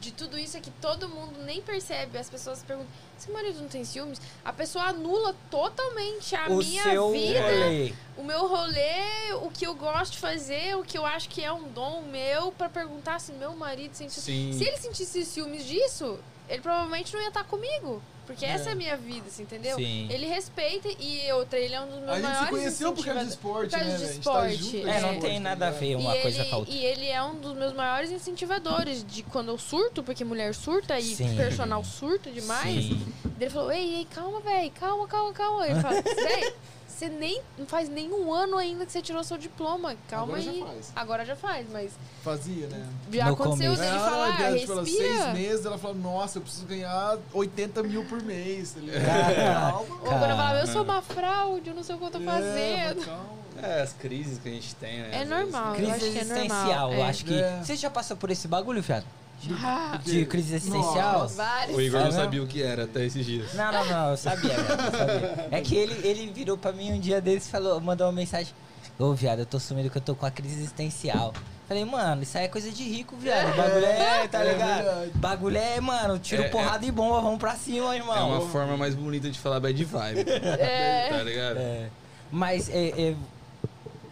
de 0.00 0.12
tudo 0.12 0.38
isso 0.38 0.56
é 0.56 0.60
que 0.60 0.70
todo 0.70 1.08
mundo 1.08 1.42
nem 1.44 1.60
percebe. 1.60 2.18
As 2.18 2.28
pessoas 2.30 2.62
perguntam, 2.62 2.90
seu 3.18 3.32
marido 3.32 3.60
não 3.60 3.68
tem 3.68 3.84
ciúmes? 3.84 4.20
A 4.44 4.52
pessoa 4.52 4.86
anula 4.86 5.32
totalmente 5.48 6.34
a 6.34 6.48
o 6.48 6.56
minha 6.58 6.82
seu 6.82 7.12
vida, 7.12 7.40
rolê. 7.40 7.94
o 8.16 8.24
meu 8.24 8.46
rolê, 8.48 9.32
o 9.42 9.50
que 9.50 9.64
eu 9.66 9.74
gosto 9.74 10.12
de 10.14 10.18
fazer, 10.18 10.76
o 10.76 10.82
que 10.82 10.98
eu 10.98 11.06
acho 11.06 11.28
que 11.28 11.42
é 11.44 11.52
um 11.52 11.68
dom 11.68 12.02
meu, 12.02 12.50
pra 12.52 12.68
perguntar 12.68 13.20
se 13.20 13.32
meu 13.32 13.54
marido 13.54 13.94
sente 13.94 14.12
Sim. 14.20 14.52
Se 14.52 14.64
ele 14.64 14.76
sentisse 14.78 15.24
ciúmes 15.24 15.64
disso, 15.64 16.18
ele 16.48 16.60
provavelmente 16.60 17.14
não 17.14 17.20
ia 17.22 17.28
estar 17.28 17.44
comigo. 17.44 18.02
Porque 18.32 18.46
essa 18.46 18.70
É. 18.70 18.72
a 18.72 18.74
minha 18.74 18.96
vida, 18.96 19.26
assim, 19.28 19.42
entendeu? 19.42 19.76
Sim. 19.76 20.08
Ele 20.10 20.26
respeita 20.26 20.88
e 20.98 21.30
outra, 21.32 21.58
ele 21.58 21.74
é 21.74 21.80
um 21.80 21.86
dos 21.86 21.98
meus 21.98 22.08
A 22.08 22.14
gente 22.14 22.22
maiores 22.24 22.44
se 22.46 22.50
conheceu 22.50 22.92
por 22.92 23.04
causa 23.04 23.20
de 23.20 23.26
incentivadores. 23.26 23.32
esporte, 23.32 23.70
por 23.70 23.78
causa 23.78 23.90
né, 23.90 23.96
de 23.98 24.04
tá 24.04 24.10
esporte, 24.18 24.56
junto, 24.78 24.88
É, 24.88 25.00
não 25.00 25.20
tem 25.20 25.40
nada 25.40 25.68
a 25.68 25.70
ver 25.70 25.96
uma 25.96 26.16
e 26.16 26.22
coisa 26.22 26.40
ele, 26.40 26.48
com 26.50 26.54
a 26.54 26.58
outra. 26.58 26.74
E 26.74 26.84
ele 26.84 27.06
é 27.08 27.22
um 27.22 27.34
dos 27.36 27.54
meus 27.56 27.72
maiores 27.74 28.10
incentivadores 28.10 29.04
de 29.06 29.22
quando 29.24 29.48
eu 29.48 29.58
surto, 29.58 30.02
porque 30.02 30.24
mulher 30.24 30.54
surta 30.54 30.98
e 30.98 31.02
Sim. 31.14 31.36
personal 31.36 31.84
surta 31.84 32.30
demais. 32.30 32.84
Sim. 32.86 33.12
Ele 33.40 33.50
falou, 33.50 33.72
ei, 33.72 33.94
ei, 33.96 34.04
calma, 34.06 34.40
velho, 34.40 34.70
calma, 34.78 35.06
calma, 35.08 35.32
calma. 35.32 35.68
Ele 35.68 35.80
fala, 35.80 36.00
véi, 36.02 36.54
você 37.02 37.08
nem 37.08 37.40
não 37.58 37.66
faz 37.66 37.88
nenhum 37.88 38.32
ano 38.32 38.56
ainda 38.56 38.86
que 38.86 38.92
você 38.92 39.02
tirou 39.02 39.24
seu 39.24 39.36
diploma. 39.36 39.96
Calma 40.08 40.34
Agora 40.38 40.42
já 40.42 40.50
aí. 40.52 40.60
faz. 40.60 40.92
Agora 40.94 41.24
já 41.24 41.36
faz, 41.36 41.66
mas 41.72 41.92
Fazia, 42.22 42.68
né? 42.68 42.86
já 43.10 43.26
No 43.26 43.32
aconteceu 43.34 43.72
começo. 43.72 43.82
dele 43.82 43.96
Ela, 43.96 44.10
falar, 44.10 44.26
ela, 44.40 44.58
ela, 44.58 44.82
respira. 44.82 44.84
seis 44.84 45.34
meses, 45.34 45.66
ela 45.66 45.78
falou, 45.78 45.96
nossa, 45.96 46.38
eu 46.38 46.42
preciso 46.42 46.66
ganhar 46.66 47.18
80 47.32 47.82
mil 47.82 48.04
por 48.04 48.22
mês, 48.22 48.72
tá 48.72 48.80
ligado? 48.80 49.04
Calma. 49.34 49.78
Ou 49.80 49.98
quando 49.98 50.12
eu 50.22 50.28
falava, 50.28 50.58
eu 50.60 50.66
sou 50.68 50.82
uma 50.84 51.02
fraude, 51.02 51.70
eu 51.70 51.74
não 51.74 51.82
sei 51.82 51.94
o 51.94 51.98
que 51.98 52.04
eu 52.04 52.10
tô 52.10 52.18
É, 52.18 52.24
fazendo. 52.24 52.96
mas 52.98 53.04
calma. 53.06 53.42
É, 53.62 53.82
as 53.82 53.92
crises 53.92 54.38
que 54.38 54.48
a 54.48 54.52
gente 54.52 54.74
tem, 54.76 55.00
né? 55.00 55.10
É 55.12 55.24
normal. 55.24 55.74
Crise 55.74 55.88
eu 55.90 55.94
acho 55.94 56.00
que 56.00 56.06
é 56.18 56.20
existencial, 56.22 56.58
normal, 56.66 56.92
eu 56.94 56.98
é. 57.04 57.08
acho 57.08 57.24
que. 57.24 57.34
É. 57.40 57.60
Você 57.62 57.76
já 57.76 57.90
passou 57.90 58.16
por 58.16 58.30
esse 58.30 58.48
bagulho, 58.48 58.80
viado? 58.80 59.04
Já. 59.48 59.96
De 60.04 60.24
crise 60.26 60.54
existencial? 60.54 61.20
Nossa. 61.20 61.66
O 61.70 61.80
Igor 61.80 62.00
É 62.00 62.04
não 62.04 62.12
sabia 62.12 62.42
o 62.42 62.46
que 62.46 62.62
era 62.62 62.84
até 62.84 63.04
esses 63.04 63.24
dias. 63.26 63.54
Não, 63.54 63.72
não, 63.72 63.84
não, 63.86 64.10
eu 64.10 64.16
sabia, 64.16 64.52
eu 64.52 64.64
sabia. 64.90 65.48
É 65.50 65.60
que 65.60 65.74
ele, 65.74 66.06
ele 66.06 66.32
virou 66.32 66.56
pra 66.56 66.72
mim 66.72 66.92
um 66.92 67.00
dia 67.00 67.20
desses 67.20 67.48
e 67.48 67.50
falou, 67.50 67.80
mandou 67.80 68.06
uma 68.06 68.12
mensagem. 68.12 68.52
Ô, 68.98 69.12
viado, 69.14 69.40
eu 69.40 69.46
tô 69.46 69.58
sumindo 69.58 69.90
que 69.90 69.96
eu 69.98 70.02
tô 70.02 70.14
com 70.14 70.26
a 70.26 70.30
crise 70.30 70.54
existencial. 70.60 71.32
Falei, 71.66 71.84
mano, 71.84 72.22
isso 72.22 72.36
aí 72.36 72.44
é 72.44 72.48
coisa 72.48 72.70
de 72.70 72.82
rico, 72.84 73.16
viado. 73.16 73.52
O 73.52 73.56
bagulho 73.56 73.86
é, 73.86 74.28
tá 74.28 74.44
é 74.44 74.52
ligado? 74.52 74.84
verdade. 74.84 75.10
bagulho 75.14 75.56
é, 75.56 75.80
mano, 75.80 76.18
tiro 76.18 76.42
É, 76.42 76.48
porrada 76.48 76.84
e 76.84 76.90
bomba, 76.90 77.20
vamos 77.20 77.38
pra 77.38 77.54
cima, 77.56 77.94
É 77.94 77.98
irmão. 77.98 78.28
uma 78.42 78.48
forma 78.48 78.76
mais 78.76 78.94
bonita 78.94 79.30
de 79.30 79.38
falar 79.38 79.58
bad 79.60 79.82
vibe. 79.84 80.24
É. 80.58 81.08
Tá 81.08 81.22
ligado? 81.22 81.56
É. 81.58 81.88
Mas 82.30 82.68
é, 82.68 82.88
é, 83.10 83.14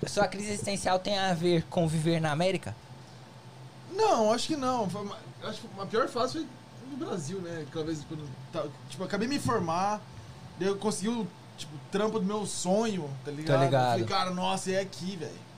sua 0.07 0.27
crise 0.27 0.53
existencial 0.53 0.99
tem 0.99 1.19
a 1.19 1.35
ver 1.35 1.65
com 1.69 1.87
viver 1.87 2.21
na 2.21 2.31
América? 2.33 2.75
Não, 3.95 4.33
acho 4.33 4.47
que 4.47 4.57
não. 4.57 4.89
Foi 4.89 5.03
uma- 5.03 5.19
acho 5.45 5.61
que 5.61 5.69
a 5.81 5.87
pior 5.87 6.09
fase 6.09 6.33
foi 6.33 6.47
no 6.91 6.97
Brasil, 6.97 7.41
né? 7.41 7.65
Aquela 7.69 7.85
vez 7.85 8.05
quando. 8.09 8.29
tá- 8.53 8.65
tipo, 8.89 9.05
acabei 9.05 9.29
de 9.29 9.35
me 9.35 9.41
formar, 9.41 10.01
eu 10.61 10.77
consegui 10.77 11.09
o 11.09 11.27
tipo, 11.57 11.73
trampo 11.91 12.19
do 12.19 12.25
meu 12.27 12.47
sonho, 12.47 13.09
tá 13.25 13.31
ligado? 13.31 13.65
ligado. 13.65 13.85
Eu 14.01 14.07
falei, 14.07 14.07
cara, 14.07 14.31
nossa, 14.31 14.71
é 14.71 14.81
aqui, 14.81 15.17
velho. 15.17 15.51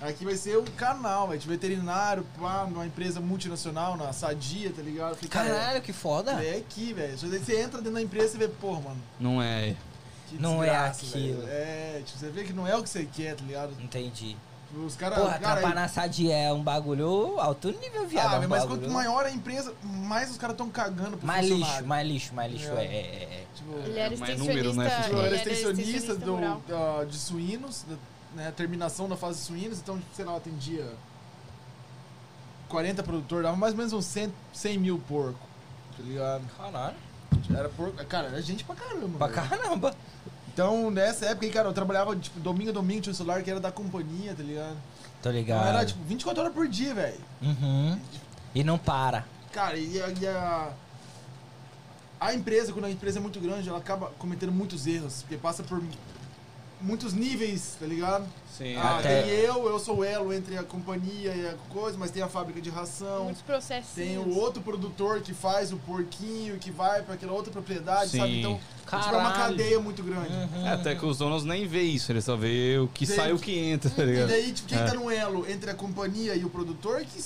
Aqui 0.00 0.24
vai 0.24 0.34
ser 0.34 0.56
o 0.56 0.64
canal, 0.72 1.28
velho. 1.28 1.38
De 1.38 1.46
veterinário, 1.46 2.26
pá, 2.40 2.66
numa 2.68 2.84
empresa 2.84 3.20
multinacional, 3.20 3.96
na 3.96 4.12
Sadia, 4.12 4.72
tá 4.72 4.82
ligado? 4.82 5.14
Falei, 5.14 5.28
cara, 5.30 5.48
Caralho, 5.50 5.82
que 5.82 5.92
foda. 5.92 6.42
é, 6.42 6.54
é 6.54 6.58
aqui, 6.58 6.92
velho. 6.92 7.16
Você 7.16 7.60
entra 7.60 7.78
dentro 7.78 7.92
da 7.92 8.02
empresa 8.02 8.34
e 8.34 8.38
vê, 8.38 8.48
porra, 8.48 8.80
mano. 8.80 9.02
Não 9.20 9.40
é. 9.40 9.76
Que 10.28 10.38
Não 10.40 10.60
é 10.62 10.66
desgraça, 10.66 11.06
aquilo. 11.06 11.42
velho. 11.42 11.52
É, 11.52 12.02
tipo, 12.04 12.18
você 12.18 12.30
vê 12.30 12.42
que 12.42 12.52
não 12.52 12.66
é 12.66 12.74
o 12.76 12.82
que 12.82 12.88
você 12.88 13.04
quer, 13.04 13.36
tá 13.36 13.44
ligado? 13.44 13.74
Entendi. 13.80 14.36
Tipo, 14.72 14.86
os 14.86 14.96
caras. 14.96 15.18
Porra, 15.18 15.38
cara, 15.38 15.60
trampar 15.60 15.74
na 15.74 15.86
Sadia 15.88 16.34
é 16.34 16.52
um 16.52 16.62
bagulho 16.62 17.38
alto 17.38 17.70
nível, 17.70 18.06
viado. 18.06 18.32
Ah, 18.32 18.36
é 18.36 18.46
um 18.46 18.48
mas 18.48 18.62
bagulho- 18.62 18.80
quanto 18.80 18.90
maior 18.92 19.26
a 19.26 19.30
empresa, 19.30 19.74
mais 19.82 20.30
os 20.30 20.38
caras 20.38 20.54
estão 20.54 20.70
cagando 20.70 21.18
pro 21.18 21.26
Mais 21.26 21.44
lixo, 21.46 21.58
funcionário. 21.58 21.86
mais 21.88 22.08
lixo, 22.08 22.34
mais 22.34 22.52
lixo. 22.52 22.68
É, 22.70 22.72
É. 22.72 22.84
é, 22.84 22.86
é, 22.86 23.34
é. 23.42 23.46
Tipo, 23.54 23.72
Ele 23.78 23.98
era 23.98 24.16
Mais 24.16 24.30
extensionista, 24.30 24.54
número, 24.54 24.74
né, 24.74 25.02
tipo, 25.02 25.16
ele 25.16 25.18
era 25.18 25.26
era 25.26 25.36
extensionista 25.52 26.14
do, 26.14 26.36
da- 26.66 27.04
de 27.04 27.16
suínos, 27.18 27.84
da, 27.86 27.96
né, 28.42 28.50
terminação 28.56 29.08
da 29.08 29.16
fase 29.16 29.40
de 29.40 29.44
suínos, 29.44 29.78
então, 29.78 30.00
sei 30.14 30.24
lá, 30.24 30.36
atendia 30.36 30.90
40 32.68 33.02
produtores, 33.02 33.44
dava 33.44 33.56
mais 33.56 33.72
ou 33.74 33.78
menos 33.78 33.92
uns 33.92 34.06
100, 34.06 34.32
100 34.52 34.78
mil 34.78 34.98
porco. 35.06 35.38
Tá 35.96 36.02
ligado? 36.02 36.42
Caralho. 36.56 36.96
Era 37.54 37.68
porco. 37.68 38.02
Cara, 38.06 38.28
era 38.28 38.40
gente 38.40 38.64
pra 38.64 38.74
caramba. 38.74 39.18
Pra 39.18 39.26
velho. 39.26 39.48
caramba. 39.48 39.94
Então, 40.52 40.90
nessa 40.90 41.26
época 41.26 41.46
aí, 41.46 41.52
cara, 41.52 41.68
eu 41.68 41.72
trabalhava, 41.72 42.14
tipo, 42.16 42.38
domingo 42.40 42.70
a 42.70 42.72
domingo, 42.72 43.00
tinha 43.00 43.12
um 43.12 43.16
celular 43.16 43.42
que 43.42 43.50
era 43.50 43.58
da 43.60 43.72
companhia, 43.72 44.34
tá 44.34 44.42
ligado? 44.42 44.76
Tô 45.22 45.30
Então 45.30 45.32
ligado. 45.32 45.66
era, 45.66 45.84
tipo, 45.86 46.02
24 46.04 46.42
horas 46.42 46.54
por 46.54 46.68
dia, 46.68 46.94
velho. 46.94 47.20
Uhum. 47.40 47.98
E 48.54 48.62
não 48.62 48.76
para. 48.78 49.24
Cara, 49.52 49.76
e 49.76 50.00
a, 50.02 50.08
e 50.08 50.26
a. 50.26 50.70
A 52.20 52.34
empresa, 52.34 52.72
quando 52.72 52.84
a 52.84 52.90
empresa 52.90 53.18
é 53.18 53.22
muito 53.22 53.40
grande, 53.40 53.68
ela 53.68 53.78
acaba 53.78 54.12
cometendo 54.18 54.52
muitos 54.52 54.86
erros, 54.86 55.22
porque 55.22 55.36
passa 55.36 55.62
por 55.62 55.82
muitos 56.82 57.12
níveis, 57.12 57.76
tá 57.78 57.86
ligado? 57.86 58.24
Sim. 58.56 58.76
Ah, 58.76 58.98
Até- 58.98 59.22
tem 59.22 59.30
eu, 59.30 59.66
eu 59.68 59.78
sou 59.78 59.98
o 59.98 60.04
elo 60.04 60.32
entre 60.32 60.58
a 60.58 60.62
companhia 60.62 61.34
e 61.34 61.46
a 61.46 61.54
coisa, 61.70 61.96
mas 61.98 62.10
tem 62.10 62.22
a 62.22 62.28
fábrica 62.28 62.60
de 62.60 62.68
ração. 62.68 63.24
Muitos 63.24 63.42
processos. 63.42 63.92
Tem 63.94 64.18
o 64.18 64.36
outro 64.36 64.60
produtor 64.62 65.20
que 65.20 65.32
faz 65.32 65.72
o 65.72 65.76
porquinho, 65.78 66.58
que 66.58 66.70
vai 66.70 67.02
pra 67.02 67.14
aquela 67.14 67.32
outra 67.32 67.50
propriedade, 67.52 68.10
Sim. 68.10 68.18
sabe? 68.18 68.38
Então, 68.40 68.60
tipo, 68.84 69.14
é 69.14 69.18
uma 69.18 69.32
cadeia 69.32 69.80
muito 69.80 70.02
grande. 70.02 70.32
Uhum. 70.32 70.66
É, 70.66 70.70
até 70.72 70.94
que 70.94 71.06
os 71.06 71.16
donos 71.18 71.44
nem 71.44 71.66
vê 71.66 71.82
isso, 71.82 72.12
eles 72.12 72.24
só 72.24 72.36
vê 72.36 72.78
o 72.78 72.88
que 72.88 73.06
Vê 73.06 73.14
sai 73.14 73.30
e 73.30 73.32
o 73.32 73.38
que- 73.38 73.56
entra, 73.58 73.88
tá 73.90 74.02
E 74.02 74.06
ligado? 74.06 74.28
daí, 74.28 74.52
tipo, 74.52 74.68
quem 74.68 74.78
É. 74.78 74.84
tá 74.84 74.94
no 74.94 75.10
elo 75.10 75.48
entre 75.50 75.70
a 75.70 75.74
companhia 75.74 76.34
e 76.34 76.44
o 76.44 76.50
produtor 76.50 77.00
que, 77.04 77.22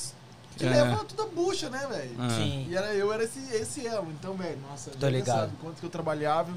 que 0.57 0.65
É. 0.65 0.71
leva 0.71 1.05
toda 1.05 1.25
a 1.25 1.27
bucha, 1.27 1.69
né, 1.69 1.87
velho? 1.91 2.25
É. 2.25 2.31
Sim. 2.37 2.67
E 2.71 2.77
era, 2.77 2.95
eu 2.95 3.13
era 3.13 3.25
esse, 3.25 3.41
esse 3.53 3.87
elo. 3.87 4.09
Então, 4.13 4.35
velho, 4.35 4.59
nossa, 4.71 4.91
Tô 4.93 5.09
ligado. 5.09 5.41
sabe 5.41 5.53
quanto 5.61 5.81
que 5.81 5.85
eu 5.87 5.91
trabalhava. 5.91 6.51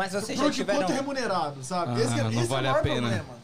Mas 0.00 0.12
vocês 0.12 0.38
Por 0.38 0.44
já 0.46 0.50
de 0.50 0.56
tiveram... 0.56 0.80
quanto 0.80 0.92
remunerado, 0.92 1.62
sabe? 1.62 2.00
Ah, 2.00 2.04
esse 2.04 2.18
é, 2.18 2.22
não 2.22 2.30
esse 2.30 2.44
vale 2.46 2.66
é 2.66 2.70
o 2.70 2.72
a 2.72 2.72
maior 2.72 2.82
pena. 2.82 3.00
problema. 3.08 3.40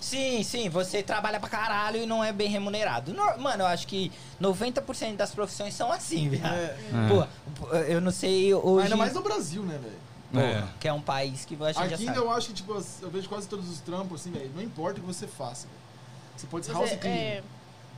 Sim, 0.00 0.42
sim, 0.44 0.68
você 0.68 1.02
trabalha 1.02 1.40
pra 1.40 1.48
caralho 1.48 1.96
e 2.00 2.06
não 2.06 2.22
é 2.22 2.32
bem 2.32 2.48
remunerado. 2.48 3.12
No- 3.12 3.36
Mano, 3.38 3.64
eu 3.64 3.66
acho 3.66 3.88
que 3.88 4.12
90% 4.40 5.16
das 5.16 5.32
profissões 5.34 5.74
são 5.74 5.90
assim, 5.90 6.28
viado. 6.28 6.54
É. 6.54 6.76
Pô, 7.08 7.74
eu 7.74 8.00
não 8.00 8.12
sei 8.12 8.54
hoje... 8.54 8.84
Ainda 8.84 8.96
mais 8.96 9.12
no 9.14 9.20
Brasil, 9.20 9.64
né, 9.64 9.78
velho? 9.82 9.98
Pô, 10.32 10.38
É. 10.38 10.64
Que 10.78 10.86
é 10.86 10.92
um 10.92 11.02
país 11.02 11.44
que 11.44 11.56
a 11.60 11.72
gente 11.72 11.78
Aqui 11.80 11.90
já 11.90 11.96
ainda 11.96 12.14
sabe. 12.14 12.18
eu 12.18 12.30
acho 12.30 12.46
que, 12.48 12.54
tipo, 12.54 12.72
eu 13.02 13.10
vejo 13.10 13.28
quase 13.28 13.48
todos 13.48 13.68
os 13.68 13.80
trampos, 13.80 14.20
assim, 14.20 14.30
velho. 14.30 14.52
Não 14.54 14.62
importa 14.62 14.98
o 14.98 15.02
que 15.02 15.06
você 15.08 15.26
faça, 15.26 15.66
velho. 15.66 15.80
Você 16.36 16.46
pode 16.46 16.66
ser 16.66 16.72
house 16.72 16.88
Você, 16.88 16.96
cleaner. 16.98 17.20
é, 17.20 17.42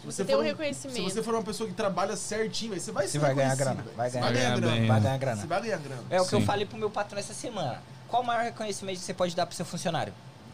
Se 0.02 0.06
você 0.06 0.24
tem 0.24 0.34
um 0.34 0.38
for 0.38 0.44
reconhecimento. 0.44 0.96
Se 0.96 1.02
você 1.14 1.22
for 1.22 1.34
uma 1.34 1.42
pessoa 1.42 1.68
que 1.68 1.74
trabalha 1.74 2.16
certinho, 2.16 2.70
velho, 2.70 2.82
você 2.82 2.92
vai 2.92 3.06
Você 3.06 3.12
ser 3.12 3.18
vai 3.20 3.34
ganhar 3.34 3.54
grana, 3.56 3.84
vai 3.96 4.10
Você 4.10 4.18
ganhar 4.18 4.24
vai 4.24 4.34
ganhar 4.34 4.56
grana. 4.56 4.72
grana. 4.76 4.86
Vai 4.92 5.00
ganhar 5.00 5.18
grana. 5.18 5.40
Você 5.40 5.46
vai 5.46 5.60
ganhar 5.62 5.78
grana. 5.78 6.02
É 6.10 6.20
o 6.20 6.26
que 6.26 6.34
eu 6.34 6.40
Sim. 6.40 6.46
falei 6.46 6.66
pro 6.66 6.76
meu 6.76 6.90
patrão 6.90 7.18
essa 7.18 7.32
semana. 7.34 7.82
Qual 8.08 8.22
o 8.22 8.26
maior 8.26 8.42
reconhecimento 8.42 8.98
que 8.98 9.04
você 9.04 9.14
pode 9.14 9.34
dar 9.36 9.46
pro 9.46 9.54
seu 9.54 9.64
funcionário? 9.64 10.12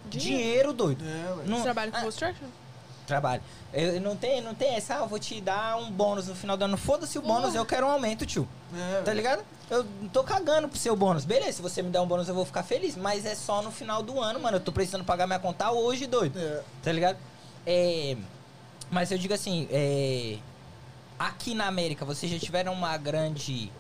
Dinheiro. 0.08 0.38
Dinheiro, 0.38 0.72
doido. 0.72 1.04
É. 1.04 1.48
Não- 1.48 1.56
Você 1.58 1.62
trabalha 1.64 1.90
com 1.90 1.96
Ah, 1.98 2.02
construction? 2.02 2.46
Trabalho. 3.06 3.42
Eu, 3.72 3.94
eu 3.94 4.00
não 4.02 4.14
tem, 4.14 4.42
não 4.42 4.54
tem 4.54 4.74
essa, 4.76 4.96
ah, 4.96 4.98
eu 4.98 5.06
vou 5.08 5.18
te 5.18 5.40
dar 5.40 5.78
um 5.78 5.90
bônus 5.90 6.28
no 6.28 6.34
final 6.34 6.56
do 6.58 6.64
ano. 6.66 6.76
Foda-se 6.76 7.18
o 7.18 7.22
bônus, 7.22 7.54
eu 7.54 7.64
quero 7.64 7.86
um 7.86 7.90
aumento, 7.90 8.26
tio. 8.26 8.46
É, 8.76 9.00
Tá 9.02 9.14
ligado? 9.14 9.42
Eu 9.70 9.84
não 10.02 10.08
tô 10.10 10.22
cagando 10.22 10.68
pro 10.68 10.78
seu 10.78 10.94
bônus. 10.94 11.24
Beleza, 11.24 11.52
se 11.54 11.62
você 11.62 11.80
me 11.82 11.88
der 11.90 12.00
um 12.00 12.06
bônus 12.06 12.28
eu 12.28 12.34
vou 12.34 12.44
ficar 12.44 12.62
feliz, 12.62 12.96
mas 12.96 13.24
é 13.24 13.34
só 13.34 13.62
no 13.62 13.70
final 13.70 14.02
do 14.02 14.20
ano, 14.20 14.38
mano. 14.40 14.58
Eu 14.58 14.60
tô 14.60 14.70
precisando 14.72 15.04
pagar 15.04 15.26
minha 15.26 15.38
conta 15.38 15.70
hoje, 15.70 16.06
doido. 16.06 16.38
É. 16.38 16.62
Tá 16.82 16.92
ligado? 16.92 17.16
É, 17.66 18.14
mas 18.90 19.10
eu 19.10 19.18
digo 19.18 19.34
assim, 19.34 19.68
é, 19.70 20.38
aqui 21.18 21.54
na 21.54 21.66
América, 21.66 22.04
vocês 22.04 22.30
já 22.30 22.38
tiveram 22.38 22.72
uma 22.72 22.96
grande. 22.96 23.70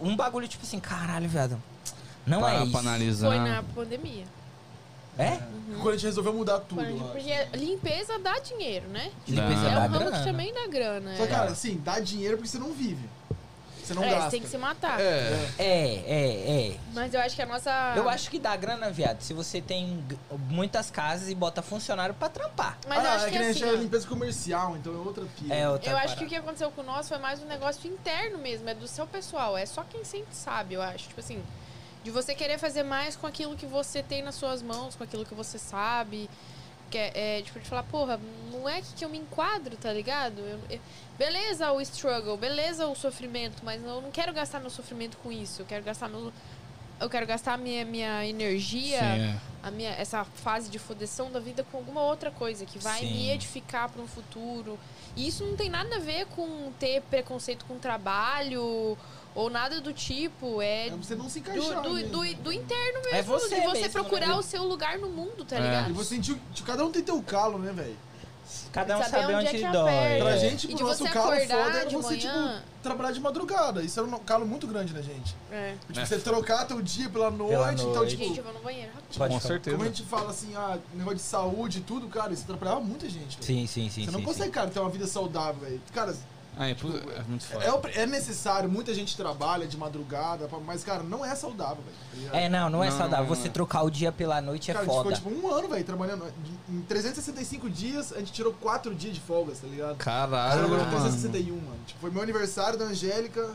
Um 0.00 0.16
bagulho 0.16 0.46
tipo 0.48 0.64
assim, 0.64 0.80
caralho, 0.80 1.28
viado. 1.28 1.60
Não 2.26 2.40
Para 2.40 2.54
é 2.54 2.56
pra 2.58 2.66
isso. 2.66 2.78
analisar. 2.78 3.28
Foi 3.28 3.38
na 3.38 3.62
pandemia. 3.62 4.24
É? 5.18 5.36
Quando 5.82 5.88
a 5.88 5.92
gente 5.92 6.06
resolveu 6.06 6.32
mudar 6.32 6.60
tudo. 6.60 6.84
Gente- 6.84 7.02
porque 7.02 7.56
limpeza 7.56 8.18
dá 8.20 8.38
dinheiro, 8.38 8.86
né? 8.88 9.10
Limpeza. 9.26 9.66
É 9.66 9.70
dá 9.74 9.78
um 9.78 9.80
ramo 9.82 9.98
grana. 9.98 10.18
que 10.18 10.24
também 10.24 10.54
dá 10.54 10.66
grana. 10.68 11.16
Só 11.16 11.24
é. 11.24 11.26
que, 11.26 11.32
cara, 11.32 11.50
assim, 11.50 11.80
dá 11.84 11.98
dinheiro 11.98 12.36
porque 12.36 12.48
você 12.48 12.58
não 12.58 12.72
vive. 12.72 13.08
Você 13.88 13.94
não 13.94 14.04
é, 14.04 14.10
gasta. 14.10 14.24
você 14.24 14.30
tem 14.30 14.42
que 14.42 14.48
se 14.48 14.58
matar. 14.58 15.00
É. 15.00 15.50
É, 15.58 15.94
é, 16.06 16.68
é. 16.68 16.76
Mas 16.92 17.14
eu 17.14 17.20
acho 17.20 17.34
que 17.34 17.42
a 17.42 17.46
nossa. 17.46 17.94
Eu 17.96 18.08
acho 18.08 18.30
que 18.30 18.38
dá 18.38 18.54
grana, 18.54 18.90
viado, 18.90 19.22
se 19.22 19.32
você 19.32 19.60
tem 19.60 20.04
muitas 20.48 20.90
casas 20.90 21.28
e 21.28 21.34
bota 21.34 21.62
funcionário 21.62 22.14
pra 22.14 22.28
trampar. 22.28 22.78
Mas 22.86 23.02
eu 23.02 23.10
ah, 23.10 23.14
acho 23.14 23.24
é 23.24 23.30
que, 23.30 23.32
que 23.32 23.38
nem 23.38 23.50
assim, 23.50 23.64
é 23.64 23.72
limpeza 23.72 24.06
comercial, 24.06 24.76
então 24.76 24.92
é 24.92 24.98
outra 24.98 25.24
pira. 25.38 25.54
É 25.54 25.68
outra 25.68 25.90
Eu 25.90 25.96
acho 25.96 26.08
que 26.08 26.14
parada. 26.14 26.26
o 26.26 26.28
que 26.28 26.36
aconteceu 26.36 26.70
com 26.70 26.82
o 26.82 26.84
nosso 26.84 27.08
foi 27.08 27.18
mais 27.18 27.42
um 27.42 27.46
negócio 27.46 27.90
interno 27.90 28.38
mesmo, 28.38 28.68
é 28.68 28.74
do 28.74 28.86
seu 28.86 29.06
pessoal. 29.06 29.56
É 29.56 29.64
só 29.64 29.82
quem 29.82 30.04
sente 30.04 30.34
sabe, 30.34 30.74
eu 30.74 30.82
acho. 30.82 31.08
Tipo 31.08 31.20
assim, 31.20 31.42
de 32.04 32.10
você 32.10 32.34
querer 32.34 32.58
fazer 32.58 32.82
mais 32.82 33.16
com 33.16 33.26
aquilo 33.26 33.56
que 33.56 33.66
você 33.66 34.02
tem 34.02 34.22
nas 34.22 34.34
suas 34.34 34.62
mãos, 34.62 34.94
com 34.94 35.04
aquilo 35.04 35.24
que 35.24 35.34
você 35.34 35.58
sabe. 35.58 36.28
Que 36.90 36.96
é, 36.98 37.38
é, 37.38 37.42
tipo, 37.42 37.58
de 37.60 37.68
falar, 37.68 37.82
porra, 37.84 38.18
não 38.52 38.68
é 38.68 38.80
que 38.96 39.04
eu 39.04 39.08
me 39.08 39.18
enquadro, 39.18 39.76
tá 39.76 39.92
ligado? 39.92 40.38
Eu- 40.40 40.60
eu- 40.70 40.80
beleza 41.18 41.70
o 41.72 41.80
struggle, 41.82 42.36
beleza 42.36 42.86
o 42.86 42.94
sofrimento, 42.94 43.62
mas 43.62 43.82
eu 43.84 44.00
não 44.00 44.10
quero 44.10 44.32
gastar 44.32 44.58
meu 44.60 44.70
sofrimento 44.70 45.16
com 45.18 45.30
isso. 45.30 45.62
Eu 45.62 45.66
quero 45.66 45.84
gastar 45.84 46.08
meu. 46.08 46.32
Eu 47.00 47.08
quero 47.08 47.26
gastar 47.26 47.54
a 47.54 47.56
minha, 47.56 47.84
minha 47.84 48.26
energia, 48.26 48.98
Sim, 48.98 49.04
é. 49.04 49.38
a 49.62 49.70
minha, 49.70 49.90
essa 49.90 50.24
fase 50.24 50.68
de 50.68 50.80
fodeção 50.80 51.30
da 51.30 51.38
vida 51.38 51.62
com 51.70 51.76
alguma 51.78 52.02
outra 52.02 52.28
coisa 52.30 52.64
que 52.66 52.76
vai 52.78 53.00
Sim. 53.00 53.12
me 53.12 53.30
edificar 53.30 53.88
para 53.88 54.02
um 54.02 54.06
futuro. 54.08 54.76
E 55.14 55.28
isso 55.28 55.44
não 55.44 55.56
tem 55.56 55.68
nada 55.70 55.94
a 55.94 55.98
ver 56.00 56.26
com 56.26 56.72
ter 56.78 57.02
preconceito 57.02 57.64
com 57.66 57.78
trabalho 57.78 58.98
ou 59.38 59.48
nada 59.48 59.80
do 59.80 59.92
tipo. 59.92 60.60
É 60.60 60.88
É 60.88 60.90
você 60.90 61.14
não 61.14 61.28
se 61.28 61.40
do, 61.40 61.50
encaixar. 61.50 61.82
do, 61.82 61.90
mesmo. 61.94 62.10
do, 62.10 62.34
do 62.42 62.52
interno 62.52 63.00
mesmo. 63.04 63.16
É 63.16 63.22
você 63.22 63.54
de 63.54 63.66
você 63.66 63.80
mesmo, 63.82 63.92
procurar 63.92 64.28
né? 64.28 64.34
o 64.34 64.42
seu 64.42 64.64
lugar 64.64 64.98
no 64.98 65.08
mundo, 65.08 65.44
tá 65.44 65.56
É. 65.56 65.60
ligado? 65.60 65.90
E 65.90 65.92
você 65.92 66.16
sentiu. 66.16 66.38
tipo, 66.52 66.66
Cada 66.66 66.84
um 66.84 66.90
tem 66.90 67.02
teu 67.02 67.22
calo, 67.22 67.58
né, 67.58 67.72
velho? 67.72 67.96
Cada 68.72 68.96
um 68.98 69.02
Saber 69.02 69.10
sabe 69.10 69.34
onde 69.34 69.46
onde, 69.48 69.64
é 69.64 69.70
dói. 69.72 69.90
aperta. 69.94 70.24
Pra 70.24 70.34
É. 70.34 70.38
gente, 70.38 70.64
E 70.64 70.68
pro 70.68 70.76
de 70.78 70.82
nosso 70.82 71.04
você 71.04 71.10
calo 71.10 71.26
foda 71.32 71.42
era 71.52 71.84
de 71.84 71.96
você, 71.96 72.08
manhã. 72.16 72.56
tipo, 72.56 72.68
trabalhar 72.82 73.12
de 73.12 73.20
madrugada. 73.20 73.82
Isso 73.82 74.00
era 74.00 74.08
um 74.08 74.18
calo 74.20 74.46
muito 74.46 74.66
grande 74.66 74.92
na 74.94 75.02
gente. 75.02 75.36
É. 75.52 75.74
Tipo, 75.86 76.00
É. 76.00 76.06
você 76.06 76.18
trocar 76.18 76.64
teu 76.66 76.80
dia 76.80 77.08
pela 77.10 77.30
noite, 77.30 77.82
então, 77.82 77.94
noite. 77.94 78.10
tipo. 78.12 78.24
Gente, 78.24 78.38
eu 78.38 78.44
vou 78.44 78.52
no 78.54 78.60
banheiro 78.60 78.90
rapidinho. 78.94 79.18
Pode 79.18 79.34
Com 79.34 79.40
certeza. 79.40 79.76
Como 79.76 79.88
a 79.88 79.92
gente 79.92 80.02
fala 80.04 80.30
assim, 80.30 80.54
ah, 80.56 80.78
negócio 80.94 81.16
de 81.18 81.22
saúde 81.22 81.78
e 81.78 81.80
tudo, 81.82 82.08
cara, 82.08 82.32
isso 82.32 82.42
atrapalhava 82.44 82.80
muita 82.80 83.08
gente. 83.08 83.38
Sim, 83.44 83.66
sim, 83.66 83.90
sim. 83.90 84.04
Você 84.06 84.10
não 84.10 84.20
sim, 84.20 84.24
consegue, 84.24 84.44
sim. 84.46 84.50
cara, 84.52 84.70
ter 84.70 84.80
uma 84.80 84.90
vida 84.90 85.06
saudável, 85.06 85.60
velho. 85.60 85.80
Cara, 85.92 86.16
Ah, 86.58 86.68
é, 86.68 86.72
é 86.72 87.22
muito 87.28 87.44
foda. 87.46 87.64
é, 87.94 88.00
é 88.02 88.06
necessário, 88.06 88.68
muita 88.68 88.92
gente 88.92 89.16
trabalha 89.16 89.66
de 89.66 89.76
madrugada, 89.76 90.48
mas, 90.66 90.82
cara, 90.82 91.02
não 91.04 91.24
é 91.24 91.34
saudável, 91.36 91.84
velho. 91.84 92.30
tá? 92.30 92.36
É, 92.36 92.48
não, 92.48 92.68
não 92.68 92.82
é 92.82 92.90
Não, 92.90 92.98
saudável. 92.98 93.26
não, 93.26 93.34
Você 93.34 93.46
não. 93.46 93.52
trocar 93.52 93.82
o 93.84 93.90
dia 93.90 94.10
pela 94.10 94.40
noite 94.40 94.70
é 94.70 94.74
Cara, 94.74 94.84
a 94.84 94.88
gente 94.88 94.96
foda. 95.02 95.16
ficou 95.16 95.32
tipo 95.32 95.46
um 95.46 95.52
ano, 95.52 95.68
velho, 95.68 95.84
trabalhando. 95.84 96.24
Em 96.68 96.80
365 96.82 97.70
dias, 97.70 98.12
a 98.12 98.18
gente 98.18 98.32
tirou 98.32 98.52
4 98.54 98.92
dias 98.94 99.14
de 99.14 99.20
folgas, 99.20 99.60
tá 99.60 99.68
ligado? 99.68 99.96
Caralho, 99.98 100.68
mano. 100.68 100.84
361, 100.90 101.54
mano. 101.54 101.78
Tipo, 101.86 102.00
foi 102.00 102.10
meu 102.10 102.22
aniversário 102.22 102.76
da 102.78 102.86
Angélica, 102.86 103.50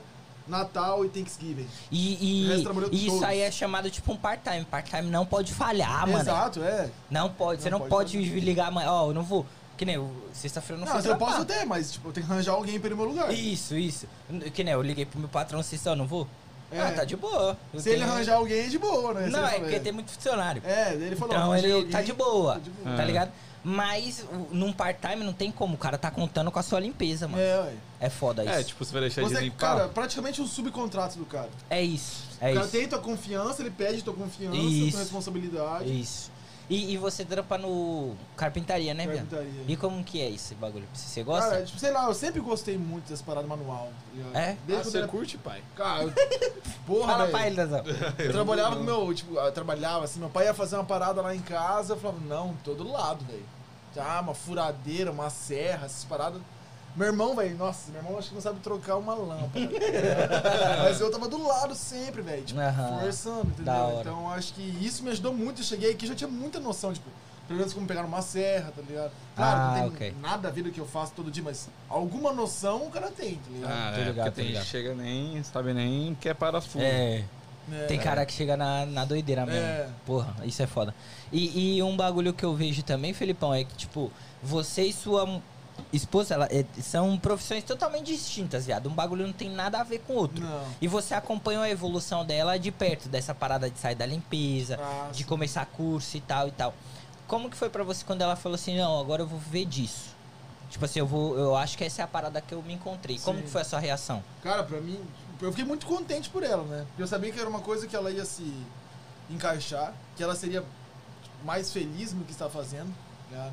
Natal 0.48 1.06
e 1.06 1.10
Thanksgiving. 1.10 1.68
E, 1.92 2.14
e, 2.16 2.52
e 2.92 2.98
isso 3.06 3.08
todos. 3.12 3.24
aí 3.24 3.40
é 3.42 3.52
chamado 3.52 3.90
tipo 3.90 4.12
um 4.12 4.18
part-time. 4.18 4.66
Part-time 4.66 5.10
não 5.10 5.26
pode 5.26 5.54
falhar, 5.54 6.08
mano. 6.08 6.20
Exato, 6.20 6.62
é. 6.64 6.90
Não 7.10 7.30
pode. 7.30 7.62
Você 7.64 7.70
Não 7.70 7.80
não 7.80 7.88
pode 7.88 8.18
pode, 8.18 8.40
ligar 8.40 8.68
amanhã. 8.68 8.92
Ó, 8.92 9.10
eu 9.10 9.14
não 9.14 9.24
vou. 9.24 9.46
Que 9.76 9.86
nem 9.86 10.08
sexta-feira 10.34 10.76
eu 10.82 10.86
não, 10.86 10.94
Não, 10.94 11.02
fui 11.02 11.10
mas 11.10 11.20
eu 11.20 11.26
posso 11.28 11.42
até, 11.42 11.66
mas 11.66 11.92
tipo, 11.94 12.10
eu 12.10 12.14
tenho 12.14 12.26
que 12.28 12.32
arranjar 12.32 12.54
alguém 12.54 12.80
pra 12.80 12.88
ir 12.88 12.92
no 12.92 12.98
meu 12.98 13.06
lugar. 13.08 13.34
Isso, 13.34 13.76
isso. 13.76 14.08
Que 14.54 14.64
nem 14.64 14.74
eu 14.74 14.82
liguei 14.82 15.06
pro 15.06 15.20
meu 15.20 15.30
patrão 15.30 15.62
sexta, 15.64 15.90
eu 15.92 15.96
não 15.96 16.06
vou. 16.06 16.28
É. 16.72 16.80
Ah, 16.82 16.92
tá 16.92 17.04
de 17.04 17.16
boa. 17.16 17.58
Eu 17.74 17.80
Se 17.80 17.90
ele 17.90 18.00
tenho- 18.00 18.12
arranjar 18.12 18.36
alguém, 18.36 18.60
é 18.66 18.68
de 18.68 18.78
boa, 18.80 19.14
né? 19.14 19.28
Não, 19.30 19.46
é 19.48 19.60
porque 19.60 19.80
tem 19.80 19.92
muito 19.94 20.12
funcionário. 20.12 20.62
É, 20.66 20.94
ele 20.94 21.16
falou, 21.16 21.36
Então 21.36 21.56
ele 21.56 21.72
alguém, 21.72 21.90
tá 21.92 22.02
de 22.02 22.14
boa. 22.14 22.54
tá 22.54 22.60
de 22.60 22.70
boa. 22.72 22.96
Tá 22.98 23.04
É. 23.04 23.06
ligado? 23.06 23.32
Mas 23.66 24.26
num 24.52 24.74
part-time 24.74 25.24
não 25.24 25.32
tem 25.32 25.50
como, 25.52 25.76
o 25.76 25.78
cara 25.78 25.98
tá 25.98 26.12
contando 26.12 26.52
com 26.52 26.60
a 26.60 26.64
sua 26.64 26.80
limpeza, 26.82 27.28
mano. 27.30 27.42
É, 27.42 27.60
ué. 27.62 27.74
É 28.02 28.10
foda 28.10 28.44
isso. 28.44 28.54
É, 28.54 28.64
tipo, 28.64 28.84
você 28.84 28.92
vai 28.92 29.02
deixar 29.02 29.22
de 29.24 29.30
Você, 29.30 29.40
limpar. 29.40 29.58
cara, 29.78 29.88
praticamente 29.88 30.42
um 30.42 30.48
subcontrato 30.48 31.18
do 31.18 31.26
cara. 31.26 31.50
É 31.70 31.82
isso. 31.82 32.24
É 32.42 32.52
o 32.52 32.54
cara 32.56 32.66
isso. 32.68 32.76
tem 32.78 32.88
tua 32.90 33.00
confiança, 33.00 33.62
ele 33.62 33.72
pede 33.72 34.02
tua 34.04 34.14
confiança, 34.14 34.58
Isso. 34.58 34.92
tua 34.92 35.00
responsabilidade. 35.00 36.02
Isso. 36.02 36.30
E, 36.74 36.94
e 36.94 36.98
você 36.98 37.24
trampa 37.24 37.56
no 37.56 38.16
carpintaria, 38.36 38.96
né, 38.96 39.06
viado? 39.06 39.30
Carpintaria. 39.30 39.64
E 39.68 39.78
como 39.78 40.04
que 40.04 40.20
é 40.20 40.30
esse 40.32 40.56
bagulho? 40.56 40.88
Você 40.92 41.22
gosta? 41.22 41.52
Cara, 41.52 41.64
tipo, 41.66 41.78
sei 41.78 41.92
lá, 41.92 42.06
eu 42.06 42.14
sempre 42.16 42.42
gostei 42.42 42.78
muito 42.80 43.04
dessas 43.04 43.22
paradas 43.22 43.48
manual. 43.48 43.92
tá? 44.34 44.40
É? 44.40 44.52
Ah, 44.52 44.58
Desde 44.66 44.84
quando 44.84 44.92
você 44.92 44.98
era... 44.98 45.08
curte, 45.08 45.38
pai? 45.38 45.62
Cara, 45.76 46.04
eu- 46.06 46.14
porra, 46.88 47.06
Fala 47.14 47.18
velho. 47.26 47.32
pra 47.32 47.46
ele, 47.48 47.56
Dazão. 47.56 47.84
Eu 48.18 48.32
trabalhava 48.32 48.76
com 48.78 48.84
meu, 48.84 49.14
tipo, 49.14 49.36
eu 49.38 49.52
trabalhava 49.52 50.06
assim, 50.06 50.20
meu 50.20 50.30
pai 50.30 50.46
ia 50.46 50.54
fazer 50.54 50.76
uma 50.78 50.84
parada 50.86 51.22
lá 51.22 51.36
em 51.36 51.42
casa, 51.42 51.94
eu 51.94 51.98
falava, 51.98 52.20
não, 52.26 52.56
tô 52.64 52.74
do 52.74 52.90
lado, 52.92 53.24
velho. 53.26 53.46
Ah, 53.96 54.22
uma 54.22 54.34
furadeira, 54.34 55.12
uma 55.12 55.30
serra, 55.30 55.86
essas 55.86 56.04
paradas. 56.06 56.42
Meu 56.96 57.08
irmão, 57.08 57.36
velho, 57.36 57.58
nossa, 57.58 57.92
meu 57.92 58.02
irmão 58.02 58.18
acho 58.20 58.30
que 58.30 58.36
não 58.36 58.42
sabe 58.42 58.60
trocar 58.60 58.98
uma 58.98 59.16
lâmpada. 59.16 59.50
Mas 60.84 61.02
eu 61.02 61.10
tava 61.12 61.28
do 61.28 61.46
lado 61.46 61.74
sempre, 61.74 62.22
velho, 62.22 62.44
tipo, 62.44 62.60
Aham. 62.60 63.00
forçando, 63.02 63.48
entendeu? 63.48 64.00
Então 64.00 64.30
acho 64.32 64.54
que 64.54 64.62
isso 64.62 65.04
me 65.04 65.10
ajudou 65.10 65.34
muito. 65.34 65.62
Eu 65.62 65.66
cheguei 65.66 65.92
aqui 65.92 66.06
já 66.06 66.14
tinha 66.14 66.30
muita 66.30 66.60
noção, 66.60 66.94
tipo, 66.94 67.10
pelo 67.48 67.58
menos 67.60 67.74
como 67.74 67.88
pegar 67.88 68.04
uma 68.06 68.22
serra, 68.22 68.72
tá 68.76 68.82
ligado? 68.88 69.12
Claro, 69.36 69.60
Ah, 69.60 69.68
não 69.68 69.74
tem 69.74 69.84
ok. 69.88 70.16
nada 70.22 70.48
a 70.48 70.52
ver 70.52 70.64
do 70.64 70.72
que 70.72 70.80
eu 70.80 70.86
faço 70.86 71.14
todo 71.16 71.32
dia, 71.32 71.44
mas 71.44 71.68
alguma 71.90 72.32
noção 72.32 72.86
o 72.86 72.92
cara 72.92 73.10
tem, 73.10 73.36
tá 73.36 73.52
ligado? 73.52 73.72
Ah, 73.72 73.92
tô 73.94 74.02
é, 74.02 74.04
ligado, 74.04 74.26
porque 74.26 74.42
tô 74.42 74.48
tem 74.48 74.56
gente 74.56 74.66
chega 74.66 74.94
nem, 74.94 75.44
sabe 75.44 75.74
nem 75.74 76.16
que 76.16 76.30
é 76.30 76.34
parafuso. 76.34 76.84
É. 76.84 77.24
É. 77.72 77.86
Tem 77.86 77.98
cara 77.98 78.26
que 78.26 78.34
chega 78.34 78.58
na, 78.58 78.86
na 78.86 79.06
doideira 79.06 79.46
mesmo. 79.46 79.62
É. 79.62 79.88
Porra, 80.06 80.36
isso 80.44 80.62
é 80.62 80.68
foda. 80.68 80.94
E, 81.32 81.78
e 81.78 81.84
um 81.84 81.96
bagulho 81.96 82.34
que 82.34 82.44
eu 82.44 82.54
vejo 82.54 82.84
também, 82.84 83.14
Felipão, 83.14 83.54
é 83.54 83.64
que, 83.64 83.74
tipo, 83.76 84.12
você 84.42 84.84
e 84.84 84.94
sua. 84.94 85.42
Esposa, 85.94 86.34
ela, 86.34 86.48
é- 86.52 86.66
são 86.82 87.18
profissões 87.18 87.64
totalmente 87.64 88.08
distintas, 88.08 88.66
viado. 88.66 88.90
Um 88.90 88.94
bagulho 88.94 89.26
não 89.26 89.34
tem 89.34 89.50
nada 89.50 89.80
a 89.80 89.84
ver 89.84 90.00
com 90.00 90.14
o 90.14 90.16
outro. 90.18 90.44
Não. 90.44 90.66
E 90.82 90.88
você 90.88 91.14
acompanhou 91.14 91.62
a 91.64 91.70
evolução 91.70 92.26
dela 92.26 92.58
de 92.58 92.72
perto, 92.72 93.08
dessa 93.08 93.34
parada 93.36 93.70
de 93.70 93.78
sair 93.80 93.96
da 93.96 94.06
limpeza, 94.06 94.80
Ah, 94.82 95.10
de 95.12 95.24
começar 95.24 95.66
curso 95.68 96.18
e 96.18 96.22
tal 96.22 96.48
e 96.48 96.52
tal. 96.52 96.74
Como 97.28 97.50
que 97.50 97.56
foi 97.56 97.70
pra 97.70 97.84
você 97.84 98.04
quando 98.04 98.22
ela 98.22 98.36
falou 98.36 98.56
assim, 98.56 98.78
não, 98.78 99.00
agora 99.00 99.22
eu 99.22 99.28
vou 99.28 99.40
viver 99.40 99.66
disso? 99.66 100.14
Tipo 100.70 100.86
assim, 100.86 101.00
eu 101.00 101.06
vou. 101.08 101.38
Eu 101.38 101.56
acho 101.56 101.78
que 101.78 101.84
essa 101.84 102.02
é 102.02 102.06
a 102.06 102.08
parada 102.08 102.42
que 102.42 102.54
eu 102.54 102.62
me 102.64 102.74
encontrei. 102.74 103.20
Como 103.20 103.38
Sim. 103.38 103.46
que 103.46 103.52
foi 103.52 103.62
a 103.62 103.66
sua 103.66 103.80
reação? 103.80 104.24
Cara, 104.42 104.64
pra 104.64 104.82
mim, 104.82 105.00
eu 105.40 105.52
fiquei 105.52 105.64
muito 105.66 105.86
contente 105.86 106.30
por 106.32 106.42
ela, 106.44 106.64
né? 106.64 106.86
Eu 106.98 107.06
sabia 107.06 107.32
que 107.32 107.40
era 107.40 107.48
uma 107.48 107.60
coisa 107.60 107.86
que 107.86 107.96
ela 107.96 108.10
ia 108.10 108.26
se 108.26 108.52
encaixar, 109.30 109.94
que 110.16 110.24
ela 110.24 110.36
seria 110.36 110.64
mais 111.46 111.72
feliz 111.72 112.12
no 112.14 112.24
que 112.26 112.32
está 112.32 112.50
fazendo, 112.50 112.92
né? 113.32 113.52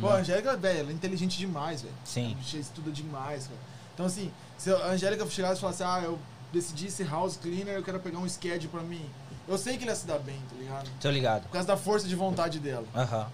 Pô, 0.00 0.08
a 0.08 0.16
Angélica, 0.16 0.56
velho, 0.56 0.80
ela 0.80 0.90
é 0.90 0.92
inteligente 0.92 1.38
demais, 1.38 1.82
velho. 1.82 1.94
Sim. 2.04 2.34
A 2.38 2.42
gente 2.42 2.58
estuda 2.58 2.90
demais, 2.90 3.44
cara. 3.46 3.58
Então, 3.94 4.06
assim, 4.06 4.30
se 4.56 4.70
a 4.72 4.86
Angélica 4.88 5.26
chegasse 5.28 5.58
e 5.58 5.60
falasse, 5.60 5.82
ah, 5.82 6.00
eu 6.04 6.18
decidi 6.52 6.90
ser 6.90 7.08
house 7.08 7.36
cleaner, 7.36 7.74
eu 7.74 7.82
quero 7.82 8.00
pegar 8.00 8.18
um 8.18 8.28
schedule 8.28 8.68
pra 8.68 8.82
mim. 8.82 9.04
Eu 9.46 9.56
sei 9.56 9.76
que 9.76 9.84
ele 9.84 9.90
ia 9.90 9.96
se 9.96 10.06
dar 10.06 10.18
bem, 10.18 10.40
tá 10.50 10.56
ligado? 10.56 10.90
Tô 11.00 11.10
ligado. 11.10 11.42
Por 11.44 11.52
causa 11.52 11.66
da 11.68 11.76
força 11.76 12.06
de 12.06 12.14
vontade 12.14 12.58
dela. 12.58 12.86
Aham. 12.94 13.26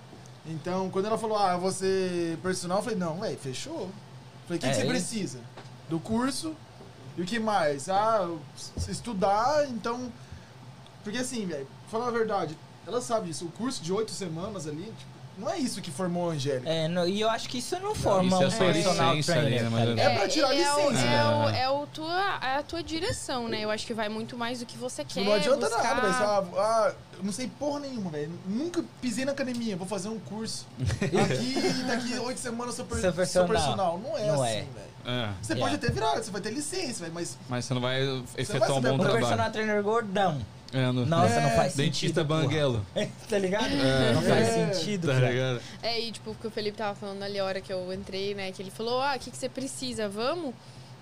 Então, 0.47 0.91
quando 0.91 1.07
ela 1.07 1.17
falou, 1.19 1.39
ah, 1.39 1.53
eu 1.55 1.61
vou 1.61 1.73
ser 1.73 2.37
personal, 2.39 2.79
eu 2.79 2.83
falei, 2.85 2.99
não, 2.99 3.19
velho, 3.21 3.39
fechou. 3.39 3.91
Falei, 4.47 4.59
o 4.59 4.61
que, 4.61 4.67
É, 4.67 4.71
que 4.71 4.75
você 4.77 4.81
ele- 4.83 4.89
precisa? 4.91 5.41
Do 5.89 5.99
curso 5.99 6.55
e 7.17 7.23
o 7.23 7.25
que 7.25 7.39
mais? 7.39 7.89
Ah, 7.89 8.19
eu 8.23 8.41
estudar, 8.89 9.67
então. 9.71 10.13
Porque 11.03 11.19
assim, 11.19 11.47
velho, 11.47 11.67
falar 11.91 12.09
a 12.09 12.11
verdade, 12.11 12.57
ela 12.87 13.01
sabe 13.01 13.29
disso, 13.29 13.47
o 13.47 13.51
curso 13.53 13.83
de 13.83 13.93
oito 13.93 14.11
semanas 14.13 14.67
ali, 14.67 14.85
tipo, 14.85 15.14
não 15.39 15.51
é 15.51 15.59
isso 15.59 15.81
que 15.83 15.91
formou 15.91 16.31
a 16.31 16.33
Angélica. 16.35 16.69
É, 16.69 16.89
no- 16.89 17.07
e 17.07 17.21
eu 17.21 17.29
acho 17.31 17.49
que 17.49 17.59
isso 17.59 17.79
não 17.81 17.95
forma 17.95 18.29
isso 18.29 18.43
é 18.43 18.47
um 18.47 18.51
só 18.51 18.59
personal 18.59 19.15
licença 19.15 19.39
ali, 19.39 19.47
trainer. 19.57 19.71
né, 19.71 19.79
tá 19.79 19.85
ligado? 19.85 19.99
É 20.11 20.19
pra 20.19 20.29
tirar 20.29 20.49
é 20.49 20.53
o- 20.53 20.57
licença, 20.91 21.07
É, 21.07 21.25
o, 21.25 21.43
né? 21.51 21.61
é 21.63 21.69
o 21.71 21.87
tua, 21.87 22.39
é 22.43 22.57
a 22.59 22.63
tua 22.63 22.83
direção, 22.83 23.49
né? 23.49 23.61
Eu 23.61 23.71
acho 23.71 23.87
que 23.87 23.95
vai 23.95 24.09
muito 24.09 24.37
mais 24.37 24.61
do 24.61 24.67
que 24.67 24.77
você 24.77 25.03
quer. 25.05 25.15
Tipo, 25.15 25.25
não 25.27 25.33
adianta 25.35 25.69
buscar. 25.69 25.83
nada, 25.83 26.01
velho. 26.03 26.15
Ah, 26.15 26.45
ah, 26.57 26.93
eu 27.19 27.25
não 27.25 27.33
sei 27.33 27.49
porra 27.59 27.81
nenhuma, 27.81 28.11
velho. 28.11 28.31
Nunca 28.47 28.85
pisei 29.01 29.25
na 29.25 29.33
academia, 29.33 29.77
vou 29.77 29.87
fazer 29.87 30.09
um 30.09 30.19
curso. 30.19 30.67
Aqui, 30.79 31.83
daqui 31.87 32.19
oito 32.19 32.41
semanas 32.41 32.79
eu 32.79 32.85
sou, 32.85 33.01
per- 33.01 33.13
personal. 33.13 33.49
personal. 33.49 34.01
Não 34.03 34.17
é 34.19 34.27
Não 34.27 34.43
assim, 34.43 34.53
é. 34.53 34.55
velho. 34.57 34.95
É. 35.07 35.29
Você 35.43 35.53
Yeah. 35.53 35.71
pode 35.71 35.75
até 35.85 35.93
virar, 35.93 36.15
você 36.23 36.31
vai 36.31 36.41
ter 36.41 36.51
licença, 36.51 37.01
velho, 37.03 37.13
mas 37.13 37.37
Mas 37.49 37.65
você 37.67 37.75
não 37.75 37.81
vai 37.83 38.01
efetuar 38.39 38.61
vai 38.61 38.71
um 38.71 38.75
saber 38.77 38.89
bom 38.89 38.95
O 38.95 38.97
por 38.99 39.03
trabalho. 39.05 39.27
personal 39.27 39.51
trainer 39.53 39.83
gordão. 39.83 40.41
É, 40.73 40.91
no- 40.91 41.07
Nossa, 41.07 41.41
não 41.41 41.49
É, 41.51 41.57
faz 41.57 41.75
Dentista 41.77 42.21
sentido. 42.21 42.25
banguelo. 42.25 42.87
tá 43.29 43.39
ligado? 43.39 43.67
É. 43.73 44.13
Não 44.13 44.23
faz 44.23 44.49
É. 44.49 44.73
sentido, 44.73 45.07
Tá 45.09 45.15
cara. 45.15 45.31
ligado? 45.31 45.61
É, 45.83 46.01
e 46.01 46.11
tipo, 46.13 46.31
o 46.31 46.35
que 46.35 46.47
o 46.47 46.51
Felipe 46.51 46.77
tava 46.77 46.95
falando 46.97 47.23
ali 47.23 47.39
a 47.39 47.45
hora 47.45 47.61
que 47.61 47.73
eu 47.73 47.93
entrei, 47.93 48.35
né? 48.35 48.51
Que 48.51 48.61
ele 48.63 48.71
falou, 48.71 49.01
ah, 49.01 49.15
o 49.17 49.19
que, 49.21 49.31
que 49.31 49.37
você 49.37 49.49
precisa? 49.49 50.09
Vamos? 50.09 50.55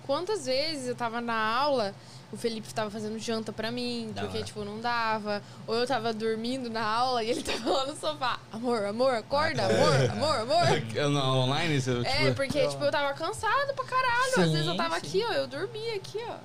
Quantas 0.05 0.45
vezes 0.45 0.89
eu 0.89 0.95
tava 0.95 1.21
na 1.21 1.33
aula, 1.33 1.95
o 2.31 2.35
Felipe 2.35 2.71
tava 2.73 2.91
fazendo 2.91 3.17
janta 3.17 3.53
pra 3.53 3.71
mim, 3.71 4.11
Da 4.13 4.21
porque, 4.23 4.37
hora. 4.39 4.45
tipo, 4.45 4.65
não 4.65 4.81
dava. 4.81 5.41
Ou 5.65 5.75
eu 5.75 5.87
tava 5.87 6.11
dormindo 6.13 6.69
na 6.69 6.83
aula 6.83 7.23
e 7.23 7.29
ele 7.31 7.41
tava 7.41 7.69
lá 7.71 7.85
no 7.87 7.95
sofá. 7.95 8.37
Amor, 8.51 8.83
amor, 8.85 9.13
acorda, 9.15 9.63
amor, 9.65 10.11
amor, 10.11 10.35
amor. 10.41 10.83
É, 10.93 11.07
na 11.07 11.33
online, 11.33 11.79
você, 11.81 11.91
É, 12.05 12.25
tipo, 12.25 12.35
porque, 12.35 12.67
tipo, 12.67 12.83
eu 12.83 12.91
tava 12.91 13.13
cansado 13.13 13.73
pra 13.73 13.85
caralho. 13.85 14.33
Às 14.37 14.45
Sim, 14.45 14.51
vezes 14.51 14.67
eu 14.67 14.75
tava 14.75 14.99
sim. 14.99 15.07
aqui, 15.07 15.25
ó, 15.27 15.33
eu 15.33 15.47
dormia 15.47 15.95
aqui, 15.95 16.19
ó. 16.29 16.35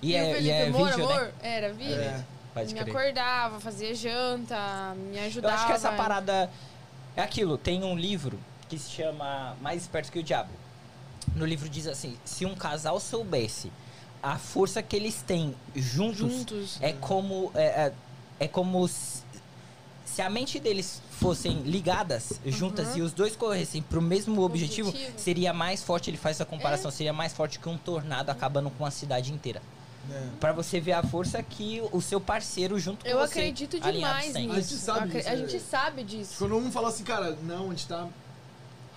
E, 0.00 0.14
o 0.14 0.16
é, 0.16 0.24
Felipe, 0.34 0.44
e 0.44 0.50
é 0.50 0.66
amor, 0.68 0.88
vídeo, 0.90 1.04
amor. 1.10 1.22
né? 1.22 1.30
Era 1.42 1.72
vídeo. 1.72 1.94
é. 2.00 2.24
Pode 2.54 2.74
me 2.74 2.80
crer. 2.80 2.96
acordava, 2.96 3.60
fazia 3.60 3.94
janta, 3.94 4.94
me 4.96 5.16
Eu 5.18 5.24
ajudava. 5.24 5.54
acho 5.54 5.66
que 5.66 5.72
essa 5.72 5.92
parada 5.92 6.50
é 7.16 7.22
aquilo. 7.22 7.56
Tem 7.58 7.84
um 7.84 7.96
livro 7.96 8.38
que 8.68 8.78
se 8.78 8.90
chama 8.90 9.56
Mais 9.60 9.82
Esperto 9.82 10.10
que 10.10 10.18
o 10.18 10.22
Diabo. 10.22 10.50
No 11.34 11.44
livro 11.44 11.68
diz 11.68 11.86
assim: 11.86 12.16
se 12.24 12.44
um 12.46 12.54
casal 12.54 12.98
soubesse 12.98 13.70
a 14.22 14.36
força 14.36 14.82
que 14.82 14.96
eles 14.96 15.22
têm 15.22 15.54
juntos, 15.76 16.32
Juntos. 16.32 16.78
é 16.80 16.92
como 16.92 17.52
é, 17.54 17.64
é, 17.64 17.92
é 18.40 18.48
como 18.48 18.86
se, 18.88 19.22
se 20.04 20.20
a 20.22 20.28
mente 20.30 20.58
deles 20.58 21.00
fossem 21.12 21.58
ligadas 21.62 22.40
juntas 22.46 22.96
e 22.96 23.02
os 23.02 23.12
dois 23.12 23.36
corressem 23.36 23.82
pro 23.82 24.00
mesmo 24.02 24.40
objetivo, 24.42 24.88
Objetivo. 24.88 25.18
seria 25.18 25.52
mais 25.52 25.82
forte. 25.82 26.10
Ele 26.10 26.16
faz 26.16 26.36
essa 26.36 26.44
comparação, 26.44 26.90
seria 26.90 27.12
mais 27.12 27.32
forte 27.32 27.58
que 27.60 27.68
um 27.68 27.76
tornado 27.78 28.30
acabando 28.30 28.70
com 28.70 28.84
a 28.86 28.90
cidade 28.90 29.32
inteira. 29.32 29.60
É. 30.10 30.22
Pra 30.40 30.52
você 30.52 30.80
ver 30.80 30.92
a 30.92 31.02
força 31.02 31.42
que 31.42 31.82
o 31.92 32.00
seu 32.00 32.20
parceiro 32.20 32.78
junto 32.78 33.04
com 33.04 33.10
Eu 33.10 33.18
você 33.18 33.38
acredito 33.40 33.76
alinhado 33.76 33.92
demais 34.18 34.32
tem. 34.32 34.46
nisso. 34.48 34.58
A 34.58 34.60
gente 34.60 34.74
sabe 34.74 34.98
Eu 34.98 35.04
acre- 35.04 35.18
disso, 35.18 35.28
A 35.28 35.32
é. 35.32 35.36
gente 35.36 35.60
sabe 35.60 36.04
disso. 36.04 36.34
Quando 36.38 36.56
um 36.56 36.70
fala 36.72 36.88
assim, 36.88 37.04
cara, 37.04 37.36
não, 37.42 37.66
a 37.66 37.70
gente 37.70 37.86
tá. 37.86 38.06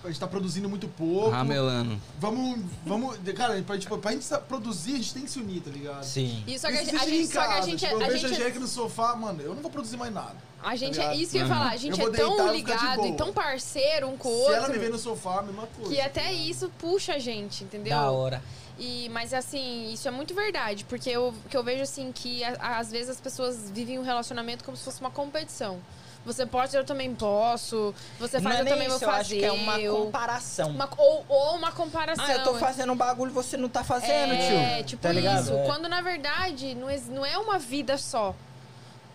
A 0.04 0.08
gente 0.08 0.20
tá 0.20 0.26
produzindo 0.26 0.68
muito 0.68 0.88
pouco. 0.88 1.30
ramelando. 1.30 2.02
Vamos. 2.20 2.60
Vamos. 2.84 3.18
Cara, 3.36 3.62
pra, 3.62 3.78
tipo, 3.78 3.96
pra 4.00 4.12
gente 4.14 4.26
produzir, 4.48 4.94
a 4.94 4.98
gente 4.98 5.14
tem 5.14 5.22
que 5.24 5.30
se 5.30 5.38
unir, 5.40 5.62
tá 5.62 5.70
ligado? 5.70 6.04
Sim. 6.04 6.44
E 6.48 6.58
só 6.58 6.70
que 6.70 6.74
a 6.78 6.84
gente, 6.84 6.96
a 6.96 7.06
gente, 7.08 7.28
só 7.32 7.42
que 7.48 7.54
a 7.54 7.62
gente, 7.62 7.80
tipo, 7.86 7.92
eu 7.92 7.98
a 8.04 8.08
vejo 8.08 8.26
a 8.26 8.30
gente, 8.30 8.40
Angélica 8.40 8.60
no 8.60 8.68
sofá, 8.68 9.16
mano, 9.16 9.42
eu 9.44 9.54
não 9.54 9.62
vou 9.62 9.70
produzir 9.70 9.98
mais 9.98 10.12
nada. 10.12 10.36
a 10.64 10.76
gente 10.76 10.98
tá 10.98 11.04
é 11.14 11.16
isso 11.16 11.34
que 11.34 11.38
eu 11.38 11.42
ia 11.44 11.48
falar. 11.48 11.70
A 11.70 11.78
gente 11.78 12.02
Eu 12.02 12.08
é 12.08 12.18
tão 12.18 12.36
deitar 12.36 12.52
ligado 12.52 13.06
e 13.06 13.14
tão 13.16 13.32
parceiro 13.32 14.08
um 14.10 14.18
com 14.18 14.28
o 14.30 14.46
Se 14.48 14.54
ela 14.54 14.68
me 14.70 14.74
vê 14.74 14.86
outro 14.86 14.94
no 14.94 14.98
sofá, 14.98 15.40
a 15.40 15.44
mesma 15.44 15.68
coisa. 15.68 15.92
que 15.94 16.02
até 16.02 16.34
isso 16.34 16.72
puxa 16.80 17.14
a 17.14 17.20
gente, 17.20 17.64
entendeu? 17.64 17.96
Da 17.96 18.10
hora. 18.10 18.42
E, 18.80 19.10
mas 19.10 19.34
assim, 19.34 19.92
isso 19.94 20.08
é 20.08 20.12
muito 20.12 20.34
verdade, 20.34 20.84
porque 20.86 21.10
eu, 21.10 21.34
que 21.50 21.56
eu 21.56 21.64
vejo 21.64 21.84
assim 21.84 22.12
que 22.12 22.44
a- 22.44 22.78
às 22.80 22.92
vezes 22.92 23.10
as 23.10 23.22
pessoas 23.22 23.70
vivem 23.70 24.00
um 24.00 24.04
relacionamento 24.04 24.64
como 24.64 24.76
se 24.76 24.84
fosse 24.84 25.00
uma 25.02 25.12
competição. 25.12 25.80
Você 26.24 26.46
pode, 26.46 26.76
eu 26.76 26.84
também 26.84 27.16
posso. 27.16 27.96
Você 28.20 28.40
faz, 28.40 28.58
é 28.58 28.62
eu 28.62 28.66
também 28.66 28.88
vou 28.88 28.96
isso, 28.98 29.06
eu 29.06 29.10
fazer. 29.10 29.22
acho 29.22 29.30
que 29.40 29.44
é 29.46 29.52
uma 29.52 29.80
eu- 29.80 29.96
comparação. 30.06 30.70
uma- 30.70 30.90
ou, 30.98 31.26
ou 31.28 31.56
uma 31.56 31.72
comparação. 31.72 32.24
Ah, 32.24 32.34
eu 32.34 32.44
tô 32.44 32.54
fazendo 32.56 32.94
um 32.94 32.96
bagulho 32.96 33.32
e 33.32 33.34
você 33.34 33.58
não 33.58 33.68
tá 33.68 33.84
fazendo, 33.84 34.34
é, 34.34 34.78
tio. 34.84 34.86
tipo 34.86 35.02
tá 35.02 35.12
isso. 35.14 35.52
É. 35.54 35.66
Quando 35.66 35.90
na 35.90 36.00
verdade 36.02 36.76
não 36.76 36.88
é, 36.90 36.98
não 37.10 37.26
é 37.26 37.38
uma 37.40 37.58
vida 37.58 37.98
só. 37.98 38.36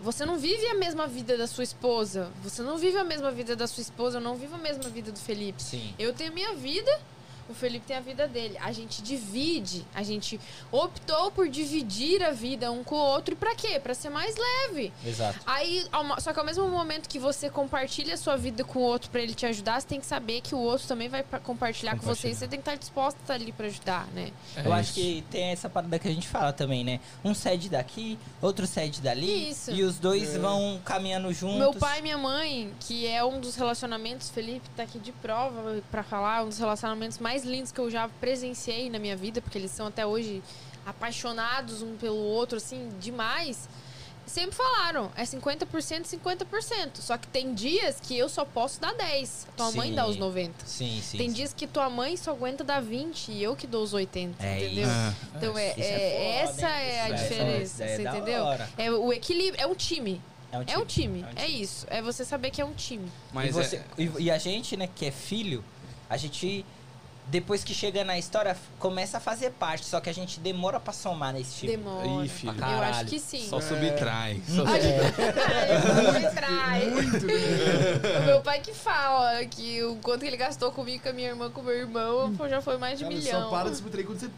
Você 0.00 0.26
não 0.26 0.36
vive 0.36 0.66
a 0.66 0.74
mesma 0.74 1.06
vida 1.06 1.38
da 1.38 1.46
sua 1.46 1.62
esposa. 1.64 2.28
Você 2.42 2.60
não 2.60 2.76
vive 2.76 2.98
a 2.98 3.04
mesma 3.04 3.30
vida 3.30 3.54
da 3.56 3.66
sua 3.68 3.80
esposa. 3.80 4.18
Eu 4.18 4.20
não 4.22 4.34
vivo 4.34 4.56
a 4.56 4.58
mesma 4.58 4.88
vida 4.90 5.10
do 5.12 5.18
Felipe. 5.18 5.62
Sim. 5.62 5.94
Eu 5.98 6.12
tenho 6.12 6.30
a 6.32 6.34
minha 6.34 6.54
vida, 6.54 6.90
o 7.48 7.54
Felipe 7.54 7.86
tem 7.86 7.96
a 7.96 8.00
vida 8.00 8.26
dele. 8.28 8.56
A 8.60 8.72
gente 8.72 9.02
divide, 9.02 9.84
a 9.94 10.02
gente 10.02 10.40
optou 10.72 11.30
por 11.30 11.48
dividir 11.48 12.22
a 12.22 12.30
vida 12.32 12.70
um 12.70 12.82
com 12.84 12.94
o 12.94 12.98
outro. 12.98 13.34
E 13.34 13.36
pra 13.36 13.54
quê? 13.54 13.78
Pra 13.80 13.94
ser 13.94 14.10
mais 14.10 14.34
leve. 14.36 14.92
Exato. 15.04 15.38
Aí, 15.46 15.84
só 16.20 16.32
que 16.32 16.38
ao 16.38 16.44
mesmo 16.46 16.68
momento 16.68 17.08
que 17.08 17.18
você 17.18 17.48
compartilha 17.50 18.14
a 18.14 18.16
sua 18.16 18.36
vida 18.36 18.64
com 18.64 18.78
o 18.78 18.82
outro 18.82 19.10
pra 19.10 19.20
ele 19.20 19.34
te 19.34 19.46
ajudar, 19.46 19.80
você 19.80 19.86
tem 19.86 20.00
que 20.00 20.06
saber 20.06 20.40
que 20.40 20.54
o 20.54 20.58
outro 20.58 20.86
também 20.86 21.08
vai 21.08 21.22
pa- 21.22 21.38
compartilhar, 21.38 21.92
com 21.92 21.98
você 21.98 22.06
Compartilhar. 22.06 22.32
e 22.32 22.34
você 22.36 22.48
tem 22.48 22.58
que 22.60 22.62
estar 22.68 22.76
disposto 22.76 23.16
a 23.18 23.22
estar 23.22 23.34
ali 23.34 23.52
pra 23.52 23.66
ajudar, 23.66 24.06
né? 24.14 24.30
eu 24.56 24.72
É 24.72 24.80
acho 24.80 24.90
isso. 24.90 24.94
que 24.94 25.24
tem 25.30 25.44
essa 25.50 25.68
parada 25.68 25.98
que 25.98 26.08
a 26.08 26.12
gente 26.12 26.26
fala 26.28 26.52
também, 26.52 26.84
né? 26.84 27.00
Um 27.24 27.34
cede 27.34 27.68
daqui, 27.68 28.18
outro 28.40 28.66
cede 28.66 29.00
dali. 29.00 29.50
Isso. 29.50 29.70
E 29.70 29.82
os 29.82 29.98
dois 29.98 30.34
É. 30.34 30.38
vão 30.38 30.80
caminhando 30.84 31.32
juntos. 31.32 31.58
Meu 31.58 31.74
pai 31.74 31.98
e 32.00 32.02
minha 32.02 32.18
mãe, 32.18 32.72
que 32.80 33.06
é 33.06 33.24
um 33.24 33.40
dos 33.40 33.54
relacionamentos, 33.56 34.30
Felipe 34.30 34.68
tá 34.76 34.82
aqui 34.82 34.98
de 34.98 35.12
prova 35.12 35.82
pra 35.90 36.02
falar, 36.02 36.44
um 36.44 36.48
dos 36.48 36.58
relacionamentos 36.58 37.18
mais 37.18 37.35
lindos 37.44 37.72
que 37.72 37.80
eu 37.80 37.90
já 37.90 38.08
presenciei 38.20 38.88
na 38.90 38.98
minha 38.98 39.16
vida, 39.16 39.40
porque 39.42 39.58
eles 39.58 39.70
são 39.70 39.86
até 39.86 40.04
hoje 40.06 40.42
apaixonados 40.84 41.82
um 41.82 41.96
pelo 41.96 42.16
outro, 42.16 42.56
assim, 42.56 42.90
demais. 43.00 43.68
Sempre 44.24 44.56
falaram, 44.56 45.10
é 45.14 45.22
50%, 45.22 46.04
50%. 46.04 46.90
Só 46.96 47.16
que 47.16 47.28
tem 47.28 47.54
dias 47.54 48.00
que 48.00 48.16
eu 48.18 48.28
só 48.28 48.44
posso 48.44 48.80
dar 48.80 48.92
10. 48.92 49.46
Tua 49.56 49.70
mãe 49.70 49.90
Sim. 49.90 49.94
dá 49.94 50.04
os 50.06 50.16
90. 50.16 50.66
Sim, 50.66 51.00
sim. 51.00 51.16
tem 51.18 51.28
sim. 51.28 51.34
dias 51.34 51.52
que 51.54 51.64
tua 51.64 51.88
mãe 51.88 52.16
só 52.16 52.32
aguenta 52.32 52.64
dar 52.64 52.80
20 52.82 53.28
e 53.30 53.40
eu 53.40 53.54
que 53.54 53.68
dou 53.68 53.84
os 53.84 53.94
80, 53.94 54.44
É 54.44 54.64
entendeu? 54.64 54.82
isso. 54.82 54.90
É. 54.92 55.14
Então 55.36 55.56
é, 55.58 55.70
Isso 55.70 55.80
é- 55.80 56.42
foda, 56.48 56.66
essa 56.66 56.66
hein? 56.66 56.88
é 56.90 57.00
a 57.02 57.08
Isso 57.10 57.22
diferença, 57.22 57.84
é 57.84 57.96
você 57.96 58.02
entendeu? 58.02 58.44
É 58.76 58.90
o 58.90 59.12
equilíbrio, 59.12 59.62
é 59.62 59.66
um 59.66 59.74
time. 59.76 60.20
É 60.50 60.58
um 60.58 60.64
É 60.66 60.78
um 60.78 60.84
time, 60.86 61.20
É 61.22 61.24
um 61.42 61.44
é 61.44 61.48
isso. 61.48 61.86
É 61.88 62.02
você 62.02 62.24
saber 62.24 62.50
que 62.50 62.60
é 62.60 62.64
um 62.64 62.74
time. 62.74 63.08
Mas 63.32 63.50
e, 63.50 63.52
você- 63.52 63.76
é- 63.76 63.84
e, 63.96 64.10
e 64.24 64.30
a 64.30 64.38
gente, 64.38 64.76
né, 64.76 64.88
que 64.92 65.06
é 65.06 65.12
filho, 65.12 65.64
a 66.10 66.16
gente, 66.16 66.66
depois 67.28 67.64
que 67.64 67.74
chega 67.74 68.04
na 68.04 68.16
história, 68.18 68.56
começa 68.78 69.18
a 69.18 69.20
fazer 69.20 69.50
parte. 69.52 69.84
Só 69.84 70.00
que 70.00 70.08
a 70.08 70.12
gente 70.14 70.38
demora 70.38 70.78
pra 70.78 70.92
somar 70.92 71.32
nesse 71.32 71.54
time. 71.60 71.76
Demora. 71.76 72.24
Ih, 72.24 72.28
filho. 72.28 72.54
Pra 72.54 72.70
Eu 72.72 72.82
acho 72.82 73.04
que 73.06 73.18
sim. 73.18 73.46
Só 73.48 73.60
subtrai. 73.60 74.40
Só 74.48 74.62
A 74.62 74.66
subtrai. 74.66 76.06
Muito 76.12 76.34
trai. 76.34 76.86
Muito, 76.90 77.26
né? 77.26 78.20
O 78.20 78.26
meu 78.26 78.40
pai 78.42 78.60
que 78.60 78.72
fala 78.72 79.44
que 79.46 79.82
o 79.82 79.96
quanto 79.96 80.20
que 80.20 80.26
ele 80.26 80.36
gastou 80.36 80.70
comigo, 80.70 81.02
com 81.02 81.08
a 81.08 81.12
minha 81.12 81.28
irmã, 81.28 81.50
com 81.50 81.60
o 81.60 81.64
meu 81.64 81.74
irmão, 81.76 82.34
pô, 82.36 82.48
já 82.48 82.60
foi 82.62 82.76
mais 82.78 82.98
de 82.98 83.04
um 83.04 83.08
Cara, 83.08 83.20
milhão. 83.20 83.42
Só 83.42 83.50
para 83.50 83.70
de 83.70 83.76
subtrair 83.76 84.06
quando 84.06 84.20
você 84.20 84.30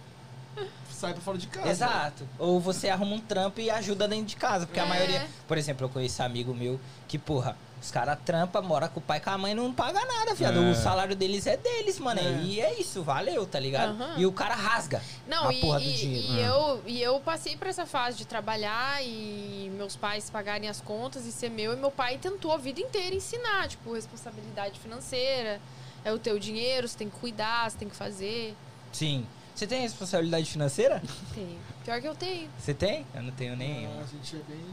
sai 0.90 1.12
pra 1.12 1.22
fora 1.22 1.38
de 1.38 1.46
casa. 1.46 1.68
Exato. 1.68 2.28
Ou 2.38 2.58
você 2.58 2.88
arruma 2.88 3.14
um 3.14 3.20
trampo 3.20 3.60
e 3.60 3.70
ajuda 3.70 4.08
dentro 4.08 4.26
de 4.26 4.36
casa. 4.36 4.66
Porque 4.66 4.80
a 4.80 4.84
É. 4.84 4.88
maioria. 4.88 5.26
Por 5.46 5.56
exemplo, 5.58 5.84
eu 5.84 5.88
conheço 5.90 6.22
amigo 6.22 6.54
meu 6.54 6.80
que, 7.06 7.18
porra, 7.18 7.56
os 7.80 7.90
caras 7.90 8.18
trampa, 8.24 8.60
mora 8.60 8.88
com 8.88 8.98
o 8.98 9.02
pai 9.02 9.18
e 9.18 9.20
com 9.20 9.30
a 9.30 9.38
mãe 9.38 9.54
não 9.54 9.72
paga 9.72 10.04
nada, 10.04 10.34
viado. 10.34 10.58
É. 10.58 10.70
O 10.70 10.74
salário 10.74 11.14
deles 11.14 11.46
é 11.46 11.56
deles, 11.56 11.98
mano. 11.98 12.20
É. 12.20 12.42
E 12.42 12.60
é 12.60 12.80
isso, 12.80 13.02
valeu, 13.02 13.46
tá 13.46 13.58
ligado? 13.60 13.90
Aham. 13.90 14.14
E 14.18 14.26
o 14.26 14.32
cara 14.32 14.54
rasga 14.54 15.00
Não, 15.26 15.48
a 15.48 15.54
e, 15.54 15.60
porra 15.60 15.78
do 15.80 15.86
e- 15.86 15.92
dinheiro. 15.92 16.32
e 16.32 16.40
eu, 16.40 16.82
e 16.86 17.02
eu 17.02 17.20
passei 17.20 17.56
por 17.56 17.66
essa 17.68 17.86
fase 17.86 18.16
de 18.18 18.26
trabalhar 18.26 19.02
e 19.04 19.70
meus 19.76 19.94
pais 19.96 20.28
pagarem 20.28 20.68
as 20.68 20.80
contas 20.80 21.24
e 21.26 21.32
ser 21.32 21.50
meu. 21.50 21.72
E 21.72 21.76
meu 21.76 21.90
pai 21.90 22.18
tentou 22.18 22.52
a 22.52 22.56
vida 22.56 22.80
inteira 22.80 23.14
ensinar, 23.14 23.68
tipo, 23.68 23.92
responsabilidade 23.94 24.78
financeira. 24.80 25.60
é 26.04 26.12
o 26.12 26.18
teu 26.18 26.38
dinheiro, 26.38 26.86
você 26.88 26.96
tem 26.96 27.10
que 27.10 27.16
cuidar, 27.18 27.70
você 27.70 27.76
tem 27.78 27.88
que 27.88 27.96
fazer. 27.96 28.54
Sim. 28.92 29.26
Você 29.54 29.66
tem 29.66 29.80
responsabilidade 29.82 30.48
financeira? 30.50 31.02
Tenho. 31.34 31.58
Pior 31.84 32.00
que 32.00 32.06
eu 32.08 32.14
tenho. 32.14 32.48
Você 32.58 32.72
tem? 32.72 33.04
Eu 33.14 33.22
não 33.24 33.32
tenho 33.32 33.54
Ah, 33.54 33.56
nenhuma. 33.56 34.02
a 34.02 34.06
gente 34.06 34.36
é 34.36 34.38
bem, 34.48 34.64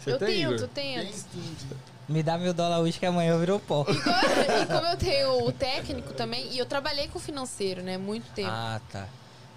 Você 0.00 0.12
eu 0.12 0.18
tem, 0.18 0.28
tento, 0.28 0.54
Igor? 0.54 0.68
tento. 0.68 1.04
bem. 1.36 1.78
Me 2.08 2.22
dá 2.22 2.36
mil 2.36 2.52
dólares 2.52 2.84
hoje 2.84 2.98
que 2.98 3.06
amanhã 3.06 3.32
eu 3.32 3.38
viro 3.38 3.58
pó. 3.60 3.86
e 3.88 4.66
como 4.66 4.86
eu 4.86 4.96
tenho 4.96 5.46
o 5.46 5.52
técnico 5.52 6.12
também, 6.14 6.48
e 6.52 6.58
eu 6.58 6.66
trabalhei 6.66 7.08
com 7.08 7.18
financeiro, 7.18 7.82
né? 7.82 7.96
Muito 7.96 8.30
tempo. 8.34 8.50
Ah, 8.52 8.80
tá. 8.90 9.06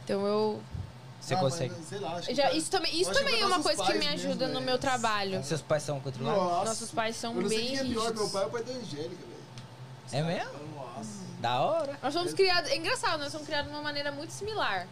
Então 0.04 0.26
eu. 0.26 0.62
Você 1.20 1.34
Ah, 1.34 1.38
consegue. 1.38 1.74
Mas, 1.76 1.88
sei 1.88 2.00
lá, 2.00 2.16
acho 2.18 2.28
que 2.28 2.36
Já, 2.36 2.52
isso 2.52 2.70
também, 2.70 3.02
isso 3.02 3.12
também 3.12 3.42
é 3.42 3.46
uma 3.48 3.62
coisa 3.64 3.84
que 3.84 3.94
me 3.94 4.00
mesmo, 4.00 4.14
ajuda 4.30 4.48
no 4.48 4.60
é. 4.60 4.64
meu 4.64 4.78
trabalho. 4.78 5.44
Seus 5.44 5.62
pais 5.62 5.82
são 5.82 6.00
controlados? 6.00 6.40
Nossa. 6.44 6.66
Nossos 6.66 6.92
pais 6.92 7.16
são 7.16 7.34
eu 7.36 7.42
não 7.42 7.50
sei 7.50 7.58
bem 7.58 7.68
quem 7.70 7.78
é 7.80 7.84
pior, 7.84 8.14
meu 8.14 8.30
pai 8.30 8.44
ou 8.44 8.48
o 8.50 8.52
pai 8.52 8.64
da 8.64 8.72
Angélica, 8.74 9.10
velho. 9.10 9.36
É 10.14 10.22
mesmo? 10.22 10.52
Nossa. 10.76 11.10
Da 11.40 11.60
hora. 11.62 12.00
Nós 12.02 12.14
somos 12.14 12.32
criados. 12.34 12.70
É 12.70 12.78
engraçado, 12.78 13.20
nós 13.20 13.32
somos 13.32 13.48
criados 13.48 13.72
de 13.72 13.76
uma 13.76 13.84
maneira 13.84 14.12
muito 14.12 14.30
similar. 14.32 14.88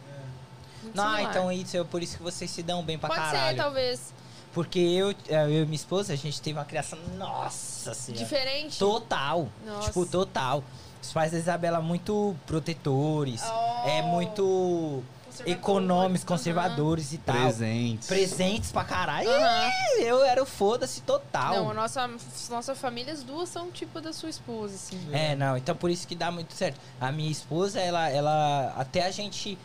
Muito 0.82 0.96
Não, 0.96 1.04
similar. 1.12 1.30
então 1.30 1.52
isso 1.52 1.76
é 1.76 1.84
por 1.84 2.02
isso 2.02 2.16
que 2.16 2.22
vocês 2.24 2.50
se 2.50 2.64
dão 2.64 2.82
bem 2.82 2.98
pra 2.98 3.08
Pode 3.08 3.20
caralho. 3.20 3.56
ser, 3.56 3.62
talvez. 3.62 4.12
Porque 4.54 4.78
eu, 4.78 5.12
eu 5.28 5.62
e 5.62 5.64
minha 5.64 5.74
esposa, 5.74 6.12
a 6.12 6.16
gente 6.16 6.40
teve 6.40 6.56
uma 6.56 6.64
criação, 6.64 6.96
nossa 7.18 7.92
senhora. 7.92 8.24
Diferente. 8.24 8.78
Total. 8.78 9.48
Nossa. 9.66 9.88
Tipo, 9.88 10.06
total. 10.06 10.62
Os 11.02 11.12
pais 11.12 11.32
da 11.32 11.38
Isabela 11.38 11.80
muito 11.80 12.36
protetores. 12.46 13.42
Oh. 13.44 13.88
É 13.88 14.00
muito 14.02 15.02
Conservador. 15.26 15.52
econômicos, 15.52 16.24
conservadores 16.24 17.12
e 17.12 17.18
tal. 17.18 17.34
Presentes. 17.34 18.06
Presentes 18.06 18.70
pra 18.70 18.84
caralho. 18.84 19.28
Aham. 19.28 19.70
Eu 19.98 20.24
era 20.24 20.40
o 20.40 20.46
foda-se 20.46 21.00
total. 21.02 21.56
Não, 21.56 21.70
a 21.72 21.74
nossa, 21.74 22.08
nossa 22.48 22.74
família, 22.76 23.12
as 23.12 23.24
duas 23.24 23.48
são 23.48 23.72
tipo 23.72 24.00
da 24.00 24.12
sua 24.12 24.30
esposa, 24.30 24.76
assim. 24.76 25.00
É, 25.12 25.34
não, 25.34 25.56
então 25.56 25.74
por 25.74 25.90
isso 25.90 26.06
que 26.06 26.14
dá 26.14 26.30
muito 26.30 26.54
certo. 26.54 26.80
A 27.00 27.10
minha 27.10 27.30
esposa, 27.30 27.80
ela, 27.80 28.08
ela 28.08 28.72
até 28.76 29.04
a 29.04 29.10
gente 29.10 29.58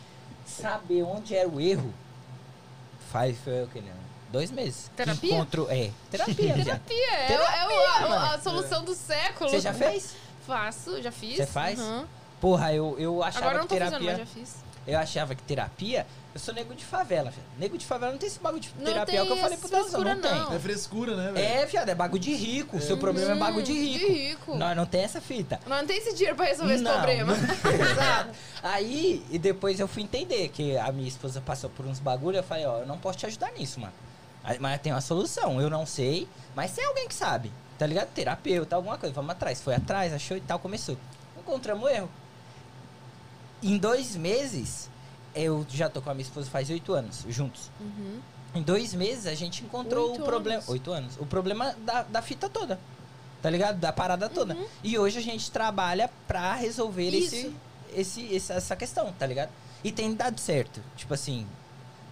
saber 0.44 1.04
onde 1.04 1.36
era 1.36 1.48
o 1.48 1.60
erro, 1.60 1.94
faz 3.12 3.38
foi 3.38 3.62
o 3.62 3.68
que 3.68 3.80
né? 3.80 3.92
Dois 4.32 4.50
meses. 4.50 4.88
Que 4.90 4.96
Terapia? 4.96 5.34
Encontro, 5.34 5.66
é, 5.70 5.90
terapia. 6.10 6.34
Terapia, 6.54 7.10
é, 7.14 7.26
Terapia, 7.26 7.76
é 8.00 8.06
o- 8.06 8.12
a, 8.12 8.34
a 8.34 8.40
solução 8.40 8.84
do 8.84 8.94
século. 8.94 9.50
Você 9.50 9.60
já 9.60 9.72
fez? 9.74 10.14
Faço, 10.46 11.02
já 11.02 11.10
fiz. 11.12 11.36
Você 11.36 11.46
faz? 11.46 11.78
Aham. 11.80 12.06
Porra, 12.40 12.72
eu, 12.72 12.96
eu 12.98 13.22
achava 13.22 13.46
Agora 13.46 13.56
eu 13.56 13.60
não 13.62 13.68
que 13.68 13.74
tô 13.74 13.84
fazendo, 13.84 14.00
terapia. 14.00 14.10
mas 14.24 14.28
já 14.34 14.40
fiz. 14.40 14.56
Eu 14.86 14.98
achava 14.98 15.34
que 15.34 15.42
terapia. 15.42 16.06
Eu 16.32 16.40
sou 16.40 16.54
nego 16.54 16.74
de 16.74 16.84
favela, 16.84 17.28
velho. 17.30 17.42
Nego 17.58 17.76
de 17.76 17.84
favela 17.84 18.12
não 18.12 18.18
tem 18.18 18.28
esse 18.28 18.38
bagulho 18.38 18.62
de 18.62 18.70
Não 18.78 18.84
terapia. 18.84 19.18
é 19.18 19.22
o 19.22 19.26
que 19.26 19.32
eu 19.32 19.36
falei 19.36 19.58
pro 19.58 19.68
Deusão, 19.68 20.00
não 20.00 20.10
frescura, 20.12 20.28
tem. 20.30 20.40
não. 20.40 20.54
É 20.54 20.58
frescura, 20.60 21.16
né, 21.16 21.32
velho? 21.32 21.46
É, 21.46 21.66
viado, 21.66 21.88
é 21.88 21.94
bagulho 21.94 22.22
de 22.22 22.34
rico. 22.34 22.76
O 22.76 22.80
seu 22.80 22.96
problema 22.96 23.32
é 23.32 23.34
bagulho 23.34 23.64
de 23.64 23.72
Hum, 23.72 23.74
rico. 23.74 24.06
De 24.06 24.12
rico. 24.12 24.54
Nós 24.56 24.76
não 24.76 24.86
tem 24.86 25.02
essa 25.02 25.20
fita. 25.20 25.60
Não 25.66 25.84
tem 25.84 25.98
esse 25.98 26.14
dinheiro 26.14 26.36
pra 26.36 26.46
resolver 26.46 26.74
esse 26.74 26.82
Não, 26.84 26.92
problema. 26.94 27.34
não- 27.36 27.70
Exato. 27.90 28.30
Aí, 28.62 29.24
e 29.30 29.38
depois 29.38 29.80
eu 29.80 29.88
fui 29.88 30.02
entender 30.04 30.48
que 30.48 30.76
a 30.78 30.90
minha 30.92 31.08
esposa 31.08 31.40
passou 31.40 31.68
por 31.68 31.84
uns 31.84 31.98
bagulho. 31.98 32.36
Eu 32.38 32.42
falei, 32.44 32.64
ó, 32.64 32.78
eu 32.78 32.86
não 32.86 32.96
posso 32.96 33.18
te 33.18 33.26
ajudar 33.26 33.52
nisso, 33.52 33.80
mano. 33.80 33.92
Mas 34.58 34.80
tem 34.80 34.92
uma 34.92 35.00
solução. 35.00 35.60
Eu 35.60 35.68
não 35.70 35.84
sei, 35.86 36.26
mas 36.54 36.72
tem 36.72 36.84
alguém 36.84 37.06
que 37.08 37.14
sabe. 37.14 37.52
Tá 37.78 37.86
ligado? 37.86 38.08
Terapeuta, 38.08 38.76
alguma 38.76 38.98
coisa. 38.98 39.14
Vamos 39.14 39.30
atrás. 39.30 39.60
Foi 39.60 39.74
atrás, 39.74 40.12
achou 40.12 40.36
e 40.36 40.40
tal, 40.40 40.58
começou. 40.58 40.96
Encontramos 41.38 41.84
o 41.84 41.88
erro. 41.88 42.10
Em 43.62 43.76
dois 43.76 44.16
meses, 44.16 44.88
eu 45.34 45.66
já 45.68 45.88
tô 45.88 46.00
com 46.00 46.10
a 46.10 46.14
minha 46.14 46.22
esposa 46.24 46.48
faz 46.50 46.70
oito 46.70 46.92
anos, 46.92 47.24
juntos. 47.28 47.70
Uhum. 47.80 48.18
Em 48.54 48.62
dois 48.62 48.94
meses 48.94 49.26
a 49.26 49.34
gente 49.34 49.62
encontrou 49.64 50.10
Oito 50.12 50.22
o 50.22 50.24
problema. 50.24 50.62
Oito 50.68 50.90
anos. 50.90 51.16
O 51.18 51.26
problema 51.26 51.74
da, 51.84 52.02
da 52.02 52.22
fita 52.22 52.48
toda. 52.48 52.78
Tá 53.42 53.48
ligado? 53.48 53.78
Da 53.78 53.92
parada 53.92 54.28
toda. 54.28 54.54
Uhum. 54.54 54.66
E 54.82 54.98
hoje 54.98 55.18
a 55.18 55.22
gente 55.22 55.50
trabalha 55.50 56.10
pra 56.26 56.54
resolver 56.54 57.14
esse, 57.14 57.54
esse- 57.94 58.34
essa 58.52 58.74
questão, 58.76 59.12
tá 59.18 59.26
ligado? 59.26 59.50
E 59.84 59.92
tem 59.92 60.14
dado 60.14 60.38
certo. 60.40 60.82
Tipo 60.96 61.14
assim, 61.14 61.46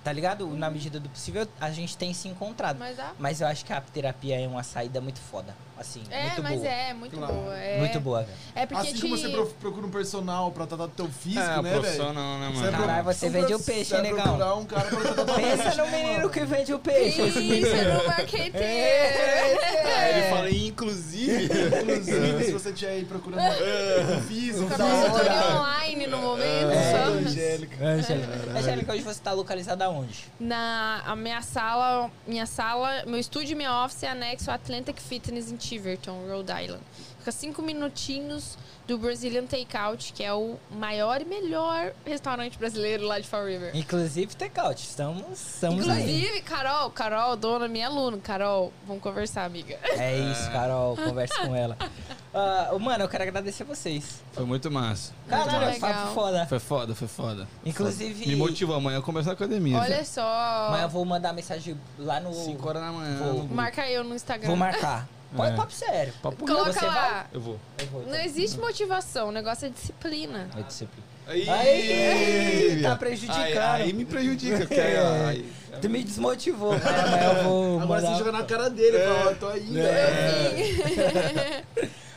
tá 0.03 0.13
ligado? 0.13 0.47
Na 0.55 0.71
medida 0.71 0.99
do 0.99 1.09
possível, 1.09 1.47
a 1.61 1.71
gente 1.71 1.97
tem 1.97 2.13
se 2.15 2.29
encontrado. 2.29 2.79
Mas. 2.79 2.99
Mas 3.19 3.41
eu 3.41 3.47
acho 3.47 3.65
que 3.65 3.73
a 3.73 3.81
terapia 3.81 4.41
é 4.41 4.47
uma 4.47 4.63
saída 4.63 5.01
muito 5.01 5.21
foda. 5.21 5.55
Assim, 5.79 6.03
É, 6.11 6.23
muito 6.25 6.43
mas 6.43 6.59
boa. 6.61 6.69
é, 6.69 6.93
muito 6.95 7.17
Claro. 7.17 7.33
boa. 7.35 7.57
É, 7.57 7.79
Muito 7.79 8.01
boa, 8.01 8.23
velho. 8.25 8.33
É 8.55 8.67
porque 8.67 8.83
Assim 8.89 8.97
te... 8.97 9.01
como 9.03 9.17
você 9.17 9.29
pro- 9.29 9.47
procura 9.47 9.87
um 9.87 9.91
personal 9.91 10.51
pra 10.51 10.67
tratar 10.67 10.87
do 10.87 10.93
teu 10.93 11.09
físico, 11.09 11.41
É, 11.41 11.57
né, 11.57 11.63
velho? 11.63 11.81
profissional, 11.81 12.39
né, 12.41 12.49
mano? 12.49 12.61
pro- 12.73 12.79
Caralho, 12.81 13.05
você 13.05 13.29
vende 13.31 13.55
o 13.55 13.61
peixe, 13.63 13.95
hein, 13.95 14.03
vai 14.03 14.11
negão? 14.11 14.25
procurar 14.25 14.55
um 14.57 14.65
cara 14.65 14.89
pra 14.89 15.01
tratar 15.01 15.23
do 15.25 15.35
Pensa 15.35 15.75
no 15.85 15.91
menino 15.91 16.31
que 16.31 16.41
vende 16.45 16.75
o 16.75 16.79
peixe. 16.81 17.23
Isso, 17.23 17.41
eu 17.69 17.95
não 17.95 18.07
marquei 18.07 18.51
ter. 18.51 18.59
É, 18.59 20.19
ele 20.19 20.31
fala 20.31 20.51
inclusive. 20.51 21.45
Inclusive, 21.45 22.45
se 22.45 22.53
você 22.53 22.71
estiver 22.71 22.93
aí 22.93 23.05
procurando 23.05 23.41
um 23.43 24.23
físico, 24.23 24.77
da 24.77 24.85
hora. 24.85 25.61
online 25.61 26.07
no 26.07 26.19
momento, 26.19 26.71
É. 26.73 26.91
só. 26.93 27.13
Angélica. 27.13 27.85
Angélica. 27.85 28.59
Angélica, 28.59 28.93
hoje 28.93 29.03
você 29.03 29.21
tá 29.21 29.33
localizada 29.33 29.85
aonde? 29.85 30.25
Na 30.41 31.03
a 31.07 31.15
minha 31.17 31.41
sala, 31.43 32.11
minha 32.27 32.47
sala, 32.47 33.05
meu 33.07 33.19
estúdio 33.19 33.53
e 33.53 33.55
minha 33.55 33.85
office 33.85 34.03
é 34.03 34.09
anexo 34.11 34.51
ao 34.51 34.55
Atlantic 34.57 34.99
Fitness 35.01 35.51
em 35.51 35.57
Tiverton, 35.69 36.27
Rhode 36.29 36.51
Island. 36.65 36.83
Fica 37.19 37.33
cinco 37.33 37.61
minutinhos 37.63 38.57
do 38.87 38.97
Brazilian 38.97 39.45
Takeout, 39.45 40.13
que 40.15 40.25
é 40.25 40.33
o 40.33 40.57
maior 40.71 41.21
e 41.21 41.25
melhor 41.27 41.93
restaurante 42.07 42.57
brasileiro 42.59 43.05
lá 43.07 43.19
de 43.19 43.27
Fall 43.29 43.45
River. 43.45 43.77
Inclusive, 43.77 44.35
takeout. 44.35 44.81
Estamos, 44.83 45.25
estamos 45.39 45.87
aí. 45.89 46.01
Inclusive, 46.21 46.41
Carol, 46.43 46.91
Carol, 46.91 47.37
dona, 47.37 47.69
minha 47.69 47.87
aluna. 47.89 48.17
Carol, 48.19 48.73
vamos 48.87 49.03
conversar, 49.03 49.45
amiga. 49.45 49.79
É 49.83 50.17
isso, 50.19 50.51
Carol. 50.53 50.97
Conversa 50.97 51.47
com 51.47 51.55
ela. 51.55 51.77
Ah, 52.41 52.71
mano, 52.79 53.05
eu 53.05 53.09
quero 53.09 53.23
agradecer 53.25 53.65
vocês. 53.65 54.23
Foi 54.33 54.45
muito 54.45 54.71
massa. 54.71 55.13
Caralho, 55.29 55.81
papo 55.81 56.15
foda. 56.15 56.47
Foi 56.47 56.59
foda, 56.61 56.95
foi 56.95 57.09
foda. 57.09 57.49
Inclusive- 57.65 58.27
Me 58.27 58.37
motivou 58.37 58.77
amanhã 58.77 58.99
a 58.99 59.03
começar 59.03 59.31
a 59.31 59.33
academia. 59.33 59.77
Olha 59.79 60.05
só. 60.05 60.23
Amanhã 60.69 60.85
eu 60.85 60.89
vou 60.91 61.05
mandar 61.07 61.33
mensagem 61.33 61.77
lá 61.99 62.21
no. 62.21 62.33
5 62.35 62.69
horas 62.69 62.83
da 62.83 62.93
manhã. 62.93 63.17
Vou. 63.17 63.45
Marca 63.49 63.91
eu 63.91 64.05
no 64.05 64.15
Instagram. 64.15 64.47
Vou 64.47 64.57
marcar. 64.57 65.09
Põe 65.37 65.51
É. 65.51 65.57
papo 65.57 65.73
sério. 65.73 66.13
Papo 66.23 66.47
Coloca 66.47 66.73
Você 66.73 66.87
lá. 66.87 67.27
Eu 67.33 67.41
vou. 67.41 67.59
Eu 67.79 67.87
vou. 67.89 68.07
Não 68.07 68.15
existe 68.19 68.59
motivação, 68.59 69.29
o 69.29 69.33
negócio 69.33 69.67
é 69.67 69.69
disciplina. 69.69 70.49
Vai 70.55 70.63
disciplina. 70.63 71.07
Aí, 71.27 71.47
Aí, 71.49 72.83
tá 72.83 72.97
prejudicando. 72.97 73.43
Aí, 73.43 73.59
aí 73.83 73.93
me 73.93 74.07
prejudica, 74.07 74.59
porque 74.61 74.81
aí, 74.81 74.97
aí- 74.97 75.53
Tu 75.83 75.91
me 75.91 76.03
desmotivou, 76.03 76.73
mas 76.73 76.87
amanhã 76.87 77.33
eu 77.39 77.45
vou 77.45 77.81
Agora 77.83 78.01
você 78.01 78.15
joga 78.19 78.33
na 78.33 78.43
cara 78.45 78.71
dele, 78.71 78.99
fala, 78.99 79.31
ó, 79.31 79.35
tô 79.35 79.49
ainda. 79.49 79.81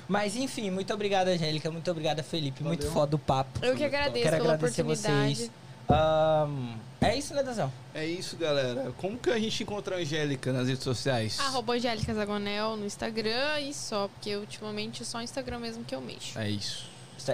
Mas 0.07 0.35
enfim, 0.35 0.69
muito 0.71 0.93
obrigado, 0.93 1.29
Angélica. 1.29 1.71
Muito 1.71 1.89
obrigado, 1.89 2.21
Felipe. 2.23 2.63
Muito 2.63 2.81
Valeu. 2.81 2.93
foda 2.93 3.15
o 3.15 3.19
papo. 3.19 3.63
Eu 3.65 3.75
que 3.75 3.83
agradeço 3.85 4.25
Quero 4.29 4.41
pela 4.41 4.53
agradecer 4.55 4.81
oportunidade. 4.81 5.35
vocês. 5.35 5.51
Ahn, 5.89 6.73
é 7.01 7.17
isso, 7.17 7.33
né, 7.33 7.41
Dazão? 7.41 7.71
É 7.95 8.05
isso, 8.05 8.37
galera. 8.37 8.93
Como 8.97 9.17
que 9.17 9.29
a 9.29 9.39
gente 9.39 9.63
encontra 9.63 9.95
a 9.95 9.99
Angélica 9.99 10.53
nas 10.53 10.67
redes 10.67 10.83
sociais? 10.83 11.39
Arroba 11.39 11.73
Angélica 11.73 12.13
Zagonel 12.13 12.77
no 12.77 12.85
Instagram 12.85 13.59
e 13.59 13.73
só, 13.73 14.07
porque 14.07 14.35
ultimamente 14.35 15.01
é 15.01 15.05
só 15.05 15.17
o 15.17 15.21
Instagram 15.21 15.59
mesmo 15.59 15.83
que 15.83 15.95
eu 15.95 16.01
mexo. 16.01 16.37
É 16.37 16.49
isso. 16.49 16.91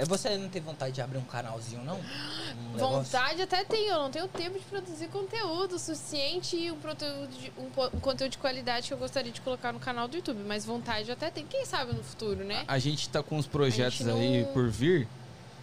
Você 0.08 0.38
não 0.38 0.50
tem 0.50 0.62
vontade 0.62 0.94
de 0.96 1.02
abrir 1.02 1.18
um 1.18 1.24
canalzinho, 1.24 1.82
não? 1.84 1.96
Um 1.96 2.74
negócio? 2.74 2.98
Vontade 3.04 3.42
até 3.42 3.64
tenho, 3.64 3.94
eu 3.94 4.00
não 4.00 4.12
tenho 4.12 4.28
tempo 4.28 4.60
de 4.60 4.66
produzir 4.66 5.08
conteúdo 5.08 5.80
suficiente 5.80 6.58
e 6.58 6.70
um, 6.70 6.78
conteúdo 6.78 7.28
de, 7.30 7.54
um, 7.58 7.98
um 7.98 8.00
conteúdo 8.02 8.32
de 8.32 8.38
qualidade 8.38 8.90
que 8.90 8.94
eu 8.94 8.98
gostaria 8.98 9.32
de 9.32 9.40
colocar 9.40 9.72
no 9.72 9.80
canal 9.80 10.08
do 10.08 10.18
YouTube. 10.18 10.44
Mas 10.46 10.66
vontade 10.66 11.10
até 11.10 11.30
tem, 11.30 11.46
quem 11.46 11.66
sabe 11.66 11.94
no 11.94 12.04
futuro, 12.04 12.44
né? 12.44 12.66
A 12.68 12.78
gente 12.80 13.08
tá 13.08 13.24
com 13.24 13.38
uns 13.38 13.48
projetos 13.48 14.06
A 14.06 14.12
aí 14.14 14.44
não- 14.44 14.52
por 14.54 14.70
vir. 14.70 15.08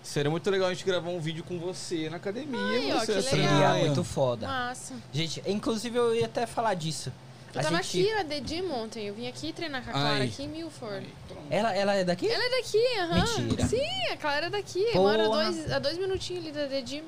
Seria 0.04 0.30
muito 0.30 0.48
legal 0.50 0.68
a 0.68 0.74
gente 0.74 0.84
gravar 0.84 1.08
um 1.08 1.18
vídeo 1.18 1.42
com 1.42 1.58
você 1.58 2.10
na 2.10 2.18
academia. 2.18 2.60
Ai, 2.60 2.92
ó, 2.92 3.00
você 3.00 3.12
que 3.12 3.18
essa 3.18 3.34
legal. 3.36 3.72
Seria 3.72 3.86
muito 3.86 4.04
foda. 4.04 4.46
Massa. 4.46 4.94
Gente, 5.10 5.42
inclusive 5.46 5.98
eu 5.98 6.14
ia 6.14 6.26
até 6.26 6.46
falar 6.46 6.74
disso. 6.74 7.10
Eu 7.54 7.60
A 7.60 7.64
tava 7.64 7.82
gente... 7.82 8.00
aqui 8.02 8.14
na 8.14 8.24
The 8.24 8.42
Gym 8.44 8.70
ontem, 8.70 9.06
eu 9.06 9.14
vim 9.14 9.26
aqui 9.28 9.52
treinar 9.52 9.82
com 9.82 9.90
a 9.90 9.92
Clara, 9.92 10.18
Ai. 10.18 10.26
aqui 10.26 10.42
em 10.42 10.48
Milford. 10.48 11.06
Ela, 11.48 11.74
ela 11.74 11.94
é 11.94 12.04
daqui? 12.04 12.28
Ela 12.28 12.44
é 12.44 12.50
daqui, 12.50 12.98
aham. 12.98 13.38
Mentira. 13.38 13.66
Sim, 13.66 14.12
a 14.12 14.16
Clara 14.16 14.46
é 14.46 14.50
daqui. 14.50 14.84
Mora 14.94 15.24
dois, 15.28 15.72
a 15.72 15.78
dois 15.78 15.96
minutinhos 15.96 16.44
ali 16.44 16.52
da 16.52 16.66
The 16.66 16.82
Gym. 16.84 17.04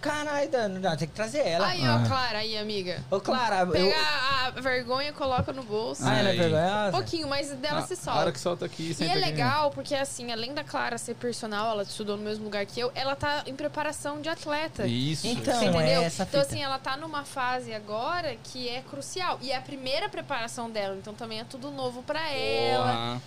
Caralho, 0.00 0.50
Dan, 0.50 0.68
não, 0.68 0.96
tem 0.96 1.06
que 1.06 1.14
trazer 1.14 1.46
ela. 1.46 1.66
Aí, 1.66 1.84
Ah. 1.84 2.00
ó, 2.02 2.08
Clara, 2.08 2.38
aí, 2.38 2.56
amiga. 2.56 3.02
Ô, 3.10 3.20
Clara, 3.20 3.66
Pega 3.66 3.78
eu... 3.84 3.94
a, 3.94 4.50
vergonha, 4.60 5.12
coloca 5.12 5.52
no 5.52 5.62
bolso. 5.62 6.02
Ah, 6.06 6.16
ela 6.18 6.28
é 6.28 6.32
Ai. 6.32 6.36
Um 6.36 6.40
vergonhosa? 6.40 6.92
pouquinho, 6.92 7.28
mas 7.28 7.50
dela 7.50 7.80
Ah, 7.80 7.82
se 7.86 7.92
A 7.92 7.96
solta. 7.96 8.20
hora 8.20 8.32
que 8.32 8.40
solta 8.40 8.64
aqui, 8.64 8.96
E 8.98 9.04
é 9.04 9.10
aqui. 9.10 9.18
legal, 9.18 9.70
porque 9.70 9.94
assim, 9.94 10.32
além 10.32 10.54
da 10.54 10.64
Clara 10.64 10.96
ser 10.96 11.14
personal, 11.16 11.72
ela 11.72 11.82
estudou 11.82 12.16
no 12.16 12.22
mesmo 12.22 12.44
lugar 12.44 12.64
que 12.64 12.80
eu, 12.80 12.90
ela 12.94 13.14
tá 13.14 13.42
em 13.46 13.54
preparação 13.54 14.22
de 14.22 14.28
atleta. 14.30 14.86
Isso. 14.86 15.26
Então, 15.26 15.54
entendeu? 15.62 15.80
é 15.82 16.04
essa 16.04 16.22
então, 16.22 16.40
assim, 16.40 16.62
ela 16.62 16.78
tá 16.78 16.96
numa 16.96 17.24
fase 17.24 17.74
agora 17.74 18.34
que 18.42 18.68
é 18.70 18.80
crucial. 18.80 19.38
E 19.42 19.52
é 19.52 19.56
a 19.56 19.60
primeira 19.60 20.08
preparação 20.08 20.70
dela, 20.70 20.96
então 20.96 21.12
também 21.12 21.40
é 21.40 21.44
tudo 21.44 21.70
novo 21.70 22.02
pra 22.02 22.26
ela. 22.30 22.86
Porra. 22.92 23.22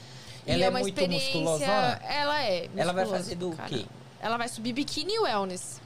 E 0.48 0.52
Ela 0.52 0.64
é 0.64 0.66
é 0.66 0.70
uma 0.72 0.80
muito 0.80 0.90
experiência. 1.00 1.40
musculosona? 1.40 2.02
Ela 2.10 2.44
é. 2.44 2.68
Ela 2.76 2.92
vai 2.94 3.04
musculosa 3.04 3.24
fazer 3.24 3.36
do 3.36 3.52
quê? 3.68 3.86
Ela 4.20 4.38
vai 4.38 4.48
subir 4.50 4.74
biquíni 4.74 5.14
e 5.14 5.20
wellness. 5.20 5.83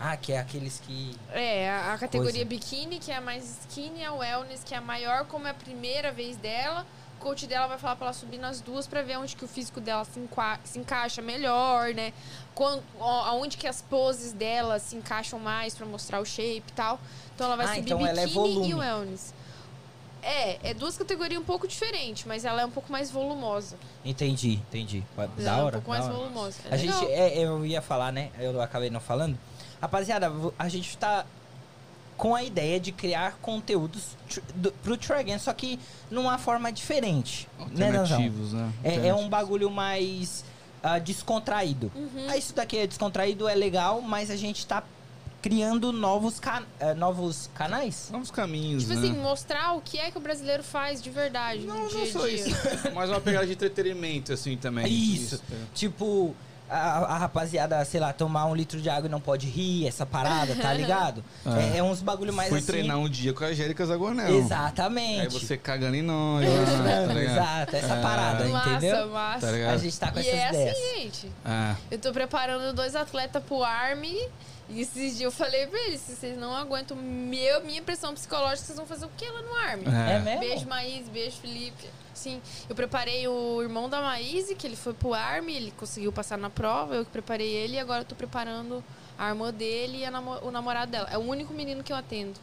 Ah, 0.00 0.16
que 0.16 0.32
é 0.32 0.38
aqueles 0.38 0.80
que... 0.86 1.16
É, 1.32 1.68
a, 1.70 1.94
a 1.94 1.98
categoria 1.98 2.32
Coisa. 2.32 2.44
biquíni, 2.44 2.98
que 3.00 3.10
é 3.10 3.16
a 3.16 3.20
mais 3.20 3.58
skinny, 3.62 4.04
a 4.04 4.12
wellness, 4.12 4.62
que 4.64 4.72
é 4.72 4.76
a 4.78 4.80
maior, 4.80 5.24
como 5.26 5.46
é 5.48 5.50
a 5.50 5.54
primeira 5.54 6.12
vez 6.12 6.36
dela, 6.36 6.86
coach 7.18 7.48
dela 7.48 7.66
vai 7.66 7.78
falar 7.78 7.96
pra 7.96 8.06
ela 8.06 8.12
subir 8.14 8.38
nas 8.38 8.60
duas 8.60 8.86
pra 8.86 9.02
ver 9.02 9.18
onde 9.18 9.34
que 9.34 9.44
o 9.44 9.48
físico 9.48 9.80
dela 9.80 10.04
se, 10.04 10.20
enqua- 10.20 10.60
se 10.62 10.78
encaixa 10.78 11.20
melhor, 11.20 11.92
né? 11.94 12.12
Quando, 12.54 12.80
aonde 13.00 13.56
que 13.56 13.66
as 13.66 13.82
poses 13.82 14.32
dela 14.32 14.78
se 14.78 14.94
encaixam 14.94 15.40
mais 15.40 15.74
pra 15.74 15.84
mostrar 15.84 16.20
o 16.20 16.24
shape 16.24 16.62
e 16.68 16.72
tal. 16.76 17.00
Então 17.34 17.48
ela 17.48 17.56
vai 17.56 17.66
Ah, 17.66 17.74
subir 17.74 17.80
então 17.92 18.06
é 18.06 18.12
biquíni 18.14 18.32
volume. 18.34 18.70
e 18.70 18.74
wellness. 18.74 19.34
É, 20.22 20.70
é 20.70 20.74
duas 20.74 20.96
categorias 20.96 21.40
um 21.40 21.44
pouco 21.44 21.66
diferentes, 21.66 22.24
mas 22.24 22.44
ela 22.44 22.62
é 22.62 22.64
um 22.66 22.70
pouco 22.70 22.90
mais 22.92 23.10
volumosa. 23.10 23.76
Entendi, 24.04 24.54
entendi. 24.54 25.02
Da 25.16 25.24
Ela 25.24 25.50
é 25.50 25.52
um 25.62 25.64
hora. 25.64 25.72
pouco 25.78 25.90
mais 25.90 26.04
hora. 26.04 26.14
volumosa. 26.14 26.56
É 26.70 26.74
A 26.74 26.76
gente, 26.76 27.04
é, 27.06 27.38
eu 27.38 27.64
ia 27.66 27.80
falar, 27.82 28.12
né? 28.12 28.30
Eu 28.38 28.60
acabei 28.60 28.90
não 28.90 29.00
falando. 29.00 29.36
Rapaziada, 29.80 30.30
a 30.58 30.68
gente 30.68 30.96
tá 30.98 31.24
com 32.16 32.34
a 32.34 32.42
ideia 32.42 32.80
de 32.80 32.90
criar 32.90 33.38
conteúdos 33.40 34.16
tr- 34.28 34.40
do- 34.54 34.72
pro 34.72 34.96
Tragan, 34.96 35.38
só 35.38 35.52
que 35.52 35.78
numa 36.10 36.36
forma 36.36 36.72
diferente. 36.72 37.48
Né? 37.70 37.86
Alternativos, 37.86 38.52
né? 38.52 38.72
É, 38.82 39.06
é 39.08 39.14
um 39.14 39.28
bagulho 39.28 39.70
mais 39.70 40.44
ah, 40.82 40.98
descontraído. 40.98 41.92
Uhum. 41.94 42.26
Ah, 42.28 42.36
isso 42.36 42.52
daqui 42.54 42.76
é 42.78 42.86
descontraído, 42.88 43.46
é 43.48 43.54
legal, 43.54 44.00
mas 44.02 44.30
a 44.32 44.36
gente 44.36 44.66
tá 44.66 44.82
criando 45.40 45.92
novos, 45.92 46.40
can 46.40 46.64
eh, 46.80 46.94
novos 46.94 47.48
canais. 47.54 48.08
Novos 48.10 48.32
caminhos, 48.32 48.82
Tipo 48.82 48.94
né? 48.94 48.98
assim, 49.08 49.12
mostrar 49.20 49.74
o 49.74 49.80
que 49.80 49.96
é 49.96 50.10
que 50.10 50.18
o 50.18 50.20
brasileiro 50.20 50.64
faz 50.64 51.00
de 51.00 51.10
verdade 51.10 51.64
Não, 51.64 51.84
no 51.84 51.88
dia 51.88 51.98
não 52.00 52.06
só 52.06 52.26
isso. 52.26 52.50
Mais 52.92 53.08
uma 53.08 53.20
pegada 53.20 53.46
de 53.46 53.52
entretenimento, 53.52 54.32
assim, 54.32 54.56
também. 54.56 54.88
Isso. 54.92 55.40
é. 55.52 55.56
Tipo, 55.72 56.34
a, 56.70 57.14
a 57.14 57.18
rapaziada, 57.18 57.84
sei 57.84 58.00
lá, 58.00 58.12
tomar 58.12 58.46
um 58.46 58.54
litro 58.54 58.80
de 58.80 58.88
água 58.90 59.06
e 59.08 59.10
não 59.10 59.20
pode 59.20 59.46
rir, 59.46 59.86
essa 59.86 60.04
parada, 60.06 60.54
tá 60.54 60.72
ligado? 60.74 61.24
É. 61.46 61.76
É, 61.76 61.78
é 61.78 61.82
uns 61.82 62.00
bagulho 62.02 62.32
mais 62.32 62.48
Fui 62.48 62.58
assim. 62.58 62.66
treinar 62.66 62.98
um 62.98 63.08
dia 63.08 63.32
com 63.32 63.44
a 63.44 63.48
Angélica 63.48 63.84
Zagonel. 63.86 64.38
Exatamente. 64.38 65.20
Aí 65.22 65.28
você 65.28 65.56
cagando 65.56 65.96
em 65.96 66.02
nós. 66.02 66.46
tá? 67.14 67.22
Exato, 67.22 67.76
essa 67.76 67.94
É. 67.94 68.02
parada, 68.02 68.44
Massa, 68.46 68.70
entendeu? 68.70 69.08
massa. 69.08 69.46
Tá 69.46 69.52
ligado? 69.52 69.74
A 69.74 69.76
gente 69.78 69.98
tá 70.00 70.10
com 70.10 70.18
E 70.20 70.28
essas 70.28 70.56
é 70.60 70.70
assim, 70.70 71.00
gente. 71.02 71.32
Ah, 71.44 71.74
Eu 71.90 71.98
tô 71.98 72.12
preparando 72.12 72.72
dois 72.74 72.94
atletas 72.96 73.42
pro 73.42 73.62
Army. 73.62 74.16
E 74.70 74.82
esses 74.82 75.16
dias 75.16 75.20
eu 75.22 75.30
falei 75.32 75.66
pra 75.66 75.78
eles, 75.86 75.98
se 76.02 76.14
vocês 76.14 76.36
não 76.36 76.54
aguentam 76.54 76.94
meu, 76.94 77.64
minha 77.64 77.80
pressão 77.80 78.12
psicológica, 78.12 78.66
vocês 78.66 78.76
vão 78.76 78.84
fazer 78.86 79.06
o 79.06 79.10
que 79.16 79.24
lá 79.26 79.40
no 79.40 79.54
Army? 79.54 79.84
é. 79.86 80.16
É 80.16 80.18
mesmo? 80.18 80.40
Beijo, 80.40 80.66
Maís, 80.68 81.08
beijo, 81.08 81.36
Felipe. 81.40 81.86
Sim, 82.18 82.42
eu 82.68 82.74
preparei 82.74 83.28
o 83.28 83.62
irmão 83.62 83.88
da 83.88 84.02
Maís, 84.02 84.52
que 84.58 84.66
ele 84.66 84.74
foi 84.74 84.92
pro 84.92 85.14
Army, 85.14 85.54
ele 85.54 85.70
conseguiu 85.70 86.12
passar 86.12 86.36
na 86.36 86.50
prova, 86.50 86.96
eu 86.96 87.04
que 87.04 87.10
preparei 87.12 87.48
ele 87.48 87.76
e 87.76 87.78
agora 87.78 88.00
eu 88.00 88.04
tô 88.04 88.16
preparando 88.16 88.82
a 89.16 89.28
irmã 89.28 89.52
dele 89.54 89.98
e 89.98 90.04
a 90.04 90.10
namo- 90.10 90.40
o 90.42 90.50
namorado 90.50 90.90
dela. 90.90 91.08
É 91.12 91.16
o 91.16 91.20
único 91.20 91.54
menino 91.54 91.82
que 91.84 91.92
eu 91.92 91.96
atendo. 91.96 92.34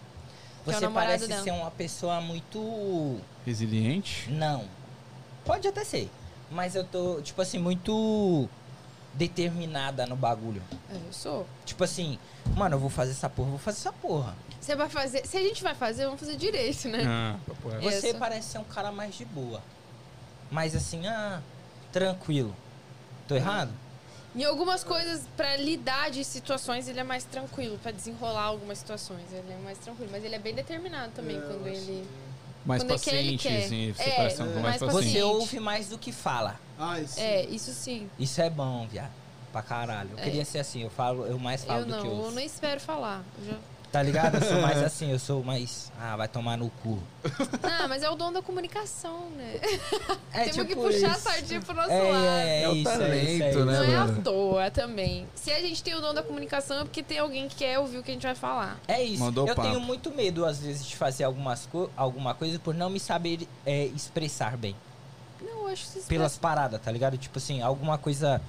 que 0.63 0.71
é 0.71 0.73
o 0.73 0.79
Você 0.79 0.85
namorado 0.85 1.07
parece 1.09 1.27
dela. 1.27 1.43
ser 1.43 1.51
uma 1.51 1.69
pessoa 1.71 2.21
muito. 2.21 3.19
Resiliente? 3.45 4.31
Não. 4.31 4.65
Pode 5.43 5.67
até 5.67 5.83
ser. 5.83 6.09
Mas 6.49 6.73
eu 6.75 6.83
tô, 6.85 7.21
tipo 7.21 7.39
assim, 7.41 7.59
muito 7.59 8.49
determinada 9.13 10.05
no 10.05 10.15
bagulho. 10.15 10.61
É, 10.89 10.95
eu 10.95 11.13
sou. 11.13 11.45
Tipo 11.65 11.83
assim, 11.83 12.17
mano, 12.55 12.75
eu 12.75 12.79
vou 12.79 12.89
fazer 12.89 13.11
essa 13.11 13.29
porra, 13.29 13.47
eu 13.47 13.51
vou 13.51 13.59
fazer 13.59 13.79
essa 13.79 13.93
porra. 13.93 14.35
Você 14.65 14.75
vai 14.75 14.89
fazer. 14.89 15.27
Se 15.27 15.37
a 15.37 15.41
gente 15.41 15.61
vai 15.61 15.75
fazer, 15.75 16.05
vamos 16.05 16.19
fazer 16.19 16.35
direito, 16.37 16.87
né? 16.87 17.03
Ah. 17.07 17.35
Você 17.83 18.09
Isso. 18.09 18.17
parece 18.17 18.47
ser 18.49 18.57
um 18.57 18.63
cara 18.63 18.91
mais 18.91 19.13
de 19.13 19.23
boa. 19.23 19.61
Mais 20.49 20.75
assim, 20.75 21.05
ah, 21.05 21.39
tranquilo. 21.91 22.55
Tô 23.27 23.35
errado? 23.35 23.71
Em 24.35 24.43
algumas 24.43 24.83
coisas, 24.83 25.21
pra 25.37 25.55
lidar 25.55 26.09
de 26.09 26.23
situações, 26.23 26.87
ele 26.87 26.99
é 26.99 27.03
mais 27.03 27.23
tranquilo, 27.25 27.77
pra 27.77 27.91
desenrolar 27.91 28.41
algumas 28.41 28.79
situações. 28.79 29.31
Ele 29.31 29.53
é 29.53 29.57
mais 29.63 29.77
tranquilo, 29.77 30.09
mas 30.11 30.23
ele 30.23 30.33
é 30.33 30.39
bem 30.39 30.55
determinado 30.55 31.11
também 31.13 31.39
quando 31.39 31.67
ele. 31.67 32.03
Mais 32.65 32.81
Quando 32.81 32.95
é 32.95 32.97
que 32.97 33.09
ele 33.11 33.37
paciente, 33.37 33.47
quer. 33.47 33.65
assim. 33.65 33.93
Você 33.95 34.01
É, 34.09 34.15
parece 34.15 34.41
um 34.41 34.45
mais 34.45 34.55
mais 34.55 34.77
paciente. 34.79 34.91
Você 34.93 34.97
Paciente. 35.03 35.21
ouve 35.21 35.59
mais 35.59 35.89
do 35.89 35.97
que 35.99 36.11
fala. 36.11 36.59
Ah, 36.79 36.99
isso. 36.99 37.19
É, 37.19 37.45
isso 37.45 37.71
sim. 37.71 38.09
Isso 38.17 38.41
é 38.41 38.49
bom, 38.49 38.87
viado. 38.87 39.11
Pra 39.51 39.61
caralho. 39.61 40.09
Eu 40.13 40.17
É. 40.17 40.21
queria 40.23 40.43
ser 40.43 40.57
assim, 40.57 40.81
eu 40.81 40.89
falo, 40.89 41.27
eu 41.27 41.37
mais 41.37 41.63
falo 41.63 41.81
eu 41.81 41.85
do 41.85 41.91
não, 41.91 42.01
que 42.01 42.07
eu 42.07 42.13
ouço. 42.13 42.31
não 42.31 42.41
espero 42.41 42.81
falar. 42.81 43.23
Eu 43.39 43.51
já- 43.51 43.59
Tá 43.95 44.03
ligado? 44.03 44.35
Eu 44.35 44.41
sou 44.41 44.61
mais 44.61 44.77
assim, 44.83 45.09
eu 45.11 45.19
sou 45.19 45.41
mais. 45.41 45.89
Ah, 45.97 46.17
vai 46.17 46.27
tomar 46.27 46.57
no 46.57 46.69
cu. 46.69 46.99
Ah, 47.63 47.87
mas 47.87 48.03
é 48.03 48.09
o 48.09 48.15
dom 48.15 48.29
da 48.33 48.41
comunicação, 48.41 49.29
né? 49.37 49.55
É 50.33 50.43
Temos 50.51 50.51
que 50.63 50.65
tipo 50.75 50.81
puxar 50.81 51.07
a 51.07 51.11
isso. 51.11 51.19
sardinha 51.21 51.61
pro 51.61 51.73
nosso 51.73 51.91
É, 51.91 52.11
lado. 52.11 52.25
é, 52.25 52.47
é, 52.59 52.63
É 52.63 52.69
o 52.69 52.73
isso, 52.75 52.89
é 52.89 52.97
talento, 52.97 53.29
isso, 53.29 53.43
é 53.43 53.49
isso. 53.51 53.65
né, 53.65 53.77
Não 53.79 53.83
é 53.85 53.95
à 53.95 54.21
toa 54.21 54.69
também. 54.71 55.25
Se 55.33 55.49
a 55.49 55.61
gente 55.61 55.81
tem 55.81 55.95
o 55.95 56.01
dom 56.01 56.13
da 56.13 56.21
comunicação 56.21 56.81
é 56.81 56.83
porque 56.83 57.01
tem 57.01 57.19
alguém 57.19 57.47
que 57.47 57.55
quer 57.55 57.79
ouvir 57.79 57.99
o 57.99 58.03
que 58.03 58.11
a 58.11 58.13
gente 58.13 58.23
vai 58.23 58.35
falar. 58.35 58.77
É 58.85 59.01
isso. 59.01 59.23
Mandou 59.23 59.47
eu 59.47 59.55
papo. 59.55 59.65
tenho 59.69 59.79
muito 59.79 60.11
medo, 60.11 60.43
às 60.43 60.59
vezes, 60.59 60.85
de 60.85 60.97
fazer 60.97 61.23
algumas 61.23 61.65
co 61.65 61.89
alguma 61.95 62.33
coisa 62.35 62.59
por 62.59 62.73
não 62.75 62.89
me 62.89 62.99
saber 62.99 63.47
é, 63.65 63.85
expressar 63.85 64.57
bem. 64.57 64.75
Não, 65.41 65.61
eu 65.61 65.67
acho 65.67 65.89
que 65.89 65.99
isso 65.99 66.07
Pelas 66.09 66.37
paradas, 66.37 66.81
tá 66.81 66.91
ligado? 66.91 67.17
Tipo 67.17 67.37
assim, 67.37 67.61
alguma 67.61 67.97
coisa. 67.97 68.41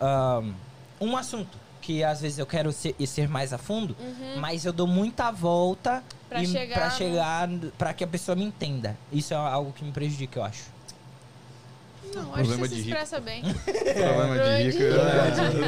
ahn, 0.00 0.52
um 1.00 1.16
assunto 1.16 1.56
que 1.88 2.04
às 2.04 2.20
vezes 2.20 2.38
eu 2.38 2.44
quero 2.44 2.70
ser, 2.70 2.94
e 2.98 3.06
ser 3.06 3.26
mais 3.30 3.50
a 3.54 3.56
fundo, 3.56 3.96
mas 4.38 4.66
eu 4.66 4.74
dou 4.74 4.86
muita 4.86 5.30
volta 5.30 5.94
Uhum. 5.94 6.18
Pra 6.28 6.42
e- 6.42 6.46
chegar 6.46 6.74
pra 6.74 6.84
no- 6.90 6.92
chegar 6.94 7.48
pra 7.78 7.94
que 7.94 8.04
a 8.04 8.06
pessoa 8.06 8.36
me 8.36 8.44
entenda. 8.44 8.94
Isso 9.10 9.32
é 9.32 9.36
algo 9.38 9.72
que 9.72 9.82
me 9.82 9.90
prejudica, 9.90 10.38
eu 10.38 10.44
acho. 10.44 10.64
Não, 12.14 12.20
acho 12.20 12.28
que 12.30 12.34
Problema 12.34 12.56
você 12.58 12.68
se 12.68 12.74
de 12.74 12.82
rico. 12.82 12.88
expressa 12.90 13.20
bem. 13.20 13.42
Problema 13.64 14.38
de 14.38 14.70
rico. 14.70 14.78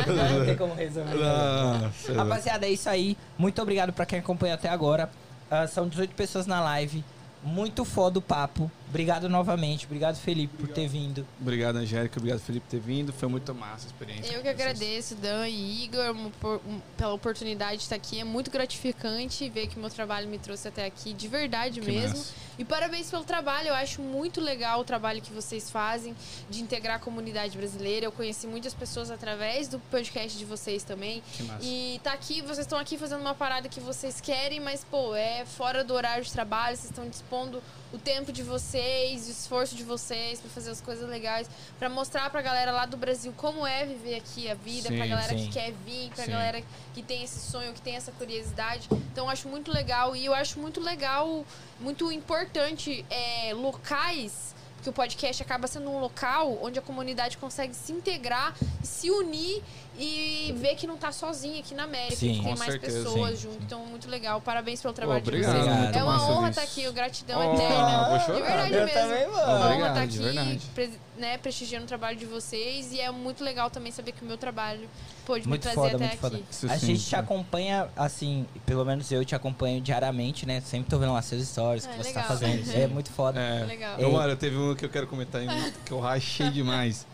Problema 0.05 0.28
Não 0.38 0.44
tem 0.44 0.56
como 0.59 0.74
resolver. 0.74 1.14
Nossa. 1.14 2.12
Rapaziada, 2.14 2.66
é 2.66 2.70
isso 2.70 2.90
aí. 2.90 3.16
Muito 3.38 3.62
obrigado 3.62 3.90
pra 3.94 4.05
quem 4.05 4.18
acompanhou 4.18 4.55
até 4.56 4.68
agora. 4.68 5.10
Ah, 5.51 5.66
são 5.66 5.88
18 5.88 6.14
pessoas 6.14 6.47
na 6.47 6.60
live. 6.60 7.02
Muito 7.42 7.82
foda 7.86 8.18
o 8.18 8.22
papo. 8.22 8.70
Obrigado 8.91 9.29
novamente. 9.29 9.87
Obrigado, 9.87 10.17
Felipe, 10.17 10.57
por 10.59 10.69
ter 10.69 10.89
vindo. 10.89 11.25
Obrigado, 11.41 11.77
Angélica. 11.77 12.19
Obrigado, 12.19 12.41
Felipe, 12.41 12.67
por 12.67 12.71
ter 12.73 12.81
vindo. 12.81 13.12
Foi 13.12 13.29
muito 13.29 13.55
massa 13.55 13.87
a 13.87 13.91
experiência. 13.91 14.33
Eu 14.35 14.43
que 14.43 14.49
agradeço, 14.49 15.15
Dan 15.15 15.47
e 15.49 15.85
Igor, 15.85 16.11
uma 16.11 16.31
por- 16.41 16.61
um- 16.67 16.81
pela 16.97 17.12
oportunidade 17.15 17.77
de 17.77 17.83
estar 17.85 17.95
aqui. 17.95 18.19
É 18.21 18.25
muito 18.25 18.51
gratificante 18.51 19.49
ver 19.49 19.69
que 19.69 19.77
o 19.77 19.81
meu 19.81 19.91
trabalho 19.91 20.29
me 20.29 20.39
trouxe 20.39 20.67
até 20.67 20.85
aqui, 20.87 21.12
de 21.12 21.29
verdade 21.29 21.81
Que 21.81 21.87
mesmo. 21.91 22.19
massa. 22.19 22.35
E 22.59 22.65
parabéns 22.65 23.09
pelo 23.11 23.23
trabalho. 23.25 23.69
Eu 23.69 23.75
acho 23.75 24.03
muito 24.03 24.41
legal 24.41 24.81
o 24.81 24.85
trabalho 24.85 25.23
que 25.23 25.33
vocês 25.33 25.71
fazem 25.71 26.15
de 26.51 26.61
integrar 26.61 26.97
a 26.97 26.99
comunidade 26.99 27.57
brasileira. 27.57 28.07
Eu 28.07 28.12
conheci 28.12 28.47
muitas 28.49 28.75
pessoas 28.75 29.09
através 29.11 29.69
do 29.69 29.79
podcast 29.79 30.37
de 30.37 30.45
vocês 30.45 30.83
também. 30.83 31.23
Que 31.33 31.45
massa. 31.45 31.61
E 31.65 32.01
tá 32.03 32.12
aqui, 32.12 32.43
vocês 32.43 32.59
estão 32.67 32.77
aqui 32.79 32.99
fazendo 32.99 33.21
uma 33.21 33.35
parada 33.37 33.69
que 33.69 33.79
vocês 33.79 34.21
querem, 34.21 34.59
mas, 34.59 34.85
pô, 34.85 35.15
é 35.15 35.45
fora 35.47 35.85
do 35.85 35.95
horário 35.95 36.25
de 36.25 36.33
trabalho, 36.33 36.77
vocês 36.77 36.91
estão 36.91 37.09
dispondo 37.09 37.62
o 37.93 37.99
tempo 37.99 38.33
de 38.33 38.43
vocês, 38.43 39.27
o 39.27 39.31
esforço 39.31 39.75
de 39.75 39.83
vocês 39.83 40.41
pra 40.41 40.51
fazer 40.51 40.71
as 40.71 40.81
coisas 40.81 41.09
legais, 41.09 41.49
pra 41.79 41.89
mostrar 41.89 42.31
pra 42.31 42.41
galera 42.41 42.71
lá 42.71 42.87
do 42.87 42.97
Brasil 42.97 43.33
como 43.37 43.67
é 43.67 43.85
viver 43.85 44.17
aqui 44.17 44.49
a 44.49 44.55
vida, 44.55 44.89
Sim, 44.89 44.97
pra 44.97 45.07
galera 45.07 45.37
sim. 45.37 45.47
que 45.47 45.53
quer 45.53 45.73
vir, 45.85 46.11
pra 46.11 46.25
Sim. 46.25 46.31
galera 46.31 46.62
que 46.95 47.03
tem 47.03 47.23
esse 47.23 47.41
sonho, 47.41 47.73
que 47.73 47.81
tem 47.83 47.97
essa 47.97 48.12
curiosidade. 48.12 48.89
Então 49.12 49.25
eu 49.27 49.31
acho 49.31 49.49
muito 49.49 49.73
legal 49.73 50.15
e 50.15 50.25
eu 50.25 50.35
acho 50.35 50.59
muito 50.61 50.81
legal, 50.81 51.45
muito 51.81 52.11
importante 52.12 53.05
é, 53.11 53.53
locais 53.55 54.55
que 54.83 54.89
o 54.89 54.93
podcast 54.93 55.43
acaba 55.43 55.67
sendo 55.67 55.91
um 55.91 56.01
local 56.01 56.59
onde 56.62 56.79
a 56.79 56.83
comunidade 56.83 57.37
consegue 57.37 57.75
se 57.75 57.93
integrar, 57.93 58.55
se 58.83 59.11
unir 59.11 59.62
e 59.99 60.55
ver 60.59 60.77
que 60.77 60.87
não 60.87 60.97
tá 60.97 61.12
sozinha 61.12 61.61
aqui 61.61 61.75
na 61.75 61.83
América, 61.85 62.17
Sim. 62.17 62.29
que 62.37 62.43
tem 62.43 62.53
Com 62.53 62.59
mais 62.59 62.71
certeza. 62.73 62.99
pessoas 63.03 63.31
Sim, 63.33 63.43
junto. 63.43 63.55
sim. 63.57 63.61
Então, 63.67 63.85
muito 63.87 64.09
legal. 64.09 64.41
Parabéns 64.41 64.81
pelo 64.81 64.95
trabalho 64.95 65.21
obrigado, 65.21 65.53
de 65.55 65.61
vocês. 65.62 65.77
muito 65.77 65.99
é 65.99 66.03
uma 66.03 66.31
honra 66.31 66.49
estar 66.51 66.62
aqui, 66.62 66.91
gratidão 66.93 67.39
Oh, 67.51 67.55
eterna. 67.55 68.09
vou 68.09 68.19
De 68.19 68.25
chorar. 68.25 68.41
verdade 68.41 68.75
Eu 68.75 68.85
mesmo. 68.87 69.01
também, 69.01 69.27
mano. 69.27 69.39
É 69.39 69.45
uma 69.45 69.55
honra 69.57 69.67
Obrigado, 69.67 69.89
estar 69.91 70.07
de 70.07 70.39
aqui, 70.39 70.67
pre- 70.75 70.91
né, 71.19 71.39
prestigiando 71.39 71.85
o 71.85 71.89
trabalho 71.89 72.17
de 72.17 72.25
vocês. 72.25 72.93
E 72.93 73.01
é 73.01 73.11
muito 73.11 73.45
legal 73.45 73.69
também 73.69 73.93
saber 73.93 74.12
que 74.12 74.23
o 74.23 74.27
meu 74.27 74.39
trabalho 74.39 74.89
pôde 75.27 75.47
Muito 75.47 75.61
me 75.67 75.73
trazer 75.73 75.77
foda, 75.91 75.97
até 75.97 76.07
muito 76.07 76.19
foda. 76.21 76.37
aqui. 76.37 76.45
Isso 76.51 76.67
a 76.71 76.77
gente 76.77 77.01
sim. 77.01 77.09
te 77.11 77.17
acompanha, 77.17 77.89
assim, 77.95 78.47
pelo 78.65 78.85
menos 78.85 79.11
eu 79.12 79.23
te 79.25 79.35
acompanho 79.35 79.81
diariamente, 79.83 80.47
né? 80.47 80.61
Sempre 80.62 80.89
tô 80.91 80.99
vendo 80.99 81.12
lá 81.12 81.21
seus 81.21 81.47
stories 81.47 81.85
que 81.85 81.93
É, 81.93 81.97
você 81.99 82.09
legal. 82.09 82.23
tá 82.23 82.29
fazendo. 82.29 82.71
É 82.75 82.87
muito 82.87 83.11
foda. 83.11 83.39
É. 83.39 83.65
Legal. 83.69 83.99
Eu, 83.99 84.11
mano, 84.12 84.35
teve 84.37 84.57
um 84.57 84.75
que 84.75 84.85
eu 84.85 84.89
quero 84.89 85.07
comentar 85.07 85.43
em- 85.43 85.49
que 85.85 85.93
eu 85.93 86.01
rachei 86.01 86.49
demais. 86.51 87.07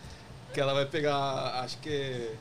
Que 0.53 0.61
ela 0.61 0.73
vai 0.73 0.85
pegar, 0.85 1.61
acho 1.63 1.77
que. 1.79 2.31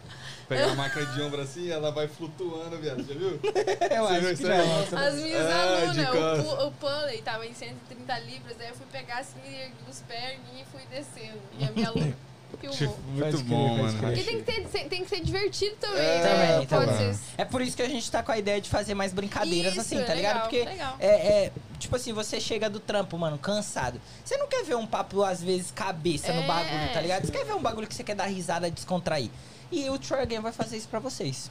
Pegar 0.49 0.71
a 0.71 0.75
máquina 0.75 1.07
de 1.07 1.23
ombro 1.23 1.41
assim, 1.43 1.71
ela 1.71 1.91
vai 1.91 2.07
flutuando, 2.09 2.77
viado. 2.79 2.99
Já 3.07 3.15
viu? 3.15 3.41
Eu 3.91 4.05
Você 4.09 4.33
isso 4.33 4.47
aí? 4.47 5.07
As 5.07 5.15
minhas 5.15 5.47
É, 5.47 5.53
alunas, 5.53 5.95
de 5.95 6.01
o, 6.47 6.67
o 6.69 6.73
pulley 6.73 7.23
tava 7.23 7.45
em 7.47 7.53
130 7.55 8.19
libras, 8.21 8.57
aí 8.61 8.69
eu 8.69 8.75
fui 8.75 8.87
pegar 8.93 9.19
assim, 9.19 9.39
ergui 9.45 9.75
os 9.91 10.01
perninhos 10.01 10.61
e 10.63 10.65
fui 10.71 10.83
descendo. 10.91 11.41
E 11.59 11.65
a 11.65 11.71
minha 11.73 11.89
aluna 11.89 12.17
filmou. 12.61 12.77
Tipo, 12.79 12.97
muito 13.09 13.39
bom, 13.43 13.77
mano. 13.79 13.99
Porque 13.99 14.23
tem 14.23 14.43
que, 14.43 14.45
ter, 14.45 14.89
tem 14.89 15.03
que 15.03 15.09
ser 15.09 15.21
divertido 15.21 15.75
também, 15.81 15.99
É, 16.01 16.23
né? 16.23 16.67
Também, 16.67 16.67
também. 16.89 17.13
ser 17.15 17.21
É 17.37 17.45
por 17.45 17.61
isso 17.61 17.77
que 17.77 17.83
a 17.83 17.89
gente 17.89 18.09
tá 18.09 18.23
com 18.23 18.31
a 18.31 18.39
ideia 18.39 18.61
de 18.61 18.71
fazer 18.71 18.95
mais 18.95 19.13
brincadeiras 19.13 19.73
Isso, 19.73 19.81
assim, 19.81 20.01
tá 20.05 20.15
ligado? 20.15 20.35
legal, 20.35 20.43
Porque 20.43 20.65
legal. 20.65 20.97
é, 21.01 21.07
é, 21.47 21.53
tipo 21.81 21.97
assim, 21.97 22.13
você 22.13 22.39
chega 22.41 22.71
do 22.71 22.79
trampo, 22.79 23.19
mano, 23.19 23.37
cansado. 23.37 24.01
Você 24.25 24.37
não 24.37 24.47
quer 24.47 24.63
ver 24.65 24.77
um 24.77 24.87
papo, 24.87 25.25
às 25.25 25.43
vezes, 25.43 25.73
cabeça 25.73 26.33
no 26.33 26.43
É. 26.43 26.47
bagulho, 26.47 26.93
tá 26.93 27.01
ligado? 27.01 27.27
Você 27.27 27.33
quer 27.33 27.45
ver 27.45 27.55
um 27.55 27.61
bagulho 27.63 27.89
que 27.89 27.95
você 27.95 28.05
quer 28.05 28.15
dar 28.15 28.27
risada, 28.27 28.71
descontrair. 28.71 29.29
E 29.71 29.91
o 29.91 29.99
Troy 29.99 30.23
Again 30.23 30.41
vai 30.41 30.53
fazer 30.53 30.77
isso 30.77 30.89
pra 30.89 31.01
vocês, 31.01 31.51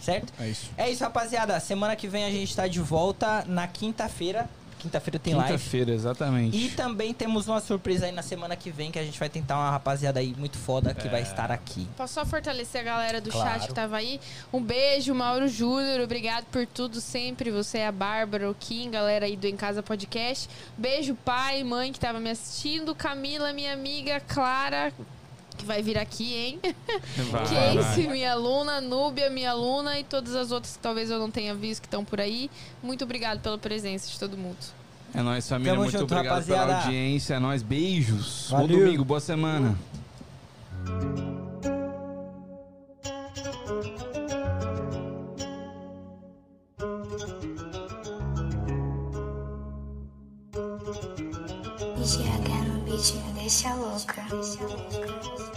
certo? 0.00 0.32
É, 0.40 0.44
é 0.44 0.48
isso. 0.50 0.70
É 0.76 0.90
isso, 0.90 1.04
rapaziada. 1.04 1.58
Semana 1.60 1.94
que 1.94 2.08
vem 2.08 2.24
a 2.24 2.30
gente 2.30 2.54
tá 2.56 2.66
de 2.66 2.80
volta 2.80 3.44
na 3.46 3.66
quinta-feira. 3.68 4.48
Quinta-feira 4.80 5.16
tem 5.16 5.32
live. 5.32 5.52
Quinta-feira, 5.52 5.92
exatamente. 5.92 6.56
E 6.56 6.68
também 6.70 7.14
temos 7.14 7.46
uma 7.46 7.60
surpresa 7.60 8.06
aí 8.06 8.10
na 8.10 8.20
semana 8.20 8.56
que 8.56 8.68
vem 8.68 8.90
que 8.90 8.98
a 8.98 9.04
gente 9.04 9.16
vai 9.16 9.28
tentar 9.28 9.54
uma 9.56 9.70
rapaziada 9.70 10.18
aí 10.18 10.34
muito 10.36 10.58
foda 10.58 10.92
que 10.92 11.06
É. 11.06 11.10
vai 11.10 11.22
estar 11.22 11.52
aqui. 11.52 11.86
Posso 11.96 12.14
só 12.14 12.26
fortalecer 12.26 12.80
a 12.80 12.84
galera 12.84 13.20
do 13.20 13.30
Claro. 13.30 13.60
chat 13.60 13.68
que 13.68 13.74
tava 13.74 13.96
aí? 13.96 14.20
Um 14.52 14.60
beijo, 14.60 15.14
Mauro 15.14 15.46
Júnior. 15.46 16.00
Obrigado 16.00 16.46
por 16.46 16.66
tudo 16.66 17.00
sempre. 17.00 17.52
Você 17.52 17.78
é 17.78 17.86
a 17.86 17.92
Bárbara, 17.92 18.50
o 18.50 18.54
Kim, 18.56 18.90
galera 18.90 19.24
aí 19.26 19.36
do 19.36 19.46
Em 19.46 19.56
Casa 19.56 19.84
Podcast. 19.84 20.50
Beijo, 20.76 21.14
pai, 21.14 21.62
mãe 21.62 21.92
que 21.92 22.00
tava 22.00 22.18
me 22.18 22.30
assistindo. 22.30 22.92
Camila, 22.92 23.52
minha 23.52 23.72
amiga. 23.72 24.18
Clara, 24.26 24.92
que 25.56 25.64
vai 25.64 25.82
vir 25.82 25.98
aqui, 25.98 26.34
hein? 26.34 26.60
Vai, 27.30 27.44
Casey, 27.44 28.04
vai. 28.04 28.12
minha 28.12 28.32
aluna. 28.32 28.80
Núbia, 28.80 29.30
minha 29.30 29.50
aluna. 29.50 29.98
E 29.98 30.04
todas 30.04 30.34
as 30.34 30.50
outras 30.50 30.76
que 30.76 30.82
talvez 30.82 31.10
eu 31.10 31.18
não 31.18 31.30
tenha 31.30 31.54
visto 31.54 31.80
que 31.82 31.86
estão 31.86 32.04
por 32.04 32.20
aí. 32.20 32.50
Muito 32.82 33.04
obrigado 33.04 33.40
pela 33.40 33.58
presença 33.58 34.08
de 34.10 34.18
todo 34.18 34.36
mundo. 34.36 34.56
É 35.14 35.20
nóis, 35.22 35.48
família. 35.48 35.72
Tamo 35.72 35.82
Muito 35.82 35.98
junto, 35.98 36.14
obrigado 36.14 36.44
pela 36.44 36.58
rapaziada. 36.58 36.84
audiência. 36.86 37.34
É 37.34 37.38
nóis. 37.38 37.62
Beijos. 37.62 38.48
Valeu. 38.50 38.66
Bom 38.68 38.74
domingo, 38.84 39.04
boa 39.04 39.20
semana. 39.20 39.76
No 52.84 52.98
beat 53.42 53.48
me 53.48 53.48
deixa 53.48 53.74
louca. 53.74 55.51